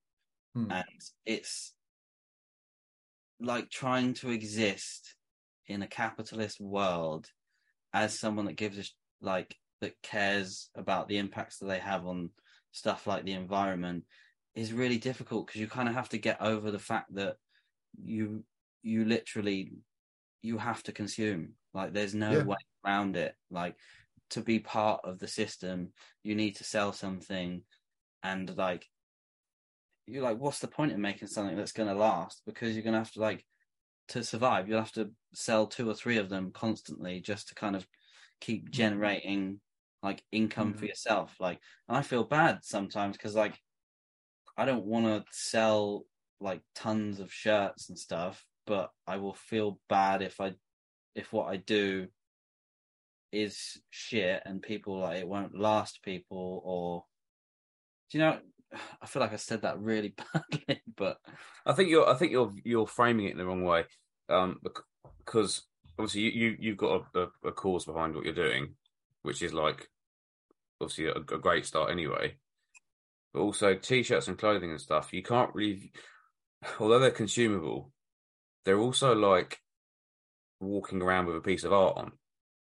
Hmm. 0.54 0.70
and 0.70 0.84
it's 1.26 1.74
like 3.40 3.68
trying 3.68 4.14
to 4.14 4.30
exist 4.30 5.16
in 5.66 5.82
a 5.82 5.86
capitalist 5.86 6.60
world 6.60 7.30
as 7.92 8.18
someone 8.18 8.46
that 8.46 8.54
gives 8.54 8.78
a 8.78 8.84
sh- 8.84 8.92
like 9.20 9.56
that 9.80 10.00
cares 10.02 10.70
about 10.74 11.08
the 11.08 11.18
impacts 11.18 11.58
that 11.58 11.66
they 11.66 11.78
have 11.78 12.06
on 12.06 12.30
stuff 12.74 13.06
like 13.06 13.24
the 13.24 13.32
environment 13.32 14.04
is 14.54 14.72
really 14.72 14.98
difficult 14.98 15.46
because 15.46 15.60
you 15.60 15.66
kind 15.66 15.88
of 15.88 15.94
have 15.94 16.08
to 16.08 16.18
get 16.18 16.40
over 16.40 16.70
the 16.70 16.78
fact 16.78 17.14
that 17.14 17.36
you 18.02 18.44
you 18.82 19.04
literally 19.04 19.72
you 20.42 20.58
have 20.58 20.82
to 20.82 20.92
consume 20.92 21.52
like 21.72 21.92
there's 21.92 22.14
no 22.14 22.32
Yeah. 22.32 22.44
way 22.44 22.56
around 22.84 23.16
it 23.16 23.34
like 23.50 23.76
to 24.30 24.40
be 24.40 24.58
part 24.58 25.00
of 25.04 25.18
the 25.18 25.28
system 25.28 25.92
you 26.22 26.34
need 26.34 26.56
to 26.56 26.64
sell 26.64 26.92
something 26.92 27.62
and 28.22 28.56
like 28.56 28.86
you're 30.06 30.22
like 30.22 30.38
what's 30.38 30.58
the 30.58 30.68
point 30.68 30.92
in 30.92 31.00
making 31.00 31.28
something 31.28 31.56
that's 31.56 31.72
going 31.72 31.88
to 31.88 31.94
last 31.94 32.42
because 32.44 32.74
you're 32.74 32.82
going 32.82 32.92
to 32.92 32.98
have 32.98 33.12
to 33.12 33.20
like 33.20 33.44
to 34.08 34.22
survive. 34.22 34.68
You'll 34.68 34.78
have 34.78 34.92
to 34.92 35.10
sell 35.32 35.66
two 35.66 35.88
or 35.88 35.94
three 35.94 36.18
of 36.18 36.28
them 36.28 36.50
constantly 36.52 37.20
just 37.20 37.48
to 37.48 37.54
kind 37.54 37.76
of 37.76 37.86
keep 38.40 38.64
mm-hmm. 38.64 38.72
generating 38.72 39.60
like 40.04 40.22
income 40.30 40.74
for 40.74 40.84
Mm. 40.84 40.88
yourself. 40.88 41.34
Like, 41.40 41.60
and 41.88 41.96
I 41.96 42.02
feel 42.02 42.24
bad 42.24 42.60
sometimes 42.62 43.16
because 43.16 43.34
like 43.34 43.58
I 44.56 44.66
don't 44.66 44.84
want 44.84 45.06
to 45.06 45.24
sell 45.32 46.04
like 46.40 46.62
tons 46.74 47.20
of 47.20 47.32
shirts 47.32 47.88
and 47.88 47.98
stuff, 47.98 48.44
but 48.66 48.90
I 49.06 49.16
will 49.16 49.34
feel 49.34 49.80
bad 49.88 50.22
if 50.22 50.40
I 50.40 50.54
if 51.14 51.32
what 51.32 51.48
I 51.48 51.56
do 51.56 52.08
is 53.32 53.80
shit 53.90 54.42
and 54.44 54.62
people 54.62 55.00
like 55.00 55.18
it 55.18 55.26
won't 55.26 55.58
last 55.58 56.02
people 56.04 56.62
or 56.64 57.04
do 58.10 58.18
you 58.18 58.24
know 58.24 58.38
I 59.02 59.06
feel 59.06 59.20
like 59.20 59.32
I 59.32 59.36
said 59.36 59.62
that 59.62 59.80
really 59.80 60.14
badly, 60.34 60.82
but 60.96 61.18
I 61.66 61.72
think 61.72 61.88
you're. 61.90 62.08
I 62.08 62.14
think 62.14 62.32
you're. 62.32 62.52
You're 62.64 62.86
framing 62.86 63.26
it 63.26 63.32
in 63.32 63.38
the 63.38 63.46
wrong 63.46 63.64
way, 63.64 63.84
um, 64.28 64.60
because 65.24 65.62
obviously 65.98 66.22
you, 66.22 66.30
you 66.30 66.56
you've 66.58 66.76
got 66.76 67.04
a, 67.14 67.20
a, 67.20 67.48
a 67.48 67.52
cause 67.52 67.84
behind 67.84 68.14
what 68.14 68.24
you're 68.24 68.34
doing, 68.34 68.74
which 69.22 69.42
is 69.42 69.52
like 69.52 69.88
obviously 70.80 71.06
a, 71.06 71.14
a 71.14 71.38
great 71.38 71.66
start 71.66 71.90
anyway. 71.90 72.36
But 73.32 73.40
also 73.40 73.74
t-shirts 73.74 74.28
and 74.28 74.38
clothing 74.38 74.70
and 74.70 74.80
stuff, 74.80 75.12
you 75.12 75.22
can't 75.22 75.54
really. 75.54 75.92
Although 76.80 77.00
they're 77.00 77.10
consumable, 77.10 77.92
they're 78.64 78.78
also 78.78 79.14
like 79.14 79.60
walking 80.60 81.02
around 81.02 81.26
with 81.26 81.36
a 81.36 81.40
piece 81.40 81.64
of 81.64 81.72
art 81.72 81.96
on, 81.96 82.12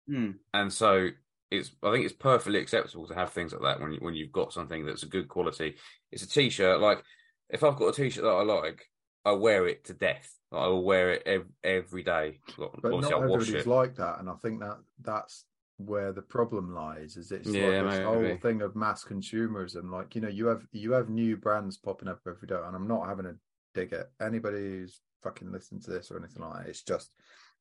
hmm, 0.06 0.30
and 0.52 0.72
so 0.72 1.08
it's. 1.50 1.70
I 1.82 1.90
think 1.90 2.04
it's 2.04 2.14
perfectly 2.14 2.60
acceptable 2.60 3.08
to 3.08 3.14
have 3.14 3.32
things 3.32 3.52
like 3.52 3.62
that 3.62 3.80
when 3.80 3.92
you, 3.92 3.98
when 4.00 4.14
you've 4.14 4.30
got 4.30 4.52
something 4.52 4.84
that's 4.84 5.02
a 5.02 5.08
good 5.08 5.28
quality. 5.28 5.76
It's 6.12 6.22
a 6.22 6.28
t-shirt. 6.28 6.80
Like 6.80 7.02
if 7.50 7.64
I've 7.64 7.76
got 7.76 7.88
a 7.88 7.92
t-shirt 7.92 8.24
that 8.24 8.28
I 8.30 8.42
like, 8.42 8.86
I 9.24 9.32
wear 9.32 9.66
it 9.66 9.86
to 9.86 9.94
death. 9.94 10.30
Like, 10.50 10.62
I 10.62 10.66
will 10.68 10.84
wear 10.84 11.12
it 11.12 11.22
ev- 11.26 11.50
every 11.64 12.02
day. 12.02 12.40
But 12.56 12.70
Obviously, 12.84 13.10
not 13.10 13.22
everybody's 13.22 13.54
it. 13.54 13.66
like 13.66 13.96
that, 13.96 14.20
and 14.20 14.28
I 14.28 14.34
think 14.34 14.60
that 14.60 14.78
that's 15.02 15.44
where 15.78 16.12
the 16.12 16.22
problem 16.22 16.74
lies. 16.74 17.16
Is 17.16 17.32
it's 17.32 17.46
Yeah, 17.46 17.80
like 17.80 17.90
this 17.90 17.98
whole 18.00 18.36
thing 18.36 18.62
of 18.62 18.76
mass 18.76 19.04
consumerism. 19.04 19.90
Like 19.90 20.14
you 20.14 20.20
know, 20.20 20.28
you 20.28 20.46
have 20.46 20.66
you 20.72 20.92
have 20.92 21.08
new 21.08 21.36
brands 21.36 21.78
popping 21.78 22.08
up 22.08 22.20
every 22.26 22.46
day, 22.48 22.60
and 22.62 22.76
I'm 22.76 22.88
not 22.88 23.06
having 23.08 23.26
a 23.26 23.34
dig 23.74 23.92
at 23.92 24.10
anybody 24.20 24.58
who's 24.58 25.00
fucking 25.22 25.50
listening 25.50 25.80
to 25.82 25.90
this 25.90 26.10
or 26.10 26.18
anything 26.18 26.42
like 26.42 26.64
that. 26.64 26.70
It's 26.70 26.82
just 26.82 27.12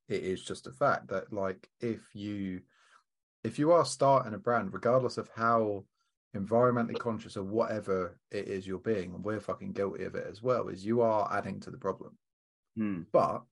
it 0.09 0.23
is 0.23 0.43
just 0.43 0.67
a 0.67 0.71
fact 0.71 1.07
that 1.09 1.31
like 1.31 1.69
if 1.79 2.01
you 2.13 2.61
if 3.43 3.59
you 3.59 3.71
are 3.71 3.85
starting 3.85 4.33
a 4.33 4.37
brand, 4.37 4.73
regardless 4.73 5.17
of 5.17 5.29
how 5.35 5.85
environmentally 6.35 6.97
conscious 6.97 7.37
or 7.37 7.43
whatever 7.43 8.19
it 8.31 8.47
is 8.47 8.67
you're 8.67 8.79
being, 8.79 9.13
and 9.13 9.23
we're 9.23 9.39
fucking 9.39 9.73
guilty 9.73 10.03
of 10.03 10.15
it 10.15 10.27
as 10.29 10.41
well, 10.41 10.67
is 10.67 10.85
you 10.85 11.01
are 11.01 11.31
adding 11.31 11.59
to 11.61 11.71
the 11.71 11.77
problem. 11.77 12.17
hmm, 12.75 13.01
But 13.11 13.45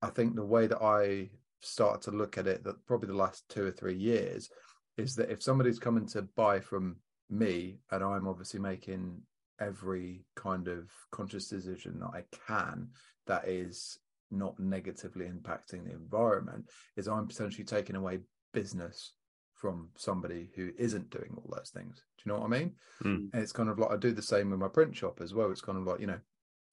I 0.00 0.10
think 0.10 0.34
the 0.34 0.44
way 0.44 0.66
that 0.66 0.82
I 0.82 1.30
started 1.64 2.02
to 2.02 2.16
look 2.16 2.38
at 2.38 2.46
it, 2.46 2.64
that 2.64 2.86
probably 2.86 3.08
the 3.08 3.14
last 3.14 3.48
two 3.48 3.64
or 3.64 3.70
three 3.70 3.96
years, 3.96 4.50
is 4.96 5.14
that 5.16 5.30
if 5.30 5.42
somebody's 5.42 5.78
coming 5.78 6.06
to 6.08 6.22
buy 6.36 6.60
from 6.60 6.96
me, 7.30 7.78
and 7.90 8.04
I'm 8.04 8.28
obviously 8.28 8.60
making 8.60 9.20
every 9.60 10.24
kind 10.36 10.68
of 10.68 10.90
conscious 11.10 11.48
decision 11.48 12.00
that 12.00 12.10
I 12.14 12.24
can 12.46 12.88
that 13.26 13.48
is 13.48 13.98
not 14.30 14.58
negatively 14.58 15.26
impacting 15.26 15.84
the 15.84 15.92
environment, 15.92 16.68
is 16.96 17.08
I'm 17.08 17.28
potentially 17.28 17.64
taking 17.64 17.96
away 17.96 18.20
business 18.52 19.12
from 19.54 19.88
somebody 19.96 20.50
who 20.56 20.70
isn't 20.76 21.10
doing 21.10 21.36
all 21.36 21.54
those 21.54 21.70
things. 21.70 22.02
Do 22.18 22.22
you 22.24 22.32
know 22.32 22.40
what 22.40 22.46
I 22.46 22.58
mean? 22.58 22.72
Mm. 23.04 23.28
And 23.32 23.42
it's 23.42 23.52
kind 23.52 23.68
of 23.68 23.78
like 23.78 23.92
I 23.92 23.96
do 23.96 24.10
the 24.10 24.20
same 24.20 24.50
with 24.50 24.58
my 24.58 24.68
print 24.68 24.96
shop 24.96 25.20
as 25.22 25.32
well. 25.32 25.50
It's 25.50 25.60
kind 25.60 25.78
of 25.78 25.84
like, 25.84 26.00
you 26.00 26.08
know, 26.08 26.18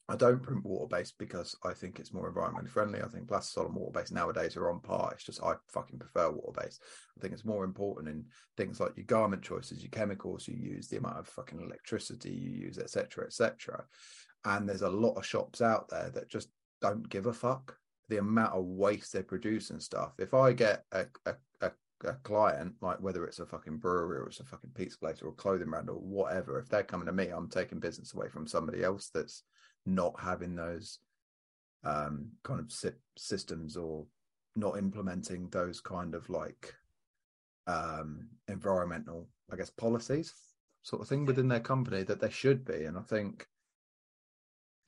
I 0.10 0.16
don't 0.16 0.42
print 0.42 0.66
water 0.66 0.88
based 0.88 1.20
because 1.20 1.56
I 1.64 1.72
think 1.72 2.00
it's 2.00 2.14
more 2.14 2.32
environmentally 2.32 2.70
friendly. 2.70 3.00
I 3.00 3.08
think 3.08 3.28
plastisol 3.28 3.68
and 3.68 3.76
water 3.76 3.92
based 4.00 4.12
nowadays 4.12 4.58
are 4.58 4.72
on 4.72 4.80
par. 4.80 5.12
It's 5.14 5.24
just 5.24 5.44
I 5.44 5.54
fucking 5.68 6.00
prefer 6.00 6.32
water 6.32 6.60
based. 6.60 6.82
I 7.16 7.22
think 7.22 7.32
it's 7.32 7.46
more 7.46 7.64
important 7.64 8.10
in 8.10 8.26
things 8.58 8.80
like 8.80 8.98
your 8.98 9.06
garment 9.06 9.44
choices, 9.44 9.84
your 9.84 9.92
chemicals 9.92 10.48
you 10.48 10.56
use, 10.56 10.88
the 10.88 10.98
amount 10.98 11.20
of 11.20 11.28
fucking 11.28 11.62
electricity 11.62 12.32
you 12.32 12.50
use, 12.50 12.80
etc., 12.80 13.26
etc. 13.26 13.86
And 14.46 14.68
there's 14.68 14.82
a 14.82 14.90
lot 14.90 15.14
of 15.14 15.26
shops 15.26 15.62
out 15.62 15.90
there 15.90 16.10
that 16.16 16.28
just 16.28 16.50
don't 16.82 17.08
give 17.08 17.28
a 17.28 17.34
fuck 17.34 17.78
the 18.08 18.18
amount 18.18 18.56
of 18.56 18.66
waste 18.66 19.14
they 19.14 19.22
produce 19.22 19.70
and 19.70 19.82
stuff. 19.82 20.14
If 20.18 20.34
I 20.34 20.54
get 20.54 20.86
a 20.92 21.06
a, 21.28 21.36
a, 21.62 21.72
a 22.06 22.14
client, 22.24 22.74
like 22.82 23.00
whether 23.00 23.26
it's 23.26 23.40
a 23.40 23.46
fucking 23.46 23.78
brewery 23.78 24.18
or 24.18 24.28
it's 24.28 24.40
a 24.40 24.46
fucking 24.46 24.72
pizza 24.74 24.98
place 24.98 25.22
or 25.22 25.30
a 25.30 25.34
clothing 25.34 25.70
brand 25.70 25.88
or 25.88 25.98
whatever, 25.98 26.58
if 26.58 26.68
they're 26.68 26.82
coming 26.82 27.06
to 27.06 27.14
me, 27.14 27.28
I'm 27.28 27.48
taking 27.48 27.80
business 27.80 28.16
away 28.16 28.28
from 28.30 28.48
somebody 28.48 28.84
else 28.84 29.12
that's 29.14 29.44
not 29.96 30.20
having 30.20 30.56
those 30.56 31.00
um 31.84 32.30
kind 32.44 32.60
of 32.60 32.72
sy- 32.72 32.90
systems 33.18 33.78
or 33.78 34.06
not 34.56 34.78
implementing 34.78 35.50
those 35.50 35.80
kind 35.80 36.14
of 36.14 36.30
like 36.30 36.76
um 37.68 38.28
environmental 38.48 39.28
i 39.52 39.56
guess 39.56 39.70
policies 39.70 40.34
sort 40.84 41.02
of 41.02 41.08
thing 41.08 41.26
within 41.26 41.48
their 41.48 41.60
company 41.60 42.04
that 42.04 42.22
they 42.22 42.30
should 42.30 42.66
be. 42.66 42.86
And 42.86 42.98
i 42.98 43.02
think 43.02 43.48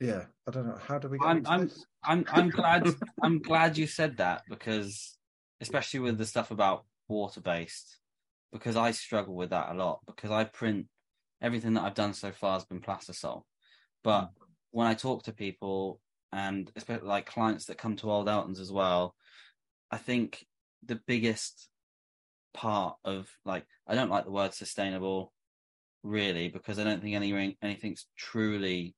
yeah 0.00 0.24
i 0.48 0.50
don't 0.50 0.66
know 0.66 0.78
how 0.86 0.98
do 0.98 1.08
we 1.08 1.18
get 1.18 1.26
I'm 1.26 1.46
I'm 1.46 1.70
I'm 2.02 2.24
I'm 2.28 2.50
glad 2.60 2.86
I'm 3.22 3.38
glad 3.40 3.78
you 3.78 3.86
said 3.86 4.16
that 4.18 4.42
because 4.48 5.16
especially 5.60 6.00
with 6.00 6.18
the 6.18 6.26
stuff 6.26 6.50
about 6.50 6.84
water 7.08 7.40
based 7.40 7.98
because 8.52 8.76
I 8.76 8.90
struggle 8.90 9.34
with 9.34 9.50
that 9.50 9.70
a 9.70 9.74
lot 9.74 10.00
because 10.06 10.30
I 10.30 10.44
print 10.44 10.86
everything 11.40 11.74
that 11.74 11.82
I've 11.82 11.94
done 11.94 12.14
so 12.14 12.32
far 12.32 12.54
has 12.54 12.64
been 12.64 12.80
plastisol. 12.80 13.42
But 14.04 14.30
when 14.72 14.86
I 14.86 14.94
talk 14.94 15.22
to 15.24 15.32
people 15.32 16.00
and 16.32 16.70
especially 16.76 17.06
like 17.06 17.26
clients 17.26 17.66
that 17.66 17.78
come 17.78 17.96
to 17.96 18.10
Old 18.10 18.28
Eltons 18.28 18.58
as 18.58 18.72
well, 18.72 19.14
I 19.90 19.98
think 19.98 20.44
the 20.84 21.00
biggest 21.06 21.68
part 22.54 22.96
of 23.04 23.30
like 23.44 23.64
I 23.86 23.94
don't 23.94 24.10
like 24.10 24.24
the 24.24 24.30
word 24.30 24.52
sustainable 24.52 25.32
really 26.02 26.48
because 26.48 26.78
I 26.78 26.84
don't 26.84 27.00
think 27.00 27.14
anything 27.14 27.56
anything's 27.62 28.06
truly 28.16 28.94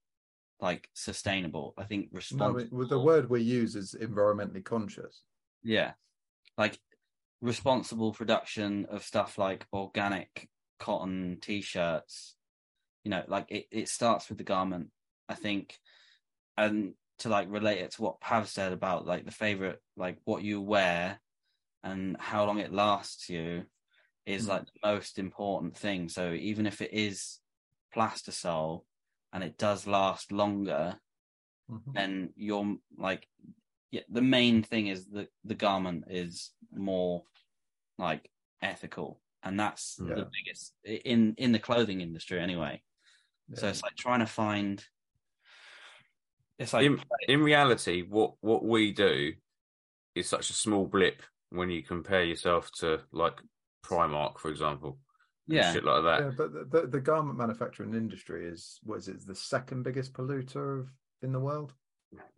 like 0.60 0.88
sustainable. 0.94 1.74
I 1.76 1.84
think 1.84 2.08
responsible. 2.12 2.78
well, 2.78 2.88
the 2.88 2.98
word 2.98 3.28
we 3.28 3.42
use 3.42 3.76
is 3.76 3.94
environmentally 4.00 4.64
conscious 4.64 5.22
Yeah. 5.62 5.92
Like 6.56 6.78
responsible 7.40 8.12
production 8.12 8.86
of 8.90 9.02
stuff 9.02 9.38
like 9.38 9.66
organic 9.72 10.48
cotton 10.78 11.38
t-shirts. 11.40 12.36
You 13.02 13.10
know, 13.10 13.24
like 13.28 13.46
it, 13.50 13.66
it 13.70 13.88
starts 13.88 14.28
with 14.28 14.38
the 14.38 14.44
garment, 14.44 14.88
I 15.28 15.34
think. 15.34 15.78
And 16.56 16.94
to 17.18 17.28
like 17.28 17.48
relate 17.50 17.78
it 17.78 17.92
to 17.92 18.02
what 18.02 18.20
Pav 18.20 18.48
said 18.48 18.72
about 18.72 19.06
like 19.06 19.24
the 19.24 19.30
favorite, 19.30 19.80
like 19.96 20.18
what 20.24 20.42
you 20.42 20.60
wear 20.60 21.20
and 21.82 22.16
how 22.18 22.44
long 22.44 22.58
it 22.58 22.72
lasts 22.72 23.28
you 23.28 23.64
is 24.26 24.46
Mm. 24.46 24.48
like 24.48 24.64
the 24.66 24.88
most 24.90 25.18
important 25.18 25.76
thing. 25.76 26.08
So 26.08 26.32
even 26.32 26.66
if 26.66 26.80
it 26.80 26.92
is 26.92 27.40
plastisol 27.94 28.84
and 29.32 29.44
it 29.44 29.58
does 29.58 29.86
last 29.86 30.32
longer, 30.32 30.98
Mhm. 31.70 31.94
then 31.94 32.32
you're 32.36 32.76
like 32.96 33.28
yeah 33.90 34.02
the 34.08 34.22
main 34.22 34.62
thing 34.62 34.88
is 34.88 35.06
that 35.06 35.28
the 35.44 35.54
garment 35.54 36.04
is 36.10 36.52
more 36.72 37.22
like 37.96 38.30
ethical 38.60 39.20
and 39.42 39.58
that's 39.58 39.96
Yeah. 39.98 40.14
the 40.14 40.30
biggest 40.36 40.74
in 40.84 41.34
in 41.38 41.52
the 41.52 41.58
clothing 41.58 42.00
industry 42.00 42.40
anyway 42.40 42.82
so 43.54 43.68
it's 43.68 43.82
like 43.82 43.94
trying 43.94 44.18
to 44.20 44.26
find 44.26 44.84
it's 46.58 46.73
like 46.73 46.86
in, 46.86 47.00
in 47.28 47.42
reality, 47.42 48.02
what 48.02 48.34
what 48.41 48.65
we 48.65 48.92
do 48.92 49.33
is 50.15 50.28
such 50.28 50.50
a 50.50 50.55
small 50.55 50.86
blip 50.86 51.23
when 51.50 51.70
you 51.70 51.83
compare 51.83 52.24
yourself 52.24 52.70
to 52.73 53.00
like 53.12 53.41
Primark, 53.84 54.39
for 54.39 54.50
example, 54.50 54.99
yeah 55.47 55.73
shit 55.73 55.84
like 55.84 56.02
that. 56.02 56.20
yeah 56.20 56.31
but 56.36 56.52
the, 56.52 56.81
the, 56.81 56.86
the 56.86 57.00
garment 57.00 57.39
manufacturing 57.39 57.94
industry 57.94 58.47
is 58.47 58.78
what 58.83 58.99
is 58.99 59.08
it 59.08 59.26
the 59.26 59.34
second 59.34 59.83
biggest 59.83 60.12
polluter 60.12 60.81
of 60.81 60.89
in 61.23 61.33
the 61.33 61.41
world 61.41 61.73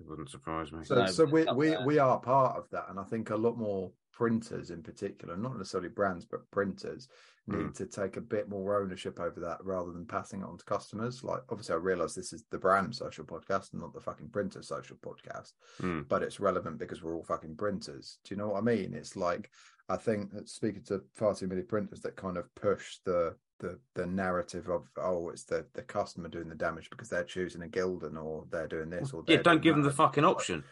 It 0.01 0.07
wouldn't 0.07 0.31
surprise 0.31 0.73
me. 0.73 0.85
So, 0.85 0.95
No, 0.97 1.07
so 1.07 1.25
we 1.25 1.45
we 1.55 1.69
there. 1.71 1.85
we 1.87 1.99
are 1.99 2.19
part 2.21 2.57
of 2.57 2.69
that, 2.71 2.89
and 2.91 2.99
I 2.99 3.05
think 3.05 3.31
a 3.31 3.37
lot 3.37 3.57
more 3.59 3.93
printers 4.13 4.71
in 4.71 4.83
particular, 4.83 5.37
not 5.37 5.59
necessarily 5.59 5.91
brands, 5.91 6.25
but 6.25 6.51
printers 6.51 7.09
need 7.49 7.59
Mm. 7.67 7.75
to 7.75 7.87
take 7.87 8.17
a 8.17 8.21
bit 8.21 8.49
more 8.49 8.81
ownership 8.81 9.21
over 9.21 9.39
that 9.41 9.63
rather 9.65 9.93
than 9.93 10.07
passing 10.07 10.41
it 10.41 10.47
on 10.47 10.57
to 10.57 10.65
customers. 10.65 11.23
Like, 11.23 11.43
obviously, 11.51 11.75
I 11.75 11.79
realize 11.79 12.15
this 12.15 12.33
is 12.33 12.45
the 12.51 12.59
brand 12.59 12.95
social 12.97 13.25
podcast 13.27 13.73
and 13.73 13.83
not 13.83 13.93
the 13.93 14.01
fucking 14.01 14.31
printer 14.31 14.63
social 14.63 14.97
podcast, 14.97 15.53
Mm. 15.81 16.09
but 16.09 16.23
it's 16.23 16.41
relevant 16.41 16.79
because 16.79 17.03
we're 17.03 17.15
all 17.15 17.23
fucking 17.23 17.57
printers. 17.57 18.19
Do 18.25 18.35
you 18.35 18.39
know 18.39 18.49
what 18.49 18.59
I 18.59 18.63
mean? 18.63 18.95
It's 18.95 19.17
like 19.17 19.51
I 19.89 19.97
think 19.97 20.33
that 20.33 20.49
speaking 20.49 20.83
to 20.85 21.05
far 21.15 21.33
too 21.35 21.47
many 21.47 21.63
printers 21.63 22.01
that 22.01 22.17
kind 22.17 22.37
of 22.37 22.53
push 22.57 22.99
the 23.05 23.37
the 23.59 23.79
the 23.95 24.07
narrative 24.07 24.69
of 24.69 24.87
oh 24.99 25.31
it's 25.31 25.45
the 25.45 25.65
the 25.73 25.83
customer 25.83 26.29
doing 26.29 26.49
the 26.49 26.55
damage 26.55 26.91
because 26.91 27.09
they're 27.09 27.25
choosing 27.25 27.63
a 27.63 27.67
Gildan 27.67 28.23
or 28.23 28.45
they're 28.51 28.69
doing 28.69 28.91
this 28.91 29.13
or 29.13 29.25
Yeah, 29.27 29.43
don't 29.43 29.63
give 29.63 29.75
them 29.75 29.85
the 29.85 29.91
fucking 29.91 30.25
option. 30.25 30.65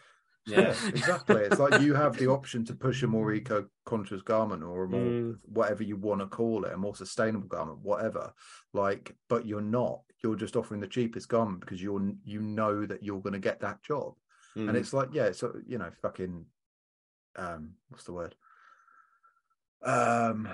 Yeah, 0.47 0.75
exactly. 0.89 1.41
It's 1.41 1.57
like 1.57 1.81
you 1.81 1.95
have 1.95 2.17
the 2.17 2.27
option 2.27 2.63
to 2.65 2.75
push 2.75 3.01
a 3.01 3.07
more 3.07 3.33
eco-conscious 3.33 4.21
garment 4.21 4.61
or 4.61 4.83
a 4.83 4.87
more 4.87 4.99
Mm. 5.11 5.39
whatever 5.45 5.81
you 5.81 5.95
want 5.97 6.21
to 6.21 6.27
call 6.27 6.65
it, 6.65 6.73
a 6.73 6.77
more 6.77 6.95
sustainable 6.95 7.47
garment, 7.47 7.79
whatever. 7.79 8.31
Like, 8.71 9.15
but 9.27 9.47
you're 9.47 9.61
not. 9.61 10.01
You're 10.23 10.35
just 10.35 10.55
offering 10.55 10.81
the 10.81 10.87
cheapest 10.87 11.29
garment 11.29 11.61
because 11.61 11.81
you're 11.81 12.13
you 12.23 12.41
know 12.41 12.85
that 12.85 13.01
you're 13.01 13.21
going 13.21 13.33
to 13.33 13.39
get 13.39 13.59
that 13.61 13.81
job. 13.81 14.13
and 14.55 14.69
Mhm. 14.69 14.75
it's 14.75 14.93
like 14.93 15.09
yeah, 15.13 15.31
so 15.31 15.59
you 15.65 15.77
know 15.79 15.89
fucking 16.01 16.45
um 17.37 17.73
what's 17.89 18.05
the 18.05 18.13
word 18.13 18.35
um. 19.81 20.47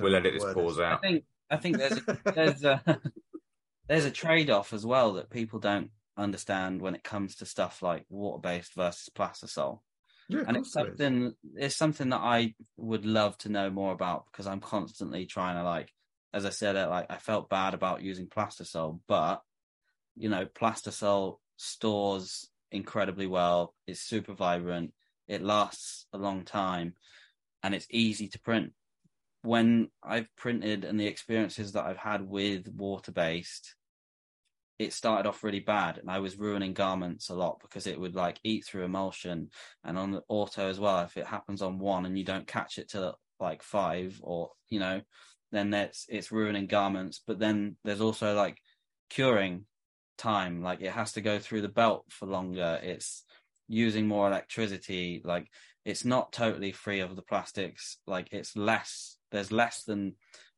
We'll 0.00 0.14
edit 0.14 0.34
this 0.34 0.54
pause 0.54 0.74
is. 0.74 0.80
I 0.80 0.92
out. 0.92 1.02
think 1.02 1.24
I 1.50 1.56
think 1.56 1.78
there's 1.78 1.98
a, 1.98 2.18
there's 2.34 2.64
a 2.64 3.00
there's 3.88 4.04
a 4.04 4.10
trade 4.10 4.50
off 4.50 4.72
as 4.72 4.86
well 4.86 5.14
that 5.14 5.30
people 5.30 5.58
don't 5.58 5.90
understand 6.16 6.80
when 6.80 6.94
it 6.94 7.04
comes 7.04 7.36
to 7.36 7.46
stuff 7.46 7.82
like 7.82 8.04
water 8.08 8.40
based 8.40 8.74
versus 8.74 9.10
plastisol. 9.14 9.80
Yeah, 10.28 10.44
and 10.46 10.56
it's 10.56 10.72
course 10.72 10.74
there 10.74 10.92
is. 10.92 10.98
something 10.98 11.34
it's 11.56 11.76
something 11.76 12.08
that 12.10 12.20
I 12.20 12.54
would 12.76 13.04
love 13.04 13.36
to 13.38 13.48
know 13.48 13.70
more 13.70 13.92
about 13.92 14.26
because 14.30 14.46
I'm 14.46 14.60
constantly 14.60 15.26
trying 15.26 15.56
to 15.56 15.64
like, 15.64 15.92
as 16.32 16.46
I 16.46 16.50
said, 16.50 16.76
like 16.88 17.06
I 17.10 17.16
felt 17.16 17.50
bad 17.50 17.74
about 17.74 18.02
using 18.02 18.28
plastisol, 18.28 19.00
but 19.08 19.42
you 20.16 20.28
know, 20.28 20.46
plastisol 20.46 21.38
stores 21.56 22.48
incredibly 22.70 23.26
well. 23.26 23.74
It's 23.86 24.00
super 24.00 24.34
vibrant. 24.34 24.92
It 25.28 25.42
lasts 25.42 26.06
a 26.12 26.18
long 26.18 26.44
time, 26.44 26.94
and 27.62 27.74
it's 27.74 27.86
easy 27.90 28.28
to 28.28 28.40
print. 28.40 28.72
When 29.42 29.88
I've 30.02 30.28
printed 30.36 30.84
and 30.84 30.98
the 30.98 31.06
experiences 31.06 31.72
that 31.72 31.84
I've 31.84 31.96
had 31.96 32.22
with 32.22 32.68
water 32.68 33.12
based, 33.12 33.74
it 34.78 34.92
started 34.92 35.28
off 35.28 35.44
really 35.44 35.60
bad 35.60 35.98
and 35.98 36.10
I 36.10 36.18
was 36.18 36.38
ruining 36.38 36.72
garments 36.72 37.28
a 37.28 37.34
lot 37.34 37.60
because 37.60 37.86
it 37.86 38.00
would 38.00 38.14
like 38.14 38.40
eat 38.42 38.64
through 38.64 38.84
emulsion 38.84 39.50
and 39.84 39.98
on 39.98 40.12
the 40.12 40.22
auto 40.28 40.68
as 40.68 40.80
well. 40.80 41.00
If 41.00 41.16
it 41.16 41.26
happens 41.26 41.62
on 41.62 41.78
one 41.78 42.06
and 42.06 42.18
you 42.18 42.24
don't 42.24 42.46
catch 42.46 42.78
it 42.78 42.88
till 42.88 43.18
like 43.38 43.62
five 43.62 44.18
or, 44.22 44.50
you 44.68 44.80
know, 44.80 45.00
then 45.52 45.70
that's, 45.70 46.06
it's 46.08 46.32
ruining 46.32 46.66
garments. 46.66 47.20
But 47.26 47.38
then 47.38 47.76
there's 47.84 48.00
also 48.00 48.34
like 48.34 48.58
curing 49.10 49.66
time. 50.18 50.62
Like 50.62 50.80
it 50.80 50.92
has 50.92 51.12
to 51.12 51.20
go 51.20 51.38
through 51.38 51.62
the 51.62 51.68
belt 51.68 52.06
for 52.08 52.26
longer. 52.26 52.80
It's 52.82 53.24
using 53.68 54.06
more 54.06 54.26
electricity. 54.26 55.22
Like 55.24 55.48
it's 55.84 56.04
not 56.04 56.32
totally 56.32 56.72
free 56.72 57.00
of 57.00 57.14
the 57.14 57.22
plastics. 57.22 57.98
Like 58.06 58.32
it's 58.32 58.56
less, 58.56 59.16
there's 59.32 59.50
less 59.50 59.82
than 59.82 60.14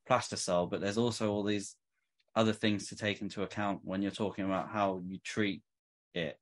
plastisol, 0.08 0.70
but 0.70 0.80
there's 0.80 0.98
also 0.98 1.30
all 1.32 1.42
these 1.42 1.76
other 2.36 2.52
things 2.52 2.88
to 2.88 2.96
take 2.96 3.22
into 3.22 3.42
account 3.42 3.80
when 3.84 4.02
you're 4.02 4.10
talking 4.10 4.44
about 4.44 4.68
how 4.68 5.00
you 5.06 5.18
treat 5.24 5.62
it, 6.14 6.38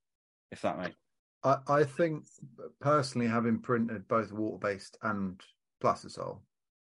if 0.51 0.63
that 0.63 0.79
makes 0.79 0.97
I, 1.45 1.59
I 1.69 1.85
think 1.85 2.25
personally, 2.81 3.27
having 3.27 3.59
printed 3.59 4.07
both 4.09 4.33
water 4.33 4.59
based 4.59 4.97
and 5.03 5.41
plastisol, 5.83 6.41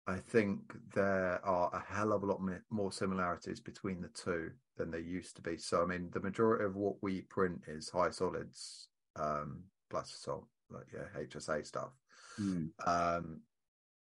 I 0.07 0.19
think 0.19 0.61
there 0.95 1.41
are 1.45 1.71
a 1.75 1.93
hell 1.93 2.13
of 2.13 2.23
a 2.23 2.27
lot 2.27 2.41
more 2.71 2.93
similarities 2.93 3.61
between 3.61 4.01
the 4.01 4.09
two 4.09 4.51
than 4.77 4.91
there 4.91 5.01
used 5.01 5.35
to 5.37 5.43
be. 5.43 5.57
So, 5.57 5.83
I 5.83 5.87
mean, 5.87 6.11
the 6.13 6.21
majority 6.21 6.65
of 6.65 6.77
what 6.77 6.95
we 7.03 7.23
print 7.23 7.63
is 7.67 7.89
high 7.89 8.11
solids, 8.11 8.89
um, 9.17 9.65
plastisol, 9.93 10.45
like 10.71 10.87
yeah, 10.95 11.21
HSA 11.21 11.67
stuff. 11.67 11.91
Hmm. 12.37 12.67
Um, 12.87 13.41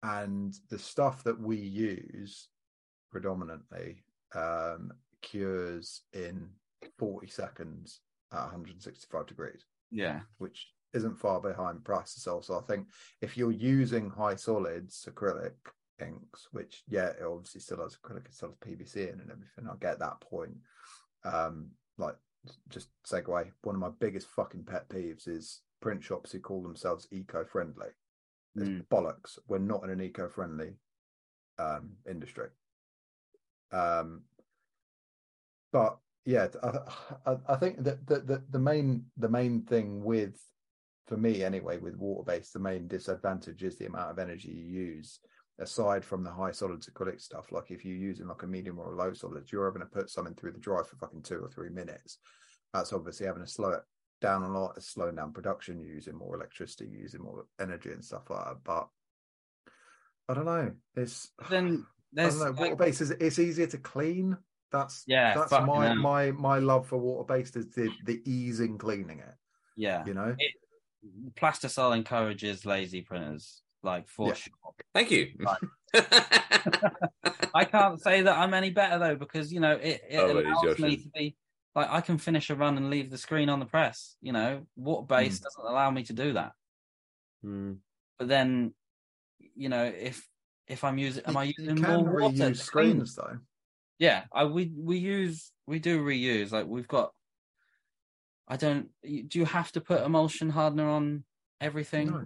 and 0.05 0.53
the 0.69 0.77
stuff 0.79 1.23
that 1.23 1.39
we 1.39 1.57
use 1.57 2.49
predominantly 3.11 4.03
um, 4.33 4.91
cures 5.21 6.01
in 6.13 6.49
40 6.99 7.27
seconds 7.27 8.01
at 8.31 8.41
165 8.41 9.25
degrees 9.27 9.65
Yeah. 9.91 10.21
which 10.37 10.67
isn't 10.93 11.17
far 11.17 11.41
behind 11.41 11.79
plastisol. 11.83 12.43
So 12.43 12.57
I 12.57 12.61
think 12.61 12.87
if 13.21 13.35
you're 13.35 13.51
using 13.51 14.09
high 14.09 14.35
solids 14.35 15.07
acrylic 15.11 15.53
inks, 16.01 16.47
which 16.51 16.83
yeah, 16.87 17.07
it 17.07 17.23
obviously 17.25 17.61
still 17.61 17.81
has 17.81 17.97
acrylic, 17.97 18.25
it 18.25 18.33
still 18.33 18.49
has 18.49 18.57
PVC 18.57 19.11
in 19.13 19.19
and 19.19 19.31
everything. 19.31 19.67
I 19.69 19.75
get 19.81 19.99
that 19.99 20.21
point. 20.21 20.55
Um, 21.23 21.71
like 21.97 22.15
just 22.69 22.89
segue. 23.05 23.51
One 23.63 23.75
of 23.75 23.81
my 23.81 23.89
biggest 23.99 24.27
fucking 24.27 24.63
pet 24.65 24.87
peeves 24.89 25.27
is 25.27 25.61
print 25.81 26.03
shops 26.03 26.31
who 26.31 26.39
call 26.39 26.61
themselves 26.61 27.07
eco-friendly. 27.11 27.87
Mm. 28.63 28.87
bollocks. 28.87 29.37
We're 29.47 29.57
not 29.59 29.83
in 29.83 29.89
an 29.89 30.01
eco-friendly 30.01 30.75
um, 31.59 31.91
industry. 32.09 32.49
Um, 33.71 34.21
but 35.73 35.97
yeah, 36.25 36.47
I, 36.63 37.31
I, 37.31 37.37
I 37.49 37.55
think 37.57 37.83
that 37.83 38.07
the, 38.07 38.19
the 38.19 38.43
the 38.49 38.59
main 38.59 39.05
the 39.17 39.29
main 39.29 39.63
thing 39.63 40.03
with 40.03 40.39
for 41.05 41.17
me 41.17 41.43
anyway 41.43 41.77
with 41.77 41.97
water 41.97 42.23
based 42.25 42.53
the 42.53 42.59
main 42.59 42.87
disadvantage 42.87 43.63
is 43.63 43.77
the 43.77 43.85
amount 43.85 44.11
of 44.11 44.19
energy 44.19 44.49
you 44.49 44.65
use 44.65 45.19
aside 45.59 46.03
from 46.03 46.23
the 46.23 46.31
high 46.31 46.51
solids 46.51 46.89
acrylic 46.89 47.21
stuff 47.21 47.51
like 47.51 47.69
if 47.69 47.85
you're 47.85 47.95
using 47.95 48.27
like 48.27 48.43
a 48.43 48.47
medium 48.47 48.79
or 48.79 48.93
a 48.93 48.97
low 48.97 49.13
solids 49.13 49.51
you're 49.51 49.65
having 49.65 49.81
to 49.81 49.93
put 49.93 50.09
something 50.09 50.33
through 50.33 50.51
the 50.51 50.59
dryer 50.59 50.83
for 50.83 50.97
fucking 50.97 51.21
two 51.21 51.37
or 51.37 51.47
three 51.47 51.69
minutes 51.69 52.17
that's 52.73 52.91
obviously 52.91 53.25
having 53.25 53.43
to 53.43 53.49
slow 53.49 53.69
it 53.69 53.81
down 54.25 54.43
a 54.43 54.51
lot 54.51 54.73
it's 54.77 54.87
slowing 54.87 55.15
down 55.15 55.31
production 55.31 55.79
you're 55.79 55.93
using 55.93 56.15
more 56.15 56.35
electricity 56.35 56.87
you're 56.91 57.01
using 57.01 57.21
more 57.21 57.45
energy 57.59 57.91
and 57.91 58.03
stuff 58.03 58.29
like 58.29 58.43
that 58.45 58.57
but 58.63 58.87
i 60.29 60.33
don't 60.33 60.45
know 60.45 60.71
it's 60.95 61.31
Then 61.49 61.85
I 62.17 62.23
there's 62.23 62.39
don't 62.39 62.55
know. 62.55 62.61
Water 62.63 62.75
based 62.75 63.01
is 63.01 63.11
it's 63.11 63.39
easier 63.39 63.67
to 63.67 63.77
clean. 63.77 64.37
That's 64.71 65.03
Yeah, 65.05 65.35
That's 65.35 65.51
my 65.51 65.87
hell. 65.87 65.95
my 65.95 66.31
my 66.31 66.59
love 66.59 66.87
for 66.87 66.97
water 66.97 67.25
based 67.25 67.55
is 67.57 67.67
the 67.71 67.91
the 68.05 68.21
ease 68.25 68.61
in 68.61 68.77
cleaning 68.77 69.19
it. 69.19 69.35
yeah. 69.75 70.05
You 70.05 70.13
know. 70.13 70.35
Plastisol 71.35 71.95
encourages 71.95 72.65
lazy 72.65 73.01
printers, 73.01 73.61
like 73.83 74.07
for 74.07 74.29
Yeah. 74.29 74.33
sure. 74.33 74.53
Thank 74.93 75.11
you. 75.11 75.33
I 77.53 77.65
can't 77.65 78.01
say 78.01 78.21
that 78.21 78.37
I'm 78.37 78.53
any 78.53 78.69
better 78.71 78.97
though 78.97 79.15
because 79.15 79.51
you 79.53 79.59
know 79.59 79.73
it, 79.73 80.01
it 80.09 80.19
Oh, 80.19 80.31
allows 80.39 80.79
me 80.79 80.97
to 80.97 81.09
be 81.09 81.35
like 81.75 81.89
I 81.89 82.01
can 82.01 82.17
finish 82.17 82.49
a 82.49 82.55
run 82.55 82.77
and 82.77 82.89
leave 82.89 83.11
the 83.11 83.17
screen 83.17 83.49
on 83.49 83.59
the 83.59 83.65
press. 83.65 84.15
You 84.21 84.31
know, 84.31 84.65
water 84.75 85.05
based 85.05 85.43
doesn't 85.43 85.65
allow 85.65 85.91
me 85.91 86.03
to 86.03 86.13
do 86.13 86.33
that. 86.33 86.53
Mm. 87.45 87.77
But 88.17 88.27
then, 88.29 88.73
you 89.55 89.69
know, 89.69 89.83
if 89.83 90.27
if 90.67 90.83
I'm 90.83 90.97
using, 90.97 91.23
am 91.25 91.37
I 91.37 91.43
using 91.57 91.77
you 91.77 91.83
can 91.83 92.05
more 92.05 92.21
water? 92.21 92.33
reuse 92.35 92.57
screens 92.57 93.15
though. 93.15 93.37
Yeah, 93.99 94.23
I 94.31 94.45
we 94.45 94.71
we 94.75 94.97
use 94.97 95.51
we 95.67 95.79
do 95.79 96.03
reuse. 96.03 96.51
Like 96.51 96.65
we've 96.67 96.87
got. 96.87 97.11
I 98.47 98.57
don't. 98.57 98.89
you- 99.01 99.23
Do 99.23 99.39
you 99.39 99.45
have 99.45 99.71
to 99.73 99.81
put 99.81 100.03
emulsion 100.03 100.49
hardener 100.51 100.87
on 100.87 101.23
everything? 101.59 102.11
No, 102.11 102.25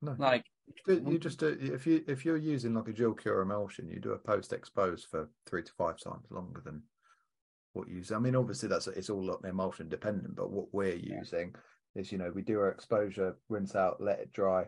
no. 0.00 0.16
Like 0.18 0.46
You- 0.86 1.04
you 1.10 1.18
just 1.18 1.38
do, 1.40 1.48
if 1.60 1.86
you 1.86 2.02
if 2.06 2.24
you're 2.24 2.36
using 2.36 2.74
like 2.74 2.88
a 2.88 2.92
dual 2.92 3.14
cure 3.14 3.42
emulsion, 3.42 3.88
you 3.88 4.00
do 4.00 4.12
a 4.12 4.18
post 4.18 4.52
expose 4.52 5.04
for 5.04 5.28
three 5.46 5.62
to 5.62 5.72
five 5.72 5.98
times 5.98 6.26
longer 6.30 6.62
than 6.64 6.82
what 7.72 7.88
you 7.88 7.96
use. 7.96 8.12
I 8.12 8.18
mean, 8.18 8.36
obviously 8.36 8.68
that's 8.68 8.86
it's 8.88 9.10
all 9.10 9.34
emulsion 9.44 9.88
dependent, 9.88 10.36
but 10.36 10.50
what 10.50 10.66
we're 10.72 10.94
Yeah. 10.94 11.18
using 11.18 11.54
is 11.94 12.10
you 12.12 12.18
know 12.18 12.30
we 12.34 12.42
do 12.42 12.58
our 12.58 12.70
exposure, 12.70 13.36
rinse 13.48 13.74
out, 13.76 14.00
let 14.00 14.18
it 14.20 14.32
dry, 14.32 14.66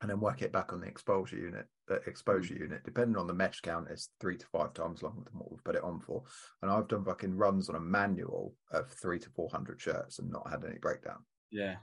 and 0.00 0.10
then 0.10 0.20
work 0.20 0.42
it 0.42 0.52
back 0.52 0.72
on 0.72 0.80
the 0.80 0.86
exposure 0.86 1.36
unit. 1.36 1.66
The 1.86 1.96
exposure 2.06 2.54
unit, 2.54 2.82
depending 2.84 3.16
on 3.18 3.26
the 3.26 3.34
mesh 3.34 3.60
count, 3.60 3.90
is 3.90 4.08
three 4.20 4.38
to 4.38 4.46
five 4.46 4.72
times 4.72 5.02
longer 5.02 5.22
than 5.24 5.38
what 5.38 5.50
we've 5.50 5.64
put 5.64 5.76
it 5.76 5.84
on 5.84 6.00
for. 6.00 6.22
And 6.62 6.70
I've 6.70 6.88
done 6.88 7.04
fucking 7.04 7.34
runs 7.36 7.68
on 7.68 7.76
a 7.76 7.80
manual 7.80 8.54
of 8.72 8.90
three 8.90 9.18
to 9.18 9.28
four 9.30 9.50
hundred 9.50 9.80
shirts 9.80 10.18
and 10.18 10.30
not 10.30 10.48
had 10.50 10.64
any 10.64 10.78
breakdown. 10.78 11.24
yeah, 11.50 11.76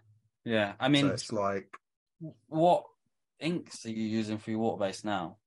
yeah. 0.43 0.73
I 0.79 0.87
so 0.87 0.89
mean, 0.89 1.05
it's 1.07 1.31
like 1.31 1.67
what 2.47 2.83
inks 3.39 3.85
are 3.85 3.91
you 3.91 4.03
using 4.07 4.37
for 4.39 4.49
your 4.51 4.59
water 4.59 4.79
base 4.79 5.03
now? 5.03 5.37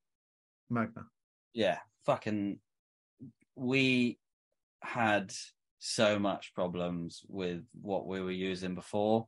Magna. 0.71 1.07
yeah, 1.53 1.79
fucking, 2.07 2.59
we 3.57 4.19
had 4.85 5.33
so 5.79 6.19
much 6.19 6.55
problems 6.55 7.23
with 7.29 7.63
what 7.81 8.07
we 8.07 8.21
were 8.21 8.31
using 8.31 8.75
before. 8.75 9.27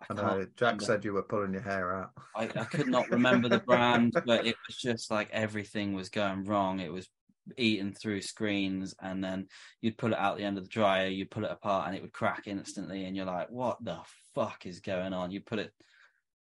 I, 0.00 0.06
I 0.12 0.14
know 0.14 0.46
Jack 0.56 0.60
remember- 0.60 0.84
said 0.84 1.04
you 1.04 1.12
were 1.12 1.22
pulling 1.22 1.52
your 1.52 1.62
hair 1.62 1.94
out. 1.94 2.10
I, 2.34 2.44
I 2.44 2.64
could 2.64 2.88
not 2.88 3.10
remember 3.10 3.48
the 3.48 3.60
brand, 3.60 4.12
but 4.26 4.46
it 4.46 4.56
was 4.66 4.76
just 4.76 5.10
like 5.10 5.30
everything 5.30 5.94
was 5.94 6.08
going 6.08 6.44
wrong. 6.44 6.80
It 6.80 6.92
was 6.92 7.08
eating 7.56 7.92
through 7.94 8.20
screens, 8.22 8.94
and 9.00 9.22
then 9.22 9.46
you'd 9.80 9.96
pull 9.96 10.12
it 10.12 10.18
out 10.18 10.36
the 10.36 10.44
end 10.44 10.58
of 10.58 10.64
the 10.64 10.70
dryer, 10.70 11.08
you'd 11.08 11.30
pull 11.30 11.44
it 11.44 11.50
apart, 11.50 11.86
and 11.86 11.96
it 11.96 12.02
would 12.02 12.12
crack 12.12 12.42
instantly. 12.46 13.04
And 13.04 13.16
you're 13.16 13.24
like, 13.24 13.50
"What 13.50 13.82
the 13.82 13.98
fuck 14.34 14.66
is 14.66 14.80
going 14.80 15.12
on?" 15.12 15.30
You 15.30 15.40
put 15.40 15.60
it, 15.60 15.72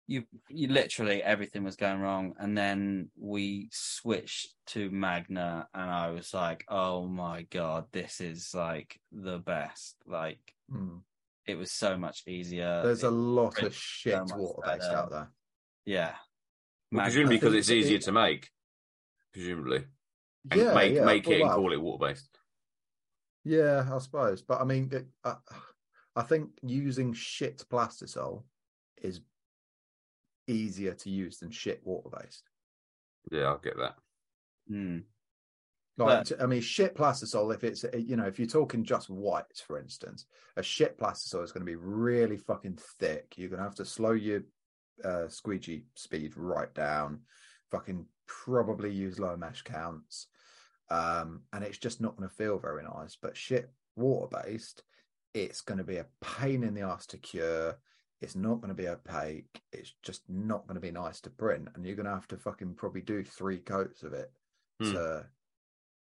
you 0.06 0.24
you 0.48 0.68
literally 0.68 1.22
everything 1.22 1.64
was 1.64 1.76
going 1.76 2.00
wrong, 2.00 2.34
and 2.38 2.56
then 2.56 3.10
we 3.18 3.68
switched 3.72 4.54
to 4.68 4.90
Magna, 4.90 5.68
and 5.72 5.90
I 5.90 6.10
was 6.10 6.34
like, 6.34 6.64
"Oh 6.68 7.06
my 7.06 7.42
god, 7.50 7.86
this 7.92 8.20
is 8.20 8.52
like 8.54 9.00
the 9.12 9.38
best!" 9.38 9.96
Like 10.06 10.40
Mm. 10.72 11.02
it 11.46 11.56
was 11.56 11.70
so 11.70 11.96
much 11.98 12.22
easier. 12.26 12.82
There's 12.84 13.02
a 13.02 13.10
lot 13.10 13.62
of 13.62 13.74
shit 13.74 14.18
much 14.18 14.32
water 14.34 14.62
based 14.64 14.90
out 14.90 15.10
there. 15.10 15.30
yeah. 15.84 16.14
Well, 16.92 17.04
presumably 17.04 17.36
because 17.36 17.54
it's 17.54 17.70
easier 17.70 17.96
it- 17.96 18.02
to 18.02 18.12
make. 18.12 18.50
Presumably, 19.32 19.84
and 20.50 20.60
Yeah, 20.60 20.74
make 20.74 20.94
yeah. 20.94 21.04
make 21.04 21.26
it 21.28 21.40
well, 21.40 21.50
and 21.52 21.56
call 21.60 21.72
it 21.72 21.80
water 21.80 22.06
based. 22.06 22.38
Yeah, 23.44 23.88
I 23.92 23.98
suppose. 23.98 24.42
But 24.42 24.60
I 24.60 24.64
mean, 24.64 24.88
it, 24.92 25.06
uh, 25.24 25.36
I 26.16 26.22
think 26.22 26.50
using 26.62 27.12
shit 27.12 27.64
plastisol 27.70 28.44
is 29.02 29.20
easier 30.46 30.94
to 30.94 31.10
use 31.10 31.38
than 31.38 31.50
shit 31.50 31.80
water 31.84 32.10
based. 32.20 32.44
Yeah, 33.30 33.44
I'll 33.44 33.58
get 33.58 33.76
that. 33.78 33.96
Hmm. 34.68 34.98
Like, 35.96 36.26
I 36.40 36.46
mean, 36.46 36.60
shit 36.60 36.96
plastisol. 36.96 37.54
If 37.54 37.62
it's 37.62 37.84
you 37.96 38.16
know, 38.16 38.24
if 38.24 38.38
you're 38.38 38.48
talking 38.48 38.82
just 38.84 39.08
whites, 39.08 39.60
for 39.60 39.78
instance, 39.78 40.26
a 40.56 40.62
shit 40.62 40.98
plastisol 40.98 41.44
is 41.44 41.52
going 41.52 41.64
to 41.64 41.70
be 41.70 41.76
really 41.76 42.36
fucking 42.36 42.78
thick. 42.98 43.34
You're 43.36 43.48
going 43.48 43.58
to 43.58 43.64
have 43.64 43.76
to 43.76 43.84
slow 43.84 44.12
your 44.12 44.42
uh, 45.04 45.28
squeegee 45.28 45.84
speed 45.94 46.32
right 46.36 46.72
down. 46.74 47.20
Fucking 47.70 48.06
probably 48.26 48.90
use 48.92 49.20
low 49.20 49.36
mesh 49.36 49.62
counts, 49.62 50.26
um, 50.90 51.42
and 51.52 51.62
it's 51.62 51.78
just 51.78 52.00
not 52.00 52.16
going 52.16 52.28
to 52.28 52.34
feel 52.34 52.58
very 52.58 52.82
nice. 52.82 53.16
But 53.20 53.36
shit 53.36 53.70
water 53.94 54.36
based, 54.42 54.82
it's 55.32 55.60
going 55.60 55.78
to 55.78 55.84
be 55.84 55.98
a 55.98 56.06
pain 56.20 56.64
in 56.64 56.74
the 56.74 56.82
ass 56.82 57.06
to 57.06 57.18
cure. 57.18 57.78
It's 58.20 58.36
not 58.36 58.60
going 58.60 58.68
to 58.68 58.74
be 58.74 58.88
opaque. 58.88 59.60
It's 59.72 59.94
just 60.02 60.22
not 60.28 60.66
going 60.66 60.76
to 60.76 60.80
be 60.80 60.90
nice 60.90 61.20
to 61.22 61.30
print, 61.30 61.68
and 61.74 61.84
you're 61.84 61.96
going 61.96 62.06
to 62.06 62.12
have 62.14 62.28
to 62.28 62.36
fucking 62.38 62.74
probably 62.74 63.02
do 63.02 63.22
three 63.22 63.58
coats 63.58 64.02
of 64.02 64.12
it 64.12 64.30
Hmm. 64.80 64.92
to 64.92 65.26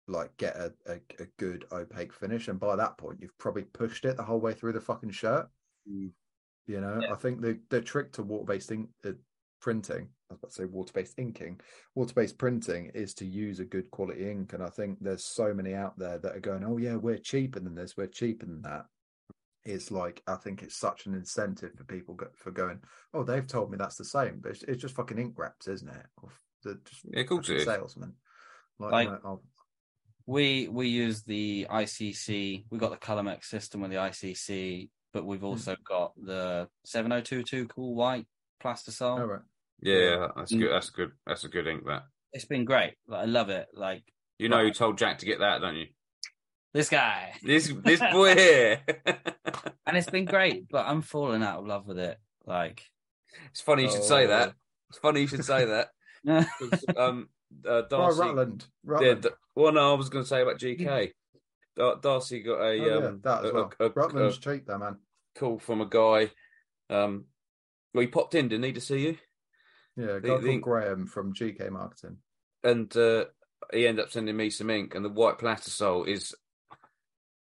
like 0.09 0.35
get 0.37 0.57
a, 0.57 0.73
a, 0.87 0.95
a 1.21 1.27
good 1.37 1.67
opaque 1.73 2.13
finish. 2.13 2.49
And 2.49 2.59
by 2.61 2.77
that 2.77 2.97
point, 2.97 3.19
you've 3.21 3.37
probably 3.39 3.65
pushed 3.65 4.05
it 4.05 4.17
the 4.17 4.23
whole 4.23 4.41
way 4.41 4.55
through 4.55 4.73
the 4.73 4.81
fucking 4.81 5.11
shirt. 5.11 5.49
Mm. 5.91 6.11
You 6.67 6.81
know, 6.81 7.01
Yeah. 7.03 7.13
I 7.13 7.17
think 7.17 7.41
the 7.41 7.61
the 7.71 7.81
trick 7.81 8.13
to 8.13 8.23
water 8.23 8.45
based 8.45 8.71
ink, 8.73 8.89
uh, 9.05 9.13
printing, 9.61 10.09
I 10.31 10.35
was 10.35 10.39
about 10.39 10.49
to 10.51 10.55
say 10.55 10.65
water 10.65 10.93
based 10.93 11.19
inking, 11.19 11.61
water 11.95 12.15
based 12.15 12.39
printing 12.39 12.91
is 12.95 13.15
to 13.15 13.27
use 13.27 13.59
a 13.61 13.65
good 13.65 13.91
quality 13.91 14.31
ink. 14.31 14.53
And 14.53 14.63
I 14.63 14.69
think 14.69 14.99
there's 15.01 15.25
so 15.25 15.53
many 15.53 15.75
out 15.75 15.99
there 15.99 16.19
that 16.19 16.37
are 16.37 16.41
going, 16.41 16.65
oh 16.65 16.77
yeah, 16.79 16.97
we're 16.97 17.19
cheaper 17.19 17.61
than 17.61 17.75
this, 17.75 17.97
we're 17.97 18.07
cheaper 18.07 18.47
than 18.47 18.63
that. 18.63 18.87
It's 19.67 19.91
like 19.91 20.23
I 20.29 20.37
think 20.37 20.63
it's 20.63 20.77
such 20.77 21.07
an 21.07 21.15
incentive 21.15 21.73
for 21.77 21.85
people 21.85 22.15
go, 22.15 22.29
for 22.37 22.53
going, 22.53 22.81
oh, 23.13 23.25
they've 23.25 23.47
told 23.47 23.71
me 23.71 23.77
that's 23.77 23.97
the 23.97 24.05
same, 24.05 24.39
but 24.41 24.53
it's, 24.53 24.63
it's 24.63 24.81
just 24.81 24.95
fucking 24.95 25.19
ink 25.19 25.35
wraps, 25.37 25.67
isn't 25.67 25.89
it? 25.89 26.07
Or 26.23 26.31
the 26.63 26.81
just 26.85 27.03
Yeah, 27.11 27.21
of 27.21 27.27
course 27.27 27.47
fucking 27.47 27.57
it 27.57 27.59
is. 27.61 27.65
salesman. 27.67 28.15
Like, 28.79 28.93
Like- 28.93 29.09
no, 29.11 29.19
I'll- 29.25 29.45
we 30.27 30.69
we 30.69 30.89
use 30.89 31.23
the 31.23 31.67
ICC. 31.71 32.67
We 32.71 32.79
got 32.79 32.91
the 32.91 32.97
Colomex 32.97 33.45
system 33.45 33.81
with 33.81 33.91
the 33.91 33.97
ICC, 33.99 34.91
but 35.13 35.25
we've 35.25 35.41
Hmm. 35.41 35.47
also 35.47 35.77
got 35.85 36.13
the 36.17 36.69
7022 36.85 37.67
Cool 37.69 37.95
White 37.95 38.27
Plastisol. 38.63 39.21
all 39.21 39.27
right. 39.27 39.43
Yeah, 39.81 39.95
Yeah. 39.99 40.29
that's 40.37 40.53
Mm. 40.53 40.61
good. 40.61 40.71
That's 40.73 40.91
good. 40.91 41.13
That's 41.27 41.45
a 41.45 41.49
good 41.49 41.67
ink. 41.67 41.85
That 41.87 42.05
It's 42.33 42.45
been 42.45 42.65
great. 42.65 42.95
Like, 43.07 43.23
I 43.23 43.25
love 43.25 43.51
it. 43.51 43.69
Like 43.73 44.05
you 44.39 44.49
know, 44.49 44.57
Right. 44.57 44.67
you 44.67 44.73
told 44.73 44.99
Jack 44.99 45.19
to 45.19 45.27
get 45.27 45.39
that, 45.41 45.61
don't 45.61 45.77
you? 45.77 45.87
This 46.77 46.89
guy, 46.89 47.33
This 47.43 47.73
this 47.85 48.01
boy 48.13 48.35
here. 48.35 48.81
and 49.87 49.97
it's 49.97 50.11
been 50.11 50.25
great. 50.27 50.69
But 50.71 50.87
I'm 50.87 51.03
falling 51.03 51.43
out 51.43 51.59
of 51.61 51.67
love 51.67 51.87
with 51.87 51.99
it. 51.99 52.19
Like, 52.45 52.83
it's 53.51 53.61
funny 53.61 53.85
you 53.85 53.91
should 53.91 54.05
say 54.05 54.27
that. 54.27 54.51
Oh. 54.51 54.55
It's 54.91 54.99
funny 54.99 55.21
you 55.23 55.27
should 55.27 55.45
say 55.45 55.65
that. 55.65 55.89
um, 56.97 57.29
uh, 57.67 57.69
Oh, 57.69 57.87
Darcy. 57.89 58.21
Rutland. 58.21 58.67
yeah, 58.85 58.91
Rutland. 58.93 59.23
D- 59.23 59.29
well, 59.55 59.73
no, 59.73 59.93
I 59.93 59.97
was 59.97 60.09
going 60.09 60.25
to 60.25 60.29
say 60.29 60.43
about 60.43 60.59
GK. 60.59 61.13
Dar- 61.77 61.97
Darcy 62.01 62.43
got 62.43 62.61
a 62.61 62.65
Oh, 62.69 62.71
yeah, 62.73 63.07
um 63.07 63.21
that 63.25 63.45
as 63.45 63.51
a- 63.51 63.55
well. 63.55 63.73
a- 63.81 63.85
a- 63.85 63.91
Rutland's 63.91 64.39
a 64.39 64.41
cheap, 64.41 64.67
though, 64.67 64.79
man. 64.79 64.97
call 65.37 65.59
from 65.59 65.81
a 65.81 65.87
guy. 65.87 66.31
Um, 66.91 67.25
well, 67.95 68.03
he 68.03 68.07
popped 68.07 68.35
in, 68.35 68.49
didn't 68.49 68.65
he, 68.65 68.73
to 68.73 68.81
see 68.81 69.01
you? 69.07 69.19
Yeah, 69.97 70.17
a 70.17 70.21
The- 70.21 70.29
guy 70.29 70.37
the- 70.39 70.49
called 70.51 70.63
Graham 70.63 71.07
from 71.07 71.35
GK 71.35 71.71
Marketing. 71.71 72.19
and 72.65 72.95
uh, 72.97 73.25
he 73.73 73.87
ended 73.87 74.05
up 74.05 74.11
sending 74.13 74.37
me 74.37 74.51
some 74.51 74.71
ink, 74.71 74.95
and 74.95 75.05
the 75.05 75.09
white 75.11 75.39
plastisol 75.39 76.07
is. 76.07 76.35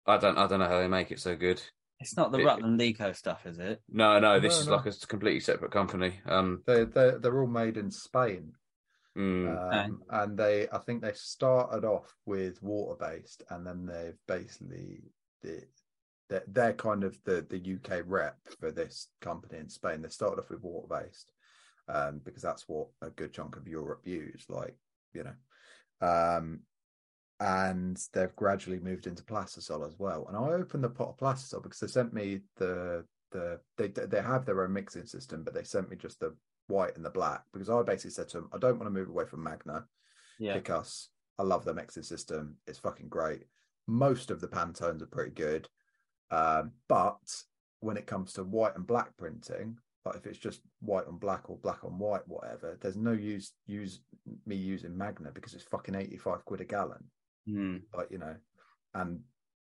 I 0.05 0.17
don't, 0.17 0.37
I 0.37 0.47
don't 0.47 0.59
know 0.59 0.67
how 0.67 0.79
they 0.79 0.87
make 0.87 1.11
it 1.11 1.19
so 1.19 1.35
good. 1.35 1.61
it's 1.99 2.15
not 2.17 2.31
the 2.31 2.39
It- 2.39 2.45
Rutland 2.45 2.79
Leco 2.79 3.15
stuff, 3.15 3.45
is 3.45 3.59
it? 3.59 3.81
No, 3.89 4.19
no, 4.19 4.39
this 4.39 4.53
No, 4.55 4.59
is 4.61 4.67
no. 4.67 4.75
like 4.77 4.85
a 4.85 5.07
completely 5.07 5.39
separate 5.39 5.71
company. 5.71 6.19
Um, 6.25 6.63
They 6.65 6.85
they 6.85 7.11
they're 7.19 7.41
all 7.41 7.47
made 7.47 7.77
in 7.77 7.91
Spain, 7.91 8.53
mm, 9.17 9.73
um, 9.73 10.01
and 10.09 10.37
they 10.37 10.67
I 10.69 10.79
think 10.79 11.01
they 11.01 11.13
started 11.13 11.85
off 11.85 12.13
with 12.25 12.61
water 12.63 12.95
based, 12.99 13.43
and 13.49 13.65
then 13.65 13.85
they've 13.85 14.17
basically 14.27 15.01
the 15.41 15.63
they're, 16.29 16.43
they're 16.47 16.73
kind 16.73 17.03
of 17.03 17.17
the 17.25 17.45
the 17.49 17.57
UK 17.75 18.03
rep 18.05 18.37
for 18.59 18.71
this 18.71 19.09
company 19.21 19.59
in 19.59 19.69
Spain. 19.69 20.01
They 20.01 20.09
started 20.09 20.39
off 20.41 20.49
with 20.49 20.61
water 20.61 20.87
based, 20.87 21.31
um, 21.87 22.21
because 22.23 22.41
that's 22.41 22.67
what 22.67 22.87
a 23.01 23.09
good 23.09 23.33
chunk 23.33 23.57
of 23.57 23.67
Europe 23.67 24.01
use, 24.05 24.45
like 24.49 24.75
you 25.13 25.23
know, 25.23 26.07
um, 26.07 26.61
and 27.39 27.97
they've 28.13 28.35
gradually 28.35 28.79
moved 28.79 29.07
into 29.07 29.23
plastisol 29.23 29.87
as 29.87 29.97
well. 29.97 30.25
And 30.27 30.35
I 30.35 30.51
opened 30.51 30.83
the 30.83 30.89
pot 30.89 31.09
of 31.09 31.17
plastisol 31.17 31.63
because 31.63 31.79
they 31.79 31.87
sent 31.87 32.13
me 32.13 32.41
the 32.57 33.05
the 33.31 33.59
they 33.77 33.87
they 33.87 34.21
have 34.21 34.45
their 34.45 34.63
own 34.63 34.73
mixing 34.73 35.05
system, 35.05 35.43
but 35.43 35.53
they 35.53 35.63
sent 35.63 35.89
me 35.89 35.95
just 35.95 36.19
the 36.19 36.35
white 36.67 36.95
and 36.95 37.05
the 37.05 37.09
black 37.09 37.43
because 37.53 37.69
I 37.69 37.81
basically 37.81 38.11
said 38.11 38.29
to 38.29 38.37
them, 38.37 38.49
I 38.53 38.57
don't 38.57 38.77
want 38.77 38.93
to 38.93 38.99
move 38.99 39.09
away 39.09 39.25
from 39.25 39.43
Magna. 39.43 39.85
Yeah. 40.39 40.53
Pick 40.53 40.69
us. 40.69 41.09
I 41.37 41.43
love 41.43 41.63
the 41.63 41.73
mixing 41.73 42.03
system. 42.03 42.57
It's 42.67 42.79
fucking 42.79 43.07
great. 43.07 43.43
Most 43.87 44.31
of 44.31 44.41
the 44.41 44.47
Pantones 44.47 45.01
are 45.01 45.07
pretty 45.07 45.31
good, 45.31 45.67
um, 46.31 46.71
but 46.87 47.17
when 47.79 47.97
it 47.97 48.05
comes 48.05 48.33
to 48.33 48.43
white 48.43 48.75
and 48.75 48.85
black 48.85 49.15
printing, 49.17 49.77
like 50.05 50.17
if 50.17 50.27
it's 50.27 50.37
just 50.37 50.61
white 50.81 51.07
on 51.07 51.17
black 51.17 51.49
or 51.49 51.57
black 51.57 51.85
on 51.85 51.97
white, 51.97 52.27
whatever, 52.27 52.77
there's 52.81 52.97
no 52.97 53.13
use 53.13 53.53
use 53.65 54.01
me 54.45 54.57
using 54.57 54.97
Magna 54.97 55.31
because 55.33 55.53
it's 55.53 55.63
fucking 55.63 55.95
eighty 55.95 56.17
five 56.17 56.43
quid 56.43 56.59
a 56.59 56.65
gallon 56.65 57.03
Hmm. 57.49 57.77
like 57.95 58.11
you 58.11 58.17
know 58.19 58.35
and 58.93 59.21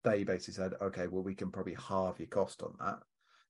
they 0.05 0.25
basically 0.25 0.55
said 0.55 0.75
okay 0.81 1.07
well 1.07 1.23
we 1.23 1.35
can 1.35 1.51
probably 1.51 1.75
halve 1.89 2.19
your 2.19 2.29
cost 2.29 2.63
on 2.63 2.75
that 2.81 2.99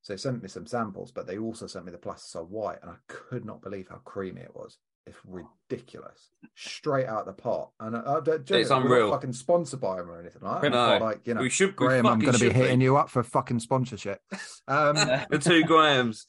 so 0.03 0.13
they 0.13 0.17
sent 0.17 0.43
me 0.43 0.49
some 0.49 0.67
samples 0.67 1.13
but 1.13 1.27
they 1.27 1.39
also 1.39 1.67
sent 1.67 1.85
me 1.85 1.93
the 1.93 1.99
plastisol 1.99 2.49
white 2.49 2.79
and 2.83 2.91
i 2.91 2.97
could 3.09 3.45
not 3.45 3.63
believe 3.63 3.89
how 3.89 3.97
creamy 4.05 4.41
it 4.43 4.55
was 4.55 4.79
it's 5.07 5.17
ridiculous 5.25 6.31
straight 6.55 7.07
out 7.07 7.25
the 7.27 7.33
pot 7.33 7.71
and 7.81 7.97
I, 7.97 8.01
I, 8.01 8.21
don't- 8.21 8.51
It's 8.51 8.71
not 8.71 8.83
unreal. 8.83 9.11
fucking 9.11 9.33
sponsored 9.33 9.81
by 9.81 9.97
them 9.97 10.11
or 10.11 10.21
anything 10.21 10.43
like 10.43 10.63
that 10.63 10.71
No. 10.73 10.87
But, 10.99 11.03
like 11.03 11.21
you 11.27 11.35
know 11.35 11.41
we 11.43 11.49
should. 11.51 11.71
we 11.71 11.75
graham 11.87 12.07
i'm 12.07 12.19
going 12.19 12.35
to 12.35 12.39
be 12.39 12.53
hitting 12.53 12.81
you 12.81 12.97
up 12.97 13.09
for 13.11 13.23
fucking 13.23 13.61
sponsorship 13.61 14.21
um 14.69 14.95
The 15.31 15.41
two 15.43 15.65
grams. 15.65 16.27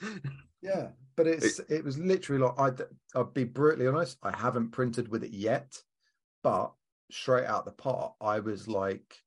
yeah 0.62 0.90
but 1.18 1.28
it's 1.28 1.60
it 1.70 1.84
was 1.84 1.98
literally 1.98 2.42
like 2.42 2.60
I'd, 2.60 2.82
i'll 3.16 3.26
be 3.26 3.44
brutally 3.44 3.88
honest 3.88 4.18
i 4.24 4.36
haven't 4.36 4.72
printed 4.72 5.08
with 5.10 5.24
it 5.24 5.32
yet 5.32 5.78
but 6.44 6.72
straight 7.12 7.46
out 7.46 7.66
the 7.66 7.72
pot 7.72 8.16
i 8.22 8.40
was 8.40 8.68
like 8.68 9.18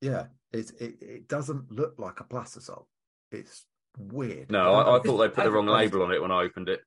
yeah 0.00 0.24
it's 0.52 0.70
it, 0.72 0.96
it 1.02 1.28
doesn't 1.28 1.70
look 1.72 1.94
like 1.98 2.20
a 2.20 2.24
plastisol 2.24 2.86
it's 3.30 3.66
weird 3.98 4.50
No, 4.50 4.74
I, 4.74 4.96
I 4.98 5.02
thought 5.02 5.16
they 5.18 5.28
put 5.28 5.44
the 5.44 5.50
wrong 5.50 5.66
label 5.66 6.02
on 6.02 6.12
it 6.12 6.22
when 6.22 6.30
I 6.30 6.42
opened 6.42 6.68
it. 6.68 6.80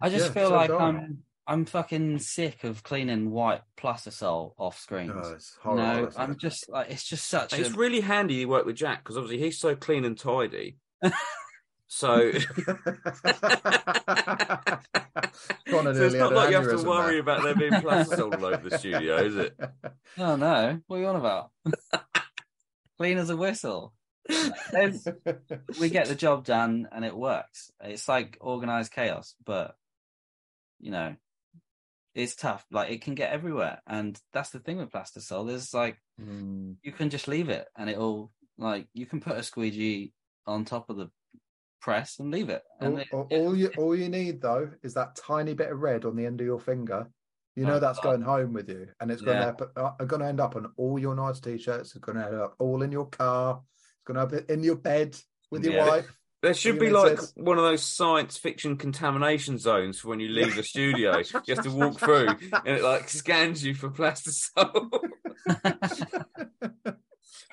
I 0.00 0.10
just 0.10 0.26
Yeah, 0.26 0.32
feel 0.32 0.48
so 0.50 0.54
like 0.54 0.70
I. 0.70 0.74
I'm 0.88 1.18
I'm 1.46 1.64
fucking 1.64 2.18
sick 2.18 2.62
of 2.64 2.82
cleaning 2.82 3.30
white 3.30 3.62
plastisol 3.74 4.52
off 4.58 4.78
screens. 4.78 5.08
No, 5.08 5.32
it's 5.32 5.56
horrible, 5.62 5.82
no, 6.02 6.10
I'm 6.18 6.32
it? 6.32 6.38
just 6.38 6.68
like 6.68 6.90
it's 6.90 7.04
just 7.08 7.26
such 7.26 7.54
It's 7.54 7.70
a 7.70 7.72
really 7.72 8.00
handy 8.00 8.34
you 8.34 8.48
work 8.48 8.66
with 8.66 8.76
Jack 8.76 9.02
because 9.02 9.16
obviously 9.16 9.42
he's 9.42 9.58
so 9.58 9.74
clean 9.74 10.04
and 10.04 10.18
tidy. 10.18 10.76
so 11.88 12.30
Conor 15.70 15.94
So 15.94 16.04
it's 16.04 16.14
not 16.14 16.32
like 16.34 16.50
you 16.50 16.56
have 16.56 16.68
to 16.70 16.82
worry 16.86 17.12
there. 17.14 17.20
about 17.20 17.42
there 17.42 17.54
being 17.54 17.72
plastisol 17.72 18.36
all 18.36 18.44
over 18.44 18.68
the 18.68 18.78
studio, 18.78 19.16
is 19.24 19.36
it? 19.36 19.58
oh 20.18 20.36
no, 20.36 20.80
what 20.86 20.96
are 20.96 21.00
you 21.00 21.06
on 21.06 21.16
about? 21.16 21.50
Clean 22.98 23.18
as 23.18 23.30
a 23.30 23.36
whistle. 23.36 23.94
We 25.80 25.88
get 25.88 26.08
the 26.08 26.14
job 26.16 26.44
done 26.44 26.88
and 26.92 27.04
it 27.04 27.16
works. 27.16 27.70
It's 27.82 28.08
like 28.08 28.36
organized 28.40 28.92
chaos, 28.92 29.34
but 29.44 29.74
you 30.80 30.90
know, 30.90 31.16
it's 32.14 32.34
tough. 32.36 32.64
Like 32.70 32.90
it 32.90 33.00
can 33.02 33.14
get 33.14 33.32
everywhere, 33.32 33.80
and 33.86 34.18
that's 34.32 34.50
the 34.50 34.58
thing 34.58 34.76
with 34.78 34.90
plastisol. 34.90 35.46
There's 35.46 35.72
like 35.74 35.98
Mm, 36.20 36.74
you 36.82 36.90
can 36.90 37.10
just 37.10 37.28
leave 37.28 37.48
it, 37.48 37.68
and 37.76 37.88
it'll 37.88 38.32
like 38.58 38.88
you 38.92 39.06
can 39.06 39.20
put 39.20 39.36
a 39.36 39.42
squeegee 39.44 40.12
on 40.48 40.64
top 40.64 40.90
of 40.90 40.96
the 40.96 41.08
press 41.80 42.18
and 42.18 42.30
leave 42.30 42.48
it. 42.48 42.62
And 42.80 42.94
all, 42.94 42.98
it- 42.98 43.08
all- 43.12 43.26
it- 43.30 43.38
all 43.38 43.56
you 43.56 43.68
all 43.78 43.94
you 43.96 44.08
need 44.08 44.40
though 44.40 44.70
is 44.82 44.94
that 44.94 45.16
tiny 45.16 45.54
bit 45.54 45.70
of 45.70 45.78
red 45.80 46.04
on 46.04 46.16
the 46.16 46.26
end 46.26 46.40
of 46.40 46.46
your 46.46 46.60
finger. 46.60 47.06
You 47.56 47.64
know 47.66 47.74
Oh, 47.74 47.80
that's 47.80 47.98
God. 47.98 48.10
going 48.10 48.22
home 48.22 48.52
with 48.52 48.68
you, 48.68 48.86
and 49.00 49.10
it's 49.10 49.20
going 49.22 49.38
Yeah. 49.38 49.50
to 49.52 49.68
uh, 49.76 50.04
going 50.04 50.20
to 50.22 50.28
end 50.28 50.40
up 50.40 50.54
on 50.54 50.70
all 50.76 50.96
your 50.98 51.16
nice 51.16 51.40
t-shirts. 51.40 51.94
It's 51.96 52.04
going 52.04 52.16
to 52.16 52.24
end 52.26 52.34
up 52.36 52.54
all 52.60 52.82
in 52.82 52.92
your 52.92 53.06
car. 53.06 53.60
It's 53.74 54.04
going 54.04 54.14
to 54.28 54.36
end 54.36 54.44
up 54.44 54.50
in 54.50 54.62
your 54.62 54.76
bed 54.76 55.16
with 55.50 55.64
your 55.64 55.74
Yeah. 55.74 55.88
wife. 55.88 56.16
There 56.40 56.54
should 56.54 56.78
be 56.78 56.88
know, 56.90 57.02
like 57.02 57.12
it's- 57.14 57.32
one 57.34 57.58
of 57.58 57.64
those 57.64 57.82
science 57.82 58.36
fiction 58.36 58.76
contamination 58.76 59.58
zones 59.58 59.98
for 59.98 60.06
when 60.10 60.20
you 60.20 60.28
leave 60.28 60.54
the 60.54 60.62
studio. 60.74 61.18
You 61.18 61.54
have 61.56 61.64
to 61.64 61.70
walk 61.72 61.98
through 61.98 62.28
and 62.28 62.68
it 62.78 62.82
like 62.84 63.08
scans 63.08 63.64
you 63.64 63.74
for 63.74 63.90
plastisol. 63.90 64.88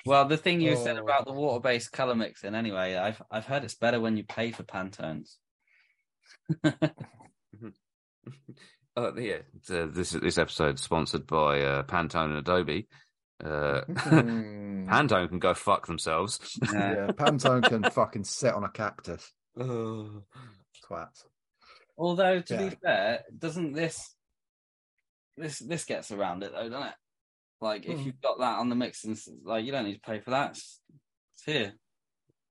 well, 0.04 0.24
the 0.26 0.36
thing 0.36 0.60
you 0.60 0.76
said 0.76 0.98
Oh. 0.98 1.02
about 1.02 1.26
the 1.26 1.32
water-based 1.32 1.92
color 1.92 2.14
mixing, 2.14 2.54
anyway, 2.54 2.94
I've 2.96 3.20
I've 3.30 3.46
heard 3.46 3.64
it's 3.64 3.74
better 3.74 4.00
when 4.00 4.16
you 4.16 4.24
pay 4.24 4.50
for 4.52 4.62
Pantones. 4.62 5.36
Uh, 8.98 9.14
yeah, 9.16 9.36
it's, 9.54 9.70
uh, 9.70 9.86
this 9.92 10.10
this 10.12 10.38
episode 10.38 10.78
sponsored 10.78 11.26
by 11.26 11.60
uh, 11.60 11.82
Pantone 11.82 12.30
and 12.30 12.38
Adobe. 12.38 12.88
Uh, 13.44 13.82
Mm. 13.88 14.86
Pantone 14.88 15.28
can 15.28 15.38
go 15.38 15.52
fuck 15.52 15.86
themselves. 15.86 16.40
Yeah. 16.72 16.72
yeah, 16.94 17.06
Pantone 17.08 17.62
can 17.62 17.82
fucking 17.90 18.24
sit 18.24 18.54
on 18.54 18.64
a 18.64 18.70
cactus. 18.70 19.30
Oh. 19.60 20.22
Twats. 20.88 21.24
Although 21.98 22.40
to 22.40 22.54
Yeah. 22.54 22.68
be 22.70 22.76
fair, 22.82 23.20
doesn't 23.38 23.74
this 23.74 24.14
this 25.36 25.58
this 25.58 25.84
gets 25.84 26.10
around 26.10 26.42
it 26.42 26.52
though, 26.52 26.70
doesn't 26.70 26.88
it? 26.88 26.94
Like 27.60 27.86
if 27.86 27.98
Hmm. 27.98 28.06
you've 28.06 28.20
got 28.20 28.38
that 28.38 28.58
on 28.58 28.68
the 28.68 28.74
mix, 28.74 29.04
and 29.04 29.18
like 29.44 29.64
you 29.64 29.72
don't 29.72 29.84
need 29.84 29.94
to 29.94 30.00
pay 30.00 30.20
for 30.20 30.30
that. 30.30 30.50
It's, 30.52 30.80
it's 31.34 31.44
here, 31.44 31.72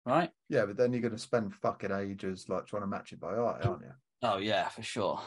right? 0.05 0.31
Yeah, 0.49 0.65
but 0.65 0.77
then 0.77 0.93
you're 0.93 1.01
going 1.01 1.13
to 1.13 1.19
spend 1.19 1.53
fucking 1.55 1.91
ages 1.91 2.49
like 2.49 2.65
trying 2.65 2.83
to 2.83 2.87
match 2.87 3.13
it 3.13 3.19
by 3.19 3.33
eye, 3.33 3.61
aren't 3.61 3.81
you? 3.83 3.93
Oh 4.23 4.37
yeah, 4.37 4.67
for 4.69 4.81
sure. 4.81 5.21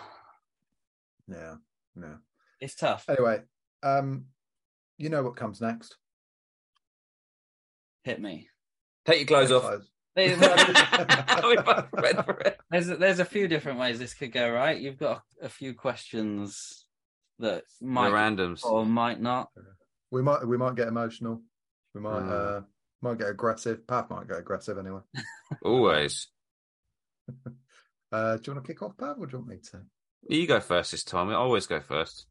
Yeah, 1.28 1.56
yeah. 2.00 2.16
It's 2.60 2.74
tough. 2.74 3.04
Anyway, 3.08 3.42
um, 3.82 4.26
you 4.96 5.10
know 5.10 5.22
what 5.22 5.36
comes 5.36 5.60
next? 5.60 5.96
Hit 8.02 8.20
me. 8.20 8.48
Take 9.04 9.18
your 9.18 9.26
clothes 9.26 9.52
off. 9.52 9.62
Clothes. 9.62 9.90
There's, 10.16 10.38
we 11.44 11.56
both 11.56 11.92
went 11.92 12.24
for 12.24 12.40
it. 12.40 12.58
there's 12.70 12.88
a, 12.88 12.96
there's 12.96 13.20
a 13.20 13.24
few 13.24 13.46
different 13.46 13.78
ways 13.78 13.98
this 14.00 14.14
could 14.14 14.32
go, 14.32 14.50
right? 14.50 14.78
You've 14.80 14.98
got 14.98 15.22
a 15.40 15.48
few 15.48 15.74
questions 15.74 16.86
that 17.40 17.64
The 17.80 17.86
randoms. 17.86 18.64
or 18.64 18.84
might 18.86 19.20
not. 19.20 19.48
We 20.10 20.22
might 20.22 20.46
we 20.46 20.56
might 20.56 20.74
get 20.76 20.88
emotional. 20.88 21.42
We 21.94 22.00
might 22.00 22.22
Mm. 22.22 22.58
uh 22.58 22.60
might 23.02 23.18
get 23.18 23.28
aggressive. 23.28 23.86
Pav 23.86 24.10
might 24.10 24.26
get 24.28 24.38
aggressive 24.38 24.76
anyway. 24.78 25.00
Always. 25.64 26.28
Uh, 28.10 28.36
do 28.38 28.42
you 28.46 28.54
want 28.54 28.64
to 28.64 28.72
kick 28.72 28.80
off, 28.82 28.96
Pav, 28.96 29.18
or 29.18 29.26
do 29.26 29.32
you 29.32 29.38
want 29.40 29.50
me 29.50 29.58
to? 29.70 29.82
You 30.30 30.46
go 30.46 30.60
first 30.60 30.92
this 30.92 31.04
time. 31.04 31.28
I 31.28 31.34
always 31.34 31.66
go 31.66 31.78
first. 31.78 32.24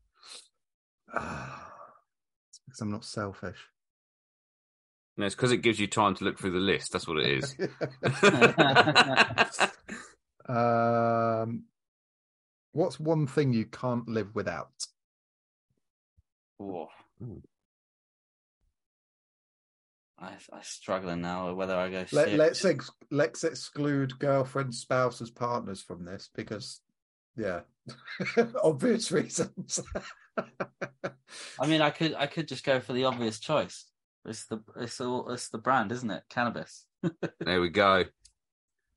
It's 1.13 2.59
because 2.65 2.81
I'm 2.81 2.89
not 2.89 3.05
selfish. 3.05 3.59
No, 5.17 5.27
it's 5.27 5.35
because 5.35 5.51
it 5.51 5.57
gives 5.57 5.79
you 5.79 5.85
time 5.85 6.15
to 6.15 6.23
look 6.23 6.39
through 6.39 6.49
the 6.53 6.57
list. 6.57 6.91
That's 6.93 7.07
what 7.07 7.19
it 7.19 7.43
is. 7.43 7.55
um, 10.49 11.65
what's 12.71 12.99
one 12.99 13.27
thing 13.27 13.53
you 13.53 13.65
can't 13.65 14.07
live 14.07 14.33
without? 14.33 14.71
Whoa. 16.57 16.89
Ooh. 17.21 17.41
I 20.19 20.31
I'm 20.51 20.63
struggling 20.63 21.21
now 21.21 21.53
whether 21.53 21.75
I 21.75 21.89
go. 21.89 22.05
Let, 22.11 22.33
let's 22.33 22.65
ex- 22.65 22.91
let's 23.11 23.43
exclude 23.43 24.17
girlfriends, 24.17 24.79
spouses, 24.79 25.29
partners 25.29 25.81
from 25.81 26.05
this 26.05 26.29
because, 26.33 26.81
yeah, 27.35 27.61
obvious 28.63 29.11
reasons. 29.11 29.79
I 31.59 31.67
mean, 31.67 31.81
I 31.81 31.91
could 31.91 32.15
I 32.15 32.25
could 32.25 32.47
just 32.47 32.65
go 32.65 32.79
for 32.79 32.93
the 32.93 33.05
obvious 33.05 33.39
choice. 33.39 33.85
It's 34.25 34.47
the 34.47 34.63
it's 34.77 34.99
all 34.99 35.29
it's 35.31 35.49
the 35.49 35.59
brand, 35.59 35.91
isn't 35.91 36.09
it? 36.09 36.23
Cannabis. 36.29 36.85
there 37.39 37.61
we 37.61 37.69
go. 37.69 38.05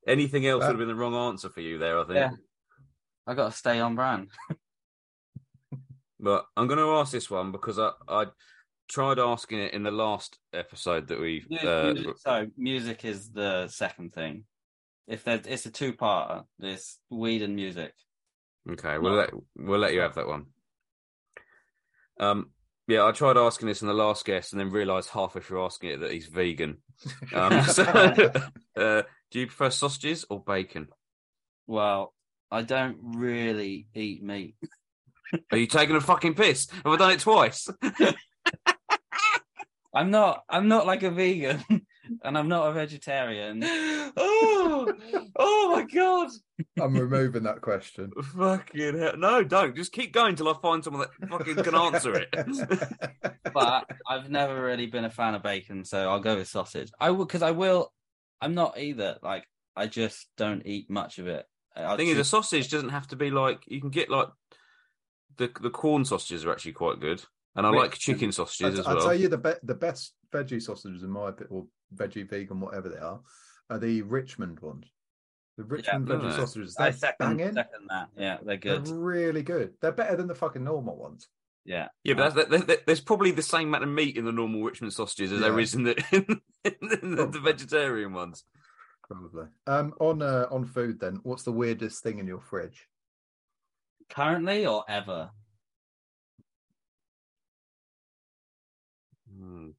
Anything 0.07 0.47
else 0.47 0.61
That- 0.61 0.69
would 0.69 0.75
uh, 0.75 0.79
have 0.79 0.87
been 0.87 0.95
the 0.95 0.95
wrong 0.95 1.13
answer 1.13 1.49
for 1.49 1.61
you 1.61 1.77
there, 1.77 1.99
I 1.99 2.03
think. 2.03 2.15
Yeah. 2.15 2.31
I 3.27 3.35
got 3.35 3.51
to 3.51 3.57
stay 3.57 3.79
on 3.79 3.93
brand. 3.95 4.29
But 6.21 6.45
I'm 6.55 6.67
going 6.67 6.79
to 6.79 6.99
ask 6.99 7.11
this 7.11 7.29
one 7.29 7.51
because 7.51 7.79
I, 7.79 7.91
I 8.07 8.25
tried 8.87 9.19
asking 9.19 9.59
it 9.59 9.73
in 9.73 9.83
the 9.83 9.91
last 9.91 10.37
episode 10.53 11.07
that 11.07 11.19
we. 11.19 11.43
Uh, 11.63 11.93
music, 11.93 12.17
so 12.17 12.47
music 12.55 13.05
is 13.05 13.31
the 13.31 13.67
second 13.67 14.13
thing. 14.13 14.45
If 15.07 15.23
there's, 15.23 15.47
it's 15.47 15.65
a 15.65 15.71
two-parter. 15.71 16.43
It's 16.59 16.99
weed 17.09 17.41
and 17.41 17.55
music. 17.55 17.93
okay, 18.69 18.99
we'll 18.99 19.13
let 19.13 19.31
we'll 19.57 19.79
let 19.79 19.93
you 19.93 20.01
have 20.01 20.15
that 20.15 20.27
one. 20.27 20.45
Um, 22.19 22.51
yeah, 22.87 23.05
I 23.05 23.11
tried 23.11 23.37
asking 23.37 23.67
this 23.67 23.81
in 23.81 23.87
the 23.87 23.93
last 23.93 24.25
guest 24.25 24.53
and 24.53 24.59
then 24.59 24.69
realised 24.69 25.09
halfway 25.09 25.41
through 25.41 25.65
asking 25.65 25.91
it 25.91 25.99
that 26.01 26.11
he's 26.11 26.27
vegan. 26.27 26.77
Um, 27.33 27.63
so, 27.67 27.83
uh, 28.77 29.01
do 29.31 29.39
you 29.39 29.47
prefer 29.47 29.69
sausages 29.71 30.25
or 30.29 30.39
bacon? 30.39 30.89
Well, 31.65 32.13
I 32.51 32.61
don't 32.61 32.97
really 33.01 33.87
eat 33.95 34.21
meat. 34.21 34.55
Are 35.51 35.57
you 35.57 35.67
taking 35.67 35.95
a 35.95 36.01
fucking 36.01 36.35
piss? 36.35 36.67
Have 36.69 36.87
I 36.87 36.97
done 36.97 37.11
it 37.11 37.19
twice? 37.19 37.67
I'm 39.93 40.11
not. 40.11 40.43
I'm 40.49 40.67
not 40.67 40.85
like 40.85 41.03
a 41.03 41.11
vegan, 41.11 41.63
and 42.23 42.37
I'm 42.37 42.47
not 42.47 42.69
a 42.69 42.73
vegetarian. 42.73 43.61
oh, 43.63 44.93
oh 45.35 45.75
my 45.75 45.83
god! 45.83 46.29
I'm 46.79 46.95
removing 46.95 47.43
that 47.43 47.61
question. 47.61 48.11
Fucking 48.37 48.97
hell. 48.97 49.17
No, 49.17 49.43
don't. 49.43 49.75
Just 49.75 49.91
keep 49.91 50.13
going 50.13 50.35
till 50.35 50.47
I 50.47 50.53
find 50.61 50.83
someone 50.83 51.07
that 51.07 51.29
fucking 51.29 51.63
can 51.63 51.75
answer 51.75 52.13
it. 52.15 52.33
But 53.53 53.89
I've 54.07 54.29
never 54.29 54.63
really 54.63 54.85
been 54.85 55.05
a 55.05 55.09
fan 55.09 55.35
of 55.35 55.43
bacon, 55.43 55.83
so 55.83 56.09
I'll 56.09 56.21
go 56.21 56.37
with 56.37 56.47
sausage. 56.47 56.91
I 56.99 57.11
will 57.11 57.25
because 57.25 57.41
I 57.41 57.51
will. 57.51 57.91
I'm 58.39 58.53
not 58.53 58.79
either. 58.79 59.17
Like 59.21 59.45
I 59.75 59.87
just 59.87 60.27
don't 60.37 60.65
eat 60.65 60.89
much 60.89 61.19
of 61.19 61.27
it. 61.27 61.45
I 61.75 61.95
thing 61.97 62.07
is, 62.07 62.17
a 62.17 62.23
sausage 62.23 62.69
doesn't 62.69 62.89
have 62.89 63.07
to 63.07 63.15
be 63.15 63.29
like 63.29 63.63
you 63.67 63.79
can 63.79 63.89
get 63.89 64.09
like 64.09 64.27
the 65.47 65.51
the 65.61 65.69
Quorn 65.69 66.05
sausages 66.05 66.45
are 66.45 66.51
actually 66.51 66.73
quite 66.73 66.99
good, 66.99 67.23
and 67.55 67.65
I 67.65 67.69
Which- 67.71 67.79
like 67.79 67.93
chicken 67.93 68.31
sausages 68.31 68.77
I'd, 68.77 68.79
as 68.81 68.87
I'd 68.87 68.95
well. 68.95 69.05
tell 69.05 69.15
you 69.15 69.27
the 69.27 69.37
be- 69.37 69.59
the 69.63 69.75
best 69.75 70.13
veggie 70.33 70.61
sausages 70.61 71.03
in 71.03 71.09
my 71.09 71.29
opinion, 71.29 71.49
or 71.51 71.67
veggie 71.95 72.29
vegan, 72.29 72.59
whatever 72.59 72.89
they 72.89 72.97
are, 72.99 73.19
are 73.69 73.79
the 73.79 74.01
Richmond 74.03 74.59
ones. 74.61 74.85
The 75.57 75.63
Richmond 75.65 76.07
Yeah. 76.07 76.15
veggie 76.15 76.35
sausages, 76.37 76.75
they're 76.75 76.91
second, 76.93 77.37
banging. 77.37 77.53
second 77.53 77.87
that. 77.89 78.07
Yeah, 78.17 78.37
they're 78.43 78.57
good. 78.57 78.85
They're 78.85 78.93
good. 78.93 79.01
really 79.03 79.43
good. 79.43 79.73
They're 79.81 79.91
better 79.91 80.15
than 80.15 80.27
the 80.27 80.35
fucking 80.35 80.63
normal 80.63 80.95
ones. 80.97 81.27
Yeah, 81.65 81.89
yeah, 82.03 82.15
but 82.15 82.33
that's, 82.33 82.49
there- 82.49 82.59
there- 82.61 82.77
there's 82.87 83.01
probably 83.01 83.31
the 83.31 83.43
same 83.43 83.67
amount 83.67 83.83
of 83.83 83.89
meat 83.89 84.17
in 84.17 84.25
the 84.25 84.31
normal 84.31 84.63
Richmond 84.63 84.93
sausages 84.93 85.31
as 85.31 85.41
there 85.41 85.53
Yeah. 85.53 85.59
is 85.63 85.75
in 85.75 85.83
the 85.83 85.95
in, 86.63 87.15
the, 87.15 87.27
the 87.31 87.39
vegetarian 87.39 88.13
ones. 88.13 88.43
Probably. 89.07 89.45
Um, 89.67 89.93
on 89.99 90.21
uh, 90.21 90.47
on 90.49 90.65
food, 90.65 90.99
then, 90.99 91.19
what's 91.23 91.43
the 91.43 91.51
weirdest 91.51 92.01
thing 92.01 92.19
in 92.19 92.27
your 92.27 92.39
fridge? 92.39 92.87
Currently 94.11 94.65
or 94.65 94.83
ever. 94.87 95.31
Hmm, 99.33 99.69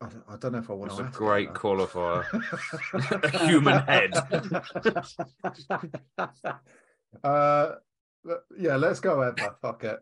I 0.00 0.08
don't, 0.08 0.24
I 0.28 0.36
don't 0.36 0.52
know 0.52 0.58
if 0.58 0.70
I 0.70 0.74
want 0.74 0.96
That's 0.96 1.02
to. 1.02 1.06
a 1.06 1.10
great 1.10 1.52
that. 1.52 1.60
qualifier. 1.60 2.24
A 3.22 3.38
human 3.46 3.82
head. 3.82 4.12
uh, 7.24 7.72
yeah, 8.56 8.76
let's 8.76 9.00
go 9.00 9.20
ever. 9.20 9.56
Fuck 9.60 9.84
it. 9.84 9.98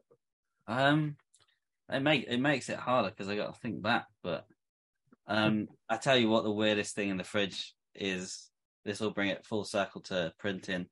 Um, 0.67 1.17
it 1.91 2.01
make 2.01 2.27
it 2.29 2.39
makes 2.39 2.69
it 2.69 2.79
harder 2.79 3.11
because 3.11 3.29
I 3.29 3.37
got 3.37 3.55
to 3.55 3.61
think 3.61 3.83
back. 3.83 4.07
But 4.23 4.47
um, 5.27 5.69
I 5.89 5.97
tell 5.97 6.17
you 6.17 6.29
what, 6.29 6.45
the 6.45 6.53
weirdest 6.53 6.95
thing 6.95 7.11
in 7.11 7.17
the 7.17 7.25
fridge 7.25 7.75
is. 7.95 8.49
This 8.85 8.99
will 8.99 9.13
bring 9.13 9.29
it 9.29 9.47
full 9.47 9.63
circle 9.63 10.01
to 10.03 10.33
printing. 10.41 10.87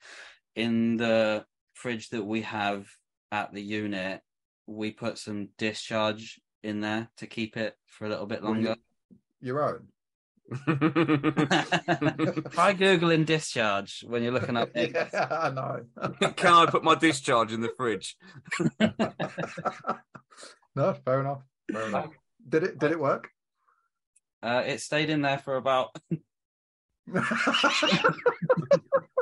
In 0.54 0.96
the 0.96 1.44
fridge 1.80 2.10
that 2.10 2.24
we 2.24 2.42
have 2.42 2.86
at 3.32 3.52
the 3.52 3.62
unit, 3.62 4.20
we 4.66 4.90
put 4.90 5.18
some 5.18 5.48
discharge 5.58 6.40
in 6.62 6.80
there 6.80 7.08
to 7.16 7.26
keep 7.26 7.56
it 7.56 7.74
for 7.86 8.04
a 8.04 8.08
little 8.08 8.26
bit 8.26 8.42
What, 8.42 8.52
longer. 8.52 8.76
Your 9.40 9.62
own. 9.62 9.88
Try 10.66 10.74
googling 12.74 13.24
discharge 13.24 14.04
when 14.06 14.22
you're 14.22 14.32
looking 14.32 14.56
up. 14.56 14.70
eggs. 14.74 15.10
yeah, 15.12 15.28
I 15.30 15.50
know. 15.50 15.84
Can 16.36 16.52
I 16.52 16.66
put 16.66 16.84
my 16.84 16.96
discharge 16.96 17.52
in 17.52 17.60
the 17.60 17.70
fridge? 17.76 18.16
no, 20.74 20.94
fair 21.04 21.20
enough. 21.20 21.42
Fair 21.72 21.86
enough. 21.86 22.10
Did 22.48 22.64
it? 22.64 22.78
Did 22.78 22.90
it 22.90 22.98
work? 22.98 23.28
Uh, 24.42 24.62
it 24.66 24.80
stayed 24.80 25.08
in 25.08 25.22
there 25.22 25.38
for 25.38 25.56
about. 25.56 25.96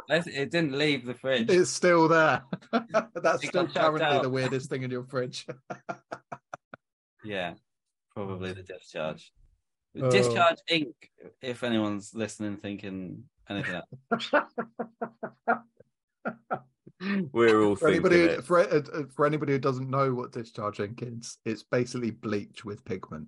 It 0.09 0.51
didn't 0.51 0.73
leave 0.73 1.05
the 1.05 1.15
fridge. 1.15 1.51
it's 1.51 1.71
still 1.71 2.09
there. 2.09 2.43
That's 2.73 3.45
It 3.45 3.49
still 3.49 3.67
currently 3.67 4.21
the 4.21 4.31
weirdest 4.31 4.71
thing 4.71 4.83
in 4.83 4.91
your 4.91 5.05
fridge. 5.05 5.47
Yeah, 7.25 7.55
probably 8.15 8.53
the 8.53 8.63
discharge. 8.63 9.33
Oh. 10.01 10.11
Discharge 10.11 10.59
ink. 10.69 10.95
If 11.43 11.63
anyone's 11.63 12.15
listening, 12.15 12.57
thinking 12.57 13.25
anything 13.51 13.83
else. 14.11 14.31
We're 17.33 17.63
all 17.63 17.77
for 17.77 17.89
anybody, 17.89 18.21
it. 18.21 18.45
for, 18.45 18.61
uh, 18.61 18.81
uh, 18.95 19.03
for 19.15 19.27
anybody 19.27 19.53
who 19.53 19.59
doesn't 19.59 19.91
know 19.91 20.15
what 20.15 20.33
discharge 20.33 20.81
ink 20.81 21.03
is, 21.03 21.39
it's 21.45 21.65
basically 21.65 22.13
bleach 22.13 22.65
with 22.65 22.85
pigment. 22.85 23.27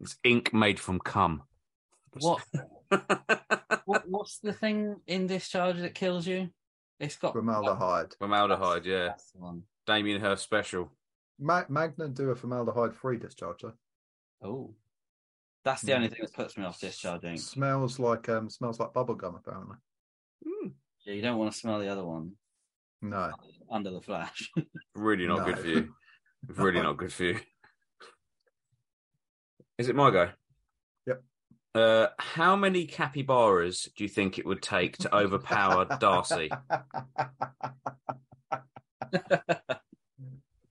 It's 0.00 0.16
ink 0.24 0.52
made 0.52 0.80
from 0.80 0.98
cum. 0.98 1.42
What, 2.18 2.42
what? 3.86 4.04
What's 4.08 4.38
the 4.38 4.52
thing 4.52 4.96
in 5.06 5.26
discharge 5.26 5.78
that 5.78 5.94
kills 5.94 6.26
you? 6.26 6.50
It's 7.00 7.16
got 7.16 7.32
Formaldehyde. 7.32 8.14
Formaldehyde, 8.18 8.84
yeah. 8.86 9.06
That's 9.08 9.30
the 9.32 9.38
one. 9.38 9.62
Damien 9.86 10.20
Hirst 10.20 10.42
special. 10.44 10.92
Ma- 11.38 11.64
Magna 11.68 12.08
do 12.08 12.30
a 12.30 12.34
formaldehyde-free 12.36 13.18
discharge. 13.18 13.60
Though. 13.62 13.74
Oh, 14.42 14.74
that's 15.64 15.82
the 15.82 15.88
Yeah. 15.90 15.96
only 15.96 16.08
thing 16.08 16.20
that 16.22 16.32
puts 16.34 16.56
me 16.56 16.64
off 16.64 16.80
discharging. 16.80 17.36
Smells 17.38 17.98
like 17.98 18.28
um, 18.28 18.48
smells 18.50 18.80
like 18.80 18.92
bubble 18.92 19.14
gum. 19.14 19.34
Apparently, 19.36 19.76
Yeah, 21.04 21.12
you 21.14 21.22
don't 21.22 21.38
want 21.38 21.52
to 21.52 21.58
smell 21.58 21.78
the 21.78 21.88
other 21.88 22.04
one 22.04 22.32
no. 23.02 23.30
under 23.70 23.90
the 23.90 24.00
flash. 24.00 24.50
Really 24.94 25.26
not 25.26 25.40
No. 25.40 25.44
good 25.44 25.58
for 25.58 25.66
you. 25.68 25.94
Really 26.48 26.80
not 26.82 26.96
good 26.96 27.12
for 27.12 27.24
you. 27.24 27.38
Is 29.78 29.88
it 29.90 29.94
my 29.94 30.10
go? 30.10 30.30
Yep. 31.76 31.84
Uh, 31.84 32.08
how 32.18 32.56
many 32.56 32.86
capybaras 32.86 33.88
do 33.96 34.04
you 34.04 34.08
think 34.08 34.38
it 34.38 34.46
would 34.46 34.62
take 34.62 34.96
to 34.98 35.14
overpower 35.14 35.84
Darcy? 36.00 36.50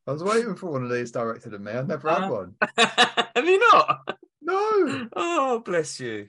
I 0.07 0.11
was 0.11 0.23
waiting 0.23 0.55
for 0.55 0.71
one 0.71 0.83
of 0.83 0.91
these 0.91 1.11
directed 1.11 1.53
at 1.53 1.61
me. 1.61 1.71
I 1.71 1.81
never 1.81 2.09
had 2.09 2.23
Uh, 2.25 2.29
one. 2.29 2.55
Have 3.35 3.45
you 3.45 3.59
not? 3.71 4.17
No. 4.41 5.09
Oh, 5.15 5.59
bless 5.65 5.99
you. 5.99 6.27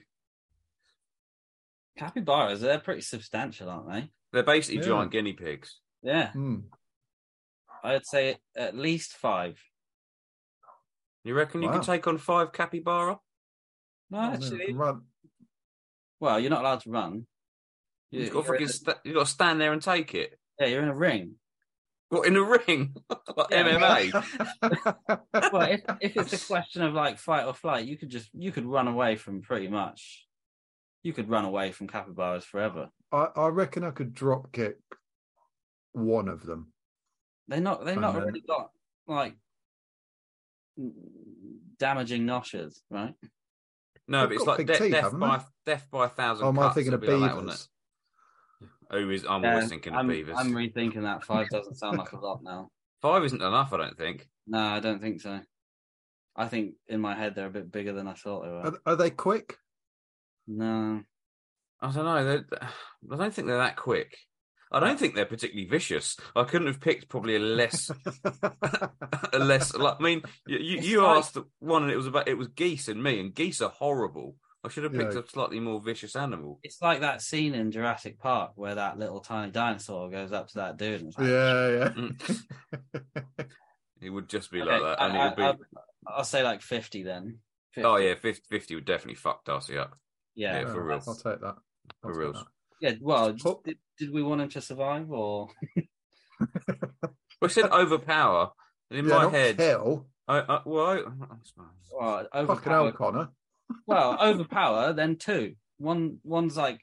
Capybaras, 1.99 2.61
they're 2.61 2.79
pretty 2.79 3.01
substantial, 3.01 3.69
aren't 3.69 3.91
they? 3.91 4.09
They're 4.33 4.43
basically 4.43 4.81
Yeah. 4.81 4.87
giant 4.87 5.11
guinea 5.11 5.33
pigs. 5.33 5.79
Yeah, 6.03 6.31
Hmm. 6.31 6.59
I'd 7.83 8.05
say 8.05 8.37
at 8.55 8.75
least 8.75 9.13
five. 9.13 9.59
You 11.23 11.33
reckon 11.35 11.61
you 11.61 11.67
Wow. 11.69 11.75
could 11.75 11.83
take 11.85 12.07
on 12.07 12.17
five 12.17 12.51
capybara? 12.53 13.19
No, 14.09 14.17
Oh, 14.17 14.21
man, 14.21 14.33
actually, 14.33 14.73
run. 14.73 15.01
well, 16.19 16.39
you're 16.39 16.49
not 16.49 16.61
allowed 16.61 16.81
to 16.81 16.89
run. 16.91 17.25
You, 18.11 18.21
You've 18.21 18.31
got, 18.33 18.45
to 18.45 18.47
you're 18.47 18.55
in 18.55 18.67
fucking 18.67 18.67
a- 18.67 18.73
sta- 18.73 18.99
you've 19.03 19.15
got 19.15 19.25
to 19.25 19.31
stand 19.31 19.59
there 19.61 19.73
and 19.73 19.81
take 19.81 20.15
it. 20.15 20.39
yeah, 20.59 20.67
you're 20.67 20.83
in 20.83 20.89
a 20.89 20.95
ring. 20.95 21.35
What 22.09 22.25
in 22.25 22.37
a 22.37 22.41
ring? 22.43 22.95
like 23.35 23.47
Yeah. 23.51 24.09
MMA? 24.11 25.21
well, 25.51 25.61
if 25.69 25.81
if 25.99 26.15
it's 26.15 26.41
a 26.43 26.47
question 26.47 26.83
of 26.83 26.93
like 26.93 27.17
fight 27.19 27.45
or 27.45 27.53
flight, 27.53 27.85
you 27.85 27.97
could 27.97 28.09
just 28.09 28.29
you 28.33 28.53
could 28.53 28.65
run 28.65 28.87
away 28.87 29.17
from 29.17 29.41
pretty 29.41 29.67
much. 29.67 30.25
You 31.03 31.11
could 31.11 31.29
run 31.29 31.43
away 31.43 31.73
from 31.73 31.87
capybaras 31.87 32.45
forever. 32.45 32.89
I, 33.11 33.27
I 33.35 33.47
reckon 33.47 33.83
I 33.83 33.91
could 33.91 34.13
drop 34.13 34.53
kick 34.53 34.77
one 35.91 36.29
of 36.29 36.45
them. 36.45 36.71
They're 37.49 37.59
not. 37.59 37.83
They're 37.83 37.97
not 37.97 38.13
then- 38.13 38.23
really 38.23 38.41
got 38.47 38.69
like 39.05 39.35
damaging 41.79 42.23
noshes, 42.25 42.79
right? 42.89 43.13
No, 44.07 44.21
They've 44.21 44.29
but 44.29 44.35
it's 44.35 44.45
like 44.45 44.57
big 44.57 44.67
de- 44.67 44.77
teeth, 44.77 44.91
death 44.91 45.19
by 45.19 45.37
they? 45.37 45.43
death 45.73 45.87
by 45.91 46.05
a 46.05 46.09
thousand. 46.09 46.45
Oh, 46.45 46.49
am 46.49 46.59
I 46.59 46.69
thinking 46.73 46.93
of 46.93 47.01
be 47.01 47.07
like 47.07 47.29
that, 47.31 47.35
wouldn't 47.35 47.51
beavers? 47.51 47.69
it? 49.21 49.27
Oh, 49.27 49.33
I'm 49.33 49.43
Yeah, 49.43 49.53
always 49.53 49.69
thinking 49.69 49.93
I'm, 49.93 50.07
beavers. 50.07 50.37
I'm 50.37 50.51
rethinking 50.53 51.01
that. 51.03 51.23
Five 51.23 51.49
doesn't 51.51 51.75
sound 51.75 51.97
like 51.97 52.13
a 52.13 52.17
lot 52.17 52.41
now. 52.41 52.71
Five 53.01 53.23
isn't 53.25 53.41
enough, 53.41 53.73
I 53.73 53.77
don't 53.77 53.97
think. 53.97 54.27
No, 54.47 54.59
I 54.59 54.79
don't 54.79 55.01
think 55.01 55.21
so. 55.21 55.41
I 56.35 56.47
think 56.47 56.75
in 56.87 57.01
my 57.01 57.15
head 57.15 57.35
they're 57.35 57.47
a 57.47 57.51
bit 57.51 57.71
bigger 57.71 57.93
than 57.93 58.07
I 58.07 58.13
thought 58.13 58.43
they 58.43 58.49
were. 58.49 58.59
Are, 58.61 58.79
are 58.85 58.95
they 58.95 59.09
quick? 59.09 59.57
No, 60.47 61.03
I 61.81 61.91
don't 61.91 62.05
know. 62.05 62.23
They're, 62.23 62.45
I 63.11 63.15
don't 63.17 63.33
think 63.33 63.47
they're 63.47 63.57
that 63.57 63.75
quick. 63.75 64.17
I 64.71 64.79
don't 64.79 64.99
think 64.99 65.15
they're 65.15 65.25
particularly 65.25 65.67
vicious. 65.69 66.17
I 66.35 66.43
couldn't 66.43 66.67
have 66.67 66.79
picked 66.81 67.07
probably 67.09 67.35
a 67.35 67.39
less, 67.39 67.89
a 69.33 69.39
less. 69.39 69.73
Like, 69.73 69.95
I 69.99 70.03
mean, 70.03 70.21
you, 70.45 70.57
you, 70.57 70.79
you 70.81 71.01
like- 71.03 71.17
asked 71.19 71.37
one, 71.59 71.83
and 71.83 71.91
it 71.91 71.97
was 71.97 72.07
about 72.07 72.27
it 72.27 72.37
was 72.37 72.49
geese 72.49 72.87
and 72.87 73.01
me, 73.01 73.19
and 73.19 73.33
geese 73.33 73.61
are 73.61 73.69
horrible. 73.69 74.35
I 74.63 74.69
should 74.69 74.83
have 74.83 74.93
picked 74.93 75.13
Yeah. 75.13 75.21
a 75.21 75.27
slightly 75.27 75.59
more 75.61 75.79
vicious 75.79 76.15
animal. 76.15 76.59
it's 76.63 76.81
like 76.81 76.99
that 77.01 77.21
scene 77.21 77.53
in 77.53 77.71
Jurassic 77.71 78.19
Park 78.19 78.51
where 78.55 78.75
that 78.75 78.97
little 78.99 79.21
tiny 79.21 79.51
dinosaur 79.51 80.09
goes 80.09 80.33
up 80.33 80.47
to 80.49 80.55
that 80.55 80.77
dude 80.77 81.01
and 81.01 81.13
like, 81.17 81.27
yeah, 81.27 81.69
yeah. 81.69 81.89
Mm. 82.97 83.45
It 84.01 84.09
would 84.11 84.29
just 84.29 84.51
be 84.51 84.61
Okay, 84.61 84.69
like 84.69 84.81
that, 84.81 85.03
and 85.03 85.17
I, 85.17 85.27
it 85.29 85.37
would 85.37 85.57
be. 85.59 85.63
I'll 86.07 86.23
say 86.23 86.43
like 86.43 86.61
fifty 86.61 87.01
then. 87.03 87.39
50. 87.73 87.85
oh 87.87 87.95
yeah, 87.97 88.13
50, 88.15 88.43
50 88.49 88.75
would 88.75 88.85
definitely 88.85 89.15
fuck 89.15 89.43
Darcy 89.45 89.77
up. 89.77 89.97
yeah, 90.35 90.61
yeah, 90.61 90.65
for 90.71 90.83
real. 90.83 91.01
I'll 91.07 91.15
take 91.15 91.39
that. 91.41 91.45
I'll 91.45 91.57
For 92.03 92.11
take 92.13 92.19
reals. 92.19 92.45
Yeah. 92.81 92.93
Well, 93.01 93.35
Oh. 93.45 93.61
did, 93.63 93.77
did 93.97 94.11
we 94.13 94.21
want 94.23 94.41
him 94.41 94.49
to 94.49 94.61
survive 94.61 95.11
or? 95.11 95.49
We 97.41 97.49
said 97.49 97.65
overpower. 97.71 98.51
and 98.89 98.99
In 98.99 99.05
yeah, 99.05 99.15
my 99.15 99.23
not 99.23 99.31
head, 99.33 99.57
kill. 99.57 100.07
I, 100.27 100.39
I, 100.39 100.61
well, 100.65 100.85
I, 100.85 100.95
I. 100.97 101.03
Well, 101.99 102.27
Fucking 102.47 102.71
hell, 102.71 102.83
overpower. 102.83 102.91
Conor. 102.91 103.29
Well, 103.85 104.17
overpower, 104.21 104.93
then 104.93 105.15
two. 105.17 105.55
One 105.77 106.17
one's 106.23 106.57
like 106.57 106.79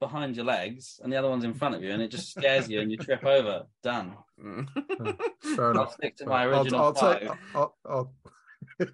behind 0.00 0.34
your 0.36 0.44
legs, 0.44 0.98
and 1.02 1.12
the 1.12 1.16
other 1.16 1.28
one's 1.30 1.44
in 1.44 1.54
front 1.54 1.74
of 1.76 1.82
you, 1.82 1.90
and 1.92 2.02
it 2.02 2.10
just 2.10 2.30
scares 2.32 2.68
you, 2.68 2.80
and 2.80 2.90
you 2.90 2.96
trip 2.96 3.24
over. 3.24 3.66
Done. 3.82 4.14
Mm. 4.42 4.68
Fair 5.42 5.52
enough. 5.52 5.58
I'll 5.58 5.70
enough. 5.70 5.94
stick 5.94 6.16
to 6.16 6.26
my 6.26 6.42
I'll- 6.44 6.60
original 6.62 6.82
I'll, 6.84 6.92
take. 6.94 7.28
five. 7.28 7.38
I'll, 7.54 7.76
I'll... 7.88 8.14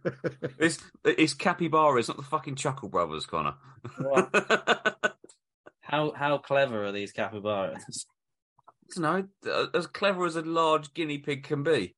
It's 0.58 0.78
it's 1.04 1.34
capybara. 1.34 1.98
It's 1.98 2.08
not 2.08 2.16
the 2.16 2.22
fucking 2.22 2.56
Chuckle 2.56 2.88
Brothers, 2.88 3.26
Conor. 3.26 3.54
What? 3.98 5.16
How 5.88 6.12
how 6.12 6.36
clever 6.36 6.84
are 6.84 6.92
these 6.92 7.12
capybaras? 7.12 8.06
no, 8.98 9.26
as 9.74 9.86
clever 9.86 10.26
as 10.26 10.36
a 10.36 10.42
large 10.42 10.92
guinea 10.92 11.16
pig 11.18 11.44
can 11.44 11.62
be. 11.62 11.96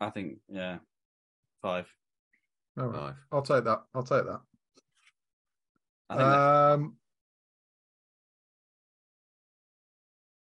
I 0.00 0.10
think 0.10 0.38
yeah, 0.48 0.78
five. 1.62 1.86
All 2.76 2.86
right. 2.86 2.98
Five. 3.00 3.14
I'll 3.30 3.42
take 3.42 3.64
that. 3.64 3.82
I'll 3.94 4.02
take 4.02 4.24
that. 4.24 4.40
I 6.08 6.16
think 6.16 6.28
that- 6.28 6.72
Um, 6.74 6.96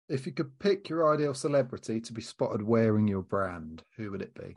if 0.10 0.26
you 0.26 0.32
could 0.32 0.58
pick 0.58 0.90
your 0.90 1.14
ideal 1.14 1.34
celebrity 1.36 2.02
to 2.02 2.14
be 2.14 2.22
spotted 2.22 2.64
wearing 2.64 3.08
your 3.08 3.22
brand, 3.22 3.84
who 3.96 4.12
would 4.12 4.22
it 4.24 4.34
be? 4.34 4.56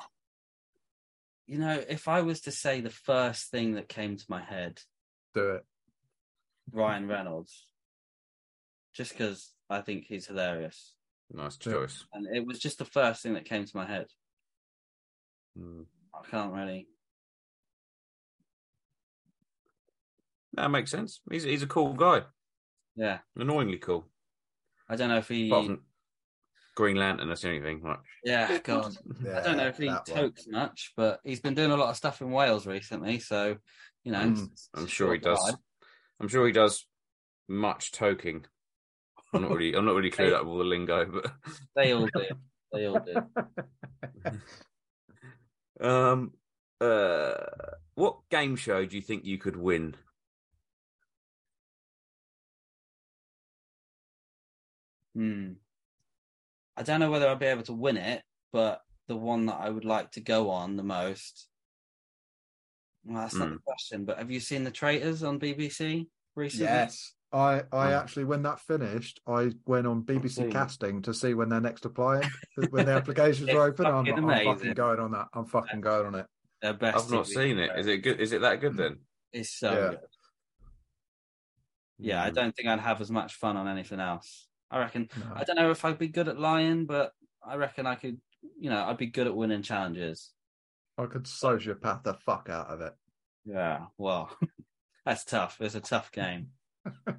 you 1.46 1.58
know, 1.58 1.84
if 1.90 2.08
I 2.08 2.22
was 2.22 2.40
to 2.42 2.50
say 2.50 2.80
the 2.80 2.88
first 2.88 3.50
thing 3.50 3.74
that 3.74 3.86
came 3.86 4.16
to 4.16 4.24
my 4.30 4.42
head, 4.42 4.80
Do 5.34 5.50
it. 5.56 5.66
Ryan 6.72 7.06
Reynolds, 7.08 7.66
just 8.94 9.12
because 9.12 9.52
I 9.70 9.80
think 9.80 10.04
he's 10.06 10.26
hilarious, 10.26 10.94
Nice 11.32 11.56
choice. 11.56 12.04
and 12.12 12.26
it 12.34 12.46
was 12.46 12.58
just 12.58 12.78
the 12.78 12.84
first 12.84 13.22
thing 13.22 13.34
that 13.34 13.44
came 13.44 13.64
to 13.64 13.76
my 13.76 13.86
head. 13.86 14.06
Mm. 15.58 15.86
I 16.14 16.28
can't 16.28 16.52
really. 16.52 16.88
That 20.54 20.68
makes 20.70 20.90
sense. 20.90 21.20
He's 21.30 21.42
he's 21.42 21.62
a 21.62 21.66
cool 21.66 21.92
guy. 21.94 22.22
Yeah, 22.96 23.18
Annoyingly 23.36 23.78
cool. 23.78 24.06
I 24.88 24.96
don't 24.96 25.08
know 25.08 25.18
if 25.18 25.28
he. 25.28 25.48
Apart 25.48 25.66
from 25.66 25.80
Green 26.76 26.96
Lantern, 26.96 27.28
that's 27.28 27.42
the 27.42 27.48
only 27.48 27.60
thing. 27.60 27.82
Right. 27.82 27.98
Yeah, 28.24 28.58
God. 28.62 28.96
I 29.34 29.40
don't 29.40 29.56
know 29.56 29.66
if 29.66 29.78
he 29.78 29.86
that 29.86 30.08
one. 30.08 30.16
tokes 30.20 30.46
much, 30.46 30.92
but 30.96 31.20
he's 31.24 31.40
been 31.40 31.54
doing 31.54 31.72
a 31.72 31.76
lot 31.76 31.90
of 31.90 31.96
stuff 31.96 32.20
in 32.20 32.30
Wales 32.30 32.66
recently, 32.66 33.18
so 33.18 33.56
you 34.04 34.12
know. 34.12 34.20
Mm, 34.20 34.48
I'm 34.74 34.86
sure 34.86 35.12
he 35.12 35.18
does. 35.18 35.40
ride. 35.44 35.58
I'm 36.20 36.28
sure 36.28 36.46
he 36.46 36.52
does 36.52 36.86
much 37.48 37.92
toking. 37.92 38.44
I'm 39.32 39.42
not 39.42 39.50
really 39.50 39.74
I'm 39.74 39.84
not 39.84 39.96
really 39.96 40.10
clear 40.10 40.34
up 40.34 40.46
all 40.46 40.58
the 40.58 40.64
lingo, 40.64 41.06
but 41.06 41.32
They 41.76 41.92
all 41.92 42.06
do. 42.06 42.26
They 42.72 42.86
all 42.86 43.00
do. 43.00 43.14
um 45.86 46.32
uh 46.80 47.34
what 47.94 48.28
game 48.30 48.56
show 48.56 48.84
do 48.84 48.96
you 48.96 49.02
think 49.02 49.24
you 49.24 49.38
could 49.38 49.56
win? 49.56 49.96
Hmm. 55.14 55.52
I 56.76 56.82
don't 56.82 57.00
know 57.00 57.10
whether 57.10 57.28
I'll 57.28 57.36
be 57.36 57.46
able 57.46 57.62
to 57.64 57.72
win 57.72 57.96
it, 57.96 58.22
but 58.52 58.80
the 59.06 59.16
one 59.16 59.46
that 59.46 59.60
I 59.60 59.70
would 59.70 59.84
like 59.84 60.10
to 60.12 60.20
go 60.20 60.50
on 60.50 60.76
the 60.76 60.82
most. 60.82 61.48
Well, 63.04 63.22
that's 63.22 63.34
not 63.34 63.48
Hmm. 63.48 63.54
the 63.54 63.60
question, 63.60 64.04
but 64.04 64.18
have 64.18 64.30
you 64.30 64.40
seen 64.40 64.64
the 64.64 64.70
Traitors 64.70 65.22
on 65.22 65.38
BBC 65.38 66.06
recently? 66.34 66.66
Yes. 66.66 67.12
I, 67.32 67.62
I 67.72 67.92
Oh. 67.92 67.98
actually, 67.98 68.24
when 68.24 68.42
that 68.42 68.60
finished, 68.60 69.20
I 69.26 69.50
went 69.66 69.86
on 69.86 70.02
BBC 70.04 70.42
seen. 70.44 70.50
Casting 70.52 71.02
to 71.02 71.12
see 71.12 71.34
when 71.34 71.48
they're 71.48 71.60
next 71.60 71.84
applying, 71.84 72.30
when 72.70 72.86
the 72.86 72.92
applications 72.92 73.48
It's 73.48 73.56
are 73.56 73.62
open. 73.66 73.86
I'm, 73.86 74.06
fucking 74.06 74.24
I'm 74.30 74.44
fucking 74.56 74.74
going 74.74 75.00
on 75.00 75.10
that. 75.12 75.28
I'm 75.34 75.44
fucking 75.44 75.80
going 75.80 76.06
on 76.06 76.14
it. 76.14 76.26
Best 76.78 77.04
I've 77.04 77.10
not 77.10 77.26
TV 77.26 77.34
seen 77.34 77.58
it. 77.58 77.70
show. 77.72 77.76
Is 77.78 77.86
it 77.88 77.98
good? 77.98 78.20
Is 78.20 78.32
it 78.32 78.40
that 78.40 78.60
good 78.60 78.76
then? 78.76 78.98
It's 79.32 79.50
so 79.50 79.70
Yeah. 79.72 79.90
good. 79.90 79.98
Yeah, 81.98 82.22
I 82.24 82.28
Hmm. 82.28 82.34
don't 82.34 82.56
think 82.56 82.68
I'd 82.68 82.80
have 82.80 83.00
as 83.00 83.10
much 83.10 83.34
fun 83.34 83.56
on 83.56 83.68
anything 83.68 84.00
else. 84.00 84.48
I 84.70 84.78
reckon. 84.78 85.08
No. 85.18 85.32
I 85.34 85.44
don't 85.44 85.56
know 85.56 85.70
if 85.70 85.84
I'd 85.84 85.98
be 85.98 86.08
good 86.08 86.28
at 86.28 86.38
lying, 86.38 86.86
but 86.86 87.12
I 87.44 87.56
reckon 87.56 87.86
I 87.86 87.96
could. 87.96 88.20
You 88.58 88.70
know, 88.70 88.84
I'd 88.84 88.96
be 88.96 89.06
good 89.06 89.26
at 89.26 89.34
winning 89.34 89.62
challenges. 89.62 90.32
I 90.98 91.06
could 91.06 91.24
sociopath 91.24 92.04
the 92.04 92.14
fuck 92.14 92.48
out 92.50 92.68
of 92.68 92.80
it. 92.80 92.94
Yeah. 93.44 93.86
Well, 93.98 94.36
that's 95.06 95.24
tough. 95.24 95.56
It's 95.60 95.74
a 95.74 95.80
tough 95.80 96.10
game. 96.12 96.48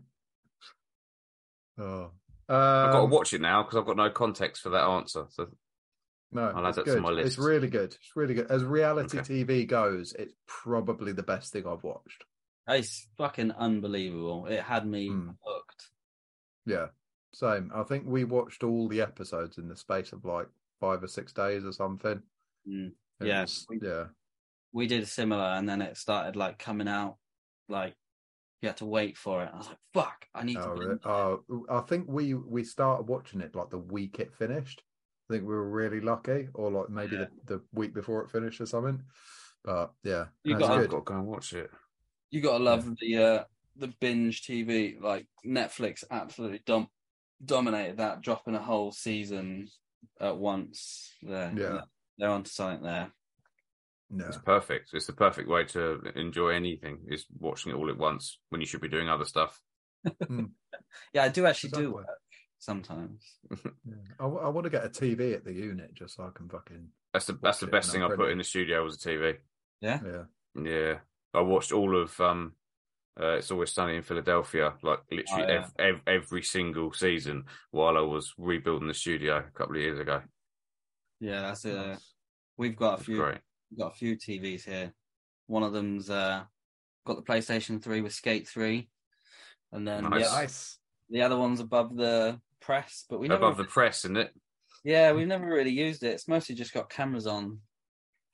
Oh. 1.77 2.11
I've 2.47 2.91
got 2.91 2.99
to 2.99 3.03
Um, 3.05 3.09
watch 3.09 3.33
it 3.33 3.41
now 3.41 3.63
because 3.63 3.77
I've 3.77 3.85
got 3.85 3.97
no 3.97 4.09
context 4.09 4.61
for 4.61 4.69
that 4.69 4.83
answer. 4.83 5.25
So 5.29 5.47
No, 6.31 6.43
I'll 6.55 6.65
add 6.65 6.69
it's 6.69 6.75
that 6.77 6.85
to 6.85 6.91
good. 6.93 7.01
my 7.01 7.11
It's 7.13 7.37
really 7.37 7.67
good. 7.67 7.93
It's 7.93 8.15
really 8.15 8.33
good. 8.33 8.49
As 8.51 8.63
reality 8.63 9.19
Okay. 9.19 9.43
TV 9.43 9.67
goes, 9.67 10.13
it's 10.13 10.33
probably 10.47 11.11
the 11.11 11.23
best 11.23 11.51
thing 11.51 11.67
I've 11.67 11.83
watched. 11.83 12.23
It's 12.67 13.07
fucking 13.17 13.51
unbelievable. 13.51 14.45
It 14.45 14.61
had 14.61 14.87
me 14.87 15.09
Mm. 15.09 15.35
hooked. 15.43 15.89
Yeah, 16.65 16.87
same. 17.33 17.71
I 17.75 17.83
think 17.83 18.05
we 18.07 18.23
watched 18.23 18.63
all 18.63 18.87
the 18.87 19.01
episodes 19.01 19.57
in 19.57 19.67
the 19.67 19.75
space 19.75 20.13
of 20.13 20.23
like 20.25 20.47
five 20.79 21.03
or 21.03 21.07
six 21.07 21.33
days 21.33 21.65
or 21.65 21.71
something. 21.73 22.23
Mm. 22.67 22.93
It 23.21 23.27
Yeah, 23.27 23.45
we- 23.69 23.79
yeah. 23.81 24.05
We 24.73 24.87
did 24.87 25.07
similar, 25.07 25.43
and 25.43 25.67
then 25.69 25.81
it 25.81 25.95
started 25.97 26.35
like 26.35 26.59
coming 26.59 26.87
out. 26.89 27.17
Like 27.69 27.95
you 28.61 28.67
had 28.69 28.77
to 28.77 28.85
wait 28.85 29.17
for 29.17 29.43
it. 29.43 29.49
I 29.53 29.57
was 29.57 29.67
like, 29.67 29.79
"Fuck! 29.93 30.27
I 30.35 30.43
need 30.43 30.57
Oh, 30.57 30.75
to." 30.75 30.81
really? 30.81 30.99
oh, 31.05 31.65
I 31.69 31.79
think 31.81 32.07
we 32.09 32.33
we 32.33 32.63
started 32.65 33.07
watching 33.07 33.39
it 33.41 33.55
like 33.55 33.69
the 33.69 33.77
week 33.79 34.19
it 34.19 34.33
finished. 34.33 34.83
I 35.29 35.33
think 35.33 35.43
we 35.43 35.55
were 35.55 35.69
really 35.69 36.01
lucky, 36.01 36.49
or 36.53 36.71
like 36.71 36.89
maybe 36.89 37.15
Yeah. 37.15 37.25
the, 37.45 37.57
the 37.57 37.63
week 37.73 37.93
before 37.93 38.21
it 38.23 38.31
finished 38.31 38.59
or 38.61 38.65
something. 38.65 39.01
But 39.63 39.93
yeah, 40.03 40.25
You 40.43 40.53
that's 40.55 40.67
got- 40.67 40.71
I've 40.71 40.81
good. 40.81 40.89
got 40.91 40.97
to 40.97 41.03
go 41.03 41.13
and 41.15 41.27
watch 41.27 41.53
it. 41.53 41.71
You 42.31 42.41
gotta 42.41 42.63
love 42.63 42.95
the 42.97 43.17
uh 43.17 43.43
the 43.77 43.87
binge 44.01 44.41
TV. 44.43 44.99
Like 44.99 45.27
Netflix 45.45 46.03
absolutely 46.11 46.59
dom- 46.65 46.89
dominated 47.43 47.97
that, 47.97 48.21
dropping 48.21 48.55
a 48.55 48.61
whole 48.61 48.91
season 48.91 49.69
at 50.19 50.37
once. 50.37 51.13
They're, 51.21 51.53
Yeah. 51.57 51.81
They're 52.17 52.29
onto 52.29 52.49
something 52.49 52.83
there. 52.83 53.11
No. 54.09 54.27
It's 54.27 54.37
perfect. 54.37 54.89
It's 54.93 55.07
the 55.07 55.13
perfect 55.13 55.49
way 55.49 55.65
to 55.65 56.01
enjoy 56.15 56.49
anything. 56.49 56.99
Is 57.07 57.25
watching 57.39 57.71
it 57.71 57.75
all 57.75 57.89
at 57.89 57.97
once 57.97 58.39
when 58.49 58.61
you 58.61 58.67
should 58.67 58.81
be 58.81 58.87
doing 58.89 59.09
other 59.09 59.25
stuff. 59.25 59.59
Yeah, 61.13 61.23
I 61.23 61.29
do 61.29 61.45
actually 61.45 61.71
do 61.71 61.93
work 61.93 62.05
sometimes. 62.59 63.23
Yeah. 63.87 63.95
I, 64.19 64.25
want 64.49 64.65
to 64.65 64.69
get 64.69 64.85
a 64.85 64.89
TV 64.89 65.33
at 65.33 65.45
the 65.45 65.53
unit 65.53 65.93
just 65.93 66.15
so 66.15 66.23
I 66.23 66.29
can 66.35 66.49
fucking 66.49 66.87
That's 67.13 67.25
the 67.27 67.39
that's 67.41 67.59
the 67.59 67.67
best 67.67 67.91
thing 67.91 68.03
I'm 68.03 68.15
put 68.15 68.31
in 68.31 68.37
the 68.37 68.43
studio 68.43 68.83
was 68.83 68.95
a 68.95 69.09
TV. 69.09 69.35
Yeah. 69.81 69.99
yeah. 70.05 70.23
Yeah, 70.61 70.93
I 71.33 71.41
watched 71.41 71.71
all 71.71 71.99
of 72.01 72.19
um, 72.19 72.53
uh, 73.19 73.37
It's 73.37 73.51
Always 73.51 73.71
Sunny 73.73 73.95
in 73.97 74.03
Philadelphia, 74.03 74.73
like 74.83 74.99
literally 75.11 75.43
Oh, 75.43 75.47
yeah. 75.47 75.63
ev- 75.63 75.73
ev- 75.79 76.01
every 76.07 76.43
single 76.43 76.91
season 76.93 77.45
while 77.71 77.97
I 77.97 78.01
was 78.01 78.33
rebuilding 78.37 78.87
the 78.87 78.93
studio 78.93 79.37
a 79.37 79.57
couple 79.57 79.75
of 79.75 79.81
years 79.81 79.99
ago. 79.99 80.21
Yeah, 81.25 81.41
that's 81.41 81.65
it. 81.65 81.73
Nice. 81.75 82.13
We've 82.57 82.75
got 82.75 82.99
a 82.99 83.03
few 83.03 83.17
great. 83.17 83.39
we've 83.71 83.79
got 83.79 83.93
a 83.93 83.95
few 83.95 84.15
TVs 84.15 84.63
here. 84.63 84.93
One 85.47 85.63
of 85.63 85.73
them's 85.73 86.09
uh 86.09 86.43
got 87.07 87.15
the 87.17 87.23
PlayStation 87.23 87.81
3 87.81 88.01
with 88.01 88.13
Skate 88.13 88.47
3. 88.47 88.87
And 89.71 89.87
then 89.87 90.03
Nice. 90.03 90.11
the, 90.23 90.29
other, 90.29 90.41
Nice. 90.41 90.77
the 91.09 91.21
other 91.23 91.37
one's 91.37 91.59
above 91.59 91.95
the 91.95 92.39
press, 92.61 93.05
but 93.09 93.19
we 93.19 93.27
never 93.27 93.43
Above 93.43 93.57
the 93.57 93.63
press, 93.63 94.05
isn't 94.05 94.17
it? 94.17 94.31
Yeah, 94.83 95.11
we've 95.13 95.27
never 95.27 95.47
really 95.47 95.71
used 95.71 96.03
it. 96.03 96.09
It's 96.13 96.27
mostly 96.27 96.53
just 96.53 96.73
got 96.73 96.89
cameras 96.91 97.25
on, 97.25 97.59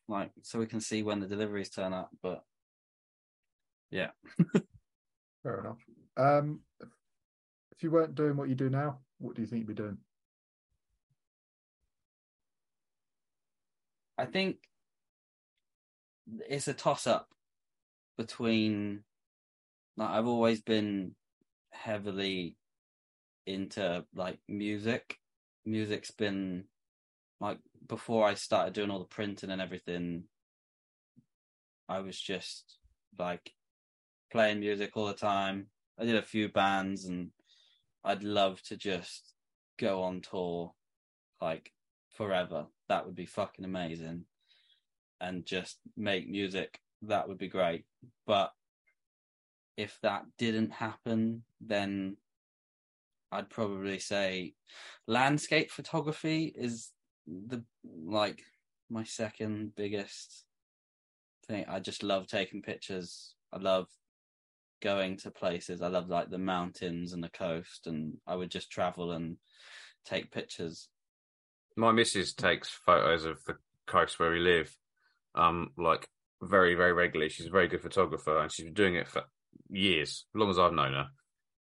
like 0.09 0.31
so 0.41 0.59
we 0.59 0.65
can 0.65 0.81
see 0.81 1.01
when 1.01 1.21
the 1.21 1.27
deliveries 1.27 1.69
turn 1.69 1.93
up. 1.93 2.09
But 2.21 2.43
yeah, 3.89 4.09
Fair 5.43 5.59
enough. 5.61 5.77
Um, 6.17 6.59
if 7.71 7.83
you 7.83 7.91
weren't 7.91 8.15
doing 8.15 8.35
what 8.35 8.49
you 8.49 8.55
do 8.55 8.69
now, 8.69 8.99
what 9.19 9.35
do 9.35 9.41
you 9.41 9.47
think 9.47 9.61
you'd 9.61 9.67
be 9.75 9.81
doing? 9.81 9.97
I 14.17 14.25
think 14.25 14.57
it's 16.48 16.67
a 16.67 16.73
toss 16.73 17.07
up 17.07 17.30
between 18.17 19.03
like 19.98 20.09
I've 20.09 20.27
always 20.27 20.61
been 20.61 21.15
heavily 21.72 22.56
into 23.45 24.06
like 24.15 24.40
music. 24.48 25.17
Music's 25.65 26.11
been 26.11 26.65
like 27.40 27.57
before 27.88 28.27
I 28.27 28.35
started 28.35 28.73
doing 28.73 28.91
all 28.91 28.99
the 28.99 29.06
printing 29.06 29.49
and 29.49 29.61
everything, 29.61 30.23
I 31.90 31.99
was 31.99 32.19
just 32.19 32.77
like 33.17 33.53
playing 34.31 34.59
music 34.59 34.91
all 34.95 35.07
the 35.07 35.14
time. 35.14 35.67
I 35.99 36.06
did 36.06 36.15
a 36.15 36.22
few 36.22 36.49
bands 36.49 37.06
and 37.06 37.30
I'd 38.03 38.23
love 38.23 38.61
to 38.64 38.77
just 38.77 39.33
go 39.77 40.03
on 40.03 40.22
tour 40.22 40.73
like 41.41 41.72
forever. 42.11 42.67
That 42.90 43.06
would 43.06 43.15
be 43.15 43.25
fucking 43.25 43.65
amazing. 43.65 44.25
And 45.19 45.45
just 45.45 45.77
make 45.95 46.30
music. 46.30 46.80
That 47.03 47.27
would 47.27 47.38
be 47.38 47.48
great. 47.48 47.85
But 48.25 48.51
if 49.77 49.98
that 50.01 50.25
didn't 50.38 50.72
happen, 50.72 51.43
then 51.59 52.17
I'd 53.31 53.49
probably 53.49 53.99
say 53.99 54.56
landscape 55.07 55.72
photography 55.72 56.53
is 56.56 56.91
the 57.27 57.64
like 58.06 58.43
my 58.90 59.03
second 59.03 59.73
biggest 59.75 60.45
thing. 61.48 61.65
I 61.67 61.80
just 61.80 62.03
love 62.03 62.27
taking 62.27 62.61
pictures. 62.61 63.35
I 63.53 63.57
love 63.57 63.88
going 64.81 65.17
to 65.17 65.31
places. 65.31 65.81
I 65.81 65.88
love 65.88 66.09
like 66.09 66.30
the 66.30 66.38
mountains 66.38 67.14
and 67.14 67.23
the 67.23 67.30
coast 67.30 67.88
and 67.88 68.17
I 68.27 68.35
would 68.35 68.51
just 68.51 68.72
travel 68.72 69.11
and 69.11 69.38
take 70.06 70.31
pictures. 70.31 70.90
My 71.77 71.91
missus 71.91 72.33
takes 72.33 72.69
photos 72.69 73.25
of 73.25 73.43
the 73.45 73.56
coast 73.88 74.19
where 74.19 74.32
we 74.32 74.40
live, 74.40 74.75
um, 75.35 75.72
like 75.77 76.08
very, 76.41 76.75
very 76.75 76.93
regularly. 76.93 77.30
She's 77.30 77.48
a 77.48 77.51
very 77.51 77.67
good 77.67 77.82
photographer, 77.82 78.40
and 78.40 78.51
she's 78.51 78.66
been 78.66 78.74
doing 78.74 78.95
it 78.95 79.08
for 79.08 79.24
years, 79.69 80.25
as 80.33 80.40
long 80.40 80.50
as 80.50 80.59
I've 80.59 80.74
known 80.74 80.93
her. 80.93 81.08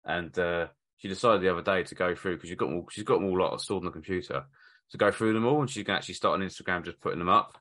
And 0.04 0.36
uh, 0.38 0.66
she 0.96 1.08
decided 1.08 1.42
the 1.42 1.52
other 1.52 1.62
day 1.62 1.82
to 1.84 1.94
go 1.94 2.14
through 2.14 2.36
because 2.36 2.48
she's 2.48 2.58
got 2.58 2.66
them 2.66 2.76
all, 2.76 2.88
she's 2.90 3.04
got 3.04 3.14
them 3.20 3.26
all 3.26 3.38
lot 3.38 3.60
stored 3.60 3.82
on 3.82 3.86
the 3.86 3.92
computer 3.92 4.44
to 4.90 4.98
go 4.98 5.10
through 5.10 5.32
them 5.34 5.46
all, 5.46 5.60
and 5.60 5.70
she 5.70 5.84
can 5.84 5.94
actually 5.94 6.14
start 6.14 6.40
on 6.40 6.46
Instagram 6.46 6.84
just 6.84 7.00
putting 7.00 7.18
them 7.18 7.28
up. 7.28 7.56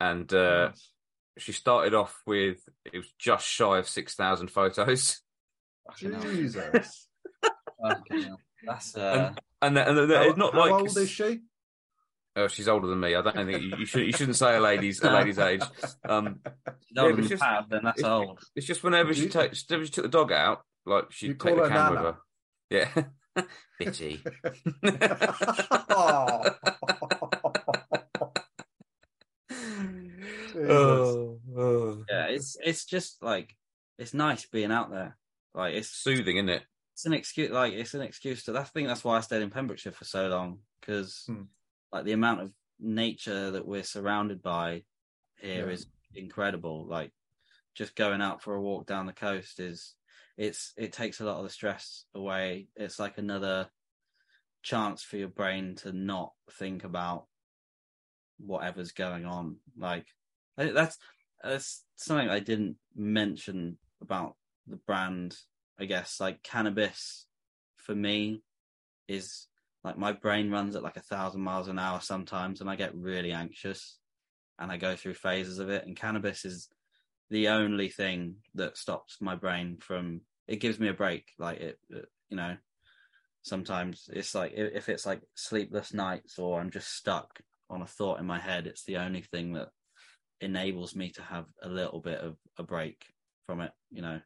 And 0.00 0.32
uh, 0.32 0.68
Nice. 0.68 0.90
she 1.38 1.52
started 1.52 1.94
off 1.94 2.20
with 2.26 2.58
it 2.84 2.96
was 2.98 3.12
just 3.18 3.46
shy 3.46 3.78
of 3.78 3.88
six 3.88 4.14
thousand 4.14 4.50
photos, 4.50 5.20
Jesus. 5.98 7.08
Fucking. 7.82 8.36
That's 8.64 8.96
uh, 8.96 9.32
and 9.60 9.78
and, 9.78 9.98
and 9.98 10.12
how, 10.12 10.22
it's 10.22 10.38
not 10.38 10.52
how 10.54 10.60
like 10.60 10.72
old 10.72 10.96
is 10.96 11.10
she? 11.10 11.40
Oh, 12.34 12.48
she's 12.48 12.66
older 12.68 12.86
than 12.86 12.98
me. 13.00 13.14
I 13.14 13.20
don't 13.20 13.34
think 13.46 13.62
you, 13.62 13.76
you 13.78 13.84
should 13.86 14.06
you 14.06 14.12
shouldn't 14.12 14.36
say 14.36 14.56
a 14.56 14.60
lady's 14.60 15.02
a 15.02 15.10
lady's 15.10 15.38
age. 15.38 15.62
Um, 16.08 16.40
older 16.96 17.14
but 17.14 17.16
than 17.16 17.28
just- 17.28 17.42
Pav, 17.42 17.68
then 17.68 17.80
that's 17.84 18.00
it's- 18.00 18.10
old. 18.10 18.40
It's 18.56 18.66
just 18.66 18.82
whenever 18.82 19.12
she 19.12 19.24
You- 19.24 19.28
takes, 19.28 19.64
whenever 19.68 19.84
she 19.84 19.92
took 19.92 20.04
the 20.04 20.08
dog 20.10 20.32
out, 20.32 20.62
like 20.86 21.10
she'd 21.10 21.26
You 21.26 21.32
take 21.34 21.38
call 21.40 21.56
the 21.56 21.62
her 21.64 21.68
camera 21.68 22.16
with 22.70 22.84
her. 22.84 23.06
Yeah, 23.36 23.44
bitchy. 23.80 24.20
oh. 25.90 26.42
oh, 30.56 31.38
oh. 31.56 32.04
Yeah, 32.10 32.26
it's 32.26 32.56
it's 32.64 32.84
just 32.84 33.22
like 33.22 33.54
it's 33.98 34.14
nice 34.14 34.46
being 34.46 34.72
out 34.72 34.90
there. 34.90 35.16
Like 35.54 35.74
it's 35.74 35.88
soothing, 35.90 36.36
isn't 36.38 36.48
it? 36.48 36.62
it's 36.94 37.06
an 37.06 37.14
excuse 37.14 37.50
like 37.50 37.72
it's 37.72 37.94
an 37.94 38.02
excuse 38.02 38.44
to 38.44 38.56
I 38.58 38.64
think 38.64 38.86
that's 38.88 39.02
why 39.02 39.16
I 39.16 39.20
stayed 39.20 39.42
in 39.42 39.50
Pembrokeshire 39.50 39.92
for 39.92 40.04
so 40.04 40.28
long 40.28 40.58
because 40.80 41.24
Hmm. 41.26 41.42
Like 41.92 42.04
the 42.04 42.12
amount 42.12 42.40
of 42.40 42.52
nature 42.80 43.50
that 43.52 43.66
we're 43.66 43.82
surrounded 43.82 44.42
by 44.42 44.84
here 45.40 45.68
Yeah. 45.68 45.74
is 45.74 45.86
incredible. 46.14 46.86
Like 46.86 47.12
just 47.74 47.94
going 47.96 48.20
out 48.22 48.42
for 48.42 48.54
a 48.54 48.60
walk 48.60 48.86
down 48.86 49.06
the 49.06 49.12
coast 49.12 49.60
is 49.60 49.94
it's 50.36 50.72
it 50.76 50.92
takes 50.92 51.20
a 51.20 51.24
lot 51.24 51.36
of 51.38 51.44
the 51.44 51.50
stress 51.50 52.04
away. 52.14 52.68
It's 52.76 52.98
like 52.98 53.18
another 53.18 53.68
chance 54.62 55.02
for 55.02 55.16
your 55.16 55.28
brain 55.28 55.74
to 55.76 55.92
not 55.92 56.32
think 56.52 56.84
about 56.84 57.26
whatever's 58.38 58.92
going 58.92 59.26
on. 59.26 59.56
Like 59.76 60.06
that's 60.56 60.98
that's 61.42 61.84
something 61.96 62.28
I 62.28 62.40
didn't 62.40 62.76
mention 62.94 63.78
about 64.00 64.36
the 64.66 64.76
brand 64.76 65.36
I 65.78 65.84
guess. 65.84 66.20
Like 66.20 66.42
cannabis 66.42 67.26
for 67.76 67.94
me 67.94 68.42
is 69.08 69.48
like 69.84 69.98
my 69.98 70.12
brain 70.12 70.50
runs 70.50 70.76
at 70.76 70.82
like 70.82 70.96
a 70.96 71.00
thousand 71.00 71.40
miles 71.40 71.68
an 71.68 71.78
hour 71.78 72.00
sometimes 72.00 72.60
and 72.60 72.70
I 72.70 72.76
get 72.76 72.94
really 72.94 73.32
anxious 73.32 73.98
and 74.58 74.70
I 74.70 74.76
go 74.76 74.94
through 74.96 75.14
phases 75.14 75.58
of 75.58 75.70
it 75.70 75.86
and 75.86 75.96
cannabis 75.96 76.44
is 76.44 76.68
the 77.30 77.48
only 77.48 77.88
thing 77.88 78.36
that 78.54 78.76
stops 78.76 79.18
my 79.20 79.34
brain 79.34 79.78
from 79.80 80.20
it 80.46 80.60
gives 80.60 80.78
me 80.78 80.88
a 80.88 80.94
break 80.94 81.30
like 81.38 81.60
it, 81.60 81.78
you 82.28 82.36
know 82.36 82.56
sometimes 83.42 84.08
it's 84.12 84.34
like 84.34 84.52
if 84.54 84.88
it's 84.88 85.04
like 85.04 85.20
sleepless 85.34 85.92
nights 85.92 86.38
or 86.38 86.60
I'm 86.60 86.70
just 86.70 86.94
stuck 86.94 87.40
on 87.68 87.82
a 87.82 87.86
thought 87.86 88.20
in 88.20 88.26
my 88.26 88.38
head 88.38 88.66
it's 88.66 88.84
the 88.84 88.98
only 88.98 89.22
thing 89.22 89.54
that 89.54 89.70
enables 90.40 90.94
me 90.94 91.10
to 91.10 91.22
have 91.22 91.46
a 91.62 91.68
little 91.68 92.00
bit 92.00 92.20
of 92.20 92.36
a 92.58 92.62
break 92.62 93.04
from 93.46 93.60
it 93.60 93.72
you 93.90 94.02
know? 94.02 94.20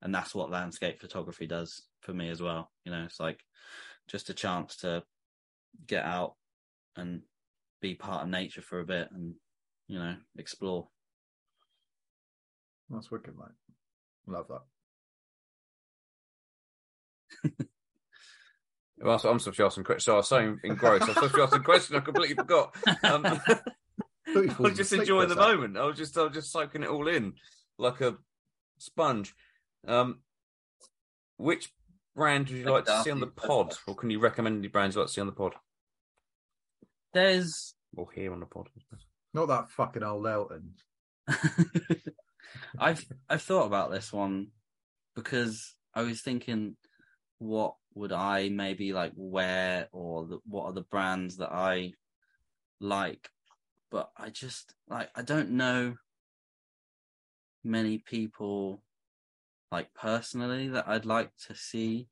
And 0.00 0.12
that's 0.12 0.34
what 0.34 0.50
landscape 0.50 1.00
photography 1.00 1.46
does 1.46 1.82
for 2.00 2.12
me 2.12 2.30
as 2.30 2.42
well 2.42 2.70
you 2.84 2.90
know? 2.90 3.04
It's 3.04 3.20
like 3.20 3.40
just 4.08 4.30
a 4.30 4.34
chance 4.34 4.76
to 4.78 5.02
get 5.86 6.04
out 6.04 6.34
and 6.96 7.22
be 7.80 7.94
part 7.94 8.22
of 8.22 8.28
nature 8.28 8.62
for 8.62 8.80
a 8.80 8.84
bit 8.84 9.08
and 9.12 9.34
you 9.88 9.98
know 9.98 10.14
explore 10.38 10.88
That's 12.90 13.10
wicked, 13.10 13.34
mate. 13.36 13.56
Love 14.26 14.46
that. 17.42 17.66
Well, 19.02 19.20
I'm 19.24 19.40
supposed 19.40 19.56
to 19.56 19.64
ask 19.64 19.74
some 19.74 19.84
questions. 19.84 20.04
So 20.04 20.14
I 20.14 20.16
was 20.18 20.28
so 20.28 20.56
engrossed. 20.62 21.02
I 21.02 21.06
was 21.06 21.14
supposed 21.14 21.34
to 21.34 21.42
ask 21.42 21.56
a 21.56 21.60
question. 21.60 21.96
I 21.96 22.00
completely 22.00 22.36
forgot. 22.36 22.76
Um, 23.02 23.26
I 24.36 24.54
was 24.60 24.76
just 24.76 24.92
asleep 24.92 25.00
enjoying 25.00 25.28
the 25.28 25.34
moment. 25.34 25.76
I 25.76 25.84
was 25.84 25.96
just, 25.96 26.16
I 26.16 26.22
was 26.22 26.34
just 26.34 26.52
soaking 26.52 26.84
it 26.84 26.88
all 26.88 27.08
in 27.08 27.34
like 27.78 28.00
a 28.00 28.16
sponge. 28.78 29.34
Um, 29.88 30.20
which 31.36 31.72
brand 32.14 32.48
would 32.48 32.58
you 32.58 32.64
like 32.64 32.84
to 32.84 33.02
see 33.02 33.10
on 33.10 33.20
the 33.20 33.26
pod, 33.26 33.74
or 33.86 33.94
can 33.94 34.10
you 34.10 34.20
recommend 34.20 34.58
any 34.58 34.68
brands 34.68 34.94
you'd 34.94 35.02
like 35.02 35.08
to 35.08 35.14
see 35.14 35.20
on 35.20 35.26
the 35.26 35.32
pod, 35.32 35.54
there's 37.12 37.74
or 37.96 38.08
here 38.14 38.32
on 38.32 38.40
the 38.40 38.46
pod? 38.46 38.68
Not 39.34 39.48
that 39.48 39.70
fucking 39.70 40.02
old 40.02 40.26
Elton. 40.26 40.74
I've 42.78 43.04
I've 43.28 43.42
thought 43.42 43.66
about 43.66 43.90
this 43.90 44.12
one 44.12 44.48
because 45.14 45.74
I 45.94 46.02
was 46.02 46.20
thinking, 46.20 46.76
what 47.38 47.74
would 47.94 48.12
I 48.12 48.48
maybe 48.48 48.92
like 48.92 49.12
wear, 49.14 49.88
or 49.92 50.26
the, 50.26 50.38
what 50.46 50.64
are 50.66 50.72
the 50.72 50.82
brands 50.82 51.38
that 51.38 51.52
I 51.52 51.92
like? 52.80 53.28
But 53.90 54.10
I 54.16 54.30
just 54.30 54.74
like 54.88 55.10
I 55.14 55.22
don't 55.22 55.50
know 55.52 55.96
many 57.64 57.98
people 57.98 58.82
like 59.72 59.92
personally 59.94 60.68
that 60.68 60.86
I'd 60.86 61.06
like 61.06 61.30
to 61.48 61.54
see. 61.56 62.06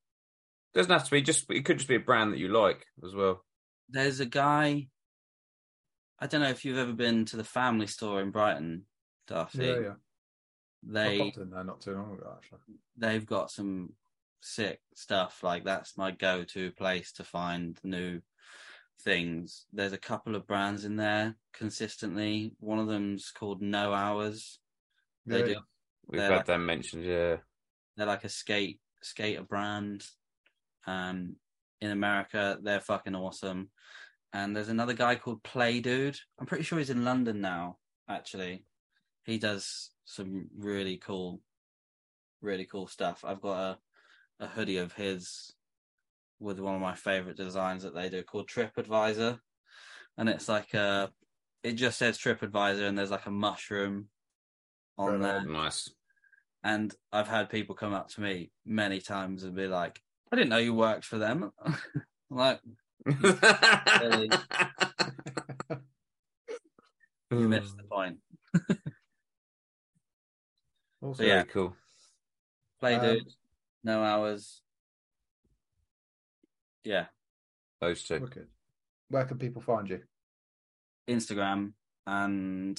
Doesn't 0.75 0.91
have 0.93 1.05
to 1.05 1.11
be 1.11 1.23
just. 1.23 1.45
It 1.51 1.65
could 1.65 1.79
just 1.79 1.89
be 1.89 1.97
a 1.97 2.01
brand 2.01 2.33
that 2.33 2.39
you 2.39 2.49
like 2.49 2.87
as 3.05 3.15
well. 3.15 3.45
there's 3.89 4.21
a 4.21 4.27
guy. 4.27 4.89
I 6.19 6.27
don't 6.27 6.41
know 6.43 6.49
if 6.51 6.65
you've 6.65 6.79
ever 6.79 6.93
been 6.93 7.25
to 7.27 7.37
the 7.37 7.45
family 7.45 7.87
store 7.87 8.21
in 8.21 8.31
Brighton, 8.31 8.85
Darcy. 9.27 9.65
Yeah, 9.65 9.79
yeah. 9.81 9.89
I 9.91 10.93
They 11.09 11.19
popped 11.19 11.37
in 11.39 11.51
there 11.51 11.65
not 11.65 11.81
too 11.81 11.95
long 11.95 12.13
ago, 12.15 12.33
actually. 12.37 12.59
they've 12.97 13.25
got 13.27 13.51
some 13.51 13.95
sick 14.41 14.81
stuff. 14.95 15.43
Like 15.43 15.65
that's 15.65 15.97
my 15.99 16.11
go-to 16.11 16.73
place 16.73 17.13
to 17.13 17.25
find 17.25 17.79
new 17.85 18.21
things. 19.03 19.67
There's 19.73 19.93
a 19.95 19.99
couple 19.99 20.37
of 20.37 20.47
brands 20.47 20.85
in 20.85 20.97
there 20.97 21.37
consistently. 21.55 22.53
One 22.61 22.79
of 22.79 22.87
them's 22.87 23.31
called 23.31 23.61
No 23.63 23.93
Hours. 23.93 24.59
They 25.27 25.41
Yeah, 25.41 25.45
do. 25.47 25.51
yeah. 25.53 25.59
We've 26.07 26.21
They're 26.21 26.31
had 26.31 26.37
like- 26.37 26.47
them 26.47 26.67
mentioned, 26.67 27.05
yeah. 27.05 27.37
They're 28.01 28.07
like 28.07 28.25
a 28.25 28.31
skate 28.31 28.81
skater 29.03 29.43
brand. 29.43 30.07
Um, 30.87 31.37
in 31.83 31.91
America, 31.91 32.59
they're 32.63 32.81
fucking 32.81 33.15
awesome. 33.15 33.69
And 34.33 34.57
there's 34.57 34.71
another 34.71 34.95
guy 34.95 35.17
called 35.17 35.43
Play 35.43 35.81
Dude. 35.81 36.17
I'm 36.39 36.47
pretty 36.47 36.65
sure 36.65 36.79
he's 36.79 36.89
in 36.89 37.05
London 37.05 37.43
now. 37.43 37.77
Actually, 38.09 38.65
he 39.27 39.37
does 39.37 39.91
some 40.07 40.49
really 40.57 40.97
cool, 40.97 41.43
really 42.41 42.65
cool 42.65 42.87
stuff. 42.87 43.23
I've 43.23 43.43
got 43.43 43.79
a, 44.39 44.45
a 44.45 44.47
hoodie 44.47 44.79
of 44.79 44.95
his 44.95 45.53
with 46.39 46.59
one 46.59 46.77
of 46.77 46.81
my 46.81 46.95
favorite 46.95 47.37
designs 47.37 47.83
that 47.83 47.95
they 47.95 48.09
do 48.09 48.23
called 48.23 48.49
TripAdvisor, 48.49 49.39
and 50.17 50.29
it's 50.31 50.49
like 50.49 50.73
a, 50.73 51.11
it 51.63 51.73
just 51.73 51.99
says 51.99 52.17
TripAdvisor, 52.17 52.89
and 52.89 52.97
there's 52.97 53.11
like 53.11 53.27
a 53.27 53.31
mushroom 53.31 54.09
on 54.97 55.21
Right 55.21 55.45
there. 55.45 55.45
Nice. 55.45 55.91
And 56.63 56.95
I've 57.13 57.29
had 57.29 57.49
people 57.49 57.75
come 57.75 57.95
up 57.95 58.09
to 58.11 58.21
me 58.21 58.51
many 58.67 59.01
times 59.01 59.45
and 59.45 59.55
be 59.55 59.67
like, 59.67 60.01
I 60.31 60.37
didn't 60.37 60.51
know 60.51 60.59
you 60.59 60.75
worked 60.75 61.05
for 61.05 61.19
them. 61.19 61.51
I'm 61.65 61.77
like, 62.31 62.61
you 63.07 63.15
missed 67.31 67.77
the 67.77 67.85
point. 67.91 68.19
Awesome. 71.03 71.25
yeah. 71.25 71.45
Cool. 71.45 71.75
Play 72.79 72.97
Um, 72.97 73.03
dude, 73.03 73.33
no 73.83 74.05
hours. 74.05 74.61
Yeah. 76.85 77.07
Those 77.81 78.03
two. 78.03 78.21
Wicked. 78.21 78.49
Where 79.09 79.25
can 79.25 79.39
people 79.39 79.63
find 79.63 79.89
you? 79.89 80.01
Instagram 81.09 81.73
and 82.07 82.79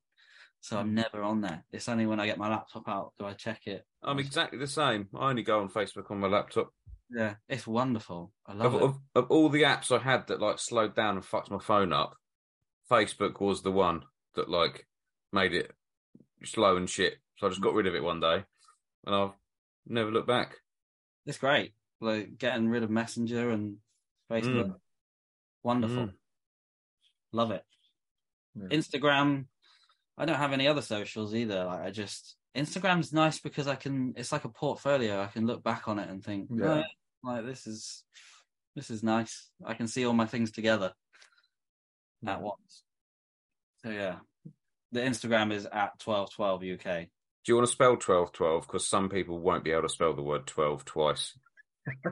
so 0.60 0.78
I'm 0.78 0.94
never 0.94 1.22
on 1.22 1.40
there. 1.40 1.64
It's 1.72 1.88
only 1.88 2.06
when 2.06 2.20
I 2.20 2.26
get 2.26 2.38
my 2.38 2.48
laptop 2.48 2.88
out 2.88 3.12
do 3.18 3.26
I 3.26 3.32
check 3.32 3.66
it. 3.66 3.84
I'm 4.02 4.18
exactly 4.18 4.58
the 4.58 4.66
same. 4.66 5.08
I 5.18 5.30
only 5.30 5.42
go 5.42 5.60
on 5.60 5.68
Facebook 5.68 6.10
on 6.10 6.20
my 6.20 6.28
laptop. 6.28 6.70
Yeah, 7.10 7.34
it's 7.48 7.66
wonderful. 7.66 8.32
I 8.46 8.54
love 8.54 8.74
Of, 8.74 8.80
it. 8.80 8.84
of, 8.84 8.98
of 9.14 9.30
all 9.30 9.48
the 9.48 9.62
apps 9.62 9.92
I 9.92 10.02
had 10.02 10.26
that 10.26 10.40
like 10.40 10.58
slowed 10.58 10.96
down 10.96 11.16
and 11.16 11.24
fucked 11.24 11.50
my 11.50 11.60
phone 11.60 11.92
up, 11.92 12.16
Facebook 12.90 13.40
was 13.40 13.62
the 13.62 13.70
one 13.72 14.02
that 14.34 14.48
like 14.48 14.86
made 15.32 15.54
it 15.54 15.72
slow 16.44 16.76
and 16.76 16.90
shit. 16.90 17.14
So 17.36 17.46
I 17.46 17.50
just 17.50 17.60
got 17.62 17.74
rid 17.74 17.86
of 17.86 17.94
it 17.94 18.02
one 18.02 18.20
day, 18.20 18.44
and 19.04 19.14
I've 19.14 19.32
never 19.86 20.10
looked 20.10 20.26
back. 20.28 20.56
It's 21.26 21.38
great. 21.38 21.74
Like 22.00 22.38
getting 22.38 22.68
rid 22.68 22.82
of 22.82 22.90
Messenger 22.90 23.50
and 23.50 23.76
Facebook. 24.30 24.74
Wonderful. 25.62 26.06
Mm. 26.06 26.12
Love 27.36 27.50
it. 27.50 27.62
Yeah. 28.54 28.76
Instagram. 28.78 29.44
I 30.16 30.24
don't 30.24 30.38
have 30.38 30.54
any 30.54 30.66
other 30.66 30.80
socials 30.80 31.34
either. 31.34 31.64
Like 31.64 31.80
I 31.82 31.90
just 31.90 32.36
Instagram's 32.56 33.12
nice 33.12 33.38
because 33.38 33.68
I 33.68 33.74
can. 33.74 34.14
It's 34.16 34.32
like 34.32 34.46
a 34.46 34.48
portfolio. 34.48 35.20
I 35.20 35.26
can 35.26 35.46
look 35.46 35.62
back 35.62 35.86
on 35.88 35.98
it 35.98 36.08
and 36.08 36.24
think, 36.24 36.48
Yeah. 36.50 36.82
"Oh, 36.82 37.28
like 37.30 37.44
this 37.44 37.66
is 37.66 38.02
this 38.74 38.90
is 38.90 39.02
nice. 39.02 39.50
I 39.64 39.74
can 39.74 39.86
see 39.86 40.06
all 40.06 40.14
my 40.14 40.24
things 40.24 40.50
together 40.50 40.92
at 42.26 42.40
once. 42.40 42.82
So 43.82 43.90
yeah, 43.90 44.16
the 44.92 45.00
Instagram 45.00 45.52
is 45.52 45.66
at 45.66 45.98
twelve 45.98 46.32
twelve 46.32 46.62
UK. 46.62 46.84
Do 47.44 47.52
you 47.52 47.56
want 47.56 47.66
to 47.66 47.72
spell 47.72 47.98
twelve 47.98 48.32
twelve? 48.32 48.66
Because 48.66 48.88
some 48.88 49.10
people 49.10 49.38
won't 49.38 49.64
be 49.64 49.72
able 49.72 49.82
to 49.82 49.88
spell 49.90 50.14
the 50.14 50.22
word 50.22 50.46
twelve 50.46 50.86
twice. 50.86 51.34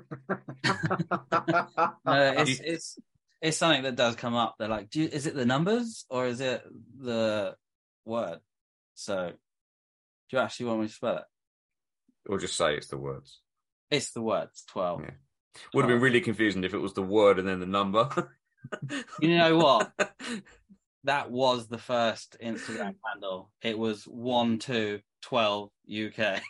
No, 2.06 2.34
it's 2.38 2.60
it's 2.60 2.98
it's 3.44 3.58
something 3.58 3.82
that 3.82 3.94
does 3.94 4.16
come 4.16 4.34
up. 4.34 4.54
They're 4.58 4.68
like, 4.68 4.88
do 4.88 5.02
you, 5.02 5.08
is 5.12 5.26
it 5.26 5.34
the 5.34 5.44
numbers 5.44 6.06
or 6.08 6.26
is 6.26 6.40
it 6.40 6.64
the 6.98 7.54
word? 8.06 8.38
So, 8.94 9.32
do 10.30 10.36
you 10.36 10.42
actually 10.42 10.66
want 10.66 10.80
me 10.80 10.86
to 10.86 10.92
spell 10.92 11.16
it? 11.18 11.24
Or 12.26 12.38
just 12.38 12.56
say 12.56 12.74
it's 12.74 12.88
the 12.88 12.96
words. 12.96 13.40
It's 13.90 14.12
the 14.12 14.22
words 14.22 14.64
twelve. 14.66 15.02
Yeah. 15.02 15.10
Would 15.74 15.82
have 15.82 15.90
been 15.90 16.00
really 16.00 16.22
confusing 16.22 16.64
if 16.64 16.72
it 16.72 16.78
was 16.78 16.94
the 16.94 17.02
word 17.02 17.38
and 17.38 17.46
then 17.46 17.60
the 17.60 17.66
number. 17.66 18.08
You 19.20 19.36
know 19.36 19.58
what? 19.58 19.92
that 21.04 21.30
was 21.30 21.68
the 21.68 21.76
first 21.76 22.38
Instagram 22.42 22.94
handle. 23.06 23.50
It 23.60 23.78
was 23.78 24.04
one 24.04 24.58
two 24.58 25.00
twelve 25.20 25.68
UK 25.86 26.40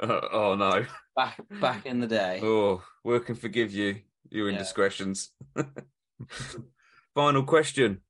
oh, 0.00 0.08
uh, 0.08 0.28
oh 0.32 0.54
no. 0.56 0.86
back 1.14 1.40
back 1.60 1.86
in 1.86 2.00
the 2.00 2.08
day. 2.08 2.40
Oh, 2.42 2.82
we 3.04 3.20
can 3.20 3.36
forgive 3.36 3.72
you 3.72 4.00
your 4.28 4.50
Yeah. 4.50 4.64
indiscretions. 6.20 6.64
Final 7.14 7.44
question. 7.44 8.00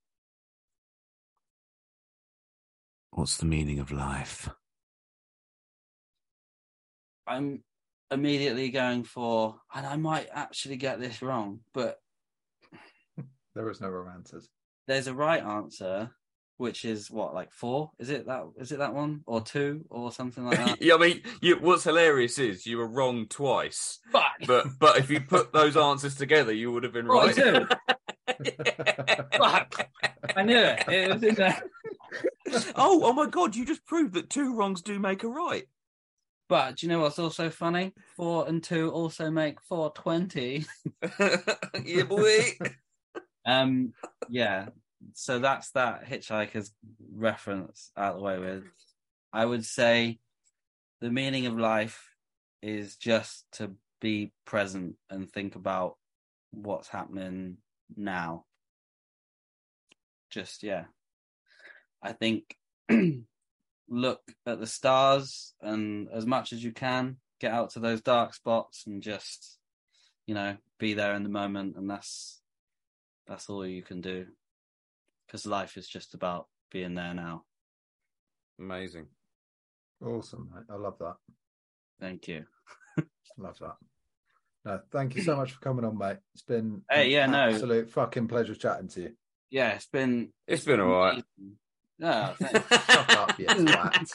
What's 3.10 3.36
the 3.36 3.46
meaning 3.46 3.78
of 3.78 3.90
life? 3.90 4.50
I'm 7.26 7.62
immediately 8.10 8.70
going 8.70 9.04
for, 9.04 9.56
and 9.74 9.86
I 9.86 9.96
might 9.96 10.28
actually 10.32 10.76
get 10.76 11.00
this 11.00 11.22
wrong, 11.22 11.60
but 11.72 11.98
there 13.54 13.70
is 13.70 13.80
no 13.80 13.88
romances. 13.88 14.48
there's 14.86 15.06
a 15.06 15.14
right 15.14 15.42
answer, 15.42 16.10
which 16.58 16.84
is 16.84 17.10
what 17.10 17.34
like 17.34 17.52
four? 17.52 17.90
Is 17.98 18.10
it 18.10 18.26
that? 18.26 18.44
Is 18.58 18.72
it 18.72 18.78
that 18.78 18.94
one 18.94 19.22
or 19.26 19.40
two 19.40 19.84
or 19.90 20.12
something 20.12 20.44
like 20.44 20.58
that? 20.58 20.80
yeah, 20.82 20.94
I 20.94 20.98
mean, 20.98 21.22
you, 21.40 21.56
what's 21.56 21.84
hilarious 21.84 22.38
is 22.38 22.66
you 22.66 22.78
were 22.78 22.88
wrong 22.88 23.26
twice, 23.28 23.98
Fuck. 24.12 24.24
but 24.46 24.66
but 24.78 24.98
if 24.98 25.10
you 25.10 25.20
put 25.20 25.52
those 25.52 25.76
answers 25.76 26.14
together, 26.16 26.52
you 26.52 26.70
would 26.70 26.84
have 26.84 26.92
been 26.92 27.06
right. 27.06 27.36
42. 28.36 29.22
Fuck. 29.38 29.88
I 30.36 30.42
knew 30.42 30.58
it. 30.58 30.84
It 30.88 31.12
was 31.12 31.22
in 31.22 31.34
there. 31.34 31.62
oh, 32.76 33.00
oh 33.04 33.12
my 33.12 33.26
god! 33.26 33.56
You 33.56 33.64
just 33.64 33.86
proved 33.86 34.14
that 34.14 34.30
two 34.30 34.54
wrongs 34.54 34.82
do 34.82 34.98
make 34.98 35.22
a 35.22 35.28
right. 35.28 35.64
But 36.48 36.76
do 36.76 36.86
you 36.86 36.92
know 36.92 37.00
what's 37.00 37.18
also 37.18 37.50
funny? 37.50 37.92
Four 38.16 38.46
and 38.48 38.62
two 38.62 38.90
also 38.90 39.30
make 39.30 39.60
four 39.62 39.90
twenty. 39.92 40.64
yeah, 41.84 42.02
boy. 42.04 42.52
Um, 43.48 43.92
yeah. 44.28 44.70
So 45.14 45.38
that's 45.38 45.70
that 45.70 46.04
hitchhiker's 46.04 46.72
reference 47.14 47.92
out 47.96 48.16
the 48.16 48.22
way 48.22 48.40
with. 48.40 48.64
I 49.32 49.44
would 49.44 49.64
say 49.64 50.18
the 51.00 51.12
meaning 51.12 51.46
of 51.46 51.56
life 51.56 52.10
is 52.60 52.96
just 52.96 53.44
to 53.52 53.70
be 54.00 54.32
present 54.46 54.96
and 55.10 55.30
think 55.30 55.54
about 55.54 55.96
what's 56.50 56.88
happening 56.88 57.58
now. 57.94 58.44
Just 60.30 60.62
yeah. 60.62 60.84
I 62.02 62.12
think 62.12 62.56
look 63.88 64.20
at 64.46 64.60
the 64.60 64.66
stars 64.66 65.54
and 65.60 66.08
as 66.12 66.26
much 66.26 66.52
as 66.52 66.62
you 66.62 66.72
can 66.72 67.16
get 67.40 67.52
out 67.52 67.70
to 67.70 67.80
those 67.80 68.00
dark 68.00 68.34
spots 68.34 68.84
and 68.86 69.02
just 69.02 69.58
you 70.26 70.34
know 70.34 70.56
be 70.78 70.94
there 70.94 71.14
in 71.14 71.22
the 71.22 71.28
moment 71.28 71.76
and 71.76 71.88
that's 71.88 72.40
that's 73.26 73.48
all 73.48 73.66
you 73.66 73.82
can 73.82 74.00
do 74.00 74.26
because 75.26 75.46
life 75.46 75.76
is 75.76 75.88
just 75.88 76.14
about 76.14 76.46
being 76.70 76.94
there 76.94 77.14
now 77.14 77.42
Amazing. 78.58 79.06
awesome, 80.04 80.50
mate. 80.54 80.64
I 80.70 80.76
love 80.76 80.98
that. 80.98 81.16
thank 82.00 82.26
you 82.28 82.44
Love 83.38 83.58
that. 83.60 83.76
No, 84.66 84.80
thank 84.90 85.14
you 85.14 85.22
so 85.22 85.36
much 85.36 85.52
for 85.52 85.60
coming 85.60 85.84
on, 85.84 85.96
mate. 85.96 86.16
It's 86.34 86.42
been 86.42 86.82
Hey, 86.90 87.04
an 87.04 87.10
yeah, 87.12 87.26
no. 87.26 87.38
absolute 87.54 87.88
fucking 87.88 88.26
pleasure 88.26 88.54
chatting 88.56 88.88
to 88.88 89.00
you. 89.02 89.12
yeah 89.50 89.70
it's 89.74 89.86
been 89.86 90.32
It's 90.48 90.64
been 90.64 90.80
all 90.80 90.88
right. 90.98 91.22
no 92.00 92.34
thanks. 92.38 92.86
Shut 92.86 93.10
up, 93.16 93.38
you 93.38 93.46
twat. 93.46 94.12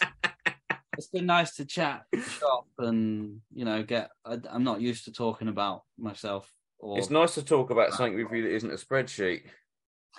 it's 0.98 1.08
been 1.08 1.26
nice 1.26 1.56
to 1.56 1.66
chat 1.66 2.04
shop 2.38 2.68
and 2.78 3.40
you 3.54 3.64
know 3.64 3.82
get 3.82 4.12
I, 4.26 4.38
i'm 4.52 4.66
not 4.66 4.82
used 4.82 5.06
to 5.06 5.12
talking 5.14 5.48
about 5.48 5.84
myself 5.98 6.52
or 6.80 7.00
It's 7.00 7.10
nice 7.10 7.34
to 7.36 7.46
talk 7.46 7.70
about 7.70 7.94
something 7.94 8.22
with 8.22 8.32
you 8.34 8.42
that 8.44 8.56
isn't 8.56 8.72
a 8.72 8.76
spreadsheet. 8.76 9.44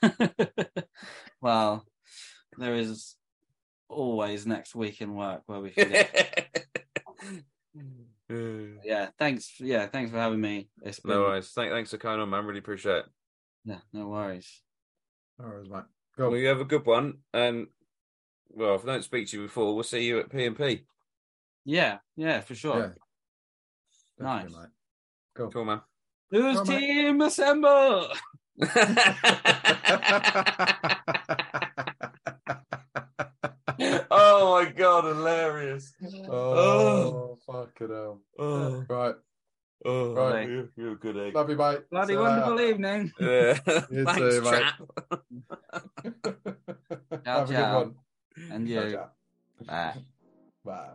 well, 1.42 1.84
there 2.56 2.74
is 2.76 3.16
always 3.88 4.46
next 4.46 4.74
week 4.74 5.00
in 5.02 5.14
work 5.14 5.42
where 5.46 5.60
we 5.60 5.70
forget. 5.70 6.56
No 8.32 8.68
yeah, 8.84 9.08
thanks. 9.18 9.60
Yeah, 9.60 9.86
thanks 9.86 10.10
for 10.10 10.18
having 10.18 10.40
me. 10.40 10.68
It's 10.82 11.00
been, 11.00 11.18
worries. 11.18 11.50
Thank, 11.50 11.72
thanks 11.72 11.90
for 11.90 11.98
coming 11.98 12.20
on, 12.20 12.30
man. 12.30 12.44
Really 12.46 12.58
appreciate 12.60 12.98
it. 12.98 13.06
yeah, 13.64 13.78
no 13.92 14.08
worries. 14.08 14.62
All 15.40 15.46
right, 15.46 15.62
mate. 15.62 15.70
Well, 15.70 15.86
Cool. 16.30 16.36
you 16.38 16.46
have 16.48 16.60
a 16.60 16.64
good 16.64 16.84
one. 16.86 17.18
And 17.32 17.68
well, 18.50 18.74
if 18.74 18.82
I 18.84 18.86
don't 18.86 19.04
speak 19.04 19.28
to 19.28 19.36
you 19.38 19.42
before, 19.44 19.74
we'll 19.74 19.84
see 19.84 20.04
you 20.04 20.18
at 20.20 20.30
P 20.30 20.44
and 20.44 20.56
P. 20.56 20.84
Yeah, 21.64 21.98
yeah, 22.16 22.40
for 22.40 22.54
sure. 22.54 22.78
Yeah. 22.78 22.88
Nice. 24.18 24.42
Definitely, 24.42 24.60
mate. 24.60 24.68
Cool. 25.34 25.50
Cool, 25.50 25.64
man. 25.64 25.80
Who's 26.30 26.56
Well, 26.56 26.64
mate. 26.64 26.78
team 26.80 27.20
assemble? 27.20 28.08
oh 34.52 34.64
my 34.64 34.70
god, 34.70 35.04
hilarious! 35.04 35.92
Oh, 36.28 36.32
oh, 36.32 37.38
fucking 37.46 37.88
hell. 37.88 38.20
Oh, 38.38 38.84
Right. 38.88 39.14
oh, 39.84 40.14
Right. 40.14 40.48
you're, 40.48 40.68
you're 40.76 40.92
a 40.92 40.96
good 40.96 41.16
egg. 41.16 41.34
Love 41.34 41.50
you, 41.50 41.56
mate. 41.56 41.88
Bloody 41.90 42.14
See 42.14 42.18
wonderful 42.18 42.56
later. 42.56 42.70
evening. 42.70 43.12
Yeah. 43.20 43.58
You 43.90 44.04
Thanks, 44.04 44.18
too, 44.18 44.40
mate. 44.42 44.64
chap. 44.64 44.80
Ciao, 47.24 47.24
Have 47.24 47.50
a 47.50 47.54
good 47.54 47.72
one. 47.72 47.94
And 48.50 48.68
Ciao, 48.68 48.82
you. 48.84 48.90
ciao. 48.92 49.10
Bye. 49.66 49.94
Bye. 50.64 50.90